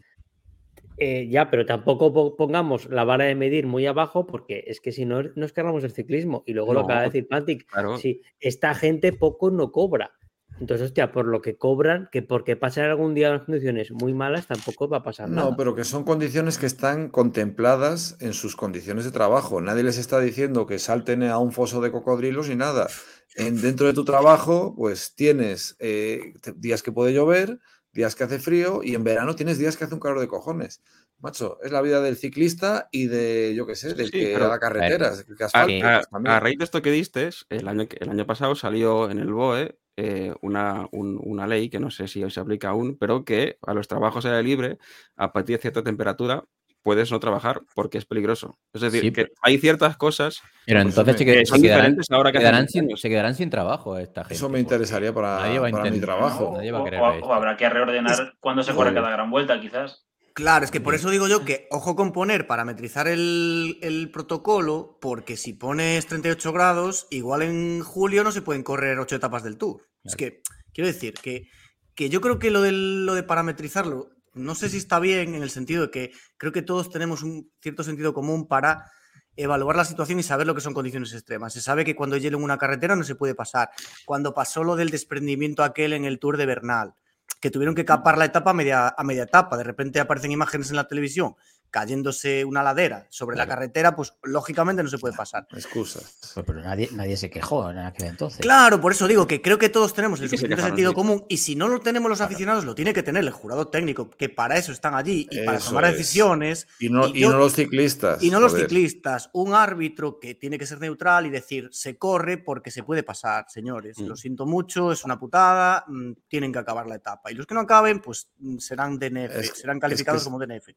Eh, 0.97 1.27
ya, 1.29 1.49
pero 1.49 1.65
tampoco 1.65 2.11
po- 2.13 2.35
pongamos 2.35 2.89
la 2.89 3.03
vara 3.03 3.25
de 3.25 3.35
medir 3.35 3.67
muy 3.67 3.85
abajo, 3.85 4.25
porque 4.25 4.63
es 4.67 4.81
que 4.81 4.91
si 4.91 5.05
no, 5.05 5.21
nos 5.35 5.53
cargamos 5.53 5.83
el 5.83 5.91
ciclismo. 5.91 6.43
Y 6.45 6.53
luego 6.53 6.73
lo 6.73 6.81
No, 6.81 6.87
que 6.87 6.93
va 6.93 6.99
a 6.99 7.03
decir 7.03 7.27
Pantic, 7.27 7.67
claro. 7.69 7.97
si 7.97 8.21
esta 8.39 8.73
gente 8.75 9.13
poco 9.13 9.51
no 9.51 9.71
cobra. 9.71 10.11
Entonces, 10.59 10.87
hostia, 10.87 11.11
por 11.11 11.27
lo 11.27 11.39
que 11.39 11.55
cobran, 11.55 12.09
que 12.11 12.23
porque 12.23 12.55
pasen 12.55 12.85
algún 12.85 13.13
día 13.13 13.29
unas 13.29 13.43
condiciones 13.43 13.91
muy 13.91 14.15
malas, 14.15 14.47
tampoco 14.47 14.89
va 14.89 14.97
a 14.97 15.03
pasar 15.03 15.29
nada. 15.29 15.51
No, 15.51 15.55
pero 15.55 15.75
que 15.75 15.83
son 15.83 16.03
condiciones 16.03 16.57
que 16.57 16.65
están 16.65 17.09
contempladas 17.09 18.17
en 18.21 18.33
sus 18.33 18.55
condiciones 18.55 19.05
de 19.05 19.11
trabajo. 19.11 19.61
Nadie 19.61 19.83
les 19.83 19.99
está 19.99 20.19
diciendo 20.19 20.65
que 20.65 20.79
salten 20.79 21.21
a 21.21 21.37
un 21.37 21.51
foso 21.51 21.79
de 21.79 21.91
cocodrilos 21.91 22.49
ni 22.49 22.55
nada. 22.55 22.87
En, 23.35 23.61
dentro 23.61 23.85
de 23.85 23.93
tu 23.93 24.03
trabajo, 24.03 24.73
pues 24.75 25.13
tienes 25.13 25.75
eh, 25.79 26.33
días 26.55 26.81
que 26.81 26.91
puede 26.91 27.13
llover, 27.13 27.59
días 27.97 28.15
que 28.15 28.23
hace 28.23 28.39
frío 28.39 28.81
y 28.83 28.95
en 28.95 29.03
verano 29.03 29.35
tienes 29.35 29.57
días 29.57 29.75
que 29.75 29.83
hace 29.83 29.93
un 29.95 29.99
calor 29.99 30.19
de 30.21 30.27
cojones. 30.27 30.81
Macho, 31.19 31.57
es 31.63 31.71
la 31.71 31.81
vida 31.81 31.99
del 31.99 32.15
ciclista 32.15 32.87
y 32.91 33.07
de, 33.07 33.53
yo 33.55 33.65
qué 33.65 33.75
sé, 33.75 33.95
del 33.95 34.05
Sí, 34.05 34.11
que 34.11 34.33
pero- 34.33 34.45
haga 34.45 34.59
carreteras, 34.59 35.23
que 35.25 35.43
A, 35.43 35.65
pues 35.65 36.07
a 36.25 36.39
raíz 36.39 36.59
de 36.59 36.63
esto 36.63 36.81
que 36.83 36.91
diste, 36.91 37.29
el 37.49 37.67
año, 37.67 37.87
que- 37.87 37.97
el 37.99 38.09
año 38.09 38.25
pasado 38.27 38.53
salió 38.55 39.09
en 39.09 39.17
el 39.19 39.33
BOE 39.33 39.77
eh, 39.99 40.31
una, 40.43 40.87
un- 40.91 41.19
una 41.23 41.47
ley 41.47 41.71
que 41.71 41.79
no 41.79 41.89
sé 41.89 42.07
si 42.07 42.23
hoy 42.23 42.29
se 42.29 42.39
aplica 42.39 42.69
aún, 42.69 42.97
pero 42.99 43.25
que 43.25 43.57
a 43.65 43.73
los 43.73 43.87
trabajos 43.87 44.25
aire 44.27 44.43
libre, 44.43 44.77
a 45.15 45.33
partir 45.33 45.55
de 45.57 45.61
cierta 45.63 45.81
temperatura, 45.83 46.45
puedes 46.87 47.11
no 47.11 47.19
trabajar 47.19 47.59
porque 47.75 47.97
es 47.97 48.05
peligroso. 48.05 48.57
Es 48.73 48.79
decir, 48.79 49.01
Sí, 49.01 49.11
que 49.11 49.23
pero- 49.25 49.33
hay 49.41 49.57
ciertas 49.57 49.97
cosas 49.97 50.41
Pero 50.65 50.81
Pues 50.83 50.97
entonces 50.97 51.15
que 51.17 51.33
se 51.39 51.45
son 51.45 51.61
quedarán, 51.61 51.81
diferentes 51.83 52.07
ahora 52.11 52.31
que 52.31 52.37
hace 52.37 52.43
quedarán 52.43 52.59
20 52.61 52.71
sin, 52.71 52.83
años. 52.85 53.01
se 53.01 53.09
quedarán 53.09 53.35
sin 53.35 53.49
trabajo 53.49 53.97
esta 53.97 54.21
gente. 54.23 54.33
Eso 54.35 54.47
me 54.49 54.59
interesaría 54.59 55.13
para, 55.13 55.39
nadie 55.39 55.59
va 55.59 55.67
a 55.67 55.71
para 55.71 55.91
mi 55.91 55.99
trabajo. 55.99 56.53
Nadie 56.55 56.71
va 56.71 56.79
a 56.79 56.83
querer 56.85 56.99
o- 57.01 57.33
habrá 57.33 57.57
que 57.57 57.69
reordenar 57.69 58.33
cuándo 58.39 58.63
se 58.63 58.73
corre 58.73 58.93
cada 58.93 59.09
gran 59.11 59.29
vuelta, 59.29 59.59
quizás. 59.59 60.05
Claro, 60.33 60.63
es 60.65 60.71
que 60.71 60.79
por 60.81 60.93
eso 60.93 61.09
digo 61.09 61.27
yo 61.27 61.43
que 61.45 61.67
ojo 61.71 61.95
con 61.95 62.11
poner, 62.13 62.45
parametrizar 62.47 63.07
el, 63.07 63.79
el 63.81 64.11
protocolo, 64.11 64.97
porque 65.01 65.35
si 65.35 65.53
pones 65.53 66.05
38 66.05 66.53
grados, 66.53 67.07
igual 67.09 67.41
en 67.41 67.81
julio 67.81 68.23
no 68.23 68.31
se 68.31 68.41
pueden 68.43 68.61
correr 68.63 68.99
8 68.99 69.15
etapas 69.15 69.43
del 69.43 69.57
Tour. 69.57 69.81
Es 70.03 70.15
que, 70.15 70.41
quiero 70.73 70.87
decir, 70.87 71.15
que, 71.15 71.47
que 71.95 72.09
yo 72.09 72.21
creo 72.21 72.37
que 72.39 72.51
lo, 72.51 72.61
del- 72.61 73.05
lo 73.05 73.15
de 73.15 73.23
parametrizarlo, 73.23 74.09
no 74.37 74.55
sé 74.55 74.69
si 74.69 74.77
está 74.77 74.99
bien 74.99 75.35
en 75.35 75.43
el 75.43 75.49
sentido 75.49 75.83
de 75.83 75.91
que 75.91 76.11
creo 76.37 76.51
que 76.51 76.61
todos 76.61 76.89
tenemos 76.89 77.23
un 77.23 77.51
cierto 77.61 77.83
sentido 77.83 78.13
común 78.13 78.47
para 78.47 78.91
evaluar 79.35 79.75
la 79.75 79.85
situación 79.85 80.19
y 80.19 80.23
saber 80.23 80.47
lo 80.47 80.55
que 80.55 80.61
son 80.61 80.73
condiciones 80.73 81.13
extremas. 81.13 81.53
Se 81.53 81.61
sabe 81.61 81.85
que 81.85 81.95
cuando 81.95 82.17
hielo 82.17 82.37
en 82.37 82.43
una 82.43 82.57
carretera 82.57 82.95
no 82.95 83.03
se 83.03 83.15
puede 83.15 83.35
pasar. 83.35 83.69
Cuando 84.05 84.33
pasó 84.33 84.63
lo 84.63 84.75
del 84.75 84.89
desprendimiento 84.89 85.63
aquel 85.63 85.93
en 85.93 86.05
el 86.05 86.19
Tour 86.19 86.37
de 86.37 86.45
Bernal, 86.45 86.95
que 87.39 87.51
tuvieron 87.51 87.75
que 87.75 87.85
capar 87.85 88.17
la 88.17 88.25
etapa 88.25 88.51
a 88.51 88.53
media, 88.53 88.95
a 88.97 89.03
media 89.03 89.23
etapa. 89.23 89.57
De 89.57 89.63
repente 89.63 89.99
aparecen 89.99 90.31
imágenes 90.31 90.69
en 90.71 90.75
la 90.75 90.87
televisión 90.87 91.35
cayéndose 91.69 92.45
una 92.45 92.63
ladera 92.63 93.07
sobre 93.09 93.37
la 93.37 93.47
carretera, 93.47 93.95
pues 93.95 94.13
lógicamente 94.23 94.83
no 94.83 94.89
se 94.89 94.97
puede 94.97 95.15
pasar. 95.15 95.47
Excusas. 95.51 96.31
Pero 96.35 96.61
nadie, 96.61 96.89
nadie 96.93 97.17
se 97.17 97.29
quejó 97.29 97.69
en 97.69 97.79
aquel 97.79 98.07
entonces. 98.07 98.39
Claro, 98.39 98.79
por 98.81 98.91
eso 98.91 99.07
digo 99.07 99.27
que 99.27 99.41
creo 99.41 99.57
que 99.57 99.69
todos 99.69 99.93
tenemos 99.93 100.19
el 100.21 100.29
suficiente 100.29 100.61
sentido 100.61 100.93
común 100.93 101.25
y 101.29 101.37
si 101.37 101.55
no 101.55 101.67
lo 101.67 101.79
tenemos 101.79 102.09
los 102.09 102.21
aficionados, 102.21 102.63
lo 102.65 102.75
tiene 102.75 102.93
que 102.93 103.03
tener 103.03 103.23
el 103.23 103.31
jurado 103.31 103.67
técnico, 103.67 104.09
que 104.09 104.29
para 104.29 104.57
eso 104.57 104.71
están 104.71 104.95
allí 104.95 105.27
y 105.29 105.45
para 105.45 105.59
tomar 105.59 105.85
es. 105.85 105.97
decisiones. 105.97 106.67
Y 106.79 106.89
no, 106.89 107.07
Y 107.07 107.21
no 107.21 107.37
los 107.37 107.53
ciclistas. 107.53 108.21
Y 108.23 108.29
no 108.31 108.39
los 108.39 108.53
ciclistas, 108.53 109.29
un 109.33 109.53
árbitro 109.53 110.19
que 110.19 110.35
tiene 110.35 110.57
que 110.57 110.65
ser 110.65 110.79
neutral 110.79 111.25
y 111.25 111.29
decir, 111.29 111.69
se 111.71 111.97
corre 111.97 112.37
porque 112.37 112.71
se 112.71 112.83
puede 112.83 113.03
pasar, 113.03 113.45
señores. 113.49 113.97
Lo 113.99 114.13
Mm. 114.13 114.17
siento 114.17 114.45
mucho, 114.45 114.91
es 114.91 115.03
una 115.03 115.19
putada, 115.19 115.83
mm, 115.87 116.11
tienen 116.27 116.51
que 116.53 116.59
acabar 116.59 116.87
la 116.87 116.95
etapa. 116.95 117.31
Y 117.31 117.35
los 117.35 117.45
que 117.45 117.53
no 117.55 117.61
acaben, 117.61 117.99
pues 117.99 118.27
mm, 118.39 118.57
serán 118.57 118.97
DNF, 118.99 119.39
Es- 119.39 119.51
serán 119.59 119.77
es 119.77 119.79
que 119.79 119.81
calificados 119.81 120.21
es- 120.21 120.25
como 120.25 120.39
DNF. 120.39 120.69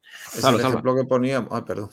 Ejemplo 0.81 0.95
que 0.95 1.07
poníamos. 1.07 1.49
Ah, 1.51 1.63
perdón. 1.65 1.89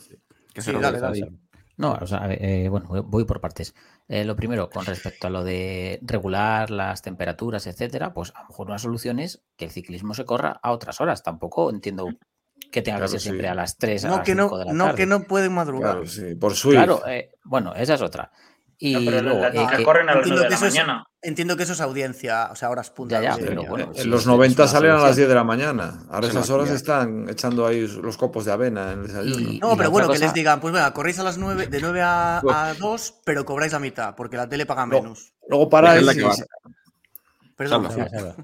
Que 0.53 0.63
Sí, 0.63 0.73
dale, 0.73 0.99
dale. 1.01 1.33
No, 1.77 1.93
o 2.01 2.07
sea, 2.09 2.27
eh, 2.31 2.69
bueno, 2.69 2.89
voy- 3.05 3.25
por 3.25 3.41
partes. 3.41 3.73
Eh, 4.09 4.25
lo 4.25 4.35
primero, 4.35 4.69
con 4.69 4.85
respecto 4.85 5.29
a 5.29 5.31
lo 5.31 5.45
de 5.45 6.01
regular 6.03 6.71
las 6.71 7.03
temperaturas, 7.03 7.69
etcétera, 7.69 8.13
pues 8.13 8.33
a 8.35 8.43
lo 8.43 8.49
mejor 8.49 8.67
una 8.67 8.79
solución 8.81 9.21
es 9.21 9.45
que 9.57 9.67
el 9.67 9.71
ciclismo 9.71 10.13
se 10.15 10.25
corra 10.25 10.59
a 10.63 10.73
otras 10.73 11.01
horas. 11.01 11.23
Tampoco 11.23 11.71
entiendo 11.71 12.09
que 12.73 12.83
tenga 12.83 12.99
Claro, 12.99 13.07
que 13.13 13.19
ser 13.19 13.21
siempre 13.21 13.49
a 13.49 13.55
las 13.55 13.77
3 13.77 14.05
a 14.05 14.09
No 14.09 14.17
las 14.17 14.25
que 14.27 14.35
no, 14.35 14.45
5 14.45 14.59
de 14.59 14.65
la 14.65 14.73
no 14.73 14.85
tarde. 14.87 14.97
que 14.97 15.07
no 15.07 15.21
pueden 15.23 15.53
madrugar. 15.55 15.93
Claro, 15.93 16.07
sí. 16.07 16.35
Por 16.35 16.55
Swift. 16.57 16.75
Claro, 16.75 17.07
eh, 17.07 17.31
bueno, 17.45 17.73
esa 17.75 17.95
es 17.95 18.03
otra. 18.03 18.33
Y 18.77 18.95
No, 18.95 19.01
pero 19.11 19.23
luego, 19.23 19.39
las 19.41 19.55
eh, 19.55 19.59
chicas 19.59 19.77
que- 19.77 19.85
corren 19.85 20.09
a 20.09 20.15
las 20.15 20.27
entiendo 20.27 20.43
9 20.49 20.55
de 20.57 20.61
la 20.61 20.69
mañana. 20.69 21.07
Entiendo 21.21 21.57
que 21.57 21.65
eso 21.65 21.73
es 21.73 21.81
audiencia, 21.81 22.49
o 22.53 22.55
sea, 22.55 22.71
horas 22.71 22.91
puntas. 22.91 23.21
Ya, 23.21 23.37
ya, 23.37 23.45
pero 23.45 23.63
En- 23.63 23.69
bueno, 23.69 23.93
en 23.93 24.03
sí, 24.03 24.09
los 24.09 24.21
es- 24.21 24.27
90 24.29 24.63
es 24.65 24.71
una 24.71 24.79
salían 24.79 24.93
a 24.93 24.95
las 24.95 25.03
solución. 25.03 25.17
10 25.17 25.29
de 25.29 25.35
la 25.35 25.45
mañana. 25.45 26.07
Ahora 26.11 26.29
esas 26.29 26.49
horas 26.51 26.71
están 26.71 27.29
echando 27.29 27.67
ahí 27.67 27.89
los 27.89 28.17
copos 28.17 28.45
de 28.45 28.53
avena 28.53 28.93
en 28.93 29.01
el 29.01 29.07
desayuno. 29.09 29.51
Y- 29.53 29.59
No, 29.59 29.71
la 29.71 29.77
pero 29.77 29.91
bueno, 29.91 30.09
que 30.11 30.19
les 30.21 30.33
digan, 30.33 30.61
pues 30.61 30.73
venga, 30.73 30.93
corréis 30.95 31.19
a 31.19 31.25
las 31.25 31.37
9, 31.37 31.67
de 31.67 31.81
9 31.81 32.03
a, 32.03 32.39
a 32.39 32.75
2, 32.75 33.15
pero 33.25 33.45
cobráis 33.45 33.73
la 33.73 33.81
mitad, 33.81 34.15
porque 34.15 34.37
la 34.37 34.49
tele 34.49 34.65
paga 34.65 34.87
No. 34.87 35.03
menos. 35.03 35.33
Luego 35.49 35.69
para 35.69 35.93
Dejadla 35.95 36.13
y- 36.13 36.17
que 36.17 36.23
va. 36.23 36.35
Perdón. 37.57 37.89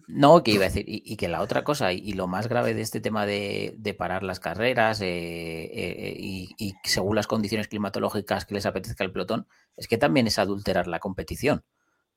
No, 0.09 0.43
que 0.43 0.51
iba 0.51 0.65
a 0.65 0.69
decir, 0.69 0.85
y, 0.89 1.01
y 1.07 1.17
que 1.17 1.29
la 1.29 1.41
otra 1.43 1.63
cosa, 1.63 1.93
y, 1.93 1.99
y 1.99 2.15
lo 2.15 2.27
más 2.27 2.49
grave 2.49 2.75
de 2.75 2.81
este 2.83 3.01
tema 3.01 3.25
de, 3.27 3.77
de 3.79 3.95
parar 3.95 4.25
las 4.25 4.41
carreras 4.41 5.01
eh, 5.01 5.07
eh, 5.73 6.17
y, 6.19 6.53
y 6.59 6.75
según 6.83 7.15
las 7.15 7.29
condiciones 7.29 7.69
climatológicas 7.69 8.45
que 8.45 8.55
les 8.55 8.67
apetezca 8.67 9.05
el 9.05 9.13
pelotón, 9.13 9.47
es 9.77 9.87
que 9.87 9.99
también 9.99 10.27
es 10.27 10.41
adulterar 10.41 10.89
la 10.89 10.99
competición. 10.99 11.63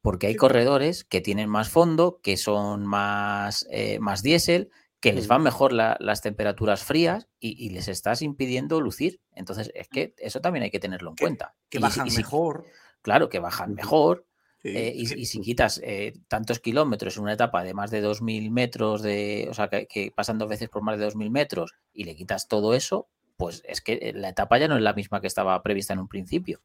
Porque 0.10 0.28
hay 0.28 0.36
corredores 0.38 1.04
que 1.04 1.20
tienen 1.20 1.50
más 1.50 1.68
fondo, 1.68 2.22
que 2.24 2.38
son 2.38 2.86
más, 2.86 3.68
eh, 3.70 4.00
más 4.00 4.24
diésel, 4.24 4.70
que 5.02 5.12
les 5.12 5.28
van 5.28 5.44
mejor 5.44 5.74
la- 5.74 5.98
las 6.00 6.22
temperaturas 6.22 6.82
frías 6.82 7.28
y, 7.42 7.62
y 7.64 7.72
les 7.72 7.90
estás 7.90 8.22
impidiendo 8.22 8.80
lucir. 8.80 9.20
Entonces, 9.36 9.70
es 9.76 9.90
que 9.90 10.16
eso 10.18 10.40
también 10.40 10.64
hay 10.64 10.72
que 10.72 10.80
tenerlo 10.80 11.10
en 11.10 11.16
Que- 11.18 11.24
cuenta. 11.26 11.56
Que 11.70 11.80
Y 11.80 11.82
bajan 11.82 12.08
y 12.08 12.12
si- 12.12 12.18
mejor. 12.18 12.66
Claro, 13.02 13.28
que 13.28 13.40
bajan 13.40 13.74
mejor, 13.74 14.26
Sí, 14.64 14.70
eh, 14.70 14.94
y, 14.96 15.26
si 15.26 15.42
quitas 15.42 15.82
eh, 15.84 16.14
tantos 16.30 16.60
kilómetros 16.60 17.18
en 17.18 17.24
una 17.24 17.34
etapa 17.34 17.64
de 17.64 17.74
más 17.74 17.92
de 17.92 18.00
2.000 18.02 18.50
metros, 18.50 19.02
de, 19.02 19.48
o 19.52 19.54
sea, 19.54 19.68
que, 19.70 19.88
que 19.88 20.12
pasan 20.16 20.38
dos 20.40 20.48
veces 20.48 20.70
por 20.70 20.84
más 20.84 20.98
de 20.98 21.04
2.000 21.06 21.30
metros, 21.30 21.74
y 21.94 22.06
le 22.06 22.16
quitas 22.16 22.48
todo 22.48 22.74
eso, 22.74 23.10
pues 23.36 23.62
es 23.68 23.82
que 23.82 24.14
la 24.16 24.30
etapa 24.30 24.58
ya 24.58 24.70
no 24.70 24.78
es 24.78 24.82
la 24.82 24.94
misma 24.94 25.20
que 25.20 25.28
estaba 25.28 25.62
prevista 25.62 25.92
en 25.94 26.00
un 26.00 26.08
principio. 26.08 26.62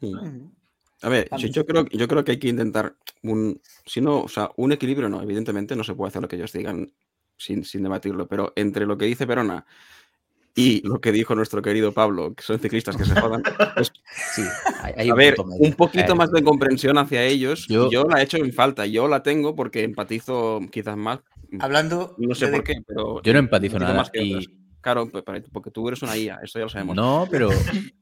Mm. 0.00 0.14
Ujú. 0.14 0.52
A 1.04 1.08
ver, 1.10 1.28
yo, 1.50 1.66
creo, 1.66 1.84
yo 1.86 2.08
creo 2.08 2.24
que 2.24 2.32
hay 2.32 2.38
que 2.38 2.48
intentar 2.48 2.96
un, 3.22 3.60
si 3.84 4.00
no, 4.00 4.22
o 4.22 4.28
sea, 4.28 4.50
un 4.56 4.72
equilibrio 4.72 5.08
no, 5.08 5.20
evidentemente 5.22 5.76
no 5.76 5.84
se 5.84 5.94
puede 5.94 6.08
hacer 6.08 6.22
lo 6.22 6.28
que 6.28 6.36
ellos 6.36 6.52
digan 6.52 6.92
sin, 7.36 7.64
sin 7.64 7.82
debatirlo, 7.82 8.26
pero 8.26 8.52
entre 8.56 8.86
lo 8.86 8.96
que 8.96 9.04
dice 9.04 9.26
Verona 9.26 9.66
y 10.54 10.86
lo 10.86 11.00
que 11.00 11.12
dijo 11.12 11.34
nuestro 11.34 11.60
querido 11.60 11.92
Pablo, 11.92 12.34
que 12.34 12.42
son 12.42 12.58
ciclistas 12.58 12.96
que 12.96 13.04
se 13.04 13.14
jodan, 13.20 13.42
pues, 13.76 13.92
Sí, 14.34 14.42
hay, 14.82 14.94
hay 14.96 15.08
a 15.10 15.12
un 15.12 15.18
ver, 15.18 15.36
un 15.58 15.72
poquito 15.74 16.12
Eh, 16.12 16.16
más 16.16 16.30
de 16.30 16.42
comprensión 16.42 16.96
hacia 16.96 17.22
ellos, 17.24 17.66
Yo- 17.68 17.90
yo, 17.90 18.04
la 18.04 18.20
he 18.20 18.24
hecho 18.24 18.38
en 18.38 18.52
falta, 18.52 18.86
yo 18.86 19.06
la 19.08 19.22
tengo 19.22 19.54
porque 19.54 19.82
empatizo 19.82 20.60
quizás 20.70 20.96
más, 20.96 21.20
Hablando. 21.60 22.14
no 22.18 22.34
sé 22.34 22.46
de- 22.46 22.52
por 22.52 22.64
qué, 22.64 22.74
pero 22.86 23.20
Yo 23.22 23.32
no 23.32 23.38
empatizo 23.40 23.78
nada. 23.78 23.94
más 23.94 24.10
que. 24.10 24.22
Y, 24.22 24.63
Claro, 24.84 25.08
porque 25.50 25.70
tú 25.70 25.88
eres 25.88 26.02
una 26.02 26.14
IA, 26.16 26.40
eso 26.42 26.58
ya 26.58 26.64
lo 26.66 26.68
sabemos. 26.68 26.94
no, 26.94 27.26
pero 27.30 27.48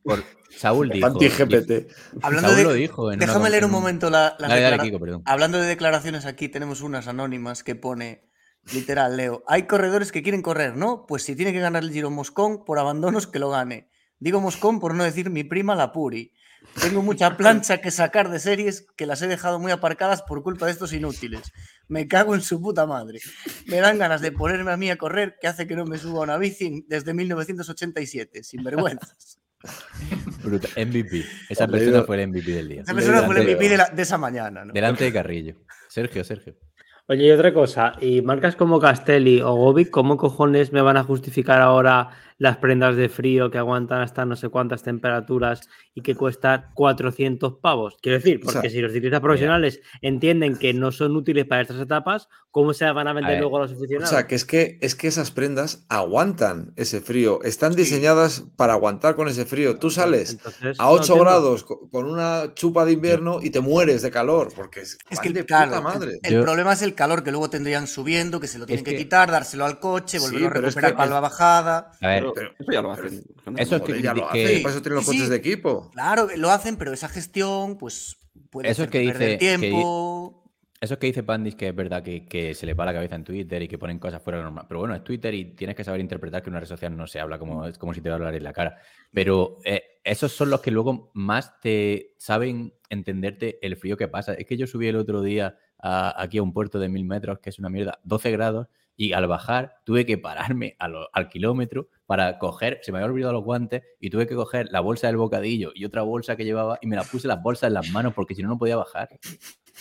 por, 0.02 0.22
Saúl 0.50 0.88
dijo. 0.92 1.06
Anti-GPT. 1.06 1.86
Hablando 2.22 2.48
Saúl 2.48 2.56
de- 2.58 2.64
lo 2.64 2.72
dijo. 2.72 3.12
En 3.12 3.18
una 3.18 3.26
Déjame 3.26 3.50
leer 3.50 3.64
un 3.64 3.70
momento 3.70 4.10
la, 4.10 4.34
la 4.38 4.48
Dale, 4.48 4.60
dale, 4.62 4.76
declara- 4.76 4.82
Kiko, 4.82 4.98
perdón. 4.98 5.22
Hablando 5.24 5.58
de 5.58 5.66
declaraciones 5.68 6.26
aquí, 6.26 6.48
tenemos 6.48 6.80
unas 6.82 7.06
anónimas 7.06 7.62
que 7.62 7.76
pone, 7.76 8.28
literal, 8.72 9.16
Leo, 9.16 9.44
hay 9.46 9.62
corredores 9.68 10.10
que 10.10 10.22
quieren 10.24 10.42
correr, 10.42 10.76
¿no? 10.76 11.06
Pues 11.06 11.22
si 11.22 11.36
tiene 11.36 11.52
que 11.52 11.60
ganar 11.60 11.84
el 11.84 11.92
Giro 11.92 12.10
Moscón, 12.10 12.64
por 12.64 12.80
abandonos 12.80 13.26
que 13.28 13.38
lo 13.38 13.50
gane. 13.50 13.88
Digo 14.18 14.40
Moscón 14.40 14.80
por 14.80 14.94
no 14.94 15.04
decir 15.04 15.30
mi 15.30 15.44
prima 15.44 15.74
la 15.76 15.92
Puri. 15.92 16.32
Tengo 16.80 17.02
mucha 17.02 17.36
plancha 17.36 17.80
que 17.80 17.90
sacar 17.90 18.28
de 18.28 18.38
series 18.40 18.86
que 18.96 19.06
las 19.06 19.22
he 19.22 19.26
dejado 19.28 19.58
muy 19.58 19.72
aparcadas 19.72 20.22
por 20.22 20.42
culpa 20.42 20.66
de 20.66 20.72
estos 20.72 20.92
inútiles. 20.92 21.52
Me 21.92 22.08
cago 22.08 22.34
en 22.34 22.40
su 22.40 22.58
puta 22.60 22.86
madre. 22.86 23.20
Me 23.66 23.76
dan 23.80 23.98
ganas 23.98 24.22
de 24.22 24.32
ponerme 24.32 24.72
a 24.72 24.78
mí 24.78 24.88
a 24.90 24.96
correr 24.96 25.36
que 25.38 25.46
hace 25.46 25.66
que 25.66 25.76
no 25.76 25.84
me 25.84 25.98
suba 25.98 26.20
a 26.20 26.22
una 26.22 26.38
bici 26.38 26.86
desde 26.88 27.12
1987. 27.12 28.42
Sin 28.42 28.64
vergüenzas. 28.64 29.38
Bruta- 30.42 30.68
MVP. 30.76 31.24
Esa 31.50 31.66
persona 31.68 31.90
leído- 31.92 32.06
fue 32.06 32.16
el 32.22 32.28
MVP 32.30 32.50
del 32.50 32.68
día. 32.68 32.80
Esa 32.82 32.94
persona 32.94 33.22
fue 33.24 33.36
el 33.36 33.42
MVP 33.46 33.68
de, 33.68 33.76
la- 33.76 33.90
de 33.90 34.02
esa 34.02 34.16
mañana, 34.16 34.64
¿no? 34.64 34.72
Delante 34.72 35.04
de 35.04 35.12
Carrillo. 35.12 35.56
Sergio, 35.88 36.24
Sergio. 36.24 36.56
Oye, 37.08 37.26
y 37.26 37.30
otra 37.30 37.52
cosa, 37.52 37.92
y 38.00 38.22
marcas 38.22 38.56
como 38.56 38.80
Castelli 38.80 39.42
o 39.42 39.52
Govic, 39.54 39.90
¿cómo 39.90 40.16
cojones 40.16 40.72
me 40.72 40.80
van 40.80 40.96
a 40.96 41.04
justificar 41.04 41.60
ahora 41.60 42.08
las 42.42 42.56
prendas 42.56 42.96
de 42.96 43.08
frío 43.08 43.52
que 43.52 43.58
aguantan 43.58 44.00
hasta 44.00 44.24
no 44.26 44.34
sé 44.34 44.48
cuántas 44.48 44.82
temperaturas 44.82 45.68
y 45.94 46.00
que 46.00 46.16
cuesta 46.16 46.70
400 46.74 47.54
pavos. 47.62 47.96
Quiero 48.02 48.18
decir, 48.18 48.40
O 48.44 48.50
sea, 48.50 48.54
porque 48.62 48.70
si 48.70 48.80
los 48.80 48.92
ciclistas 48.92 49.20
profesionales 49.20 49.80
entienden 50.00 50.56
que 50.56 50.74
no 50.74 50.90
son 50.90 51.14
útiles 51.14 51.44
para 51.46 51.62
estas 51.62 51.78
etapas, 51.78 52.28
¿cómo 52.50 52.72
se 52.74 52.90
van 52.90 53.06
a 53.06 53.12
vender 53.12 53.38
luego 53.38 53.58
a 53.58 53.60
los 53.60 53.70
O 53.72 53.74
aficionados? 53.76 54.10
sea, 54.10 54.26
que 54.26 54.34
es 54.34 54.44
que, 54.44 54.76
es 54.80 54.96
que 54.96 55.06
esas 55.06 55.30
prendas 55.30 55.86
aguantan 55.88 56.72
ese 56.76 57.00
frío. 57.00 57.40
Están 57.44 57.76
diseñadas 57.76 58.44
para 58.56 58.72
aguantar 58.72 59.14
con 59.14 59.28
ese 59.28 59.44
frío. 59.46 59.78
Tú 59.78 59.90
sales 59.90 60.32
Entonces, 60.32 60.80
a 60.80 60.82
no 60.84 60.90
8 60.90 61.00
entiendo. 61.02 61.24
grados 61.24 61.62
co- 61.64 61.88
con 61.90 62.06
una 62.10 62.54
chupa 62.54 62.84
de 62.84 62.92
invierno 62.92 63.38
y 63.40 63.50
te 63.50 63.60
mueres 63.60 64.02
de 64.02 64.10
calor. 64.10 64.52
Porque 64.56 64.80
es, 64.80 64.98
Es 65.10 65.20
que, 65.20 65.30
de 65.30 65.44
claro, 65.46 65.66
puta 65.66 65.78
el- 65.78 65.84
madre. 65.84 66.18
el, 66.24 66.32
Yo- 66.34 66.42
problema 66.42 66.72
es 66.72 66.82
el 66.82 66.94
calor 66.94 67.22
que 67.22 67.30
luego 67.30 67.48
tendrían 67.50 67.86
subiendo, 67.86 68.40
que 68.40 68.48
se 68.48 68.58
lo 68.58 68.66
tienen 68.66 68.84
que, 68.84 68.90
que- 68.92 68.96
quitar, 68.96 69.30
dárselo 69.30 69.64
al 69.64 69.78
coche, 69.78 70.18
Sí, 70.18 70.24
volverlo 70.24 70.46
a 70.46 70.48
es 70.48 70.74
recuperar 70.74 70.90
que 70.90 70.96
para 70.96 71.10
la 71.10 71.20
bajada. 71.20 71.92
A 72.00 72.08
ver, 72.08 72.31
Pero- 72.34 72.50
eso 72.58 72.72
ya 72.72 72.82
lo 72.82 72.92
hacen. 72.92 73.22
Eso 73.56 73.76
es 73.76 73.82
que 73.82 74.02
ya 74.02 74.14
lo 74.14 74.28
que- 74.30 74.44
hacen, 74.44 74.62
para 74.62 74.74
eso 74.74 74.82
tienen 74.82 74.96
los 74.96 75.04
Sí, 75.04 75.10
coches 75.12 75.24
sí. 75.24 75.30
de 75.30 75.36
equipo. 75.36 75.90
Claro, 75.92 76.28
lo 76.36 76.50
hacen, 76.50 76.76
pero 76.76 76.92
esa 76.92 77.08
gestión, 77.08 77.76
pues, 77.78 78.16
puede 78.50 78.68
Eso 78.70 78.82
es 78.82 78.88
hacer 78.88 78.90
que 79.02 79.10
perder 79.12 79.38
dice- 79.38 79.38
que- 79.38 79.58
tiempo. 79.58 80.38
Eso 80.80 80.94
es 80.94 80.98
que 81.00 81.06
dice 81.06 81.22
Pandis 81.22 81.54
que 81.54 81.68
es 81.68 81.76
verdad 81.76 82.02
que, 82.02 82.26
que 82.26 82.54
se 82.54 82.66
le 82.66 82.74
va 82.74 82.84
la 82.84 82.92
cabeza 82.92 83.14
en 83.14 83.22
Twitter 83.22 83.62
y 83.62 83.68
que 83.68 83.78
ponen 83.78 84.00
cosas 84.00 84.20
fuera 84.20 84.38
de 84.38 84.42
normal. 84.42 84.64
Pero 84.66 84.80
bueno, 84.80 84.96
es 84.96 85.04
Twitter 85.04 85.32
y 85.32 85.54
tienes 85.54 85.76
que 85.76 85.84
saber 85.84 86.00
interpretar 86.00 86.42
que 86.42 86.50
una 86.50 86.58
red 86.58 86.66
social 86.66 86.96
no 86.96 87.06
se 87.06 87.20
habla 87.20 87.38
como, 87.38 87.66
es 87.66 87.78
como 87.78 87.94
si 87.94 88.00
te 88.00 88.08
va 88.08 88.16
a 88.16 88.18
hablar 88.18 88.34
en 88.34 88.42
la 88.42 88.52
cara. 88.52 88.78
Pero 89.12 89.58
eh, 89.64 89.80
esos 90.02 90.32
son 90.32 90.50
los 90.50 90.60
que 90.60 90.72
luego 90.72 91.12
más 91.14 91.60
te 91.60 92.14
saben 92.18 92.74
entenderte 92.88 93.64
el 93.64 93.76
frío 93.76 93.96
que 93.96 94.08
pasa. 94.08 94.34
Es 94.34 94.44
que 94.44 94.56
yo 94.56 94.66
subí 94.66 94.88
el 94.88 94.96
otro 94.96 95.22
día 95.22 95.56
a- 95.78 96.20
aquí 96.20 96.38
a 96.38 96.42
un 96.42 96.52
puerto 96.52 96.80
de 96.80 96.88
mil 96.88 97.04
metros, 97.04 97.38
que 97.38 97.50
es 97.50 97.60
una 97.60 97.68
mierda, 97.68 98.00
12 98.02 98.32
grados, 98.32 98.66
y 98.96 99.12
al 99.12 99.26
bajar 99.26 99.76
tuve 99.84 100.04
que 100.06 100.18
pararme 100.18 100.76
a 100.78 100.88
lo- 100.88 101.08
al 101.12 101.28
kilómetro 101.28 101.88
para 102.06 102.38
coger, 102.38 102.78
se 102.82 102.92
me 102.92 102.98
había 102.98 103.10
olvidado 103.10 103.32
los 103.32 103.44
guantes, 103.44 103.82
y 103.98 104.10
tuve 104.10 104.26
que 104.26 104.34
coger 104.34 104.68
la 104.70 104.80
bolsa 104.80 105.06
del 105.06 105.16
bocadillo 105.16 105.72
y 105.74 105.84
otra 105.84 106.02
bolsa 106.02 106.36
que 106.36 106.44
llevaba 106.44 106.78
y 106.80 106.86
me 106.86 106.96
la 106.96 107.04
puse 107.04 107.26
las 107.28 107.42
bolsas 107.42 107.68
en 107.68 107.74
las 107.74 107.88
manos 107.88 108.12
porque 108.14 108.34
si 108.34 108.42
no, 108.42 108.48
no 108.48 108.58
podía 108.58 108.76
bajar. 108.76 109.08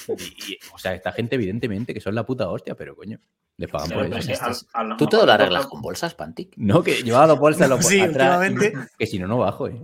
Y, 0.07 0.53
y, 0.53 0.57
o 0.73 0.77
sea, 0.77 0.93
esta 0.93 1.11
gente, 1.11 1.35
evidentemente, 1.35 1.93
que 1.93 1.99
son 1.99 2.15
la 2.15 2.25
puta 2.25 2.49
hostia, 2.49 2.75
pero 2.75 2.95
coño, 2.95 3.19
les 3.57 3.69
pagan 3.69 3.89
por 3.89 4.05
es 4.05 4.29
eso. 4.29 4.65
Tú 4.97 5.07
todo 5.07 5.25
lo 5.25 5.31
arreglas 5.33 5.67
con 5.67 5.81
bolsas, 5.81 6.15
Pantic. 6.15 6.53
No, 6.57 6.81
que 6.81 7.03
llevaba 7.03 7.27
dos 7.27 7.39
bolsas 7.39 7.69
los 7.69 7.79
Sí, 7.85 7.99
atrás, 7.99 8.51
que 8.97 9.05
si 9.05 9.19
no, 9.19 9.27
no 9.27 9.37
bajo, 9.39 9.67
¿eh? 9.67 9.81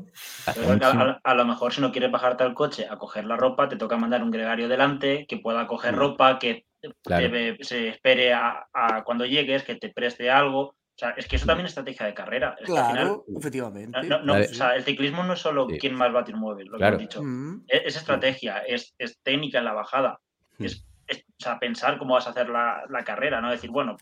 A, 1.24 1.34
lo 1.34 1.46
mejor 1.46 1.74
si 1.74 1.82
no 1.82 1.92
quieres 1.92 2.12
bajarte 2.12 2.44
al 2.44 2.54
coche 2.54 2.88
a 2.90 2.98
coger 2.98 3.26
la 3.26 3.36
ropa, 3.36 3.68
te 3.68 3.76
toca 3.76 3.98
mandar 3.98 4.24
un 4.24 4.32
gregario 4.32 4.70
delante 4.70 5.26
que 5.28 5.38
pueda 5.38 5.68
coger 5.68 5.94
Mm. 5.94 5.98
ropa, 5.98 6.40
que 6.40 6.67
Claro. 7.04 7.32
te- 7.32 7.58
se 7.64 7.90
espere 7.90 8.34
a, 8.34 8.68
a 8.74 9.04
cuando 9.04 9.26
llegues, 9.26 9.64
que 9.64 9.76
te 9.76 9.90
preste 9.90 10.30
algo. 10.30 10.62
O 10.70 11.00
sea, 11.00 11.12
es 11.12 11.28
que 11.28 11.36
eso 11.36 11.46
también 11.46 11.66
es 11.68 11.72
estrategia 11.72 12.06
de 12.08 12.14
carrera. 12.16 12.56
Es 12.60 12.66
que 12.66 12.78
al 12.78 12.86
final, 12.88 13.04
Claro, 13.06 13.26
efectivamente. 13.38 14.04
no- 14.04 14.20
no- 14.24 14.34
Vale. 14.34 14.46
o 14.46 14.54
sea, 14.54 14.76
el 14.76 14.84
ciclismo 14.84 15.24
no 15.24 15.34
es 15.34 15.40
solo 15.40 15.68
Sí. 15.70 15.78
quién 15.78 15.94
más 15.94 16.12
batir 16.12 16.36
mueve, 16.36 16.66
lo 16.66 16.78
Claro. 16.78 16.98
que 16.98 17.04
hemos 17.04 17.14
dicho. 17.14 17.24
Mm. 17.24 17.64
Es, 17.68 17.82
es 17.86 17.96
estrategia, 17.98 18.60
es, 18.60 18.96
es 18.98 19.20
técnica 19.22 19.60
en 19.60 19.66
la 19.66 19.74
bajada. 19.74 20.20
Mm. 20.58 20.66
Es, 20.66 20.86
es- 21.08 21.20
o 21.40 21.44
sea, 21.44 21.60
pensar 21.60 21.98
cómo 22.00 22.16
vas 22.16 22.26
a 22.28 22.32
hacer 22.32 22.50
la, 22.50 22.84
la 22.90 23.04
carrera, 23.04 23.42
no 23.42 23.52
decir, 23.52 23.70
bueno, 23.70 23.96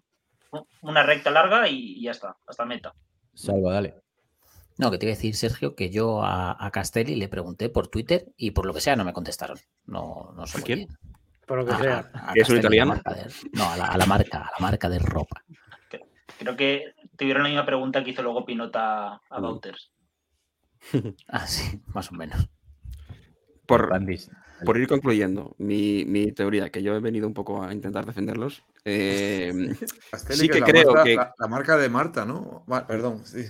una 0.81 1.03
recta 1.03 1.31
larga 1.31 1.68
y, 1.68 1.97
y 1.99 2.03
ya 2.03 2.11
está, 2.11 2.38
hasta 2.47 2.65
meta. 2.65 2.93
Salva, 3.34 3.73
dale. 3.73 3.95
No, 4.77 4.89
que 4.91 4.97
te 4.97 5.06
iba 5.06 5.14
a 5.14 5.15
decir, 5.15 5.35
Sergio, 5.35 5.76
que 5.76 5.89
yo 5.89 6.23
a, 6.23 6.56
a 6.65 6.72
Castelli 6.72 7.15
le 7.15 7.27
pregunté 7.30 7.69
por 7.69 7.88
Twitter 7.89 8.26
y 8.38 8.52
por 8.52 8.65
lo 8.65 8.73
que 8.73 8.81
sea 8.81 8.95
no 8.95 9.03
me 9.06 9.14
contestaron. 9.14 9.57
No, 9.85 10.31
no 10.35 10.47
sé 10.47 10.57
muy 10.60 10.65
quién? 10.65 10.77
bien. 10.80 10.97
Por 11.45 11.59
lo 11.59 11.65
que 11.65 11.73
A- 11.73 11.77
sea. 11.80 12.11
a- 12.13 12.31
a 12.31 12.34
¿Que 12.34 12.41
es 12.41 12.49
un 12.49 12.57
italiano? 12.57 12.95
de- 12.95 13.01
no, 13.53 13.69
a 13.69 13.77
la, 13.77 13.85
a 13.88 13.97
la 13.97 14.05
marca, 14.05 14.39
a 14.39 14.51
la 14.59 14.67
marca 14.67 14.89
de 14.89 14.99
ropa. 14.99 15.43
Creo 16.39 16.55
que 16.55 16.93
tuvieron 17.17 17.43
la 17.43 17.49
misma 17.49 17.65
pregunta 17.65 18.03
que 18.03 18.11
hizo 18.11 18.22
luego 18.23 18.45
Pinota 18.45 19.22
a. 19.30 19.39
Bauters. 19.39 19.91
Ah, 21.27 21.47
sí, 21.47 21.81
más 21.93 22.11
o 22.11 22.15
menos. 22.15 22.47
Por, 23.65 23.89
por 24.63 24.77
ir 24.77 24.88
concluyendo 24.88 25.55
mi, 25.57 26.05
mi 26.05 26.31
teoría, 26.31 26.69
que 26.69 26.84
yo 26.84 26.95
he 26.95 26.99
venido 26.99 27.26
un 27.27 27.34
poco 27.34 27.63
a 27.63 27.73
intentar 27.73 28.05
defenderlos. 28.05 28.63
eh, 28.84 29.51
sí 30.30 30.47
que 30.47 30.61
creo 30.61 30.91
marca- 30.93 31.03
que- 31.03 31.15
La, 31.15 31.34
la 31.39 31.47
marca 31.47 31.77
de 31.77 31.89
Marta, 31.89 32.26
¿no? 32.26 32.63
Perdón, 32.88 33.26
sí. 33.26 33.45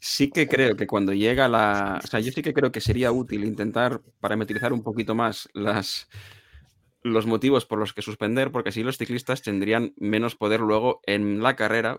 sí 0.00 0.30
que 0.30 0.48
creo 0.48 0.74
que 0.74 0.88
cuando 0.88 1.12
llega 1.12 1.46
la. 1.48 2.00
O 2.02 2.06
sea, 2.08 2.18
yo 2.18 2.32
sí 2.32 2.42
que 2.42 2.52
creo 2.52 2.72
que 2.72 2.80
sería 2.80 3.12
útil 3.12 3.44
intentar 3.44 4.00
parametrizar 4.18 4.72
un 4.72 4.82
poquito 4.82 5.14
más 5.14 5.48
las, 5.52 6.08
los 7.02 7.26
motivos 7.26 7.66
por 7.66 7.78
los 7.78 7.92
que 7.94 8.02
suspender, 8.02 8.50
porque 8.52 8.68
así 8.70 8.82
los 8.82 8.98
ciclistas 8.98 9.42
tendrían 9.42 9.94
menos 9.96 10.36
poder 10.36 10.60
luego 10.60 11.00
en 11.06 11.42
la 11.42 11.56
carrera 11.56 11.98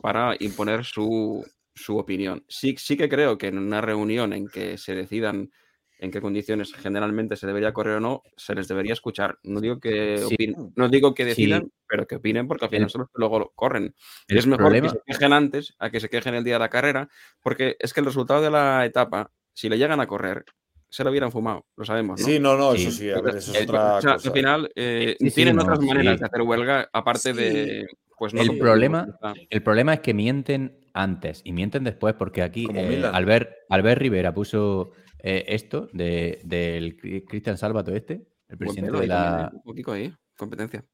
para 0.00 0.36
imponer 0.40 0.84
su, 0.84 1.44
su 1.74 1.98
opinión. 1.98 2.44
Sí, 2.48 2.74
sí 2.78 2.96
que 2.96 3.08
creo 3.08 3.38
que 3.38 3.48
en 3.48 3.58
una 3.58 3.80
reunión 3.80 4.32
en 4.32 4.48
que 4.48 4.78
se 4.78 4.94
decidan 4.94 5.50
en 5.98 6.10
qué 6.10 6.22
condiciones 6.22 6.72
generalmente 6.72 7.36
se 7.36 7.46
debería 7.46 7.74
correr 7.74 7.96
o 7.96 8.00
no, 8.00 8.22
se 8.36 8.54
les 8.54 8.68
debería 8.68 8.94
escuchar. 8.94 9.38
No 9.42 9.60
digo 9.60 9.78
que, 9.80 10.16
Sí. 10.16 10.34
opinen- 10.34 10.72
no 10.74 10.88
digo 10.88 11.12
que 11.12 11.24
Sí. 11.24 11.28
decidan, 11.28 11.70
pero 11.86 12.06
que 12.06 12.16
opinen 12.16 12.48
porque 12.48 12.64
al 12.64 12.70
final 12.70 12.88
son 12.88 13.00
los 13.00 13.08
que 13.08 13.18
luego 13.18 13.38
lo 13.38 13.50
corren. 13.54 13.94
el 14.28 14.38
es 14.38 14.46
mejor 14.46 14.66
problema- 14.66 14.88
que 14.92 14.98
se 14.98 15.02
quejen 15.06 15.32
antes 15.34 15.74
a 15.78 15.90
que 15.90 16.00
se 16.00 16.08
quejen 16.08 16.34
el 16.34 16.44
día 16.44 16.54
de 16.54 16.60
la 16.60 16.70
carrera, 16.70 17.10
porque 17.42 17.76
es 17.78 17.92
que 17.92 18.00
el 18.00 18.06
resultado 18.06 18.40
de 18.40 18.50
la 18.50 18.86
etapa, 18.86 19.30
si 19.52 19.68
le 19.68 19.76
llegan 19.76 20.00
a 20.00 20.06
correr, 20.06 20.46
se 20.90 21.04
lo 21.04 21.10
hubieran 21.10 21.30
fumado, 21.32 21.64
lo 21.76 21.84
sabemos. 21.84 22.20
¿no? 22.20 22.26
Sí, 22.26 22.38
no, 22.40 22.56
no, 22.56 22.74
Sí. 22.74 22.82
eso 22.82 22.90
sí, 22.90 23.10
a 23.10 23.20
ver, 23.20 23.36
eso 23.36 23.52
es 23.52 23.60
Eh, 23.60 23.64
otra 23.64 23.96
o 23.96 24.00
sea, 24.02 24.12
cosa. 24.14 24.28
al 24.28 24.34
final 24.34 24.70
eh, 24.74 25.16
Sí, 25.18 25.28
sí, 25.30 25.34
tienen 25.36 25.56
no, 25.56 25.62
otras 25.62 25.78
maneras 25.80 26.14
sí. 26.14 26.20
de 26.20 26.26
hacer 26.26 26.42
huelga 26.42 26.88
aparte 26.92 27.32
Sí. 27.32 27.32
de 27.32 27.86
pues 28.18 28.34
no 28.34 28.42
El 28.42 28.58
problema-. 28.58 29.06
El 29.48 29.62
problema 29.62 29.94
es 29.94 30.00
que 30.00 30.12
mienten 30.12 30.76
antes 30.92 31.40
y 31.44 31.52
mienten 31.52 31.84
después, 31.84 32.14
porque 32.14 32.42
aquí 32.42 32.66
eh. 32.74 33.02
Albert, 33.10 33.50
Albert 33.70 33.98
Rivera 34.00 34.34
puso 34.34 34.90
eh, 35.22 35.44
esto 35.48 35.88
de, 35.92 36.40
del 36.44 36.96
Cri- 36.98 37.24
Cristian 37.26 37.56
Salvato 37.56 37.94
este, 37.94 38.26
el 38.48 38.58
presidente 38.58 38.90
pelo 38.90 39.00
de 39.00 39.06
la. 39.06 39.50
Un 39.54 39.62
poquito 39.62 39.92
ahí, 39.92 40.12
competencia. 40.36 40.84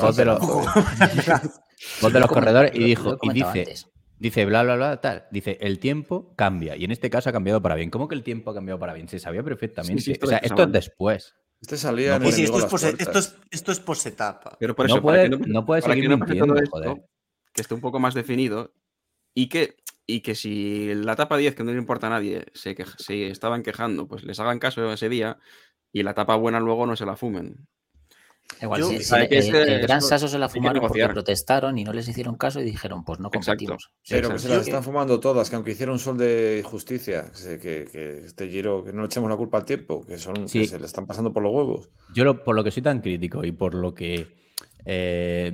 Voz 0.00 0.16
de 0.16 0.24
los, 0.26 0.38
corredores 2.28 2.72
y 2.74 2.84
dijo, 2.84 3.18
y 3.22 3.30
dice, 3.30 3.46
antes. 3.60 3.88
Dice 4.18 4.44
bla 4.46 4.62
bla 4.62 4.76
bla 4.76 5.00
tal, 5.00 5.26
dice 5.30 5.58
el 5.60 5.78
tiempo 5.78 6.34
cambia 6.36 6.76
y 6.76 6.84
en 6.84 6.90
este 6.90 7.10
caso 7.10 7.28
ha 7.30 7.32
cambiado 7.32 7.60
para 7.62 7.74
bien. 7.74 7.90
¿Cómo 7.90 8.08
que 8.08 8.14
el 8.14 8.22
tiempo 8.22 8.50
ha 8.50 8.54
cambiado 8.54 8.78
para 8.78 8.92
bien? 8.94 9.08
Se 9.08 9.18
sabía 9.18 9.42
perfectamente. 9.42 10.00
Sí, 10.02 10.04
sí, 10.06 10.12
esto 10.12 10.26
o 10.26 10.28
sea, 10.28 10.38
esto 10.38 10.62
es 10.62 10.72
después. 10.72 11.34
Este 11.60 11.76
salía 11.76 12.18
No 12.18 12.30
sí, 12.30 12.44
esto 12.44 12.58
es, 12.58 12.64
pose- 12.66 12.94
esto, 12.98 13.18
es, 13.18 13.36
esto 13.50 13.72
es 13.72 13.80
posetapa. 13.80 14.56
Pero 14.60 14.76
por 14.76 14.86
No 14.88 14.94
eso, 14.94 15.02
puede- 15.02 15.28
para 15.30 15.42
que 15.42 15.48
no 15.50 15.64
puede 15.64 15.82
para 15.82 15.94
seguir 15.94 16.04
que 16.04 16.08
no 16.16 16.18
todo 16.18 16.26
mintiendo, 16.28 16.56
esto, 16.56 16.70
joder. 16.70 17.02
que 17.52 17.60
esté 17.62 17.74
un 17.74 17.80
poco 17.80 17.98
más 17.98 18.14
definido 18.14 18.74
y 19.34 19.48
que, 19.48 19.76
y 20.06 20.20
que 20.20 20.34
si 20.34 20.94
la 20.94 21.14
etapa 21.14 21.36
10, 21.36 21.54
que 21.54 21.64
no 21.64 21.72
le 21.72 21.78
importa 21.78 22.06
a 22.08 22.10
nadie, 22.10 22.44
se, 22.54 22.74
que, 22.74 22.84
se 22.98 23.28
estaban 23.28 23.62
quejando, 23.62 24.06
pues 24.06 24.22
les 24.24 24.38
hagan 24.38 24.58
caso 24.58 24.92
ese 24.92 25.08
día 25.08 25.38
y 25.92 26.02
la 26.02 26.10
etapa 26.12 26.36
buena 26.36 26.60
luego 26.60 26.86
no 26.86 26.94
se 26.96 27.06
la 27.06 27.16
fumen. 27.16 27.66
Igual, 28.62 28.80
Yo- 28.80 28.88
si- 28.88 28.98
si 28.98 29.04
sabe 29.04 29.22
le- 29.24 29.28
que 29.28 29.38
el, 29.38 29.80
Gran 29.82 29.98
eso 29.98 30.08
Sasso 30.08 30.28
se 30.28 30.38
la 30.38 30.48
fumaron 30.48 30.80
porque 30.80 31.06
protestaron 31.08 31.76
y 31.76 31.84
no 31.84 31.92
les 31.92 32.08
hicieron 32.08 32.36
caso 32.36 32.60
y 32.60 32.64
dijeron, 32.64 33.04
pues 33.04 33.18
no 33.20 33.28
Exacto. 33.28 33.50
competimos. 33.50 33.90
Pero 34.08 34.30
que 34.30 34.38
se 34.38 34.48
las 34.48 34.66
están 34.66 34.82
fumando 34.82 35.20
todas, 35.20 35.50
que 35.50 35.56
aunque 35.56 35.72
hicieron 35.72 35.94
un 35.94 35.98
sol 35.98 36.16
de 36.16 36.62
justicia, 36.64 37.30
que, 37.42 37.58
que- 37.58 37.84
que 37.90 38.18
este 38.24 38.48
giro, 38.48 38.82
que 38.84 38.92
no 38.92 39.02
le 39.02 39.06
echemos 39.06 39.28
la 39.28 39.36
culpa 39.36 39.58
al 39.58 39.64
tiempo, 39.66 40.06
que 40.06 40.16
son 40.16 40.48
Sí. 40.48 40.60
que 40.60 40.68
se 40.68 40.78
le 40.78 40.86
están 40.86 41.06
pasando 41.06 41.32
por 41.32 41.42
los 41.42 41.52
huevos. 41.52 41.90
Yo 42.14 42.24
lo- 42.24 42.42
por 42.44 42.56
lo 42.56 42.64
que 42.64 42.70
soy 42.70 42.82
tan 42.82 43.00
crítico 43.02 43.44
y 43.44 43.52
por 43.52 43.74
lo 43.74 43.92
que 43.94 44.26
eh, 44.88 45.50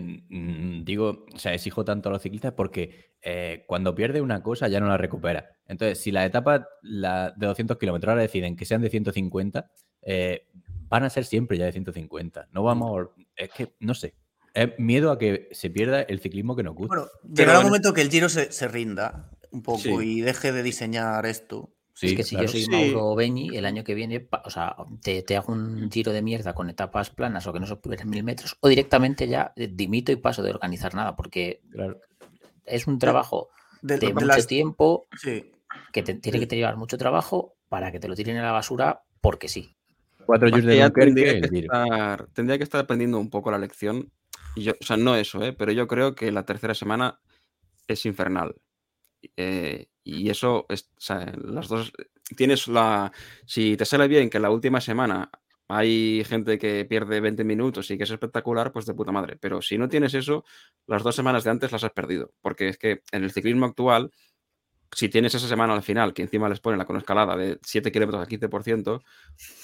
digo, 0.85 1.24
o 1.35 1.39
sea, 1.39 1.55
exijo 1.55 1.85
tanto 1.86 2.10
a 2.10 2.12
los 2.12 2.23
ciclistas 2.23 2.52
porque 2.52 3.12
eh, 3.23 3.64
cuando 3.66 3.94
pierde 3.94 4.20
una 4.20 4.43
cosa 4.43 4.69
ya 4.69 4.78
no 4.81 4.86
la 4.89 4.98
recupera. 4.98 5.48
Entonces, 5.66 5.98
si 6.01 6.10
la 6.10 6.27
etapa 6.27 6.69
la 6.82 7.32
de 7.36 7.47
200 7.47 7.78
kilómetros 7.78 8.10
ahora 8.10 8.23
deciden 8.23 8.56
que 8.56 8.64
sean 8.66 8.82
de 8.82 8.90
150, 8.90 9.70
eh, 10.02 10.48
van 10.93 11.05
a 11.05 11.10
ser 11.10 11.24
siempre 11.24 11.56
ya 11.59 11.64
de 11.64 11.73
150. 11.73 12.48
No 12.52 12.62
vamos 12.62 13.09
Es 13.35 13.51
que, 13.51 13.74
no 13.81 13.94
sé. 13.94 14.14
Es 14.55 14.70
miedo 14.78 15.10
a 15.10 15.19
que 15.19 15.48
se 15.52 15.70
pierda 15.70 16.02
el 16.02 16.20
ciclismo 16.20 16.55
que 16.55 16.62
nos 16.62 16.74
gusta. 16.74 16.94
Bueno, 16.94 17.10
llegará 17.35 17.59
un 17.60 17.64
en- 17.64 17.70
momento 17.70 17.94
que 17.94 18.02
el 18.02 18.10
Giro 18.10 18.28
se, 18.28 18.52
se 18.52 18.69
rinda 18.69 19.31
un 19.51 19.62
poco 19.62 19.78
Sí. 19.78 19.90
y 20.01 20.20
deje 20.20 20.52
de 20.52 20.62
diseñar 20.62 21.24
esto. 21.24 21.70
Sí, 21.94 22.09
es 22.09 22.14
que 22.16 22.23
si 22.23 22.36
claro. 22.36 22.47
yo 22.47 22.52
soy 22.52 22.62
Sí. 22.64 22.70
Mauro 22.70 23.14
Beñi, 23.14 23.56
el 23.56 23.64
año 23.66 23.85
que 23.85 23.94
viene, 23.94 24.28
o 24.44 24.51
sea, 24.51 24.77
te, 25.02 25.23
te 25.23 25.36
hago 25.36 25.52
un 25.52 25.90
giro 25.90 26.12
de 26.12 26.20
mierda 26.23 26.55
con 26.55 26.69
etapas 26.70 27.10
planas 27.10 27.47
o 27.47 27.52
que 27.52 27.60
no 27.60 27.66
superen 27.66 28.09
mil 28.10 28.24
metros, 28.24 28.56
o 28.60 28.69
directamente 28.69 29.27
ya 29.28 29.52
dimito 29.56 30.10
y 30.12 30.16
paso 30.16 30.43
de 30.43 30.51
organizar 30.51 30.94
nada, 30.94 31.16
porque 31.16 31.62
Claro. 31.70 32.01
es 32.64 32.86
un 32.86 32.98
trabajo 32.98 33.48
De, 33.82 33.98
de 33.98 34.06
de 34.09 34.14
mucho 34.14 34.27
las- 34.27 34.47
tiempo 34.47 35.06
sí. 35.20 35.52
que 35.93 36.02
te- 36.02 36.14
tiene 36.14 36.39
que 36.40 36.47
te 36.47 36.56
llevar 36.56 36.77
mucho 36.77 36.97
trabajo 36.98 37.56
para 37.69 37.90
que 37.93 38.01
te 38.01 38.09
lo 38.09 38.14
tiren 38.14 38.36
a 38.39 38.43
la 38.43 38.52
basura 38.52 39.02
porque 39.23 39.48
sí. 39.48 39.77
Cuatro 40.27 40.51
de 40.51 40.61
Dunkerque, 40.61 40.90
tendría, 40.90 41.40
que 41.40 41.59
estar, 41.59 42.27
tendría 42.28 42.59
que 42.59 42.65
estar 42.65 42.81
aprendiendo 42.81 43.19
un 43.19 43.31
poco 43.31 43.51
la 43.51 43.59
lección. 43.59 44.11
Y 44.55 44.65
yo, 44.65 44.73
o 44.81 44.85
sea, 44.85 44.97
no 44.97 45.16
eso, 45.16 45.43
¿eh? 45.43 45.53
pero 45.53 45.73
yo 45.73 45.86
creo 45.86 46.15
que 46.15 46.31
la 46.31 46.44
tercera 46.44 46.74
semana 46.74 47.20
es 47.86 48.05
infernal. 48.07 48.55
Eh, 49.36 49.86
y 50.05 50.31
eso, 50.31 50.66
es, 50.69 50.90
o 50.97 51.01
sea, 51.01 51.32
las 51.43 51.69
dos, 51.69 51.93
tienes 52.36 52.69
la, 52.69 53.12
si 53.47 53.77
te 53.77 53.85
sale 53.85 54.09
bien 54.09 54.31
que 54.31 54.40
la 54.40 54.51
última 54.51 54.81
semana 54.81 55.31
hay 55.69 56.23
gente 56.24 56.59
que 56.59 56.85
pierde 56.85 57.20
20 57.20 57.44
minutos 57.44 57.90
y 57.90 57.97
que 57.97 58.05
es 58.05 58.11
espectacular, 58.11 58.73
pues 58.73 58.85
de 58.85 58.94
puta 58.94 59.12
madre. 59.12 59.39
Pero 59.40 59.62
si 59.62 59.78
no 59.78 59.89
tienes 59.89 60.12
eso, 60.12 60.44
las 60.86 61.03
dos 61.03 61.16
semanas 61.16 61.44
de 61.44 61.51
antes 61.51 61.73
las 61.73 61.85
has 61.85 61.93
perdido. 61.93 62.32
Porque 62.43 62.69
es 62.69 62.78
que 62.78 63.03
en 63.11 63.24
el 63.24 63.31
ciclismo 63.31 63.66
actual 63.66 64.11
si 64.94 65.09
tienes 65.09 65.35
esa 65.35 65.48
semana 65.48 65.74
al 65.74 65.82
final, 65.82 66.12
que 66.12 66.23
encima 66.23 66.48
les 66.48 66.60
ponen 66.60 66.78
la 66.78 66.98
escalada 66.98 67.36
de 67.36 67.59
7 67.62 67.90
kilómetros 67.90 68.20
al 68.23 68.28
15%, 68.28 69.02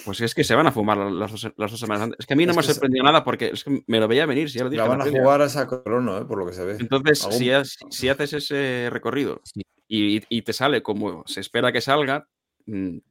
pues 0.04 0.20
es 0.22 0.34
que 0.34 0.42
se 0.42 0.54
van 0.54 0.66
a 0.66 0.72
fumar 0.72 0.96
las 0.96 1.30
dos, 1.30 1.52
las 1.56 1.70
dos 1.70 1.78
semanas 1.78 2.04
antes. 2.04 2.20
Es 2.20 2.26
que 2.26 2.32
a 2.34 2.36
mí 2.36 2.46
no 2.46 2.52
Es 2.52 2.56
me 2.56 2.60
ha 2.60 2.62
que 2.62 2.66
se- 2.68 2.74
sorprendido 2.74 3.04
nada 3.04 3.24
porque 3.24 3.50
es 3.52 3.62
que 3.64 3.82
me 3.86 4.00
lo 4.00 4.08
veía 4.08 4.24
venir, 4.26 4.48
si 4.50 4.58
ya 4.58 4.64
lo 4.64 4.70
dije. 4.70 4.82
La 4.82 4.88
van 4.88 5.02
a 5.02 5.04
jugar 5.10 5.42
a 5.42 5.44
esa 5.44 5.66
crono, 5.66 6.18
eh, 6.18 6.24
por 6.24 6.38
lo 6.38 6.46
que 6.46 6.52
se 6.54 6.64
ve. 6.64 6.76
Entonces, 6.80 7.18
si, 7.30 7.50
has- 7.50 7.76
si 7.90 8.08
haces 8.08 8.32
ese 8.32 8.88
recorrido 8.90 9.42
y, 9.86 10.22
y 10.28 10.42
te 10.42 10.52
sale 10.52 10.82
como 10.82 11.22
se 11.26 11.40
espera 11.40 11.72
que 11.72 11.80
salga, 11.80 12.26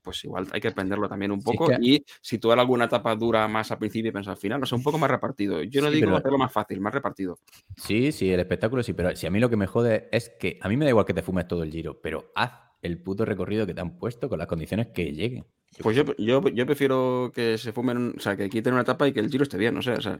pues 0.02 0.24
igual 0.24 0.48
hay 0.52 0.62
que 0.62 0.68
aprenderlo 0.68 1.10
también 1.10 1.32
un 1.32 1.42
Sí, 1.42 1.50
es 1.50 1.58
poco 1.58 1.70
que- 1.70 1.78
y 1.82 2.06
situar 2.22 2.60
alguna 2.60 2.86
etapa 2.86 3.16
dura 3.16 3.48
más 3.48 3.72
al 3.72 3.78
principio 3.80 4.10
y 4.10 4.12
pensar 4.14 4.32
al 4.32 4.38
final, 4.38 4.62
o 4.62 4.66
sea, 4.66 4.78
un 4.78 4.84
poco 4.84 4.98
más 4.98 5.10
repartido. 5.10 5.64
Yo 5.64 5.82
no 5.82 5.88
Sí, 5.90 5.96
digo 5.96 6.08
pero- 6.08 6.18
hacerlo 6.18 6.38
más 6.38 6.52
fácil, 6.54 6.80
más 6.80 6.94
repartido. 6.94 7.40
Sí, 7.76 8.12
sí, 8.12 8.32
el 8.32 8.40
espectáculo 8.40 8.84
sí, 8.84 8.94
pero 8.94 9.16
si 9.16 9.26
a 9.26 9.32
mí 9.32 9.40
lo 9.40 9.50
que 9.50 9.58
me 9.58 9.68
jode 9.68 10.10
es 10.12 10.32
que 10.40 10.60
a 10.62 10.70
mí 10.70 10.78
me 10.78 10.86
da 10.86 10.90
igual 10.92 11.06
que 11.06 11.14
te 11.14 11.24
fumes 11.24 11.48
todo 11.48 11.64
el 11.64 11.72
giro, 11.72 12.00
pero 12.02 12.32
haz 12.36 12.52
el 12.82 13.02
puto 13.02 13.26
recorrido 13.26 13.66
que 13.66 13.74
te 13.74 13.82
han 13.82 13.98
puesto 13.98 14.30
con 14.30 14.38
las 14.38 14.48
condiciones 14.48 14.88
que 14.94 15.12
lleguen. 15.12 15.46
Pues 15.82 15.96
yo, 15.98 16.04
yo, 16.18 16.42
yo 16.48 16.66
prefiero 16.66 17.32
que 17.36 17.58
se 17.58 17.74
fumen, 17.74 18.14
o 18.18 18.20
sea, 18.20 18.38
que 18.38 18.50
quiten 18.50 18.74
una 18.74 18.84
etapa 18.84 19.08
y 19.08 19.12
que 19.14 19.20
el 19.20 19.30
giro 19.30 19.44
esté 19.44 19.58
bien, 19.58 19.74
no 19.76 19.82
sé, 19.82 19.92
o 19.92 20.02
sea, 20.02 20.18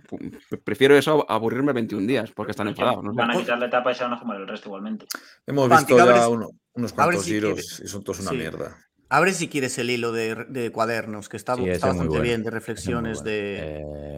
prefiero 0.64 0.96
eso 0.98 1.26
a 1.30 1.36
aburrirme 1.36 1.72
21 1.74 2.06
días 2.06 2.32
porque 2.32 2.52
están 2.52 2.68
enfadados, 2.68 3.04
no 3.04 3.12
sé. 3.12 3.18
Van 3.18 3.32
a 3.32 3.38
quitar 3.38 3.58
la 3.58 3.68
etapa 3.68 3.92
y 3.92 3.96
se 3.96 4.04
van 4.04 4.14
a 4.14 4.18
fumar 4.18 4.38
el 4.42 4.48
resto 4.48 4.68
igualmente. 4.70 5.06
Hemos 5.46 5.70
visto 5.70 5.98
ya 5.98 6.28
uno- 6.28 6.50
unos 6.74 6.94
cuantos 6.94 7.24
si 7.24 7.32
giros 7.32 7.54
quieres. 7.54 7.82
y 7.86 7.88
son 7.88 8.04
todos 8.04 8.20
una 8.20 8.32
Sí. 8.32 8.38
mierda. 8.38 8.76
Abre 9.10 9.34
si 9.34 9.48
quieres 9.48 9.78
el 9.78 9.90
hilo 9.90 10.12
de, 10.12 10.36
de 10.50 10.72
cuadernos, 10.72 11.30
que 11.30 11.38
está, 11.38 11.56
Sí, 11.56 11.62
bastante 11.70 12.08
bueno, 12.08 12.22
bien, 12.22 12.44
de 12.44 12.50
reflexiones 12.52 13.20
bueno. 13.20 13.30
de... 13.30 13.58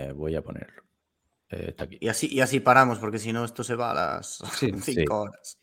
Eh, 0.08 0.12
voy 0.16 0.36
a 0.36 0.42
ponerlo. 0.42 0.84
Eh, 1.50 1.66
está 1.70 1.84
aquí. 1.84 1.98
Y 2.02 2.08
así, 2.08 2.28
y 2.32 2.42
así 2.42 2.60
paramos, 2.60 2.98
porque 3.00 3.20
si 3.20 3.32
no, 3.34 3.46
esto 3.46 3.64
se 3.64 3.76
va 3.76 3.92
a 3.92 3.94
las 3.94 4.38
Sí, 4.60 4.72
cinco 4.82 4.82
sí. 4.82 5.06
horas. 5.10 5.58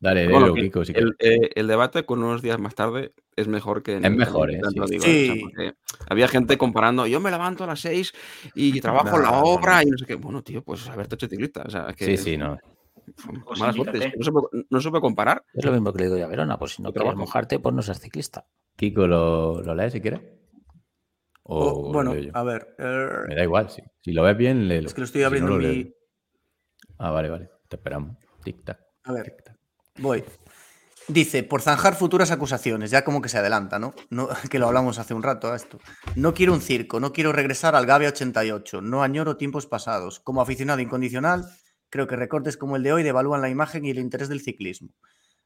Dale, 0.00 0.24
Bueno, 0.28 0.40
léelo, 0.40 0.54
que 0.54 0.60
Kiko, 0.62 0.84
si 0.84 0.92
el, 0.94 1.16
quieres. 1.16 1.42
eh, 1.44 1.50
el 1.54 1.66
debate 1.66 2.04
con 2.04 2.22
unos 2.22 2.42
días 2.42 2.58
más 2.58 2.74
tarde 2.74 3.14
es 3.36 3.48
mejor 3.48 3.82
que 3.82 3.94
en 3.94 4.04
Es 4.04 4.10
el- 4.10 4.16
mejor, 4.16 4.50
¿eh? 4.50 4.54
el 4.54 4.58
Sí. 4.58 4.74
tanto 4.74 4.86
digo, 4.90 5.02
Sí. 5.04 5.30
o 5.30 5.32
sea, 5.34 5.40
porque 5.40 5.74
había 6.10 6.28
gente 6.28 6.58
comparando, 6.58 7.06
yo 7.06 7.20
me 7.20 7.30
levanto 7.30 7.64
a 7.64 7.68
las 7.68 7.80
6 7.80 8.12
y 8.54 8.80
trabajo 8.82 9.16
en 9.16 9.22
la 9.22 9.30
No, 9.30 9.36
no, 9.38 9.42
obra 9.44 9.76
no. 9.76 9.82
y 9.88 9.90
no 9.90 9.98
sé 9.98 10.04
qué. 10.06 10.14
Bueno, 10.16 10.42
tío, 10.42 10.62
pues 10.62 10.86
haberte 10.88 11.14
hecho 11.14 11.26
ciclista. 11.26 11.62
O 11.66 11.70
sea, 11.70 11.94
que 11.96 12.04
Sí, 12.04 12.16
sí, 12.16 12.36
no. 12.36 12.58
Pues 13.46 13.58
suerte. 13.58 14.12
No 14.16 14.24
se, 14.24 14.32
puede, 14.32 14.48
no 14.70 14.80
se 14.80 14.90
puede 14.90 15.00
comparar. 15.00 15.44
Es 15.52 15.64
lo 15.64 15.72
mismo 15.72 15.92
que 15.92 15.98
le 16.00 16.04
digo 16.06 16.16
yo 16.18 16.24
a 16.24 16.28
Verona, 16.28 16.58
pues 16.58 16.72
si 16.74 16.82
no 16.82 16.92
quieres 16.92 17.14
mojarte, 17.14 17.58
pues 17.58 17.74
no 17.74 17.82
seas 17.82 18.00
ciclista. 18.00 18.46
Kiko, 18.76 19.06
¿lo, 19.06 19.62
lo 19.62 19.74
lees 19.74 19.92
si 19.92 20.00
quieres? 20.00 20.20
O 21.42 21.58
O- 21.58 21.86
lo 21.86 21.92
bueno, 21.92 22.14
a 22.32 22.42
ver. 22.42 22.74
eh, 22.78 23.08
Me 23.28 23.34
da 23.34 23.42
igual, 23.44 23.68
si, 23.70 23.82
si 24.00 24.12
lo 24.12 24.22
ves 24.22 24.36
bien, 24.36 24.66
léelo. 24.68 24.88
es 24.88 24.94
que 24.94 25.00
lo 25.00 25.04
estoy 25.04 25.20
Si 25.20 25.22
no, 25.22 25.26
abriendo 25.28 25.50
lo 25.50 25.58
leo 25.58 25.72
mi. 25.72 25.92
Ah, 26.98 27.10
vale, 27.10 27.28
vale. 27.30 27.50
Te 27.68 27.76
esperamos. 27.76 28.16
Tic-tac. 28.44 28.78
A 29.04 29.12
ver, 29.12 29.36
voy. 29.98 30.24
Dice, 31.06 31.42
por 31.42 31.60
zanjar 31.60 31.94
futuras 31.96 32.30
acusaciones, 32.30 32.90
ya 32.90 33.04
como 33.04 33.20
que 33.20 33.28
se 33.28 33.36
adelanta, 33.36 33.78
¿no? 33.78 33.92
no 34.08 34.28
que 34.50 34.58
lo 34.58 34.66
hablamos 34.68 34.98
hace 34.98 35.12
un 35.12 35.22
rato 35.22 35.52
a 35.52 35.56
esto. 35.56 35.78
No 36.16 36.32
quiero 36.32 36.54
un 36.54 36.62
circo, 36.62 36.98
no 36.98 37.12
quiero 37.12 37.30
regresar 37.32 37.74
al 37.74 37.84
Gavia 37.84 38.08
88, 38.08 38.80
no 38.80 39.02
añoro 39.02 39.36
tiempos 39.36 39.66
pasados. 39.66 40.20
Como 40.20 40.40
aficionado 40.40 40.80
incondicional, 40.80 41.44
creo 41.94 42.08
que 42.08 42.16
recortes 42.16 42.56
como 42.56 42.74
el 42.74 42.82
de 42.82 42.92
hoy 42.92 43.04
devalúan 43.04 43.40
la 43.40 43.48
imagen 43.48 43.84
y 43.84 43.90
el 43.90 44.00
interés 44.00 44.28
del 44.28 44.40
ciclismo. 44.40 44.88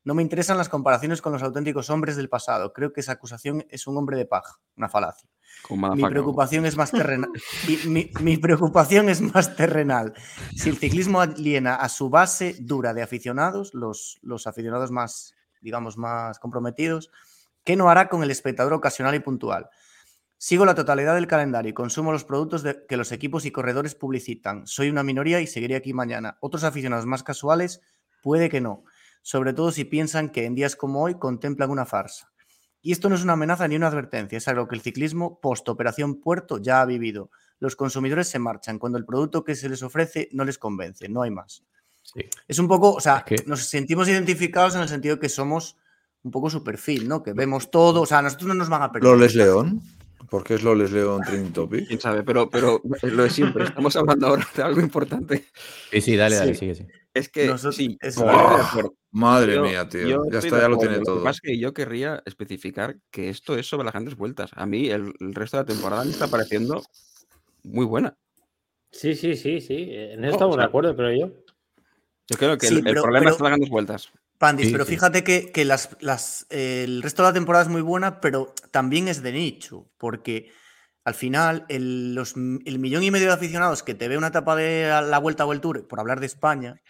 No 0.02 0.14
me 0.14 0.22
interesan 0.22 0.56
las 0.56 0.70
comparaciones 0.70 1.20
con 1.20 1.34
los 1.34 1.42
auténticos 1.42 1.90
hombres 1.90 2.16
del 2.16 2.30
pasado. 2.30 2.72
Creo 2.72 2.90
que 2.94 3.00
esa 3.02 3.12
acusación 3.12 3.66
es 3.68 3.86
un 3.86 3.98
hombre 3.98 4.16
de 4.16 4.24
paja, 4.24 4.58
una 4.74 4.88
falacia. 4.88 5.28
Mi 5.94 6.00
preocupación 6.08 6.64
es 6.64 6.74
más 6.74 6.90
terrenal. 6.90 7.28
mi, 7.68 7.76
mi- 7.90 8.10
mi 8.22 8.38
preocupación 8.38 9.10
es 9.10 9.20
más 9.20 9.54
terrenal. 9.56 10.14
Si 10.56 10.70
el 10.70 10.78
ciclismo 10.78 11.20
aliena 11.20 11.74
a 11.74 11.90
su 11.90 12.08
base 12.08 12.56
dura 12.58 12.94
de 12.94 13.02
aficionados, 13.02 13.74
los, 13.74 14.18
los 14.22 14.46
aficionados 14.46 14.90
más, 14.90 15.34
digamos, 15.60 15.98
más 15.98 16.38
comprometidos, 16.38 17.10
¿qué 17.62 17.76
no 17.76 17.90
hará 17.90 18.08
con 18.08 18.22
el 18.22 18.30
espectador 18.30 18.72
ocasional 18.72 19.14
y 19.14 19.20
puntual? 19.20 19.68
Sigo 20.40 20.64
la 20.64 20.76
totalidad 20.76 21.16
del 21.16 21.26
calendario 21.26 21.70
y 21.70 21.74
consumo 21.74 22.12
los 22.12 22.24
productos 22.24 22.62
de- 22.62 22.86
que 22.88 22.96
los 22.96 23.10
equipos 23.10 23.44
y 23.44 23.50
corredores 23.50 23.96
publicitan. 23.96 24.66
Soy 24.68 24.88
una 24.88 25.02
minoría 25.02 25.40
y 25.40 25.48
seguiré 25.48 25.74
aquí 25.74 25.92
mañana. 25.92 26.38
Otros 26.40 26.62
aficionados 26.62 27.06
más 27.06 27.24
casuales, 27.24 27.80
puede 28.22 28.48
que 28.48 28.60
no. 28.60 28.84
Sobre 29.22 29.52
todo 29.52 29.72
si 29.72 29.84
piensan 29.84 30.30
que 30.30 30.44
en 30.44 30.54
días 30.54 30.76
como 30.76 31.02
hoy 31.02 31.16
contemplan 31.18 31.70
una 31.70 31.84
farsa. 31.86 32.30
Y 32.80 32.92
esto 32.92 33.08
no 33.08 33.16
es 33.16 33.24
una 33.24 33.32
amenaza 33.32 33.66
ni 33.66 33.74
una 33.74 33.88
advertencia, 33.88 34.38
es 34.38 34.46
algo 34.46 34.68
que 34.68 34.76
el 34.76 34.80
ciclismo 34.80 35.40
post-operación 35.40 36.20
Puerto 36.20 36.58
ya 36.58 36.80
ha 36.80 36.86
vivido. 36.86 37.30
Los 37.58 37.74
consumidores 37.74 38.28
se 38.28 38.38
marchan 38.38 38.78
cuando 38.78 38.96
el 38.98 39.04
producto 39.04 39.42
que 39.42 39.56
se 39.56 39.68
les 39.68 39.82
ofrece 39.82 40.28
no 40.30 40.44
les 40.44 40.56
convence, 40.58 41.08
no 41.08 41.22
hay 41.22 41.32
más. 41.32 41.64
Sí. 42.04 42.20
Es 42.46 42.60
un 42.60 42.68
poco, 42.68 42.92
o 42.92 43.00
sea, 43.00 43.24
Es 43.26 43.42
que- 43.42 43.48
nos 43.48 43.64
sentimos 43.66 44.08
identificados 44.08 44.76
en 44.76 44.82
el 44.82 44.88
sentido 44.88 45.18
que 45.18 45.28
somos 45.28 45.76
un 46.22 46.30
poco 46.30 46.48
su 46.48 46.62
perfil, 46.62 47.08
¿no? 47.08 47.24
Que 47.24 47.32
vemos 47.32 47.70
todo, 47.72 48.02
o 48.02 48.06
sea, 48.06 48.18
a 48.18 48.22
nosotros 48.22 48.46
no 48.46 48.54
nos 48.54 48.68
van 48.68 48.82
a 48.82 48.92
perder. 48.92 49.10
¿Loles 49.10 49.34
León? 49.34 49.82
¿Por 50.30 50.44
qué 50.44 50.54
es 50.54 50.62
Loles 50.62 50.92
León 50.92 51.22
Trending 51.26 51.52
Topic? 51.54 51.86
Quién 51.88 52.00
sabe, 52.00 52.22
pero, 52.22 52.50
pero 52.50 52.80
lo 53.02 53.22
de 53.22 53.30
siempre. 53.30 53.64
Estamos 53.64 53.96
hablando 53.96 54.26
ahora 54.26 54.46
de 54.54 54.62
algo 54.62 54.80
importante. 54.80 55.46
Sí, 55.90 56.00
sí, 56.00 56.16
dale, 56.16 56.36
dale, 56.36 56.54
Sí. 56.54 56.60
sigue, 56.60 56.74
sí. 56.74 56.86
Es 57.14 57.28
que 57.28 57.46
Nosotros- 57.46 57.76
sí. 57.76 57.98
Madre 59.10 59.54
Yo- 59.54 59.62
mía, 59.62 59.88
tío. 59.88 60.06
yo 60.06 60.24
Ya 60.30 60.38
está, 60.40 60.60
ya 60.60 60.68
lo 60.68 60.76
tiene 60.76 60.94
Lo 60.96 61.00
que 61.00 61.04
todo. 61.06 61.22
pasa 61.24 61.30
es 61.36 61.40
que 61.40 61.58
yo 61.58 61.72
querría 61.72 62.22
especificar 62.26 62.98
que 63.10 63.30
esto 63.30 63.56
es 63.56 63.66
sobre 63.66 63.84
las 63.86 63.94
grandes 63.94 64.16
vueltas. 64.16 64.50
A 64.54 64.66
mí 64.66 64.88
el, 64.90 65.14
el 65.20 65.34
resto 65.34 65.56
de 65.56 65.62
la 65.62 65.66
temporada 65.66 66.04
me 66.04 66.10
está 66.10 66.28
pareciendo 66.28 66.82
muy 67.64 67.86
buena. 67.86 68.16
Sí, 68.92 69.14
sí, 69.14 69.34
sí, 69.34 69.60
sí. 69.62 69.86
En 69.90 70.24
eso 70.24 70.34
estamos 70.34 70.54
o 70.56 70.58
sea, 70.58 70.64
de 70.64 70.68
acuerdo, 70.68 70.94
creo 70.94 71.18
yo. 71.18 71.32
Yo 72.30 72.36
creo 72.36 72.58
que 72.58 72.66
Sí, 72.66 72.74
el, 72.76 72.82
problema 72.94 73.18
pero- 73.20 73.30
está 73.30 73.38
en 73.38 73.44
las 73.44 73.50
grandes 73.50 73.70
vueltas. 73.70 74.12
Pandis, 74.38 74.66
Sí, 74.66 74.72
pero 74.72 74.84
sí. 74.84 74.92
fíjate 74.92 75.24
que, 75.24 75.50
que 75.50 75.64
las, 75.64 75.96
las, 76.00 76.46
eh, 76.50 76.82
el 76.84 77.02
resto 77.02 77.22
de 77.22 77.28
la 77.30 77.32
temporada 77.32 77.64
es 77.64 77.70
muy 77.70 77.82
buena, 77.82 78.20
pero 78.20 78.54
también 78.70 79.08
es 79.08 79.22
de 79.22 79.32
nicho, 79.32 79.90
porque 79.98 80.50
al 81.04 81.14
final 81.14 81.64
el, 81.68 82.14
los, 82.14 82.34
el 82.36 82.78
millón 82.78 83.02
y 83.02 83.10
medio 83.10 83.26
de 83.26 83.32
aficionados 83.32 83.82
que 83.82 83.94
te 83.94 84.06
ve 84.08 84.16
una 84.16 84.28
etapa 84.28 84.54
de 84.54 84.88
la 85.06 85.18
Vuelta 85.18 85.44
o 85.44 85.52
el 85.52 85.60
Tour, 85.60 85.88
por 85.88 85.98
hablar 86.00 86.20
de 86.20 86.26
España, 86.26 86.80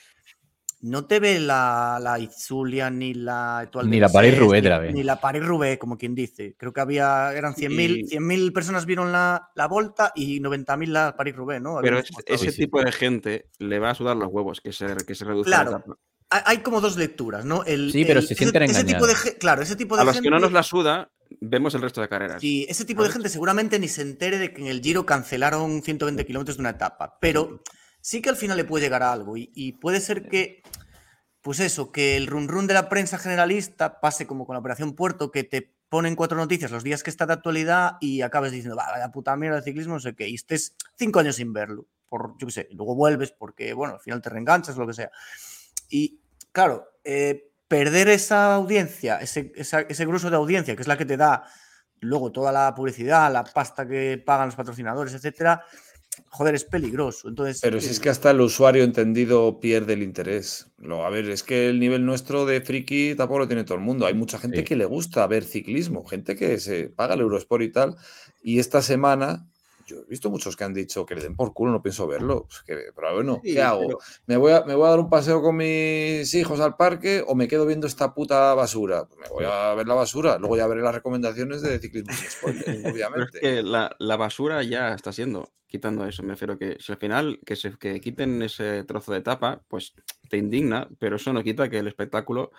no 0.81 1.07
te 1.07 1.19
ve 1.19 1.41
la, 1.41 1.99
la 2.01 2.19
Itzulia 2.21 2.89
ni 2.91 3.13
la 3.15 3.63
Etoile 3.65 3.91
Ni 3.91 3.99
la 3.99 4.09
París-Roubaix 4.11 4.63
ni- 4.63 4.69
la 4.69 4.79
ve. 4.79 4.93
Ni 4.93 5.03
la 5.03 5.21
París-Roubaix, 5.21 5.77
como 5.79 5.99
quien 5.99 6.15
dice. 6.15 6.55
Creo 6.57 6.73
que 6.73 6.81
había, 6.81 7.33
eran 7.33 7.55
100.000 7.55 7.97
Y- 7.99 8.05
100.000 8.09 8.53
personas 8.53 8.87
vieron 8.87 9.11
la, 9.11 9.51
la 9.57 9.67
Volta 9.67 10.13
y 10.15 10.39
90.000 10.41 10.93
la 10.93 11.17
París-Roubaix, 11.17 11.61
¿no? 11.63 11.79
Pero 11.83 11.99
es- 11.99 12.11
ese 12.27 12.53
tipo 12.53 12.81
de 12.81 12.93
gente 12.93 13.49
le 13.59 13.79
va 13.81 13.91
a 13.91 13.95
sudar 13.95 14.17
los 14.17 14.29
huevos 14.31 14.61
que 14.61 14.73
se, 14.73 14.95
que 15.07 15.15
se 15.17 15.25
reduzca 15.25 15.51
Claro. 15.51 15.71
la 15.73 15.77
etapa. 15.79 15.95
Hay 16.31 16.59
como 16.59 16.81
dos 16.83 16.97
lecturas, 16.97 17.45
¿no? 17.47 17.65
El- 17.65 17.91
Sí, 17.91 18.05
pero 18.05 18.21
el- 18.21 18.27
se 18.27 18.35
ese- 18.35 18.45
sienten 18.45 18.63
ese 18.65 18.85
tipo 18.85 19.07
de 19.07 19.15
Claro, 19.39 19.63
ese 19.63 19.77
tipo 19.77 19.97
de 19.97 20.03
A 20.03 20.05
los 20.05 20.15
gente... 20.15 20.27
que 20.27 20.31
no 20.31 20.39
nos 20.41 20.53
la 20.53 20.63
suda, 20.63 21.11
vemos 21.41 21.75
el 21.75 21.81
resto 21.81 22.01
de 22.03 22.09
carreras. 22.09 22.41
Sí, 22.43 22.67
ese 22.69 22.85
tipo 22.85 23.03
de 23.03 23.09
gente 23.11 23.29
seguramente 23.31 23.79
ni 23.79 23.89
se 23.89 24.03
entere 24.03 24.39
de 24.39 24.53
que 24.53 24.61
en 24.61 24.67
el 24.69 24.83
Giro 24.83 25.07
cancelaron 25.07 25.83
120 25.83 26.27
kilómetros 26.27 26.57
de 26.59 26.61
una 26.61 26.71
etapa, 26.71 27.19
pero 27.21 27.63
sí 28.03 28.21
que 28.21 28.29
al 28.29 28.37
final 28.37 28.57
le 28.59 28.65
puede 28.65 28.85
llegar 28.85 29.03
a 29.03 29.13
algo 29.13 29.37
y, 29.39 29.51
y 29.55 29.73
puede 29.73 30.01
ser 30.01 30.29
que, 30.29 30.63
pues 31.41 31.61
eso, 31.61 31.93
que 31.93 32.17
el 32.19 32.27
run 32.27 32.49
run 32.49 32.67
de 32.67 32.75
la 32.75 32.91
prensa 32.91 33.17
generalista 33.19 33.99
pase 34.01 34.27
como 34.27 34.45
con 34.47 34.53
la 34.55 34.61
Operación 34.61 34.95
Puerto, 34.95 35.31
que 35.31 35.45
te 35.45 35.75
ponen 35.89 36.15
cuatro 36.15 36.37
noticias 36.37 36.71
los 36.71 36.85
días 36.85 37.03
que 37.03 37.09
está 37.09 37.25
de 37.25 37.33
actualidad 37.33 37.93
y 38.03 38.21
acabes 38.21 38.53
diciendo, 38.53 38.77
va, 38.77 38.91
vaya 38.91 39.11
puta 39.11 39.35
mierda 39.37 39.57
el 39.59 39.65
ciclismo, 39.65 39.95
no 39.95 40.01
sé 40.01 40.15
qué, 40.15 40.29
y 40.29 40.35
estés 40.35 40.75
cinco 40.99 41.21
años 41.21 41.37
sin 41.37 41.55
verlo, 41.55 41.87
por, 42.07 42.35
yo 42.39 42.47
qué 42.49 42.53
sé, 42.53 42.69
y 42.71 42.75
luego 42.77 42.95
vuelves 42.95 43.33
porque, 43.33 43.73
bueno, 43.73 43.95
al 43.95 44.01
final 44.01 44.21
te 44.21 44.29
reenganchas, 44.29 44.77
lo 44.77 44.87
que 44.87 44.93
sea. 44.93 45.11
Y 45.89 46.21
claro, 46.53 46.87
eh, 47.05 47.51
perder 47.69 48.09
esa 48.09 48.55
audiencia, 48.55 49.19
ese, 49.19 49.53
esa- 49.57 49.81
ese 49.83 50.07
grueso 50.07 50.31
de 50.31 50.37
audiencia, 50.37 50.75
que 50.77 50.83
es 50.83 50.89
la 50.89 50.97
que 50.99 51.05
te 51.05 51.17
da 51.17 51.45
luego 52.01 52.31
toda 52.33 52.53
la 52.53 52.75
publicidad, 52.75 53.33
la 53.33 53.45
pasta 53.45 53.87
que 53.87 54.23
pagan 54.25 54.47
los 54.49 54.55
patrocinadores, 54.55 55.15
etcétera, 55.15 55.63
joder, 56.31 56.55
es 56.55 56.65
peligroso. 56.65 57.29
Entonces, 57.29 57.61
Pero 57.61 57.81
si 57.81 57.89
eh, 57.89 57.91
es 57.91 58.01
que 58.01 58.09
hasta 58.09 58.31
el 58.31 58.41
usuario 58.41 58.85
entendido 58.85 59.61
pierde 59.61 59.95
el 59.95 60.03
interés. 60.03 60.71
Lo, 60.79 61.05
a 61.05 61.11
ver, 61.11 61.29
es 61.29 61.43
que 61.43 61.69
el 61.69 61.79
nivel 61.81 62.05
nuestro 62.07 62.47
de 62.47 62.61
friki 62.61 63.15
tampoco 63.17 63.41
lo 63.41 63.49
tiene 63.49 63.65
todo 63.65 63.77
el 63.79 63.85
mundo. 63.85 64.07
Hay 64.07 64.15
mucha 64.15 64.39
gente 64.39 64.59
Sí. 64.59 64.65
que 64.65 64.77
le 64.77 64.85
gusta 64.85 65.27
ver 65.27 65.45
ciclismo, 65.45 66.05
gente 66.05 66.37
que 66.37 66.59
se 66.61 66.89
paga 66.89 67.15
el 67.15 67.21
Eurosport 67.21 67.63
y 67.65 67.73
tal. 67.73 67.97
Y 68.43 68.59
esta 68.61 68.81
semana, 68.83 69.47
yo 69.89 70.03
he 70.03 70.05
visto 70.09 70.31
muchos 70.31 70.55
que 70.57 70.65
han 70.65 70.75
dicho 70.75 71.05
que 71.07 71.15
le 71.15 71.23
den 71.23 71.35
por 71.35 71.53
culo, 71.53 71.73
no 71.73 71.83
pienso 71.83 72.07
verlo. 72.07 72.45
Pues 72.49 72.63
que- 72.63 72.93
pero 72.95 73.15
bueno, 73.15 73.41
Sí, 73.43 73.55
¿qué 73.55 73.63
hago? 73.63 73.81
pero- 73.87 73.99
¿Me, 74.27 74.37
voy 74.37 74.53
a, 74.53 74.63
¿Me 74.65 74.75
voy 74.75 74.87
a 74.87 74.91
dar 74.91 75.01
un 75.01 75.09
paseo 75.09 75.41
con 75.43 75.57
mis 75.57 76.33
hijos 76.35 76.61
al 76.61 76.77
parque 76.77 77.25
o 77.27 77.35
me 77.35 77.49
quedo 77.49 77.65
viendo 77.67 77.87
esta 77.87 78.13
puta 78.15 78.55
basura? 78.55 79.07
Pues 79.07 79.19
me 79.21 79.29
voy 79.29 79.45
a 79.47 79.75
ver 79.75 79.87
la 79.89 79.95
basura. 79.95 80.39
Luego 80.39 80.57
ya 80.57 80.67
veré 80.67 80.83
las 80.83 80.95
recomendaciones 80.95 81.63
de 81.63 81.79
ciclismo 81.79 82.13
sin 82.13 82.29
Pero 82.65 82.87
es 82.87 82.93
obviamente. 82.93 83.41
que 83.41 83.63
la, 83.63 83.95
la 83.99 84.17
basura 84.17 84.63
ya 84.63 84.95
está 84.95 85.13
siendo, 85.13 85.51
quitando 85.69 86.05
eso. 86.07 86.23
Me 86.25 86.31
refiero 86.31 86.59
que 86.59 86.77
si 86.81 86.91
al 86.91 86.99
final 86.99 87.39
que 87.47 87.55
se 87.55 87.79
que 87.79 88.01
quiten 88.01 88.43
ese 88.43 88.83
trozo 88.85 89.13
de 89.13 89.21
tapa, 89.21 89.63
pues 89.69 89.95
te 90.29 90.37
indigna, 90.37 90.89
pero 90.99 91.17
eso 91.17 91.33
no 91.33 91.43
quita 91.45 91.69
que 91.69 91.79
el 91.79 91.87
espectáculo 91.87 92.51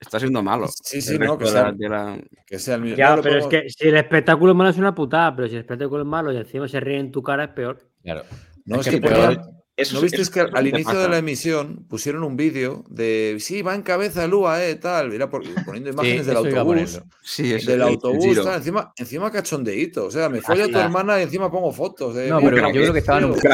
está 0.00 0.18
siendo 0.18 0.42
malo. 0.42 0.66
Sí, 0.82 1.02
sí, 1.02 1.18
no, 1.18 1.36
que 1.36 1.44
de 1.44 1.50
sea- 1.50 1.62
la- 1.64 1.72
de 1.72 1.88
la- 1.88 2.20
Que 2.46 2.58
sea 2.58 2.76
el 2.76 2.82
mismo. 2.82 2.96
Ya, 2.96 3.16
pero 3.20 3.36
es 3.38 3.46
que 3.46 3.68
si 3.68 3.88
el 3.88 3.96
espectáculo 3.96 4.52
es 4.52 4.56
malo 4.56 4.70
es 4.70 4.78
una 4.78 4.94
putada, 4.94 5.34
pero 5.36 5.48
si 5.48 5.54
el 5.54 5.60
espectáculo 5.60 6.02
es 6.02 6.08
malo 6.08 6.32
y 6.32 6.36
encima 6.38 6.66
se 6.68 6.80
ríe 6.80 6.98
en 6.98 7.12
tu 7.12 7.22
cara 7.22 7.44
es 7.44 7.50
peor. 7.50 7.78
Claro. 8.02 8.22
No, 8.64 8.80
es 8.80 8.86
es 8.86 8.94
que 8.94 9.00
peor- 9.00 9.40
Eso 9.82 9.94
¿No 9.94 10.00
sí- 10.00 10.04
viste 10.06 10.22
eso 10.22 10.30
que 10.32 10.40
al, 10.40 10.66
inicio 10.66 10.98
de 10.98 11.08
la 11.08 11.18
emisión 11.18 11.84
pusieron 11.88 12.24
un 12.24 12.36
vídeo 12.36 12.84
de 12.88 13.36
sí, 13.40 13.62
va 13.62 13.74
en 13.74 13.82
cabeza 13.82 14.24
el 14.24 14.34
UAE, 14.34 14.76
tal, 14.76 15.12
era 15.12 15.28
por- 15.30 15.42
poniendo 15.64 15.90
imágenes 15.90 16.26
del 16.26 16.36
autobús. 16.36 17.00
Sí, 17.22 17.52
eso, 17.52 17.66
Del 17.70 17.80
el- 17.80 17.86
el 17.88 17.88
autobús, 17.94 18.42
tal, 18.44 18.56
encima, 18.56 18.92
encima 18.96 19.30
cachondeíto. 19.30 20.06
O 20.06 20.10
sea, 20.10 20.28
me 20.28 20.40
follo 20.40 20.64
a 20.64 20.68
tu 20.68 20.78
hermana 20.78 21.20
y 21.20 21.24
encima 21.24 21.50
pongo 21.50 21.72
fotos. 21.72 22.14
De, 22.14 22.28
No, 22.28 22.38
mira, 22.40 22.50
pero 22.52 22.66
yo 22.68 22.80
creo 22.80 22.92
que 22.92 22.98
estaban 23.00 23.24
un 23.24 23.30
un 23.32 23.36
poco 23.36 23.48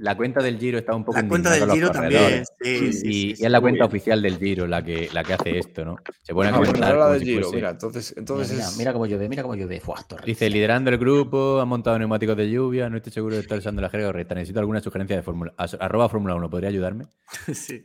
La 0.00 0.16
cuenta 0.16 0.40
del 0.42 0.58
Giro 0.58 0.78
está 0.78 0.94
un 0.94 1.04
poco 1.04 1.20
La 1.20 1.26
cuenta 1.28 1.50
del 1.50 1.70
Giro 1.70 1.90
también. 1.90 2.44
Sí, 2.60 2.68
Y, 2.70 2.78
sí, 2.78 2.92
sí, 2.92 3.06
y 3.32 3.36
sí. 3.36 3.44
es 3.44 3.50
la 3.50 3.60
cuenta 3.60 3.78
bien. 3.84 3.88
oficial 3.88 4.22
del 4.22 4.38
Giro 4.38 4.66
la 4.66 4.82
que, 4.82 5.08
la 5.12 5.24
que 5.24 5.32
hace 5.34 5.58
esto, 5.58 5.84
¿no? 5.84 5.96
Se 6.22 6.32
pone 6.32 6.50
a 6.50 6.52
Ah, 6.54 6.58
bueno, 6.58 6.72
comentar 6.72 6.90
era 6.90 6.98
la 6.98 7.04
como 7.06 7.12
del 7.14 7.20
si 7.20 7.26
Giro, 7.26 7.42
fuese- 7.48 7.54
mira, 7.56 7.70
entonces, 7.70 8.10
Mira, 8.12 8.20
entonces 8.20 8.52
mira, 8.56 8.64
es- 8.68 8.76
mira 8.78 8.92
cómo 8.92 9.06
llueve, 9.06 9.28
mira 9.28 9.42
cómo 9.42 9.54
llueve. 9.56 9.82
Dice, 10.24 10.50
liderando 10.50 10.90
el 10.90 10.98
grupo, 10.98 11.60
han 11.60 11.68
montado 11.68 11.98
neumáticos 11.98 12.36
de 12.36 12.48
lluvia, 12.50 12.88
no 12.88 12.96
estoy 12.96 13.12
seguro 13.12 13.34
de 13.34 13.40
estar 13.42 13.58
usando 13.58 13.82
la 13.82 13.90
jerga 13.90 14.06
correcta. 14.06 14.34
Necesito 14.34 14.60
alguna 14.60 14.80
sugerencia 14.80 15.16
de 15.16 15.22
Fórmula. 15.22 15.52
Arroba 15.80 16.08
Fórmula 16.08 16.34
1, 16.36 16.48
¿podría 16.50 16.68
ayudarme? 16.70 17.06
Sí. 17.54 17.84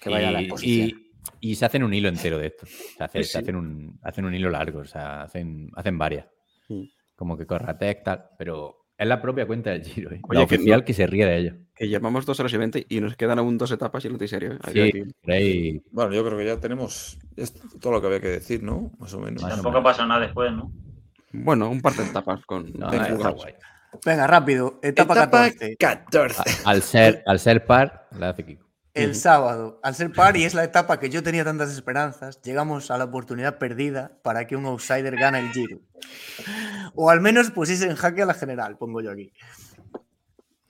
Que 0.00 0.08
vaya 0.08 0.28
a 0.28 0.32
la 0.32 0.40
y, 0.42 0.44
exposición. 0.44 0.88
y- 0.88 1.50
y 1.50 1.54
se 1.56 1.64
hacen 1.66 1.82
un 1.82 1.92
hilo 1.92 2.08
entero 2.08 2.38
de 2.38 2.46
esto. 2.46 2.64
Se, 2.66 3.02
hace- 3.04 3.18
Sí, 3.22 3.24
se 3.24 3.32
sí. 3.32 3.38
hacen, 3.38 3.56
un, 3.56 3.98
hacen 4.02 4.24
un 4.24 4.34
hilo 4.34 4.50
largo, 4.50 4.80
o 4.80 4.84
sea, 4.86 5.22
hacen, 5.22 5.68
hacen 5.74 5.98
varias. 5.98 6.26
Mm. 6.68 6.84
Como 7.16 7.36
que 7.36 7.44
Corratec, 7.46 8.02
tal. 8.04 8.24
Pero 8.38 8.79
es 9.00 9.08
la 9.08 9.20
propia 9.20 9.46
cuenta 9.46 9.70
del 9.70 9.82
Giro, 9.84 10.12
¿eh? 10.12 10.20
Oye, 10.22 10.40
la 10.40 10.46
que 10.46 10.54
oficial 10.54 10.80
no- 10.80 10.84
que 10.84 10.94
se 10.94 11.06
ríe 11.06 11.26
de 11.26 11.36
ello. 11.36 11.54
Que 11.74 11.88
llevamos 11.88 12.26
dos 12.26 12.38
horas 12.38 12.52
y 12.52 12.56
veinte 12.58 12.86
y 12.88 13.00
nos 13.00 13.16
quedan 13.16 13.38
aún 13.38 13.56
dos 13.58 13.70
etapas 13.72 14.04
y 14.04 14.08
no 14.08 14.14
estoy 14.14 14.28
serio. 14.28 14.52
¿eh? 14.52 14.58
Que 14.72 14.92
Sí, 15.38 15.82
Bueno, 15.90 16.12
yo 16.12 16.24
creo 16.24 16.36
que 16.38 16.44
ya 16.44 16.56
tenemos 16.58 17.18
todo 17.80 17.92
lo 17.94 18.00
que 18.00 18.06
había 18.08 18.20
que 18.20 18.28
decir, 18.28 18.62
¿no? 18.62 18.92
Más 18.98 19.12
o 19.14 19.18
menos. 19.20 19.42
Tampoco 19.42 19.82
pasa 19.82 20.06
nada 20.06 20.20
después, 20.20 20.52
¿no? 20.52 20.70
Bueno, 21.32 21.70
un 21.70 21.80
par 21.80 21.94
de 21.94 22.04
etapas 22.04 22.44
con. 22.44 22.70
No. 22.74 22.90
Venga, 24.04 24.26
rápido. 24.26 24.78
Etapa, 24.82 25.14
14. 25.14 25.76
14. 25.78 26.40
A- 26.64 26.70
Al 26.70 26.82
ser, 26.82 27.22
al 27.26 27.38
ser 27.38 27.64
par, 27.64 28.06
la 28.18 28.28
hace 28.30 28.44
Kiko. 28.44 28.64
El 29.02 29.14
sábado, 29.14 29.80
al 29.82 29.94
ser 29.94 30.12
par 30.12 30.36
y 30.36 30.44
es 30.44 30.54
la 30.54 30.64
etapa 30.64 30.98
que 31.00 31.10
yo 31.10 31.22
tenía 31.22 31.44
tantas 31.44 31.70
esperanzas, 31.72 32.40
llegamos 32.42 32.90
a 32.90 32.98
la 32.98 33.04
oportunidad 33.04 33.58
perdida 33.58 34.18
para 34.22 34.46
que 34.46 34.56
un 34.56 34.66
outsider 34.66 35.16
gane 35.16 35.38
el 35.40 35.50
Giro. 35.52 35.80
O 36.94 37.10
al 37.10 37.20
menos 37.20 37.50
pusiese 37.50 37.86
en 37.86 37.96
jaque 37.96 38.22
a 38.22 38.26
la 38.26 38.34
general, 38.34 38.76
pongo 38.78 39.00
yo 39.00 39.10
aquí. 39.10 39.32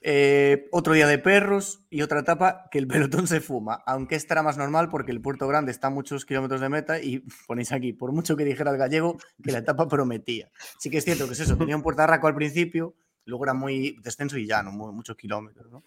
Eh, 0.02 0.67
otro 0.73 0.94
día 0.94 1.07
de 1.07 1.18
perros 1.18 1.81
y 1.91 2.00
otra 2.00 2.20
etapa 2.20 2.68
que 2.70 2.78
el 2.78 2.86
pelotón 2.86 3.26
se 3.26 3.41
fuma, 3.42 3.83
aunque 3.84 4.15
esta 4.17 4.33
era 4.33 4.42
más 4.42 4.57
normal 4.57 4.89
porque 4.89 5.12
el 5.12 5.20
Puerto 5.20 5.47
Grande 5.47 5.70
está 5.73 5.89
a 5.89 5.91
muchos 5.91 6.25
kilómetros 6.25 6.62
de 6.62 6.70
meta 6.70 6.99
y 7.02 7.23
ponéis 7.47 7.70
aquí, 7.73 7.92
por 7.92 8.10
mucho 8.12 8.34
que 8.34 8.44
dijera 8.47 8.70
el 8.70 8.78
gallego, 8.78 9.18
que 9.42 9.52
la 9.52 9.59
etapa 9.59 9.89
prometía. 9.89 10.50
Sí 10.78 10.89
que 10.89 10.99
es 10.99 11.05
cierto 11.05 11.26
que 11.26 11.34
es 11.34 11.41
eso, 11.41 11.57
tenía 11.59 11.76
un 11.76 11.83
puertarraco 11.83 12.26
al 12.28 12.34
principio, 12.34 12.94
luego 13.26 13.44
era 13.44 13.52
muy 13.52 13.99
descenso 14.02 14.39
y 14.39 14.47
llano, 14.47 14.73
mu- 14.73 14.91
muchos 14.92 15.17
kilómetros, 15.17 15.70
¿no? 15.70 15.83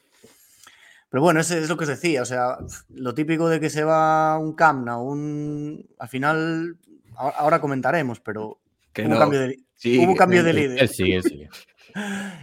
Pero 1.14 1.22
bueno, 1.22 1.42
eso 1.42 1.56
es 1.56 1.70
lo 1.70 1.78
que 1.78 1.84
os 1.84 1.90
decía, 1.92 2.24
o 2.24 2.26
sea, 2.26 2.58
lo 2.90 3.14
típico 3.14 3.48
de 3.48 3.60
que 3.60 3.70
se 3.70 3.84
va 3.84 4.40
un 4.40 4.56
Camna, 4.56 4.98
un... 4.98 5.88
Al 6.00 6.10
final, 6.10 6.76
ahora, 7.16 7.62
comentaremos, 7.62 8.20
pero 8.20 8.60
Que 8.92 9.04
hubo 9.04 9.14
no. 9.14 9.20
cambio 9.20 9.40
de, 9.42 9.60
Sí, 9.76 10.00
hubo 10.04 10.16
cambio 10.16 10.44
de 10.44 10.54
líder. 10.54 10.82
él 10.82 10.90
sigue, 10.90 11.16
él 11.18 11.24
sigue. 11.24 11.50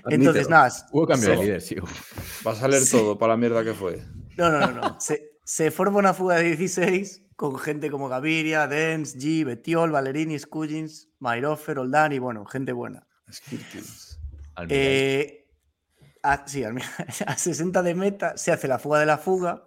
Entonces, 0.09 0.49
nada, 0.49 0.71
Hubo 0.93 1.05
cambio 1.05 1.31
se- 1.31 1.37
de 1.37 1.43
líder, 1.43 1.61
sí. 1.63 1.75
Vas 2.45 2.63
a 2.63 2.69
leer 2.69 2.89
todo 2.89 3.19
para 3.19 3.33
la 3.33 3.37
mierda 3.39 3.65
que 3.65 3.75
fue. 3.75 4.05
No, 4.39 4.49
no, 4.51 4.61
no, 4.61 4.71
no. 4.71 5.01
Se, 5.01 5.33
se 5.45 5.73
forma 5.73 5.99
una 5.99 6.15
fuga 6.15 6.37
de 6.37 6.45
16 6.57 7.25
con 7.35 7.59
gente 7.59 7.91
como 7.91 8.09
Gaviria, 8.09 8.69
Dens, 8.69 9.17
G, 9.17 9.45
Betiol, 9.45 9.91
Valerini, 9.91 10.39
Scuggins, 10.39 11.09
Mairofer, 11.19 11.81
Oldani, 11.81 12.21
bueno, 12.21 12.45
gente 12.47 12.71
buena. 12.73 13.05
Eh, 14.69 15.40
a, 16.23 16.47
sí, 16.47 16.65
a 17.27 17.37
60 17.37 17.83
de 17.83 17.95
meta 17.95 18.37
se 18.37 18.53
hace 18.53 18.69
la 18.69 18.79
fuga 18.79 19.01
de 19.01 19.07
la 19.07 19.19
fuga 19.19 19.65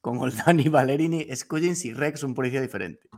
con 0.00 0.18
Oldani, 0.18 0.68
Valerini, 0.68 1.26
Scuggins 1.34 1.84
y 1.84 1.92
Rex, 1.92 2.22
un 2.22 2.34
policía 2.34 2.60
diferente. 2.60 3.08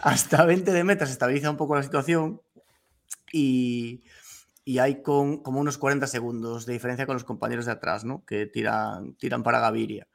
Hasta 0.00 0.44
20 0.44 0.72
de 0.72 0.84
meta 0.84 1.06
se 1.06 1.12
estabiliza 1.12 1.50
un 1.50 1.56
poco 1.56 1.74
la 1.76 1.82
situación 1.82 2.40
y, 3.32 4.04
y 4.64 4.78
hay 4.78 5.02
con, 5.02 5.42
como 5.42 5.60
unos 5.60 5.78
40 5.78 6.06
segundos 6.06 6.66
de 6.66 6.72
diferencia 6.72 7.06
con 7.06 7.14
los 7.14 7.24
compañeros 7.24 7.66
de 7.66 7.72
atrás, 7.72 8.04
¿no? 8.04 8.24
Que 8.24 8.46
tiran, 8.46 9.14
tiran 9.14 9.42
para 9.42 9.60
Gaviria. 9.60 10.08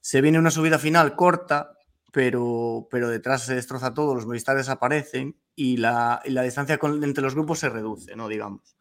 Se 0.00 0.20
viene 0.20 0.38
una 0.38 0.50
subida 0.50 0.78
final 0.78 1.16
corta, 1.16 1.72
pero, 2.12 2.88
pero 2.90 3.08
detrás 3.08 3.42
se 3.44 3.54
destroza 3.54 3.94
todo, 3.94 4.14
los 4.14 4.26
militares 4.26 4.66
desaparecen 4.66 5.36
y 5.54 5.76
la, 5.76 6.20
y 6.24 6.30
la 6.30 6.42
distancia 6.42 6.78
con- 6.78 7.02
entre 7.04 7.22
los 7.22 7.34
grupos 7.34 7.58
se 7.60 7.68
reduce, 7.68 8.16
¿no? 8.16 8.28
Digamos. 8.28 8.76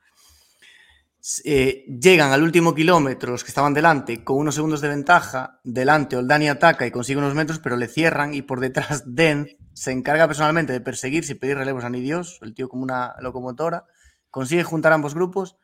Eh, 1.46 1.86
llegan 2.02 2.32
al 2.32 2.42
último 2.44 2.74
kilómetro 2.74 3.32
los 3.32 3.44
que 3.44 3.50
estaban 3.50 3.74
delante 3.74 4.24
con 4.24 4.38
unos 4.38 4.56
segundos 4.56 4.82
de 4.82 4.90
ventaja. 4.90 5.60
Delante 5.64 6.16
Oldani 6.16 6.50
ataca 6.50 6.88
y 6.88 6.92
consigue 6.92 7.20
unos 7.20 7.36
metros, 7.36 7.60
pero 7.60 7.76
le 7.78 7.88
cierran 7.88 8.34
y 8.34 8.42
por 8.42 8.60
detrás 8.60 9.04
Den 9.06 9.48
se 9.74 9.92
encarga 9.92 10.28
personalmente 10.28 10.74
de 10.74 10.82
perseguir 10.82 11.24
sin 11.24 11.38
pedir 11.38 11.58
relevos 11.58 11.84
a 11.84 11.90
ni 11.90 12.02
Dios, 12.02 12.40
el 12.42 12.54
tío 12.54 12.68
como 12.68 12.84
una 12.84 13.14
locomotora. 13.22 13.86
Consigue 14.32 14.64
juntar 14.64 14.92
ambos 14.94 15.14
grupos 15.14 15.58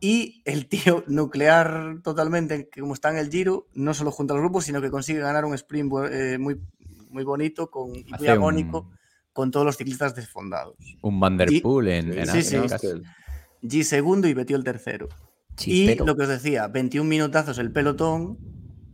y 0.00 0.42
el 0.44 0.66
tío 0.66 1.04
nuclear 1.08 1.98
totalmente, 2.02 2.68
como 2.78 2.94
está 2.94 3.10
en 3.10 3.18
el 3.18 3.30
Giro, 3.30 3.68
no 3.74 3.94
solo 3.94 4.10
junta 4.10 4.34
los 4.34 4.42
grupos, 4.42 4.64
sino 4.64 4.80
que 4.80 4.90
consigue 4.90 5.20
ganar 5.20 5.44
un 5.44 5.54
sprint 5.54 5.92
eh, 6.10 6.38
muy, 6.38 6.60
muy 7.10 7.24
bonito 7.24 7.70
con, 7.70 7.94
y 7.94 8.04
muy 8.18 8.28
agónico 8.28 8.80
un, 8.80 8.98
con 9.32 9.50
todos 9.50 9.64
los 9.66 9.76
ciclistas 9.76 10.14
desfondados. 10.14 10.76
un 11.02 11.20
Van 11.20 11.36
der 11.36 11.52
Y- 11.52 11.60
Poel 11.60 11.88
en, 11.88 12.18
en 12.18 12.26
Sí, 12.26 12.42
sí. 12.42 12.56
G 13.62 13.82
segundo 13.82 14.28
y 14.28 14.34
Betiol 14.34 14.64
tercero. 14.64 15.08
Sí, 15.56 15.90
y 15.90 15.94
lo 15.96 16.16
que 16.16 16.22
os 16.22 16.28
decía, 16.28 16.68
21 16.68 17.08
minutazos 17.08 17.58
el 17.58 17.70
pelotón. 17.70 18.38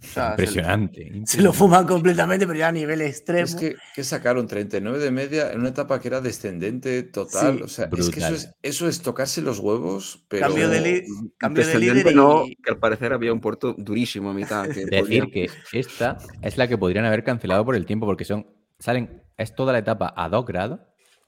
o 0.03 0.07
sea, 0.07 0.25
se- 0.27 0.31
Impresionante. 0.33 1.23
Se, 1.27 1.41
lo 1.43 1.53
fuman 1.53 1.87
completamente, 1.87 2.47
pero 2.47 2.59
ya 2.59 2.69
a 2.69 2.73
nivel 2.73 3.01
extremo. 3.03 3.45
Es 3.45 3.55
que, 3.55 3.77
que 3.95 4.03
sacaron 4.05 4.47
39 4.47 4.99
de 4.99 5.11
media 5.11 5.53
en 5.53 5.61
una 5.61 5.69
etapa 5.71 6.01
que 6.01 6.09
era 6.09 6.21
descendente 6.21 7.03
total. 7.05 7.59
Sí. 7.59 7.63
o 7.63 7.69
sea, 7.69 7.85
es 7.85 7.91
que 7.91 8.01
eso 8.01 8.11
Brutal. 8.11 8.35
es, 8.35 8.51
eso 8.63 8.89
es 8.89 9.01
tocarse 9.03 9.43
los 9.43 9.59
huevos, 9.61 10.25
pero. 10.29 10.47
Cambio 10.47 10.69
de 10.69 11.05
cambio 11.39 11.67
de 11.67 11.79
líder 11.79 12.13
y- 12.13 12.15
no, 12.15 12.45
que 12.47 12.71
al 12.71 12.79
parecer 12.79 13.13
había 13.13 13.33
un 13.33 13.41
puerto 13.41 13.75
durísimo 13.79 14.31
a 14.31 14.35
mitad. 14.35 14.65
Que 14.69 14.87
Decir 14.87 15.25
podía- 15.25 15.31
que 15.31 15.51
esta 15.79 16.19
es 16.43 16.57
la 16.59 16.67
que 16.69 16.77
podrían 16.79 17.05
haber 17.05 17.23
cancelado 17.25 17.65
por 17.65 17.77
el 17.77 17.87
tiempo, 17.87 18.07
porque 18.07 18.25
son. 18.25 18.47
Salen. 18.79 19.23
Es 19.39 19.55
toda 19.55 19.73
la 19.73 19.79
etapa 19.81 20.13
a 20.17 20.29
2 20.29 20.47
grados 20.47 20.81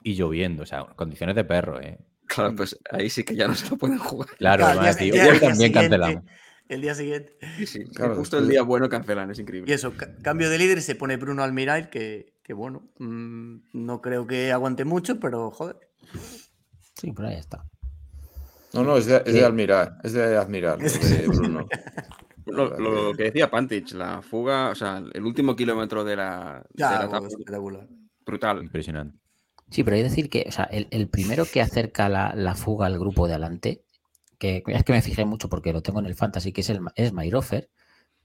y 0.03 0.15
lloviendo. 0.15 0.63
O 0.63 0.65
sea, 0.65 0.85
condiciones 0.95 1.35
de 1.35 1.43
perro, 1.45 1.79
¿eh? 1.81 1.99
Claro, 2.29 2.55
pues 2.55 2.77
ahí 2.91 3.09
sí 3.09 3.23
que 3.23 3.35
ya 3.35 3.47
no 3.47 3.55
se 3.55 3.69
lo 3.69 3.77
pueden 3.77 3.97
jugar. 3.97 4.29
Claro, 4.37 4.63
Claro, 4.63 4.77
van 4.79 4.85
a 4.87 4.91
ya- 4.91 4.95
decir, 4.97 5.13
ya 5.13 5.23
hoy 5.23 5.27
el 5.29 5.39
día 5.39 5.49
también 5.49 5.55
siguiente- 5.73 5.97
cancelamos. 5.97 6.23
El 6.69 6.81
día 6.81 6.93
siguiente. 6.95 7.37
Sí, 7.57 7.65
sí. 7.65 7.83
Claro, 7.95 8.15
justo 8.15 8.37
el 8.37 8.47
día 8.47 8.61
bueno 8.61 8.87
cancelan, 8.87 9.31
es 9.31 9.39
Y 9.39 9.41
increíble. 9.41 9.73
eso, 9.73 9.97
ca- 9.97 10.15
cambio 10.21 10.49
de 10.51 10.57
líder 10.59 10.77
y 10.77 10.81
se 10.81 10.93
pone 10.95 11.17
Bruno 11.17 11.41
Almiral, 11.43 11.89
que, 11.89 12.35
que 12.43 12.53
bueno, 12.53 12.87
mm, 12.99 13.55
no 13.73 14.01
creo 14.01 14.27
que 14.27 14.51
aguante 14.51 14.85
mucho, 14.85 15.19
pero 15.19 15.49
joder. 15.49 15.77
sí, 16.95 17.11
pero 17.11 17.27
ahí 17.29 17.35
está. 17.37 17.65
No, 18.73 18.83
no, 18.83 18.97
es 18.97 19.07
de, 19.07 19.23
es 19.25 19.33
de 19.33 19.43
admirar. 19.43 19.97
Es 20.03 20.13
de 20.13 20.37
admirar, 20.37 20.77
lo 20.79 20.87
de 20.87 21.27
Bruno. 21.27 21.67
Lo, 22.45 22.79
lo 22.79 23.13
que 23.15 23.23
decía 23.23 23.49
Pantich, 23.49 23.93
la 23.93 24.21
fuga, 24.21 24.69
o 24.69 24.75
sea, 24.75 25.03
el 25.13 25.23
último 25.23 25.55
kilómetro 25.55 26.03
de 26.03 26.15
la, 26.15 26.63
de 26.69 26.75
Ya, 26.75 26.91
la 26.91 26.97
bueno, 26.99 27.09
etapa, 27.17 27.27
espectacular. 27.29 27.87
brutal. 28.25 28.61
Impresionante. 28.63 29.17
Sí, 29.71 29.83
pero 29.83 29.95
hay 29.95 30.03
que 30.03 30.09
decir 30.09 30.29
que, 30.29 30.45
o 30.47 30.51
sea, 30.51 30.63
el, 30.65 30.87
el 30.91 31.07
primero 31.09 31.45
que 31.45 31.61
acerca 31.61 32.09
la, 32.09 32.33
la 32.35 32.55
fuga 32.55 32.87
al 32.87 32.97
grupo 32.99 33.27
de 33.27 33.33
adelante, 33.33 33.83
que 34.37 34.63
es 34.67 34.83
que 34.83 34.93
me 34.93 35.01
fijé 35.01 35.25
mucho 35.25 35.49
porque 35.49 35.73
lo 35.73 35.81
tengo 35.81 35.99
en 35.99 36.05
el 36.05 36.15
fantasy, 36.15 36.51
que 36.51 36.61
es 36.61 36.69
el 36.69 36.79
es 36.95 37.13
Mairofer, 37.13 37.69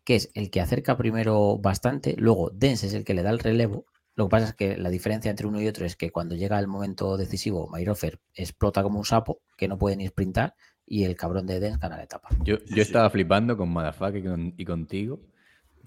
que 0.05 0.17
es 0.17 0.31
el 0.35 0.51
que 0.51 0.61
acerca 0.61 0.97
primero 0.97 1.59
bastante, 1.59 2.15
luego 2.19 2.51
Dens 2.51 2.85
es 2.85 2.95
el 2.95 3.05
que 3.05 3.15
le 3.15 3.23
da 3.23 3.31
el 3.31 3.39
relevo. 3.41 3.87
Lo 4.17 4.27
que 4.27 4.31
pasa 4.31 4.47
es 4.49 4.55
que 4.55 4.77
la 4.77 4.91
diferencia 4.91 5.31
entre 5.31 5.47
uno 5.47 5.61
y 5.61 5.67
otro 5.67 5.85
es 5.87 5.97
que 5.97 6.11
cuando 6.11 6.35
llega 6.37 6.59
el 6.61 6.69
momento 6.69 7.17
decisivo, 7.17 7.67
Mairofer 7.69 8.21
explota 8.35 8.83
como 8.83 8.99
un 8.99 9.05
sapo, 9.05 9.41
que 9.57 9.67
no 9.67 9.77
puede 9.77 9.97
ni 9.97 10.07
sprintar, 10.07 10.55
y 10.87 11.05
el 11.05 11.17
cabrón 11.17 11.47
de 11.47 11.59
Dens 11.61 11.79
gana 11.81 11.97
la 11.97 12.05
etapa. 12.05 12.29
Yo, 12.45 12.59
yo 12.67 12.83
estaba 12.83 13.11
flipando 13.11 13.57
con 13.57 13.71
Madafaka 13.73 14.19
y, 14.19 14.23
con- 14.23 14.55
y 14.57 14.65
contigo, 14.65 15.21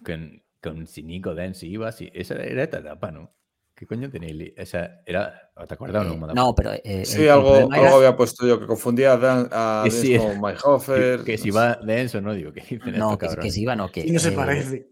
con, 0.04 0.44
con 0.62 0.88
si 0.88 1.04
Nico 1.04 1.34
Dance 1.36 1.66
iba, 1.66 1.92
si, 1.92 2.10
esa 2.14 2.36
era 2.36 2.64
esta 2.64 2.80
etapa, 2.80 3.12
¿no? 3.12 3.32
¿Qué 3.78 3.86
coño 3.86 4.10
tenéis? 4.10 4.36
li- 4.36 4.54
Esa 4.58 5.02
era, 5.06 5.52
¿te 5.68 5.74
acuerdas 5.76 6.08
o 6.08 6.18
no, 6.18 6.32
Eh, 6.32 6.34
no, 6.34 6.56
pero... 6.56 6.74
eh, 6.74 6.82
Sí, 7.06 7.22
el 7.26 7.30
algo, 7.30 7.56
era- 7.56 7.68
algo 7.76 7.96
había 7.98 8.18
puesto 8.18 8.48
yo 8.48 8.60
que 8.60 8.66
confundía 8.66 9.14
a, 9.14 9.18
Dan, 9.18 9.50
a 9.52 9.82
Que 9.86 9.92
sí, 9.92 10.18
con 10.18 10.42
Mayhofer. 10.42 11.18
Que, 11.20 11.32
que 11.34 11.38
si 11.38 11.50
no 11.50 11.54
sé. 11.54 11.60
va 11.60 11.76
Dance 11.76 12.18
o 12.18 12.22
no, 12.22 12.34
digo, 12.34 12.52
¿qué 12.54 12.62
dicen 12.62 12.98
No, 12.98 13.18
que, 13.20 13.28
que 13.38 13.52
si 13.52 13.62
iba, 13.62 13.76
no, 13.76 13.92
que... 13.92 14.02
Y 14.02 14.12
no 14.12 14.20
se 14.20 14.30
eh, 14.30 14.36
parece. 14.36 14.88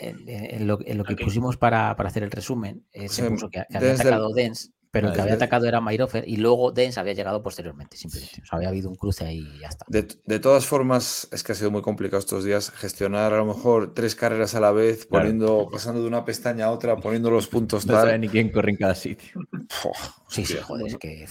En, 0.00 0.28
en 0.28 0.66
lo, 0.66 0.78
en 0.84 0.98
lo 0.98 1.04
que 1.04 1.16
pusimos 1.16 1.56
para, 1.56 1.96
para 1.96 2.10
hacer 2.10 2.24
el 2.24 2.30
resumen, 2.30 2.84
eh, 2.92 3.08
se 3.08 3.22
Sí, 3.22 3.30
puso 3.30 3.48
que, 3.48 3.64
que 3.70 3.78
había 3.78 3.94
atacado 3.94 4.34
Dens, 4.34 4.70
pero 4.90 5.08
el 5.08 5.14
que 5.14 5.20
había 5.20 5.34
atacado 5.34 5.66
era 5.66 5.80
Mairofer 5.80 6.24
y 6.26 6.36
luego 6.36 6.72
Dens 6.72 6.96
había 6.98 7.12
llegado 7.12 7.42
posteriormente, 7.42 7.96
simplemente. 7.96 8.40
O 8.42 8.46
sea, 8.46 8.56
había 8.56 8.68
habido 8.68 8.88
un 8.88 8.96
cruce 8.96 9.24
ahí 9.24 9.46
y 9.56 9.60
ya 9.60 9.68
está. 9.68 9.84
De, 9.88 10.06
de 10.24 10.38
todas 10.40 10.66
formas, 10.66 11.28
es 11.32 11.42
que 11.42 11.52
ha 11.52 11.54
sido 11.54 11.70
muy 11.70 11.82
complicado 11.82 12.18
estos 12.20 12.44
días 12.44 12.70
gestionar 12.70 13.32
a 13.32 13.38
lo 13.38 13.46
mejor 13.46 13.94
tres 13.94 14.14
carreras 14.14 14.54
a 14.54 14.60
la 14.60 14.72
vez, 14.72 15.06
Claro. 15.06 15.24
poniendo, 15.24 15.68
pasando 15.70 16.00
de 16.00 16.06
una 16.08 16.24
pestaña 16.24 16.66
a 16.66 16.70
otra, 16.70 16.96
poniendo 16.96 17.30
los 17.30 17.46
puntos 17.48 17.86
No 17.86 17.94
sabe 17.94 18.18
ni 18.18 18.28
quién 18.28 18.50
corre 18.50 18.70
en 18.70 18.76
cada 18.76 18.94
sitio. 18.94 19.40
Sí, 20.28 20.44
sí, 20.44 20.56
joder, 20.62 20.86
es 20.86 20.96
que. 20.96 21.24
Eh, 21.24 21.28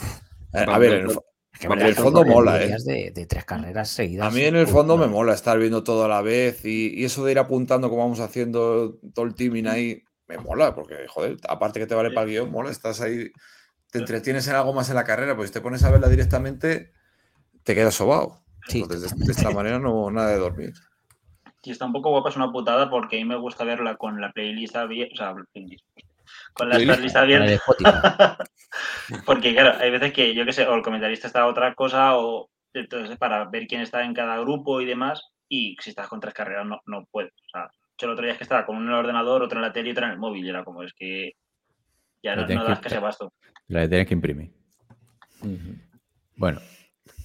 A 0.53 0.77
ver, 0.77 0.93
en 0.93 1.09
el, 1.09 1.11
Es 1.11 1.59
que 1.59 1.67
verdad 1.67 1.87
el 1.87 1.95
fondo 1.95 2.23
mola, 2.25 2.61
¿eh? 2.61 2.67
días 2.67 2.85
De, 2.85 3.11
de 3.13 3.25
tres 3.25 3.45
carreras 3.45 3.89
seguidas. 3.89 4.27
A 4.27 4.31
mí 4.31 4.41
en 4.41 4.55
el 4.55 4.67
fondo 4.67 4.97
me 4.97 5.07
mola 5.07 5.33
estar 5.33 5.57
viendo 5.57 5.83
todo 5.83 6.05
a 6.05 6.07
la 6.07 6.21
vez 6.21 6.63
y, 6.65 6.93
y 6.99 7.05
eso 7.05 7.23
de 7.25 7.31
ir 7.31 7.39
apuntando 7.39 7.89
como 7.89 8.03
vamos 8.03 8.19
haciendo 8.19 8.99
todo 9.13 9.25
el 9.25 9.35
teaming 9.35 9.67
ahí, 9.67 10.03
me 10.27 10.37
mola, 10.37 10.73
porque, 10.73 11.07
joder, 11.07 11.37
aparte 11.47 11.79
que 11.79 11.87
te 11.87 11.95
vale 11.95 12.11
para 12.11 12.25
el 12.25 12.31
guion, 12.31 12.51
mola, 12.51 12.71
estás 12.71 13.01
ahí, 13.01 13.31
te 13.91 13.99
entretienes 13.99 14.47
en 14.47 14.55
algo 14.55 14.73
más 14.73 14.89
en 14.89 14.95
la 14.95 15.03
carrera, 15.03 15.35
pues 15.35 15.49
si 15.49 15.53
te 15.53 15.61
pones 15.61 15.83
a 15.83 15.91
verla 15.91 16.07
directamente, 16.07 16.91
te 17.63 17.75
quedas 17.75 17.95
sobao. 17.95 18.43
Sí, 18.67 18.81
Entonces, 18.81 19.15
de, 19.15 19.25
de 19.25 19.31
esta 19.31 19.51
manera 19.51 19.79
no 19.79 20.09
nada 20.09 20.29
de 20.29 20.37
dormir. 20.37 20.73
Si 21.61 21.71
está 21.71 21.85
un 21.85 21.93
poco 21.93 22.09
guapa, 22.09 22.29
es 22.29 22.35
una 22.35 22.51
putada 22.51 22.89
porque 22.89 23.17
a 23.17 23.19
mí 23.19 23.25
me 23.25 23.37
gusta 23.37 23.63
verla 23.63 23.95
con 23.95 24.19
la 24.21 24.31
playlist 24.31 24.75
abierta. 24.75 25.13
O 25.13 25.17
sea, 25.17 25.35
playlist, 25.53 25.85
con 26.53 26.69
la 26.69 26.75
Playlist. 26.77 27.15
abierta. 27.15 28.37
Porque, 29.25 29.53
claro, 29.53 29.77
hay 29.79 29.91
veces 29.91 30.13
que, 30.13 30.33
yo 30.33 30.45
qué 30.45 30.53
sé, 30.53 30.65
o 30.65 30.75
el 30.75 30.81
comentarista 30.81 31.27
está 31.27 31.41
a 31.41 31.47
otra 31.47 31.73
cosa, 31.75 32.17
o 32.17 32.49
entonces 32.73 33.17
para 33.17 33.45
ver 33.45 33.67
quién 33.67 33.81
está 33.81 34.03
en 34.03 34.13
cada 34.13 34.39
grupo 34.39 34.81
y 34.81 34.85
demás, 34.85 35.21
y 35.47 35.75
si 35.81 35.91
estás 35.91 36.07
con 36.07 36.19
tres 36.19 36.33
carreras 36.33 36.65
no, 36.65 36.81
no 36.85 37.05
puedes. 37.11 37.33
O 37.33 37.49
sea, 37.51 37.69
yo 37.97 38.07
el 38.07 38.13
otro 38.13 38.23
día 38.23 38.33
es 38.33 38.37
que 38.37 38.43
estaba 38.43 38.65
con 38.65 38.77
uno 38.77 38.85
en 38.85 38.93
el 38.93 38.99
ordenador, 38.99 39.41
otro 39.43 39.57
en 39.59 39.63
la 39.63 39.73
tele 39.73 39.89
y 39.89 39.91
otro 39.91 40.05
en 40.05 40.11
el 40.11 40.17
móvil, 40.17 40.45
y 40.45 40.49
era 40.49 40.63
como, 40.63 40.83
es 40.83 40.93
que 40.93 41.33
ya 42.23 42.35
no, 42.35 42.45
tienes 42.45 42.63
no 42.63 42.65
que 42.67 42.71
das 42.71 42.79
que 42.79 42.87
estar- 42.89 42.99
se 42.99 43.03
basto. 43.03 43.33
La 43.67 43.87
tienes 43.87 44.07
que 44.07 44.13
imprimir. 44.13 44.51
Bueno, 46.37 46.59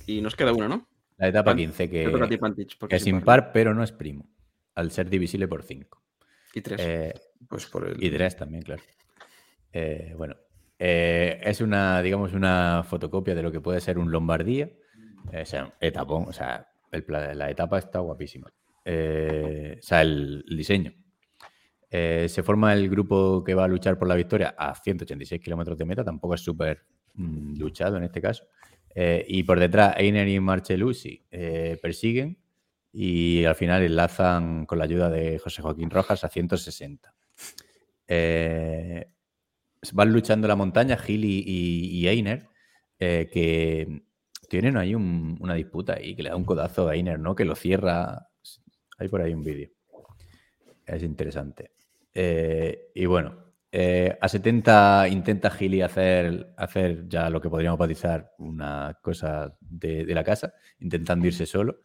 Y 0.07 0.21
nos 0.21 0.37
queda 0.37 0.53
uno, 0.53 0.69
¿no? 0.69 0.87
la 1.19 1.29
etapa 1.29 1.51
Pan- 1.51 1.57
15 1.59 1.89
Te 1.89 2.11
toca 2.11 2.25
a 2.25 2.29
ti, 2.29 2.35
que 2.35 2.39
Pantich, 2.39 2.77
es 2.89 3.07
impar, 3.07 3.53
pero 3.53 3.75
no 3.75 3.83
es 3.83 3.93
primo, 3.93 4.27
al 4.75 4.91
ser 4.91 5.11
divisible 5.11 5.47
por 5.49 5.63
5. 5.63 6.03
Y 6.55 6.61
tres. 6.63 6.81
Eh, 6.83 7.15
Pues 7.49 7.67
por 7.67 7.87
el... 7.87 8.03
y 8.03 8.11
tres 8.11 8.37
también, 8.37 8.63
claro. 8.63 8.83
Eh, 9.73 10.15
bueno, 10.17 10.35
eh, 10.79 11.41
es 11.45 11.61
una, 11.61 12.01
digamos, 12.03 12.33
una 12.33 12.83
fotocopia 12.89 13.35
de 13.35 13.43
lo 13.43 13.53
que 13.53 13.61
puede 13.61 13.81
ser 13.81 13.99
un 13.99 14.11
Lombardía. 14.11 14.71
Eh, 15.33 15.43
o 15.43 15.47
sea, 15.47 15.67
un 15.67 15.73
etapón, 15.81 16.25
o 16.29 16.33
sea, 16.33 16.67
el 16.91 17.05
la 17.09 17.51
etapa 17.51 17.79
está 17.79 17.99
guapísima. 18.01 18.51
Eh, 18.85 19.77
o 19.79 19.83
sea, 19.83 20.03
el, 20.03 20.45
diseño. 20.49 20.93
Eh, 21.91 22.27
se 22.29 22.43
forma 22.43 22.73
el 22.73 22.89
grupo 22.89 23.43
que 23.45 23.55
va 23.55 23.65
a 23.65 23.69
luchar 23.69 23.99
por 23.99 24.07
la 24.09 24.15
victoria 24.15 24.55
a 24.57 24.75
186 24.75 25.41
kilómetros 25.41 25.77
de 25.77 25.85
meta, 25.85 26.05
tampoco 26.05 26.35
es 26.35 26.41
súper 26.41 26.85
mm, 27.15 27.59
luchado 27.59 27.97
en 27.97 28.05
este 28.05 28.21
caso. 28.21 28.45
Eh, 28.95 29.25
y 29.29 29.43
por 29.43 29.59
detrás, 29.61 29.95
Einer 29.99 30.29
y 30.29 30.39
Marchelusi 30.41 31.25
persiguen 31.83 32.39
y 32.93 33.45
al 33.45 33.55
final 33.55 33.83
enlazan 33.83 34.67
con 34.67 34.79
la 34.79 34.85
ayuda 34.85 35.11
de 35.11 35.39
José 35.39 35.63
Joaquín 35.63 35.91
Rojas 35.91 36.25
a 36.25 36.29
160. 36.29 37.15
Eh, 38.09 39.07
van 39.93 40.13
luchando 40.13 40.49
la 40.49 40.57
montaña 40.57 40.97
Gil 40.97 41.25
y, 41.25 41.43
y- 41.47 41.99
y 42.01 42.09
Einer, 42.09 42.49
que 42.99 44.03
tienen 44.49 44.77
ahí 44.77 44.95
un- 44.95 45.37
una 45.41 45.55
disputa 45.55 45.95
ahí, 45.95 46.15
que 46.17 46.23
le 46.25 46.31
da 46.31 46.37
un 46.37 46.45
codazo 46.45 46.89
a 46.89 46.97
Einer, 46.97 47.19
¿no? 47.19 47.35
Que 47.35 47.45
lo 47.45 47.55
cierra. 47.55 48.27
Hay 49.01 49.09
por 49.09 49.23
ahí 49.23 49.33
un 49.33 49.43
vídeo. 49.43 49.71
Es 50.87 51.03
interesante. 51.03 51.73
Eh, 52.13 52.91
y 52.95 53.07
bueno, 53.07 53.35
eh, 53.73 54.17
a 54.21 54.29
70 54.29 55.09
intenta 55.09 55.51
Gili 55.51 55.81
hacer, 55.81 56.53
hacer 56.57 57.09
ya 57.09 57.31
lo 57.31 57.41
que 57.41 57.49
podríamos 57.49 57.79
bautizar 57.79 58.33
una 58.39 58.99
cosa 59.03 59.57
de, 59.61 60.05
la 60.07 60.23
casa, 60.23 60.53
intentando 60.81 61.27
irse 61.27 61.47
solo, 61.47 61.81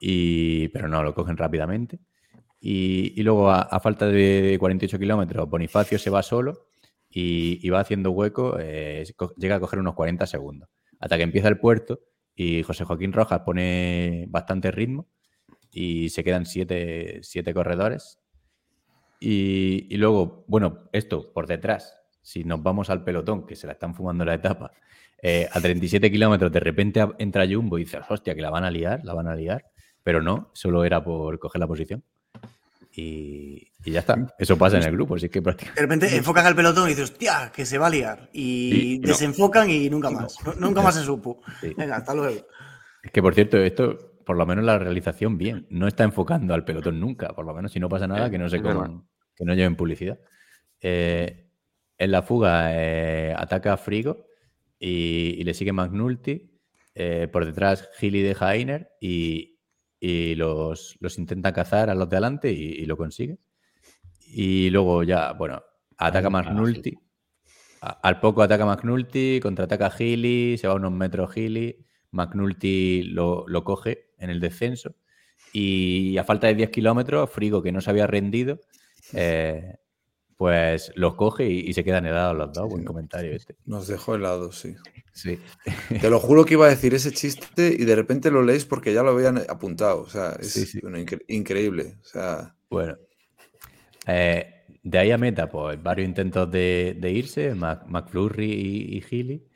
y, 0.00 0.68
pero 0.68 0.88
no, 0.88 1.02
lo 1.02 1.14
cogen 1.14 1.36
rápidamente. 1.36 1.98
Y, 2.60 3.22
luego, 3.22 3.50
a, 3.50 3.78
falta 3.80 4.06
de 4.06 4.56
48 4.58 4.98
kilómetros, 4.98 5.50
Bonifacio 5.50 5.98
se 5.98 6.08
va 6.08 6.22
solo 6.22 6.68
y, 7.10 7.68
va 7.68 7.80
haciendo 7.80 8.10
hueco, 8.12 8.56
eh, 8.58 9.04
llega 9.36 9.56
a 9.56 9.60
coger 9.60 9.80
unos 9.80 9.94
40 9.94 10.26
segundos. 10.26 10.70
Hasta 10.98 11.18
que 11.18 11.24
empieza 11.24 11.48
el 11.48 11.58
puerto 11.58 12.00
y 12.34 12.62
José 12.62 12.84
Joaquín 12.84 13.12
Rojas 13.12 13.40
pone 13.40 14.24
bastante 14.30 14.70
ritmo 14.70 15.08
y 15.76 16.08
se 16.10 16.22
quedan 16.22 16.46
siete, 16.46 17.18
siete 17.22 17.52
corredores. 17.52 18.18
Y, 19.20 19.86
y 19.92 19.96
luego, 19.96 20.44
bueno, 20.46 20.88
esto 20.92 21.32
por 21.32 21.46
detrás, 21.46 21.96
si 22.22 22.44
nos 22.44 22.62
vamos 22.62 22.90
al 22.90 23.02
pelotón, 23.04 23.46
que 23.46 23.56
se 23.56 23.66
la 23.66 23.72
están 23.72 23.94
fumando 23.94 24.24
la 24.24 24.34
etapa, 24.34 24.70
eh, 25.22 25.48
a 25.50 25.60
37 25.60 26.10
kilómetros 26.10 26.52
de 26.52 26.60
repente 26.60 27.04
entra 27.18 27.46
Jumbo 27.48 27.78
y 27.78 27.84
dices, 27.84 28.02
hostia, 28.08 28.34
que 28.34 28.42
la 28.42 28.50
van 28.50 28.64
a 28.64 28.70
liar, 28.70 29.00
la 29.04 29.14
van 29.14 29.26
a 29.28 29.34
liar. 29.34 29.64
Pero 30.02 30.20
no, 30.22 30.50
solo 30.52 30.84
era 30.84 31.02
por 31.02 31.38
coger 31.38 31.58
la 31.60 31.66
posición. 31.66 32.04
Y, 32.92 33.72
y 33.84 33.90
ya 33.90 34.00
está. 34.00 34.34
Eso 34.38 34.56
pasa 34.56 34.76
en 34.76 34.84
el 34.84 34.92
grupo, 34.92 35.16
así 35.16 35.28
que 35.28 35.40
prácticamente. 35.42 35.80
De 35.80 35.86
repente 35.86 36.16
enfocan 36.16 36.46
al 36.46 36.54
pelotón 36.54 36.86
y 36.86 36.90
dices, 36.90 37.10
hostia, 37.10 37.50
que 37.54 37.64
se 37.66 37.78
va 37.78 37.86
a 37.86 37.90
liar. 37.90 38.28
Y 38.32 38.98
no. 39.02 39.08
desenfocan 39.08 39.68
y 39.70 39.88
nunca 39.90 40.10
más. 40.10 40.36
Nu- 40.44 40.54
Nunca 40.58 40.82
más 40.82 40.94
se 40.94 41.02
supo. 41.02 41.40
Sí. 41.60 41.72
Venga, 41.76 41.96
hasta 41.96 42.14
luego. 42.14 42.46
Es 43.02 43.10
que, 43.10 43.22
por 43.22 43.34
cierto, 43.34 43.56
esto, 43.58 44.13
por 44.24 44.36
lo 44.36 44.46
menos 44.46 44.64
la 44.64 44.78
realización, 44.78 45.38
bien. 45.38 45.66
No 45.70 45.86
está 45.86 46.04
enfocando 46.04 46.54
al 46.54 46.64
pelotón 46.64 47.00
nunca. 47.00 47.28
Por 47.34 47.44
lo 47.46 47.54
menos, 47.54 47.72
si 47.72 47.80
no 47.80 47.88
pasa 47.88 48.06
nada, 48.06 48.30
que 48.30 48.38
no 48.38 48.48
se 48.48 48.56
coman, 48.74 49.04
que 49.36 49.44
no 49.44 49.54
lleven 49.54 49.76
publicidad. 49.76 50.18
Eh, 50.80 51.48
en 51.98 52.10
la 52.10 52.22
fuga 52.22 52.70
eh, 52.74 53.34
ataca 53.36 53.72
a 53.74 53.76
Frigo 53.76 54.26
y, 54.78 55.36
y 55.38 55.44
le 55.44 55.54
sigue 55.54 55.72
McNulty. 55.72 56.50
Eh, 56.94 57.28
por 57.32 57.44
detrás, 57.44 57.88
Gilly 57.98 58.22
deja 58.22 58.48
a 58.48 58.56
Einer 58.56 58.90
y, 59.00 59.58
y 60.00 60.34
los, 60.36 60.96
los 61.00 61.18
intenta 61.18 61.52
cazar 61.52 61.90
a 61.90 61.94
los 61.94 62.08
de 62.08 62.16
adelante 62.16 62.52
y, 62.52 62.62
y 62.72 62.86
lo 62.86 62.96
consigue. 62.96 63.38
Y 64.26 64.70
luego 64.70 65.02
ya, 65.02 65.32
bueno, 65.32 65.62
ataca 65.96 66.28
McNulty. 66.30 66.94
A- 67.80 68.00
Al 68.02 68.20
poco 68.20 68.42
ataca 68.42 68.64
McNulty, 68.66 69.40
contraataca 69.40 69.86
a 69.86 69.90
Healy, 69.90 70.56
se 70.58 70.66
va 70.66 70.74
unos 70.74 70.92
metros 70.92 71.36
Healy, 71.36 71.84
McNulty 72.14 73.02
lo, 73.04 73.44
lo 73.48 73.64
coge 73.64 74.10
en 74.18 74.30
el 74.30 74.40
descenso 74.40 74.94
y 75.52 76.16
a 76.18 76.24
falta 76.24 76.46
de 76.46 76.54
10 76.54 76.70
kilómetros, 76.70 77.30
Frigo, 77.30 77.62
que 77.62 77.72
no 77.72 77.80
se 77.80 77.90
había 77.90 78.06
rendido, 78.06 78.58
eh, 79.12 79.76
pues 80.36 80.90
los 80.96 81.14
coge 81.14 81.48
y, 81.48 81.60
y 81.60 81.72
se 81.74 81.84
quedan 81.84 82.06
helados 82.06 82.36
los 82.36 82.52
dos. 82.52 82.68
Buen 82.68 82.84
comentario 82.84 83.32
este. 83.36 83.54
Nos 83.66 83.86
dejó 83.86 84.14
helados, 84.16 84.58
sí. 84.58 84.74
Sí. 85.12 85.38
Te 86.00 86.10
lo 86.10 86.18
juro 86.18 86.44
que 86.44 86.54
iba 86.54 86.66
a 86.66 86.70
decir 86.70 86.92
ese 86.94 87.12
chiste 87.12 87.68
y 87.78 87.84
de 87.84 87.94
repente 87.94 88.30
lo 88.32 88.42
leéis 88.42 88.64
porque 88.64 88.92
ya 88.92 89.02
lo 89.04 89.10
habían 89.10 89.38
apuntado. 89.48 90.00
O 90.02 90.08
sea, 90.08 90.32
es 90.40 90.50
Sí, 90.52 90.66
sí. 90.66 90.80
bueno, 90.82 90.98
incre- 90.98 91.24
increíble. 91.28 91.94
O 92.00 92.04
sea, 92.04 92.54
Bueno. 92.68 92.96
Eh, 94.06 94.50
de 94.82 94.98
ahí 94.98 95.12
a 95.12 95.18
meta, 95.18 95.48
pues 95.48 95.80
varios 95.82 96.08
intentos 96.08 96.50
de, 96.50 96.96
de 96.98 97.10
irse, 97.12 97.54
Mac- 97.54 97.86
McFlurry 97.86 98.52
y, 98.52 98.96
y 98.98 99.00
Healy. 99.02 99.46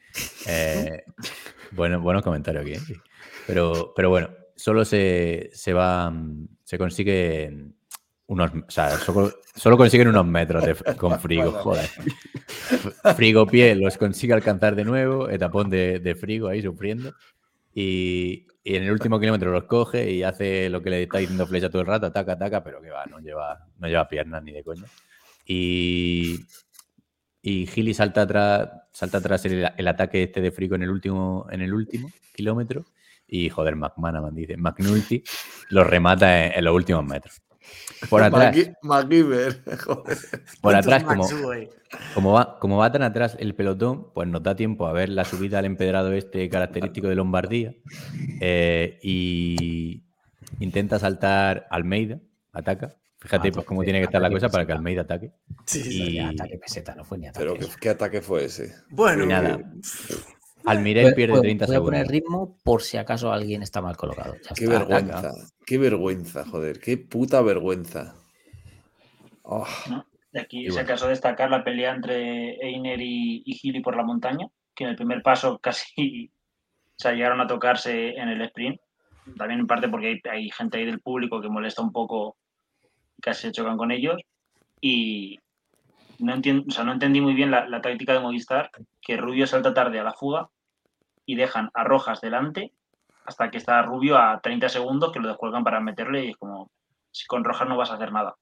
Eh, 0.46 1.02
bueno, 1.72 2.00
buenos 2.00 2.22
comentarios 2.22 2.62
aquí, 2.62 2.72
¿eh? 2.74 2.96
Pero, 3.46 3.92
pero 3.96 4.10
bueno, 4.10 4.30
solo 4.56 4.84
se, 4.84 5.50
se 5.52 5.72
va, 5.72 6.12
se 6.64 6.78
consigue 6.78 7.72
unos, 8.26 8.50
o 8.52 8.70
sea, 8.70 8.90
solo, 8.98 9.32
solo 9.54 9.76
consiguen 9.78 10.08
unos 10.08 10.26
metros 10.26 10.64
de- 10.64 10.94
con 10.96 11.18
Frigo, 11.18 11.50
joder. 11.52 11.88
Frigo 13.16 13.46
pie 13.46 13.74
los 13.74 13.96
consigue 13.96 14.34
alcanzar 14.34 14.74
de 14.76 14.84
nuevo, 14.84 15.30
etapón 15.30 15.70
de, 15.70 15.98
de 16.00 16.14
Frigo 16.14 16.48
ahí 16.48 16.60
sufriendo. 16.62 17.14
Y, 17.74 18.46
y 18.64 18.76
en 18.76 18.82
el 18.82 18.90
último 18.90 19.18
kilómetro 19.20 19.50
los 19.52 19.64
coge 19.64 20.10
y 20.10 20.22
hace 20.22 20.68
lo 20.68 20.82
que 20.82 20.90
le 20.90 21.02
está 21.04 21.18
diciendo 21.18 21.46
Flecha 21.46 21.70
todo 21.70 21.80
el 21.82 21.86
rato, 21.88 22.06
ataca, 22.06 22.32
ataca, 22.32 22.62
pero 22.62 22.82
que 22.82 22.90
va, 22.90 23.06
no 23.06 23.18
lleva, 23.20 23.66
no 23.78 23.86
lleva 23.88 24.08
piernas 24.08 24.42
ni 24.42 24.52
de 24.52 24.64
coña. 24.64 24.84
Y, 25.46 26.40
y 27.42 27.66
Gili 27.66 27.94
salta 27.94 28.22
atrás, 28.22 28.68
salta 28.92 29.18
atrás 29.18 29.44
el, 29.44 29.70
el 29.76 29.88
ataque 29.88 30.24
este 30.24 30.40
de 30.40 30.50
Frigo 30.50 30.74
en 30.74 30.82
el 30.82 30.90
último, 30.90 31.46
en 31.50 31.60
el 31.62 31.72
último 31.72 32.10
kilómetro. 32.34 32.84
Y 33.26 33.50
joder, 33.50 33.76
McManaman 33.76 34.34
dice, 34.34 34.56
McNulty 34.56 35.22
lo 35.68 35.84
remata 35.84 36.46
en, 36.46 36.52
en 36.52 36.64
los 36.64 36.74
últimos 36.74 37.04
metros. 37.04 37.42
Por 38.08 38.22
atrás, 38.22 38.56
MacGyver, 38.82 39.62
joder. 39.84 40.18
por 40.60 40.72
¿Cuántos 40.72 40.92
atrás, 40.92 41.04
como, 41.04 41.28
como 42.14 42.32
va, 42.32 42.58
como 42.58 42.78
va 42.78 42.92
tan 42.92 43.02
atrás 43.02 43.36
el 43.38 43.54
pelotón, 43.54 44.12
pues 44.14 44.28
nos 44.28 44.42
da 44.42 44.56
tiempo 44.56 44.86
a 44.86 44.92
ver 44.92 45.08
la 45.08 45.24
subida 45.24 45.58
al 45.58 45.64
empedrado 45.64 46.12
este 46.12 46.48
característico 46.48 47.08
de 47.08 47.16
Lombardía. 47.16 47.74
eh, 48.40 48.98
y 49.02 50.02
intenta 50.60 50.98
saltar 50.98 51.66
Almeida, 51.70 52.18
ataca. 52.52 52.94
Fíjate 53.20 53.48
Ah, 53.48 53.52
pues, 53.52 53.66
cómo 53.66 53.82
tiene 53.82 53.98
que 53.98 54.04
estar 54.04 54.22
la 54.22 54.30
cosa 54.30 54.48
para 54.48 54.64
que. 54.64 54.72
Almeida 54.72 55.02
ataque. 55.02 55.32
Sí, 55.66 55.82
sí. 55.82 56.10
Y- 56.12 56.18
ataque 56.20 56.58
peseta, 56.58 56.94
no 56.94 57.04
fue 57.04 57.18
ni 57.18 57.26
ataque. 57.26 57.46
Pero 57.46 57.58
¿qué, 57.58 57.66
qué 57.80 57.88
ataque 57.90 58.20
fue 58.20 58.44
ese? 58.44 58.74
Bueno, 58.90 59.24
Y 59.24 59.26
nada. 59.26 59.56
eh, 59.58 59.64
Almirel 60.66 61.14
pierde 61.14 61.32
voy- 61.34 61.42
30 61.42 61.66
voy 61.66 61.76
a 61.76 61.80
poner 61.80 62.06
segundos. 62.06 62.12
ritmo 62.12 62.58
por 62.62 62.82
si 62.82 62.96
acaso 62.96 63.32
alguien 63.32 63.62
está 63.62 63.80
mal 63.80 63.96
colocado. 63.96 64.34
Ya 64.36 64.54
Qué 64.54 64.64
está. 64.64 64.78
vergüenza. 64.78 65.32
Qué 65.66 65.78
vergüenza, 65.78 66.44
joder. 66.44 66.78
Qué 66.80 66.96
puta 66.98 67.42
vergüenza. 67.42 68.14
Oh, 69.42 69.66
¿no? 69.88 70.04
De 70.30 70.40
aquí, 70.40 70.64
si 70.64 70.68
bueno. 70.72 70.82
acaso, 70.82 71.08
destacar 71.08 71.50
la 71.50 71.64
pelea 71.64 71.94
entre 71.94 72.54
Einer 72.60 73.00
y, 73.00 73.42
y 73.46 73.54
Gili 73.54 73.80
por 73.80 73.96
la 73.96 74.02
montaña, 74.04 74.46
que 74.74 74.84
en 74.84 74.90
el 74.90 74.96
primer 74.96 75.22
paso 75.22 75.58
casi 75.62 76.30
o 76.30 77.00
sea, 77.00 77.12
llegaron 77.12 77.40
a 77.40 77.46
tocarse 77.46 78.10
en 78.10 78.28
el 78.28 78.42
sprint. 78.42 78.80
También 79.36 79.60
en 79.60 79.66
parte 79.66 79.88
porque 79.88 80.06
hay, 80.08 80.20
hay 80.30 80.50
gente 80.50 80.78
ahí 80.78 80.86
del 80.86 81.00
público 81.00 81.40
que 81.40 81.48
molesta 81.48 81.82
un 81.82 81.92
poco, 81.92 82.36
casi 83.20 83.42
se 83.42 83.52
chocan 83.52 83.76
con 83.76 83.90
ellos. 83.90 84.16
Y 84.80 85.38
no, 86.18 86.34
entiendo, 86.34 86.64
o 86.68 86.70
sea, 86.70 86.84
no 86.84 86.92
entendí 86.92 87.20
muy 87.20 87.34
bien 87.34 87.50
la, 87.50 87.68
la 87.68 87.80
táctica 87.80 88.12
de 88.12 88.20
Movistar, 88.20 88.70
que 89.00 89.16
Rubio 89.16 89.46
salta 89.46 89.74
tarde 89.74 89.98
a 90.00 90.04
la 90.04 90.12
fuga 90.14 90.48
y 91.26 91.34
dejan 91.36 91.70
a 91.74 91.84
Rojas 91.84 92.20
delante 92.20 92.72
hasta 93.24 93.50
que 93.50 93.58
está 93.58 93.82
Rubio 93.82 94.16
a 94.16 94.40
30 94.40 94.68
segundos 94.68 95.12
que 95.12 95.20
lo 95.20 95.28
descuelgan 95.28 95.62
para 95.64 95.80
meterle 95.80 96.24
y 96.24 96.30
es 96.30 96.36
como, 96.36 96.70
si 97.10 97.26
con 97.26 97.44
Rojas 97.44 97.68
no 97.68 97.76
vas 97.76 97.90
a 97.90 97.94
hacer 97.94 98.10
nada. 98.12 98.34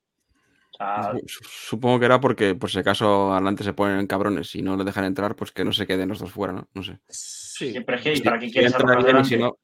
O 0.72 0.76
sea, 0.76 1.12
Su- 1.26 1.44
Supongo 1.48 1.98
que 1.98 2.05
era 2.06 2.20
porque, 2.20 2.55
por 2.55 2.70
si 2.70 2.78
acaso, 2.78 3.32
adelante 3.32 3.64
se 3.64 3.72
ponen 3.72 4.06
cabrones 4.06 4.55
y 4.55 4.62
no 4.62 4.76
le 4.76 4.84
dejan 4.84 5.05
entrar, 5.06 5.34
pues 5.34 5.50
que 5.52 5.64
no 5.64 5.72
se 5.72 5.86
queden 5.86 6.08
los 6.10 6.18
dos 6.20 6.30
fuera, 6.30 6.52
¿no? 6.52 6.68
No 6.74 6.82
sé. 6.82 6.98
Sí. 7.08 7.72
siempre 7.72 7.96
es 7.96 8.02
que, 8.02 8.12
¿y 8.12 8.16
Si- 8.16 8.22
para 8.22 8.38
qué 8.38 8.50
quieres 8.50 8.74
a 8.74 8.78
Rojas 8.78 8.98
y 8.98 9.00
si 9.00 9.06
delante? 9.06 9.38
no- 9.38 9.56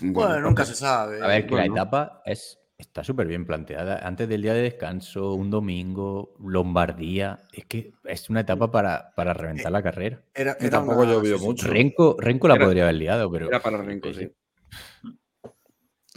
Bueno, 0.00 0.40
nunca 0.40 0.64
se 0.64 0.74
sabe. 0.74 1.22
A 1.22 1.26
ver, 1.26 1.46
que 1.46 1.54
la 1.56 1.62
bueno. 1.62 1.74
etapa 1.74 2.22
es, 2.24 2.58
está 2.78 3.02
súper 3.04 3.26
bien 3.26 3.46
planteada. 3.46 4.06
Antes 4.06 4.28
del 4.28 4.42
día 4.42 4.54
de 4.54 4.62
descanso, 4.62 5.34
un 5.34 5.50
domingo, 5.50 6.34
Lombardía. 6.40 7.40
Es 7.52 7.64
que 7.66 7.92
es 8.04 8.28
una 8.30 8.40
etapa 8.40 8.70
para, 8.70 9.12
para 9.14 9.32
reventar 9.34 9.72
la 9.72 9.82
carrera. 9.82 10.22
Era, 10.34 10.56
Que 10.56 10.66
era 10.66 10.78
tampoco 10.78 11.02
una- 11.02 11.12
llovió 11.12 11.38
mucho. 11.38 11.66
Renko, 11.68 12.16
Renko 12.18 12.48
la 12.48 12.54
Era- 12.56 12.64
podría 12.64 12.82
haber 12.84 12.96
liado, 12.96 13.30
pero. 13.30 13.48
Era 13.48 13.60
para 13.60 13.78
Renko, 13.82 14.08
es 14.08 14.16
sí. 14.16 14.32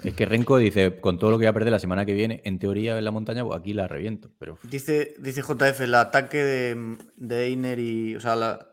Es 0.03 0.13
que 0.13 0.25
Renko 0.25 0.57
dice, 0.57 0.99
con 1.01 1.19
todo 1.19 1.29
lo 1.31 1.37
que 1.37 1.41
voy 1.43 1.49
a 1.49 1.53
perder 1.53 1.71
la 1.73 1.79
semana 1.79 2.05
que 2.05 2.13
viene, 2.13 2.41
en 2.45 2.57
teoría 2.57 2.97
en 2.97 3.03
la 3.03 3.11
montaña, 3.11 3.43
pues 3.43 3.59
aquí 3.59 3.73
la 3.73 3.87
reviento. 3.87 4.31
Pero 4.39 4.57
Dice, 4.63 5.13
dice 5.19 5.41
JF, 5.41 5.81
el 5.81 5.95
ataque 5.95 6.37
de, 6.37 6.97
de 7.17 7.47
Einer 7.47 7.79
y. 7.79 8.15
O 8.15 8.21
sea, 8.21 8.37
la, 8.37 8.65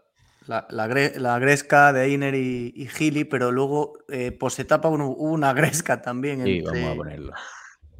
la, 0.46 0.68
la, 0.70 0.86
gre- 0.88 1.16
la 1.16 1.40
gresca 1.40 1.92
de 1.92 2.14
Einer 2.14 2.36
y, 2.36 2.72
y 2.76 2.86
Gili, 2.86 3.24
pero 3.24 3.50
luego, 3.50 3.94
eh, 4.08 4.30
post 4.30 4.60
etapa, 4.60 4.88
hubo 4.88 5.04
hubo 5.16 5.32
una 5.32 5.52
gresca 5.52 6.00
también 6.00 6.44
sí, 6.44 6.58
entre, 6.58 6.80
vamos 6.80 6.92
a 6.92 6.96
ponerlo. 6.96 7.32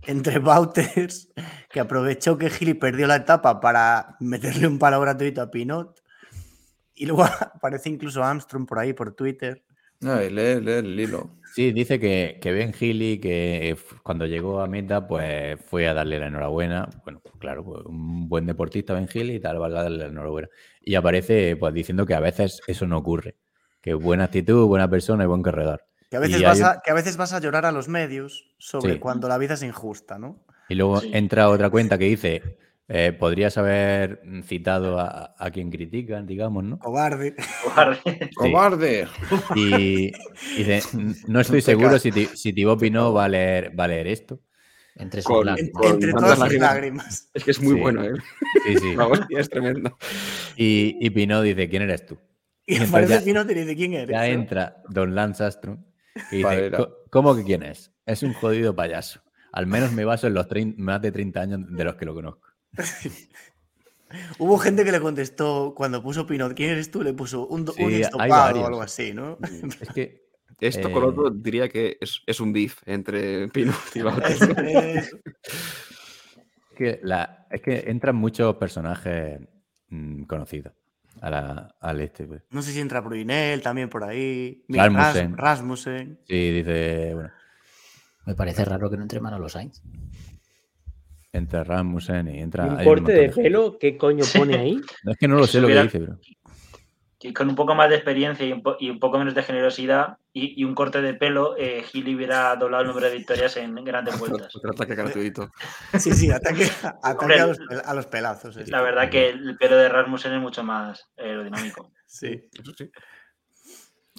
Entre 0.07 0.39
Bauters, 0.39 1.29
que 1.71 1.81
aprovechó 1.81 2.39
que 2.39 2.51
Gili 2.51 2.75
perdió 2.75 3.07
la 3.07 3.17
etapa 3.17 3.61
para 3.61 4.17
meterle 4.21 4.67
un 4.67 4.79
palo 4.79 5.01
gratuito 5.01 5.43
a 5.43 5.51
Pinot. 5.51 6.03
Y 6.95 7.07
luego 7.07 7.25
aparece 7.55 7.91
incluso 7.91 8.23
Armstrong 8.23 8.67
por 8.67 8.79
ahí, 8.79 8.93
por 8.93 9.15
Twitter. 9.15 9.63
Ay, 10.03 10.31
lee, 10.31 10.61
lee 10.61 10.73
el 10.73 11.01
hilo. 11.01 11.31
Sí, 11.55 11.73
dice 11.73 11.99
que, 11.99 12.39
que 12.41 12.53
Ben 12.53 12.75
Healy, 12.75 13.19
que 13.19 13.77
cuando 14.03 14.27
llegó 14.27 14.61
a 14.61 14.67
meta, 14.67 15.07
pues 15.07 15.59
fue 15.65 15.89
a 15.89 15.95
darle 15.95 16.19
la 16.19 16.27
enhorabuena. 16.27 16.89
Bueno, 17.05 17.21
pues 17.23 17.35
claro, 17.39 17.65
pues, 17.65 17.83
un 17.87 18.29
buen 18.29 18.45
deportista 18.45 18.93
Ben 18.93 19.09
Healy 19.09 19.37
y 19.37 19.41
tal, 19.41 19.61
va 19.61 19.69
a 19.69 19.71
darle 19.71 19.99
la 19.99 20.07
enhorabuena. 20.07 20.49
Y 20.83 20.97
aparece 20.97 21.57
pues 21.57 21.73
diciendo 21.73 22.05
que 22.05 22.15
a 22.15 22.21
veces 22.21 22.61
eso 22.67 22.87
no 22.87 22.99
ocurre. 22.99 23.37
Que 23.81 23.95
buena 23.95 24.25
actitud, 24.25 24.67
buena 24.67 24.91
persona 24.91 25.25
y 25.25 25.27
buen 25.27 25.43
corredor. 25.43 25.86
Que 26.11 26.17
a 26.17 26.21
veces, 26.21 26.43
vas 26.43 26.63
a, 26.63 26.81
que 26.85 26.91
a, 26.91 26.95
veces 26.95 27.17
vas 27.17 27.33
a 27.33 27.41
llorar 27.41 27.67
a 27.67 27.73
los 27.73 27.89
medios 27.89 28.55
sobre 28.59 28.95
Sí. 28.95 28.99
cuando 29.01 29.29
la 29.29 29.39
vida 29.39 29.55
es 29.55 29.63
injusta, 29.63 30.19
¿no? 30.19 30.45
Y 30.69 30.75
luego 30.77 31.01
Sí. 31.01 31.11
entra 31.13 31.49
otra 31.49 31.69
cuenta 31.71 31.99
que 31.99 32.05
dice, 32.05 32.59
eh, 32.89 33.13
podrías 33.13 33.59
haber 33.59 34.21
citado 34.45 35.01
a, 35.01 35.35
a 35.37 35.51
quien 35.51 35.71
critican, 35.71 36.25
digamos, 36.27 36.63
¿no? 36.63 36.79
Cobarde. 36.79 37.35
Cobarde. 37.65 38.31
¡Cobarde! 38.37 39.09
Y, 39.57 40.07
y 40.07 40.13
dice, 40.59 40.83
"N- 40.95 41.15
no 41.27 41.41
estoy 41.41 41.61
seguro 41.61 41.99
si, 41.99 42.13
Ti- 42.13 42.31
si 42.35 42.53
Thibaut 42.53 42.79
Pinot 42.81 43.15
va 43.17 43.25
a 43.25 43.29
leer, 43.29 43.79
va 43.79 43.85
a 43.85 43.89
leer 43.89 44.07
esto. 44.07 44.41
Entre 44.99 45.21
sus 45.21 45.31
Con- 45.31 45.47
lágrimas. 45.47 45.73
con 45.75 45.87
Entre 45.93 46.13
tantas 46.13 46.23
todas 46.23 46.39
sus 46.39 46.59
lágrimas. 46.59 46.75
lágrimas. 46.75 47.31
Es 47.35 47.45
que 47.45 47.51
es 47.51 47.61
muy 47.61 47.75
Sí. 47.75 47.81
bueno, 47.81 48.05
¿eh? 48.05 48.13
Sí, 48.67 48.77
sí. 48.79 48.95
La 48.97 49.07
hostia 49.09 49.41
es 49.41 49.51
tremendo. 49.51 49.99
Y, 50.57 50.97
y 51.01 51.11
Pinot 51.11 51.43
dice, 51.45 51.69
¿quién 51.69 51.83
eres 51.83 52.07
tú? 52.07 52.17
Y 52.65 52.77
Y 52.79 52.83
aparece 52.83 53.21
Pinot 53.21 53.51
y 53.51 53.55
dice 53.55 53.77
quién 53.77 53.93
eres. 53.95 54.09
Ya 54.11 54.21
¿no? 54.21 54.25
entra 54.25 54.77
Don 54.89 55.15
Lance 55.15 55.43
Armstrong 55.45 55.79
y 56.31 56.37
dice, 56.37 56.43
Valera. 56.45 56.79
"Co- 56.79 56.97
¿cómo 57.11 57.37
que 57.37 57.45
quién 57.45 57.63
es? 57.63 57.93
Es 58.05 58.23
un 58.23 58.33
jodido 58.35 58.75
payaso. 58.75 59.23
Al 59.53 59.67
menos 59.67 59.93
me 59.93 60.05
baso 60.05 60.27
en 60.27 60.35
los 60.35 60.47
más 60.77 61.01
de 61.03 61.13
30 61.13 61.41
años 61.41 61.61
de 61.69 61.85
los 61.85 61.95
que 61.97 62.05
lo 62.05 62.15
conozco. 62.15 62.49
Hubo 64.39 64.59
gente 64.59 64.85
que 64.85 64.93
le 64.93 65.01
contestó 65.01 65.75
cuando 65.77 66.03
puso 66.03 66.27
Pinot, 66.27 66.55
¿quién 66.55 66.71
eres 66.71 66.91
tú? 66.91 67.03
Le 67.03 67.13
puso 67.13 67.47
un, 67.49 67.67
Sí, 67.67 67.83
un 67.83 67.93
estopado 67.93 68.61
o 68.63 68.67
algo 68.67 68.83
así, 68.83 69.13
¿no? 69.13 69.39
Es 69.81 69.89
que 69.91 70.27
Esto 70.61 70.91
con 70.91 71.03
Eh, 71.03 71.07
otro 71.07 71.31
diría 71.31 71.69
que 71.69 71.99
es, 72.01 72.23
es 72.27 72.41
un 72.41 72.53
beef 72.53 72.81
entre 72.87 73.49
Pinot 73.49 73.75
y. 73.95 73.99
Es- 74.25 74.43
es- 74.43 75.17
que, 76.77 77.01
la, 77.03 77.47
es 77.51 77.61
que 77.63 77.85
entran 77.89 78.17
muchos 78.17 78.57
personajes 78.57 79.41
mm, 79.89 80.25
conocidos 80.25 80.73
a 81.21 81.31
la- 81.31 81.75
al 81.81 82.01
este. 82.01 82.25
pues. 82.27 82.43
no 82.51 82.63
sé 82.63 82.73
si 82.73 82.81
entra 82.81 83.01
Brunel 83.01 83.63
también 83.63 83.89
por 83.89 84.05
ahí. 84.05 84.65
Rasmussen. 84.69 85.37
Ras- 85.37 85.59
Rasmussen. 85.59 86.21
Sí, 86.29 86.51
dice, 86.53 87.15
bueno, 87.15 87.31
Me 88.27 88.35
parece 88.35 88.65
raro 88.65 88.91
que 88.91 88.97
no 88.97 89.03
entre 89.03 89.21
Manolo 89.21 89.49
Sainz. 89.49 89.83
entra 91.33 91.65
Rasmussen 91.65 92.29
y 92.29 92.39
entra... 92.41 92.67
¿Y 92.67 92.71
un 92.71 92.85
corte 92.85 93.13
de 93.13 93.29
pelo? 93.29 93.79
¿Qué 93.79 93.97
coño 93.97 94.25
pone 94.35 94.57
ahí? 94.59 94.81
No, 95.05 95.13
es 95.13 95.19
que 95.19 95.29
no 95.29 95.37
lo 95.37 95.47
sé 95.47 95.61
lo 95.61 95.69
que 95.69 95.83
dice, 95.83 96.01
pero... 96.01 96.19
que 97.19 97.33
con 97.33 97.49
un 97.49 97.55
poco 97.55 97.75
más 97.75 97.89
de 97.89 97.97
experiencia 97.97 98.45
y 98.47 98.53
un, 98.53 98.63
po- 98.63 98.77
y 98.79 98.91
un 98.91 98.99
poco 99.01 99.19
menos 99.19 99.35
de 99.35 99.43
generosidad 99.43 100.19
y, 100.33 100.61
y 100.61 100.65
un 100.65 100.75
corte 100.75 101.01
de 101.01 101.15
pelo, 101.15 101.57
eh, 101.57 101.83
Gili 101.83 102.15
hubiera 102.15 102.55
doblado 102.57 102.83
el 102.83 102.89
número 102.89 103.07
de 103.09 103.17
victorias 103.17 103.57
en 103.57 103.75
grandes 103.85 104.19
vueltas. 104.19 104.55
Otro 104.55 104.73
ataque 104.73 104.95
gratuito. 104.95 105.51
Sí, 105.99 106.13
sí, 106.13 106.31
ataque, 106.31 106.65
ataque 107.03 107.19
Hombre, 107.25 107.41
a, 107.41 107.47
los, 107.47 107.59
pel- 107.59 107.83
a 107.85 107.95
los 107.95 108.07
pelazos. 108.07 108.55
sí. 108.55 108.65
La 108.67 108.83
verdad 108.83 109.09
que 109.09 109.31
el 109.31 109.57
pelo 109.57 109.77
de 109.77 109.89
Rasmussen 109.89 110.35
es 110.35 110.41
mucho 110.41 110.63
más 110.63 111.03
aerodinámico. 111.17 111.91
Sí. 112.09 112.49
Eso 112.53 112.73
sí. 112.79 112.89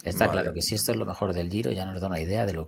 Está 0.03 0.27
Vale. 0.27 0.42
claro 0.42 0.53
que 0.53 0.61
si 0.61 0.76
esto 0.76 0.92
es 0.92 0.98
lo 0.98 1.06
mejor 1.06 1.34
del 1.34 1.50
Giro, 1.50 1.72
ya 1.72 1.85
nos 1.85 2.00
da 2.01 2.08
una 2.08 2.19
idea 2.19 2.45
de 2.45 2.53
lo 2.53 2.66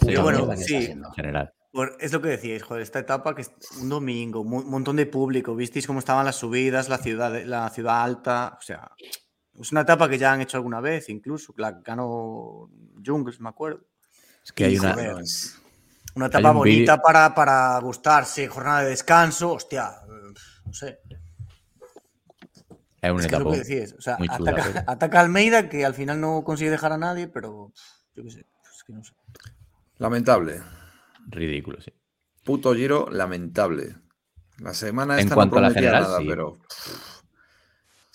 CEO, 0.00 0.22
bueno, 0.22 0.38
mierda 0.40 0.56
que 0.56 0.64
sí. 0.64 0.76
está 0.76 0.92
en 0.92 1.12
general. 1.14 1.52
Por- 1.72 1.96
es 2.00 2.12
lo 2.12 2.20
que 2.20 2.28
decíais, 2.30 2.62
joder, 2.62 2.82
esta 2.82 2.98
etapa 2.98 3.34
que 3.34 3.42
es 3.42 3.50
un 3.80 3.88
domingo, 3.88 4.40
un 4.40 4.68
montón 4.68 4.96
de 4.96 5.06
público, 5.06 5.54
visteis 5.54 5.86
cómo 5.86 6.00
estaban 6.00 6.24
las 6.26 6.36
subidas, 6.36 6.88
la 6.88 6.98
ciudad, 6.98 7.42
la 7.44 7.68
ciudad 7.70 8.02
alta, 8.02 8.56
o 8.58 8.62
sea, 8.62 8.90
es 9.60 9.72
una 9.72 9.82
etapa 9.82 10.08
que 10.08 10.18
ya 10.18 10.32
han 10.32 10.40
hecho 10.40 10.56
alguna 10.56 10.80
vez, 10.80 11.08
incluso, 11.08 11.52
la 11.56 11.72
ganó 11.72 12.70
Jungles, 13.04 13.40
me 13.40 13.48
acuerdo. 13.48 13.84
Es 14.44 14.52
que 14.52 14.64
hay 14.66 14.78
una... 14.78 14.94
joder, 14.94 15.18
es- 15.20 15.60
Una 16.14 16.26
etapa 16.26 16.50
un 16.50 16.58
bonita 16.58 17.00
para, 17.00 17.34
para 17.34 17.78
gustarse, 17.80 18.48
jornada 18.48 18.82
de 18.82 18.90
descanso, 18.90 19.52
hostia, 19.52 19.92
no 20.64 20.72
sé. 20.72 21.00
Es 23.00 23.12
un 23.12 23.20
Es 23.20 23.26
que 23.28 23.36
es 23.36 23.42
que 23.44 23.58
decíais, 23.58 23.92
o 23.96 24.00
sea, 24.00 24.16
muy 24.18 24.28
chula, 24.28 24.50
ataca, 24.52 24.68
pero- 24.72 24.84
ataca 24.90 25.18
a 25.18 25.22
Almeida, 25.22 25.68
que 25.68 25.84
al 25.84 25.94
final 25.94 26.20
no 26.20 26.42
consigue 26.42 26.70
dejar 26.70 26.92
a 26.92 26.98
nadie, 26.98 27.28
pero 27.28 27.72
yo 28.14 28.24
qué 28.24 28.30
sé, 28.30 28.40
es 28.76 28.84
que 28.84 28.92
no 28.92 29.04
sé. 29.04 29.12
Lamentable. 29.98 30.60
Ridículo, 31.28 31.80
sí. 31.80 31.92
Puto 32.44 32.74
giro, 32.74 33.08
lamentable. 33.10 33.96
La 34.58 34.74
semana 34.74 35.14
En 35.14 35.20
esta 35.20 35.34
cuanto 35.36 35.56
no 35.56 35.66
a 35.66 35.68
la 35.68 35.74
prometía 35.74 35.90
general, 35.90 36.02
nada, 36.02 36.18
sí. 36.20 36.26
pero. 36.28 36.58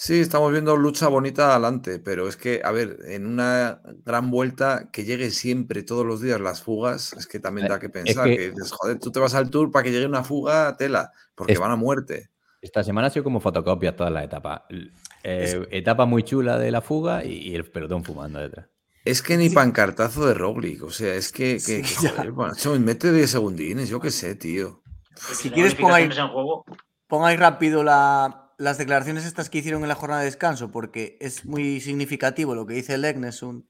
Sí, 0.06 0.20
estamos 0.20 0.52
viendo 0.52 0.76
lucha 0.76 1.08
bonita 1.08 1.52
adelante, 1.52 1.98
pero 1.98 2.28
es 2.28 2.36
que, 2.36 2.60
a 2.62 2.72
ver, 2.74 2.98
en 3.06 3.26
una 3.26 3.80
gran 4.04 4.32
vuelta 4.32 4.90
que 4.92 5.06
llegue 5.06 5.32
siempre, 5.32 5.82
todos 5.82 6.06
los 6.06 6.20
días, 6.20 6.42
las 6.42 6.62
fugas, 6.62 7.14
es 7.14 7.26
que 7.26 7.40
también 7.40 7.68
Eh, 7.68 7.70
da 7.70 7.80
que 7.80 7.86
es 7.86 7.92
pensar. 7.94 8.26
que- 8.26 8.36
Que, 8.36 8.50
dices, 8.50 8.74
joder, 8.74 9.00
tú 9.00 9.12
te 9.14 9.22
vas 9.22 9.34
al 9.34 9.50
tour 9.50 9.72
para 9.72 9.84
que 9.84 9.92
llegue 9.94 10.06
una 10.06 10.26
fuga, 10.26 10.76
tela, 10.76 11.14
porque 11.36 11.54
Es- 11.54 11.60
van 11.60 11.72
a 11.72 11.78
muerte. 11.78 12.32
Esta 12.62 12.84
semana 12.84 13.08
ha 13.08 13.12
sido 13.12 13.24
como 13.24 13.40
fotocopias 13.40 13.96
todas 13.96 14.12
las 14.12 14.26
etapas. 14.26 14.64
L- 14.68 14.92
eh, 15.24 15.66
Etapa 15.72 16.06
muy 16.06 16.24
chula 16.24 16.60
de 16.60 16.70
la 16.72 16.82
fuga 16.82 17.24
y, 17.24 17.36
y 17.38 17.56
el 17.56 17.64
pelotón 17.64 18.04
fumando 18.04 18.40
detrás. 18.40 18.68
Es 19.06 19.22
que 19.22 19.38
ni 19.38 19.50
pancartazo 19.52 20.26
de 20.28 20.34
Roglic, 20.34 20.84
o 20.84 20.90
sea, 20.92 21.16
es 21.16 21.32
que, 21.32 21.54
que, 21.66 21.82
Sí, 21.82 21.84
joder, 22.34 22.80
mete 22.82 23.14
10 23.14 23.30
segundines, 23.32 23.88
yo 23.88 24.02
qué 24.02 24.12
sé, 24.12 24.36
tío. 24.36 24.84
Si 25.16 25.50
quieres, 25.50 25.76
pon 25.76 25.94
ahí, 25.94 26.04
en 26.04 26.28
juego. 26.28 26.66
pon 27.08 27.24
ahí 27.24 27.38
rápido 27.38 27.84
la- 27.86 28.43
las 28.64 28.78
declaraciones 28.78 29.26
estas 29.26 29.50
que 29.50 29.58
hicieron 29.60 29.82
en 29.84 29.90
la 29.90 29.96
jornada 29.96 30.22
de 30.22 30.28
descanso, 30.28 30.72
porque 30.72 31.18
es 31.20 31.46
muy 31.46 31.82
significativo 31.82 32.56
lo 32.56 32.66
que 32.66 32.76
dice 32.76 32.94
el 32.96 33.06
Egnesund, 33.06 33.66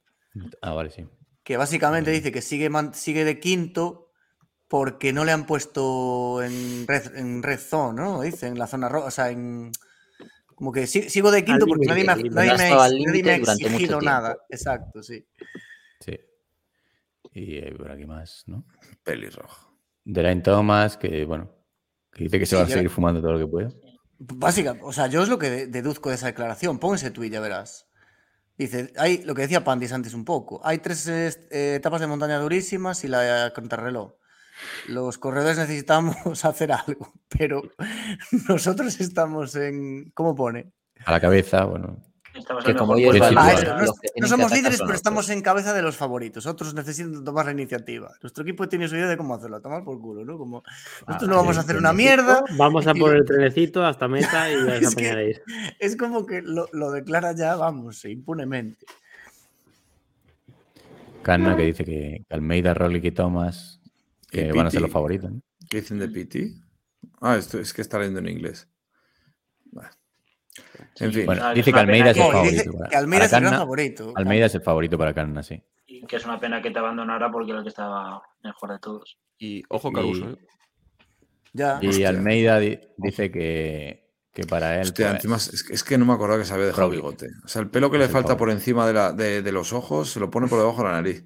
Ah, 0.61 0.73
vale, 0.73 0.89
sí. 0.89 1.05
que 1.43 1.57
básicamente 1.57 2.11
dice 2.11 2.31
que 2.31 2.41
sigue, 2.41 2.69
sigue 2.93 3.25
de 3.25 3.39
quinto 3.39 4.11
porque 4.67 5.13
no 5.13 5.25
le 5.25 5.31
han 5.31 5.45
puesto 5.45 6.41
en 6.41 6.87
red, 6.87 7.15
en 7.15 7.43
red 7.43 7.59
zone, 7.59 8.01
¿no? 8.01 8.21
Dice, 8.21 8.47
en 8.47 8.57
la 8.57 8.65
zona 8.67 8.89
roja, 8.89 9.07
o 9.07 9.11
sea, 9.11 9.29
en... 9.29 9.71
Como 10.55 10.71
que 10.71 10.87
si- 10.87 11.09
sigo 11.09 11.29
de 11.31 11.43
quinto 11.43 11.65
porque 11.67 11.87
nadie 11.87 12.03
me, 12.03 12.15
nadie 12.15 12.29
No 12.29 12.35
me 12.57 12.69
nadie 12.69 13.23
me 13.23 13.31
ha 13.33 13.39
durante 13.39 13.63
mucho 13.63 13.75
exigido 13.75 14.01
nada. 14.01 14.37
Exacto, 14.49 15.03
sí. 15.03 15.25
Sí. 15.99 16.19
Y 17.33 17.57
eh, 17.57 17.73
por 17.77 17.91
aquí 17.91 18.05
más, 18.05 18.43
¿no? 18.47 18.63
Pelirrojo. 19.03 19.75
Delaine 20.05 20.41
Thomas, 20.41 20.97
que 20.97 21.25
bueno, 21.25 21.51
que 22.11 22.25
dice 22.25 22.39
que 22.39 22.45
se 22.45 22.55
Sí, 22.55 22.61
va 22.61 22.67
a 22.67 22.69
seguir 22.69 22.89
fumando 22.89 23.21
todo 23.21 23.33
lo 23.33 23.39
que 23.39 23.47
pueda. 23.47 23.69
Básicamente, 24.25 24.85
o 24.87 24.93
sea, 24.93 25.07
yo 25.07 25.23
es 25.23 25.29
lo 25.29 25.37
que 25.39 25.49
de- 25.49 25.67
deduzco 25.67 26.09
de 26.09 26.15
esa 26.15 26.27
declaración. 26.27 26.79
Pon 26.79 26.95
ese 26.95 27.11
tuit, 27.11 27.31
ya 27.33 27.39
verás. 27.39 27.87
Dice, 28.57 28.93
hay 28.97 29.23
lo 29.23 29.33
que 29.33 29.41
decía 29.43 29.63
Pandis 29.63 29.91
antes 29.93 30.13
un 30.13 30.25
poco. 30.25 30.61
Hay 30.63 30.77
tres 30.77 31.07
eh, 31.07 31.75
etapas 31.75 31.99
de 32.01 32.07
montaña 32.07 32.37
durísimas 32.39 33.03
y 33.03 33.07
la 33.07 33.51
contrarreloj. 33.53 34.13
Los 34.87 35.17
corredores 35.17 35.57
necesitamos 35.57 36.15
hacer 36.45 36.71
algo, 36.71 37.11
pero 37.27 37.63
nosotros 38.47 38.99
estamos 39.01 39.55
en. 39.55 40.11
¿Cómo 40.13 40.35
pone? 40.35 40.71
A 41.05 41.11
la 41.11 41.19
cabeza, 41.19 41.65
bueno. 41.65 41.97
Estamos 42.35 42.63
Que 42.63 42.71
en 42.71 42.77
como 42.77 42.95
mejor 42.95 43.15
ellos 43.15 43.27
puesto. 43.29 43.35
van 43.35 43.47
Ah, 43.79 43.83
eso, 43.83 43.93
sí, 44.01 44.07
no, 44.19 44.27
somos 44.27 44.51
líderes, 44.51 44.79
pero 44.81 44.93
estamos 44.93 45.29
en 45.29 45.41
cabeza 45.41 45.71
de 45.73 45.81
los 45.83 45.95
favoritos. 45.95 46.45
Otros 46.47 46.73
necesitan 46.73 47.23
tomar 47.23 47.45
la 47.45 47.51
iniciativa. 47.51 48.11
Nuestro 48.21 48.43
equipo 48.43 48.67
tiene 48.67 48.87
su 48.87 48.95
idea 48.95 49.07
de 49.07 49.17
cómo 49.17 49.35
hacerlo, 49.35 49.57
a 49.57 49.61
tomar 49.61 49.83
por 49.83 49.99
culo, 50.01 50.25
¿no? 50.25 50.37
Como 50.37 50.63
nosotros 51.07 51.29
no 51.29 51.35
Ah, 51.35 51.37
vamos 51.41 51.57
a 51.57 51.61
hacer 51.61 51.77
una 51.77 51.93
mierda. 51.93 52.43
Vamos 52.57 52.87
a 52.87 52.91
Y- 52.95 52.99
poner 52.99 53.17
el 53.17 53.25
trenecito 53.25 53.85
hasta 53.85 54.07
meta 54.07 54.51
y 54.51 54.63
vais 54.63 54.81
Es 54.83 54.95
que-. 54.95 55.41
Es 55.79 55.95
como 55.95 56.25
que 56.25 56.41
lo, 56.41 56.67
lo 56.73 56.91
declara 56.91 57.35
ya, 57.35 57.55
vamos, 57.55 58.03
impunemente. 58.05 58.85
Canna 61.21 61.55
que 61.55 61.63
dice 61.63 61.85
que 61.85 62.25
Almeida, 62.29 62.73
Roglic 62.73 63.05
y 63.05 63.11
Thomas 63.11 63.79
que 64.29 64.47
Y 64.47 64.51
van 64.51 64.67
a 64.67 64.71
ser 64.71 64.81
los 64.81 64.91
favoritos. 64.91 65.31
¿no? 65.31 65.41
¿Qué 65.69 65.81
dicen 65.81 65.99
de 65.99 66.09
Piti? 66.09 66.55
Ah, 67.21 67.37
esto 67.37 67.59
es 67.59 67.71
que 67.73 67.81
está 67.81 67.97
leyendo 67.99 68.19
en 68.19 68.27
inglés. 68.29 68.67
Vale. 69.71 69.89
En 70.99 71.11
fin. 71.13 71.25
Bueno, 71.25 71.53
dice 71.53 71.73
que 71.73 71.79
Almeida 71.79 72.11
es 72.11 72.17
el 72.17 72.23
y 72.23 72.31
favorito. 72.31 72.71
para- 72.77 72.89
que 72.89 72.95
Almeida 72.95 73.25
es 73.25 73.33
el 73.33 73.47
favorito. 73.49 74.13
Almeida 74.15 74.45
es 74.45 74.55
el 74.55 74.61
favorito 74.61 74.97
para 74.97 75.13
Canna, 75.13 75.43
sí. 75.43 75.63
Y 75.87 76.05
que 76.05 76.15
es 76.17 76.25
una 76.25 76.39
pena 76.39 76.61
que 76.61 76.71
te 76.71 76.79
abandonara 76.79 77.31
porque 77.31 77.51
era 77.51 77.59
el 77.59 77.63
que 77.63 77.69
estaba 77.69 78.21
mejor 78.43 78.71
de 78.71 78.79
todos. 78.79 79.17
Y 79.39 79.63
ojo 79.69 79.89
Y- 79.89 79.93
Caruso, 79.93 80.29
¿eh? 80.29 80.37
Ya. 81.53 81.79
Y 81.81 81.87
Hostia. 81.87 82.09
Almeida 82.09 82.59
di- 82.59 82.79
dice 82.97 83.29
que, 83.31 84.09
que 84.33 84.43
para 84.45 84.75
él. 84.75 84.81
Hostia, 84.81 85.07
pues, 85.09 85.15
encima 85.17 85.35
es, 85.37 85.63
que- 85.63 85.73
es 85.73 85.83
que 85.83 85.97
no 85.97 86.05
me 86.05 86.13
acordaba 86.13 86.39
que 86.39 86.45
se 86.45 86.53
había 86.53 86.65
dejado 86.67 86.87
Roglic. 86.87 87.01
bigote. 87.03 87.27
O 87.43 87.47
sea, 87.47 87.61
el 87.61 87.69
pelo 87.69 87.89
que 87.91 87.97
Es 87.97 87.99
le 88.01 88.05
el 88.05 88.11
falta 88.11 88.37
por 88.37 88.49
encima 88.49 88.87
de, 88.87 88.93
la, 88.93 89.11
de, 89.11 89.41
de 89.41 89.51
los 89.51 89.71
ojos 89.73 90.09
se 90.11 90.19
lo 90.19 90.29
pone 90.31 90.47
por 90.47 90.59
debajo 90.59 90.77
de 90.83 90.89
la 90.89 90.95
nariz. 90.95 91.23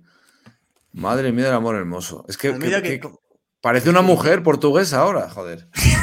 Madre 0.94 1.32
mía 1.32 1.46
del 1.46 1.54
amor 1.54 1.76
hermoso. 1.76 2.26
Es 2.28 2.38
que, 2.38 2.50
Almeida 2.50 2.82
que- 2.82 3.00
que- 3.00 3.08
que- 3.08 3.16
parece 3.62 3.90
una 3.90 4.02
mujer 4.02 4.44
portuguesa 4.44 5.00
ahora, 5.00 5.30
joder. 5.30 5.68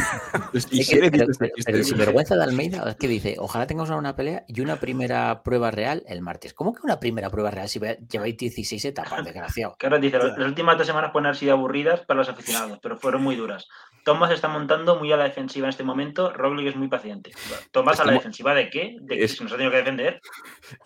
Es 0.53 0.67
que- 0.67 1.11
pero, 1.11 1.27
pero- 1.39 1.53
el 1.55 1.55
chiste. 1.55 1.85
sinvergüenza 1.85 2.37
de 2.37 2.43
Almeida 2.45 2.85
es 2.89 2.97
que 2.97 3.09
dice, 3.09 3.37
ojalá 3.39 3.67
tengamos 3.67 3.91
una 3.91 4.17
pelea 4.17 4.45
y 4.49 4.61
una 4.61 4.77
primera 4.77 5.43
prueba 5.43 5.71
real 5.71 6.03
el 6.07 6.21
martes. 6.23 6.55
¿Cómo 6.55 6.73
que 6.75 6.81
una 6.85 7.01
primera 7.01 7.31
prueba 7.31 7.51
real 7.51 7.69
si 7.69 7.81
lleváis 8.11 8.37
16 8.37 8.85
etapas, 8.85 9.25
desgraciado? 9.25 9.77
Ahora 9.83 9.99
dice, 9.99 10.19
Claro. 10.19 10.37
las 10.37 10.49
últimas 10.49 10.79
dos 10.79 10.87
semanas 10.87 11.11
pueden 11.13 11.27
haber 11.27 11.37
sido 11.37 11.53
aburridas 11.55 12.01
para 12.07 12.19
los 12.19 12.29
aficionados, 12.29 12.79
pero 12.83 12.97
fueron 12.99 13.23
muy 13.23 13.37
duras. 13.37 13.67
Thomas 14.05 14.31
está 14.33 14.49
montando 14.49 14.97
muy 14.99 15.11
a 15.13 15.17
la 15.17 15.25
defensiva 15.25 15.67
en 15.67 15.71
este 15.71 15.83
momento, 15.83 16.31
Roglic 16.33 16.69
es 16.69 16.77
muy 16.77 16.89
paciente. 16.89 17.33
¿Thomas 17.71 17.99
a 18.01 18.05
la 18.05 18.13
defensiva 18.13 18.55
de 18.55 18.69
qué? 18.69 18.97
¿De 19.01 19.17
que 19.17 19.25
Es- 19.25 19.37
se 19.37 19.43
nos 19.45 19.53
ha 19.53 19.57
tenido 19.57 19.71
que 19.71 19.79
defender? 19.79 20.21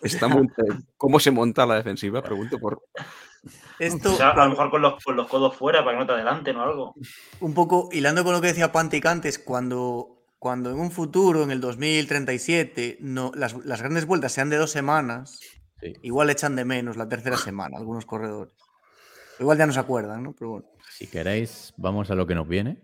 Está 0.01 0.27
monta- 0.29 0.63
¿Cómo 0.95 1.19
se 1.19 1.29
monta 1.31 1.65
la 1.65 1.75
defensiva? 1.75 2.21
Pregunto 2.21 2.57
por. 2.59 2.81
Esto, 3.79 4.13
O 4.13 4.15
sea, 4.15 4.29
a 4.31 4.43
lo 4.43 4.49
mejor 4.49 4.69
con 4.69 4.81
los, 4.81 5.03
con 5.03 5.15
los 5.15 5.27
codos 5.27 5.55
fuera 5.55 5.83
para 5.83 5.95
que 5.97 5.99
no 6.01 6.05
te 6.07 6.13
adelanten 6.13 6.55
o 6.57 6.63
algo. 6.63 6.93
un 7.39 7.53
poco 7.53 7.89
hilando 7.91 8.23
con 8.23 8.33
lo 8.33 8.41
que 8.41 8.47
decía 8.47 8.71
Pantic 8.71 9.05
antes, 9.05 9.39
cuando, 9.39 10.25
cuando 10.37 10.69
en 10.71 10.79
un 10.79 10.91
futuro, 10.91 11.43
en 11.43 11.51
el 11.51 11.61
2037, 11.61 12.97
no, 13.01 13.31
las, 13.35 13.53
las 13.65 13.81
grandes 13.81 14.05
vueltas 14.05 14.31
sean 14.33 14.49
de 14.49 14.57
dos 14.57 14.71
semanas, 14.71 15.39
Sí. 15.81 15.93
igual 16.01 16.29
echan 16.29 16.57
de 16.57 16.65
menos 16.65 16.97
la 16.97 17.07
tercera 17.07 17.37
semana 17.37 17.77
algunos 17.77 18.05
corredores. 18.05 18.53
Igual 19.39 19.57
ya 19.57 19.65
no 19.65 19.71
se 19.71 19.79
acuerdan, 19.79 20.23
¿no? 20.23 20.33
Pero 20.37 20.49
bueno. 20.51 20.65
Si 20.91 21.07
queréis, 21.07 21.73
vamos 21.77 22.11
a 22.11 22.15
lo 22.15 22.27
que 22.27 22.35
nos 22.35 22.45
viene. 22.45 22.81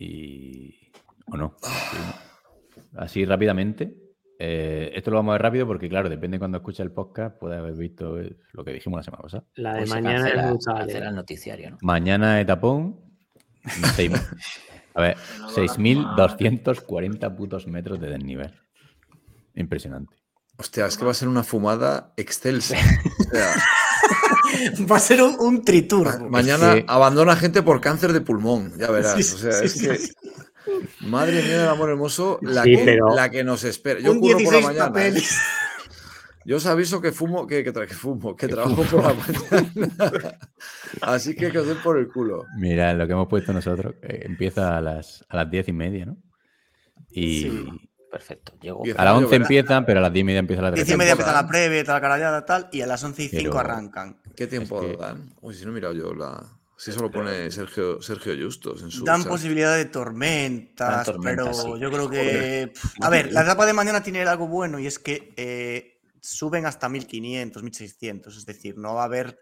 Y. 0.00 0.90
¿O 1.26 1.36
no? 1.36 1.56
Sí, 1.62 1.96
¿no? 1.96 3.00
Así 3.00 3.24
rápidamente. 3.24 3.94
Eh, 4.40 4.92
esto 4.94 5.10
lo 5.10 5.16
vamos 5.16 5.30
a 5.30 5.34
ver 5.34 5.42
rápido 5.42 5.66
porque, 5.66 5.88
claro, 5.88 6.08
depende 6.08 6.36
de 6.36 6.38
cuando 6.38 6.58
escuche 6.58 6.82
el 6.82 6.92
podcast, 6.92 7.36
puede 7.38 7.56
haber 7.56 7.74
visto 7.74 8.20
eh, 8.20 8.36
lo 8.52 8.64
que 8.64 8.72
dijimos 8.72 8.98
la 8.98 9.02
semana 9.02 9.22
pasada. 9.22 9.44
La 9.56 9.74
de 9.74 9.86
se 9.86 9.94
mañana 9.94 10.24
cancela- 10.30 10.52
es 10.56 10.64
se 10.64 10.70
cancela 10.72 11.08
el 11.08 11.14
noticiario, 11.16 11.70
¿no? 11.70 11.78
Mañana 11.82 12.40
etapón. 12.40 13.00
seis- 13.96 14.12
a 14.94 15.00
ver, 15.00 15.16
6.240 15.54 17.36
putos 17.36 17.66
metros 17.66 18.00
de 18.00 18.10
desnivel. 18.10 18.52
Impresionante. 19.54 20.14
Hostia, 20.56 20.86
es 20.86 20.96
que 20.98 21.04
va 21.04 21.10
a 21.12 21.14
ser 21.14 21.28
una 21.28 21.42
fumada 21.44 22.12
excelsa. 22.16 22.76
O 23.28 23.30
sea, 23.30 23.54
Va 24.90 24.96
a 24.96 25.00
ser 25.00 25.22
un, 25.22 25.36
un 25.38 25.62
tritur. 25.62 26.18
ma- 26.20 26.28
mañana 26.30 26.76
abandona 26.86 27.36
gente 27.36 27.62
por 27.62 27.80
cáncer 27.80 28.12
de 28.14 28.22
pulmón, 28.22 28.72
ya 28.78 28.90
verás. 28.90 29.14
Sí, 29.22 29.34
o 29.34 29.38
sea, 29.38 29.52
sí, 29.52 29.64
es 29.66 29.72
sí, 29.72 29.86
que. 29.86 29.98
Madre 31.00 31.42
mía 31.42 31.58
del 31.60 31.68
amor 31.68 31.90
hermoso, 31.90 32.38
la, 32.42 32.62
Sí, 32.62 32.76
que, 32.76 32.84
pero- 32.84 33.14
la 33.14 33.30
que 33.30 33.44
nos 33.44 33.64
espera. 33.64 34.00
Yo 34.00 34.18
curro 34.18 34.38
por 34.38 34.52
la 34.52 34.58
16 34.60 34.64
mañana. 34.66 34.84
¿eh? 34.84 34.88
papeles. 34.88 35.38
Yo 36.44 36.56
os 36.56 36.66
aviso 36.66 37.00
que 37.02 37.12
fumo, 37.12 37.46
que, 37.46 37.62
que, 37.62 37.72
fumo, 37.88 38.34
que 38.34 38.48
trabajo 38.48 38.82
por 38.84 39.02
la 39.02 39.14
mañana. 39.14 40.38
Así 41.02 41.34
que 41.36 41.50
que 41.50 41.58
os 41.58 41.66
den 41.66 41.76
por 41.82 41.98
el 41.98 42.08
culo. 42.08 42.44
Mira, 42.56 42.94
lo 42.94 43.06
que 43.06 43.12
hemos 43.12 43.28
puesto 43.28 43.52
nosotros 43.52 43.94
eh, 44.02 44.22
empieza 44.24 44.76
a 44.78 44.80
las, 44.80 45.24
a 45.28 45.36
las 45.36 45.50
10 45.50 45.68
y 45.68 45.72
media, 45.72 46.06
¿no? 46.06 46.16
Y 47.10 47.42
Sí. 47.42 47.68
Perfecto. 48.10 48.54
Llego. 48.62 48.80
Diez. 48.82 48.98
a 48.98 49.04
las 49.04 49.12
11 49.12 49.24
Lloverá. 49.26 49.44
empiezan, 49.44 49.84
pero 49.84 49.98
a 49.98 50.02
las 50.02 50.12
10 50.14 50.22
y 50.22 50.24
media 50.24 50.38
empieza 50.38 50.62
la 50.62 50.70
10 50.70 50.88
y 50.88 50.96
media 50.96 51.12
empieza 51.12 51.32
la 51.34 51.46
previa, 51.46 51.84
toda 51.84 51.96
la 51.98 52.00
carallada, 52.00 52.44
tal, 52.46 52.68
y 52.72 52.80
a 52.80 52.86
las 52.86 53.04
11 53.04 53.22
y 53.24 53.28
5 53.28 53.42
Pero- 53.42 53.58
arrancan. 53.58 54.16
¿Qué 54.34 54.46
tiempo 54.46 54.80
que- 54.80 54.96
dan? 54.96 55.34
Uy, 55.42 55.52
si 55.54 55.66
no 55.66 55.72
he 55.72 55.74
mirado 55.74 55.92
yo 55.92 56.14
la. 56.14 56.42
Si 56.80 56.90
eso 56.92 57.02
lo 57.02 57.10
pone 57.10 57.50
Sergio, 57.50 58.00
Sergio 58.00 58.34
Justos 58.40 58.82
en 58.82 58.90
su. 58.92 59.04
Dan 59.04 59.22
chat. 59.22 59.28
posibilidad 59.30 59.76
de 59.76 59.86
tormentas, 59.86 61.10
pero 61.22 61.52
sí. 61.52 61.68
yo 61.80 61.90
creo 61.90 62.08
que. 62.08 62.72
A 63.00 63.10
ver, 63.10 63.32
la 63.32 63.42
etapa 63.42 63.66
de 63.66 63.72
mañana 63.72 64.02
tiene 64.02 64.22
algo 64.22 64.46
bueno 64.46 64.78
y 64.78 64.86
es 64.86 64.98
que 65.00 65.34
eh, 65.36 65.98
suben 66.20 66.66
hasta 66.66 66.88
1500, 66.88 67.62
1600. 67.64 68.36
Es 68.36 68.46
decir, 68.46 68.78
no 68.78 68.94
va 68.94 69.02
a 69.02 69.06
haber. 69.06 69.40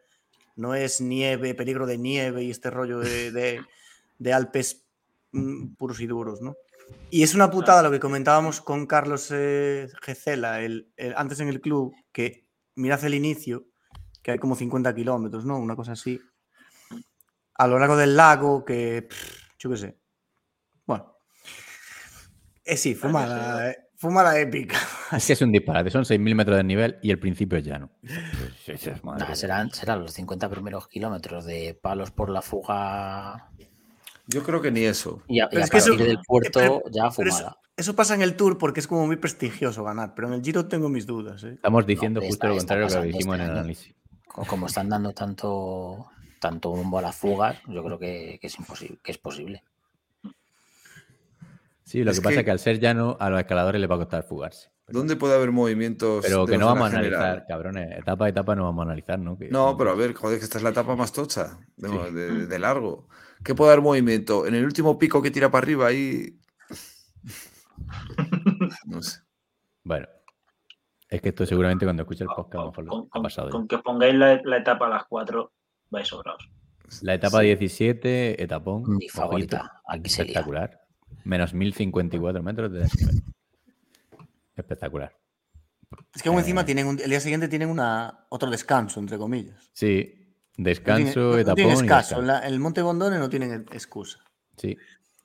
No 0.57 0.75
es 0.75 1.03
nieve, 1.03 1.55
peligro 1.55 1.85
de 1.87 1.99
nieve 1.99 2.43
y 2.45 2.51
este 2.51 2.71
rollo 2.71 3.01
de, 3.01 3.31
de- 3.31 3.61
de 4.19 4.33
Alpes 4.33 4.87
mm, 5.33 5.75
puros 5.75 6.01
y 6.01 6.07
duros, 6.07 6.41
¿no? 6.41 6.57
Y 7.11 7.23
es 7.23 7.35
una 7.35 7.51
putada 7.51 7.83
lo 7.83 7.91
que 7.91 8.01
comentábamos 8.01 8.63
con 8.63 8.87
Carlos 8.87 9.29
eh, 9.31 9.89
Gecela 10.01 10.63
el- 10.63 10.91
el- 10.97 11.13
antes 11.19 11.41
en 11.41 11.49
el 11.49 11.61
club, 11.61 11.93
que 12.13 12.47
mirad 12.77 13.05
el 13.05 13.13
inicio, 13.15 13.67
que 14.23 14.31
hay 14.31 14.39
como 14.39 14.57
50 14.57 14.95
kilómetros, 14.95 15.45
¿no? 15.45 15.59
Una 15.59 15.77
cosa 15.77 15.93
así. 15.93 16.19
A 17.59 17.67
lo 17.67 17.79
largo 17.79 17.97
del 17.97 18.17
lago, 18.17 18.65
que 18.65 19.03
pff, 19.09 19.39
yo 19.59 19.71
qué 19.71 19.77
sé. 19.77 19.99
Bueno. 20.85 21.17
Eh, 22.65 22.77
sí, 22.77 22.95
fumada, 22.95 23.71
eh, 23.71 23.77
fumada 23.97 24.39
épica. 24.39 24.77
Es 25.13 25.27
que 25.27 25.35
es 25.35 25.41
un 25.43 25.53
disparate, 25.53 25.89
son 25.91 26.03
6.000 26.05 26.35
metros 26.35 26.57
de 26.57 26.65
nivel 26.65 26.99
y 27.01 27.11
el 27.13 27.19
principio 27.21 27.59
es 27.59 27.65
llano. 27.65 27.91
Nah, 29.05 29.35
serán, 29.35 29.71
serán 29.73 30.01
los 30.03 30.13
50 30.13 30.49
primeros 30.51 30.89
kilómetros 30.89 31.45
de 31.45 31.79
palos 31.81 32.11
por 32.11 32.29
la 32.29 32.43
fuga 32.43 33.51
Yo 34.27 34.43
creo 34.43 34.61
que 34.61 34.71
ni 34.73 34.81
eso. 34.81 35.23
y 35.29 35.39
a, 35.41 35.49
Pero 35.49 35.61
y 35.61 35.65
a 35.65 35.69
que 35.69 35.79
eso- 35.79 35.89
partir 35.91 36.07
del 36.09 36.19
puerto 36.27 36.59
pero- 36.59 36.83
ya 36.91 37.07
eso, 37.07 37.13
fumada. 37.23 37.59
eso 37.77 37.95
pasa 37.95 38.15
en 38.17 38.23
el 38.23 38.35
Tour 38.37 38.59
porque 38.59 38.81
es 38.81 38.89
como 38.89 39.07
muy 39.07 39.17
prestigioso 39.17 39.85
ganar, 39.85 40.15
pero 40.15 40.27
en 40.29 40.35
el 40.35 40.43
Giro 40.43 40.67
tengo 40.67 40.89
mis 40.89 41.07
dudas. 41.07 41.45
¿eh? 41.45 41.53
Estamos 41.55 41.87
diciendo 41.87 42.21
justo 42.21 42.35
está- 42.35 42.49
lo 42.49 42.57
contrario 42.57 42.83
lo 42.85 42.89
que 42.89 42.95
pasando 42.95 43.13
dijimos 43.17 43.35
en 43.37 43.41
este 43.41 43.45
el 43.45 43.51
año. 43.53 43.61
análisis. 43.61 43.95
Co- 44.27 44.45
Como 44.45 44.67
están 44.67 44.89
dando 44.89 45.13
tanto 45.13 46.09
tanto 46.41 46.71
bombo 46.71 46.99
a 46.99 47.03
las 47.03 47.17
fugas, 47.17 47.59
yo 47.67 47.83
creo 47.85 47.99
que, 47.99 48.39
que 48.41 48.47
es 48.47 48.59
imposible, 48.59 48.99
que 49.03 49.13
es 49.13 49.19
posible. 49.19 49.63
Sí, 51.85 52.03
lo 52.03 52.11
Es 52.11 52.19
que 52.19 52.25
pasa 52.25 52.35
que- 52.35 52.41
es 52.41 52.45
que 52.45 52.51
al 52.51 52.59
ser 52.59 52.81
llano, 52.81 53.17
a 53.21 53.31
los 53.31 53.39
escaladores 53.39 53.81
les 53.81 53.89
va 53.91 53.95
a 53.95 53.99
costar 53.99 54.25
fugarse. 54.25 54.71
¿Dónde 54.89 55.17
puede 55.17 55.35
haber 55.35 55.51
movimientos? 55.51 56.25
Pero 56.25 56.47
de 56.47 56.53
que 56.53 56.59
no 56.59 56.67
vamos 56.67 56.85
a 56.85 56.87
analizar, 56.99 57.19
general? 57.21 57.45
cabrones. 57.49 57.99
Etapa 57.99 58.27
a 58.27 58.29
etapa 58.29 58.55
no 58.55 58.65
vamos 58.65 58.83
a 58.83 58.87
analizar, 58.87 59.19
¿no? 59.19 59.37
Que- 59.37 59.49
No, 59.49 59.77
pero 59.77 59.91
a 59.91 59.95
ver, 59.95 60.15
joder, 60.15 60.39
que 60.39 60.45
esta 60.45 60.59
es 60.59 60.65
la 60.65 60.71
etapa 60.71 60.95
más 60.95 61.13
tocha, 61.13 61.59
de, 61.77 61.89
Sí. 61.89 62.15
de- 62.15 62.47
de 62.47 62.59
largo. 62.59 63.09
¿Qué 63.45 63.55
puede 63.55 63.73
haber 63.73 63.83
movimiento? 63.83 64.47
En 64.47 64.55
el 64.55 64.65
último 64.65 64.97
pico 64.99 65.21
que 65.23 65.31
tira 65.31 65.51
para 65.51 65.65
arriba 65.65 65.87
ahí. 65.89 66.39
No 68.87 69.03
sé. 69.03 69.21
Bueno, 69.85 70.07
es 71.09 71.21
que 71.21 71.29
esto 71.29 71.47
seguramente 71.47 71.85
cuando 71.85 72.03
escuche 72.03 72.25
el 72.25 72.31
podcast 72.35 72.55
a 72.55 72.59
lo 72.59 72.67
mejor 72.71 72.85
lo 72.85 72.91
Con, 72.91 73.01
ha 73.07 73.09
con- 73.11 73.23
pasado. 73.23 73.49
ya. 73.49 73.53
con 73.53 73.69
que 73.69 73.77
os 73.77 73.83
pongáis 73.83 74.15
la, 74.15 74.41
la 74.45 74.57
etapa 74.59 74.87
a 74.87 74.91
las 74.91 75.05
4, 75.09 75.53
vais 75.91 76.07
sobrados. 76.09 76.49
La 77.03 77.15
etapa 77.15 77.41
Sí. 77.41 77.47
17, 77.47 78.43
etapón. 78.43 78.97
Mi 78.97 79.09
favorita. 79.09 79.83
Aquí. 79.89 80.03
Espectacular. 80.09 80.83
Menos 81.25 81.53
1054 81.55 82.43
metros 82.43 82.73
de 82.73 82.79
desnivel. 82.81 83.23
Espectacular. 84.57 85.13
Es 86.15 86.23
que 86.23 86.29
aún 86.29 86.39
Eh. 86.39 86.41
encima 86.41 86.65
tienen 86.65 86.87
un- 86.87 87.01
el 87.01 87.11
día 87.11 87.21
siguiente 87.21 87.49
tienen 87.49 87.69
una, 87.69 88.27
otro 88.29 88.51
descanso, 88.51 89.01
entre 89.01 89.19
comillas. 89.19 89.71
Sí, 89.73 90.15
No 90.57 90.65
tiene- 90.65 90.71
descanso, 90.71 91.21
no- 91.21 91.27
no 91.33 91.39
etapón 91.39 91.55
tienen 91.57 91.77
y 91.77 91.81
escaso. 91.81 92.23
la- 92.23 92.39
el 92.41 92.59
Monte 92.61 92.83
Bondone 92.83 93.19
no 93.19 93.29
tienen 93.29 93.67
excusa. 93.73 94.21
Sí. 94.57 94.77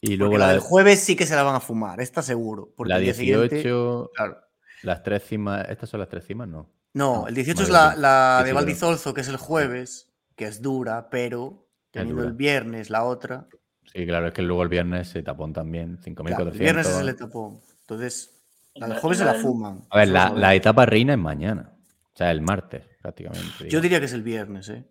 Y 0.01 0.17
Luego 0.17 0.37
la 0.37 0.47
la, 0.47 0.51
del 0.53 0.59
jueves 0.61 0.99
sí 1.01 1.15
que 1.15 1.25
se 1.27 1.35
la 1.35 1.43
van 1.43 1.55
a 1.55 1.59
fumar, 1.59 2.01
está 2.01 2.21
seguro. 2.23 2.73
Porque 2.75 2.89
la 2.89 2.97
el 2.97 3.03
día 3.03 3.13
18, 3.13 3.43
siguiente- 3.49 4.09
claro. 4.15 4.37
las 4.83 5.03
tres 5.03 5.23
cimas. 5.23 5.69
¿Estas 5.69 5.89
son 5.89 5.99
las 5.99 6.09
tres 6.09 6.25
cimas? 6.25 6.47
No. 6.47 6.69
No, 6.93 7.21
No, 7.21 7.27
el 7.27 7.35
18 7.35 7.61
Madrid, 7.61 7.67
es 7.67 7.71
la, 7.71 7.95
la 8.39 8.43
de 8.43 8.51
Valdizolzo, 8.53 9.13
que 9.13 9.21
es 9.21 9.27
el 9.29 9.37
jueves, 9.37 10.10
que 10.35 10.45
es 10.45 10.61
dura, 10.61 11.09
pero 11.09 11.67
teniendo 11.91 12.21
dura. 12.21 12.31
el 12.31 12.37
viernes 12.37 12.89
la 12.89 13.03
otra. 13.03 13.47
Sí, 13.93 14.05
claro, 14.05 14.27
es 14.27 14.33
que 14.33 14.41
luego 14.41 14.63
el 14.63 14.69
viernes 14.69 15.13
etapón 15.15 15.51
también, 15.53 15.99
5.400. 15.99 16.25
Claro, 16.25 16.51
el 16.51 16.57
viernes 16.59 16.87
es 16.87 16.97
el 16.99 17.09
etapón. 17.09 17.59
Entonces, 17.81 18.31
la 18.75 18.87
del 18.87 18.97
jueves 18.99 19.17
se 19.19 19.25
la 19.25 19.33
fuman. 19.33 19.81
A 19.89 19.97
ver, 19.97 20.07
la, 20.09 20.29
la 20.29 20.55
etapa 20.55 20.85
reina 20.85 21.13
es 21.13 21.19
mañana. 21.19 21.73
O 22.13 22.17
sea, 22.17 22.31
el 22.31 22.41
martes, 22.41 22.83
prácticamente. 23.01 23.69
Yo 23.69 23.81
diría 23.81 23.99
que 23.99 24.05
es 24.05 24.13
el 24.13 24.23
viernes, 24.23 24.69
¿eh? 24.69 24.85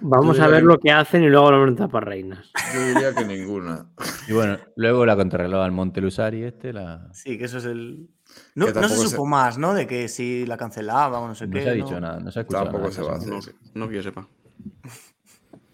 Vamos 0.00 0.38
a 0.40 0.46
ver 0.48 0.60
que- 0.60 0.66
lo 0.66 0.78
que 0.78 0.90
hacen 0.90 1.22
y 1.22 1.28
luego 1.28 1.50
lo 1.50 1.74
tapas 1.74 2.02
reinas. 2.04 2.50
Yo 2.72 2.86
diría 2.86 3.14
que 3.14 3.24
ninguna. 3.24 3.86
Y 4.28 4.32
bueno, 4.32 4.58
luego 4.76 5.04
la 5.04 5.16
contrarreloj 5.16 5.62
al 5.64 5.72
Monte 5.72 6.00
Lusari, 6.00 6.44
este, 6.44 6.72
la... 6.72 7.08
Sí, 7.12 7.36
que 7.36 7.44
eso 7.44 7.58
es 7.58 7.64
el. 7.66 8.08
No, 8.54 8.66
no 8.70 8.88
se 8.88 9.08
supo 9.08 9.26
más, 9.26 9.58
¿no? 9.58 9.74
De 9.74 9.86
que 9.86 10.08
si 10.08 10.44
la 10.46 10.56
cancelaban 10.56 11.22
o 11.22 11.28
no 11.28 11.34
sé 11.34 11.46
no 11.46 11.54
qué. 11.54 11.62
se 11.62 11.70
ha 11.70 11.74
¿no? 11.74 11.84
dicho 11.84 12.00
nada, 12.00 12.20
no 12.20 12.30
se 12.30 12.40
ha 12.40 12.42
escuchado 12.42 12.64
Tampoco 12.64 12.88
nada 12.88 12.94
se 12.94 13.02
va 13.02 13.12
a 13.12 13.16
hacer. 13.16 13.28
No, 13.28 13.40
no 13.74 13.88
que 13.88 13.94
yo 13.94 14.02
sepa. 14.02 14.28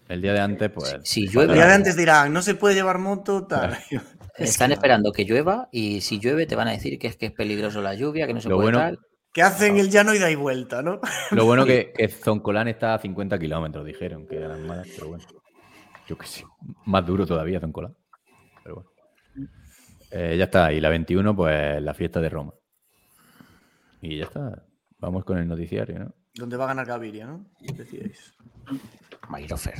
El 0.07 0.21
día 0.21 0.33
de 0.33 0.39
antes, 0.39 0.69
pues... 0.69 0.97
Si 1.03 1.25
El 1.25 1.31
llueve, 1.31 1.53
día 1.53 1.67
de 1.67 1.73
antes 1.73 1.97
dirán, 1.97 2.31
no 2.31 2.41
se 2.41 2.55
puede 2.55 2.75
llevar 2.75 2.97
moto, 2.99 3.45
tal. 3.45 3.77
Es 3.89 4.01
están 4.51 4.71
esperando 4.71 5.11
que 5.11 5.25
llueva 5.25 5.67
y 5.71 6.01
si 6.01 6.19
llueve 6.19 6.45
te 6.45 6.55
van 6.55 6.69
a 6.69 6.71
decir 6.71 6.97
que 6.97 7.07
es 7.07 7.17
que 7.17 7.25
es 7.27 7.31
peligroso 7.33 7.81
la 7.81 7.93
lluvia, 7.93 8.25
que 8.25 8.33
no 8.33 8.39
se 8.39 8.47
Lo 8.47 8.55
puede 8.55 8.71
bueno, 8.71 8.79
tal. 8.79 8.99
Que 9.33 9.41
hacen 9.41 9.77
el 9.77 9.89
llano 9.89 10.13
y 10.15 10.35
vuelta, 10.35 10.81
¿no? 10.81 11.01
Lo 11.31 11.45
bueno 11.45 11.65
que, 11.65 11.91
que 11.95 12.07
Zoncolán 12.07 12.67
está 12.69 12.93
a 12.93 12.99
50 12.99 13.37
kilómetros, 13.37 13.85
dijeron 13.85 14.25
que 14.27 14.37
eran 14.37 14.65
malas, 14.65 14.87
pero 14.95 15.09
bueno. 15.09 15.23
Yo 16.07 16.17
qué 16.17 16.25
sé. 16.25 16.45
Más 16.85 17.05
duro 17.05 17.25
todavía 17.25 17.59
Zoncolán. 17.59 17.95
Pero 18.63 18.75
bueno. 18.75 18.89
Eh, 20.11 20.35
ya 20.37 20.45
está. 20.45 20.71
Y 20.71 20.79
la 20.79 20.89
21, 20.89 21.35
pues 21.35 21.81
la 21.81 21.93
fiesta 21.93 22.19
de 22.21 22.29
Roma. 22.29 22.53
Y 24.01 24.17
ya 24.17 24.25
está. 24.25 24.63
Vamos 24.99 25.25
con 25.25 25.37
el 25.37 25.47
noticiario, 25.47 25.99
¿no? 25.99 26.15
Donde 26.33 26.57
va 26.57 26.65
a 26.65 26.67
ganar 26.67 26.85
Gaviria, 26.85 27.25
¿no? 27.25 27.45
Decíais. 27.59 28.33
Mayrofer. 29.29 29.75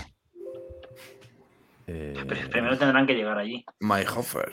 Eh, 1.88 2.14
Pero 2.28 2.50
primero 2.50 2.78
tendrán 2.78 3.08
que 3.08 3.14
llegar 3.14 3.38
allí. 3.38 3.64
My 3.80 4.02
Hoffer. 4.02 4.52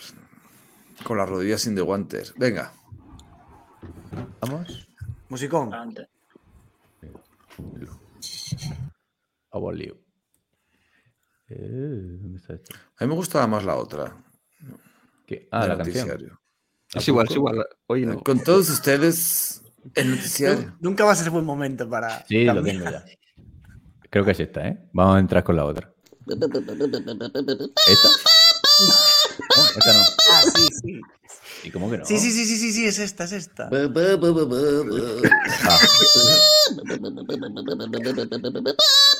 Con 1.02 1.16
las 1.18 1.28
rodillas 1.28 1.62
sin 1.62 1.74
de 1.74 1.82
guantes. 1.82 2.32
Venga. 2.36 2.72
Vamos. 4.40 4.88
Musicón. 5.28 5.74
Adelante. 5.74 6.08
Eh, 11.48 12.18
¿Dónde 12.20 12.38
está 12.38 12.54
esto? 12.54 12.74
A 12.98 13.04
mí 13.04 13.08
me 13.08 13.14
gustaba 13.16 13.46
más 13.46 13.64
la 13.64 13.76
otra. 13.76 14.23
¿Qué? 15.26 15.48
Ah, 15.50 15.66
la 15.66 15.76
canción. 15.76 16.08
noticiario. 16.08 16.40
Es 16.94 17.08
igual, 17.08 17.26
es 17.28 17.34
igual. 17.34 17.66
Hoy 17.86 18.06
no. 18.06 18.22
Con 18.22 18.42
todos 18.42 18.70
ustedes, 18.70 19.62
el 19.94 20.10
noticiario. 20.10 20.76
Nunca 20.80 21.04
va 21.04 21.12
a 21.12 21.16
ser 21.16 21.30
buen 21.30 21.44
momento 21.44 21.88
para. 21.88 22.24
Sí, 22.26 22.44
lo 22.44 22.62
tengo 22.62 22.84
ya. 22.84 23.04
Creo 24.10 24.24
que 24.24 24.30
es 24.30 24.40
esta, 24.40 24.68
¿eh? 24.68 24.78
Vamos 24.92 25.16
a 25.16 25.18
entrar 25.18 25.42
con 25.42 25.56
la 25.56 25.64
otra. 25.64 25.92
¿Esta? 26.26 26.46
No, 29.56 29.62
esta 29.76 29.92
no. 29.92 30.00
Ah, 30.30 30.42
sí, 30.54 30.68
sí. 30.82 31.00
¿Y 31.64 31.70
cómo 31.70 31.90
que 31.90 31.98
no? 31.98 32.04
Sí, 32.04 32.18
sí, 32.18 32.30
sí, 32.30 32.44
sí, 32.44 32.56
sí, 32.56 32.72
sí, 32.72 32.86
es 32.86 32.98
esta, 32.98 33.24
es 33.24 33.32
esta. 33.32 33.70
Ah, 35.66 35.78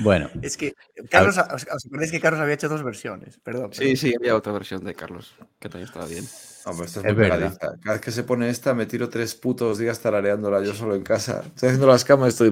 bueno, 0.00 0.30
Es 0.42 0.56
que 0.56 0.74
Carlos, 1.10 1.36
¿os 1.38 1.66
os 1.74 1.86
acordáis 1.86 2.10
que 2.10 2.20
Carlos 2.20 2.40
había 2.40 2.54
hecho 2.54 2.68
dos 2.68 2.82
versiones? 2.84 3.38
Perdón. 3.42 3.72
Sí, 3.72 3.96
sí, 3.96 4.14
había 4.16 4.36
otra 4.36 4.52
versión 4.52 4.84
de 4.84 4.94
Carlos, 4.94 5.34
que 5.58 5.68
también 5.68 5.88
estaba 5.88 6.06
bien. 6.06 6.24
Es, 6.24 6.96
Es 6.96 6.96
muy 7.04 7.12
verdad. 7.14 7.36
pegadiza. 7.36 7.80
Cada 7.82 7.92
vez 7.94 8.00
que 8.00 8.10
se 8.12 8.22
pone 8.22 8.48
esta, 8.50 8.74
me 8.74 8.86
tiro 8.86 9.08
tres 9.08 9.34
putos 9.34 9.78
días 9.78 9.98
tarareándola 10.00 10.62
yo 10.62 10.74
solo 10.74 10.94
en 10.94 11.02
casa. 11.02 11.42
Estoy 11.46 11.68
haciendo 11.70 11.86
las 11.86 12.04
camas 12.04 12.40
y 12.40 12.46
estoy. 12.46 12.50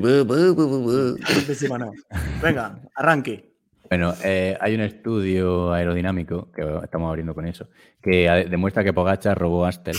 semana. 1.54 1.90
Venga, 2.42 2.80
arranque. 2.94 3.55
Bueno, 3.88 4.14
eh, 4.24 4.56
hay 4.60 4.74
un 4.74 4.80
estudio 4.80 5.72
aerodinámico, 5.72 6.50
que 6.52 6.62
estamos 6.82 7.08
abriendo 7.08 7.34
con 7.34 7.46
eso, 7.46 7.68
que 8.02 8.46
demuestra 8.48 8.84
que 8.84 8.92
Pogacar 8.92 9.38
robó 9.38 9.64
Astel. 9.64 9.96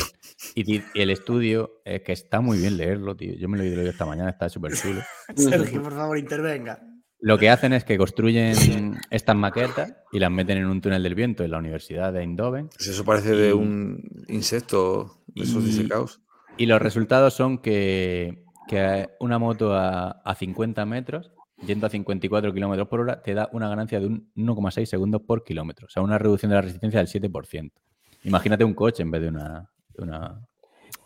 Y, 0.56 0.82
el 0.96 1.10
estudio 1.10 1.82
es 1.86 2.02
que 2.02 2.14
está 2.14 2.42
muy 2.42 2.58
bien 2.58 2.78
leerlo, 2.78 3.16
tío. 3.16 3.34
Yo 3.36 3.48
me 3.48 3.58
lo 3.58 3.64
he 3.64 3.70
leído 3.70 3.90
esta 3.90 4.06
mañana, 4.06 4.30
está 4.30 4.50
súper 4.50 4.74
chulo. 4.74 5.02
Sergio, 5.36 5.82
por 5.82 5.94
favor, 5.94 6.18
intervenga. 6.18 6.80
Lo 7.20 7.38
que 7.40 7.50
hacen 7.50 7.74
es 7.74 7.84
que 7.84 7.98
construyen 7.98 9.00
estas 9.10 9.36
maquetas 9.36 9.96
y 10.12 10.20
las 10.20 10.30
meten 10.30 10.60
en 10.60 10.68
un 10.68 10.82
túnel 10.82 11.02
del 11.02 11.16
viento 11.16 11.44
en 11.44 11.52
la 11.52 11.58
Universidad 11.58 12.14
de 12.14 12.22
Eindhoven. 12.22 12.70
Si 12.78 12.92
eso 12.92 13.04
parece 13.04 13.36
de 13.36 13.54
un 13.54 14.04
insecto 14.28 15.24
de 15.28 15.44
esos 15.44 15.66
disecados. 15.66 16.22
Y 16.58 16.68
los 16.68 16.80
resultados 16.80 17.34
son 17.34 17.58
que, 17.58 18.44
que 18.68 19.10
una 19.20 19.40
moto 19.40 19.74
a, 19.74 20.22
a 20.24 20.36
50 20.36 20.86
metros, 20.86 21.32
yendo 21.66 21.88
a 21.88 21.90
54 21.90 22.54
kilómetros 22.54 22.88
por 22.88 23.00
hora, 23.02 23.22
te 23.22 23.34
da 23.34 23.50
una 23.52 23.68
ganancia 23.70 24.00
de 24.00 24.08
un 24.08 24.32
1,6 24.36 24.86
segundos 24.86 25.22
por 25.22 25.44
kilómetro. 25.44 25.88
O 25.88 25.90
sea, 25.90 26.04
una 26.04 26.18
reducción 26.18 26.50
de 26.50 26.56
la 26.56 26.62
resistencia 26.62 27.00
del 27.04 27.08
7%. 27.08 27.72
Imagínate 28.24 28.64
un 28.64 28.74
coche 28.74 29.04
en 29.04 29.12
vez 29.12 29.22
de 29.22 29.30
una, 29.30 29.70
de 29.96 30.04
una, 30.04 30.42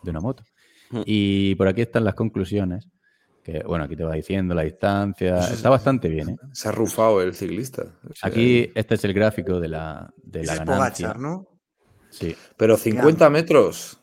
de 0.02 0.10
una 0.10 0.20
moto. 0.20 0.44
Hmm. 0.90 1.02
Y 1.06 1.54
por 1.54 1.68
aquí 1.68 1.80
están 1.82 2.04
las 2.04 2.14
conclusiones. 2.14 2.88
Que, 3.42 3.60
bueno, 3.66 3.84
aquí 3.84 3.96
te 3.96 4.04
va 4.04 4.14
diciendo 4.14 4.54
la 4.54 4.62
distancia. 4.62 5.36
Eso 5.38 5.46
es- 5.48 5.52
Está 5.54 5.70
bastante 5.70 6.08
bien, 6.08 6.28
¿eh? 6.30 6.36
Se 6.52 6.68
ha 6.68 6.72
rufado 6.72 7.20
el 7.22 7.34
ciclista. 7.34 7.82
O 8.08 8.14
sea, 8.14 8.28
Aquí 8.28 8.70
este 8.74 8.94
es 8.94 9.04
el 9.04 9.12
gráfico 9.12 9.58
de 9.58 9.68
la, 9.68 10.12
de 10.22 10.44
la 10.44 10.52
es 10.52 10.58
ganancia. 10.60 10.76
Pogachar, 11.08 11.18
¿no? 11.18 11.48
Sí. 12.10 12.36
Pero 12.56 12.76
50 12.76 13.30
metros. 13.30 13.98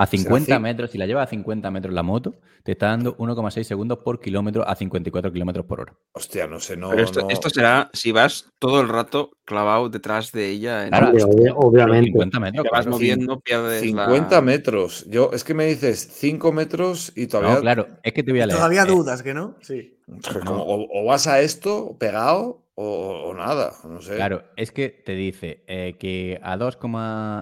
A 0.00 0.06
50 0.06 0.56
ci- 0.56 0.60
metros, 0.60 0.90
si 0.90 0.98
la 0.98 1.06
llevas 1.06 1.26
a 1.26 1.30
50 1.30 1.70
metros 1.70 1.92
la 1.94 2.02
moto, 2.02 2.36
te 2.62 2.72
está 2.72 2.86
dando 2.88 3.16
1,6 3.16 3.64
segundos 3.66 3.98
por 3.98 4.20
kilómetro 4.20 4.66
a 4.68 4.74
54 4.74 5.32
kilómetros 5.32 5.66
por 5.66 5.80
hora. 5.80 5.94
Hostia, 6.12 6.46
no 6.46 6.60
sé, 6.60 6.76
no. 6.76 6.90
Pero 6.90 7.02
esto, 7.02 7.20
no- 7.22 7.28
esto 7.30 7.50
será 7.50 7.90
si 7.92 8.12
vas 8.12 8.50
todo 8.58 8.80
el 8.80 8.88
rato 8.88 9.30
clavado 9.44 9.88
detrás 9.88 10.32
de 10.32 10.48
ella. 10.50 10.84
En 10.84 10.90
Claro, 10.90 11.08
obvio- 11.10 11.54
obviamente. 11.56 12.06
50 12.10 12.40
metros. 12.40 12.62
te 12.64 12.70
vas 12.70 12.80
claro. 12.82 12.90
moviendo, 12.96 13.40
pierdes 13.40 13.80
50 13.82 14.36
la... 14.36 14.40
metros. 14.42 15.04
Yo, 15.08 15.30
es 15.32 15.44
que 15.44 15.54
me 15.54 15.66
dices 15.66 16.08
5 16.12 16.52
metros 16.52 17.12
y 17.16 17.22
No, 17.22 17.28
todavía. 17.28 17.60
claro, 17.60 17.86
es 18.02 18.12
que 18.12 18.22
te 18.22 18.30
voy 18.32 18.40
a 18.40 18.46
leer. 18.46 18.56
Todavía 18.58 18.82
Eh, 18.82 18.86
dudas, 18.86 19.22
¿que 19.22 19.34
no? 19.34 19.56
Sí. 19.60 19.98
como- 20.44 20.62
o, 20.62 21.02
o 21.02 21.04
vas 21.06 21.26
a 21.26 21.40
esto 21.40 21.96
pegado 21.98 22.62
o, 22.80 23.28
o 23.28 23.34
nada. 23.34 23.72
No 23.84 24.00
sé. 24.00 24.14
Claro, 24.14 24.44
es 24.56 24.70
que 24.70 24.88
te 24.88 25.14
dice 25.16 25.64
eh, 25.66 25.96
que 25.98 26.38
a 26.42 26.56
2, 26.56 26.78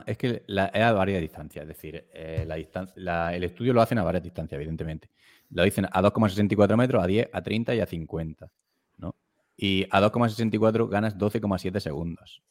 es 0.07 0.17
que 0.17 0.43
la, 0.47 0.65
a 0.83 0.93
varias 0.93 1.21
distancias, 1.21 1.63
es 1.63 1.69
decir, 1.69 2.07
eh, 2.15 2.45
la 2.47 2.57
la- 2.97 3.35
el 3.35 3.45
estudio 3.45 3.75
lo 3.75 3.83
hacen 3.83 3.99
a 3.99 4.03
varias 4.03 4.23
distancias, 4.25 4.57
evidentemente. 4.57 5.11
Lo 5.51 5.63
dicen 5.63 5.87
a 5.93 6.01
2,64 6.03 6.77
metros, 6.77 7.05
a 7.05 7.07
10, 7.07 7.29
a 7.33 7.43
30 7.43 7.75
y 7.75 7.81
a 7.81 7.87
50, 7.87 8.51
¿no? 8.97 9.15
Y 9.57 9.87
a 9.91 10.01
2,64 10.01 10.89
ganas 10.89 11.19
12,7 11.19 11.81
segundos. 11.81 12.43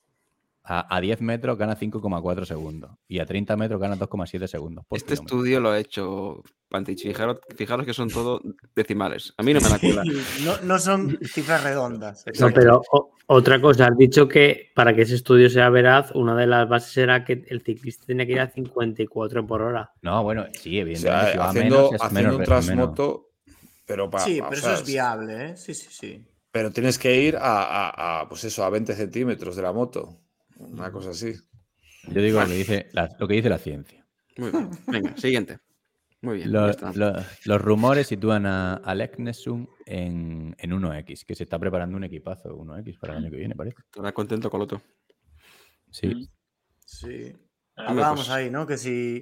A, 0.67 0.95
a 0.95 0.99
10 0.99 1.21
metros 1.21 1.57
ganas 1.59 1.79
5,4 1.79 2.45
segundos. 2.45 2.91
Y 3.07 3.19
a 3.19 3.25
30 3.25 3.55
metros 3.55 3.79
ganas 3.79 3.99
2,7 3.99 4.47
segundos. 4.47 4.83
Este 4.89 5.13
kilómetro. 5.13 5.37
estudio 5.37 5.59
lo 5.59 5.69
ha 5.69 5.79
hecho 5.79 6.41
Pantich. 6.69 7.03
Fijaros, 7.03 7.37
fijaros 7.55 7.85
que 7.85 7.93
son 7.93 8.09
todo 8.09 8.41
decimales. 8.75 9.33
A 9.37 9.43
mí 9.43 9.53
no 9.53 9.61
me 9.61 9.69
la 9.69 9.77
cuela. 9.79 10.03
No, 10.43 10.57
no 10.63 10.79
son 10.79 11.19
cifras 11.23 11.63
redondas. 11.63 12.25
No, 12.39 12.49
pero 12.51 12.81
o- 12.91 13.11
otra 13.27 13.61
cosa, 13.61 13.85
has 13.87 13.97
dicho 13.97 14.27
que 14.27 14.71
para 14.75 14.95
que 14.95 15.03
ese 15.03 15.15
estudio 15.15 15.49
sea 15.49 15.69
veraz, 15.69 16.11
una 16.15 16.35
de 16.35 16.47
las 16.47 16.67
bases 16.67 16.97
era 16.97 17.23
que 17.23 17.45
el 17.47 17.61
ciclista 17.61 18.05
tenía 18.07 18.25
que 18.25 18.31
ir 18.33 18.39
a 18.39 18.49
54 18.49 19.45
por 19.45 19.61
hora. 19.61 19.91
No, 20.01 20.23
bueno, 20.23 20.45
sí, 20.53 20.77
O 20.79 20.81
evidentemente. 20.81 21.01
sea, 21.25 21.31
si 21.31 21.37
va 21.37 21.45
a 21.45 21.49
haciendo, 21.49 21.75
menos, 21.91 22.01
haciendo 22.01 22.21
menos 22.21 22.35
un 22.39 22.43
transmoto. 22.43 23.29
Pero, 23.85 24.09
pa- 24.09 24.19
Sí, 24.19 24.39
pa- 24.41 24.49
pero 24.49 24.59
o 24.61 24.63
sea, 24.63 24.73
eso 24.73 24.81
es 24.81 24.87
viable, 24.87 25.45
¿eh? 25.51 25.57
Sí, 25.57 25.73
sí, 25.75 25.87
sí. 25.91 26.25
Pero 26.51 26.71
tienes 26.71 26.97
que 26.97 27.21
ir 27.21 27.35
a, 27.37 27.61
a- 27.89 28.21
a, 28.21 28.29
pues 28.29 28.43
eso, 28.45 28.63
a 28.63 28.69
20 28.71 28.95
centímetros 28.95 29.55
de 29.55 29.61
la 29.61 29.71
moto. 29.73 30.17
Una 30.57 30.91
cosa 30.91 31.11
así. 31.11 31.33
Yo 32.09 32.21
digo 32.21 32.39
lo 32.39 32.47
que 32.47 32.53
dice 32.53 32.89
la, 32.93 33.09
lo 33.19 33.27
que 33.27 33.33
dice 33.35 33.49
la 33.49 33.57
ciencia. 33.57 34.05
Muy 34.37 34.51
bien. 34.51 34.69
Venga, 34.87 35.17
siguiente. 35.17 35.59
Muy 36.21 36.37
bien. 36.37 36.51
ya 36.51 36.59
Lo- 36.61 36.69
está. 36.69 36.91
lo- 36.93 37.13
los 37.45 37.61
rumores 37.61 38.07
sitúan 38.07 38.45
a 38.45 38.75
Alex 38.75 39.19
Nessun 39.19 39.69
en, 39.85 40.55
en 40.57 40.71
1X, 40.71 41.25
que 41.25 41.35
se 41.35 41.43
está 41.43 41.59
preparando 41.59 41.97
un 41.97 42.03
equipazo 42.03 42.55
1X 42.57 42.99
para 42.99 43.13
el 43.13 43.19
año 43.23 43.31
que 43.31 43.37
viene, 43.37 43.55
parece. 43.55 43.77
Estará 43.79 44.11
contento 44.11 44.49
con 44.49 44.59
lo 44.59 44.63
otro. 44.65 44.81
Sí. 45.91 46.29
Sí. 46.85 47.33
Ah, 47.75 47.85
Hablábamos 47.89 48.25
pues- 48.27 48.29
ahí, 48.29 48.49
¿no? 48.49 48.65
Que 48.65 48.77
si, 48.77 49.21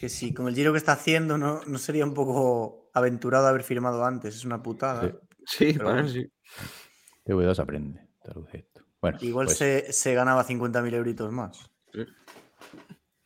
que 0.00 0.08
si 0.08 0.32
con 0.32 0.48
el 0.48 0.54
giro 0.54 0.72
que 0.72 0.78
está 0.78 0.92
haciendo 0.92 1.36
no, 1.38 1.62
no 1.64 1.78
sería 1.78 2.04
un 2.04 2.14
poco 2.14 2.90
aventurado 2.94 3.46
haber 3.46 3.62
firmado 3.64 4.04
antes. 4.04 4.34
Es 4.36 4.44
una 4.44 4.62
putada. 4.62 5.02
Sí. 5.02 5.16
Sí, 5.46 5.72
Pero 5.74 5.84
para 5.84 6.02
bueno. 6.02 6.08
sí. 6.08 6.26
TV2 7.26 7.58
aprende. 7.58 8.00
traduce 8.22 8.58
esto. 8.58 8.73
Bueno, 9.04 9.18
Igual 9.20 9.46
pues, 9.46 9.58
se, 9.58 9.92
se 9.92 10.14
ganaba 10.14 10.44
50.000 10.46 10.94
euritos 10.94 11.30
más. 11.30 11.70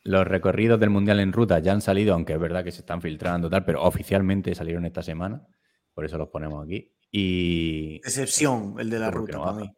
los 0.03 0.27
recorridos 0.27 0.77
del 0.79 0.89
Mundial 0.89 1.19
en 1.21 1.31
ruta 1.31 1.59
ya 1.59 1.71
han 1.71 1.79
salido, 1.81 2.13
aunque 2.13 2.33
es 2.33 2.39
verdad 2.39 2.65
que 2.65 2.71
se 2.73 2.79
están 2.81 3.01
filtrando 3.01 3.49
tal, 3.49 3.63
pero 3.63 3.81
oficialmente 3.83 4.53
salieron 4.55 4.85
esta 4.85 5.03
semana. 5.03 5.41
Por 5.93 6.03
eso 6.03 6.17
los 6.17 6.27
ponemos 6.29 6.65
aquí. 6.65 6.91
Y 7.11 7.95
Excepción, 8.03 8.75
el 8.77 8.89
de 8.89 8.99
la 8.99 9.11
¿Cómo 9.11 9.25
que 9.25 9.31
ruta 9.31 9.37
no 9.45 9.53
para 9.55 9.65
mí. 9.65 9.73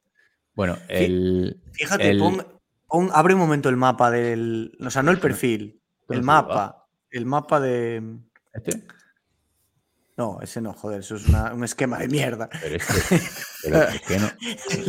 bueno, 0.56 0.78
el, 0.90 1.62
Fíjate, 1.74 2.10
el- 2.10 2.18
pon, 2.18 2.48
pon- 2.88 3.10
abre 3.14 3.34
un 3.36 3.40
momento 3.40 3.70
el 3.70 3.78
mapa 3.78 4.10
del. 4.10 4.76
O 4.84 4.90
sea, 4.90 5.04
no 5.04 5.12
el 5.12 5.20
perfil, 5.20 5.82
Pero 6.08 6.20
el 6.20 6.26
mapa. 6.26 6.88
El 7.12 7.26
mapa 7.28 7.60
de. 7.60 8.18
¿este? 8.54 8.84
No, 10.22 10.40
ese 10.41 10.61
no, 10.61 10.74
joder, 10.74 11.00
eso 11.00 11.16
es 11.16 11.27
una- 11.27 11.51
un 11.53 11.64
esquema 11.64 11.98
de 11.98 12.08
mierda. 12.08 12.48
Pero 12.61 12.75
es 12.75 12.85
que, 12.85 13.19
pero 13.64 13.82
es 13.83 14.01
que 14.01 14.19
no. 14.19 14.30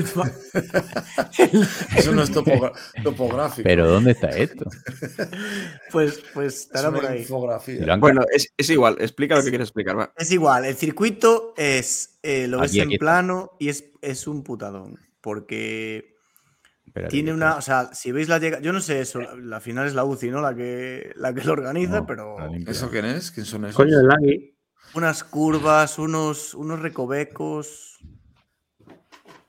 El 1.39 1.67
Eso 1.97 2.12
no 2.15 2.23
es 2.23 2.31
topogra- 2.33 2.73
topográfico. 3.02 3.62
Pero 3.65 3.89
¿dónde 3.89 4.11
está 4.12 4.28
esto? 4.28 4.67
pues, 5.91 6.23
pues 6.35 6.55
es 6.55 6.61
estará 6.65 6.91
por 6.91 7.07
ahí. 7.07 7.20
Infografía. 7.20 7.97
Bueno, 7.97 8.23
es, 8.31 8.49
es 8.57 8.69
igual. 8.70 8.97
Explica 9.01 9.36
lo 9.36 9.43
que 9.43 9.49
quieres 9.49 9.69
explicar. 9.69 9.99
Va. 9.99 10.12
Es 10.17 10.31
igual, 10.31 10.65
el 10.67 10.75
circuito 10.77 11.55
es. 11.57 12.19
eh, 12.23 12.47
lo 12.47 12.61
ves 12.61 12.70
Aquí, 12.73 12.81
en 12.81 12.91
plano 12.99 13.52
y 13.59 13.69
es, 13.70 13.85
es 14.02 14.27
un 14.27 14.43
putadón. 14.43 14.99
Porque. 15.20 16.11
Tiene 17.09 17.33
una, 17.33 17.57
o 17.57 17.62
sea, 17.62 17.94
si 17.94 18.12
veis 18.12 18.28
la 18.28 18.39
llegada, 18.39 18.62
yo 18.62 18.70
no 18.70 18.81
sé 18.83 19.01
eso, 19.01 19.19
la, 19.19 19.35
la 19.36 19.61
final 19.61 19.86
es 19.86 19.94
la 19.94 20.05
UCI, 20.05 20.28
¿no? 20.31 20.43
La 20.43 20.55
que, 20.55 21.11
la 21.17 21.33
que 21.33 21.43
lo 21.43 21.55
organiza, 21.55 22.01
No, 22.01 22.07
pero. 22.07 22.36
¿Eso 22.67 22.91
quién 22.91 23.07
es? 23.07 23.31
¿Quién 23.31 23.47
son 23.47 23.65
esos? 23.65 23.77
Coño, 23.77 23.99
el 23.99 24.07
Lagui. 24.09 24.55
Unas 24.95 25.25
curvas, 25.25 25.99
unos, 25.99 26.55
unos 26.55 26.81
recovecos, 26.81 27.99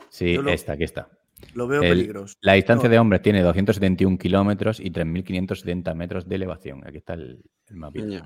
Sí, 0.10 0.36
lo- 0.36 0.50
esta, 0.50 0.74
aquí 0.74 0.84
está. 0.84 1.10
lo 1.56 1.68
veo 1.68 1.82
El- 1.82 1.90
peligroso. 1.90 2.36
La 2.42 2.54
distancia 2.54 2.88
No. 2.88 2.94
de 2.94 3.00
hombres 3.00 3.22
tiene 3.22 3.42
271 3.42 4.18
kilómetros 4.18 4.80
y 4.80 4.92
3.570 4.92 5.94
metros 5.96 6.28
de 6.30 6.36
elevación. 6.36 6.86
Aquí 6.88 6.98
está 6.98 7.14
el, 7.16 7.44
el 7.68 7.76
mapita. 7.76 8.08
Ya. 8.08 8.18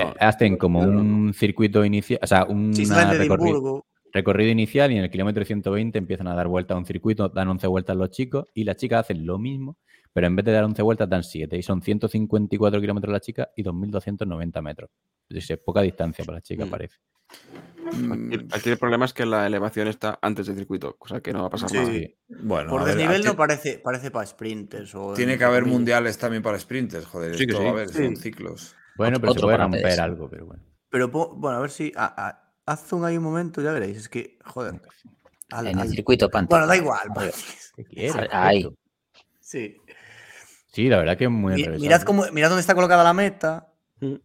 Eh, 0.00 0.04
No, 0.04 0.14
hacen 0.18 0.56
como 0.56 0.84
no, 0.84 0.92
no. 0.92 1.00
un 1.00 1.34
circuito 1.34 1.84
inicial, 1.84 2.18
o 2.22 2.26
sea, 2.26 2.44
un 2.44 2.74
Si 2.74 2.84
recorrido, 2.86 3.84
recorrido 4.12 4.50
inicial 4.50 4.90
y 4.90 4.96
en 4.96 5.04
el 5.04 5.10
kilómetro 5.10 5.44
120 5.44 5.98
empiezan 5.98 6.28
a 6.28 6.34
dar 6.34 6.48
vueltas 6.48 6.74
a 6.74 6.78
un 6.78 6.86
circuito, 6.86 7.28
dan 7.28 7.48
11 7.48 7.66
vueltas 7.66 7.94
los 7.96 8.10
chicos 8.10 8.46
y 8.54 8.64
las 8.64 8.76
chicas 8.76 9.00
hacen 9.00 9.26
lo 9.26 9.38
mismo, 9.38 9.76
pero 10.16 10.28
en 10.28 10.34
vez 10.34 10.46
de 10.46 10.52
dar 10.52 10.64
11 10.64 10.80
vueltas 10.80 11.10
dan 11.10 11.22
7 11.22 11.58
y 11.58 11.62
son 11.62 11.82
154 11.82 12.80
kilómetros 12.80 13.12
las 13.12 13.20
chicas 13.20 13.48
y 13.54 13.62
2.290 13.62 14.62
metros. 14.62 14.88
Es 15.28 15.52
poca 15.62 15.82
distancia 15.82 16.24
para 16.24 16.36
las 16.38 16.42
chicas, 16.42 16.66
Mm. 16.66 16.70
parece. 16.70 16.96
Mm, 17.92 18.32
Aquí, 18.32 18.46
aquí 18.50 18.70
el 18.70 18.78
problema 18.78 19.04
es 19.04 19.12
que 19.12 19.26
la 19.26 19.46
elevación 19.46 19.88
está 19.88 20.18
antes 20.22 20.46
del 20.46 20.56
circuito, 20.56 20.96
cosa 20.96 21.20
que 21.20 21.34
no 21.34 21.42
va 21.42 21.48
a 21.48 21.50
pasar 21.50 21.68
Sí. 21.68 21.76
nada. 21.76 21.90
Sí. 21.90 22.16
Bueno, 22.28 22.70
por 22.70 22.84
desnivel 22.84 23.22
no 23.24 23.36
parece, 23.36 23.78
parece 23.78 24.10
para 24.10 24.24
sprinters. 24.24 24.94
O 24.94 25.12
Tiene 25.12 25.36
que 25.36 25.44
haber 25.44 25.66
mundiales 25.66 26.16
también 26.16 26.42
para 26.42 26.58
sprinters, 26.58 27.04
joder. 27.04 27.36
Sí 27.36 27.44
esto, 27.46 27.58
sí. 27.60 27.66
a 27.66 27.72
ver, 27.72 27.88
son 27.90 28.16
ciclos. 28.16 28.74
Bueno, 28.96 29.20
pero 29.20 29.32
se 29.34 29.38
Otro 29.38 29.48
puede 29.48 29.58
para 29.58 29.64
romper 29.68 30.00
algo, 30.00 30.30
pero 30.30 30.46
bueno. 30.46 30.62
Pero 30.88 31.08
bueno, 31.10 31.58
a 31.58 31.60
ver 31.60 31.70
si. 31.70 31.92
a- 31.94 32.28
a- 32.28 32.54
haz 32.64 32.86
zoom 32.86 33.04
ahí 33.04 33.18
un 33.18 33.24
momento, 33.24 33.60
ya 33.60 33.72
veréis. 33.72 33.98
Es 33.98 34.08
que, 34.08 34.38
joder. 34.46 34.80
al- 35.50 35.66
En 35.66 35.74
el 35.74 35.80
al- 35.82 35.88
circuito 35.90 36.30
Panther. 36.30 36.48
Bueno, 36.56 36.66
da 36.66 36.76
igual. 36.76 37.06
Joder. 37.14 37.34
¿Qué 37.76 37.84
quieres? 37.84 38.16
Ahí. 38.32 38.66
Sí. 39.40 39.76
Sí, 40.76 40.90
la 40.90 40.98
verdad 40.98 41.16
que 41.16 41.24
es 41.24 41.30
muy 41.30 41.54
Mi- 41.54 41.60
enrevesado. 41.62 41.82
mirad, 41.88 42.02
cómo, 42.02 42.24
mirad 42.34 42.50
dónde 42.50 42.60
está 42.60 42.74
colocada 42.74 43.02
la 43.02 43.14
meta 43.14 43.72
Mm. 44.00 44.16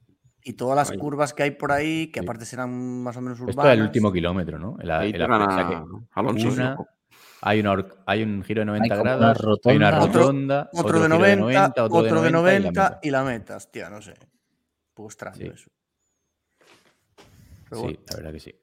y 0.44 0.52
todas 0.54 0.76
las 0.76 0.92
Ahí. 0.92 0.98
curvas 0.98 1.34
que 1.34 1.44
hay 1.44 1.52
por 1.52 1.72
ahí, 1.72 2.08
que 2.12 2.20
Sí. 2.20 2.26
aparte 2.26 2.44
serán 2.46 3.02
más 3.04 3.16
o 3.16 3.22
menos 3.22 3.40
urbanas. 3.40 3.56
Esto 3.56 3.70
es 3.70 3.74
el 3.78 3.82
último 3.84 4.12
kilómetro, 4.12 4.60
¿no? 4.60 4.76
El- 4.82 4.92
Ahí 4.92 5.12
el- 5.12 5.16
sea 5.18 5.28
que 5.28 5.34
Alonso. 6.14 6.50
una- 6.50 6.78
hay, 7.42 7.60
una 7.62 7.86
hay 8.06 8.24
un 8.24 8.44
giro 8.44 8.60
de 8.62 8.66
90 8.66 8.90
como 8.98 9.02
una 9.04 9.16
grados, 9.16 9.38
hay 9.66 9.78
una 9.78 9.92
rotonda. 9.92 10.10
Otro- 10.10 10.22
rotonda, 10.24 10.70
Otro, 10.74 11.00
de 11.00 11.06
giro 11.08 11.08
90, 11.40 11.84
otro 11.86 12.22
de 12.22 12.32
90, 12.32 12.60
y 12.60 12.62
la 12.64 12.70
meta. 12.70 13.00
y 13.02 13.10
la 13.12 13.24
meta. 13.24 13.56
Hostia, 13.56 13.90
no 13.90 14.02
sé. 14.02 14.12
Un 14.12 14.94
poco 14.94 15.08
extraño 15.08 15.38
Sí. 15.38 15.44
eso. 15.56 15.70
Pero 17.70 17.76
Sí, 17.78 17.82
bueno. 17.84 18.00
la 18.10 18.16
verdad 18.18 18.32
que 18.34 18.40
sí. 18.42 18.56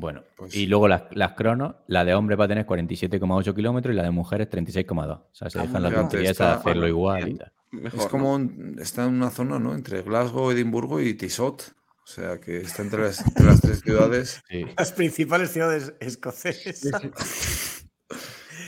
Bueno, 0.00 0.22
Pues 0.36 0.54
y 0.54 0.66
luego 0.66 0.86
las, 0.86 1.02
las 1.12 1.32
cronos, 1.32 1.74
la 1.88 2.04
de 2.04 2.14
hombre 2.14 2.36
va 2.36 2.44
a 2.44 2.48
tener 2.48 2.64
47,8 2.66 3.54
kilómetros 3.54 3.92
y 3.92 3.96
la 3.96 4.04
de 4.04 4.10
mujeres 4.12 4.48
36,2. 4.48 5.10
O 5.16 5.28
sea, 5.32 5.50
se 5.50 5.58
Ah, 5.58 5.62
dejan 5.62 5.82
la 5.82 5.90
tontería 5.92 6.32
de 6.32 6.44
hacerlo 6.44 6.62
bueno, 6.82 6.86
igual 6.88 7.20
y 7.20 7.24
bien. 7.24 7.38
tal. 7.38 7.52
Mejor, 7.72 7.98
Es 7.98 8.04
¿no? 8.06 8.10
como 8.10 8.34
un- 8.34 8.76
está 8.80 9.04
en 9.04 9.14
una 9.14 9.30
zona, 9.30 9.58
¿no? 9.58 9.74
Entre 9.74 10.02
Glasgow, 10.02 10.50
Edimburgo 10.52 11.00
y 11.00 11.14
Tissot. 11.14 11.74
O 12.02 12.06
sea, 12.10 12.38
que 12.40 12.58
está 12.58 12.82
entre 12.82 13.02
las, 13.02 13.26
entre 13.26 13.44
las 13.44 13.60
tres 13.60 13.80
ciudades. 13.80 14.40
Sí. 14.48 14.64
Las 14.78 14.92
principales 14.92 15.50
ciudades 15.52 15.92
escocesas. 16.00 17.84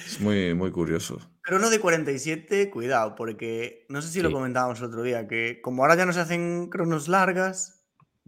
Es 0.07 0.21
muy, 0.21 0.53
muy 0.55 0.71
curioso. 0.73 1.19
Crono 1.43 1.71
de 1.71 1.81
47, 1.81 2.71
cuidado, 2.71 3.15
porque 3.15 3.87
no 3.89 4.03
sé 4.03 4.09
si 4.09 4.21
lo 4.21 4.31
comentábamos 4.31 4.79
el 4.81 4.87
otro 4.87 5.03
día, 5.03 5.27
que 5.27 5.61
como 5.63 5.83
ahora 5.83 5.95
ya 5.97 6.05
no 6.07 6.13
se 6.13 6.21
hacen 6.21 6.69
cronos 6.69 7.09
largas, 7.09 7.80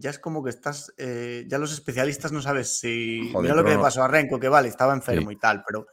ya 0.03 0.09
es 0.09 0.19
como 0.19 0.43
que 0.43 0.49
estás, 0.49 0.93
eh, 0.97 1.45
ya 1.47 1.57
los 1.57 1.71
especialistas 1.71 2.31
no 2.33 2.41
sabes 2.41 2.77
si... 2.79 3.31
Joder, 3.31 3.41
Mira 3.43 3.55
lo 3.55 3.63
que 3.63 3.75
le 3.75 3.79
pasó 3.79 4.03
a 4.03 4.07
Renko, 4.09 4.37
que 4.39 4.49
vale, 4.49 4.67
estaba 4.67 4.93
enfermo 4.93 5.31
y 5.31 5.37
tal, 5.37 5.63
pero 5.65 5.87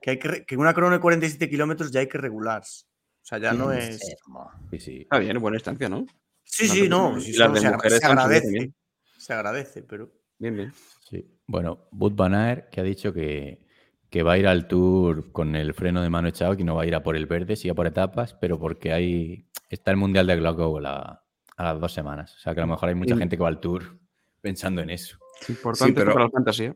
que, 0.00 0.10
hay 0.12 0.18
que, 0.18 0.44
que 0.46 0.56
una 0.56 0.72
crono 0.72 0.94
de 0.94 1.00
47 1.00 1.48
kilómetros 1.50 1.92
ya 1.92 2.00
hay 2.00 2.08
que 2.08 2.16
regularse. 2.18 2.86
O 2.86 3.24
sea, 3.24 3.38
ya 3.38 3.52
no 3.52 3.70
es... 3.70 4.00
Enfermo. 4.02 4.50
Sí, 4.70 4.80
sí. 4.80 4.96
Está 5.02 5.18
bien, 5.18 5.38
buena 5.38 5.58
estancia, 5.58 5.88
¿no? 5.88 6.06
Sí, 6.42 6.66
No, 6.66 6.72
sí, 6.74 6.88
no, 6.88 7.20
sí, 7.20 7.32
las 7.34 7.46
eso 7.48 7.52
de 7.52 7.60
se, 8.00 8.06
agradece. 8.06 8.42
también. 8.46 8.74
Se 9.18 9.32
agradece, 9.34 9.82
pero... 9.82 10.10
Bien, 10.38 10.56
bien. 10.56 10.72
Sí. 11.08 11.38
Bueno, 11.46 11.88
Bud 11.92 12.12
Van 12.14 12.34
Aert, 12.34 12.70
que 12.70 12.80
ha 12.80 12.84
dicho 12.84 13.12
que, 13.12 13.66
que 14.10 14.22
va 14.22 14.32
a 14.32 14.38
ir 14.38 14.46
al 14.48 14.66
tour 14.66 15.30
con 15.30 15.54
el 15.56 15.74
freno 15.74 16.00
de 16.02 16.08
mano 16.10 16.28
echado, 16.28 16.56
que 16.56 16.64
no 16.64 16.74
va 16.74 16.82
a 16.82 16.86
ir 16.86 16.94
a 16.94 17.02
por 17.02 17.16
el 17.16 17.26
verde, 17.26 17.54
sí 17.56 17.68
a 17.68 17.74
por 17.74 17.86
etapas, 17.86 18.34
pero 18.34 18.58
porque 18.58 18.92
hay 18.92 19.46
está 19.68 19.90
el 19.90 19.98
Mundial 19.98 20.26
de 20.26 20.36
Glasgow 20.36 20.80
la- 20.80 21.22
a 21.56 21.64
las 21.64 21.80
dos 21.80 21.92
semanas. 21.92 22.34
O 22.36 22.38
sea, 22.38 22.54
que 22.54 22.60
a 22.60 22.64
lo 22.64 22.70
mejor 22.72 22.88
hay 22.88 22.94
mucha 22.94 23.14
Sí. 23.14 23.18
gente 23.20 23.36
que 23.36 23.42
va 23.42 23.48
al 23.48 23.60
tour 23.60 23.98
pensando 24.40 24.80
en 24.82 24.90
eso. 24.90 25.18
Importante 25.48 25.94
pero- 25.94 26.12
para 26.12 26.24
la 26.26 26.30
fantasía. 26.30 26.74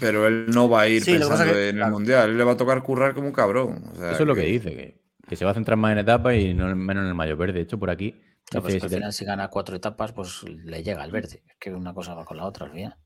Pero 0.00 0.26
él 0.26 0.46
no 0.50 0.68
va 0.68 0.82
a 0.82 0.88
ir 0.88 1.02
Sí, 1.02 1.12
que 1.12 1.18
pensando 1.20 1.52
que- 1.52 1.68
en 1.70 1.80
el 1.80 1.90
mundial. 1.90 2.30
Él 2.30 2.38
le 2.38 2.44
va 2.44 2.52
a 2.52 2.56
tocar 2.56 2.82
currar 2.82 3.14
como 3.14 3.26
un 3.28 3.32
cabrón. 3.32 3.84
O 3.92 3.94
sea, 3.96 4.12
Eso 4.12 4.22
es 4.24 4.26
lo 4.26 4.34
que 4.34 4.42
dice, 4.42 4.70
que, 4.76 5.00
que 5.26 5.36
se 5.36 5.44
va 5.46 5.52
a 5.52 5.54
centrar 5.54 5.78
más 5.78 5.92
en 5.92 5.98
etapas 5.98 6.34
y 6.34 6.52
no 6.52 6.74
menos 6.76 7.02
en 7.02 7.08
el 7.08 7.14
mayor 7.14 7.38
verde. 7.38 7.54
De 7.54 7.60
hecho, 7.62 7.78
por 7.78 7.88
aquí 7.90 8.12
Claro, 8.50 8.62
pues 8.64 8.76
que 8.76 8.82
al 8.84 8.90
final 8.90 9.12
si 9.12 9.24
gana 9.24 9.48
cuatro 9.48 9.76
etapas, 9.76 10.12
pues 10.12 10.42
le 10.42 10.82
llega 10.82 11.04
el 11.04 11.10
verde. 11.10 11.42
Es 11.46 11.56
que 11.58 11.70
una 11.72 11.92
cosa 11.94 12.14
va 12.14 12.24
con 12.24 12.36
la 12.36 12.44
otra 12.44 12.66
al 12.66 12.72
final. 12.72 12.96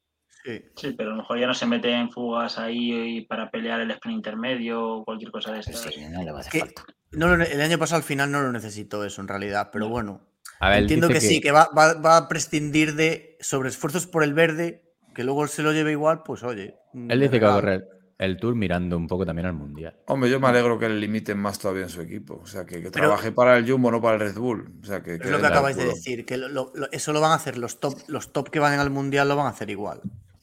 Sí. 0.44 0.60
Sí, 0.76 0.92
pero 0.96 1.10
a 1.10 1.12
lo 1.12 1.18
mejor 1.18 1.38
ya 1.38 1.46
no 1.46 1.54
se 1.54 1.66
mete 1.66 1.92
en 1.92 2.10
fugas 2.10 2.58
ahí 2.58 3.24
para 3.26 3.48
pelear 3.50 3.80
el 3.80 3.90
sprint 3.92 4.16
intermedio 4.16 4.84
o 4.84 5.04
cualquier 5.04 5.30
cosa 5.30 5.50
de 5.52 5.58
Pues 5.62 5.68
estas. 5.68 5.94
sí, 5.94 6.00
no 6.10 6.22
le 6.24 6.32
va 6.32 6.38
a 6.38 6.40
hacer 6.40 6.52
Que- 6.52 6.58
falta. 6.60 6.84
No, 7.12 7.32
el 7.34 7.60
año 7.60 7.78
pasado 7.78 7.98
al 7.98 8.02
final 8.02 8.30
no 8.32 8.40
lo 8.42 8.50
necesitó 8.50 9.04
eso 9.04 9.20
en 9.20 9.28
realidad, 9.28 9.70
pero 9.72 9.88
bueno. 9.88 10.26
A 10.62 10.68
ver, 10.68 10.78
él 10.78 10.84
Entiendo 10.84 11.08
que, 11.08 11.20
sí, 11.20 11.40
que 11.40 11.50
va, 11.50 11.68
va- 11.76 11.94
va 11.94 12.16
a 12.16 12.28
prescindir 12.28 12.94
de 12.94 13.36
sobreesfuerzos 13.40 14.06
por 14.06 14.22
el 14.22 14.32
verde, 14.32 14.82
que 15.14 15.24
luego 15.24 15.46
se 15.48 15.62
lo 15.62 15.72
lleve 15.72 15.90
igual, 15.92 16.22
pues 16.24 16.42
oye. 16.44 16.76
Él 16.94 17.08
de 17.08 17.16
dice 17.26 17.40
que 17.40 17.44
va 17.46 17.52
a 17.52 17.54
correr 17.56 17.88
el 18.18 18.36
tour 18.36 18.54
mirando 18.54 18.96
un 18.96 19.08
poco 19.08 19.26
también 19.26 19.46
al 19.46 19.54
Mundial. 19.54 19.96
Hombre, 20.06 20.30
yo 20.30 20.38
me 20.38 20.46
alegro 20.46 20.78
que 20.78 20.88
le 20.88 20.94
limiten 21.00 21.36
más 21.38 21.58
todavía 21.58 21.82
en 21.82 21.88
su 21.88 22.00
equipo. 22.00 22.40
O 22.42 22.46
sea, 22.46 22.64
que, 22.64 22.76
que 22.76 22.90
Pero- 22.92 23.08
trabaje 23.08 23.32
para 23.32 23.56
el 23.58 23.68
Jumbo, 23.68 23.90
no 23.90 24.00
para 24.00 24.14
el 24.14 24.20
Red 24.20 24.36
Bull. 24.38 24.72
O 24.80 24.86
sea, 24.86 25.02
que, 25.02 25.14
Es 25.16 25.26
lo 25.30 25.40
que 25.40 25.46
acabáis 25.46 25.76
de 25.76 25.86
decir, 25.86 26.24
que 26.24 26.36
lo- 26.36 26.48
lo- 26.48 26.70
lo- 26.74 26.90
eso 26.92 27.12
lo 27.12 27.20
van 27.20 27.32
a 27.32 27.34
hacer 27.34 27.58
los 27.58 27.80
top, 27.80 27.98
los 28.06 28.32
top 28.32 28.48
que 28.50 28.60
van 28.60 28.78
al 28.78 28.90
mundial 28.90 29.28
lo 29.28 29.34
van 29.34 29.46
a 29.46 29.50
hacer 29.50 29.68
igual. 29.68 30.00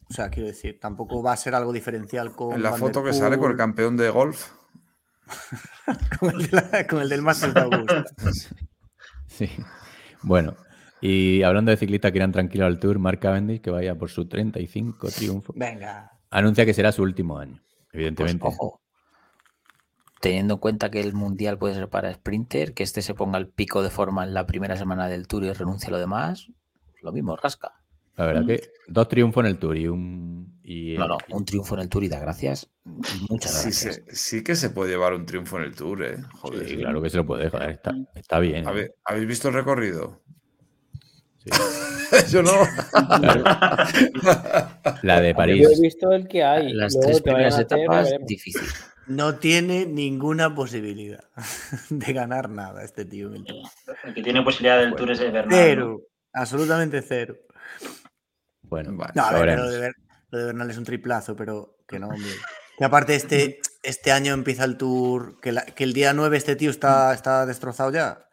O 0.09 0.14
sea, 0.14 0.30
quiero 0.30 0.48
decir, 0.49 0.80
tampoco 0.81 1.23
va 1.23 1.31
a 1.31 1.38
ser 1.38 1.56
algo 1.56 1.72
diferencial 1.72 2.33
con. 2.33 2.53
En 2.56 2.64
la 2.64 2.72
Van 2.72 2.80
foto 2.81 3.01
que 3.03 3.14
sale 3.14 3.38
con 3.38 3.51
el 3.51 3.57
campeón 3.57 3.95
de 3.95 4.09
golf. 4.09 4.48
con 6.19 6.31
el, 6.31 6.48
de 6.49 6.61
la- 6.72 6.88
con 6.88 7.01
el 7.01 7.07
del 7.07 7.22
Masters 7.22 7.53
de 7.53 7.61
Augusta. 7.61 8.03
Sí. 9.27 9.49
Bueno, 10.22 10.56
y 11.01 11.43
hablando 11.43 11.72
de 11.72 11.77
ciclistas 11.77 12.11
que 12.11 12.17
irán 12.17 12.31
tranquilos 12.31 12.67
al 12.67 12.80
tour, 12.80 12.99
Mark 12.99 13.19
Cavendish, 13.19 13.61
que 13.61 13.69
vaya 13.72 13.95
por 13.95 14.09
su 14.09 14.27
35 14.27 15.09
triunfo, 15.09 15.53
Venga. 15.56 16.11
anuncia 16.30 16.65
que 16.65 16.73
será 16.73 16.91
su 16.91 17.03
último 17.03 17.38
año, 17.39 17.61
Pues, 17.61 17.93
evidentemente. 17.93 18.45
ojo. 18.45 18.81
Teniendo 20.22 20.56
en 20.56 20.59
cuenta 20.59 20.91
que 20.91 20.99
el 20.99 21.14
mundial 21.14 21.57
puede 21.57 21.75
ser 21.75 21.88
para 21.88 22.14
sprinter, 22.14 22.73
que 22.73 22.83
este 22.83 23.01
se 23.01 23.14
ponga 23.14 23.38
el 23.38 23.48
pico 23.48 23.81
de 23.81 23.89
forma 23.89 24.25
en 24.25 24.33
la 24.33 24.45
primera 24.45 24.75
semana 24.75 25.07
del 25.07 25.27
tour 25.27 25.45
y 25.45 25.53
renuncie 25.53 25.88
a 25.88 25.91
lo 25.91 25.98
demás, 25.99 26.48
lo 27.01 27.14
mismo, 27.14 27.38
rasca. 27.38 27.78
La 28.19 28.25
verdad 28.25 28.45
que 28.45 28.61
dos 28.88 29.07
triunfos 29.07 29.43
en 29.45 29.49
el 29.51 29.57
tour 29.57 29.77
y 29.77 29.88
un. 29.88 30.59
Y, 30.64 30.95
No, 30.98 31.07
no, 31.07 31.17
un 31.30 31.45
triunfo 31.45 31.73
en 31.75 31.81
el 31.81 31.89
tour 31.89 32.03
y 32.03 32.09
da 32.09 32.19
gracias. 32.19 32.69
Muchas 33.30 33.64
gracias. 33.64 34.01
sí 34.09 34.43
que 34.43 34.56
se 34.56 34.69
puede 34.69 34.91
llevar 34.91 35.14
un 35.14 35.25
triunfo 35.25 35.57
en 35.57 35.64
el 35.64 35.75
Tour, 35.75 36.03
¿eh? 36.03 36.17
Joder. 36.33 36.67
Sí, 36.67 36.77
claro 36.77 37.01
que 37.01 37.09
se 37.09 37.17
lo 37.17 37.25
puede, 37.25 37.49
joder, 37.49 37.69
está, 37.72 37.95
está 38.15 38.39
bien. 38.39 38.64
¿eh? 38.65 38.67
¿Habe- 38.67 38.93
¿Habéis 39.06 39.27
visto 39.27 39.48
el 39.48 39.53
recorrido? 39.56 40.22
Sí. 41.43 41.49
Yo 42.31 42.43
no. 42.43 42.51
La 45.03 45.22
de 45.22 45.30
Yo 45.31 45.35
París. 45.35 45.67
he 45.77 45.81
visto 45.81 46.11
el 46.11 46.27
que 46.27 46.43
hay. 46.43 46.73
Las 46.73 46.93
luego 46.93 47.07
tres 47.07 47.22
primeras 47.22 47.59
etapas, 47.59 48.09
difícil. 48.25 48.61
No 49.07 49.35
tiene 49.35 49.85
ninguna 49.88 50.53
posibilidad 50.53 51.23
de 51.89 52.14
ganar 52.14 52.49
nada 52.49 52.83
este 52.83 53.06
tío 53.06 53.33
el 53.33 53.43
que 54.14 54.22
tiene 54.22 54.41
posibilidad 54.43 54.80
del 54.80 54.93
Tour 54.95 55.11
es 55.11 55.19
Bernal. 55.19 55.45
¿no? 55.49 55.56
Cero. 55.56 56.01
Absolutamente 56.33 57.01
cero. 57.01 57.35
Bueno, 58.69 58.95
Vale. 58.95 59.14
No, 59.15 59.23
a 59.25 59.31
lo 59.33 59.39
ver, 59.41 59.57
lo 59.57 59.69
de, 59.69 59.80
Ber- 59.80 59.95
lo 60.30 60.39
de 60.39 60.45
Bernal 60.45 60.69
es 60.69 60.77
un 60.77 60.83
triplazo, 60.85 61.35
pero 61.35 61.77
que 61.88 61.99
no, 61.99 62.07
hombre. 62.09 62.30
Que 62.77 62.85
aparte 62.85 63.14
este, 63.14 63.59
este 63.83 64.14
año 64.14 64.33
empieza 64.33 64.64
el 64.64 64.77
tour, 64.77 65.38
que, 65.41 65.51
la- 65.51 65.65
que 65.65 65.83
el 65.83 65.91
día 65.91 66.14
9 66.14 66.38
este 66.38 66.56
tío 66.56 66.69
está, 66.72 67.14
está 67.14 67.45
destrozado 67.45 67.91
ya. 67.91 68.25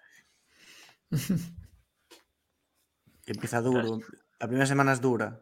Que 3.24 3.32
empieza 3.32 3.60
duro. 3.60 3.98
La 4.38 4.46
primera 4.46 4.66
semana 4.66 4.92
es 4.92 5.00
dura. 5.00 5.40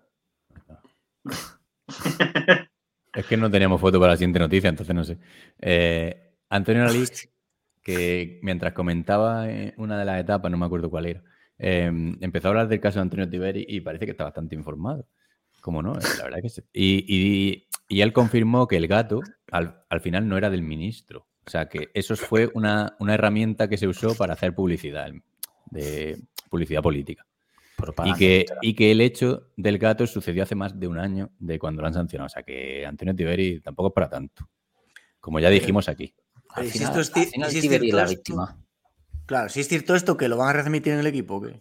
Es 3.14 3.26
que 3.26 3.36
no 3.36 3.48
teníamos 3.48 3.81
foto 3.81 4.00
para 4.00 4.12
la 4.14 4.16
siguiente 4.16 4.40
noticia, 4.40 4.68
entonces 4.68 4.92
no 4.92 5.05
sé. 5.05 5.18
Eh, 5.60 6.34
Antonio 6.48 6.84
Lalix, 6.84 7.28
que 7.82 8.40
mientras 8.42 8.73
comentaba 8.73 9.48
eh, 9.48 9.73
una 9.76 9.97
de 9.97 10.05
las 10.05 10.18
etapas, 10.20 10.50
no 10.50 10.56
me 10.56 10.66
acuerdo 10.66 10.90
cuál 10.90 11.06
era, 11.06 11.23
eh, 11.58 11.86
empezó 12.20 12.49
a 12.49 12.50
hablar 12.50 12.68
del 12.68 12.81
caso 12.81 12.99
de 12.99 13.02
Antonio 13.02 13.28
Tiberi 13.28 13.65
y 13.68 13.81
parece 13.81 14.05
que 14.05 14.10
está 14.12 14.24
bastante 14.24 14.55
informado. 14.55 15.07
¿Cómo 15.60 15.83
no? 15.83 15.94
Eh, 15.97 16.02
La 16.18 16.24
verdad 16.24 16.42
que 16.42 16.49
sí. 16.50 16.62
Y, 16.73 17.05
y- 17.08 17.68
y 17.89 18.00
él 18.00 18.12
confirmó 18.12 18.66
que 18.66 18.76
el 18.76 18.86
gato 18.89 19.20
al, 19.52 19.83
al 19.89 20.00
final 20.00 20.26
no 20.28 20.36
era 20.39 20.49
del 20.50 20.62
ministro. 20.62 21.26
O 21.47 21.50
sea, 21.50 21.68
que 21.68 21.91
eso 21.94 22.16
fue 22.16 22.50
una, 22.55 22.97
una 22.99 23.15
herramienta 23.15 23.68
que 23.68 23.76
se 23.76 23.86
usó 23.86 24.15
para 24.15 24.33
hacer 24.33 24.55
publicidad, 24.55 25.10
de 25.70 26.18
publicidad 26.49 26.83
política. 26.83 27.26
Y 28.15 28.18
que, 28.18 28.47
y 28.62 28.74
que 28.74 28.91
el 28.92 29.00
hecho 29.02 29.49
del 29.57 29.78
gato 29.78 30.07
sucedió 30.07 30.42
hace 30.44 30.55
más 30.55 30.78
de 30.81 30.89
un 30.89 30.99
año 30.99 31.31
de 31.39 31.58
cuando 31.58 31.83
lo 31.83 31.89
han 31.89 31.94
sancionado. 31.94 32.26
O 32.26 32.31
sea 32.31 32.42
que 32.42 32.86
Antonio 32.86 33.15
Tiberi 33.15 33.60
tampoco 33.60 33.89
es 33.89 33.94
para 33.94 34.08
tanto. 34.08 34.49
Como 35.20 35.39
ya 35.41 35.50
dijimos 35.50 35.89
aquí. 35.89 36.15
Al 36.50 36.65
final, 36.73 36.89
al 37.20 37.26
final 37.26 37.50
Tiberi 37.60 37.89
es 37.89 37.94
la 37.94 38.02
víctima. 38.16 38.63
Claro, 39.26 39.48
si 39.48 39.60
es 39.60 39.68
cierto 39.68 39.94
esto, 39.94 40.16
que 40.16 40.28
lo 40.28 40.36
van 40.36 40.48
a 40.50 40.52
retransmitir 40.52 40.92
en 40.92 41.00
el 41.00 41.06
equipo. 41.06 41.36
o 41.36 41.42
qué? 41.42 41.58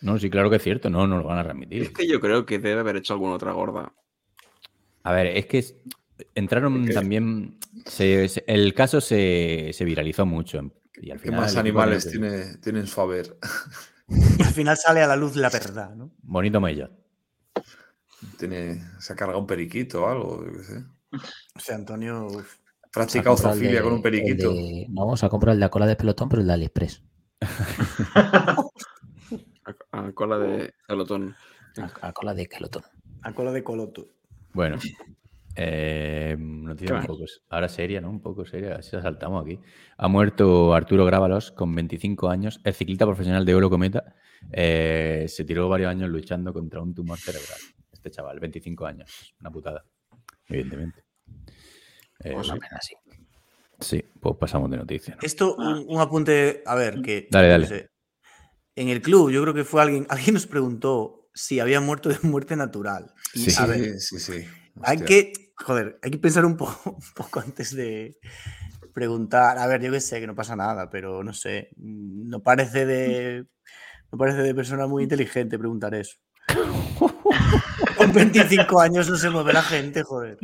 No, 0.00 0.18
sí, 0.18 0.30
claro 0.30 0.50
que 0.50 0.56
es 0.56 0.62
cierto, 0.62 0.90
no, 0.90 1.06
no 1.06 1.18
lo 1.18 1.24
van 1.24 1.38
a 1.38 1.44
transmitir. 1.44 1.82
Es 1.82 1.90
que 1.90 2.06
yo 2.08 2.20
creo 2.20 2.44
que 2.46 2.58
debe 2.58 2.80
haber 2.80 2.96
hecho 2.96 3.12
alguna 3.14 3.34
otra 3.34 3.52
gorda. 3.52 3.92
A 5.04 5.12
ver, 5.12 5.26
es 5.28 5.46
que 5.46 5.64
entraron 6.34 6.88
también. 6.90 7.58
se- 7.86 8.28
se- 8.28 8.44
el 8.46 8.74
caso 8.74 9.00
se, 9.00 9.70
se 9.72 9.84
viralizó 9.84 10.26
mucho. 10.26 10.58
en- 10.58 10.72
Y 11.00 11.10
al 11.10 11.18
¿Qué 11.18 11.24
final. 11.24 11.40
más 11.40 11.52
el 11.54 11.60
equipo 11.60 11.80
animales 11.80 12.06
creo 12.08 12.20
que- 12.22 12.28
tiene, 12.30 12.56
tienen 12.58 12.86
su 12.86 13.00
haber? 13.00 13.36
Y 14.08 14.08
al 14.42 14.52
final 14.54 14.76
sale 14.76 15.02
a 15.02 15.06
la 15.06 15.16
luz 15.16 15.34
la 15.36 15.48
verdad, 15.50 15.94
¿no? 15.94 16.10
Bonito 16.22 16.60
Mellot. 16.60 16.92
Tiene, 18.38 18.82
se 19.00 19.12
ha 19.12 19.16
cargado 19.16 19.40
un 19.40 19.46
periquito 19.46 20.04
o 20.04 20.08
algo, 20.08 20.44
yo 20.46 20.52
qué 20.52 20.62
sé. 20.64 20.84
O 21.56 21.60
sea, 21.60 21.74
Antonio. 21.76 22.26
uf. 22.26 22.56
Se 22.92 23.00
ha 23.00 23.02
Practica 23.04 23.24
comprado 23.30 23.54
el 23.54 23.58
zoofilia 23.60 23.82
con 23.82 23.92
un 23.94 24.02
periquito. 24.02 24.52
de- 24.52 24.86
no, 24.90 25.00
vamos 25.02 25.24
a 25.24 25.28
comprar 25.30 25.54
el 25.54 25.58
de 25.60 25.64
la 25.64 25.70
cola 25.70 25.86
de 25.86 25.96
pelotón, 25.96 26.28
pero 26.28 26.42
el 26.42 26.48
de 26.48 26.52
AliExpress. 26.54 27.02
A, 29.92 30.06
a 30.06 30.12
cola 30.12 30.38
de 30.38 30.74
pelotón. 30.88 31.34
A, 31.78 32.08
a 32.08 32.12
cola 32.12 32.34
de 32.34 32.46
pelotón. 32.46 32.82
A 33.22 33.32
cola 33.32 33.52
de 33.52 33.62
coloto. 33.62 34.08
Bueno. 34.52 34.76
Eh, 35.54 36.36
noticia 36.38 36.96
¿Qué 36.96 37.00
un 37.00 37.06
poco. 37.06 37.24
Ahora 37.48 37.68
seria, 37.68 38.00
¿no? 38.00 38.10
Un 38.10 38.20
poco 38.20 38.44
seria. 38.44 38.76
Así 38.76 38.94
la 38.96 39.02
saltamos 39.02 39.44
aquí. 39.44 39.58
Ha 39.96 40.08
muerto 40.08 40.74
Arturo 40.74 41.04
Grábalos 41.06 41.52
con 41.52 41.74
25 41.74 42.28
años. 42.28 42.60
El 42.64 42.74
ciclista 42.74 43.06
profesional 43.06 43.44
de 43.46 43.54
Oro 43.54 43.70
Cometa. 43.70 44.16
eh, 44.50 45.26
se 45.28 45.44
tiró 45.44 45.68
varios 45.68 45.90
años 45.90 46.10
luchando 46.10 46.52
contra 46.52 46.80
un 46.82 46.92
tumor 46.94 47.18
cerebral. 47.18 47.58
Este 47.92 48.10
chaval, 48.10 48.40
25 48.40 48.84
años. 48.84 49.34
Una 49.40 49.50
putada. 49.50 49.84
Evidentemente. 50.48 51.04
Eh, 52.24 52.34
Una 52.34 52.54
pena, 52.56 52.78
sí. 52.80 52.94
sí, 53.80 54.04
pues 54.20 54.36
pasamos 54.36 54.70
de 54.70 54.76
noticia. 54.76 55.14
¿no? 55.14 55.20
Esto, 55.22 55.54
un, 55.56 55.84
un 55.88 56.00
apunte, 56.00 56.62
a 56.66 56.74
ver, 56.74 57.00
que. 57.02 57.28
Dale, 57.30 57.48
no 57.48 57.52
dale. 57.52 57.66
sé. 57.66 57.88
En 58.76 58.88
el 58.88 59.02
club, 59.02 59.30
yo 59.30 59.42
creo 59.42 59.54
que 59.54 59.64
fue 59.64 59.82
alguien. 59.82 60.06
Alguien 60.10 60.34
nos 60.34 60.46
preguntó 60.46 61.28
si 61.34 61.60
había 61.60 61.80
muerto 61.80 62.08
de 62.08 62.18
muerte 62.22 62.56
natural. 62.56 63.12
Y, 63.34 63.50
Sí. 63.50 63.62
a 63.62 63.66
ver, 63.66 63.98
Sí, 64.00 64.18
sí, 64.18 64.32
hay 64.82 64.96
Hostia. 64.98 65.06
que. 65.06 65.32
Joder, 65.56 65.98
hay 66.02 66.10
que 66.10 66.18
pensar 66.18 66.44
un 66.44 66.56
poco, 66.56 66.90
un 66.96 67.12
poco 67.14 67.40
antes 67.40 67.74
de 67.76 68.16
preguntar. 68.92 69.58
A 69.58 69.66
ver, 69.66 69.80
yo 69.82 69.92
que 69.92 70.00
sé, 70.00 70.20
que 70.20 70.26
no 70.26 70.34
pasa 70.34 70.56
nada, 70.56 70.88
pero 70.90 71.22
no 71.22 71.32
sé. 71.32 71.70
No 71.76 72.40
parece 72.42 72.86
de. 72.86 73.46
No 74.10 74.18
parece 74.18 74.38
de 74.42 74.54
persona 74.54 74.86
muy 74.86 75.04
inteligente 75.04 75.58
preguntar 75.58 75.94
eso. 75.94 76.16
Con 77.96 78.12
25 78.12 78.80
años 78.80 79.08
no 79.08 79.16
se 79.16 79.30
mueve 79.30 79.52
la 79.52 79.62
gente, 79.62 80.02
joder. 80.02 80.38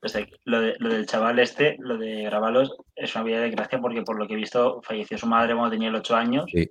Pues 0.00 0.14
eh, 0.16 0.28
lo, 0.44 0.60
de- 0.60 0.76
lo 0.78 0.88
del 0.88 1.06
chaval 1.06 1.38
este, 1.38 1.76
lo 1.78 1.98
de 1.98 2.22
grabarlos, 2.22 2.74
es 2.96 3.14
una 3.14 3.24
vida 3.24 3.40
de 3.40 3.50
gracia 3.50 3.78
porque 3.80 4.02
por 4.02 4.18
lo 4.18 4.26
que 4.26 4.32
he 4.34 4.36
visto 4.36 4.80
falleció 4.82 5.18
su 5.18 5.26
madre 5.26 5.54
cuando 5.54 5.70
tenía 5.70 5.90
los 5.90 6.00
8 6.00 6.16
años. 6.16 6.44
Sí. 6.52 6.68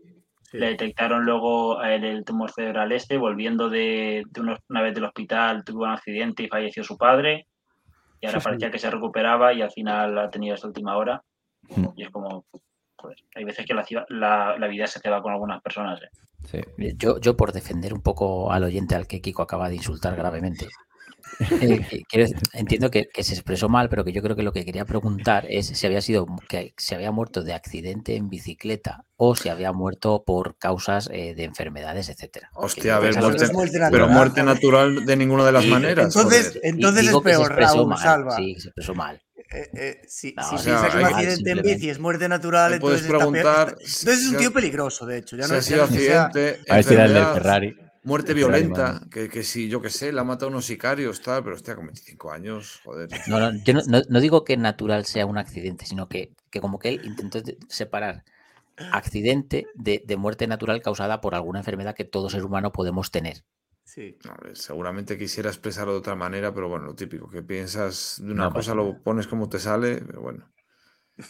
Sí. 0.52 0.58
Le 0.58 0.70
detectaron 0.70 1.26
luego 1.26 1.80
a 1.80 1.94
él 1.94 2.04
el 2.06 2.26
tumor 2.26 2.52
cerebral 2.52 2.92
este, 2.92 3.18
volviendo 3.18 3.70
de, 3.70 4.24
de 4.32 4.42
unos- 4.42 4.60
una 4.68 4.82
vez 4.82 4.96
del 4.96 5.04
hospital, 5.06 5.64
tuvo 5.64 5.84
un 5.84 5.92
accidente 5.92 6.42
y 6.44 6.48
falleció 6.48 6.84
su 6.84 6.98
padre. 6.98 7.46
Y 8.20 8.26
ahora 8.26 8.40
Sí, 8.40 8.42
sí. 8.42 8.46
parecía 8.46 8.72
que 8.72 8.80
se 8.80 8.90
recuperaba 8.90 9.54
y 9.54 9.62
al 9.62 9.70
final 9.72 10.18
ha 10.18 10.30
tenido 10.32 10.56
esta 10.56 10.66
última 10.68 10.98
hora. 10.98 11.22
Mm. 11.70 11.86
Y 11.96 12.04
es 12.04 12.10
como, 12.10 12.46
joder, 12.96 13.18
hay 13.36 13.44
veces 13.44 13.64
que 13.66 13.76
la, 13.76 13.86
la, 14.10 14.58
la 14.58 14.68
vida 14.68 14.88
se 14.88 15.00
te 15.00 15.10
va 15.12 15.22
con 15.22 15.32
algunas 15.34 15.62
personas. 15.62 16.02
¿eh? 16.02 16.10
Sí. 16.46 16.62
Yo, 16.98 17.20
yo 17.20 17.38
por 17.38 17.52
defender 17.52 17.94
un 17.94 18.02
poco 18.02 18.52
al 18.52 18.64
oyente 18.64 18.96
al 18.96 19.06
que 19.06 19.22
Kiko 19.22 19.44
acaba 19.44 19.70
de 19.70 19.76
insultar 19.76 20.16
gravemente. 20.16 20.68
Eh, 21.40 21.80
que- 22.10 22.28
entiendo 22.54 22.90
que, 22.92 23.08
que 23.08 23.24
se 23.24 23.34
expresó 23.34 23.70
mal, 23.70 23.90
pero 23.90 24.04
que 24.04 24.12
yo 24.12 24.22
creo 24.22 24.36
que 24.36 24.44
lo 24.44 24.52
que 24.54 24.66
quería 24.66 24.86
preguntar 24.86 25.46
es 25.50 25.68
si 25.68 25.88
había 25.88 26.02
sido 26.02 26.26
que 26.48 26.74
se 26.78 26.96
había 26.96 27.12
muerto 27.12 27.44
de 27.44 27.54
accidente 27.54 28.16
en 28.16 28.30
bicicleta 28.30 29.06
o 29.16 29.36
si 29.36 29.50
había 29.50 29.72
muerto 29.72 30.24
por 30.26 30.58
causas 30.58 31.10
eh, 31.12 31.36
de 31.36 31.44
enfermedades, 31.44 32.10
etcétera. 32.10 32.50
Hostia, 32.54 32.96
a 32.98 33.00
ver, 33.00 33.16
muerte- 33.20 33.48
pero 33.92 34.08
muerte 34.08 34.44
natural 34.44 35.06
de 35.06 35.16
ninguna 35.16 35.46
de 35.46 35.52
las 35.52 35.66
maneras. 35.66 36.16
Entonces, 36.16 36.48
joder. 36.54 36.62
entonces 36.64 37.08
es 37.08 37.20
peor, 37.20 37.56
Raúl, 37.56 37.88
mal, 37.88 37.98
salva. 38.00 38.36
Sí, 38.38 38.56
se 38.60 38.68
expresó 38.70 38.94
mal. 38.96 39.22
Eh, 39.52 39.68
eh, 39.74 40.02
si 40.08 40.34
No, 40.38 40.44
si 40.48 40.56
o 40.56 40.58
sea, 40.60 40.64
piensa 40.80 40.90
que 40.92 40.98
un 41.00 41.06
accidente 41.06 41.52
en 41.52 41.62
bici 41.64 41.90
es 41.90 41.98
muerte 42.00 42.30
natural, 42.30 42.74
entonces, 42.74 43.02
está 43.02 43.18
peor- 43.18 43.32
preguntar 43.32 43.68
está- 43.70 43.82
entonces 43.82 44.20
es 44.20 44.26
un 44.26 44.32
si 44.32 44.38
tío 44.38 44.50
ha- 44.50 44.54
peligroso, 44.54 45.06
de 45.08 45.18
hecho. 45.18 45.36
Ya 45.38 45.44
Si 45.46 45.50
no, 45.52 45.56
ha 45.58 45.60
ya 45.60 45.64
sido 45.64 45.84
accidente, 45.84 46.60
A 46.70 46.76
ver 46.76 46.84
si 46.84 46.94
era 46.94 47.06
el 47.06 47.14
del 47.14 47.26
Ferrari. 47.26 47.76
Muerte 48.04 48.34
violenta, 48.34 49.02
que, 49.12 49.30
que 49.30 49.44
sí, 49.44 49.70
yo 49.70 49.82
qué 49.82 49.90
sé, 49.90 50.12
la 50.12 50.22
ha 50.22 50.24
matado 50.26 50.50
unos 50.50 50.66
sicarios, 50.66 51.22
tal, 51.22 51.44
pero 51.44 51.56
hostia, 51.56 51.76
con 51.76 51.88
25 51.88 52.32
años, 52.32 52.82
joder. 52.84 53.10
No, 53.28 53.40
no, 53.40 53.64
yo 53.64 53.74
no, 54.10 54.20
digo 54.20 54.44
que 54.44 54.58
natural 54.58 55.06
sea 55.06 55.26
un 55.26 55.38
accidente, 55.38 55.86
sino 55.86 56.08
que, 56.08 56.32
que 56.50 56.62
como 56.62 56.80
que 56.80 56.90
él 56.90 57.02
intentó 57.04 57.40
separar 57.68 58.24
accidente 58.92 59.68
de, 59.76 60.04
de 60.06 60.18
muerte 60.18 60.48
natural 60.48 60.82
causada 60.82 61.22
por 61.22 61.36
alguna 61.36 61.60
enfermedad 61.60 61.96
que 61.96 62.06
todo 62.06 62.30
ser 62.30 62.46
humano 62.46 62.72
podemos 62.72 63.12
tener. 63.12 63.44
Sí. 63.84 64.18
A 64.30 64.44
ver, 64.44 64.56
seguramente 64.56 65.18
quisiera 65.18 65.50
expresarlo 65.50 65.94
de 65.94 66.00
otra 66.00 66.16
manera, 66.16 66.54
pero 66.54 66.70
bueno, 66.70 66.86
lo 66.86 66.96
típico, 66.96 67.28
que 67.28 67.42
piensas 67.42 68.22
de 68.24 68.32
una 68.32 68.46
No 68.46 68.54
cosa, 68.54 68.76
lo 68.76 69.02
pones 69.02 69.28
como 69.28 69.50
te 69.50 69.60
sale, 69.60 70.02
pero 70.06 70.22
bueno, 70.22 70.46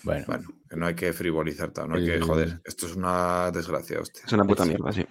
Bueno, 0.04 0.26
bueno, 0.28 0.50
que 0.70 0.76
no 0.76 0.86
hay 0.86 0.94
que 0.94 1.14
frivolizar, 1.14 1.72
tal, 1.72 1.90
no 1.90 1.96
hay 1.96 2.06
que, 2.06 2.20
joder, 2.20 2.60
esto 2.66 2.86
es 2.86 2.96
una 2.96 3.50
desgracia, 3.52 4.00
hostia. 4.02 4.24
Es 4.26 4.34
una 4.34 4.44
puta 4.44 4.66
mierda, 4.66 4.92
sí. 4.92 5.06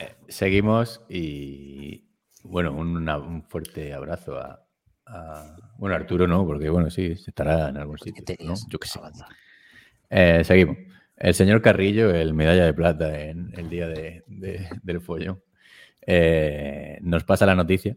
Eh, 0.00 0.14
seguimos 0.28 1.02
y 1.08 2.04
bueno, 2.42 2.72
un, 2.72 2.96
una- 2.96 3.18
un 3.18 3.42
fuerte 3.44 3.92
abrazo 3.94 4.38
a, 4.38 4.64
a- 5.06 5.56
Bueno, 5.78 5.94
Arturo 5.96 6.26
no, 6.26 6.46
porque 6.46 6.68
bueno, 6.70 6.90
sí, 6.90 7.12
estará 7.26 7.68
en 7.70 7.76
algún 7.78 7.96
¿Qué 7.96 8.10
sitio. 8.12 8.36
¿no? 8.46 8.54
Yo 8.68 8.78
qué 8.78 8.88
sé. 8.88 9.00
Eh, 10.10 10.42
seguimos. 10.44 10.76
El 11.16 11.34
señor 11.34 11.62
Carrillo, 11.62 12.10
el 12.14 12.34
medalla 12.34 12.64
de 12.64 12.74
plata 12.74 13.20
en 13.20 13.50
el 13.56 13.68
día 13.70 13.86
de- 13.88 14.24
de- 14.26 14.68
del 14.82 15.00
follón, 15.00 15.42
eh, 16.06 16.98
nos 17.02 17.24
pasa 17.24 17.46
la 17.46 17.54
noticia 17.54 17.96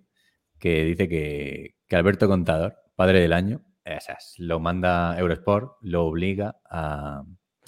que 0.59 0.83
dice 0.85 1.09
que, 1.09 1.75
que 1.87 1.95
Alberto 1.95 2.27
Contador, 2.27 2.75
padre 2.95 3.19
del 3.21 3.33
año, 3.33 3.61
eh, 3.85 3.97
o 3.97 4.01
sea, 4.01 4.17
lo 4.37 4.59
manda 4.59 5.17
Eurosport, 5.19 5.73
lo 5.81 6.05
obliga 6.05 6.57
a, 6.69 7.23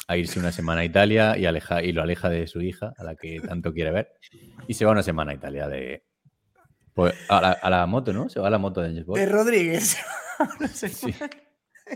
a 0.09 0.17
irse 0.17 0.39
una 0.39 0.51
semana 0.51 0.81
a 0.81 0.85
Italia 0.85 1.37
y, 1.37 1.45
aleja, 1.45 1.83
y 1.83 1.91
lo 1.91 2.01
aleja 2.01 2.29
de 2.29 2.47
su 2.47 2.61
hija, 2.61 2.93
a 2.97 3.03
la 3.03 3.15
que 3.15 3.39
tanto 3.41 3.71
quiere 3.73 3.91
ver, 3.91 4.11
y 4.67 4.73
se 4.73 4.83
va 4.83 4.91
una 4.91 5.03
semana 5.03 5.33
a 5.33 5.35
Italia 5.35 5.67
de... 5.67 6.03
pues, 6.95 7.13
a, 7.29 7.39
la, 7.39 7.51
a 7.51 7.69
la 7.69 7.85
moto, 7.85 8.11
¿no? 8.11 8.27
Se 8.27 8.39
va 8.39 8.47
a 8.47 8.49
la 8.49 8.57
moto 8.57 8.81
de 8.81 8.87
James 8.87 9.05
Bond. 9.05 9.19
De 9.19 9.25
Rodríguez. 9.27 9.97
No 10.59 10.67
sé, 10.69 10.89
Sí, 10.89 11.13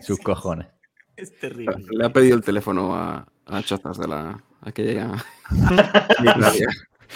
sus 0.01 0.19
cojones. 0.19 0.67
Es 1.16 1.40
terrible. 1.40 1.77
Le 1.90 2.06
ha 2.06 2.11
pedido 2.11 2.35
el 2.35 2.43
teléfono 2.43 2.93
a, 2.93 3.25
a 3.45 3.64
Chozas 3.64 3.98
de 3.98 4.08
la 4.08 4.43
aquella. 4.61 5.11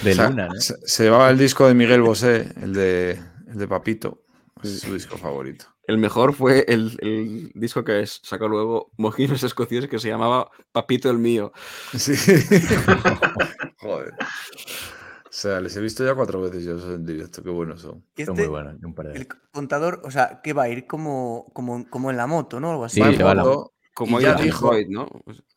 De 0.03 0.11
O 0.11 0.14
sea, 0.16 0.30
Luna, 0.30 0.48
¿no? 0.48 0.56
se, 0.56 0.76
se 0.85 1.03
llevaba 1.03 1.30
el 1.30 1.38
disco 1.38 1.67
de 1.67 1.74
Miguel 1.74 2.01
Bosé, 2.01 2.53
el 2.61 2.74
de, 2.74 3.19
el 3.48 3.58
de 3.58 3.67
Papito, 3.67 4.24
es 4.64 4.80
su 4.80 4.93
disco 4.93 5.17
favorito. 5.17 5.66
El 5.88 5.98
mejor 5.98 6.33
fue 6.33 6.66
el, 6.67 6.98
el 7.01 7.51
disco 7.56 7.83
que 7.83 8.06
sacó 8.06 8.48
luego 8.49 8.91
Mojinos 8.98 9.41
Escocíes 9.43 9.88
que 9.88 9.99
se 9.99 10.09
llamaba 10.09 10.51
Papito 10.74 11.09
el 11.09 11.17
mío. 11.17 11.51
Sí. 11.98 12.14
Joder. 13.80 14.14
O 14.14 15.30
sea, 15.40 15.61
les 15.61 15.75
he 15.77 15.82
visto 15.82 16.03
ya 16.06 16.16
cuatro 16.16 16.41
veces 16.41 16.64
yo 16.66 16.74
en 16.93 17.06
directo, 17.06 17.43
qué 17.43 17.49
buenos 17.49 17.82
son. 17.82 18.03
Y 18.16 18.25
Son 18.25 18.33
este, 18.35 18.48
muy 18.48 18.48
buenos. 18.48 18.83
un 18.83 18.93
par 18.95 19.07
de- 19.09 19.19
el 19.19 19.27
contador, 19.51 20.01
o 20.03 20.11
sea, 20.11 20.41
que 20.43 20.53
va 20.53 20.64
a 20.64 20.69
ir 20.69 20.88
como, 20.88 21.45
como, 21.53 21.88
como 21.90 22.09
en 22.11 22.17
la 22.17 22.27
moto, 22.27 22.59
¿no? 22.59 22.72
Algo 22.72 22.85
así. 22.85 23.01
Sí, 23.01 23.17
Va 23.24 23.35
la- 23.35 23.43
Como 23.93 24.19
ya 24.19 24.33
dijo- 24.35 24.72
¿no? 24.90 25.07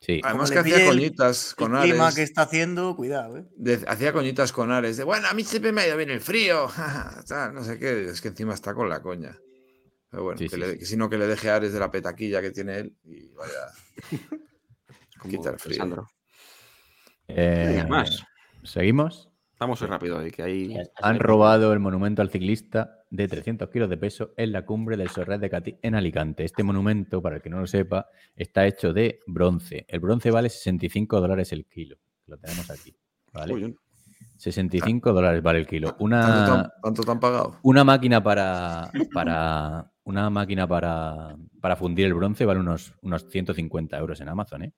Sí. 0.00 0.20
Además 0.22 0.50
Como 0.50 0.62
que 0.62 0.70
hacía 0.70 0.82
el- 0.84 0.88
coñitas 0.96 1.54
con 1.54 1.74
el 1.76 1.82
clima 1.82 2.04
Ares. 2.06 2.16
que 2.16 2.22
está 2.22 2.42
haciendo, 2.42 2.94
cuidado, 2.94 3.36
¿eh? 3.38 3.46
de- 3.56 3.84
hacía 3.88 4.12
coñitas 4.12 4.52
con 4.52 4.70
Ares. 4.70 4.96
De 4.96 5.04
bueno, 5.04 5.28
a 5.28 5.34
mí 5.34 5.44
siempre 5.44 5.72
me 5.72 5.80
ha 5.82 5.86
ido 5.88 5.96
bien 5.96 6.10
el 6.10 6.20
frío. 6.20 6.68
no 7.54 7.64
sé 7.64 7.78
qué. 7.78 8.08
Es 8.08 8.20
que 8.20 8.28
encima 8.28 8.54
está 8.54 8.74
con 8.74 8.88
la 8.88 9.00
coña. 9.02 9.38
Pero 10.10 10.24
bueno, 10.24 10.38
Sí, 10.38 10.44
que 10.48 10.54
sí, 10.56 10.60
le- 10.60 10.72
sí. 10.72 10.78
que 10.78 10.84
si 10.86 10.96
no 10.96 11.08
que 11.08 11.18
le 11.18 11.26
deje 11.26 11.50
a 11.50 11.56
Ares 11.56 11.72
de 11.72 11.78
la 11.80 11.90
petaquilla 11.90 12.40
que 12.40 12.50
tiene 12.50 12.78
él. 12.78 12.96
Y 13.04 13.28
vaya. 13.28 13.52
Como 15.18 15.30
Quita 15.30 15.50
el 15.50 15.58
frío. 15.58 15.76
Sandro. 15.76 16.08
Eh, 17.28 17.84
más. 17.88 18.22
¿Seguimos? 18.64 19.28
Vamos 19.58 19.80
rápido 19.82 20.18
ahí, 20.18 20.30
que 20.30 20.42
ahí. 20.42 20.74
Han 21.02 21.18
robado 21.20 21.72
el 21.74 21.80
monumento 21.80 22.22
al 22.22 22.30
ciclista 22.30 22.96
de 23.10 23.28
300 23.28 23.68
kilos 23.68 23.90
de 23.90 23.98
peso 23.98 24.32
en 24.38 24.52
la 24.52 24.64
cumbre 24.64 24.96
del 24.96 25.10
Sorret 25.10 25.38
de 25.40 25.50
Catí 25.50 25.76
en 25.82 25.94
Alicante. 25.94 26.44
Este 26.44 26.62
monumento, 26.62 27.20
para 27.20 27.36
el 27.36 27.42
que 27.42 27.50
no 27.50 27.60
lo 27.60 27.66
sepa, 27.66 28.06
está 28.34 28.66
hecho 28.66 28.94
de 28.94 29.20
bronce. 29.26 29.84
El 29.86 30.00
bronce 30.00 30.30
vale 30.30 30.48
65 30.48 31.20
dólares 31.20 31.52
el 31.52 31.66
kilo. 31.66 31.98
Lo 32.26 32.38
tenemos 32.38 32.70
aquí. 32.70 32.96
¿vale? 33.34 33.52
Uy, 33.52 33.76
65 34.38 35.12
dólares 35.12 35.42
vale 35.42 35.58
el 35.58 35.66
kilo. 35.66 35.88
¿Tanto, 35.88 35.98
te 35.98 36.04
Una, 36.04 36.54
han- 36.60 36.70
tanto 36.82 37.02
te 37.02 37.10
han 37.10 37.20
pagado? 37.20 37.58
una 37.62 37.84
máquina 37.84 38.22
para, 38.22 38.90
para 39.12 39.89
una 40.04 40.30
máquina 40.30 40.66
para, 40.66 41.36
para 41.60 41.76
fundir 41.76 42.06
el 42.06 42.14
bronce 42.14 42.44
vale 42.44 42.60
unos, 42.60 42.94
unos 43.02 43.28
150 43.28 43.96
euros 43.98 44.20
en 44.20 44.28
Amazon. 44.28 44.62
¿eh? 44.64 44.72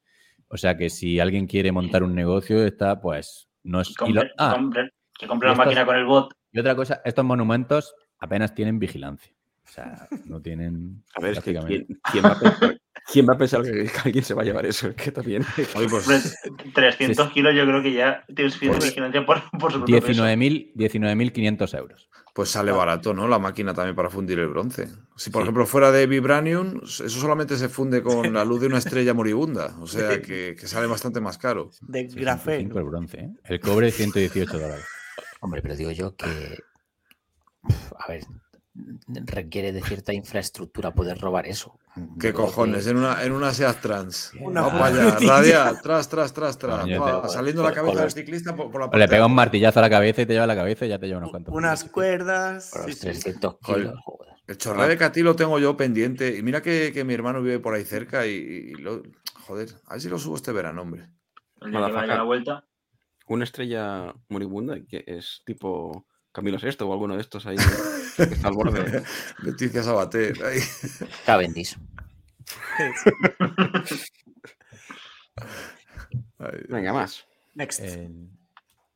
O 0.49 0.57
sea 0.57 0.77
que 0.77 0.91
si 0.91 1.21
alguien 1.21 1.47
quiere 1.47 1.73
montar 1.73 2.03
un 2.03 2.15
negocio, 2.15 2.65
está 2.65 3.01
pues 3.01 3.49
no 3.63 3.81
es. 3.81 3.95
Que 3.97 4.11
y 4.11 4.13
lo- 4.13 4.21
compre, 4.23 4.35
ah, 4.39 4.57
compre- 4.57 4.91
que 5.19 5.27
compre 5.27 5.47
la 5.49 5.53
estos- 5.53 5.67
máquina 5.67 5.87
con 5.87 5.97
el 5.97 6.05
bot. 6.05 6.33
y 6.53 6.59
otra 6.59 6.75
cosa, 6.75 7.01
estos 7.05 7.25
monumentos 7.25 7.95
apenas 8.19 8.55
tienen 8.55 8.79
vigilancia. 8.79 9.33
O 9.65 9.69
sea, 9.69 10.09
no 10.27 10.41
tienen. 10.43 11.03
A 11.15 11.21
ver, 11.21 11.33
es 11.33 11.41
que 11.41 11.53
prácticamente- 11.53 11.87
¿quién, 11.87 12.01
quién 12.11 12.25
va 12.25 12.33
a 12.33 12.39
pensar, 12.41 12.79
¿Quién 13.11 13.27
va 13.29 13.35
a 13.35 13.39
pensar 13.39 13.63
que, 13.63 13.91
alguien 14.05 14.25
se 14.25 14.35
va 14.35 14.43
a 14.43 14.45
llevar 14.45 14.67
eso? 14.67 14.89
Es 14.89 14.95
que 14.95 15.11
también. 15.13 15.45
Oye, 15.75 15.89
pues, 15.89 16.07
Hombre, 16.07 16.71
300 16.75 17.33
kilos 17.33 17.55
yo 17.55 17.65
creo 17.65 17.83
que 17.83 17.93
ya 17.93 18.25
tienes 18.35 18.53
suficiente 18.55 18.79
Pues- 18.79 18.91
vigilancia 18.91 19.27
por, 19.27 19.43
por 19.59 19.73
su 19.73 19.79
propio 19.79 20.01
peso. 20.01 20.25
19.000 20.25 20.73
19.500 20.75 21.79
euros. 21.79 22.09
pues 22.35 22.49
sale 22.49 22.73
barato, 22.73 23.13
¿no? 23.13 23.29
La 23.29 23.39
máquina 23.39 23.75
también 23.75 23.95
para 23.95 24.09
fundir 24.09 24.39
el 24.39 24.49
bronce. 24.49 24.89
Si, 25.17 25.29
por 25.31 25.43
ejemplo, 25.43 25.67
fuera 25.67 25.91
de 25.93 26.07
Vibranium, 26.07 26.81
eso 26.85 27.09
solamente 27.09 27.57
se 27.59 27.69
funde 27.69 28.03
con 28.03 28.33
la 28.33 28.45
luz 28.45 28.61
de 28.63 28.69
una 28.69 28.79
estrella 28.79 29.13
moribunda. 29.13 29.75
O 29.81 29.87
sea, 29.87 30.23
que, 30.23 30.57
que 30.59 30.67
sale 30.67 30.87
bastante 30.87 31.21
más 31.21 31.37
caro. 31.37 31.71
De 31.83 32.09
65 32.09 32.21
grafeno. 32.23 32.79
el 32.79 32.85
bronce, 32.85 33.19
¿eh? 33.21 33.31
El 33.45 33.61
cobre 33.61 33.91
118 33.91 34.59
dólares. 34.59 34.85
Hombre, 35.41 35.61
pero 35.61 35.77
digo 35.77 35.91
yo 35.91 36.15
que. 36.17 36.59
A 37.99 38.09
ver, 38.09 38.25
requiere 39.09 39.73
de 39.73 39.83
cierta 39.83 40.13
infraestructura 40.15 40.93
poder 40.95 41.19
robar 41.19 41.47
eso. 41.47 41.79
¿Qué 42.19 42.33
cojones? 42.33 42.85
que- 42.85 42.91
En 42.91 42.97
una, 42.97 43.23
en 43.23 43.33
una 43.33 43.53
Seat 43.53 43.81
Trans. 43.83 44.33
Una 44.41 44.63
Vamos 44.63 44.81
para 44.81 44.95
allá, 44.95 45.11
frutilla. 45.11 45.33
radial, 45.37 45.81
tras, 45.83 46.09
tras, 46.09 46.33
tras, 46.33 46.59
tras. 46.59 46.81
Coño, 46.81 47.01
Va, 47.03 47.23
te- 47.23 47.29
saliendo 47.29 47.63
la 47.63 47.73
cabeza 47.73 48.01
del 48.03 48.11
ciclista 48.11 48.57
por, 48.57 48.71
por 48.71 48.91
la 48.93 48.99
le 48.99 49.09
pega 49.09 49.27
un 49.27 49.35
martillazo 49.35 49.79
a 49.79 49.83
la 49.83 49.91
cabeza 49.91 50.23
y 50.23 50.27
te 50.27 50.33
lleva 50.33 50.47
la 50.47 50.57
cabeza 50.57 50.87
y 50.87 50.89
ya 50.89 50.99
te 50.99 51.07
lleva 51.07 51.19
unos 51.19 51.31
cuantos. 51.31 51.55
Unas 51.55 51.85
cuerdas. 51.85 52.71
Sí, 52.71 52.79
los 52.87 52.95
sí. 52.95 53.01
300 53.01 53.57
Joder. 53.63 53.83
kilos, 53.83 54.01
joder. 54.05 54.33
El 54.47 54.59
chorré 54.59 54.89
de 54.89 54.97
Catí 54.97 55.23
lo 55.23 55.37
tengo 55.37 55.59
yo 55.59 55.77
pendiente. 55.77 56.37
Y 56.37 56.43
mira 56.43 56.63
que, 56.63 56.93
que 56.93 57.05
mi 57.05 57.13
hermano 57.15 57.43
vive 57.43 57.59
por 57.61 57.75
ahí 57.75 57.85
cerca 57.85 58.27
y, 58.27 58.31
y 58.31 58.73
lo- 58.75 59.03
joder, 59.47 59.69
a 59.87 59.93
ver 59.95 60.01
si 60.01 60.09
lo 60.09 60.19
subo 60.19 60.37
este 60.37 60.51
verano, 60.53 60.83
hombre. 60.83 61.09
El 61.61 61.71
día 61.71 61.79
que 61.79 61.83
vaya 61.83 61.89
Motherfucker. 61.89 62.11
a 62.11 62.17
la 62.17 62.23
vuelta. 62.23 62.65
Una 63.29 63.45
estrella 63.45 64.15
moribunda 64.29 64.77
que 64.89 65.05
es 65.07 65.43
tipo 65.47 66.07
Camilo 66.33 66.59
VI 66.59 66.77
o 66.81 66.93
alguno 66.93 67.15
de 67.17 67.21
estos 67.21 67.47
ahí 67.47 67.57
está 68.19 68.49
al 68.49 68.55
borde. 68.55 69.03
Leticia 69.43 69.83
Sabater. 69.83 70.43
ahí. 70.45 70.61
Cavendish. 71.27 71.77
Venga, 76.69 76.93
más. 76.93 77.25
Next. 77.55 77.81
El- 77.81 78.29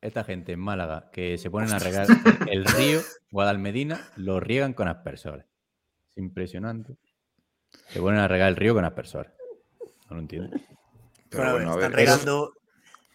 esta 0.03 0.23
gente 0.25 0.53
en 0.53 0.61
Málaga 0.61 1.11
que 1.13 1.37
se 1.39 1.51
ponen 1.51 1.73
a 1.73 1.79
regar 1.81 2.07
el 2.49 2.65
río 2.65 3.01
Guadalmedina, 3.33 4.07
lo 4.17 4.39
riegan 4.41 4.73
con 4.73 4.87
aspersores. 4.89 5.47
Es 6.11 6.19
impresionante. 6.19 6.97
Se 7.89 8.01
ponen 8.01 8.21
a 8.21 8.29
regar 8.29 8.49
el 8.49 8.57
río 8.57 8.75
con 8.75 8.85
aspersores. 8.85 9.33
No 10.09 10.17
lo 10.17 10.21
entiendo. 10.23 10.57
Pero 11.31 11.53
Bueno, 11.53 11.73
a 11.73 11.77
ver, 11.77 11.85
están 11.87 11.93
regando. 11.93 12.53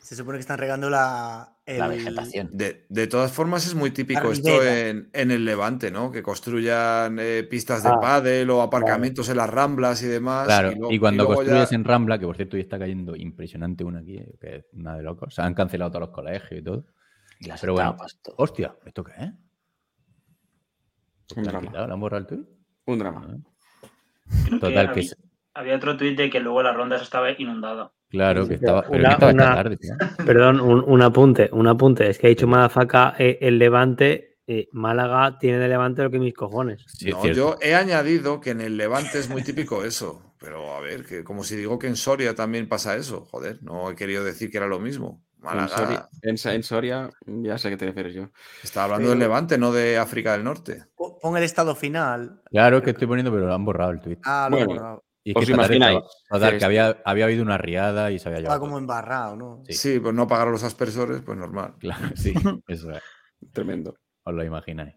Se 0.01 0.15
supone 0.15 0.37
que 0.37 0.41
están 0.41 0.57
regando 0.57 0.89
la. 0.89 1.57
La 1.67 1.87
vegetación. 1.87 2.49
De, 2.51 2.85
de 2.89 3.07
todas 3.07 3.31
formas, 3.31 3.65
es 3.65 3.75
muy 3.75 3.91
típico 3.91 4.31
esto 4.31 4.61
en, 4.63 5.09
en 5.13 5.31
el 5.31 5.45
Levante, 5.45 5.89
¿no? 5.89 6.11
Que 6.11 6.21
construyan 6.21 7.17
eh, 7.19 7.43
pistas 7.49 7.83
de 7.83 7.89
Ah, 7.89 7.99
pádel 8.01 8.49
o 8.49 8.61
aparcamientos 8.61 9.29
en 9.29 9.37
las 9.37 9.49
ramblas 9.49 10.01
y 10.03 10.07
demás. 10.07 10.47
Claro, 10.47 10.73
y 10.89 10.99
cuando 10.99 11.23
luego 11.23 11.35
construyes 11.35 11.69
ya- 11.69 11.75
en 11.75 11.85
Rambla, 11.85 12.19
que 12.19 12.25
por 12.25 12.35
cierto 12.35 12.57
hoy 12.57 12.61
está 12.63 12.77
cayendo 12.77 13.15
impresionante 13.15 13.83
una 13.85 13.99
aquí, 13.99 14.17
eh, 14.17 14.35
que 14.41 14.55
es 14.57 14.65
una 14.73 14.97
de 14.97 15.03
locos. 15.03 15.33
Se 15.35 15.43
han 15.43 15.53
cancelado 15.53 15.91
todos 15.91 16.07
los 16.07 16.15
colegios 16.15 16.59
y 16.59 16.63
todo. 16.63 16.85
Y 17.39 17.47
las 17.47 17.61
Pero 17.61 17.73
bueno, 17.73 17.95
todo. 18.21 18.35
hostia, 18.39 18.75
¿esto 18.85 19.03
qué 19.03 19.13
es? 19.13 19.29
Un 21.35 21.35
¿Le 21.35 21.39
han 21.41 21.45
drama. 21.45 21.67
quitado? 21.67 21.87
¿Le 21.87 21.93
han 21.93 21.99
borrado 21.99 22.21
el 22.21 22.27
tuit? 22.27 22.47
Un 22.87 22.99
drama. 22.99 23.37
Que 24.49 24.59
Total, 24.59 24.91
que 24.93 25.07
había, 25.53 25.75
otro 25.75 25.97
tuit 25.97 26.17
de 26.17 26.29
que 26.29 26.39
luego 26.39 26.61
la 26.63 26.73
ronda 26.73 26.97
estaba 26.97 27.31
inundada. 27.31 27.91
Claro, 28.09 28.47
que 28.47 28.55
estaba. 28.55 28.81
Pero 28.83 28.95
Una- 28.99 29.09
que 29.09 29.13
estaba 29.13 29.31
esta 29.31 29.43
una- 29.45 29.55
tarde, 29.55 29.77
tío. 29.77 29.93
Perdón, 30.25 30.59
un, 30.59 30.83
un 30.85 31.01
apunte, 31.01 31.49
un 31.53 31.67
apunte. 31.67 32.09
Es 32.09 32.17
que 32.19 32.27
ha 32.27 32.29
dicho 32.29 32.47
Madafaka 32.47 33.15
eh, 33.17 33.37
el 33.41 33.57
Levante. 33.57 34.37
eh, 34.47 34.67
Málaga 34.73 35.37
tiene 35.39 35.59
de 35.59 35.69
Levante 35.69 36.03
lo 36.03 36.11
que 36.11 36.19
mis 36.19 36.33
cojones. 36.33 36.83
Sí, 36.87 37.11
no, 37.11 37.25
yo 37.27 37.57
he 37.61 37.73
añadido 37.73 38.41
que 38.41 38.49
en 38.49 38.59
el 38.59 38.75
Levante 38.75 39.17
es 39.19 39.29
muy 39.29 39.43
típico 39.43 39.85
eso. 39.85 40.33
Pero 40.39 40.73
a 40.75 40.81
ver, 40.81 41.05
que 41.05 41.23
como 41.23 41.43
si 41.43 41.55
digo 41.55 41.77
que 41.79 41.87
en 41.87 41.95
Soria 41.95 42.33
también 42.35 42.67
pasa 42.67 42.95
eso. 42.97 43.21
Joder, 43.31 43.59
no 43.61 43.89
he 43.91 43.95
querido 43.95 44.23
decir 44.25 44.49
que 44.51 44.57
era 44.57 44.67
lo 44.67 44.79
mismo. 44.79 45.21
En 45.43 45.69
Soria, 45.69 46.09
en, 46.23 46.37
Sa- 46.37 46.53
en 46.53 46.63
Soria, 46.63 47.09
ya 47.25 47.57
sé 47.57 47.67
a 47.67 47.71
qué 47.71 47.77
te 47.77 47.85
refieres 47.85 48.13
yo. 48.13 48.29
está 48.63 48.83
hablando 48.83 49.09
del 49.11 49.19
Levante, 49.19 49.57
no 49.57 49.71
de 49.71 49.97
África 49.97 50.33
del 50.33 50.43
Norte. 50.43 50.83
Po- 50.95 51.17
Pon 51.19 51.37
el 51.37 51.43
estado 51.43 51.73
final. 51.75 52.41
Claro, 52.49 52.81
que 52.81 52.89
estoy 52.91 53.07
poniendo, 53.07 53.31
pero 53.31 53.45
lo 53.47 53.53
han 53.53 53.63
borrado 53.63 53.91
el 53.91 54.01
tuit. 54.01 54.19
Ah, 54.25 54.47
lo 54.51 54.57
Bueno, 54.57 54.73
borrado. 54.73 55.03
Y 55.23 55.37
¿Os 55.37 55.45
que 55.45 55.51
imagináis 55.51 55.99
estaba- 56.31 56.57
que 56.57 56.65
había, 56.65 57.01
había 57.05 57.25
habido 57.25 57.43
una 57.43 57.57
riada 57.57 58.11
y 58.11 58.17
se 58.19 58.27
había 58.29 58.39
Estaba 58.39 58.55
llevado. 58.55 58.59
como 58.61 58.71
todo. 58.71 58.79
embarrado, 58.79 59.35
¿no? 59.35 59.63
Sí. 59.67 59.73
Sí, 59.73 59.99
pues 59.99 60.15
no 60.15 60.27
pagar 60.27 60.47
los 60.47 60.63
aspersores, 60.63 61.21
pues 61.21 61.37
normal. 61.37 61.75
Claro, 61.79 62.07
sí, 62.15 62.33
eso 62.67 62.91
es. 62.91 63.03
Tremendo. 63.51 63.95
Os 64.23 64.33
lo 64.33 64.43
imagináis. 64.43 64.95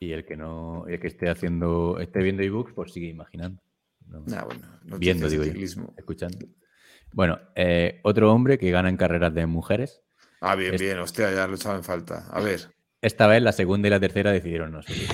Y 0.00 0.12
el 0.12 0.24
que 0.24 0.36
no, 0.36 0.84
el 0.88 0.98
que 1.00 1.06
esté 1.06 1.30
haciendo, 1.30 1.98
esté 2.00 2.22
viendo 2.22 2.42
ebooks, 2.42 2.72
pues 2.74 2.92
sigue 2.92 3.06
imaginando. 3.08 3.62
No, 4.06 4.20
Nah, 4.26 4.42
bueno, 4.44 4.66
noticias 4.84 4.98
Viendo, 5.00 5.28
digo 5.28 5.44
yo. 5.44 5.50
ciclismo. 5.52 5.94
escuchando. 5.96 6.46
Bueno, 7.12 7.38
eh, 7.54 8.00
otro 8.02 8.32
hombre 8.32 8.58
que 8.58 8.70
gana 8.70 8.88
en 8.88 8.96
carreras 8.96 9.32
de 9.32 9.46
mujeres. 9.46 10.02
Ah, 10.40 10.56
bien, 10.56 10.74
Es- 10.74 10.80
bien, 10.80 10.98
hostia, 10.98 11.32
ya 11.32 11.46
lo 11.46 11.54
echaba 11.54 11.76
en 11.76 11.84
falta. 11.84 12.26
A 12.30 12.40
ver, 12.40 12.60
Esta 13.00 13.26
vez 13.26 13.42
la 13.42 13.52
segunda 13.52 13.86
y 13.88 13.90
la 13.90 14.00
tercera 14.00 14.32
decidieron 14.32 14.72
no 14.72 14.82
seguir. 14.82 15.08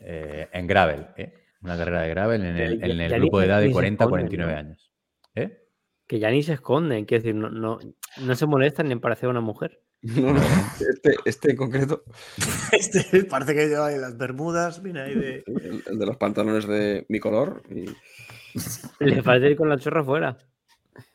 Eh, 0.00 0.48
en 0.52 0.66
gravel, 0.66 1.06
¿eh? 1.16 1.41
Una 1.62 1.76
carrera 1.76 2.02
de 2.02 2.08
gravel 2.10 2.44
en 2.44 2.56
el, 2.56 2.82
en 2.84 3.00
el 3.00 3.20
grupo 3.20 3.40
de 3.40 3.46
edad 3.46 3.58
de 3.60 3.66
ni 3.66 3.70
se 3.70 3.74
40 3.74 4.04
a 4.04 4.06
esconden, 4.06 4.26
49 4.28 4.52
¿no? 4.52 4.58
años. 4.58 4.92
¿Eh? 5.34 5.58
Que 6.06 6.18
ya 6.18 6.30
ni 6.30 6.42
se 6.42 6.54
esconden, 6.54 7.04
quiero 7.04 7.22
decir, 7.22 7.34
no, 7.34 7.48
no, 7.50 7.78
no 8.20 8.34
se 8.34 8.46
molestan 8.46 8.86
ni 8.86 8.92
en 8.92 9.00
parecer 9.00 9.28
una 9.28 9.40
mujer. 9.40 9.80
No, 10.02 10.32
no, 10.32 10.40
este, 10.80 11.14
este 11.24 11.50
en 11.52 11.56
concreto, 11.56 12.02
Este 12.72 13.22
parece 13.24 13.54
que 13.54 13.68
lleva 13.68 13.86
ahí 13.86 13.98
las 13.98 14.18
bermudas. 14.18 14.82
Mira 14.82 15.04
ahí 15.04 15.14
de. 15.14 15.44
el, 15.46 15.82
el 15.86 15.98
de 15.98 16.06
los 16.06 16.16
pantalones 16.16 16.66
de 16.66 17.06
mi 17.08 17.20
color. 17.20 17.62
y- 17.70 17.84
Le 19.04 19.22
parece 19.22 19.50
ir 19.52 19.56
con 19.56 19.68
la 19.68 19.78
chorra 19.78 20.02
fuera. 20.04 20.36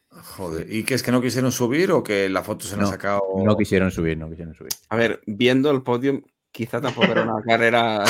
joder. 0.09 0.71
¿Y 0.73 0.83
qué 0.83 0.93
es 0.93 1.03
que 1.03 1.11
no 1.11 1.21
quisieron 1.21 1.51
subir 1.51 1.91
o 1.91 2.01
que 2.01 2.29
la 2.29 2.43
foto 2.43 2.65
se 2.65 2.75
la 2.77 2.83
ha 2.83 2.85
No, 2.85 2.91
sacado? 2.91 3.21
No 3.43 3.57
quisieron 3.57 3.91
subir, 3.91 4.17
no 4.17 4.29
quisieron 4.29 4.53
subir. 4.55 4.71
A 4.89 4.95
ver, 4.95 5.19
viendo 5.27 5.69
el 5.71 5.83
podium, 5.83 6.21
quizá 6.51 6.81
tampoco 6.81 7.11
era 7.11 7.21
una 7.23 7.41
carrera 7.45 8.03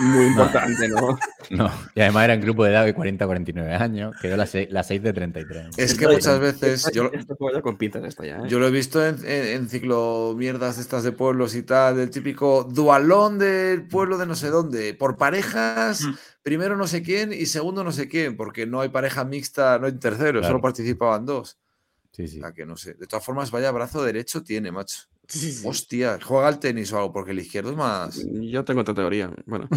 muy 0.00 0.26
importante, 0.26 0.88
¿no? 0.88 1.18
No, 1.50 1.70
y 1.94 2.00
además 2.00 2.24
era 2.24 2.34
en 2.34 2.40
grupo 2.42 2.64
de 2.64 2.70
edad 2.72 2.84
de 2.84 2.92
40 2.94 3.24
a 3.24 3.26
49 3.26 3.74
años. 3.74 4.14
Quedó 4.20 4.36
la 4.36 4.46
6, 4.46 4.68
la 4.70 4.82
seis 4.82 5.02
de 5.02 5.12
33. 5.12 5.78
Es 5.78 5.94
que 5.94 6.06
muchas 6.06 6.38
veces 6.40 6.90
yo, 6.92 7.10
Esto 7.12 7.36
juego 7.36 7.56
ya 7.56 7.62
con 7.62 7.78
pintas 7.78 8.04
esto 8.04 8.24
ya, 8.24 8.36
¿eh? 8.38 8.48
yo 8.48 8.58
lo 8.58 8.66
he 8.66 8.70
visto 8.70 9.04
en, 9.06 9.16
en, 9.24 9.46
en 9.46 9.68
ciclo 9.68 10.34
mierdas 10.36 10.76
de 10.76 10.82
estas 10.82 11.04
de 11.04 11.12
pueblos 11.12 11.54
y 11.54 11.62
tal, 11.62 11.96
del 11.96 12.10
típico 12.10 12.64
dualón 12.64 13.38
del 13.38 13.86
pueblo 13.88 14.18
de 14.18 14.26
no 14.26 14.34
sé 14.34 14.48
dónde. 14.50 14.92
Por 14.94 15.16
parejas, 15.16 16.02
Mm. 16.02 16.14
primero 16.42 16.76
no 16.76 16.86
sé 16.86 17.02
quién 17.02 17.32
y 17.32 17.46
segundo 17.46 17.82
no 17.84 17.92
sé 17.92 18.08
quién, 18.08 18.36
porque 18.36 18.66
no 18.66 18.80
hay 18.80 18.88
pareja 18.90 19.24
mixta, 19.24 19.78
no 19.78 19.86
hay 19.86 19.92
tercero, 19.98 20.40
Claro. 20.40 20.46
solo 20.48 20.60
participaban 20.60 21.24
dos. 21.24 21.58
Sí, 22.12 22.26
sí. 22.28 22.38
O 22.38 22.42
sea 22.42 22.52
que 22.52 22.64
no 22.66 22.76
sé. 22.76 22.94
De 22.94 23.06
todas 23.06 23.24
formas, 23.24 23.50
vaya 23.50 23.70
brazo 23.70 24.02
derecho 24.02 24.42
tiene, 24.42 24.72
macho. 24.72 25.02
Sí, 25.28 25.52
sí. 25.52 25.66
Hostia, 25.66 26.18
juega 26.22 26.48
al 26.48 26.58
tenis 26.60 26.92
o 26.92 26.98
algo, 26.98 27.12
porque 27.12 27.32
el 27.32 27.40
izquierdo 27.40 27.70
es 27.70 27.76
más. 27.76 28.24
Yo 28.32 28.64
tengo 28.64 28.80
otra 28.82 28.94
teoría. 28.94 29.30
Bueno, 29.46 29.68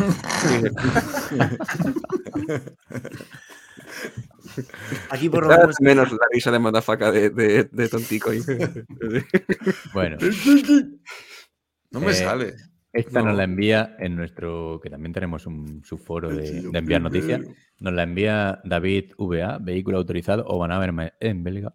Aquí 5.09 5.29
por 5.29 5.43
lo 5.43 5.49
menos. 5.57 5.75
menos 5.81 6.11
la 6.11 6.17
risa 6.31 6.51
de 6.51 6.59
mandafaca 6.59 7.11
de, 7.11 7.29
de, 7.29 7.63
de 7.65 7.89
tontico. 7.89 8.31
Bueno, 9.93 10.17
No 11.91 11.99
me 12.01 12.11
Eh, 12.11 12.15
sale. 12.15 12.53
esta 12.93 13.19
No. 13.21 13.27
nos 13.27 13.37
la 13.37 13.43
envía 13.45 13.95
en 13.99 14.15
nuestro, 14.15 14.79
que 14.81 14.89
también 14.89 15.13
tenemos 15.13 15.45
un 15.47 15.83
subforo 15.83 16.29
de, 16.29 16.61
de 16.61 16.77
enviar 16.79 17.01
noticias. 17.01 17.41
Nos 17.79 17.93
la 17.93 18.03
envía 18.03 18.59
David 18.63 19.11
VA, 19.17 19.57
vehículo 19.59 19.97
autorizado 19.97 20.43
o 20.47 20.59
Banaver 20.59 21.13
en 21.19 21.43
Belga, 21.43 21.73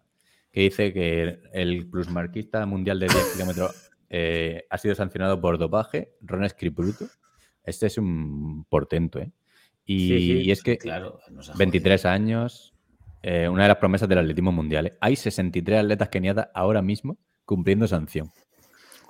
que 0.55 0.61
dice 0.61 0.93
que 0.93 1.41
el 1.51 1.85
plusmarquista 1.89 2.65
mundial 2.65 2.97
de 2.97 3.07
10 3.07 3.33
kilómetros 3.33 3.91
eh, 4.09 4.65
ha 4.69 4.77
sido 4.77 4.95
sancionado 4.95 5.41
por 5.41 5.57
dopaje, 5.57 6.13
Ron 6.21 6.47
Scripruto. 6.47 7.07
Este 7.65 7.87
es 7.87 7.97
un 7.97 8.63
portento, 8.69 9.19
¿eh? 9.19 9.33
Y, 9.85 10.07
Sí, 10.07 10.17
sí. 10.17 10.41
y 10.43 10.51
es 10.51 10.63
que 10.63 10.77
Claro, 10.77 11.19
nos 11.29 11.49
ha 11.49 11.55
23 11.57 12.05
años, 12.05 12.73
eh, 13.21 13.49
una 13.49 13.63
de 13.63 13.67
las 13.67 13.79
promesas 13.79 14.07
del 14.07 14.19
atletismo 14.19 14.53
mundial. 14.53 14.87
¿eh? 14.87 14.97
Hay 15.01 15.17
63 15.17 15.81
atletas 15.81 16.07
keniatas 16.07 16.47
ahora 16.53 16.81
mismo 16.81 17.17
cumpliendo 17.43 17.85
sanción. 17.85 18.31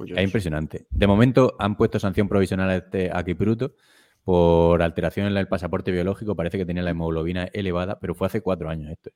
Es 0.04 0.24
impresionante. 0.24 0.88
De 0.90 1.06
momento 1.06 1.56
han 1.60 1.78
puesto 1.78 2.00
sanción 2.00 2.28
provisional 2.28 2.72
a, 2.72 2.76
este, 2.78 3.12
a 3.14 3.24
Kipruto 3.24 3.76
por 4.24 4.82
alteración 4.82 5.28
en 5.28 5.38
el 5.38 5.48
pasaporte 5.48 5.92
biológico. 5.92 6.36
Parece 6.36 6.58
que 6.58 6.66
tenía 6.66 6.82
la 6.82 6.90
hemoglobina 6.90 7.44
elevada, 7.54 8.00
pero 8.00 8.16
fue 8.16 8.26
hace 8.26 8.42
cuatro 8.42 8.68
años 8.68 8.90
esto. 8.90 9.12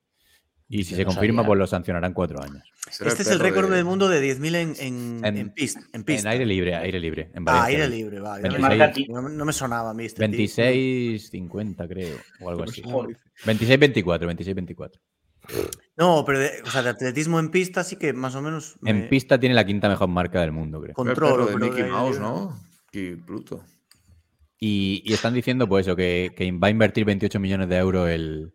Y 0.72 0.83
si 0.83 0.93
se 0.93 1.01
no 1.03 1.07
confirma, 1.07 1.38
sabía. 1.41 1.48
pues 1.48 1.59
lo 1.59 1.67
sancionarán 1.67 2.14
cuatro 2.14 2.41
años. 2.43 2.61
Será 2.91 3.09
Este 3.09 3.23
es 3.23 3.30
el 3.31 3.39
récord 3.39 3.69
de- 3.69 3.77
del 3.77 3.85
mundo 3.85 4.07
de 4.07 4.22
10.000 4.22 4.56
en, 4.56 4.73
en, 4.80 5.25
En- 5.25 5.38
en, 5.38 5.49
pista, 5.51 5.81
en 5.93 6.27
aire 6.27 6.45
libre, 6.45 6.75
aire 6.75 6.99
libre. 6.99 7.31
En 7.33 7.43
Ah, 7.48 7.64
aire 7.65 7.89
libre, 7.89 8.19
va. 8.19 8.38
ya 8.38 8.43
me- 8.43 8.49
26. 8.49 8.61
Marca 8.80 8.93
ti- 8.93 9.07
No, 9.09 9.22
no 9.27 9.45
me 9.45 9.53
sonaba 9.53 9.89
a 9.89 9.93
mí 9.95 10.06
este 10.06 10.27
tío. 10.27 10.38
26-50, 10.38 11.88
creo, 11.88 12.17
o 12.41 12.49
algo 12.49 12.64
así. 12.64 12.81
Joder. 12.83 13.17
26-24, 13.45 14.27
26-24. 14.27 14.99
No, 15.98 16.23
pero 16.25 16.38
de, 16.39 16.51
o 16.64 16.69
sea, 16.69 16.83
de 16.83 16.89
atletismo 16.89 17.39
en 17.39 17.49
pista 17.49 17.83
sí 17.83 17.95
que 17.95 18.14
más 18.14 18.35
o 18.35 18.41
menos. 18.41 18.77
me 18.81 18.91
En 18.91 19.09
pista 19.09 19.39
tiene 19.39 19.56
la 19.56 19.65
quinta 19.65 19.89
mejor 19.89 20.07
marca 20.09 20.41
del 20.41 20.51
mundo, 20.51 20.80
creo. 20.81 20.93
Perro 20.95 21.38
de 21.48 21.53
pero 21.53 21.57
Mickey 21.57 21.83
de- 21.83 21.89
Mouse, 21.89 22.19
¿no? 22.19 22.56
Y 22.91 23.15
Pluto. 23.15 23.64
Y, 24.59 25.01
y 25.06 25.14
están 25.14 25.33
diciendo, 25.33 25.67
pues 25.67 25.88
eso, 25.88 25.95
que, 25.95 26.31
que 26.35 26.51
va 26.51 26.67
a 26.67 26.72
invertir 26.72 27.06
28 27.06 27.39
millones 27.39 27.69
de 27.69 27.77
euros 27.77 28.09
el, 28.09 28.53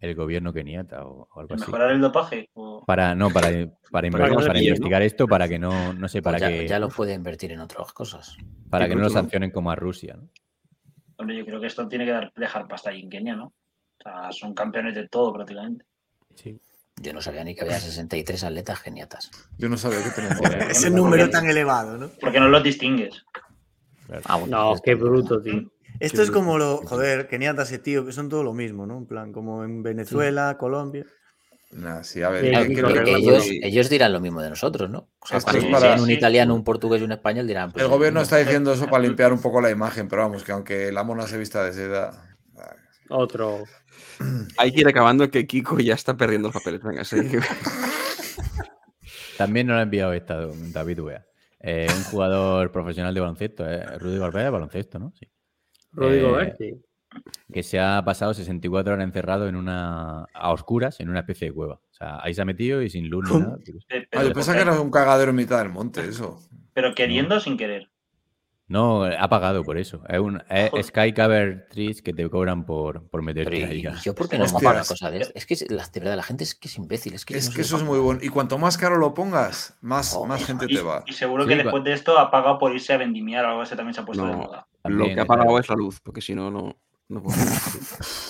el 0.00 0.14
gobierno 0.14 0.52
keniata 0.52 1.04
o, 1.06 1.28
o 1.30 1.40
algo 1.40 1.54
así. 1.54 1.64
¿Mejorar 1.66 1.90
el 1.92 2.00
dopaje? 2.00 2.48
O- 2.54 2.84
Para, 2.86 3.14
no, 3.14 3.30
para, 3.30 3.48
para, 3.90 4.06
investigar 4.08 5.02
esto, 5.02 5.26
para 5.28 5.48
que 5.48 5.58
no, 5.58 5.92
no 5.92 6.08
sé, 6.08 6.22
para 6.22 6.38
Pues 6.38 6.50
ya, 6.50 6.58
que, 6.58 6.68
ya 6.68 6.78
lo 6.78 6.88
puede 6.88 7.14
invertir 7.14 7.52
en 7.52 7.60
otras 7.60 7.92
cosas. 7.92 8.36
para 8.70 8.88
que 8.88 8.94
no 8.94 9.02
lo 9.02 9.10
sancionen 9.10 9.50
como 9.50 9.70
a 9.70 9.76
Rusia. 9.76 10.16
¿no? 10.16 10.28
Hombre, 11.16 11.36
yo 11.36 11.44
creo 11.44 11.60
que 11.60 11.66
esto 11.66 11.86
tiene 11.86 12.06
que 12.06 12.12
dar- 12.12 12.32
dejar 12.34 12.66
pasta 12.66 12.90
ahí 12.90 13.00
en 13.02 13.10
Kenia, 13.10 13.36
¿no? 13.36 13.46
O 13.46 14.02
sea, 14.02 14.32
son 14.32 14.54
campeones 14.54 14.94
de 14.94 15.06
todo 15.08 15.32
prácticamente. 15.34 15.84
Sí. 16.34 16.58
Yo 17.02 17.12
no 17.12 17.20
sabía 17.20 17.44
ni 17.44 17.54
que 17.54 17.62
había 17.62 17.78
63 17.78 18.44
atletas 18.44 18.78
geniatas. 18.80 19.30
Yo 19.58 19.68
no 19.68 19.76
sabía 19.76 20.02
que 20.02 20.10
tenía. 20.10 20.30
Ese 20.70 20.90
número 20.90 21.28
tan 21.30 21.48
elevado, 21.48 21.96
¿no? 21.98 22.10
Porque 22.20 22.40
no 22.40 22.48
los 22.48 22.62
distingues. 22.62 23.22
Ah, 24.24 24.36
bueno, 24.36 24.56
No, 24.56 24.68
pues 24.70 24.80
qué 24.82 24.94
bruto, 24.94 25.40
tío. 25.42 25.70
Esto 26.00 26.22
es 26.22 26.30
como 26.30 26.58
lo, 26.58 26.78
joder, 26.78 27.28
keniatas 27.28 27.70
y 27.72 27.78
tío, 27.78 28.04
que 28.06 28.12
son 28.12 28.28
todo 28.28 28.42
lo 28.42 28.52
mismo, 28.54 28.86
¿no? 28.86 28.96
En 28.98 29.06
plan, 29.06 29.32
como 29.32 29.64
en 29.64 29.82
Venezuela, 29.82 30.56
Colombia. 30.58 31.04
Nah, 31.72 32.02
sí, 32.02 32.20
a 32.22 32.30
ver. 32.30 32.66
Sí, 32.66 32.74
que- 32.74 32.82
reglas, 32.82 33.20
ellos, 33.20 33.44
ellos 33.48 33.88
dirán 33.88 34.12
lo 34.12 34.20
mismo 34.20 34.42
de 34.42 34.50
nosotros, 34.50 34.90
¿no? 34.90 35.08
O 35.20 35.26
sea, 35.26 35.38
Esto 35.38 35.52
cuando 35.52 35.68
es 35.68 35.72
para- 35.72 35.86
vean 35.94 36.00
un 36.00 36.10
italiano, 36.10 36.54
un 36.54 36.64
portugués 36.64 37.00
y 37.00 37.04
un 37.04 37.12
español 37.12 37.46
dirán. 37.46 37.70
pues, 37.70 37.84
El 37.84 37.90
gobierno 37.90 38.18
no, 38.20 38.24
está 38.24 38.38
diciendo 38.38 38.72
eso 38.72 38.86
para 38.88 39.02
limpiar 39.04 39.32
un 39.32 39.40
poco 39.40 39.60
la 39.60 39.70
imagen, 39.70 40.08
pero 40.08 40.22
vamos, 40.22 40.42
que 40.42 40.50
aunque 40.52 40.90
la 40.90 41.04
mona 41.04 41.26
se 41.28 41.38
vista 41.38 41.62
de 41.64 41.72
seda. 41.72 42.36
Otro. 43.08 43.62
Hay 44.56 44.72
que 44.72 44.80
ir 44.80 44.88
acabando 44.88 45.30
que 45.30 45.46
Kiko 45.46 45.78
ya 45.78 45.94
está 45.94 46.16
perdiendo 46.16 46.48
los 46.48 46.54
papeles. 46.54 46.82
Venga, 46.82 47.04
sí. 47.04 47.16
También 49.38 49.66
nos 49.66 49.78
ha 49.78 49.82
enviado 49.82 50.12
esta 50.12 50.46
David 50.72 51.00
Wea. 51.00 51.26
Eh, 51.60 51.86
un 51.94 52.04
jugador 52.04 52.72
profesional 52.72 53.14
de 53.14 53.20
baloncesto, 53.20 53.68
eh, 53.68 53.84
Rudy 53.98 54.14
de 54.18 54.50
baloncesto, 54.50 54.98
¿no? 54.98 55.12
Sí. 55.18 55.28
Rodrigo 55.92 56.40
Eh. 56.40 56.76
Que 57.52 57.64
se 57.64 57.80
ha 57.80 58.00
pasado 58.04 58.32
64 58.34 58.92
horas 58.92 59.04
encerrado 59.04 59.48
en 59.48 59.56
una 59.56 60.26
a 60.32 60.52
oscuras 60.52 61.00
en 61.00 61.08
una 61.10 61.20
especie 61.20 61.48
de 61.48 61.54
cueva. 61.54 61.74
O 61.74 61.92
sea, 61.92 62.20
ahí 62.22 62.32
se 62.34 62.42
ha 62.42 62.44
metido 62.44 62.82
y 62.82 62.88
sin 62.90 63.08
luz 63.08 63.28
ni 63.32 63.40
nada. 63.40 63.58
Ah, 64.12 64.22
yo 64.22 64.32
pensaba 64.32 64.56
que 64.56 64.62
era 64.62 64.80
un 64.80 64.90
cagadero 64.92 65.30
en 65.30 65.36
mitad 65.36 65.58
del 65.58 65.70
monte, 65.70 66.00
eso. 66.08 66.38
pero 66.72 66.94
queriendo 66.94 67.34
o 67.36 67.40
sin 67.40 67.56
querer. 67.56 67.90
No, 68.68 69.02
ha 69.02 69.28
pagado 69.28 69.64
por 69.64 69.76
eso. 69.78 70.04
Es 70.08 70.20
un 70.20 70.40
es. 70.48 70.86
Sky 70.86 71.12
Cover 71.12 71.66
Trees 71.68 72.00
que 72.02 72.12
te 72.12 72.30
cobran 72.30 72.64
por, 72.64 73.08
por 73.10 73.20
meterte 73.22 73.58
¿y- 73.58 73.62
ahí. 73.64 73.78
y 73.80 73.82
yo 74.04 74.14
por 74.14 74.28
qué 74.28 74.38
no 74.38 74.44
pago 74.44 74.58
una 74.70 74.84
cosa 74.84 75.10
de 75.10 75.18
esto? 75.22 75.32
Es 75.34 75.44
que 75.44 75.56
la, 75.74 75.84
de 75.88 75.98
verdad, 75.98 76.14
la 76.16 76.22
gente 76.22 76.44
es 76.44 76.54
que 76.54 76.68
es 76.68 76.76
imbécil. 76.78 77.14
Es 77.14 77.24
que, 77.24 77.36
Es 77.36 77.46
no 77.48 77.50
que 77.50 77.56
sé 77.56 77.62
eso 77.62 77.76
es 77.78 77.82
muy 77.82 77.98
bueno. 77.98 78.20
Y 78.22 78.28
cuanto 78.28 78.56
más 78.58 78.78
caro 78.78 78.96
lo 78.96 79.12
pongas, 79.12 79.76
más, 79.80 80.16
más 80.28 80.44
gente 80.44 80.66
Y, 80.68 80.76
te 80.76 80.82
va. 80.82 81.02
y 81.04 81.12
seguro 81.14 81.42
Sí, 81.42 81.48
que 81.48 81.56
después 81.56 81.82
de 81.82 81.92
esto 81.94 82.16
ha 82.16 82.30
pagado 82.30 82.60
por 82.60 82.72
irse 82.72 82.92
a 82.92 82.98
vendimiar 82.98 83.44
o 83.44 83.48
algo 83.48 83.62
así 83.62 83.74
también 83.74 83.94
se 83.94 84.02
ha 84.02 84.04
puesto 84.04 84.24
de 84.24 84.30
No. 84.36 84.48
Lo 84.84 85.04
que 85.04 85.12
ha 85.18 85.22
es 85.22 85.26
pagado 85.26 85.58
es 85.58 85.68
la 85.68 85.76
luz, 85.76 86.00
porque 86.02 86.20
si 86.20 86.34
no, 86.34 86.50
no. 86.50 86.76
no 87.08 87.22
puedo. 87.22 87.38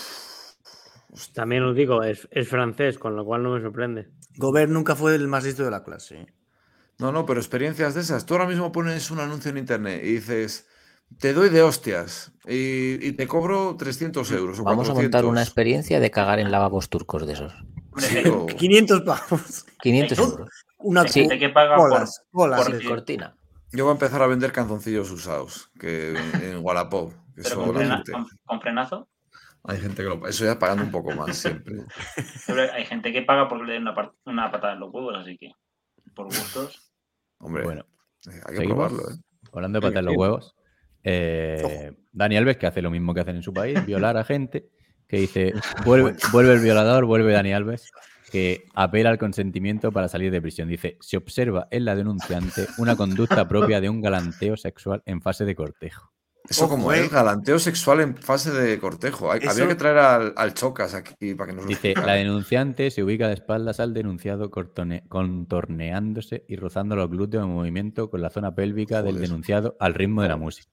También 1.35 1.63
os 1.65 1.77
digo, 1.77 2.03
es, 2.03 2.29
es 2.31 2.49
francés, 2.49 2.99
con 2.99 3.17
lo 3.17 3.25
cual 3.25 3.43
no 3.43 3.51
me 3.55 3.61
sorprende. 3.61 4.09
Gobert 4.37 4.71
nunca 4.71 4.95
fue 4.95 5.15
el 5.17 5.27
más 5.29 5.45
listo 5.45 5.65
de 5.65 5.71
la 5.71 5.83
clase. 5.83 6.27
No, 6.99 7.13
no, 7.13 7.27
pero 7.27 7.41
experiencias 7.41 7.95
de 7.95 8.03
esas. 8.03 8.27
Tú 8.27 8.35
ahora 8.35 8.47
mismo 8.47 8.71
pones 8.73 9.11
un 9.11 9.21
anuncio 9.21 9.51
en 9.51 9.59
internet 9.59 10.03
y 10.05 10.13
dices, 10.15 10.69
te 11.19 11.33
doy 11.33 11.49
de 11.49 11.63
hostias 11.63 12.33
y, 12.47 13.05
y 13.07 13.13
te 13.13 13.27
cobro 13.27 13.77
300 13.77 14.31
euros 14.33 14.61
o 14.61 14.65
Vamos 14.65 14.89
a 14.89 14.93
400. 14.93 15.03
montar 15.03 15.25
una 15.25 15.43
experiencia 15.43 15.99
de 15.99 16.11
cagar 16.11 16.39
en 16.39 16.51
lavabos 16.53 16.89
turcos 16.89 17.27
de 17.27 17.33
esos. 17.33 17.53
Sí, 17.97 18.19
o- 18.29 18.47
500 18.47 19.01
pavos. 19.03 19.67
500 19.83 20.19
Hay- 20.19 20.25
euros. 20.25 20.49
Una 20.79 21.05
cu- 21.05 21.11
que 21.13 21.49
paga 21.51 21.77
por, 21.77 22.05
por- 22.31 22.85
cortina. 22.87 23.37
Yo 23.73 23.85
voy 23.85 23.91
a 23.91 23.95
empezar 23.95 24.21
a 24.23 24.27
vender 24.27 24.53
canzoncillos 24.53 25.11
usados 25.11 25.71
que 25.79 26.15
en, 26.43 26.59
Wallapop. 26.59 27.13
que 27.35 27.43
pero 27.43 27.57
con, 27.57 27.69
la 27.75 27.81
frena- 27.81 27.97
gente- 27.97 28.13
con- 28.13 28.27
con 28.45 28.61
frenazo. 28.61 29.09
hay 29.65 29.79
gente 29.79 30.03
que 30.03 30.09
lo 30.09 30.27
Eso 30.27 30.45
ya 30.45 30.59
pagando 30.59 30.83
un 30.85 30.91
poco 30.91 31.13
más 31.13 31.37
siempre. 31.37 31.77
Pero 32.47 32.73
hay 32.73 32.85
gente 32.85 33.13
que 33.13 33.23
paga 33.23 33.49
porque 33.49 33.65
le 33.67 33.73
den 33.75 33.85
una, 34.25 34.51
patada 34.51 34.73
en 34.75 34.81
los 34.81 34.93
huevos, 34.93 35.15
así 35.17 35.37
que 35.39 35.53
por 36.15 36.27
gustos. 36.27 36.93
Hombre, 37.39 37.63
Bueno, 37.65 37.87
hay 38.27 38.41
que 38.41 38.57
seguimos. 38.57 38.89
probarlo. 38.93 39.11
¿eh? 39.15 39.19
Hablando 39.53 39.81
de 39.81 39.87
patar 39.87 39.99
en 40.01 40.05
los 40.07 40.17
huevos. 40.17 40.57
eh, 41.05 41.93
Dani 42.13 42.37
Alves, 42.37 42.57
que 42.59 42.67
hace 42.67 42.83
lo 42.83 42.91
mismo 42.91 43.15
que 43.15 43.21
hacen 43.21 43.37
en 43.37 43.43
su 43.43 43.53
país, 43.55 43.85
violar 43.87 44.17
a 44.17 44.25
gente, 44.25 44.69
que 45.09 45.19
dice, 45.19 45.55
vuelve, 45.85 46.15
vuelve 46.33 46.53
el 46.55 46.61
violador, 46.61 47.05
vuelve 47.07 47.33
Dani 47.33 47.53
Alves, 47.53 47.91
que 48.31 48.65
apela 48.75 49.11
al 49.11 49.19
consentimiento 49.19 49.93
para 49.93 50.09
salir 50.09 50.31
de 50.31 50.41
prisión. 50.41 50.69
Dice, 50.69 50.97
se 51.01 51.17
observa 51.17 51.69
en 51.71 51.85
la 51.85 51.97
denunciante 51.97 52.67
una 52.79 52.97
conducta 52.97 53.47
propia 53.49 53.81
de 53.81 53.89
un 53.91 54.01
galanteo 54.01 54.57
sexual 54.57 55.03
en 55.05 55.21
fase 55.21 55.45
de 55.45 55.55
cortejo. 55.55 56.13
Eso 56.49 56.65
Ojo, 56.65 56.77
como 56.77 56.93
eh. 56.93 57.01
es, 57.05 57.11
galanteo 57.13 57.59
sexual 57.59 58.01
en 58.01 58.17
fase 58.17 58.51
de 58.51 58.79
cortejo. 58.81 59.31
Hay- 59.31 59.41
Eso- 59.43 59.51
Había 59.51 59.69
que 59.69 59.75
traer 59.75 59.99
al, 59.99 60.33
al 60.37 60.55
Chocas 60.55 60.95
aquí 60.95 61.35
para 61.35 61.49
que 61.51 61.53
nos 61.57 61.65
lo 61.65 61.69
Dice, 61.69 61.95
la 61.95 62.15
denunciante 62.15 62.91
se 62.91 63.05
ubica 63.05 63.29
de 63.29 63.35
espaldas 63.35 63.79
al 63.79 63.93
denunciado 63.95 64.51
cortone- 64.51 65.07
contorneándose 65.09 66.45
y 66.49 66.57
rozando 66.57 66.97
los 66.97 67.11
glúteos 67.11 67.45
en 67.45 67.51
movimiento 67.51 68.11
con 68.11 68.23
la 68.23 68.31
zona 68.31 68.55
pélvica 68.55 69.03
del 69.03 69.21
denunciado 69.21 69.77
al 69.79 69.95
ritmo 69.95 70.23
de 70.23 70.29
la 70.29 70.37
música. 70.39 70.71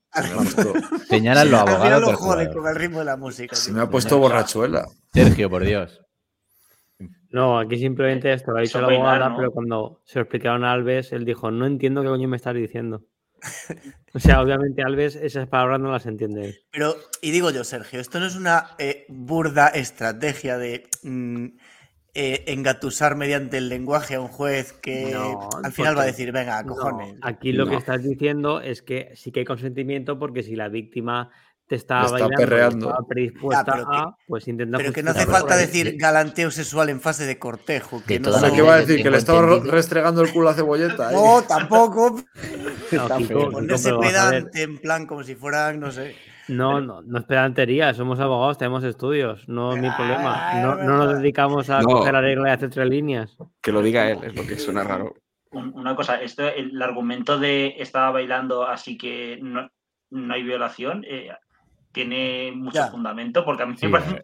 Señalan 1.09 1.51
los 1.51 1.59
Al 1.61 1.67
final 1.67 1.93
abogados 2.03 2.69
el 2.69 2.75
ritmo 2.75 2.99
de 2.99 3.05
la 3.05 3.17
música. 3.17 3.55
se 3.55 3.71
me 3.71 3.81
ha 3.81 3.89
puesto 3.89 4.17
borrachuela. 4.17 4.85
Sergio, 5.13 5.49
por 5.49 5.63
Dios. 5.65 6.01
No, 7.29 7.59
aquí 7.59 7.77
simplemente 7.77 8.31
esto 8.31 8.51
lo 8.51 8.57
ha 8.57 8.61
dicho 8.61 8.81
la 8.81 8.87
abogada, 8.87 9.29
¿no? 9.29 9.37
pero 9.37 9.51
cuando 9.51 10.01
se 10.05 10.19
lo 10.19 10.23
explicaron 10.23 10.63
a 10.63 10.71
Alves, 10.71 11.11
él 11.11 11.25
dijo, 11.25 11.51
no 11.51 11.65
entiendo 11.65 12.01
qué 12.01 12.07
coño 12.07 12.27
me 12.27 12.37
estás 12.37 12.55
diciendo. 12.55 13.05
O 14.13 14.19
sea, 14.19 14.41
obviamente 14.41 14.81
Alves 14.81 15.15
esas 15.15 15.47
palabras 15.47 15.79
no 15.79 15.91
las 15.91 16.07
entiende. 16.07 16.55
Pero, 16.71 16.95
y 17.21 17.29
digo 17.29 17.51
yo, 17.51 17.63
Sergio, 17.63 17.99
esto 17.99 18.19
no 18.19 18.25
es 18.25 18.35
una 18.35 18.71
eh, 18.79 19.05
burda 19.09 19.67
estrategia 19.67 20.57
de 20.57 20.89
mm, 21.03 21.45
eh, 22.15 22.45
engatusar 22.47 23.15
mediante 23.15 23.59
el 23.59 23.69
lenguaje 23.69 24.15
a 24.15 24.21
un 24.21 24.27
juez 24.27 24.73
que 24.73 25.11
No, 25.13 25.49
al 25.63 25.71
final 25.71 25.95
va 25.95 26.01
a 26.01 26.05
decir, 26.07 26.31
venga, 26.31 26.63
No, 26.63 26.73
cojones. 26.73 27.13
aquí 27.21 27.51
lo 27.51 27.67
que 27.67 27.75
estás 27.75 28.01
diciendo 28.01 28.59
es 28.59 28.81
que 28.81 29.11
sí 29.13 29.31
que 29.31 29.41
hay 29.41 29.45
consentimiento 29.45 30.17
porque 30.17 30.41
si 30.41 30.55
la 30.55 30.67
víctima 30.67 31.29
te 31.67 31.75
está 31.75 31.99
está 32.01 32.11
bailando 32.13 32.37
perreando. 32.37 32.87
estaba 32.89 33.07
predispuesta 33.07 33.65
Ya, 33.65 33.71
pero 33.73 33.89
que- 33.89 33.97
a, 33.97 34.17
pues 34.27 34.47
intenta 34.47 34.77
Pero 34.77 34.93
que 34.93 35.03
no 35.03 35.11
hace 35.11 35.25
falta 35.25 35.55
decir 35.57 35.95
galanteo 35.97 36.49
sexual 36.51 36.89
en 36.89 37.01
fase 37.01 37.25
de 37.25 37.37
cortejo. 37.37 38.01
Que 38.07 38.19
De 38.19 38.29
no 38.31 38.53
¿qué 38.53 38.61
va 38.61 38.75
a 38.75 38.77
decir? 38.77 39.03
¿Que 39.03 39.11
le 39.11 39.17
estaba 39.17 39.59
restregando 39.65 40.21
el 40.21 40.31
culo 40.31 40.49
a 40.49 40.53
cebolleta? 40.53 41.09
ahí? 41.09 41.15
No, 41.15 41.41
tampoco. 41.43 42.15
No, 42.91 43.17
Kiko, 43.17 43.51
Ponerse 43.51 43.89
a 43.89 43.99
pedante 43.99 44.61
en 44.63 44.77
plan 44.77 45.05
como 45.07 45.21
si 45.23 45.35
fueran, 45.35 45.77
no 45.81 45.91
sé. 45.91 46.15
No, 46.47 46.79
no, 46.79 47.01
no 47.01 47.19
es 47.19 47.25
pedantería, 47.25 47.93
somos 47.93 48.21
abogados, 48.21 48.57
tenemos 48.57 48.81
estudios, 48.85 49.45
no 49.49 49.73
es 49.75 49.81
mi 49.81 49.89
problema. 49.91 50.53
No, 50.61 50.75
no 50.75 50.83
no 50.85 50.97
nos 51.05 51.17
dedicamos 51.19 51.69
a 51.69 51.81
No. 51.81 51.87
coger 51.89 52.13
la 52.13 52.21
regla 52.21 52.47
y 52.47 52.51
hacer 52.53 52.69
tres 52.69 52.87
líneas. 52.87 53.35
Que 53.61 53.73
lo 53.73 53.81
diga 53.81 54.09
él, 54.09 54.19
es 54.23 54.33
lo 54.33 54.47
que 54.47 54.57
suena 54.57 54.85
raro. 54.85 55.15
Un- 55.51 55.73
Una 55.75 55.97
cosa, 55.97 56.21
esto, 56.21 56.47
el, 56.47 56.69
el 56.71 56.81
argumento 56.81 57.37
de 57.37 57.75
estaba 57.77 58.11
bailando 58.11 58.65
así 58.65 58.97
que 58.97 59.37
no, 59.41 59.69
no 60.11 60.33
hay 60.33 60.43
violación, 60.43 61.03
eh, 61.05 61.29
tiene 61.91 62.51
mucho 62.55 62.75
Ya. 62.75 62.87
fundamento 62.91 63.43
porque 63.43 63.63
a 63.63 63.65
mí 63.65 63.75
Sí, 63.77 63.87
me, 63.87 63.93
parece, 63.99 64.23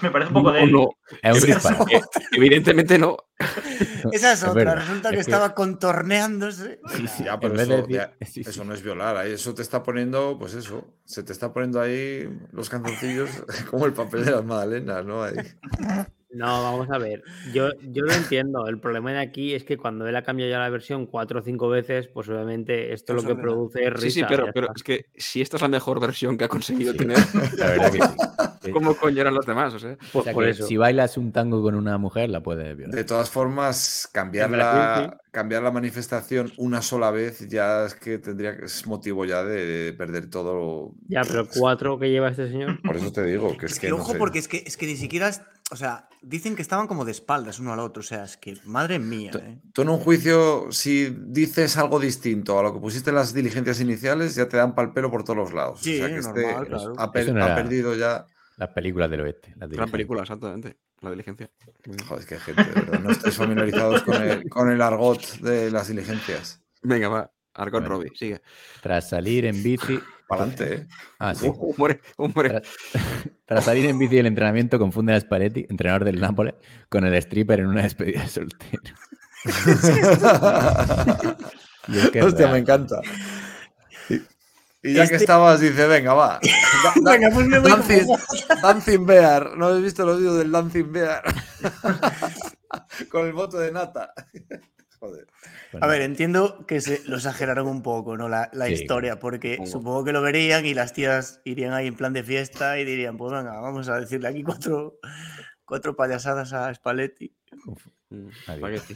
me 0.00 0.10
parece 0.10 0.28
un 0.28 0.34
poco 0.34 0.48
No, 0.50 0.54
débil. 0.54 0.72
no, 0.72 0.88
Es 1.22 1.42
un 1.42 1.46
disparate. 1.50 1.96
eh, 1.96 2.00
evidentemente 2.32 2.98
no. 2.98 3.16
Esa 4.12 4.32
es 4.32 4.42
Es 4.42 4.48
otra. 4.48 4.52
verdad, 4.64 4.76
Resulta 4.76 5.08
es 5.08 5.10
que 5.10 5.16
que- 5.16 5.20
estaba 5.20 5.54
contorneándose. 5.54 6.80
Ya, 7.24 7.38
pero 7.38 7.54
de 7.54 7.62
eso, 7.64 7.76
decir- 7.78 7.88
ya, 7.94 8.12
sí, 8.24 8.44
sí. 8.44 8.50
eso 8.50 8.64
no 8.64 8.72
es 8.74 8.82
violar. 8.82 9.16
Ahí 9.16 9.32
eso 9.32 9.54
te 9.54 9.62
está 9.62 9.82
poniendo, 9.82 10.36
pues 10.38 10.54
eso, 10.54 10.86
se 11.04 11.22
te 11.22 11.32
está 11.32 11.52
poniendo 11.52 11.80
ahí 11.80 12.28
los 12.52 12.70
canzoncillos 12.70 13.30
como 13.70 13.86
el 13.86 13.92
papel 13.92 14.24
de 14.24 14.30
las 14.30 14.44
magdalenas, 14.44 15.04
¿no? 15.04 15.22
Ahí. 15.22 15.34
No, 16.32 16.62
vamos 16.62 16.88
a 16.90 16.98
ver. 16.98 17.22
Yo, 17.52 17.68
yo 17.82 18.04
lo 18.04 18.12
entiendo. 18.12 18.66
El 18.66 18.78
problema 18.78 19.12
de 19.12 19.18
aquí 19.18 19.54
es 19.54 19.64
que 19.64 19.76
cuando 19.76 20.06
él 20.06 20.16
ha 20.16 20.22
cambiado 20.22 20.50
ya 20.50 20.58
la 20.58 20.68
versión 20.70 21.06
cuatro 21.06 21.40
o 21.40 21.42
cinco 21.42 21.68
veces, 21.68 22.08
pues 22.08 22.28
obviamente 22.28 22.92
esto 22.92 23.12
lo 23.14 23.22
que 23.22 23.34
produce 23.34 23.84
es 23.84 23.92
risa. 23.92 24.02
Sí, 24.04 24.10
sí, 24.10 24.24
pero, 24.52 24.68
es 24.74 24.82
que 24.82 25.06
si 25.16 25.42
esta 25.42 25.56
es 25.56 25.62
la 25.62 25.68
mejor 25.68 26.00
versión 26.00 26.38
que 26.38 26.44
ha 26.44 26.48
conseguido 26.48 26.92
Sí. 26.92 26.98
tener, 26.98 27.18
La 27.58 27.66
verdad 27.66 27.92
que 27.92 27.98
sí. 28.62 28.72
¿cómo 28.72 28.94
coño 28.96 29.20
eran 29.20 29.34
los 29.34 29.44
demás? 29.44 29.74
O 29.74 29.78
sea, 29.78 29.96
Por, 30.12 30.20
O 30.22 30.24
sea 30.24 30.32
por 30.32 30.44
eso. 30.46 30.66
si 30.66 30.76
bailas 30.76 31.16
un 31.18 31.32
tango 31.32 31.62
con 31.62 31.74
una 31.74 31.98
mujer, 31.98 32.30
la 32.30 32.40
puedes 32.42 32.76
violar. 32.76 32.94
De 32.94 33.04
todas 33.04 33.28
formas, 33.28 34.08
cambiar 34.12 34.46
En 34.46 34.52
Brasil, 34.52 35.02
la, 35.02 35.20
cambiar 35.32 35.62
la 35.62 35.70
manifestación 35.72 36.52
una 36.58 36.82
sola 36.82 37.10
vez 37.10 37.48
ya 37.48 37.86
es 37.86 37.94
que 37.94 38.18
tendría 38.18 38.56
que 38.56 38.66
es 38.66 38.86
motivo 38.86 39.24
ya 39.24 39.42
de 39.42 39.92
perder 39.98 40.28
todo. 40.30 40.92
Ya, 41.08 41.22
pero 41.22 41.48
cuatro 41.48 41.98
que 41.98 42.10
lleva 42.10 42.28
este 42.28 42.48
señor. 42.48 42.80
Por 42.82 42.96
eso 42.96 43.10
te 43.12 43.24
digo 43.24 43.56
que 43.56 43.66
es 43.66 43.72
Es 43.72 43.80
que 43.80 43.86
que 43.88 43.90
no 43.90 43.96
ojo, 43.96 44.12
sé. 44.12 44.18
porque 44.18 44.38
es 44.38 44.46
que, 44.46 44.62
es 44.64 44.76
que 44.76 44.86
ni 44.86 44.96
siquiera. 44.96 45.28
es- 45.28 45.42
o 45.70 45.76
sea, 45.76 46.06
dicen 46.20 46.54
que 46.54 46.60
estaban 46.60 46.86
como 46.86 47.06
de 47.06 47.12
espaldas 47.12 47.58
uno 47.58 47.72
al 47.72 47.80
otro. 47.80 48.00
O 48.00 48.04
sea, 48.04 48.24
es 48.24 48.36
que, 48.36 48.58
madre 48.66 48.98
mía. 48.98 49.30
Tú- 49.30 49.38
¿eh? 49.38 49.58
Tú 49.72 49.80
en 49.82 49.88
un 49.88 49.98
juicio, 49.98 50.66
si 50.70 51.08
dices 51.26 51.78
algo 51.78 51.98
distinto 51.98 52.58
a 52.58 52.62
lo 52.62 52.74
que 52.74 52.80
pusiste 52.80 53.08
en 53.08 53.16
las 53.16 53.32
diligencias 53.32 53.80
iniciales, 53.80 54.34
ya 54.34 54.46
te 54.48 54.58
dan 54.58 54.74
pal 54.74 54.92
pelo 54.92 55.10
por 55.10 55.24
todos 55.24 55.38
los 55.38 55.54
lados. 55.54 55.80
Sí, 55.80 55.94
o 55.94 55.98
sea 55.98 56.08
que 56.08 56.16
este 56.20 56.42
normal, 56.42 56.66
claro. 56.68 56.92
ha, 56.98 57.10
per- 57.10 57.32
no 57.34 57.42
ha 57.44 57.54
perdido 57.54 57.94
ya. 57.96 58.26
Las 58.58 58.68
películas 58.68 59.10
del 59.10 59.22
oeste. 59.22 59.48
Las 59.52 59.56
gran 59.60 59.70
dirigen. 59.70 59.90
película, 59.92 60.20
exactamente. 60.22 60.76
La 61.02 61.10
diligencia. 61.10 61.50
Joder, 62.06 62.20
es 62.20 62.26
que 62.26 62.34
hay 62.36 62.40
gente, 62.40 62.64
de 62.64 62.70
verdad, 62.72 63.00
no 63.00 63.10
estáis 63.10 63.34
familiarizados 63.36 64.02
con 64.02 64.22
el, 64.22 64.48
con 64.48 64.70
el 64.70 64.80
argot 64.80 65.20
de 65.40 65.70
las 65.70 65.88
diligencias. 65.88 66.62
Venga, 66.82 67.08
va. 67.08 67.30
Argon 67.54 67.82
Bueno. 67.82 67.96
Robbie, 67.96 68.12
sigue. 68.16 68.40
Tras 68.80 69.10
salir 69.10 69.44
en 69.44 69.62
bici 69.62 70.00
Para 70.26 70.44
adelante, 70.44 70.74
¿eh? 70.74 70.86
Ah, 71.18 71.34
sí. 71.34 71.52
Hombre, 71.58 72.00
hombre. 72.16 72.48
Tras, 72.48 72.62
tras 73.44 73.64
salir 73.64 73.84
en 73.86 73.98
bici 73.98 74.16
del 74.16 74.26
entrenamiento, 74.26 74.78
confunden 74.78 75.16
a 75.16 75.20
Spalletti, 75.20 75.66
entrenador 75.68 76.04
del 76.04 76.20
Nápoles, 76.20 76.54
con 76.88 77.04
el 77.04 77.14
stripper 77.14 77.60
en 77.60 77.66
una 77.66 77.82
despedida 77.82 78.22
de 78.22 78.28
soltero. 78.28 78.82
Es 81.88 82.10
que 82.10 82.20
es 82.20 82.24
Hostia, 82.24 82.46
me 82.46 82.58
encanta. 82.58 83.00
Y, 84.82 84.94
ya 84.94 85.00
que 85.06 85.14
Este- 85.14 85.16
estabas, 85.24 85.60
dice, 85.60 85.86
venga, 85.86 86.12
va. 86.14 86.40
Venga, 87.02 87.30
pues 87.32 87.46
me 87.46 87.58
voy 87.60 87.70
dancing, 87.70 88.06
dancing 88.62 89.06
Bear. 89.06 89.56
¿No 89.56 89.66
habéis 89.66 89.84
visto 89.84 90.04
los 90.04 90.18
vídeos 90.18 90.38
del 90.38 90.50
Dancing 90.50 90.90
Bear? 90.92 91.22
Con 93.10 93.26
el 93.26 93.32
voto 93.32 93.58
de 93.58 93.70
nata. 93.72 94.12
Joder. 94.98 95.26
A 95.80 95.86
ver, 95.88 96.02
entiendo 96.02 96.64
que 96.66 96.80
se 96.80 97.02
lo 97.06 97.16
exageraron 97.16 97.66
un 97.66 97.82
poco, 97.82 98.16
¿no? 98.16 98.28
La, 98.28 98.50
la 98.52 98.66
Sí, 98.66 98.74
historia, 98.74 99.18
porque 99.18 99.54
supongo. 99.54 99.70
supongo 99.70 100.04
que 100.04 100.12
lo 100.12 100.22
verían 100.22 100.64
y 100.64 100.74
las 100.74 100.92
tías 100.92 101.40
irían 101.44 101.72
ahí 101.72 101.88
en 101.88 101.96
plan 101.96 102.12
de 102.12 102.22
fiesta 102.22 102.78
y 102.78 102.84
dirían, 102.84 103.16
pues 103.16 103.32
venga, 103.32 103.58
vamos 103.60 103.88
a 103.88 103.98
decirle 103.98 104.28
aquí 104.28 104.42
cuatro, 104.44 104.98
cuatro 105.64 105.96
payasadas 105.96 106.52
a 106.52 106.72
Spalletti. 106.72 107.34
Mm, 108.10 108.28
Adiós. 108.46 108.82
espagueti. 108.84 108.94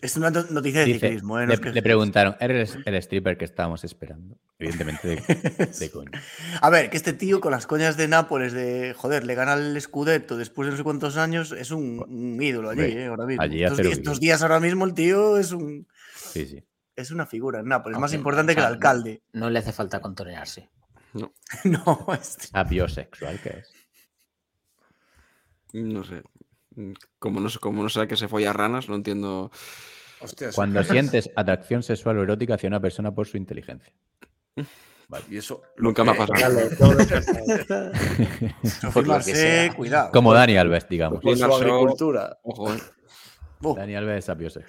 Es 0.00 0.14
una 0.16 0.30
no- 0.30 0.44
noticia 0.50 0.80
de 0.80 0.86
Dice, 0.86 1.00
ciclismo, 1.00 1.38
¿eh? 1.40 1.42
No 1.44 1.48
le, 1.48 1.54
es 1.54 1.60
que- 1.60 1.70
le 1.72 1.82
preguntaron, 1.82 2.36
¿eres 2.38 2.76
el 2.84 2.94
stripper 2.96 3.38
que 3.38 3.46
estábamos 3.46 3.82
esperando? 3.82 4.36
Evidentemente 4.58 5.08
de, 5.08 5.16
de 5.80 5.90
coña. 5.90 6.10
A 6.60 6.68
ver, 6.68 6.90
que 6.90 6.98
este 6.98 7.14
tío 7.14 7.40
con 7.40 7.50
las 7.50 7.66
coñas 7.66 7.96
de 7.96 8.06
Nápoles 8.06 8.52
de, 8.52 8.92
joder, 8.94 9.24
le 9.24 9.34
gana 9.34 9.54
el 9.54 9.80
Scudetto 9.80 10.36
después 10.36 10.66
de 10.66 10.72
no 10.72 10.76
sé 10.76 10.82
cuántos 10.84 11.16
años, 11.16 11.52
es 11.52 11.70
un, 11.70 12.04
un 12.08 12.42
ídolo 12.42 12.68
allí, 12.70 12.82
¿eh? 12.82 13.06
Ahora 13.06 13.24
mismo. 13.24 13.42
allí 13.42 13.64
estos, 13.64 13.80
estos 13.86 14.20
días 14.20 14.42
ahora 14.42 14.60
mismo 14.60 14.84
el 14.84 14.92
tío 14.92 15.38
es 15.38 15.52
un 15.52 15.88
Sí, 16.14 16.44
sí. 16.46 16.62
es 16.94 17.10
una 17.10 17.24
figura 17.24 17.60
en 17.60 17.66
Nápoles, 17.68 17.98
más 17.98 18.10
Aunque, 18.12 18.16
importante 18.18 18.52
o 18.52 18.54
que 18.54 18.60
el 18.60 18.66
alcalde. 18.66 19.22
No 19.32 19.48
le 19.48 19.58
hace 19.60 19.72
falta 19.72 20.00
contonearse. 20.00 20.68
No, 21.64 22.06
este- 22.12 22.48
A 22.52 22.64
biosexual, 22.64 23.40
que 23.40 23.48
es? 23.48 23.72
No 25.72 26.04
sé. 26.04 26.22
Mm, 26.76 26.92
Como 27.18 27.40
no, 27.40 27.48
sé- 27.48 27.58
como 27.58 27.82
no 27.82 27.88
sé 27.88 28.06
que 28.06 28.16
se 28.16 28.28
folla 28.28 28.52
ranas, 28.52 28.88
no 28.88 28.94
entiendo. 28.94 29.50
Hostia, 30.20 30.50
Cuando 30.54 30.82
sientes 30.84 31.30
atracción 31.36 31.82
sexual 31.82 32.18
o 32.18 32.22
erótica 32.22 32.54
hacia 32.54 32.68
una 32.68 32.80
persona 32.80 33.12
por 33.14 33.26
su 33.26 33.36
inteligencia. 33.36 33.92
Y 35.30 35.36
eso. 35.36 35.62
Nunca 35.76 36.02
me 36.02 36.10
ha 36.10 36.14
pasado. 36.16 36.58
Sea. 39.22 39.72
cuidado. 39.72 40.10
Como 40.10 40.34
Dani 40.34 40.56
Alves, 40.56 40.88
digamos. 40.88 41.20
Por 41.20 41.38
su 41.38 41.44
agricultura. 41.44 42.36
Ojo, 42.42 42.74
eh. 42.74 42.78
Oh, 43.62 43.76
Dani 43.76 43.94
Alves 43.94 44.28
es. 44.28 44.28
O 44.28 44.50
sea, 44.50 44.62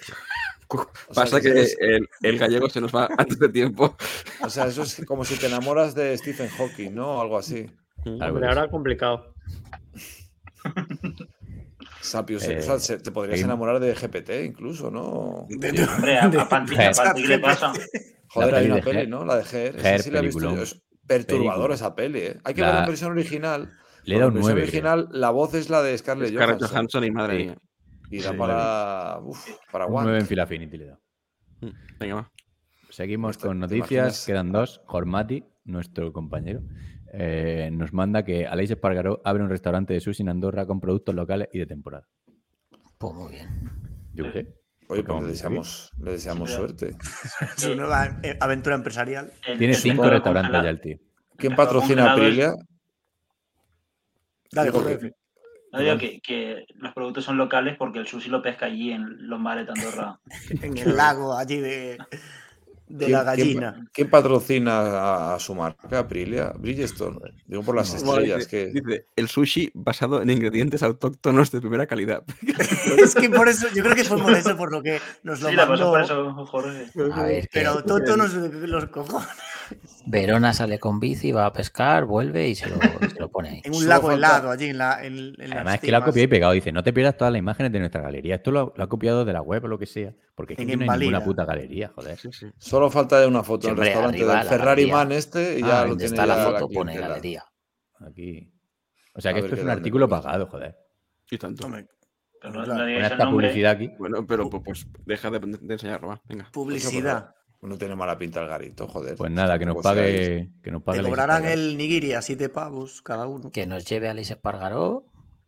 Pasa 1.14 1.40
que 1.40 1.60
es- 1.60 1.76
el, 1.80 2.08
el 2.22 2.38
gallego 2.38 2.70
se 2.70 2.80
nos 2.80 2.94
va 2.94 3.08
antes 3.18 3.36
de 3.40 3.48
tiempo. 3.48 3.96
O 4.40 4.48
sea, 4.48 4.66
eso 4.66 4.84
es 4.84 5.04
como 5.06 5.24
si 5.24 5.34
te 5.36 5.46
enamoras 5.46 5.96
de 5.96 6.16
Stephen 6.16 6.48
Hawking, 6.50 6.94
¿no? 6.94 7.16
O 7.16 7.20
algo 7.20 7.36
así. 7.36 7.68
Algo 8.20 8.38
eso. 8.38 8.46
ahora 8.46 8.68
complicado. 8.70 9.34
Sapio 12.08 12.38
Eh, 12.40 12.58
o 12.58 12.62
sea, 12.62 12.78
se- 12.78 12.98
te 12.98 13.10
podrías 13.12 13.40
enamorar 13.40 13.78
de 13.80 13.94
GPT 13.94 14.44
incluso, 14.44 14.90
¿no? 14.90 15.46
de- 15.48 15.70
Sí. 15.70 15.82
Hombre, 15.82 16.18
a, 16.18 16.28
de- 16.28 16.38
a 16.40 16.60
de- 17.14 17.22
¿qué 17.22 17.28
le 17.28 17.38
pasa? 17.38 17.72
Joder, 18.30 18.54
hay 18.54 18.66
una 18.66 18.76
de 18.76 18.82
peli, 18.82 18.98
Her. 19.00 19.08
¿no? 19.08 19.24
La 19.24 19.36
de 19.36 19.42
Her. 19.42 19.76
esa 19.76 19.94
Her, 19.94 20.02
sí 20.02 20.10
la 20.10 20.18
he 20.18 20.22
visto 20.22 20.40
yo. 20.54 20.62
Es 20.62 20.82
perturbadora 21.06 21.68
Película. 21.68 21.74
esa 21.74 21.94
peli, 21.94 22.18
¿eh? 22.20 22.36
Hay 22.44 22.54
que 22.54 22.60
La- 22.60 22.66
ver 22.68 22.76
la 22.80 22.86
versión 22.86 23.10
original. 23.12 23.72
Le 24.04 24.14
he 24.16 24.18
dado 24.18 24.28
un 24.30 24.34
porque 24.34 24.50
en 24.50 24.54
9. 24.54 24.60
la 24.60 24.64
versión 24.64 24.86
original, 24.86 25.20
la 25.20 25.30
voz 25.30 25.54
es 25.54 25.70
la 25.70 25.82
de 25.82 25.96
Scarlett 25.98 26.30
Scarlett 26.30 26.48
Johansson. 26.58 26.68
Johansson 26.70 27.04
y 27.04 27.10
madre 27.10 27.36
mía. 27.38 27.56
Y 28.10 28.20
da 28.20 28.30
Sí, 28.30 28.36
para. 28.36 29.18
Uf, 29.22 29.48
para 29.70 29.86
Un 29.86 29.94
One. 29.96 30.02
9 30.04 30.18
en 30.20 30.26
Filafinity 30.26 30.76
le 30.78 30.84
he 30.84 30.86
dado. 30.88 31.00
Mm, 31.60 31.68
Venga, 32.00 32.14
va. 32.14 32.32
Seguimos 32.90 33.36
con 33.38 33.58
noticias. 33.58 34.24
Quedan 34.26 34.50
dos. 34.52 34.80
Jormati, 34.86 35.44
nuestro 35.64 36.10
compañero, 36.12 36.60
eh, 37.12 37.68
nos 37.72 37.92
manda 37.92 38.24
que 38.24 38.46
Aleix 38.46 38.70
Espargaró 38.70 39.20
abre 39.24 39.42
un 39.42 39.48
restaurante 39.50 39.94
de 39.94 40.00
sushi 40.00 40.22
en 40.22 40.28
Andorra 40.30 40.66
con 40.66 40.80
productos 40.80 41.14
locales 41.14 41.48
y 41.52 41.58
de 41.58 41.66
temporada. 41.66 42.06
Pues 42.98 43.14
muy 43.14 43.32
bien. 43.32 43.48
Yo 44.14 44.24
qué 44.24 44.32
sé. 44.32 44.54
Oye, 44.90 45.02
pues 45.02 45.06
vamos 45.08 45.24
le 45.24 45.30
deseamos, 45.30 45.90
le 46.00 46.10
deseamos 46.12 46.50
Sí, 46.50 46.56
suerte. 46.56 46.96
su 47.56 47.74
nueva 47.74 48.18
eh, 48.22 48.36
aventura 48.40 48.74
empresarial. 48.74 49.30
Tiene 49.58 49.74
cinco 49.74 50.08
restaurantes 50.08 50.50
congelado- 50.50 50.64
ya 50.64 50.70
el 50.70 50.80
tío. 50.80 50.96
¿Quién 51.36 51.54
patrocina 51.54 52.10
a 52.10 52.12
Aprilia? 52.14 52.54
Dale, 54.50 54.70
Jorge. 54.70 55.12
No 55.72 55.80
digo 55.80 55.98
que, 55.98 56.20
que 56.20 56.64
los 56.76 56.94
productos 56.94 57.24
son 57.24 57.36
locales 57.36 57.76
porque 57.78 57.98
el 57.98 58.06
sushi 58.06 58.30
lo 58.30 58.40
pesca 58.42 58.66
allí 58.66 58.90
en 58.92 59.28
los 59.28 59.38
mares 59.38 59.66
de 59.66 59.72
Andorra. 59.72 60.18
En 60.62 60.76
el 60.78 60.96
lago 60.96 61.36
allí 61.36 61.60
de, 61.60 61.98
de 62.88 63.06
¿Quién- 63.06 63.12
la 63.12 63.22
gallina. 63.22 63.88
¿Quién, 63.92 64.10
patrocina 64.10 64.78
a, 64.80 65.34
a 65.34 65.38
su 65.38 65.54
marca, 65.54 65.98
Aprilia? 65.98 66.52
Bridgestone. 66.58 67.18
Digo 67.46 67.62
por 67.62 67.76
las 67.76 67.92
estrellas. 67.94 68.38
dice, 68.38 68.48
que... 68.50 68.66
dice, 68.80 69.06
el 69.16 69.28
sushi 69.28 69.70
basado 69.74 70.22
en 70.22 70.30
ingredientes 70.30 70.82
autóctonos 70.82 71.50
de 71.50 71.60
primera 71.60 71.86
calidad. 71.86 72.22
es 72.98 73.14
que 73.14 73.28
por 73.30 73.48
eso, 73.48 73.66
yo 73.74 73.82
creo 73.82 73.94
que 73.94 74.04
fue 74.04 74.18
por 74.20 74.32
eso 74.32 74.56
por 74.56 74.72
lo 74.72 74.82
que 74.82 75.00
nos 75.22 75.40
lo 75.40 75.50
Sí, 75.50 75.54
la 75.56 75.66
pasó 75.68 75.92
mandó. 75.92 75.92
por 75.92 76.00
eso, 76.02 76.46
Jorge. 76.46 76.86
A 77.12 77.22
ver, 77.24 77.48
Pero 77.52 77.82
Toto 77.84 78.16
nos 78.16 78.32
los 78.34 78.86
cojones. 78.86 79.28
Verona 80.06 80.52
sale 80.52 80.78
con 80.78 81.00
bici, 81.00 81.32
va 81.32 81.46
a 81.46 81.52
pescar, 81.52 82.04
vuelve 82.04 82.48
y 82.48 82.54
se 82.54 82.68
lo, 82.68 82.76
se 82.80 83.18
lo 83.20 83.30
pone 83.30 83.48
ahí. 83.50 83.60
En 83.64 83.72
un 83.72 83.78
Solo 83.80 83.88
lago 83.88 84.08
falta- 84.08 84.16
helado 84.28 84.50
allí 84.50 84.66
en 84.66 84.78
la. 84.78 85.04
En, 85.04 85.16
en 85.18 85.34
las 85.50 85.52
Además 85.52 85.74
es 85.74 85.80
que 85.80 85.90
lo 85.90 85.96
ha 85.96 86.00
cimas. 86.00 86.08
copiado 86.10 86.24
y 86.24 86.28
pegado. 86.28 86.52
Dice, 86.52 86.72
no 86.72 86.82
te 86.82 86.92
pierdas 86.92 87.16
todas 87.16 87.32
las 87.32 87.38
imágenes 87.38 87.72
de 87.72 87.78
nuestra 87.80 88.00
galería. 88.00 88.36
Esto 88.36 88.50
lo, 88.50 88.72
lo 88.76 88.84
ha 88.84 88.88
copiado 88.88 89.24
de 89.24 89.32
la 89.32 89.42
web 89.42 89.64
o 89.64 89.68
lo 89.68 89.78
que 89.78 89.86
sea. 89.86 90.12
Porque 90.34 90.54
es 90.54 90.56
que 90.58 90.62
En 90.72 90.78
no 90.86 90.92
hay 90.92 90.98
ninguna 91.00 91.22
puta 91.24 91.44
galería, 91.44 91.88
joder. 91.94 92.16
Sí, 92.18 92.30
sí. 92.32 92.46
Solo 92.58 92.90
falta 92.90 93.26
una 93.26 93.42
foto 93.42 93.62
Sí, 93.62 93.68
en 93.68 93.78
el 93.78 93.78
restaurante 93.84 94.16
arriba 94.18 94.34
del 94.36 94.44
la 94.44 94.50
Ferrari 94.50 94.82
galería. 94.82 94.94
Man 94.94 95.12
este 95.12 95.58
y 95.58 95.62
Ah, 95.62 95.66
ya 95.66 95.82
lo 95.82 95.88
Donde 95.90 96.04
tiene 96.08 96.22
está 96.22 96.26
la 96.26 96.44
foto 96.44 96.68
pone 96.68 96.96
galería. 96.98 97.44
Aquí. 98.00 98.52
O 99.14 99.20
sea 99.20 99.32
que 99.34 99.40
esto 99.40 99.54
es 99.56 99.62
un 99.62 99.70
artículo 99.70 100.08
pagado, 100.08 100.46
joder. 100.46 100.76
Y 101.30 101.38
tanto. 101.38 101.68
Pero 102.40 102.52
no, 102.52 102.64
no 102.66 102.86
esta 102.86 103.16
nombre. 103.24 103.48
publicidad 103.48 103.72
aquí. 103.72 103.90
Bueno, 103.98 104.24
pero 104.24 104.48
pues, 104.48 104.62
pues 104.64 104.86
deja 105.04 105.28
de, 105.28 105.40
de 105.40 105.74
enseñarlo, 105.74 106.06
va. 106.08 106.22
Venga. 106.28 106.48
publicidad. 106.52 107.34
No 107.60 107.76
tiene 107.76 107.96
mala 107.96 108.16
pinta 108.16 108.40
el 108.40 108.48
garito, 108.48 108.86
joder. 108.86 109.16
Pues 109.16 109.32
nada, 109.32 109.58
que 109.58 109.66
nos 109.66 109.82
pague. 109.82 110.48
Que 110.62 110.70
nos 110.70 110.82
pague 110.82 111.00
Te 111.00 111.04
cobrarán 111.08 111.44
el 111.44 111.76
nigiri 111.76 112.12
a 112.12 112.22
siete 112.22 112.48
pavos 112.48 113.02
cada 113.02 113.26
uno. 113.26 113.50
Que 113.50 113.66
nos 113.66 113.84
lleve 113.84 114.06
a 114.06 114.12
Alex 114.12 114.30
Espargaró, 114.30 115.04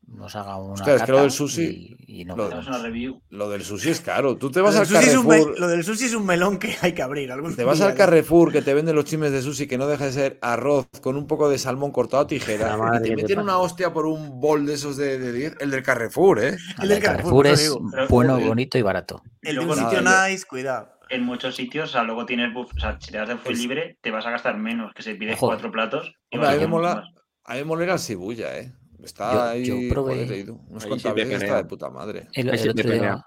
nos 0.09 0.35
haga 0.35 0.57
una. 0.57 0.73
Hostia, 0.75 0.97
es 0.97 1.03
que 1.05 1.13
lo 1.13 1.21
del 1.21 1.31
sushi- 1.31 1.97
Y, 2.01 2.23
y 2.23 2.25
nos 2.25 2.37
lo- 2.37 2.49
una 2.49 2.79
review. 2.79 3.23
Lo 3.31 3.49
del 3.49 3.63
sushi 3.63 3.91
es 3.91 4.01
caro. 4.01 4.37
Tú 4.37 4.51
te 4.51 4.59
Lo 4.59 4.65
vas 4.65 4.75
del, 4.75 4.81
al 4.81 4.87
sushi 4.89 5.09
es 5.09 5.17
un 5.17 5.23
me- 5.29 5.35
Carrefour. 5.37 5.61
lo 5.61 5.69
del 5.69 5.85
sushi 5.85 6.05
es 6.07 6.15
un 6.15 6.27
melón 6.27 6.59
que 6.59 6.75
hay 6.83 6.95
que 6.95 7.03
abrir. 7.03 7.31
algún 7.31 7.55
Te 7.55 7.63
vas 7.63 7.77
día, 7.79 7.87
al 7.87 7.93
¿no? 7.93 7.99
Carrefour 7.99 8.51
que 8.51 8.61
te 8.63 8.75
venden 8.75 8.97
los 8.97 9.05
chimes 9.05 9.31
de 9.31 9.41
sushi 9.41 9.69
que 9.69 9.79
no 9.79 9.87
deja 9.87 10.07
de 10.07 10.13
ser 10.13 10.39
arroz 10.43 10.89
con 11.01 11.15
un 11.17 11.29
poco 11.29 11.49
de 11.49 11.59
salmón 11.59 11.93
cortado 11.93 12.25
a 12.25 12.27
tijera. 12.27 12.71
La 12.71 12.77
madre 12.77 13.07
y 13.07 13.11
te 13.11 13.17
meten 13.23 13.39
una 13.39 13.59
hostia 13.59 13.93
por 13.93 14.07
un 14.07 14.41
bol 14.41 14.67
de 14.67 14.75
esos 14.75 14.97
de, 14.97 15.17
de 15.21 15.33
10. 15.33 15.57
El 15.61 15.71
del 15.71 15.85
Carrefour, 15.85 16.41
¿eh? 16.43 16.57
El 16.83 16.89
del 16.89 16.99
El 16.99 17.05
Carrefour, 17.05 17.45
Carrefour 17.45 17.47
es 17.47 18.09
bueno, 18.09 18.41
bonito 18.41 18.79
y 18.79 18.83
barato. 18.83 19.23
El 19.43 19.55
de 19.55 19.65
un 19.65 19.77
sitio 19.77 20.03
Nada, 20.03 20.29
nice, 20.29 20.45
cuidado. 20.45 20.89
En 21.11 21.25
muchos 21.25 21.57
sitios, 21.57 21.91
o 21.91 21.93
sea, 21.93 22.05
luego 22.05 22.25
tienes 22.25 22.53
buff, 22.55 22.73
o 22.77 22.81
sea, 22.81 22.97
si 23.01 23.11
te 23.11 23.19
das 23.19 23.29
de 23.29 23.37
full 23.37 23.55
libre, 23.57 23.99
te 24.01 24.11
vas 24.11 24.25
a 24.27 24.31
gastar 24.31 24.57
menos, 24.57 24.95
que 24.95 25.03
si 25.03 25.15
pides 25.15 25.35
Ojo. 25.37 25.49
cuatro 25.49 25.71
platos. 25.73 26.15
y 26.31 26.37
Hombre, 26.37 26.55
vas 26.57 26.63
a 26.65 26.69
mola, 26.69 27.05
a 27.45 27.53
mí 27.55 27.59
me 27.59 27.65
mola 27.65 27.93
al 27.93 27.99
Shibuya, 27.99 28.59
¿eh? 28.59 28.73
Está 29.03 29.33
Yo- 29.33 29.43
ahí. 29.43 29.65
yo 29.65 29.75
probé- 29.95 30.27
joder, 30.27 30.47
cuantas 30.89 31.15
veces 31.15 31.33
está 31.33 31.39
pelea. 31.47 31.57
de 31.57 31.65
puta 31.65 31.91
madre. 31.91 32.29
El, 32.33 32.49
el 32.51 32.69
otro 32.71 32.91
día 32.91 33.25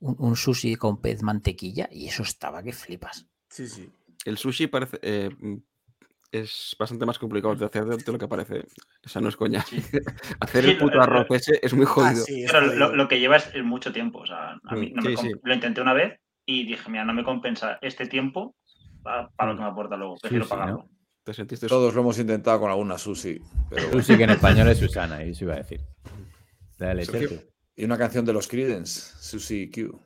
un, 0.00 0.14
un 0.18 0.36
sushi 0.36 0.76
con 0.76 1.00
pez 1.00 1.22
mantequilla 1.22 1.88
y 1.90 2.06
eso 2.06 2.22
estaba 2.22 2.62
que 2.62 2.72
flipas. 2.72 3.26
Sí, 3.48 3.66
sí. 3.66 3.88
El 4.24 4.36
sushi 4.38 4.66
parece. 4.66 4.98
eh, 5.02 5.30
es 6.32 6.76
bastante 6.78 7.06
más 7.06 7.18
complicado 7.18 7.54
de 7.54 7.64
hacer 7.64 7.84
de 7.86 8.12
lo 8.12 8.18
que 8.18 8.28
parece. 8.28 8.66
O 9.04 9.08
sea, 9.08 9.22
no 9.22 9.28
es 9.28 9.36
coña. 9.36 9.62
Sí. 9.62 9.76
hacer 10.40 10.64
Sí, 10.64 10.70
el 10.72 10.78
puto 10.78 10.96
lo- 10.96 11.02
arroz 11.02 11.26
ese 11.30 11.58
es 11.62 11.72
muy 11.72 11.86
Ah, 11.86 11.88
jodido. 11.88 12.24
sí, 12.24 12.42
es 12.44 12.52
Pero 12.52 12.66
jodido. 12.66 12.88
lo, 12.88 12.96
lo 12.96 13.08
que 13.08 13.18
lleva 13.20 13.36
es, 13.36 13.50
mucho 13.64 13.92
tiempo. 13.92 14.18
O 14.18 14.26
sea, 14.26 14.58
a 14.64 14.74
mí 14.74 14.90
Mm, 14.90 14.94
no 14.96 15.02
me 15.02 15.08
sí, 15.10 15.14
com- 15.16 15.24
sí. 15.26 15.32
lo 15.42 15.54
intenté 15.54 15.80
una 15.80 15.94
vez 15.94 16.20
y 16.46 16.64
dije, 16.64 16.88
mira, 16.90 17.04
no 17.04 17.12
me 17.12 17.24
compensa 17.24 17.78
este 17.82 18.06
tiempo 18.06 18.54
pa- 19.02 19.30
para, 19.36 19.50
lo 19.52 19.58
que 19.58 19.64
me 19.64 19.68
aporta 19.68 19.96
luego. 19.96 20.16
Prefiero. 20.16 20.88
Te 21.24 21.34
sentiste 21.34 21.66
Todos 21.66 21.92
lo 21.92 22.02
hemos 22.02 22.18
intentado 22.20 22.60
con 22.60 22.70
alguna 22.70 22.96
sushi. 22.96 23.40
Pero. 23.68 23.90
Sushi 23.90 24.16
que 24.16 24.24
en 24.24 24.30
español 24.30 24.68
es 24.68 24.78
Susana, 24.78 25.24
y 25.24 25.30
eso 25.30 25.44
iba 25.44 25.54
a 25.54 25.58
decir. 25.58 25.80
Dale, 26.78 27.04
Sergio. 27.04 27.40
Y 27.74 27.84
una 27.84 27.98
canción 27.98 28.24
de 28.24 28.32
los 28.32 28.46
Creedence, 28.46 29.12
Sushi 29.18 29.70
Q. 29.70 30.00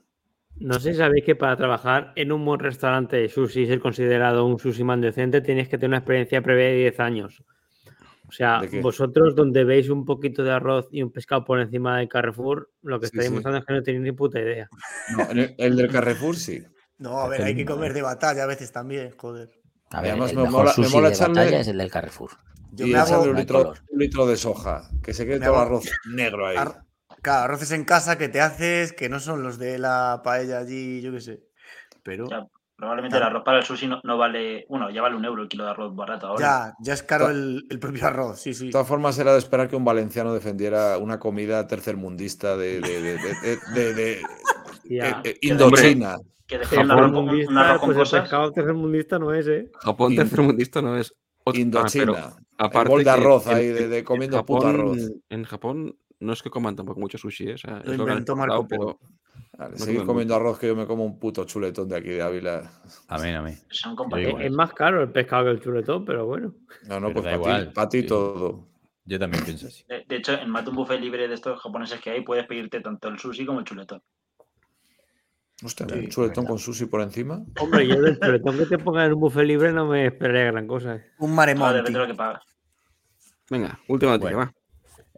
No 0.57 0.81
sé 0.81 0.93
si 0.93 0.99
sabéis 0.99 1.25
que 1.25 1.37
para 1.37 1.57
trabajar 1.57 2.13
en 2.17 2.33
un 2.33 2.45
buen 2.45 2.59
restaurante 2.59 3.17
de 3.17 3.29
sushi 3.29 3.63
y 3.63 3.67
ser 3.67 3.81
considerado 3.81 4.47
un 4.47 4.59
sushi 4.59 4.83
man 4.83 5.01
decente 5.01 5.41
tienes 5.43 5.69
que 5.69 5.77
tener 5.77 5.91
una 5.91 5.99
experiencia 5.99 6.43
previa 6.43 6.67
de 6.67 6.75
10 6.77 7.01
años. 7.01 7.45
O 8.31 8.33
sea, 8.33 8.63
vosotros 8.81 9.35
donde 9.35 9.65
veis 9.65 9.91
un 9.91 10.05
poquito 10.05 10.45
de 10.45 10.53
arroz 10.53 10.89
y 10.93 11.03
un 11.03 11.11
pescado 11.11 11.45
por 11.45 11.61
encima 11.61 11.99
del 11.99 12.09
Carrefour, 12.09 12.71
lo 12.83 13.01
que 13.01 13.07
Sí, 13.09 13.13
estáis 13.15 13.29
sí. 13.29 13.35
mostrando 13.35 13.59
es 13.59 13.65
que 13.67 13.73
no 13.75 13.83
tenéis 13.83 14.03
ni 14.05 14.13
puta 14.13 14.39
idea. 14.41 14.69
No, 15.17 15.29
el, 15.31 15.55
el 15.59 15.77
del 15.77 15.91
Carrefour 15.91 16.37
sí. 16.37 16.63
No, 16.99 17.19
a 17.21 17.29
ver, 17.29 17.43
hay 17.43 17.57
que 17.57 17.65
comer 17.65 17.93
de 17.93 18.03
batalla 18.03 18.45
a 18.45 18.47
veces 18.47 18.71
también, 18.73 19.11
joder. 19.17 19.51
A 19.91 20.01
ver, 20.01 20.13
además 20.13 20.31
el 20.31 20.37
me 20.37 20.43
mejor 20.45 20.59
mola- 20.61 20.75
me 20.77 20.85
sushi 20.85 20.95
mola 20.97 21.09
de 21.09 21.15
echarle- 21.17 21.29
batalla 21.35 21.61
es 21.61 21.69
el 21.69 21.79
del 21.79 21.91
Carrefour. 21.91 22.31
Yo 22.73 22.87
y 22.87 22.93
me 22.93 22.99
hago 22.99 23.23
un 23.23 23.35
litro, 23.35 23.75
un 23.91 23.99
litro 23.99 24.27
de 24.27 24.37
soja. 24.37 24.89
Que 25.03 25.13
se 25.13 25.27
quede 25.27 25.41
Me 25.41 25.47
todo 25.47 25.55
el 25.57 25.61
hago- 25.63 25.67
arroz 25.67 25.85
negro 26.15 26.47
ahí. 26.47 26.57
ar- 26.57 26.85
claro, 27.23 27.45
arroces 27.45 27.73
en 27.73 27.85
casa 27.85 28.17
que 28.17 28.29
te 28.29 28.41
haces 28.41 28.93
que 28.93 29.09
no 29.09 29.19
son 29.19 29.43
los 29.43 29.59
de 29.59 29.79
la 29.79 30.21
paella 30.23 30.59
allí, 30.61 31.01
yo 31.01 31.11
qué 31.13 31.21
sé. 31.21 31.43
Pero 32.05 32.29
Ya, 32.31 32.47
Probablemente 32.81 33.19
el 33.19 33.23
arroz 33.23 33.43
para 33.45 33.59
el 33.59 33.65
sushi 33.65 33.87
no, 33.87 34.01
no 34.03 34.17
vale. 34.17 34.65
Bueno, 34.69 34.91
ya 34.91 35.03
vale 35.03 35.15
un 35.15 35.25
euro 35.25 35.43
el 35.43 35.49
kilo 35.49 35.65
de 35.65 35.71
arroz 35.71 35.95
barato 35.95 36.29
ahora. 36.29 36.41
Ya, 36.41 36.75
ya 36.81 36.95
es 36.95 37.03
caro 37.03 37.29
el, 37.29 37.67
el 37.71 37.79
propio 37.79 38.07
arroz, 38.07 38.41
sí, 38.41 38.55
sí. 38.55 38.67
De 38.67 38.73
todas 38.73 38.89
formas, 38.89 39.19
era 39.19 39.33
de 39.33 39.39
esperar 39.39 39.69
que 39.69 39.77
un 39.77 39.85
valenciano 39.85 40.33
defendiera 40.33 40.97
una 40.99 41.19
comida 41.19 41.67
tercermundista 41.67 42.57
de, 42.57 42.81
de, 42.81 43.03
de, 43.03 43.13
de- 43.19 43.59
de- 43.75 43.95
de- 43.95 44.23
Ya. 44.85 45.21
eh, 45.25 45.37
Indochina. 45.43 46.17
Que 46.47 46.59
defienda 46.59 46.95
un 46.97 47.01
arroz 47.01 47.13
con, 47.13 47.19
un 47.29 47.31
Tercermundista, 47.31 47.61
arroz 47.71 47.81
con 47.81 47.87
pues 47.89 47.97
el 47.97 48.03
cosas. 48.03 48.21
pescado 48.23 48.53
tercermundista 48.53 49.19
no 49.21 49.35
es, 49.35 49.47
¿eh? 49.47 49.71
Japón 49.81 50.17
tercermundista 50.17 50.83
no 50.83 50.97
es. 50.99 51.15
ah, 51.47 51.51
Indochina. 51.55 52.05
El 52.37 52.45
aparte 52.59 52.89
bol 52.91 53.05
de 53.05 53.11
arroz 53.11 53.47
en- 53.47 53.57
ahí, 53.57 53.67
en- 53.69 53.75
de, 53.75 53.89
de 53.89 53.99
en 53.99 54.05
comiendo 54.05 54.45
puto 54.45 54.63
Japón- 54.67 54.75
arroz. 54.81 54.99
En 55.29 55.45
Japón 55.45 55.97
no 56.19 56.33
es 56.33 56.43
que 56.43 56.51
coman 56.51 56.75
tampoco 56.77 56.99
mucho 56.99 57.19
sushi, 57.19 57.51
¿eh? 57.51 57.55
o 57.55 57.59
sea, 57.59 57.79
es 57.79 57.87
Lo 57.87 57.93
lo 57.93 58.05
que 58.05 58.11
han 58.11 58.19
inventó 58.19 58.35
Marco 58.37 58.61
exportado, 58.63 58.99
pero 58.99 59.11
Vale, 59.61 59.75
no 59.95 60.07
comiendo 60.07 60.35
arroz 60.35 60.59
que 60.59 60.69
yo 60.69 60.75
me 60.75 60.87
como 60.87 61.05
un 61.05 61.19
puto 61.19 61.45
chuletón 61.45 61.87
de 61.89 61.97
aquí 61.97 62.09
de 62.09 62.23
Ávila. 62.23 62.71
Amén, 63.09 63.35
amén. 63.35 63.59
Son. 63.69 63.95
Es 64.41 64.51
más 64.53 64.73
caro 64.73 65.03
el 65.03 65.11
pescado 65.13 65.45
que 65.45 65.51
el 65.51 65.61
chuletón, 65.61 66.05
pero 66.07 66.25
bueno. 66.25 66.55
No, 66.89 66.99
no, 66.99 67.09
Pero 67.09 67.13
pues 67.13 67.25
para 67.25 67.37
ti, 67.37 67.41
igual, 67.43 67.73
pa' 67.75 67.89
ti 67.89 68.01
sí. 68.01 68.07
todo. 68.07 68.69
Yo 69.05 69.19
también 69.19 69.45
pienso 69.45 69.67
así. 69.67 69.85
De, 69.87 70.05
de 70.09 70.17
hecho, 70.17 70.33
en 70.33 70.49
más 70.49 70.65
de 70.65 70.71
un 70.71 70.77
buffet 70.77 70.99
libre 70.99 71.29
de 71.29 71.35
estos 71.35 71.61
japoneses 71.61 72.01
que 72.01 72.09
hay, 72.11 72.23
puedes 72.23 72.47
pedirte 72.47 72.81
tanto 72.81 73.09
el 73.09 73.19
sushi 73.19 73.45
como 73.45 73.59
el 73.59 73.65
chuletón. 73.67 74.03
Hostia, 75.63 75.87
Sí, 75.91 75.95
un 75.99 76.09
chuletón 76.09 76.47
con 76.47 76.59
sushi 76.59 76.87
por 76.87 77.03
encima. 77.03 77.43
Hombre, 77.61 77.87
yo 77.87 78.01
del 78.01 78.19
chuletón 78.21 78.57
que 78.57 78.65
te 78.67 78.79
pongan 78.79 79.07
en 79.09 79.13
un 79.13 79.21
buffet 79.21 79.45
libre 79.45 79.73
no 79.73 79.85
me 79.87 80.07
esperaría 80.07 80.53
gran 80.53 80.67
cosa. 80.67 80.97
¿eh? 80.97 81.05
Un 81.19 81.33
Ah, 81.33 81.35
maremonti. 81.35 81.77
depende 81.77 81.99
de 81.99 82.07
lo 82.07 82.11
que 82.13 82.17
pagas. 82.17 82.43
Venga, 83.51 83.79
última 83.89 84.13
noticia, 84.13 84.37
Bueno. 84.37 84.53
va. 84.53 84.55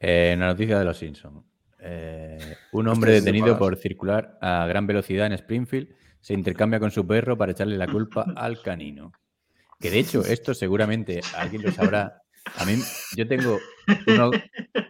Eh, 0.01 0.35
una 0.37 0.47
noticia 0.49 0.81
de 0.81 0.85
los 0.85 0.97
Simpsons. 0.97 1.45
Eh, 1.85 2.57
un 2.73 2.86
hombre 2.89 3.12
detenido 3.12 3.59
por 3.59 3.77
circular 3.77 4.39
a 4.41 4.67
gran 4.67 4.86
velocidad 4.86 5.27
en 5.27 5.33
Springfield 5.33 5.89
se 6.20 6.33
intercambia 6.35 6.78
con 6.78 6.91
su 6.93 7.05
perro 7.07 7.36
para 7.36 7.52
echarle 7.52 7.77
la 7.77 7.89
culpa 7.89 8.25
al 8.36 8.62
canino. 8.62 9.12
Que 9.81 9.91
de 9.91 9.99
hecho, 9.99 10.25
esto 10.25 10.55
seguramente 10.55 11.20
alguien 11.36 11.62
lo 11.62 11.73
sabrá. 11.73 12.23
A 12.59 12.65
mí, 12.65 12.75
yo 13.17 13.27
tengo 13.27 13.59
uno- 14.07 14.31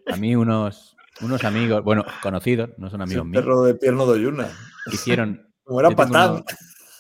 a 0.06 0.16
mí 0.16 0.36
unos, 0.36 0.94
unos 1.22 1.44
amigos, 1.44 1.82
bueno, 1.82 2.04
conocidos, 2.22 2.70
no 2.76 2.90
son 2.90 3.00
amigos 3.02 3.24
míos, 3.26 3.42
perro 3.42 3.62
de 3.62 3.74
pierno 3.74 4.06
de 4.06 4.20
Yuna. 4.22 4.48
hicieron. 4.92 5.48
Como 5.64 5.80
era 5.80 5.90
patán. 5.92 6.44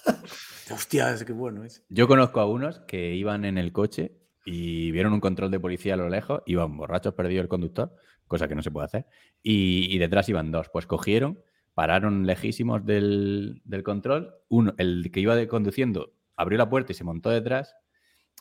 Hostia, 0.70 1.14
que 1.26 1.32
bueno 1.32 1.64
es. 1.64 1.84
Yo 1.90 2.08
conozco 2.08 2.40
a 2.40 2.46
unos 2.46 2.80
que 2.80 3.14
iban 3.14 3.44
en 3.44 3.58
el 3.58 3.72
coche 3.72 4.12
y 4.44 4.90
vieron 4.90 5.12
un 5.12 5.20
control 5.20 5.50
de 5.50 5.60
policía 5.60 5.94
a 5.94 5.96
lo 5.98 6.08
lejos, 6.08 6.42
iban 6.46 6.76
borrachos 6.76 7.14
perdido 7.14 7.42
el 7.42 7.48
conductor, 7.48 7.94
cosa 8.32 8.48
que 8.48 8.56
no 8.56 8.62
se 8.62 8.70
puede 8.70 8.86
hacer, 8.86 9.06
y, 9.42 9.94
y 9.94 9.98
detrás 9.98 10.28
iban 10.28 10.50
dos. 10.50 10.68
Pues 10.72 10.86
cogieron, 10.86 11.38
pararon 11.74 12.26
lejísimos 12.26 12.84
del, 12.84 13.60
del 13.64 13.82
control, 13.82 14.34
uno, 14.48 14.74
el 14.78 15.10
que 15.12 15.20
iba 15.20 15.46
conduciendo 15.46 16.14
abrió 16.36 16.58
la 16.58 16.68
puerta 16.68 16.92
y 16.92 16.94
se 16.94 17.04
montó 17.04 17.30
detrás 17.30 17.76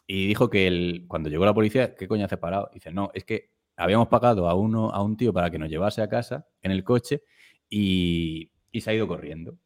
y 0.07 0.27
dijo 0.27 0.49
que 0.49 0.67
el, 0.67 1.05
cuando 1.07 1.29
llegó 1.29 1.45
la 1.45 1.53
policía, 1.53 1.95
¿qué 1.95 2.07
coño 2.07 2.25
hace 2.25 2.37
parado? 2.37 2.69
Dice, 2.73 2.91
no, 2.91 3.11
es 3.13 3.25
que 3.25 3.51
habíamos 3.75 4.07
pagado 4.07 4.47
a, 4.47 4.55
uno, 4.55 4.89
a 4.91 5.03
un 5.03 5.17
tío 5.17 5.33
para 5.33 5.51
que 5.51 5.59
nos 5.59 5.69
llevase 5.69 6.01
a 6.01 6.09
casa 6.09 6.47
en 6.61 6.71
el 6.71 6.83
coche 6.83 7.23
y, 7.69 8.51
y 8.71 8.81
se 8.81 8.91
ha 8.91 8.93
ido 8.93 9.07
corriendo. 9.07 9.57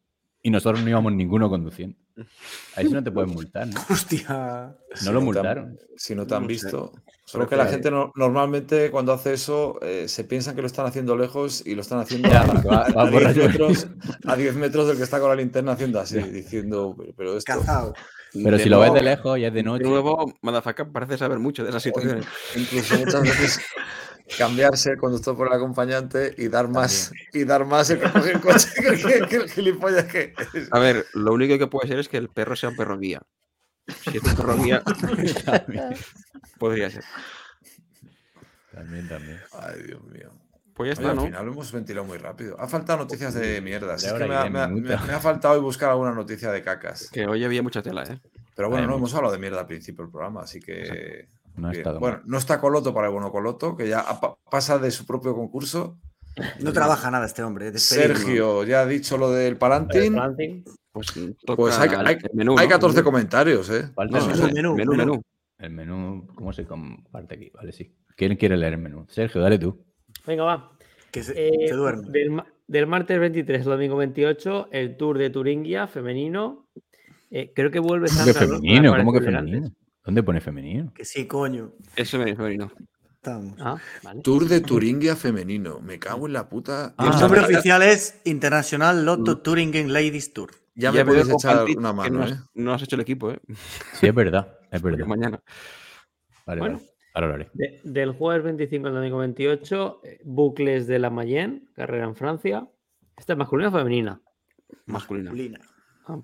Y 0.46 0.50
nosotros 0.50 0.80
no 0.84 0.88
íbamos 0.88 1.12
ninguno 1.12 1.50
conduciendo. 1.50 1.96
Ahí 2.76 2.86
sí 2.86 2.92
no 2.92 3.02
te 3.02 3.10
pueden 3.10 3.30
multar, 3.30 3.66
¿no? 3.66 3.80
Hostia. 3.90 4.76
No 5.04 5.10
lo 5.12 5.18
han- 5.18 5.24
multaron. 5.24 5.78
si 5.96 6.14
no 6.14 6.24
te 6.24 6.36
han 6.36 6.42
No 6.42 6.46
sé. 6.48 6.52
visto. 6.52 6.92
Solo 7.24 7.48
que 7.48 7.56
la 7.56 7.66
gente 7.66 7.90
no- 7.90 8.12
normalmente 8.14 8.92
cuando 8.92 9.12
hace 9.12 9.32
eso 9.32 9.80
eh, 9.82 10.06
se 10.06 10.22
piensan 10.22 10.54
que 10.54 10.60
lo 10.60 10.68
están 10.68 10.86
haciendo 10.86 11.16
lejos 11.16 11.66
y 11.66 11.74
lo 11.74 11.80
están 11.80 11.98
haciendo 11.98 12.28
Ya, 12.28 12.42
a, 12.42 12.46
porque 12.46 12.68
va- 12.68 12.84
a- 12.86 12.92
va 12.92 13.02
a 13.02 13.10
10 13.10 13.22
borracho. 13.24 13.40
metros, 13.48 13.86
a 14.24 14.36
10 14.36 14.54
metros 14.54 14.86
del 14.86 14.96
que 14.98 15.02
está 15.02 15.18
con 15.18 15.30
la 15.30 15.34
linterna 15.34 15.72
haciendo 15.72 15.98
así, 15.98 16.20
diciendo, 16.20 16.96
"Pero- 17.16 17.36
esto... 17.36 17.52
Cazado. 17.52 17.92
Pero 18.32 18.56
De 18.56 18.62
si 18.62 18.68
lo 18.68 18.78
ves 18.78 18.92
de 18.92 19.02
lejos 19.02 19.38
y 19.38 19.44
es 19.46 19.52
de 19.52 19.56
De 19.58 19.62
noche. 19.64 19.82
nuevo, 19.84 20.32
Madafaka 20.42 20.84
parece 20.92 21.18
saber 21.18 21.40
mucho 21.40 21.64
de 21.64 21.70
esas 21.70 21.82
situaciones. 21.82 22.24
incluso 22.54 22.98
muchas 22.98 23.22
veces 23.22 23.60
cambiarse 24.38 24.90
el 24.90 24.98
conductor 24.98 25.36
por 25.36 25.46
el 25.48 25.52
acompañante 25.54 26.34
y 26.36 26.48
dar 26.48 26.68
más 26.68 27.12
y 27.32 27.44
dar 27.44 27.64
más 27.64 27.90
el 27.90 28.00
que 28.00 28.10
coge 28.10 28.32
el 28.32 28.40
coche 28.40 28.68
que, 28.74 28.88
el 28.88 29.02
que- 29.02 29.26
que 29.28 29.36
el 29.36 29.50
gilipollas 29.50 30.04
que 30.04 30.34
es. 30.54 30.68
A 30.72 30.78
ver, 30.78 31.06
lo 31.14 31.32
único 31.32 31.58
que 31.58 31.66
puede 31.66 31.88
ser 31.88 31.98
es 31.98 32.08
que 32.08 32.16
el 32.16 32.28
perro 32.28 32.56
sea 32.56 32.70
un 32.70 32.76
perro 32.76 32.98
guía. 32.98 33.22
Si 34.10 34.16
es 34.16 34.22
un 34.24 34.34
perro 34.34 34.56
guía, 34.56 34.82
también, 35.44 35.94
podría 36.58 36.90
ser. 36.90 37.04
también, 38.72 39.08
también. 39.08 39.40
Ay, 39.52 39.82
Dios 39.86 40.02
mío. 40.04 40.30
Pues 40.74 40.88
ya 40.88 40.92
Oye, 40.92 40.92
está, 40.92 41.10
al 41.10 41.16
¿no? 41.16 41.24
final 41.24 41.46
lo 41.46 41.52
hemos 41.52 41.72
ventilado 41.72 42.04
muy 42.06 42.18
rápido. 42.18 42.60
Ha 42.60 42.68
faltado 42.68 42.98
noticias 42.98 43.32
de 43.32 43.60
mierda. 43.62 43.96
Si 43.96 44.06
es 44.08 44.12
que 44.12 44.26
me, 44.26 44.34
ha, 44.36 44.40
diez 44.42 44.52
me 44.52 44.60
ha- 44.60 44.68
minutos. 44.68 45.00
me- 45.00 45.06
me 45.06 45.12
ha 45.14 45.20
faltado 45.20 45.54
hoy 45.54 45.60
buscar 45.60 45.88
alguna 45.90 46.12
noticia 46.12 46.50
de 46.52 46.62
cacas. 46.62 47.08
Que 47.10 47.26
hoy 47.26 47.42
había 47.44 47.62
mucha 47.62 47.80
tela, 47.80 48.02
¿eh? 48.02 48.20
Pero 48.54 48.68
bueno, 48.68 48.82
Hay 48.82 48.86
no 48.88 48.92
mucho. 48.94 48.98
hemos 48.98 49.14
hablado 49.14 49.32
de 49.32 49.38
mierda 49.38 49.60
al 49.60 49.66
principio 49.66 50.04
del 50.04 50.10
programa, 50.12 50.42
así 50.42 50.60
que. 50.60 51.28
No 51.56 51.70
Bueno, 51.98 52.18
mal. 52.18 52.22
no 52.26 52.38
está 52.38 52.60
Coloto 52.60 52.92
para 52.92 53.06
el 53.06 53.12
bueno 53.12 53.30
Coloto, 53.32 53.76
que 53.76 53.88
ya 53.88 54.04
pasa 54.50 54.78
de 54.78 54.90
su 54.90 55.06
propio 55.06 55.34
concurso. 55.34 55.98
No 56.60 56.72
trabaja 56.72 57.10
nada 57.10 57.24
este 57.24 57.42
hombre. 57.42 57.76
Sergio 57.78 58.62
ya 58.64 58.82
ha 58.82 58.86
dicho 58.86 59.16
lo 59.16 59.30
del 59.30 59.46
El 59.52 59.56
Palantín. 59.56 60.14
Pues, 60.92 61.08
toca 61.44 61.56
Pues 61.56 61.78
hay, 61.78 61.88
el 61.90 62.06
hay- 62.06 62.18
menú, 62.34 62.58
hay 62.58 62.66
¿no? 62.66 62.72
14 62.72 62.96
Menú. 62.98 63.04
comentarios, 63.04 63.70
¿eh? 63.70 63.90
No, 63.96 64.02
el 64.02 64.10
menú. 64.10 64.26
menú, 64.26 64.52
menú, 64.52 64.74
menú. 64.76 64.92
menú. 64.96 65.22
El 65.58 65.70
menú, 65.70 66.26
¿cómo 66.34 66.52
se 66.52 66.64
comparte 66.66 67.34
aquí? 67.36 67.50
Vale, 67.54 67.72
sí. 67.72 67.94
¿Quién 68.16 68.36
quiere 68.36 68.56
leer 68.58 68.74
el 68.74 68.78
menú? 68.80 69.06
Sergio, 69.08 69.40
dale 69.40 69.58
tú. 69.58 69.82
Venga, 70.26 70.44
va. 70.44 70.72
Que 71.10 71.22
se, 71.22 71.32
Eh, 71.48 71.68
se 71.68 71.74
duerme. 71.74 72.10
del, 72.10 72.30
ma- 72.30 72.46
del 72.66 72.86
martes 72.86 73.18
23 73.18 73.60
al 73.62 73.72
domingo 73.72 73.96
28, 73.96 74.68
el 74.72 74.96
Tour 74.98 75.16
de 75.18 75.30
Turingia 75.30 75.86
femenino. 75.86 76.66
Eh, 77.30 77.52
creo 77.54 77.70
que 77.70 77.78
vuelve 77.78 78.06
¿Qué 78.08 78.12
Sandra 78.12 78.34
femenino? 78.34 78.94
¿Cómo 78.96 79.12
que 79.12 79.20
femenino? 79.22 79.70
¿Dónde 80.06 80.22
pone 80.22 80.40
femenino? 80.40 80.92
Que 80.94 81.04
sí, 81.04 81.26
coño. 81.26 81.72
Eso 81.96 82.18
me 82.18 82.34
femenino. 82.34 82.70
Estamos. 83.16 83.58
Ah, 83.60 83.76
vale. 84.04 84.22
Tour 84.22 84.46
de 84.46 84.60
Turingia 84.60 85.16
femenino. 85.16 85.80
Me 85.80 85.98
cago 85.98 86.26
en 86.28 86.32
la 86.32 86.48
puta. 86.48 86.94
Ah, 86.96 87.10
el 87.12 87.20
nombre 87.20 87.40
oficial 87.40 87.82
es 87.82 88.20
International 88.24 89.04
Lotto 89.04 89.38
Touring 89.38 89.92
Ladies 89.92 90.32
Tour. 90.32 90.52
Ya 90.76 90.92
Ya 90.92 91.04
me 91.04 91.04
podéis 91.06 91.28
echar 91.30 91.64
una 91.76 91.92
mano, 91.92 92.18
no 92.18 92.24
has, 92.24 92.32
¿eh? 92.32 92.36
no 92.54 92.72
has 92.72 92.82
hecho 92.82 92.96
el 92.96 93.00
equipo, 93.02 93.32
¿eh? 93.32 93.40
Sí, 93.94 94.06
es 94.06 94.14
verdad. 94.14 94.58
Es 94.70 94.80
Porque 94.80 94.96
verdad. 94.98 95.08
mañana. 95.08 95.40
Vale, 96.46 96.60
Bueno. 96.60 96.76
vale. 96.76 96.90
Ahora 97.14 97.28
lo 97.28 97.34
haré. 97.34 97.50
De- 97.54 97.80
del 97.82 98.12
jueves 98.12 98.44
25 98.44 98.86
al 98.88 98.94
domingo 98.94 99.18
28, 99.18 100.00
eh, 100.04 100.20
bucles 100.22 100.86
de 100.86 100.98
la 100.98 101.08
Mayenne, 101.10 101.62
carrera 101.74 102.04
en 102.04 102.14
Francia. 102.14 102.68
¿Esta 103.16 103.32
es 103.32 103.38
masculina 103.38 103.70
o 103.70 103.72
femenina? 103.72 104.20
Masculina. 104.84 105.30
Masculina. 105.30 105.60
Ah. 106.06 106.18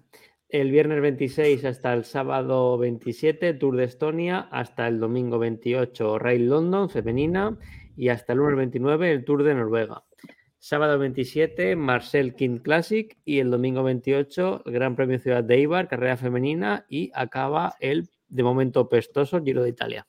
El 0.52 0.70
viernes 0.70 1.00
26 1.00 1.64
hasta 1.64 1.94
el 1.94 2.05
sábado 2.05 2.76
27, 2.76 3.55
Tour 3.55 3.74
de 3.74 3.84
Estonia. 3.84 4.48
Hasta 4.50 4.86
el 4.86 5.00
domingo 5.00 5.39
28, 5.39 6.18
Rail 6.18 6.47
London, 6.50 6.90
femenina. 6.90 7.56
Y 7.97 8.10
hasta 8.10 8.34
el 8.34 8.40
lunes 8.40 8.56
29, 8.58 9.10
el 9.12 9.24
Tour 9.24 9.44
de 9.44 9.55
Noruega. 9.55 10.05
Sábado 10.58 10.98
27, 10.98 11.74
Marcel 11.74 12.34
King 12.34 12.58
Classic. 12.58 13.16
Y 13.24 13.39
el 13.39 13.50
domingo 13.50 13.82
28, 13.82 14.64
el 14.66 14.72
Gran 14.74 14.94
Premio 14.94 15.18
Ciudad 15.18 15.42
de 15.42 15.55
Eibar, 15.55 15.89
carrera 15.89 16.18
femenina. 16.18 16.84
Y 16.86 17.10
acaba 17.14 17.74
el, 17.81 18.10
de 18.28 18.42
momento, 18.42 18.90
pestoso 18.90 19.42
Giro 19.42 19.62
de 19.62 19.70
Italia. 19.70 20.06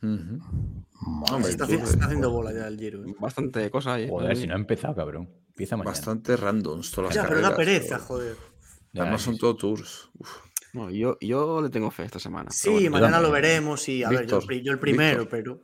Se 0.00 1.50
está, 1.50 1.66
se 1.66 1.76
haciendo 1.76 2.32
bola 2.32 2.52
ya 2.52 2.66
el 2.66 2.76
Giro. 2.76 3.04
¿eh? 3.04 3.14
Bastante 3.20 3.70
cosa 3.70 3.94
ahí. 3.94 4.04
¿eh? 4.06 4.08
Joder, 4.10 4.36
si 4.36 4.48
no 4.48 4.54
ha 4.54 4.58
empezado, 4.58 4.96
cabrón. 4.96 5.28
Empieza 5.50 5.76
mañana. 5.76 5.92
Bastante 5.92 6.36
randoms 6.36 6.90
todas 6.90 7.14
las 7.14 7.22
Ya, 7.22 7.28
pero 7.28 7.40
da 7.40 7.50
carreras, 7.50 7.78
pereza, 7.78 7.94
pero- 7.96 8.06
joder. 8.06 8.57
Ya, 8.92 9.02
Además 9.02 9.22
son 9.22 9.34
sí. 9.34 9.40
todo 9.40 9.56
tours. 9.56 10.08
Uf. 10.18 10.36
No, 10.72 10.90
yo, 10.90 11.16
yo 11.20 11.60
le 11.62 11.70
tengo 11.70 11.90
fe 11.90 12.04
esta 12.04 12.18
semana. 12.18 12.50
Sí, 12.50 12.70
bueno, 12.70 12.90
mañana 12.90 13.20
lo 13.20 13.30
veremos 13.30 13.88
y 13.88 14.02
a 14.04 14.10
ver, 14.10 14.26
yo, 14.26 14.40
el 14.48 14.62
yo 14.62 14.78
primero, 14.78 15.20
Víctor. 15.22 15.28
pero 15.30 15.60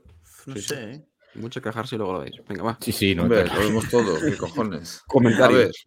no 0.46 0.54
Sí, 0.56 0.62
sé. 0.62 0.90
¿eh? 0.92 1.04
Mucho 1.34 1.60
quejarse 1.60 1.96
y 1.96 1.98
luego 1.98 2.14
lo 2.14 2.20
veis. 2.20 2.36
Venga, 2.48 2.62
va. 2.62 2.78
Sí, 2.80 2.92
sí, 2.92 3.14
no. 3.14 3.24
Hombre, 3.24 3.44
lo 3.46 3.58
vemos 3.58 3.88
todo. 3.90 4.18
¿Qué 4.20 4.36
cojones? 4.36 5.02
A 5.08 5.48
ver, 5.48 5.72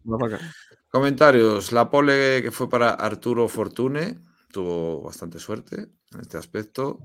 Comentarios. 0.90 1.72
La 1.72 1.90
pole 1.90 2.42
que 2.42 2.50
fue 2.50 2.68
para 2.68 2.90
Arturo 2.90 3.48
Fortune. 3.48 4.18
Tuvo 4.52 5.02
bastante 5.02 5.38
suerte 5.38 5.76
en 6.12 6.20
este 6.20 6.36
aspecto. 6.38 7.00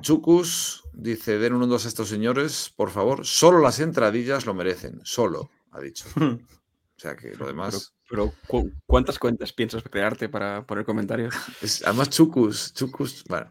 Chucus 0.00 0.82
dice: 0.92 1.38
Den 1.38 1.54
un 1.54 1.62
1-2 1.70 1.84
a 1.84 1.88
estos 1.88 2.08
señores, 2.08 2.72
por 2.74 2.90
favor. 2.90 3.24
Solo 3.26 3.60
las 3.60 3.80
entradillas 3.80 4.46
lo 4.46 4.54
merecen. 4.54 5.00
Solo, 5.04 5.50
ha 5.72 5.80
dicho. 5.80 6.06
O 7.04 7.06
sea 7.06 7.16
que 7.16 7.34
lo 7.36 7.46
demás. 7.46 7.94
pero 8.08 8.32
¿cu- 8.46 8.70
¿cuántas 8.86 9.18
cuentas 9.18 9.52
piensas 9.52 9.82
crearte 9.82 10.30
para 10.30 10.66
poner 10.66 10.86
comentarios? 10.86 11.34
Es, 11.60 11.84
además, 11.86 12.08
Chucus, 12.08 12.72
Chucus. 12.72 13.24
Bueno. 13.28 13.50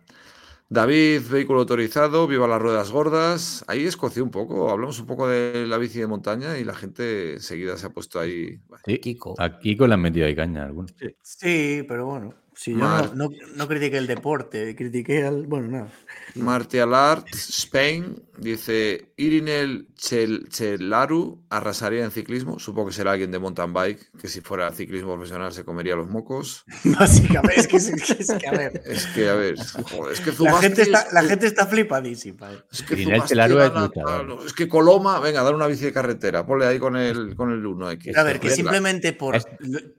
David, 0.70 1.22
vehículo 1.30 1.60
autorizado, 1.60 2.26
viva 2.26 2.48
las 2.48 2.60
ruedas 2.60 2.90
gordas. 2.90 3.64
Ahí 3.68 3.86
escoció 3.86 4.24
un 4.24 4.32
poco, 4.32 4.72
hablamos 4.72 5.00
un 5.00 5.06
poco 5.06 5.28
de 5.28 5.68
la 5.68 5.78
bici 5.78 6.00
de 6.00 6.08
montaña 6.08 6.58
y 6.58 6.64
la 6.64 6.74
gente 6.74 7.34
enseguida 7.34 7.78
se 7.78 7.86
ha 7.86 7.90
puesto 7.92 8.20
ahí. 8.20 8.58
bueno, 8.68 8.82
Sí, 8.88 8.98
Kiko. 8.98 9.36
Aquí 9.38 9.78
con 9.78 9.90
la 9.90 9.96
han 9.96 10.02
metido 10.02 10.26
ahí 10.26 10.36
caña 10.36 10.66
algunos. 10.66 10.96
Sí, 11.22 11.86
pero 11.88 12.08
bueno. 12.08 12.34
Sí, 12.56 12.72
yo 12.72 12.78
Mar- 12.78 13.16
no, 13.16 13.30
no, 13.30 13.36
no 13.56 13.68
critiqué 13.68 13.98
el 13.98 14.08
deporte, 14.08 14.76
critiqué 14.76 15.26
al. 15.26 15.48
Bueno, 15.48 15.68
nada. 15.70 15.88
Martial 16.36 16.94
Arts 16.96 17.50
Spain 17.50 18.22
dice 18.38 19.12
Irinel 19.18 19.88
Chel- 19.96 20.48
Chelaru 20.50 21.44
arrasaría 21.50 22.04
en 22.04 22.12
ciclismo. 22.12 22.58
Supongo 22.60 22.88
que 22.90 22.94
será 22.96 23.12
alguien 23.12 23.32
de 23.32 23.38
mountain 23.40 23.72
bike, 23.74 24.12
que 24.20 24.28
si 24.28 24.42
fuera 24.42 24.72
ciclismo 24.72 25.14
profesional 25.16 25.52
se 25.54 25.64
comería 25.64 25.96
los 25.96 26.10
mocos. 26.10 26.64
Básicamente, 26.84 27.60
es 27.62 27.68
que, 27.68 27.78
es, 27.78 27.92
que- 27.92 28.14
es 28.24 28.32
que, 28.34 28.48
a 28.48 28.52
ver. 28.52 28.82
Es 28.86 29.06
que, 29.08 29.30
a 29.30 29.36
ver, 29.36 29.56
joder, 29.92 30.14
es 30.14 30.20
que 30.22 30.32
La 30.44 30.58
gente, 30.60 30.82
está, 30.84 31.02
es- 31.02 31.14
la 31.14 31.24
gente 31.24 31.48
está 31.48 31.68
flipadísima. 31.68 32.52
eh. 32.52 32.58
Es 32.72 32.82
que 32.84 32.94
Irinel 32.96 33.24
Chelaru 33.24 33.60
es 33.60 33.90
claro, 33.92 34.46
es 34.46 34.54
que 34.54 34.68
Coloma, 34.68 35.20
venga, 35.20 35.44
dar 35.44 35.54
una 35.56 35.68
bici 35.68 35.86
de 35.86 35.94
carretera, 35.94 36.46
ponle 36.46 36.66
ahí 36.66 36.80
con 36.80 36.96
el, 36.96 37.36
con 37.36 37.52
el 37.52 37.64
1X. 37.66 38.02
Pero 38.06 38.20
a 38.20 38.24
ver, 38.24 38.40
que 38.40 38.50
simplemente 38.50 39.14
por. 39.14 39.36
Es- 39.36 39.48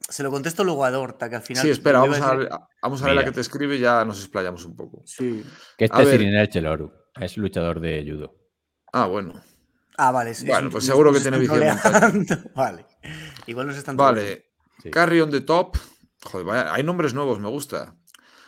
Se 0.09 0.23
lo 0.23 0.31
contesto 0.31 0.65
luego 0.65 0.85
a 0.85 0.91
Dorta, 0.91 1.29
que 1.31 1.37
al 1.37 1.43
final. 1.43 1.63
Sí, 1.63 1.71
espera, 1.71 2.01
vamos 2.01 2.21
a, 2.21 2.44
vamos 2.83 3.03
a 3.03 3.07
ver 3.07 3.15
la 3.17 3.25
que 3.25 3.33
te 3.33 3.41
escribe 3.41 3.77
y 3.77 3.81
ya 3.81 4.05
nos 4.05 4.19
explayamos 4.21 4.65
un 4.65 4.77
poco. 4.77 5.03
Sí. 5.07 5.45
Que 5.79 5.85
A 5.85 5.87
este 5.87 6.03
es 6.03 6.09
ver. 6.09 6.21
Irinel 6.23 6.49
Cheloru. 6.49 6.93
Es 7.21 7.37
luchador 7.37 7.81
de 7.81 8.05
judo. 8.09 8.35
Ah, 8.93 9.07
bueno. 9.07 9.35
Ah, 9.97 10.11
vale. 10.11 10.31
es- 10.31 10.43
es 10.43 10.49
Bueno, 10.49 10.71
pues 10.71 10.85
seguro 10.85 11.13
que 11.13 11.21
tiene 11.21 11.39
troleando. 11.47 11.83
Vale. 12.57 12.85
Igual 13.47 13.69
nos 13.69 13.77
están. 13.77 13.97
Vale, 13.97 14.47
Sí. 14.83 14.91
Carry 14.91 15.21
on 15.21 15.31
the 15.31 15.41
top. 15.41 15.77
Joder, 16.25 16.45
vaya, 16.47 16.75
hay 16.75 16.83
nombres 16.83 17.15
nuevos, 17.15 17.39
me 17.39 17.49
gusta. 17.49 17.95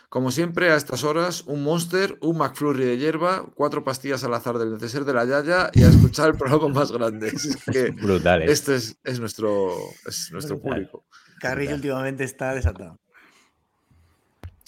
Como 0.09 0.31
siempre, 0.31 0.71
a 0.71 0.75
estas 0.75 1.03
horas, 1.03 1.43
un 1.47 1.63
Monster, 1.63 2.17
un 2.21 2.37
McFlurry 2.37 2.85
de 2.85 2.97
hierba, 2.97 3.45
cuatro 3.55 3.83
pastillas 3.83 4.23
al 4.23 4.33
azar 4.33 4.57
del 4.57 4.73
neceser 4.73 5.03
de 5.05 5.13
la 5.13 5.25
Yaya 5.25 5.69
y 5.73 5.83
a 5.83 5.87
escuchar 5.89 6.29
el 6.29 6.37
programa 6.37 6.67
más 6.69 6.91
grande. 6.91 7.27
Es 7.29 7.57
que 7.71 7.91
Brutal. 7.91 8.41
¿eh? 8.43 8.45
este 8.51 8.75
es, 8.75 8.97
es 9.03 9.19
nuestro, 9.19 9.69
es 10.05 10.29
nuestro 10.31 10.57
Brutal. 10.57 10.73
público. 10.75 11.05
Carrillo 11.39 11.75
últimamente 11.75 12.23
está 12.23 12.53
desatado. 12.53 12.99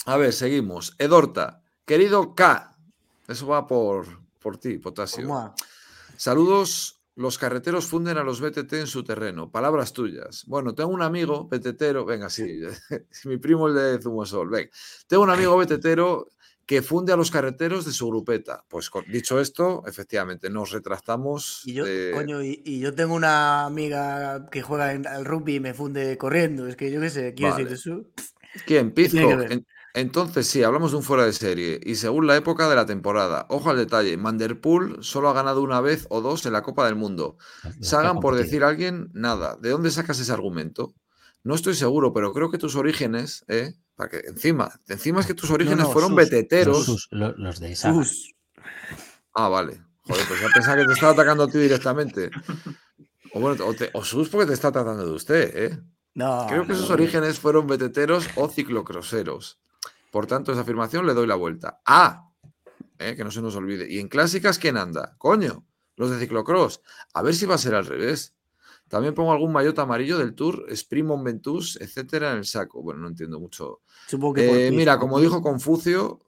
A 0.10 0.18
ver, 0.18 0.34
seguimos. 0.34 0.96
Edorta, 0.98 1.62
querido 1.86 2.34
K. 2.34 2.76
Eso 3.28 3.46
va 3.46 3.68
por, 3.68 4.08
por 4.40 4.58
ti, 4.58 4.80
Potasio. 4.80 5.54
Saludos. 6.18 6.96
Los 7.16 7.38
carreteros 7.38 7.86
funden 7.86 8.18
a 8.18 8.24
los 8.24 8.40
BTT 8.42 8.74
en 8.74 8.88
su 8.88 9.04
terreno. 9.04 9.52
Palabras 9.52 9.92
tuyas. 9.94 10.46
Bueno, 10.48 10.74
tengo 10.74 10.90
un 10.90 11.02
amigo 11.04 11.50
BTTero. 11.50 12.06
Venga, 12.06 12.30
sí. 12.30 12.62
mi 13.26 13.38
primo 13.38 13.68
el 13.68 13.76
de 13.76 14.02
Zumosol. 14.02 14.50
Venga. 14.50 14.72
Tengo 15.06 15.24
un 15.24 15.30
amigo 15.30 15.56
BTTero 15.58 16.30
que 16.66 16.82
funde 16.82 17.12
a 17.14 17.18
los 17.18 17.30
carreteros 17.30 17.86
de 17.86 17.92
su 17.92 18.08
grupeta. 18.08 18.64
Pues 18.68 18.90
dicho 19.12 19.40
esto, 19.40 19.84
efectivamente, 19.86 20.50
nos 20.50 20.72
retractamos. 20.72 21.62
Y 21.66 21.74
yo, 21.74 21.86
de- 21.86 22.12
coño, 22.16 22.42
y, 22.42 22.62
y 22.66 22.80
yo 22.80 22.96
tengo 22.96 23.14
una 23.14 23.66
amiga 23.66 24.48
que 24.50 24.62
juega 24.64 24.94
en- 24.94 25.06
al 25.06 25.26
rugby 25.26 25.56
y 25.56 25.60
me 25.60 25.74
funde 25.76 26.18
corriendo. 26.18 26.68
Es 26.68 26.76
que 26.78 26.90
yo 26.90 27.00
qué 27.00 27.10
sé, 27.12 27.36
Vale. 27.40 27.66
decir 27.66 27.74
eso. 27.74 28.06
¿Quién? 28.66 28.92
Pizco. 28.92 29.20
En- 29.20 29.68
entonces 29.94 30.48
sí, 30.48 30.64
hablamos 30.64 30.92
de 30.92 30.98
un 30.98 31.04
fuera 31.04 31.26
de 31.26 31.34
serie. 31.34 31.80
Y 31.84 31.96
según 31.96 32.28
la 32.28 32.36
época 32.36 32.70
de 32.70 32.76
la 32.76 32.86
temporada. 32.86 33.46
Ojo 33.50 33.70
al 33.70 33.78
detalle. 33.78 34.16
Manderpool 34.18 35.04
solo 35.04 35.30
ha 35.30 35.34
ganado 35.34 35.62
una 35.62 35.82
vez 35.82 36.06
o 36.10 36.22
dos 36.22 36.46
en 36.46 36.54
la 36.54 36.62
Copa 36.62 36.86
del 36.86 36.96
Mundo. 36.96 37.38
Sagan 37.82 38.20
por 38.20 38.36
decir 38.36 38.64
a 38.64 38.68
alguien 38.70 39.10
nada. 39.14 39.58
¿De 39.60 39.70
dónde 39.70 39.92
sacas 39.92 40.20
ese 40.20 40.32
argumento? 40.32 40.94
No 41.44 41.56
estoy 41.56 41.74
seguro, 41.74 42.14
pero 42.14 42.34
creo 42.34 42.52
que 42.52 42.58
tus 42.58 42.76
orígenes, 42.76 43.44
¿eh? 43.48 43.74
Para 43.96 44.10
que 44.10 44.18
encima, 44.28 44.72
encima 44.88 45.22
es 45.22 45.26
que 45.26 45.34
tus 45.34 45.50
orígenes 45.52 45.86
no, 45.86 45.92
fueron 45.92 46.10
sus- 46.12 46.18
beteteros. 46.18 46.88
Los, 46.88 47.08
lo- 47.12 47.36
los 47.38 47.60
de. 47.60 47.76
Sus. 47.76 48.34
Ah, 49.34 49.48
vale. 49.50 49.82
Joder, 50.04 50.26
pues 50.28 50.42
ya 50.42 50.48
pensaba 50.54 50.78
que 50.78 50.86
te 50.86 50.94
estaba 50.94 51.12
atacando 51.14 51.44
a 51.44 51.48
ti 51.48 51.58
directamente. 51.58 52.30
O 53.34 53.40
bueno, 53.40 53.64
o, 53.66 53.74
te- 53.74 53.90
o 53.94 54.04
sus 54.04 54.28
porque 54.30 54.48
te 54.48 54.54
está 54.54 54.72
tratando 54.72 55.06
de 55.06 55.12
usted, 55.12 55.52
¿eh? 55.56 55.80
No, 56.16 56.46
Creo 56.50 56.64
que 56.64 56.74
no, 56.74 56.80
sus 56.80 56.90
orígenes 56.90 57.40
fueron 57.40 57.68
beteteros 57.68 58.28
o 58.36 58.50
ciclocroseros. 58.50 59.60
Por 60.12 60.28
tanto, 60.28 60.52
esa 60.52 60.62
afirmación 60.62 61.06
le 61.06 61.14
doy 61.14 61.28
la 61.28 61.36
vuelta. 61.36 61.82
Ah, 61.86 62.30
eh, 62.98 63.16
que 63.16 63.24
no 63.24 63.32
se 63.32 63.42
nos 63.42 63.56
olvide. 63.56 63.92
¿Y 63.92 64.00
en 64.00 64.08
clásicas 64.08 64.60
quién 64.60 64.78
anda? 64.78 65.16
Coño, 65.18 65.66
los 65.96 66.12
de 66.12 66.20
ciclocross. 66.20 66.82
A 67.14 67.22
ver 67.22 67.36
si 67.36 67.46
va 67.46 67.56
a 67.56 67.60
ser 67.60 67.76
al 67.76 67.86
revés. 67.86 68.34
También 68.88 69.14
pongo 69.14 69.32
algún 69.32 69.54
maillot 69.54 69.78
amarillo 69.78 70.18
del 70.18 70.34
Tour, 70.34 70.66
Sprimon 70.76 71.24
Ventus, 71.24 71.78
etcétera, 71.80 72.32
en 72.32 72.40
el 72.40 72.46
saco. 72.46 72.82
Bueno, 72.82 73.02
no 73.02 73.08
entiendo 73.08 73.40
mucho. 73.40 73.82
Supongo 74.08 74.34
que 74.34 74.68
Eh, 74.68 74.72
mira, 74.72 74.98
como 74.98 75.20
dijo 75.20 75.44
Confucio, 75.44 76.22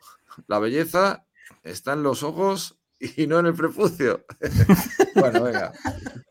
la 0.47 0.59
belleza 0.59 1.25
está 1.63 1.93
en 1.93 2.03
los 2.03 2.21
ojos 2.21 2.77
y 2.99 3.25
no 3.25 3.39
en 3.39 3.47
el 3.47 3.55
prepucio. 3.55 4.25
bueno, 5.15 5.43
venga. 5.43 5.73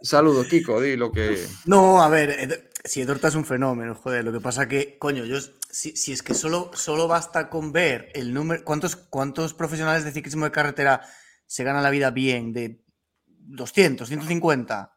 Saludos, 0.01 0.47
Kiko, 0.47 0.81
di 0.81 0.97
lo 0.97 1.11
que. 1.11 1.45
No, 1.67 2.01
a 2.01 2.09
ver, 2.09 2.70
Si 2.85 3.01
Edorta 3.03 3.29
es 3.29 3.35
un 3.35 3.45
fenómeno, 3.45 3.95
joder. 3.95 4.25
Lo 4.25 4.33
que 4.33 4.41
pasa 4.41 4.69
que, 4.69 4.99
coño, 4.99 5.25
yo 5.25 5.39
si, 5.71 5.97
si 5.97 6.13
es 6.13 6.23
que 6.23 6.35
solo, 6.35 6.71
solo 6.75 7.09
basta 7.09 7.49
con 7.51 7.73
ver 7.73 8.11
el 8.15 8.33
número. 8.33 8.65
¿cuántos, 8.65 8.97
¿Cuántos 8.97 9.55
profesionales 9.55 10.05
de 10.05 10.13
ciclismo 10.13 10.45
de 10.47 10.51
carretera 10.51 11.03
se 11.47 11.65
ganan 11.65 11.83
la 11.83 11.91
vida 11.91 12.11
bien? 12.11 12.53
De 12.53 12.83
200, 13.27 14.09
150. 14.09 14.97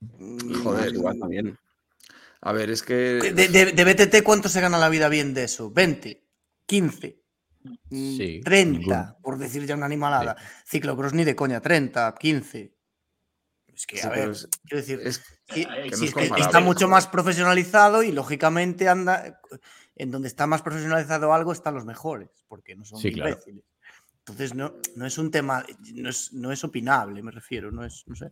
Mm, 0.00 0.62
Joder, 0.62 0.94
igual 0.94 1.18
también. 1.18 1.58
A 2.40 2.52
ver, 2.52 2.70
es 2.70 2.82
que. 2.82 2.94
De, 2.94 3.48
de- 3.48 3.72
de 3.72 3.84
BTT, 3.84 4.22
¿cuánto 4.22 4.48
se 4.48 4.60
gana 4.60 4.78
la 4.78 4.88
vida 4.88 5.08
bien 5.08 5.34
de 5.34 5.44
eso? 5.44 5.70
¿20? 5.72 6.20
¿15? 6.68 7.20
mm, 7.90 8.16
Sí, 8.16 8.40
30, 8.44 8.78
ninguno. 8.78 9.18
por 9.22 9.38
decir 9.38 9.64
ya 9.66 9.74
una 9.74 9.86
animalada. 9.86 10.36
Ciclocross 10.66 11.12
ni 11.14 11.24
de 11.24 11.34
coña, 11.36 11.60
30, 11.60 12.14
15. 12.18 12.74
Es 13.66 13.86
que, 13.86 13.96
Sí, 13.98 14.06
a 14.06 14.10
pero 14.10 14.22
ver, 14.22 14.30
es- 14.30 14.48
quiero 14.66 14.80
decir, 14.80 15.00
es- 15.02 15.22
sí, 15.48 15.64
que 15.66 15.70
no 15.70 15.74
sí, 15.76 15.82
es 15.86 15.92
es 15.92 16.00
que 16.00 16.12
comparable, 16.20 16.44
está 16.44 16.60
mucho 16.60 16.88
más 16.88 17.06
profesionalizado 17.06 18.02
y 18.02 18.12
lógicamente 18.12 18.88
anda. 18.88 19.40
En 19.96 20.10
donde 20.10 20.26
está 20.26 20.48
más 20.48 20.60
profesionalizado 20.62 21.32
algo 21.32 21.52
están 21.52 21.74
los 21.74 21.84
mejores, 21.84 22.44
porque 22.48 22.74
no 22.74 22.84
son 22.84 22.98
Sí, 22.98 23.12
claro. 23.12 23.30
imbéciles. 23.30 23.64
Entonces 24.26 24.54
no, 24.54 24.72
no 24.96 25.04
es 25.04 25.18
un 25.18 25.30
tema, 25.30 25.66
no 25.92 26.08
es, 26.08 26.32
no 26.32 26.50
es 26.50 26.64
opinable, 26.64 27.22
me 27.22 27.30
refiero, 27.30 27.70
no 27.70 27.84
es, 27.84 28.04
no 28.06 28.16
sé. 28.16 28.30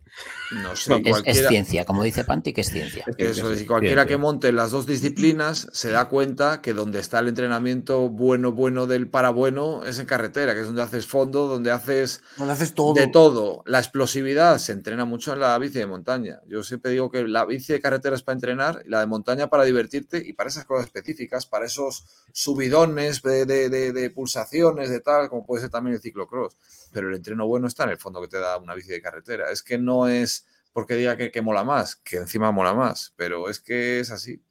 no 0.51 0.75
sé, 0.75 0.95
Es, 1.05 1.21
es 1.25 1.47
ciencia, 1.47 1.85
como 1.85 2.01
dice 2.01 2.23
Panti, 2.23 2.51
que 2.51 2.61
es 2.61 2.71
ciencia. 2.71 3.05
Eso 3.15 3.51
es, 3.51 3.63
cualquiera 3.67 4.01
ciencia. 4.01 4.05
que 4.07 4.17
monte 4.17 4.51
las 4.51 4.71
dos 4.71 4.87
disciplinas 4.87 5.67
se 5.71 5.91
da 5.91 6.09
cuenta 6.09 6.61
que 6.63 6.73
donde 6.73 6.99
está 6.99 7.19
el 7.19 7.27
entrenamiento 7.27 8.09
bueno, 8.09 8.51
bueno 8.53 8.87
del 8.87 9.07
para 9.07 9.29
bueno 9.29 9.85
es 9.85 9.99
en 9.99 10.07
carretera, 10.07 10.55
que 10.55 10.61
es 10.61 10.65
donde 10.65 10.81
haces 10.81 11.05
fondo, 11.05 11.47
donde 11.47 11.69
haces 11.69 12.23
le 12.39 12.51
haces 12.51 12.73
todo. 12.73 12.95
de 12.95 13.05
todo. 13.05 13.61
La 13.67 13.77
explosividad 13.77 14.57
se 14.57 14.71
entrena 14.71 15.05
mucho 15.05 15.33
en 15.33 15.41
la 15.41 15.55
bici 15.59 15.77
de 15.77 15.85
montaña. 15.85 16.39
Yo 16.47 16.63
siempre 16.63 16.89
digo 16.91 17.11
que 17.11 17.27
la 17.27 17.45
bici 17.45 17.71
de 17.71 17.79
carretera 17.79 18.15
es 18.15 18.23
para 18.23 18.33
entrenar 18.33 18.81
y 18.83 18.89
la 18.89 18.99
de 18.99 19.05
montaña 19.05 19.47
para 19.47 19.63
divertirte 19.63 20.17
y 20.25 20.33
para 20.33 20.49
esas 20.49 20.65
cosas 20.65 20.87
específicas, 20.87 21.45
para 21.45 21.67
esos 21.67 22.07
subidones 22.31 23.21
de, 23.21 23.45
de- 23.45 23.69
de- 23.69 23.93
de 23.93 24.09
pulsaciones, 24.09 24.89
de 24.89 24.99
tal, 24.99 25.29
como 25.29 25.45
puede 25.45 25.61
ser 25.61 25.69
también 25.69 25.82
el 25.91 26.01
ciclocross. 26.01 26.57
Pero 26.91 27.09
el 27.09 27.15
entreno 27.15 27.45
bueno 27.45 27.67
está 27.67 27.83
en 27.83 27.91
el 27.91 27.97
fondo 27.97 28.21
que 28.21 28.27
te 28.27 28.39
da 28.39 28.57
una 28.57 28.75
bici 28.75 28.89
de 28.89 29.01
carretera. 29.01 29.51
Es 29.51 29.61
que 29.61 29.77
no 29.77 30.07
es 30.07 30.47
porque 30.71 30.95
diga 30.95 31.15
que, 31.17 31.31
que 31.31 31.41
mola 31.41 31.63
más, 31.63 31.95
que 31.97 32.17
encima 32.17 32.51
mola 32.51 32.73
más, 32.73 33.13
pero 33.15 33.49
es 33.49 33.59
que 33.59 33.99
es 33.99 34.11
así. 34.11 34.43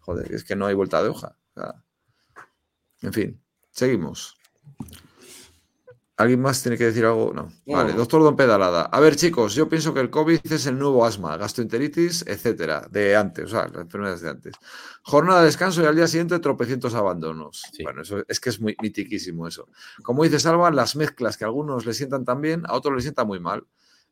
Joder, 0.00 0.32
es 0.32 0.42
que 0.42 0.56
no 0.56 0.66
hay 0.66 0.74
vuelta 0.74 1.02
de 1.02 1.08
hoja. 1.08 1.38
En 3.02 3.12
fin, 3.12 3.40
seguimos. 3.70 4.36
¿Alguien 6.18 6.40
más 6.40 6.60
tiene 6.60 6.76
que 6.76 6.86
decir 6.86 7.04
algo? 7.04 7.32
No. 7.32 7.48
Vale, 7.64 7.92
doctor 7.92 8.20
Don 8.24 8.34
Pedalada. 8.34 8.82
A 8.86 8.98
ver, 8.98 9.14
chicos, 9.14 9.54
yo 9.54 9.68
pienso 9.68 9.94
que 9.94 10.00
el 10.00 10.10
COVID 10.10 10.40
es 10.50 10.66
el 10.66 10.76
nuevo 10.76 11.06
asma, 11.06 11.36
gastroenteritis, 11.36 12.24
etcétera, 12.26 12.88
de 12.90 13.14
antes, 13.14 13.44
o 13.44 13.48
sea, 13.48 13.68
las 13.68 13.82
enfermedades 13.82 14.22
de 14.22 14.30
antes. 14.30 14.54
Jornada 15.02 15.38
de 15.38 15.46
descanso 15.46 15.80
y 15.80 15.86
al 15.86 15.94
día 15.94 16.08
siguiente 16.08 16.36
tropecientos 16.40 16.94
abandonos. 16.94 17.62
Sí. 17.72 17.84
Bueno, 17.84 18.02
eso 18.02 18.24
es 18.26 18.40
que 18.40 18.50
es 18.50 18.60
muy 18.60 18.76
mitiquísimo 18.82 19.46
eso. 19.46 19.68
Como 20.02 20.24
dice 20.24 20.40
Salva, 20.40 20.72
las 20.72 20.96
mezclas 20.96 21.36
que 21.36 21.44
a 21.44 21.46
algunos 21.46 21.86
le 21.86 21.94
sientan 21.94 22.24
tan 22.24 22.40
bien, 22.40 22.64
a 22.66 22.74
otros 22.74 22.96
les 22.96 23.04
sientan 23.04 23.28
muy 23.28 23.38
mal. 23.38 23.64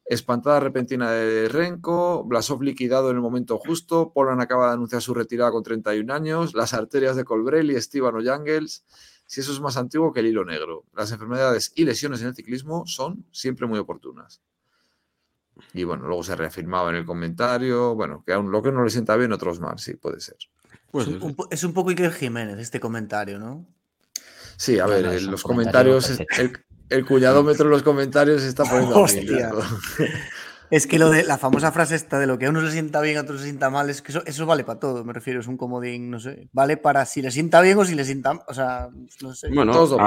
Espantada 0.04 0.60
repentina 0.60 1.10
de 1.10 1.48
Renko, 1.48 2.22
Blasov 2.22 2.62
liquidado 2.62 3.10
en 3.10 3.16
el 3.16 3.22
momento 3.22 3.58
justo, 3.58 4.12
Polan 4.12 4.40
acaba 4.40 4.68
de 4.68 4.74
anunciar 4.74 5.02
su 5.02 5.12
retirada 5.12 5.50
con 5.50 5.64
31 5.64 6.14
años, 6.14 6.54
las 6.54 6.72
arterias 6.72 7.16
de 7.16 7.24
Colbrelli, 7.24 7.74
Estíbano 7.74 8.20
y 8.20 8.28
Ángels, 8.28 8.84
si 9.26 9.40
eso 9.40 9.52
es 9.52 9.60
más 9.60 9.76
antiguo 9.76 10.12
que 10.12 10.20
el 10.20 10.26
hilo 10.26 10.44
negro. 10.44 10.84
Las 10.94 11.12
enfermedades 11.12 11.72
y 11.74 11.84
lesiones 11.84 12.20
en 12.22 12.28
el 12.28 12.34
ciclismo 12.34 12.86
son 12.86 13.24
siempre 13.32 13.66
muy 13.66 13.78
oportunas. 13.78 14.40
Y 15.72 15.84
bueno, 15.84 16.06
luego 16.06 16.22
se 16.22 16.36
reafirmaba 16.36 16.90
en 16.90 16.96
el 16.96 17.06
comentario, 17.06 17.94
bueno, 17.94 18.22
que 18.26 18.32
aún 18.32 18.50
lo 18.50 18.62
que 18.62 18.70
no 18.72 18.84
le 18.84 18.90
sienta 18.90 19.16
bien, 19.16 19.32
otros 19.32 19.58
mal, 19.58 19.78
sí, 19.78 19.94
puede 19.94 20.20
ser. 20.20 20.36
Pues 20.90 21.08
es, 21.08 21.14
un, 21.14 21.22
un 21.22 21.34
po- 21.34 21.48
es 21.50 21.64
un 21.64 21.72
poco 21.72 21.90
Iker 21.90 22.12
Jiménez 22.12 22.58
este 22.58 22.78
comentario, 22.78 23.38
¿no? 23.38 23.66
Sí, 24.56 24.78
a 24.78 24.84
No, 24.84 24.90
ver, 24.90 25.04
no, 25.22 25.30
los 25.32 25.42
comentario 25.42 25.98
comentarios, 26.00 26.38
el, 26.38 26.58
el 26.88 27.04
cuñadómetro 27.06 27.64
en 27.66 27.70
los 27.70 27.82
comentarios 27.82 28.42
se 28.42 28.48
está 28.48 28.64
poniendo 28.70 28.96
a 28.96 29.00
Hostia. 29.00 29.50
Es 30.70 30.86
que 30.86 30.98
lo 30.98 31.10
de 31.10 31.24
la 31.24 31.38
famosa 31.38 31.70
frase 31.72 31.94
esta 31.94 32.18
de 32.18 32.26
lo 32.26 32.38
que 32.38 32.46
a 32.46 32.50
uno 32.50 32.60
le 32.60 32.70
sienta 32.70 33.00
bien, 33.00 33.18
a 33.18 33.20
otro 33.22 33.34
le 33.36 33.42
sienta 33.42 33.70
mal, 33.70 33.88
es 33.90 34.02
que 34.02 34.12
eso, 34.12 34.22
eso 34.26 34.46
vale 34.46 34.64
para 34.64 34.80
todo, 34.80 35.04
me 35.04 35.12
refiero, 35.12 35.40
es 35.40 35.46
un 35.46 35.56
comodín, 35.56 36.10
no 36.10 36.18
sé. 36.20 36.48
Vale 36.52 36.76
para 36.76 37.04
si 37.06 37.22
le 37.22 37.30
sienta 37.30 37.60
bien 37.60 37.78
o 37.78 37.84
si 37.84 37.94
le 37.94 38.04
sienta, 38.04 38.32
o 38.48 38.54
sea, 38.54 38.88
no 39.22 39.34
sé. 39.34 39.48
Bueno, 39.48 39.72
frío, 39.72 39.98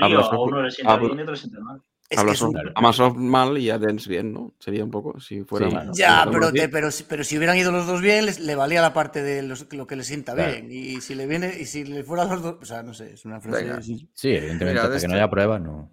hablas 0.00 0.26
a 0.26 0.30
por- 0.30 0.48
uno 0.48 0.62
le 0.62 0.70
sienta 0.70 0.96
bien 0.96 1.12
y 1.16 1.18
a 1.18 1.22
otro 1.22 1.32
le 1.32 1.38
sienta 1.38 1.60
mal. 1.60 1.82
Es 2.10 2.18
Habla 2.18 2.32
que 2.32 2.34
es 2.36 2.42
un- 2.42 2.52
soft- 2.92 3.16
a 3.16 3.18
mal 3.18 3.58
y 3.58 3.70
a 3.70 3.78
Dens 3.78 4.06
bien, 4.06 4.32
¿no? 4.32 4.52
Sería 4.58 4.84
un 4.84 4.90
poco, 4.90 5.18
si 5.18 5.42
fuera... 5.42 5.70
Sí. 5.70 5.76
si 5.94 6.00
Ya, 6.00 6.28
pero, 6.30 6.46
así. 6.48 6.54
te- 6.58 6.68
pero, 6.68 6.90
si- 6.90 7.04
pero 7.04 7.24
si 7.24 7.38
hubieran 7.38 7.56
ido 7.56 7.72
los 7.72 7.86
dos 7.86 8.02
bien, 8.02 8.26
les- 8.26 8.38
le 8.38 8.54
valía 8.54 8.82
la 8.82 8.92
parte 8.92 9.22
de 9.22 9.42
los- 9.42 9.66
lo 9.72 9.86
que 9.86 9.96
le 9.96 10.04
sienta 10.04 10.34
Claro. 10.34 10.52
bien. 10.52 10.68
Y 10.70 11.00
si 11.00 11.14
le 11.14 11.26
viene, 11.26 11.56
y 11.58 11.64
si 11.64 11.84
le 11.84 12.04
fuera 12.04 12.26
los 12.26 12.42
dos, 12.42 12.56
o 12.60 12.64
sea, 12.64 12.82
no 12.82 12.92
sé, 12.92 13.14
es 13.14 13.24
una 13.24 13.40
frase. 13.40 13.64
Venga. 13.64 13.80
sí. 13.82 14.06
Evidentemente, 14.22 14.64
Mira, 14.66 14.82
hasta 14.82 14.94
de 14.94 15.00
que 15.00 15.08
no 15.08 15.14
este- 15.14 15.22
haya 15.22 15.30
pruebas, 15.30 15.60
no. 15.62 15.90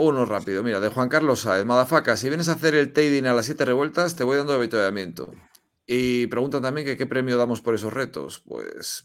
Uno 0.00 0.24
rápido, 0.26 0.62
mira, 0.62 0.78
de 0.78 0.90
Juan 0.90 1.08
Carlos 1.08 1.40
Saez, 1.40 1.64
Madafaka, 1.64 2.16
si 2.16 2.28
vienes 2.28 2.48
a 2.48 2.52
hacer 2.52 2.76
el 2.76 2.92
trading 2.92 3.24
a 3.24 3.34
las 3.34 3.46
siete 3.46 3.64
revueltas, 3.64 4.14
te 4.14 4.22
voy 4.22 4.36
dando 4.36 4.52
avituallamiento. 4.52 5.34
Y 5.88 6.28
preguntan 6.28 6.62
también 6.62 6.86
que 6.86 6.96
qué 6.96 7.04
premio 7.04 7.36
damos 7.36 7.62
por 7.62 7.74
esos 7.74 7.92
retos. 7.92 8.44
Pues, 8.46 9.04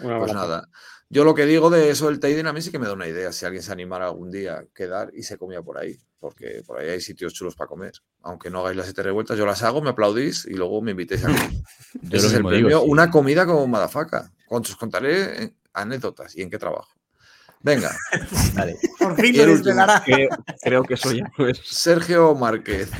pues 0.00 0.32
nada. 0.32 0.70
Yo 1.10 1.24
lo 1.24 1.34
que 1.34 1.44
digo 1.44 1.68
de 1.68 1.90
eso 1.90 2.06
del 2.06 2.20
trading 2.20 2.46
a 2.46 2.54
mí 2.54 2.62
sí 2.62 2.70
que 2.70 2.78
me 2.78 2.86
da 2.86 2.94
una 2.94 3.06
idea. 3.06 3.32
Si 3.32 3.44
alguien 3.44 3.62
se 3.62 3.70
animara 3.70 4.06
algún 4.06 4.30
día 4.30 4.60
a 4.60 4.64
quedar 4.74 5.10
y 5.12 5.24
se 5.24 5.36
comía 5.36 5.60
por 5.60 5.76
ahí, 5.76 5.98
porque 6.18 6.62
por 6.66 6.80
ahí 6.80 6.88
hay 6.88 7.02
sitios 7.02 7.34
chulos 7.34 7.54
para 7.54 7.68
comer. 7.68 7.92
Aunque 8.22 8.48
no 8.48 8.60
hagáis 8.60 8.78
las 8.78 8.86
siete 8.86 9.02
revueltas, 9.02 9.36
yo 9.36 9.44
las 9.44 9.62
hago, 9.62 9.82
me 9.82 9.90
aplaudís 9.90 10.46
y 10.46 10.54
luego 10.54 10.80
me 10.80 10.92
invitéis 10.92 11.22
a 11.22 11.26
comer. 11.26 11.50
Ese 12.10 12.28
es 12.28 12.32
el 12.32 12.38
digo, 12.38 12.48
premio, 12.48 12.80
sí. 12.80 12.86
una 12.88 13.10
comida 13.10 13.44
como 13.44 13.66
Madafaka. 13.66 14.32
Os 14.48 14.74
contaré 14.76 15.44
eh, 15.44 15.54
anécdotas 15.74 16.34
y 16.34 16.40
en 16.40 16.48
qué 16.48 16.56
trabajo. 16.56 16.94
Venga, 17.64 17.90
Vale. 18.54 18.76
Por 18.98 19.16
fin 19.16 19.36
lo 19.38 19.46
desvelará. 19.46 20.02
Creo, 20.04 20.28
creo 20.62 20.82
que 20.84 20.94
eso 20.94 21.12
ya 21.12 21.24
no 21.38 21.48
es... 21.48 21.58
Sergio 21.64 22.34
Márquez. 22.34 22.90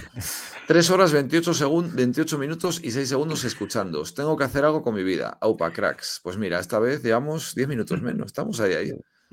3 0.67 0.91
horas 0.91 1.13
28, 1.13 1.53
segun- 1.53 1.95
28 1.95 2.39
minutos 2.39 2.81
y 2.83 2.91
6 2.91 3.07
segundos 3.11 3.45
escuchando. 3.45 4.03
Tengo 4.05 4.37
que 4.39 4.45
hacer 4.45 4.65
algo 4.65 4.83
con 4.83 4.95
mi 4.95 5.03
vida. 5.05 5.37
Aupa, 5.43 5.71
cracks. 5.71 6.21
Pues 6.25 6.39
mira, 6.39 6.59
esta 6.59 6.79
vez 6.79 7.03
llevamos 7.03 7.55
10 7.55 7.69
minutos 7.69 8.01
menos. 8.01 8.29
Estamos 8.29 8.59
ahí, 8.61 8.73
ahí. 8.73 8.93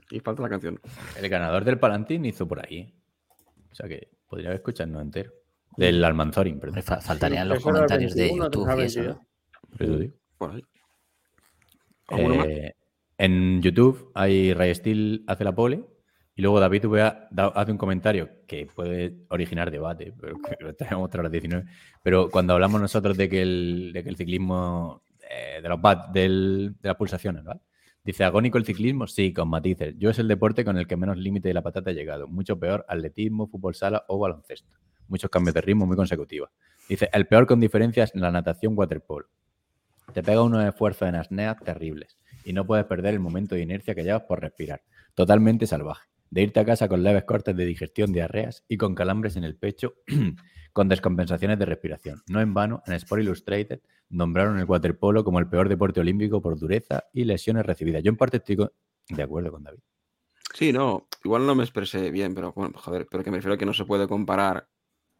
Y 0.10 0.20
falta 0.20 0.42
la 0.42 0.50
canción. 0.50 0.78
El 1.18 1.30
ganador 1.30 1.64
del 1.64 1.80
Palantín 1.80 2.26
hizo 2.26 2.46
por 2.46 2.60
ahí. 2.60 2.94
O 3.72 3.76
sea 3.76 3.88
que 3.88 4.10
podría 4.28 4.50
haber 4.50 4.60
escuchado 4.60 5.00
entero. 5.00 5.32
Del 5.78 6.04
Almanzorin, 6.04 6.60
perdón. 6.60 6.84
Fa- 6.84 7.00
faltarían 7.00 7.48
los 7.48 7.60
Tres 7.60 7.66
horas 7.68 7.76
comentarios 7.78 8.14
de 8.16 8.22
21, 8.24 8.46
YouTube 8.52 8.68
tres 8.76 8.96
y 8.98 9.00
eso. 9.00 9.08
¿no? 9.10 9.28
22. 9.78 9.78
Por 9.78 9.82
eso 9.88 9.98
digo. 9.98 10.14
Por 10.38 10.52
ahí. 10.52 10.64
Eh, 12.50 12.74
en 13.22 13.62
YouTube 13.62 14.12
hay 14.16 14.54
Ray 14.54 14.74
Steel 14.74 15.24
hace 15.28 15.44
la 15.44 15.54
pole 15.54 15.86
y 16.36 16.42
luego 16.42 16.60
David 16.60 16.86
da- 17.30 17.48
hace 17.56 17.72
un 17.72 17.78
comentario 17.78 18.30
que 18.48 18.66
puede 18.66 19.26
originar 19.30 19.70
debate, 19.70 20.14
pero 20.20 20.38
que 20.58 20.64
lo 20.64 20.74
traemos 20.76 21.06
otra 21.06 21.22
las 21.24 21.32
19. 21.32 21.66
Pero 22.04 22.30
cuando 22.30 22.54
hablamos 22.54 22.82
nosotros 22.82 23.16
de 23.18 23.30
que 23.30 23.42
el, 23.42 24.16
ciclismo, 24.18 25.04
eh, 25.30 25.62
de 25.62 25.70
los 25.70 25.80
bat, 25.80 26.10
de 26.10 26.74
las 26.82 26.96
pulsaciones, 26.96 27.44
¿vale? 27.44 27.62
Dice, 28.04 28.24
agónico 28.24 28.58
el 28.58 28.66
ciclismo, 28.66 29.06
sí, 29.06 29.32
con 29.32 29.48
matices. 29.50 29.94
Yo 30.00 30.10
es 30.10 30.18
el 30.18 30.28
deporte 30.28 30.66
con 30.66 30.76
el 30.80 30.88
que 30.88 30.98
menos 30.98 31.18
límite 31.18 31.50
de 31.50 31.54
la 31.54 31.62
patata 31.62 31.92
he 31.92 31.94
llegado. 31.94 32.28
Mucho 32.28 32.58
peor 32.58 32.84
atletismo, 32.88 33.48
fútbol 33.48 33.76
sala 33.76 34.04
o 34.08 34.18
baloncesto. 34.18 34.76
Muchos 35.08 35.30
cambios 35.30 35.54
de 35.54 35.62
ritmo 35.62 35.86
muy 35.86 35.96
consecutivos. 35.96 36.50
Dice, 36.90 37.10
el 37.14 37.28
peor 37.28 37.46
con 37.46 37.60
diferencias 37.60 38.16
en 38.16 38.22
la 38.22 38.32
natación 38.32 38.74
waterpolo. 38.76 39.28
Te 40.14 40.24
pega 40.24 40.44
unos 40.44 40.66
esfuerzos 40.66 41.08
en 41.08 41.16
asneas 41.16 41.58
terribles 41.64 42.18
y 42.44 42.54
no 42.54 42.66
puedes 42.66 42.86
perder 42.86 43.14
el 43.14 43.20
momento 43.20 43.56
de 43.56 43.62
inercia 43.62 43.96
que 43.96 44.04
llevas 44.04 44.24
por 44.24 44.42
respirar. 44.42 44.84
Totalmente 45.16 45.68
salvaje. 45.68 46.08
De 46.30 46.42
irte 46.42 46.60
a 46.60 46.66
casa 46.66 46.88
con 46.88 47.04
leves 47.04 47.26
cortes 47.26 47.56
de 47.56 47.66
digestión, 47.66 48.14
diarreas 48.14 48.64
y 48.68 48.78
con 48.78 48.96
calambres 48.96 49.36
en 49.36 49.44
el 49.44 49.56
pecho 49.56 49.96
con 50.74 50.88
descompensaciones 50.88 51.60
de 51.60 51.66
respiración. 51.66 52.22
No 52.28 52.42
en 52.42 52.54
vano, 52.54 52.82
en 52.86 52.94
Sport 52.94 53.24
Illustrated 53.24 53.82
nombraron 54.10 54.60
el 54.60 54.66
waterpolo 54.66 55.24
como 55.24 55.40
el 55.40 55.48
peor 55.48 55.70
deporte 55.70 56.00
olímpico 56.00 56.42
por 56.42 56.58
dureza 56.58 57.06
y 57.14 57.26
lesiones 57.26 57.66
recibidas. 57.66 58.04
Yo 58.04 58.10
en 58.10 58.18
parte 58.18 58.38
estoy 58.38 58.58
de 59.10 59.24
acuerdo 59.24 59.52
con 59.52 59.64
David. 59.64 59.80
Sí, 60.54 60.74
no, 60.74 61.08
igual 61.24 61.46
no 61.46 61.56
me 61.56 61.64
expresé 61.64 62.12
bien, 62.12 62.36
pero 62.36 62.52
bueno, 62.54 62.78
joder, 62.78 63.08
pero 63.10 63.24
que 63.24 63.32
me 63.32 63.38
refiero 63.38 63.56
a 63.56 63.58
que 63.58 63.66
no 63.66 63.74
se 63.74 63.86
puede 63.86 64.08
comparar 64.08 64.68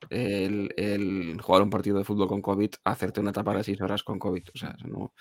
el, 0.10 0.74
el 0.78 1.40
jugar 1.42 1.62
un 1.62 1.70
partido 1.70 1.98
de 1.98 2.04
fútbol 2.04 2.28
con 2.28 2.42
COVID 2.42 2.72
a 2.84 2.92
hacerte 2.92 3.20
una 3.20 3.32
etapa 3.32 3.56
de 3.56 3.64
seis 3.64 3.82
horas 3.82 4.04
con 4.04 4.20
COVID. 4.20 4.44
O 4.54 4.58
sea, 4.58 4.76
no, 4.86 5.14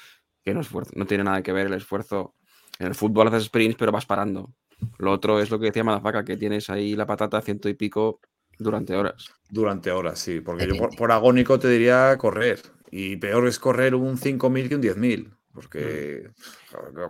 que 0.42 0.54
no, 0.54 0.60
esfuerzo, 0.60 0.92
no 0.96 1.06
tiene 1.06 1.24
nada 1.24 1.42
que 1.42 1.52
ver 1.52 1.66
el 1.66 1.74
esfuerzo. 1.74 2.34
En 2.78 2.86
el 2.86 2.94
fútbol 2.94 3.28
haces 3.28 3.44
sprints, 3.44 3.76
pero 3.78 3.92
vas 3.92 4.06
parando. 4.06 4.54
Lo 4.98 5.12
otro 5.12 5.40
es 5.40 5.50
lo 5.50 5.58
que 5.58 5.66
decía 5.66 5.84
Madafaka, 5.84 6.24
que 6.24 6.36
tienes 6.36 6.70
ahí 6.70 6.96
la 6.96 7.06
patata 7.06 7.42
ciento 7.42 7.68
y 7.68 7.74
pico 7.74 8.20
durante 8.58 8.96
horas. 8.96 9.26
Durante 9.48 9.90
horas, 9.90 10.18
sí. 10.18 10.40
Porque 10.40 10.66
yo 10.66 10.70
por, 10.70 10.78
Depende. 10.78 10.96
por 10.96 11.12
agónico 11.12 11.58
te 11.58 11.68
diría 11.68 12.16
correr. 12.18 12.60
Y 12.90 13.16
peor 13.16 13.46
es 13.46 13.58
correr 13.58 13.94
un 13.94 14.16
5.000 14.16 14.68
que 14.68 14.74
un 14.76 14.82
10.000. 14.82 15.36
Porque 15.52 16.30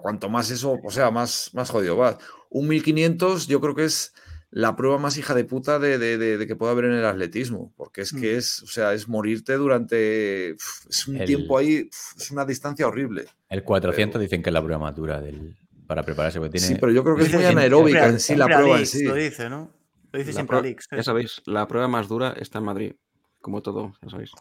cuanto 0.02 0.28
más 0.28 0.50
eso, 0.50 0.78
o 0.82 0.90
sea, 0.90 1.10
más, 1.10 1.50
más 1.52 1.70
jodido 1.70 1.97
vas. 1.97 2.18
Un 2.49 2.68
1.500 2.68 3.47
yo 3.47 3.60
creo 3.60 3.74
que 3.74 3.84
es 3.84 4.15
la 4.52 4.74
prueba 4.74 4.98
más 4.98 5.16
hija 5.16 5.34
de 5.34 5.44
puta 5.44 5.78
de, 5.78 5.96
de- 5.98 6.18
de- 6.18 6.36
de 6.38 6.46
que 6.46 6.56
puede 6.56 6.72
haber 6.72 6.86
en 6.86 6.92
el 6.94 7.04
atletismo. 7.04 7.72
Porque 7.76 8.00
es 8.00 8.12
que 8.12 8.36
es, 8.36 8.62
o 8.62 8.66
sea, 8.66 8.92
es 8.94 9.06
morirte 9.08 9.54
durante... 9.54 10.50
Es 10.50 11.06
un 11.08 11.16
El- 11.18 11.26
tiempo 11.26 11.56
ahí, 11.58 11.88
es 12.18 12.30
una 12.32 12.44
distancia 12.44 12.86
horrible. 12.88 13.26
El 13.48 13.62
400 13.62 14.14
Pero- 14.14 14.22
dicen 14.22 14.42
que 14.42 14.50
es 14.50 14.54
la 14.54 14.62
prueba 14.62 14.80
más 14.80 14.94
dura 14.96 15.20
del, 15.20 15.56
para 15.86 16.02
prepararse, 16.02 16.38
porque 16.40 16.58
tiene... 16.58 16.66
Sí, 16.66 16.74
pero 16.80 16.90
yo 16.92 17.04
creo 17.04 17.16
que 17.16 17.22
es 17.24 17.32
muy 17.34 17.44
anaeróbica 17.44 18.06
en 18.08 18.18
sí 18.20 18.34
la 18.34 18.46
prueba 18.46 18.78
en 18.80 18.86
sí. 18.86 19.04
Lo 19.04 19.14
dice, 19.14 19.48
¿no? 19.48 19.70
Lo 20.12 20.18
dice 20.18 20.30
La 20.32 20.34
siempre 20.34 20.56
Alix. 20.58 20.88
ya 20.90 21.02
sabéis, 21.04 21.40
la 21.46 21.68
prueba 21.68 21.86
más 21.86 22.08
dura 22.08 22.34
está 22.36 22.58
en 22.58 22.64
Madrid, 22.64 22.92
como 23.40 23.62
todo, 23.62 23.94
ya 24.02 24.10
sabéis. 24.10 24.32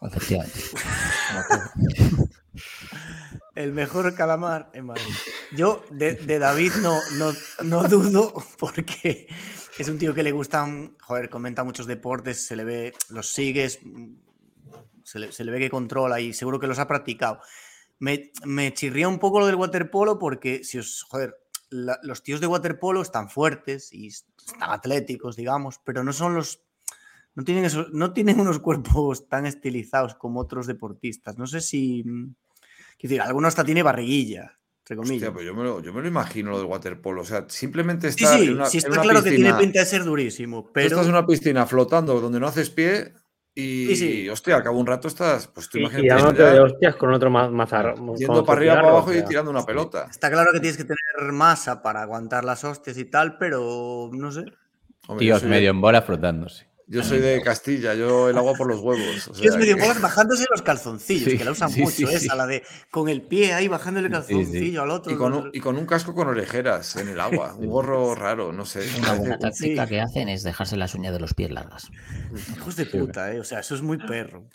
El 3.54 3.72
mejor 3.72 4.14
calamar 4.14 4.70
en 4.74 4.86
Madrid. 4.86 5.04
Yo 5.52 5.84
de, 5.90 6.14
de 6.14 6.38
David 6.38 6.72
no, 6.82 6.98
no, 7.18 7.32
no 7.64 7.82
dudo 7.88 8.32
porque 8.58 9.28
es 9.80 9.88
un 9.88 9.98
tío 9.98 10.14
que 10.14 10.22
le 10.22 10.32
gustan, 10.32 10.96
joder, 11.00 11.30
comenta 11.30 11.64
muchos 11.64 11.86
deportes, 11.86 12.46
se 12.46 12.54
le 12.54 12.64
ve, 12.64 12.94
los 13.08 13.32
sigues, 13.32 13.80
mm, 13.82 14.12
se 15.02 15.44
le, 15.44 15.50
ve 15.50 15.58
que 15.58 15.70
controla 15.70 16.20
y 16.20 16.32
seguro 16.34 16.60
que 16.60 16.66
los 16.66 16.78
ha 16.78 16.86
practicado. 16.86 17.40
Me, 17.98 18.30
me 18.44 18.72
chirría 18.74 19.08
un 19.08 19.18
poco 19.18 19.40
lo 19.40 19.46
del 19.46 19.56
waterpolo 19.56 20.18
porque 20.18 20.64
si 20.64 20.78
os, 20.78 21.02
joder, 21.08 21.36
los 21.70 22.22
tíos 22.22 22.40
de 22.40 22.46
waterpolo 22.46 23.00
están 23.00 23.30
fuertes 23.30 23.92
y 23.92 24.08
están 24.08 24.70
atléticos, 24.70 25.36
digamos, 25.36 25.80
pero 25.84 26.04
no 26.04 26.12
son 26.12 26.34
los... 26.34 26.62
No 27.34 27.44
tienen, 27.44 27.64
esos, 27.64 27.90
no 27.92 28.12
tienen 28.12 28.40
unos 28.40 28.58
cuerpos 28.58 29.28
tan 29.28 29.46
estilizados 29.46 30.14
como 30.14 30.40
otros 30.40 30.66
deportistas. 30.66 31.38
No 31.38 31.46
sé 31.46 31.60
si... 31.60 32.02
mm, 32.04 32.34
Quiero 32.98 33.14
decir, 33.14 33.22
alguno 33.22 33.48
hasta 33.48 33.64
tiene 33.64 33.82
barriguilla, 33.82 34.59
entre 34.90 34.96
comillas. 34.96 35.28
Hostia, 35.28 35.44
yo 35.44 35.54
me, 35.54 35.62
lo, 35.64 35.80
yo 35.80 35.92
me 35.92 36.02
lo 36.02 36.08
imagino 36.08 36.50
lo 36.50 36.58
del 36.58 36.66
waterpolo. 36.66 37.22
O 37.22 37.24
sea, 37.24 37.44
simplemente 37.48 38.10
sí, 38.10 38.24
estar 38.24 38.38
sí, 38.38 38.46
en 38.46 38.54
una, 38.54 38.66
sí 38.66 38.78
en 38.78 38.84
está 38.84 38.90
una 38.90 39.02
claro 39.02 39.22
que 39.22 39.30
tiene 39.30 39.54
pinta 39.54 39.80
de 39.80 39.86
ser 39.86 40.04
durísimo, 40.04 40.64
Tú 40.64 40.70
pero... 40.74 40.86
estás 40.88 41.04
en 41.06 41.12
una 41.12 41.26
piscina 41.26 41.66
flotando 41.66 42.20
donde 42.20 42.40
no 42.40 42.46
haces 42.48 42.70
pie 42.70 43.12
y, 43.54 43.86
Sí, 43.88 43.96
sí. 43.96 44.28
hostia, 44.28 44.56
al 44.56 44.62
cabo 44.62 44.78
un 44.78 44.86
rato 44.86 45.08
estás, 45.08 45.46
pues 45.48 45.68
tú 45.68 45.78
Y, 45.78 45.82
y 45.82 45.84
imagínate 45.84 46.42
de 46.42 46.60
hostias 46.60 46.96
con 46.96 47.12
otro 47.12 47.30
más, 47.30 47.50
más 47.50 47.72
ar- 47.72 47.94
con 47.94 48.16
yendo 48.16 48.44
para 48.44 48.58
arriba, 48.58 48.74
para 48.76 48.88
abajo 48.88 49.10
o 49.10 49.14
y 49.14 49.24
tirando 49.24 49.50
una 49.50 49.64
pelota. 49.66 50.06
Está 50.10 50.30
claro 50.30 50.50
que 50.52 50.60
tienes 50.60 50.76
que 50.76 50.84
tener 50.84 51.32
masa 51.32 51.82
para 51.82 52.02
aguantar 52.02 52.44
las 52.44 52.64
hostias 52.64 52.96
y 52.98 53.04
tal, 53.04 53.38
pero 53.38 54.10
no 54.12 54.32
sé. 54.32 54.44
Hombre, 55.08 55.26
Tíos 55.26 55.40
soy, 55.40 55.50
medio 55.50 55.70
en 55.70 55.80
bola 55.80 56.02
frotándose. 56.02 56.69
Yo 56.90 57.02
soy 57.04 57.18
de 57.20 57.40
Castilla, 57.40 57.94
yo 57.94 58.28
el 58.28 58.36
agua 58.36 58.54
por 58.54 58.66
los 58.66 58.80
huevos. 58.80 59.28
o 59.28 59.34
sea 59.34 59.56
medio 59.56 59.76
que- 59.76 59.82
bolas 59.82 60.00
bajándose 60.00 60.44
los 60.50 60.60
calzoncillos, 60.62 61.30
Sí, 61.32 61.38
que 61.38 61.44
la 61.44 61.52
usan 61.52 61.70
sí, 61.70 61.80
mucho 61.82 61.96
sí, 61.96 62.04
esa, 62.04 62.18
sí. 62.18 62.28
la 62.36 62.46
de 62.46 62.62
con 62.90 63.08
el 63.08 63.22
pie 63.22 63.54
ahí 63.54 63.68
bajándole 63.68 64.08
el 64.08 64.14
Sí, 64.16 64.20
sí. 64.26 64.34
calzoncillo 64.34 64.82
al 64.82 64.90
otro. 64.90 65.12
y, 65.12 65.16
con 65.16 65.32
un, 65.32 65.42
sé. 65.44 65.50
y 65.54 65.60
con 65.60 65.78
un 65.78 65.86
casco 65.86 66.14
con 66.14 66.28
orejeras 66.28 66.96
en 66.96 67.08
el 67.08 67.20
agua, 67.20 67.54
un 67.54 67.66
gorro 67.68 68.14
raro, 68.14 68.52
no 68.52 68.66
sé. 68.66 68.86
Una 68.98 69.14
buena 69.14 69.38
táctica 69.38 69.84
Sí. 69.84 69.88
que 69.88 70.00
hacen 70.00 70.28
es 70.28 70.42
dejarse 70.42 70.76
las 70.76 70.94
uñas 70.94 71.12
de 71.12 71.20
los 71.20 71.32
pies 71.34 71.50
largas. 71.50 71.88
Hijos 72.56 72.76
de 72.76 72.86
puta, 72.86 73.32
eh. 73.32 73.40
O 73.40 73.44
sea, 73.44 73.60
eso 73.60 73.74
es 73.74 73.82
muy 73.82 73.96
perro. 73.98 74.48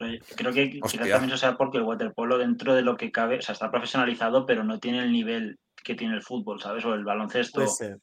Eh, 0.00 0.18
Creo 0.34 0.52
que 0.52 0.70
quizás 0.70 0.92
también 1.08 1.24
eso 1.26 1.36
sea 1.36 1.56
porque 1.56 1.78
el 1.78 1.84
waterpolo 1.84 2.38
dentro 2.38 2.74
de 2.74 2.82
lo 2.82 2.96
que 2.96 3.12
cabe, 3.12 3.38
o 3.38 3.42
sea, 3.42 3.52
está 3.52 3.70
profesionalizado, 3.70 4.44
pero 4.44 4.64
no 4.64 4.80
tiene 4.80 4.98
el 5.04 5.12
nivel 5.12 5.60
que 5.84 5.94
tiene 5.94 6.14
el 6.16 6.22
fútbol, 6.22 6.60
¿sabes? 6.60 6.84
O 6.84 6.94
el 6.94 7.04
baloncesto. 7.04 7.60
Puede 7.60 7.68
ser. 7.70 7.98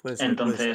Puede 0.00 0.16
ser. 0.16 0.34
puede 0.36 0.74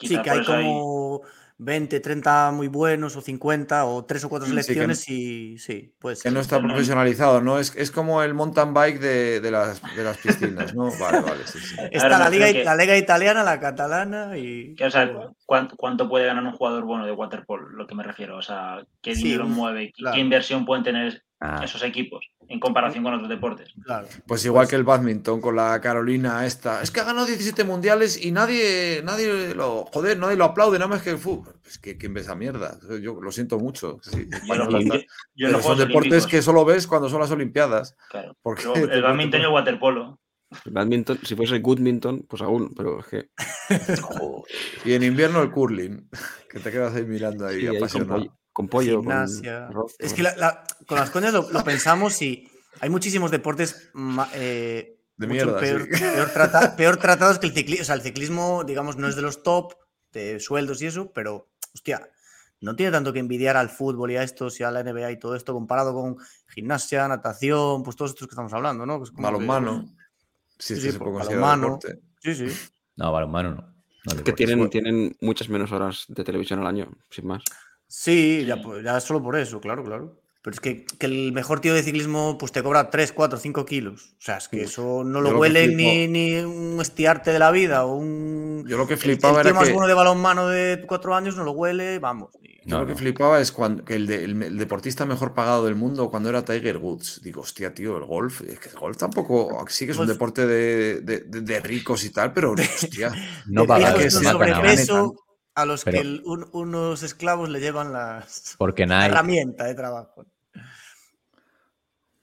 Sí, 0.00 0.18
que 0.20 0.30
hay 0.30 0.44
como 0.44 1.22
20, 1.58 2.00
30 2.00 2.50
muy 2.50 2.66
buenos 2.66 3.14
o 3.14 3.20
50 3.20 3.84
o 3.84 4.04
3 4.04 4.24
o 4.24 4.28
4 4.28 4.46
Sí, 4.46 4.50
que 4.52 4.56
no- 4.56 4.62
selecciones 4.64 5.08
y 5.08 5.58
sí, 5.58 5.94
puede 5.98 6.16
Que 6.20 6.30
no 6.32 6.40
está 6.40 6.60
profesionalizado, 6.60 7.40
¿no? 7.40 7.58
Es, 7.58 7.72
es 7.76 7.90
como 7.92 8.22
el 8.22 8.34
mountain 8.34 8.74
bike 8.74 8.98
de, 8.98 9.40
de 9.40 9.50
las, 9.52 9.80
de 9.94 10.02
las 10.02 10.18
piscinas, 10.18 10.74
¿no? 10.74 10.90
Vale, 10.98 11.20
vale, 11.20 11.46
sí, 11.46 11.60
sí. 11.60 11.76
Está 11.92 12.06
Ahora, 12.06 12.18
la, 12.18 12.30
liga, 12.30 12.52
que- 12.52 12.64
la 12.64 12.74
liga 12.74 12.96
italiana, 12.96 13.44
la 13.44 13.60
catalana 13.60 14.36
y... 14.36 14.74
que, 14.74 14.86
o 14.86 14.90
sea, 14.90 15.08
¿cuánto, 15.46 15.76
cuánto 15.76 16.08
puede 16.08 16.26
ganar 16.26 16.42
un 16.44 16.52
jugador 16.52 16.84
bueno 16.84 17.06
de 17.06 17.12
waterpolo? 17.12 17.68
Lo 17.68 17.86
que 17.86 17.94
me 17.94 18.02
refiero. 18.02 18.36
O 18.38 18.42
sea, 18.42 18.84
qué 19.00 19.14
Sí, 19.14 19.24
dinero 19.24 19.46
mueve, 19.46 19.92
claro. 19.92 20.14
qué 20.16 20.20
inversión 20.20 20.64
pueden 20.64 20.82
tener 20.84 21.22
Ah, 21.44 21.60
esos 21.64 21.82
equipos 21.82 22.24
en 22.48 22.60
comparación 22.60 23.02
con 23.04 23.14
otros 23.14 23.28
deportes. 23.28 23.68
Claro. 23.84 24.06
Pues 24.26 24.44
igual 24.44 24.68
que 24.68 24.76
el 24.76 24.84
badminton 24.84 25.40
con 25.40 25.56
la 25.56 25.80
Carolina 25.80 26.44
esta. 26.46 26.82
Es 26.82 26.90
que 26.90 27.00
ha 27.00 27.04
ganado 27.04 27.26
17 27.26 27.64
mundiales 27.64 28.22
y 28.22 28.30
nadie, 28.32 29.00
nadie 29.04 29.54
lo, 29.54 29.84
joder, 29.86 30.18
nadie 30.18 30.36
lo 30.36 30.44
aplaude, 30.44 30.78
nada 30.78 30.88
más 30.88 31.02
que 31.02 31.10
el 31.10 31.18
fútbol. 31.18 31.54
Es 31.64 31.78
que 31.78 31.96
quién 31.96 32.12
ve 32.14 32.20
esa 32.20 32.34
mierda. 32.34 32.78
Yo 33.00 33.20
lo 33.20 33.32
siento 33.32 33.58
mucho. 33.58 33.98
sí, 34.02 34.28
bueno, 34.46 34.68
yo- 34.80 35.00
yo 35.34 35.62
son 35.62 35.78
deportes 35.78 35.94
Olímpicos, 36.12 36.26
que 36.26 36.42
solo 36.42 36.64
ves 36.64 36.86
cuando 36.86 37.08
son 37.08 37.20
las 37.20 37.30
Olimpiadas. 37.30 37.96
claro. 38.10 38.36
porque 38.42 38.64
Pero 38.74 38.88
te 38.88 38.94
el 38.94 39.02
badminton 39.02 39.40
y 39.40 39.44
el 39.44 39.50
waterpolo. 39.50 40.18
Badminton, 40.66 41.18
si 41.24 41.34
fuese 41.34 41.60
Goodminton, 41.60 42.26
pues 42.28 42.42
aún, 42.42 42.74
pero 42.76 43.00
es 43.00 43.06
que. 43.06 43.30
Y 44.84 44.92
en 44.94 45.02
invierno 45.02 45.42
el 45.42 45.50
curling, 45.50 46.08
que 46.50 46.58
te 46.60 46.70
quedas 46.70 46.94
ahí 46.94 47.04
mirando 47.04 47.46
ahí 47.46 47.60
Sí, 47.60 47.66
ahí 47.68 47.78
con 48.52 48.68
pollo, 48.68 48.96
con 48.96 49.04
con 49.06 49.12
Gimnasia. 49.12 49.66
arroz, 49.68 49.94
Es 49.98 50.08
con- 50.08 50.16
que 50.16 50.22
la- 50.24 50.36
la- 50.36 50.64
con 50.86 50.98
las 50.98 51.10
coñas 51.10 51.32
lo, 51.32 51.50
lo 51.50 51.64
pensamos 51.64 52.20
y 52.22 52.48
hay 52.80 52.90
muchísimos 52.90 53.30
deportes 53.30 53.90
eh, 54.34 54.98
De 55.16 55.26
mierda, 55.26 55.58
peor, 55.58 55.82
sí. 55.90 56.00
peor 56.00 56.30
trata- 56.30 56.76
peor 56.76 56.96
tratados 56.98 57.38
que 57.38 57.46
el 57.46 57.52
ciclismo. 57.54 57.82
O 57.82 57.84
sea, 57.86 57.94
el 57.94 58.02
ciclismo, 58.02 58.64
digamos, 58.64 58.96
no 58.96 59.08
es 59.08 59.16
de 59.16 59.22
los 59.22 59.42
top 59.42 59.74
de 60.12 60.40
sueldos 60.40 60.82
y 60.82 60.86
eso, 60.86 61.10
pero, 61.12 61.48
hostia, 61.74 62.08
no 62.60 62.76
tiene 62.76 62.92
tanto 62.92 63.12
que 63.12 63.18
envidiar 63.18 63.56
al 63.56 63.70
fútbol 63.70 64.10
y 64.12 64.16
a 64.16 64.22
estos 64.22 64.60
y 64.60 64.62
a 64.64 64.70
la 64.70 64.80
NBA 64.84 65.10
y 65.12 65.18
todo 65.18 65.34
esto 65.34 65.52
comparado 65.52 65.94
con 65.94 66.16
gimnasia, 66.48 67.08
natación, 67.08 67.82
pues 67.82 67.96
todos 67.96 68.12
estos 68.12 68.28
que 68.28 68.32
estamos 68.32 68.52
hablando, 68.52 68.84
¿no? 68.86 69.02
Balonmano. 69.14 69.86
Sí, 70.58 70.74
que 70.74 70.80
sí, 70.80 70.92
se 70.92 70.98
puede 70.98 71.12
balonmano. 71.18 71.78
Sí, 72.20 72.34
sí. 72.34 72.46
No, 72.96 73.10
balonmano 73.10 73.54
no. 73.54 73.74
no 74.14 74.22
que 74.22 74.32
tienen, 74.32 74.68
tienen 74.70 75.16
muchas 75.20 75.48
menos 75.48 75.72
horas 75.72 76.04
de 76.08 76.22
televisión 76.22 76.60
al 76.60 76.66
año, 76.68 76.88
sin 77.10 77.26
más. 77.26 77.42
Sí, 77.94 78.44
ya, 78.46 78.56
pues, 78.62 78.82
ya 78.82 78.98
solo 79.00 79.22
por 79.22 79.36
eso, 79.36 79.60
claro, 79.60 79.84
claro. 79.84 80.18
Pero 80.40 80.54
es 80.54 80.60
que, 80.60 80.84
que 80.98 81.06
el 81.06 81.32
mejor 81.32 81.60
tío 81.60 81.72
de 81.74 81.82
ciclismo 81.84 82.36
pues 82.38 82.50
te 82.50 82.62
cobra 82.64 82.88
3, 82.90 83.12
4, 83.12 83.38
5 83.38 83.64
kilos. 83.66 84.14
O 84.18 84.20
sea, 84.22 84.38
es 84.38 84.48
que 84.48 84.62
eso 84.62 85.04
no 85.04 85.22
Yo 85.22 85.30
lo 85.30 85.38
huele 85.38 85.66
flipo- 85.66 85.76
ni, 85.76 86.08
ni 86.08 86.36
un 86.38 86.80
estiarte 86.80 87.32
de 87.32 87.38
la 87.38 87.50
vida 87.52 87.84
o 87.84 87.94
un... 87.94 88.64
Yo 88.66 88.76
lo 88.78 88.88
que 88.88 88.96
flipaba 88.96 89.40
el 89.40 89.42
tío 89.42 89.50
era 89.50 89.60
más 89.60 89.68
que- 89.68 89.74
bueno 89.74 89.86
de 89.86 89.94
balonmano 89.94 90.48
de 90.48 90.82
4 90.88 91.14
años 91.14 91.36
no 91.36 91.44
lo 91.44 91.52
huele, 91.52 91.98
vamos. 92.00 92.30
Y- 92.42 92.56
Yo 92.68 92.74
No, 92.76 92.80
lo 92.80 92.86
que 92.86 92.92
no. 92.94 92.98
flipaba 92.98 93.40
es 93.40 93.52
cuando 93.52 93.84
que 93.84 93.94
el, 93.94 94.06
de- 94.08 94.24
el- 94.24 94.42
el 94.42 94.58
deportista 94.58 95.04
mejor 95.06 95.32
pagado 95.34 95.64
del 95.66 95.76
mundo 95.76 96.10
cuando 96.10 96.28
era 96.30 96.44
Tiger 96.44 96.78
Woods. 96.78 97.20
Digo, 97.22 97.42
hostia, 97.42 97.72
tío, 97.72 97.98
el 97.98 98.04
golf, 98.06 98.40
es 98.40 98.58
que 98.58 98.70
el 98.70 98.74
golf 98.76 98.96
tampoco, 98.96 99.64
sí 99.68 99.84
que 99.86 99.92
es 99.92 99.98
un 99.98 100.06
Pues- 100.06 100.16
deporte 100.16 100.44
de, 100.46 101.02
de- 101.02 101.20
de- 101.20 101.40
de 101.42 101.60
ricos 101.60 102.02
y 102.04 102.10
tal, 102.10 102.32
pero 102.32 102.54
hostia. 102.98 103.12
No 103.46 103.64
paga, 103.64 103.94
que 103.94 104.04
no 104.06 104.10
sobrepeso 104.10 105.14
a 105.54 105.64
los 105.66 105.84
Pero- 105.84 105.96
que 105.96 106.02
el- 106.06 106.22
un- 106.24 106.48
unos 106.52 107.02
esclavos 107.02 107.48
le 107.48 107.60
llevan 107.60 107.92
las, 107.92 108.54
Porque 108.58 108.86
la 108.86 109.06
herramienta 109.06 109.64
de 109.64 109.74
trabajo. 109.74 110.24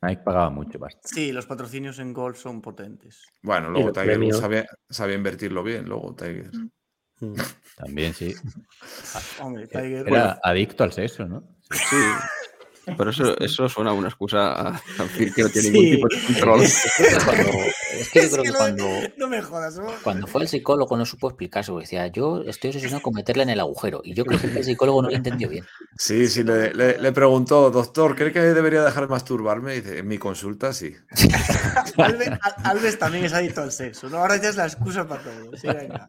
Nike 0.01 0.22
pagaba 0.24 0.49
mucho 0.49 0.80
basta. 0.80 1.01
Sí, 1.03 1.32
los 1.33 1.45
patrocinios 1.45 1.99
en 1.99 2.14
golf 2.14 2.40
son 2.40 2.61
potentes. 2.61 3.22
Bueno, 3.41 3.69
luego 3.69 3.91
Tiger 3.91 4.08
Woods 4.11 4.17
premios. 4.17 4.40
sabía, 4.40 4.66
sabía 4.90 5.16
invertirlo 5.16 5.61
bien, 5.61 5.85
luego 5.90 6.16
Tiger. 6.16 6.51
También 7.75 8.14
sí. 8.14 8.33
Hombre, 9.41 9.67
Tiger... 9.67 10.08
Era 10.08 10.40
adicto 10.41 10.85
al 10.85 10.93
sexo, 10.93 11.25
¿no? 11.25 11.43
Sí. 11.69 11.98
Pero 12.98 13.09
eso, 13.09 13.38
eso 13.40 13.69
suena 13.69 13.92
a 13.92 13.93
una 13.93 14.08
excusa 14.09 14.51
a 14.53 14.69
a 14.98 15.03
decir 15.03 15.34
que 15.34 15.43
no 15.43 15.50
tiene 15.50 15.68
Sí. 15.69 15.72
ningún 15.72 15.92
tipo 15.95 16.08
de 16.09 16.26
control. 16.26 16.61
Cuando- 17.26 17.50
es 18.00 18.09
que 18.09 18.19
yo 18.19 18.26
Es 18.26 18.32
creo 18.32 18.43
que 18.43 18.51
cuando, 18.53 18.88
No 19.18 19.27
me 19.27 19.42
jodas, 19.42 19.76
¿no? 19.77 19.88
cuando 20.03 20.27
fue 20.27 20.42
el 20.43 20.48
psicólogo 20.48 20.95
no 20.98 21.06
supo 21.06 21.27
explicarse, 21.30 21.72
porque 21.72 21.85
decía, 21.85 22.08
yo 22.08 22.42
estoy 22.48 22.69
obsesionado 22.69 23.01
con 23.01 23.14
meterla 23.14 23.43
en 23.43 23.50
el 23.50 23.59
agujero. 23.59 24.01
Y 24.03 24.14
yo 24.14 24.26
creo 24.26 24.40
que 24.40 24.48
el 24.48 24.64
psicólogo 24.64 25.01
no 25.01 25.09
lo 25.09 25.16
entendió 25.16 25.50
bien. 25.50 25.66
Sí, 25.98 26.27
sí, 26.27 26.43
le, 26.43 26.74
le- 26.74 26.98
le 27.00 27.11
preguntó, 27.11 27.69
doctor, 27.72 28.16
¿cree 28.16 28.32
que 28.32 28.40
debería 28.42 28.84
dejar 28.84 29.03
de 29.03 29.09
masturbarme? 29.09 29.76
Y 29.76 29.82
dice, 29.82 30.00
en 30.00 30.08
mi 30.08 30.18
consulta 30.18 30.72
sí. 30.74 30.95
Alves, 31.98 32.30
Al- 32.30 32.40
Alves 32.64 32.98
también 33.00 33.26
es 33.26 33.34
adicto 33.34 33.61
al 33.61 33.72
sexo, 33.72 34.09
¿no? 34.09 34.18
Ahora 34.18 34.38
ya 34.38 34.50
es 34.50 34.56
la 34.56 34.66
excusa 34.66 35.08
para 35.08 35.22
todo. 35.24 35.58
Sí, 35.58 35.68
venga. 35.68 36.08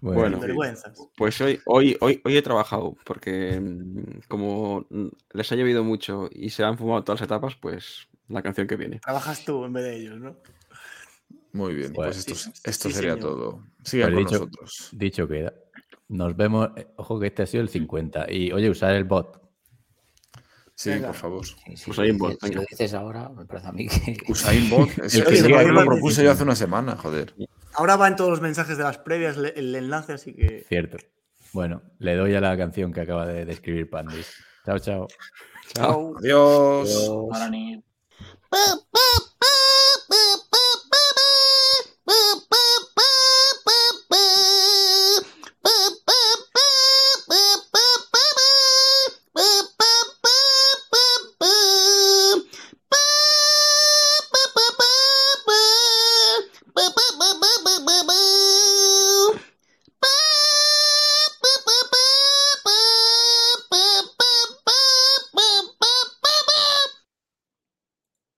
Bueno, 0.00 0.38
Vergüenzas. 0.40 0.98
pues 1.16 1.40
hoy, 1.40 1.60
hoy, 1.66 1.96
hoy, 2.00 2.20
hoy 2.24 2.36
he 2.36 2.42
trabajado, 2.42 2.96
porque 3.04 3.58
mm, 3.60 4.20
como 4.28 4.86
mm, 4.90 5.06
les 5.32 5.50
ha 5.52 5.56
llovido 5.56 5.84
mucho 5.84 6.28
y 6.32 6.50
se 6.50 6.64
han 6.64 6.76
fumado 6.78 7.02
todas 7.04 7.20
las 7.20 7.26
etapas, 7.26 7.56
pues 7.56 8.08
la 8.28 8.42
canción 8.42 8.66
que 8.66 8.76
viene. 8.76 9.00
Trabajas 9.00 9.44
tú 9.44 9.64
en 9.64 9.72
vez 9.72 9.84
de 9.84 9.96
ellos, 9.96 10.18
¿no? 10.20 10.36
Muy 11.52 11.74
bien, 11.74 11.92
pues, 11.92 12.08
Pues, 12.08 12.18
esto, 12.18 12.34
sí, 12.34 12.50
esto 12.64 12.88
sí, 12.88 12.94
sería 12.94 13.14
señor. 13.14 13.28
todo. 13.30 13.62
Sigan 13.82 14.10
con 14.14 14.18
dicho- 14.24 14.34
nosotros. 14.38 14.88
Dicho 14.92 15.26
queda. 15.28 15.52
Nos 16.08 16.36
vemos. 16.36 16.70
eh, 16.76 16.86
Ojo 16.96 17.18
que 17.18 17.26
este 17.28 17.42
ha 17.42 17.46
sido 17.46 17.62
el 17.62 17.68
50. 17.70 18.30
Y 18.30 18.52
oye, 18.52 18.68
usar 18.70 18.94
el 18.94 19.04
bot. 19.04 19.40
Sí, 20.74 20.90
Venga. 20.90 21.08
por 21.08 21.16
favor. 21.16 21.46
Sí, 21.46 21.54
sí, 21.76 21.90
en 21.90 21.96
dices- 21.96 22.18
bot, 22.18 22.38
si 22.40 22.46
lo 22.48 22.60
venga. 22.60 22.66
dices 22.70 22.94
ahora, 22.94 23.28
me 23.30 23.44
parece 23.46 23.66
a 23.66 23.72
mí 23.72 23.88
que... 23.88 24.16
Usain 24.28 24.70
Bolt. 24.70 24.90
Es 25.04 25.14
El 25.14 25.22
que 25.24 25.28
que 25.30 25.34
ese 25.34 25.46
diga 25.48 25.62
lo 25.62 25.68
que 25.68 25.72
lo 25.72 25.84
propuse 25.86 26.22
yo 26.22 26.30
hace 26.30 26.42
una 26.44 26.54
semana, 26.54 26.96
joder. 26.96 27.34
Ahora 27.78 27.94
va 27.96 28.08
en 28.08 28.16
todos 28.16 28.30
los 28.30 28.40
mensajes 28.40 28.76
de 28.76 28.82
las 28.82 28.98
previas 28.98 29.36
el 29.36 29.74
enlace, 29.74 30.12
así 30.14 30.34
que. 30.34 30.64
Cierto. 30.68 30.98
Bueno, 31.52 31.82
le 32.00 32.16
doy 32.16 32.34
a 32.34 32.40
la 32.40 32.56
canción 32.56 32.92
que 32.92 33.02
acaba 33.02 33.24
de 33.24 33.44
describir 33.44 33.88
Pandis. 33.88 34.34
Chao, 34.66 34.78
chao. 34.80 35.06
Chao. 35.74 36.14
Adiós. 36.18 37.08
Boop, 38.50 38.88
boop. 38.90 40.47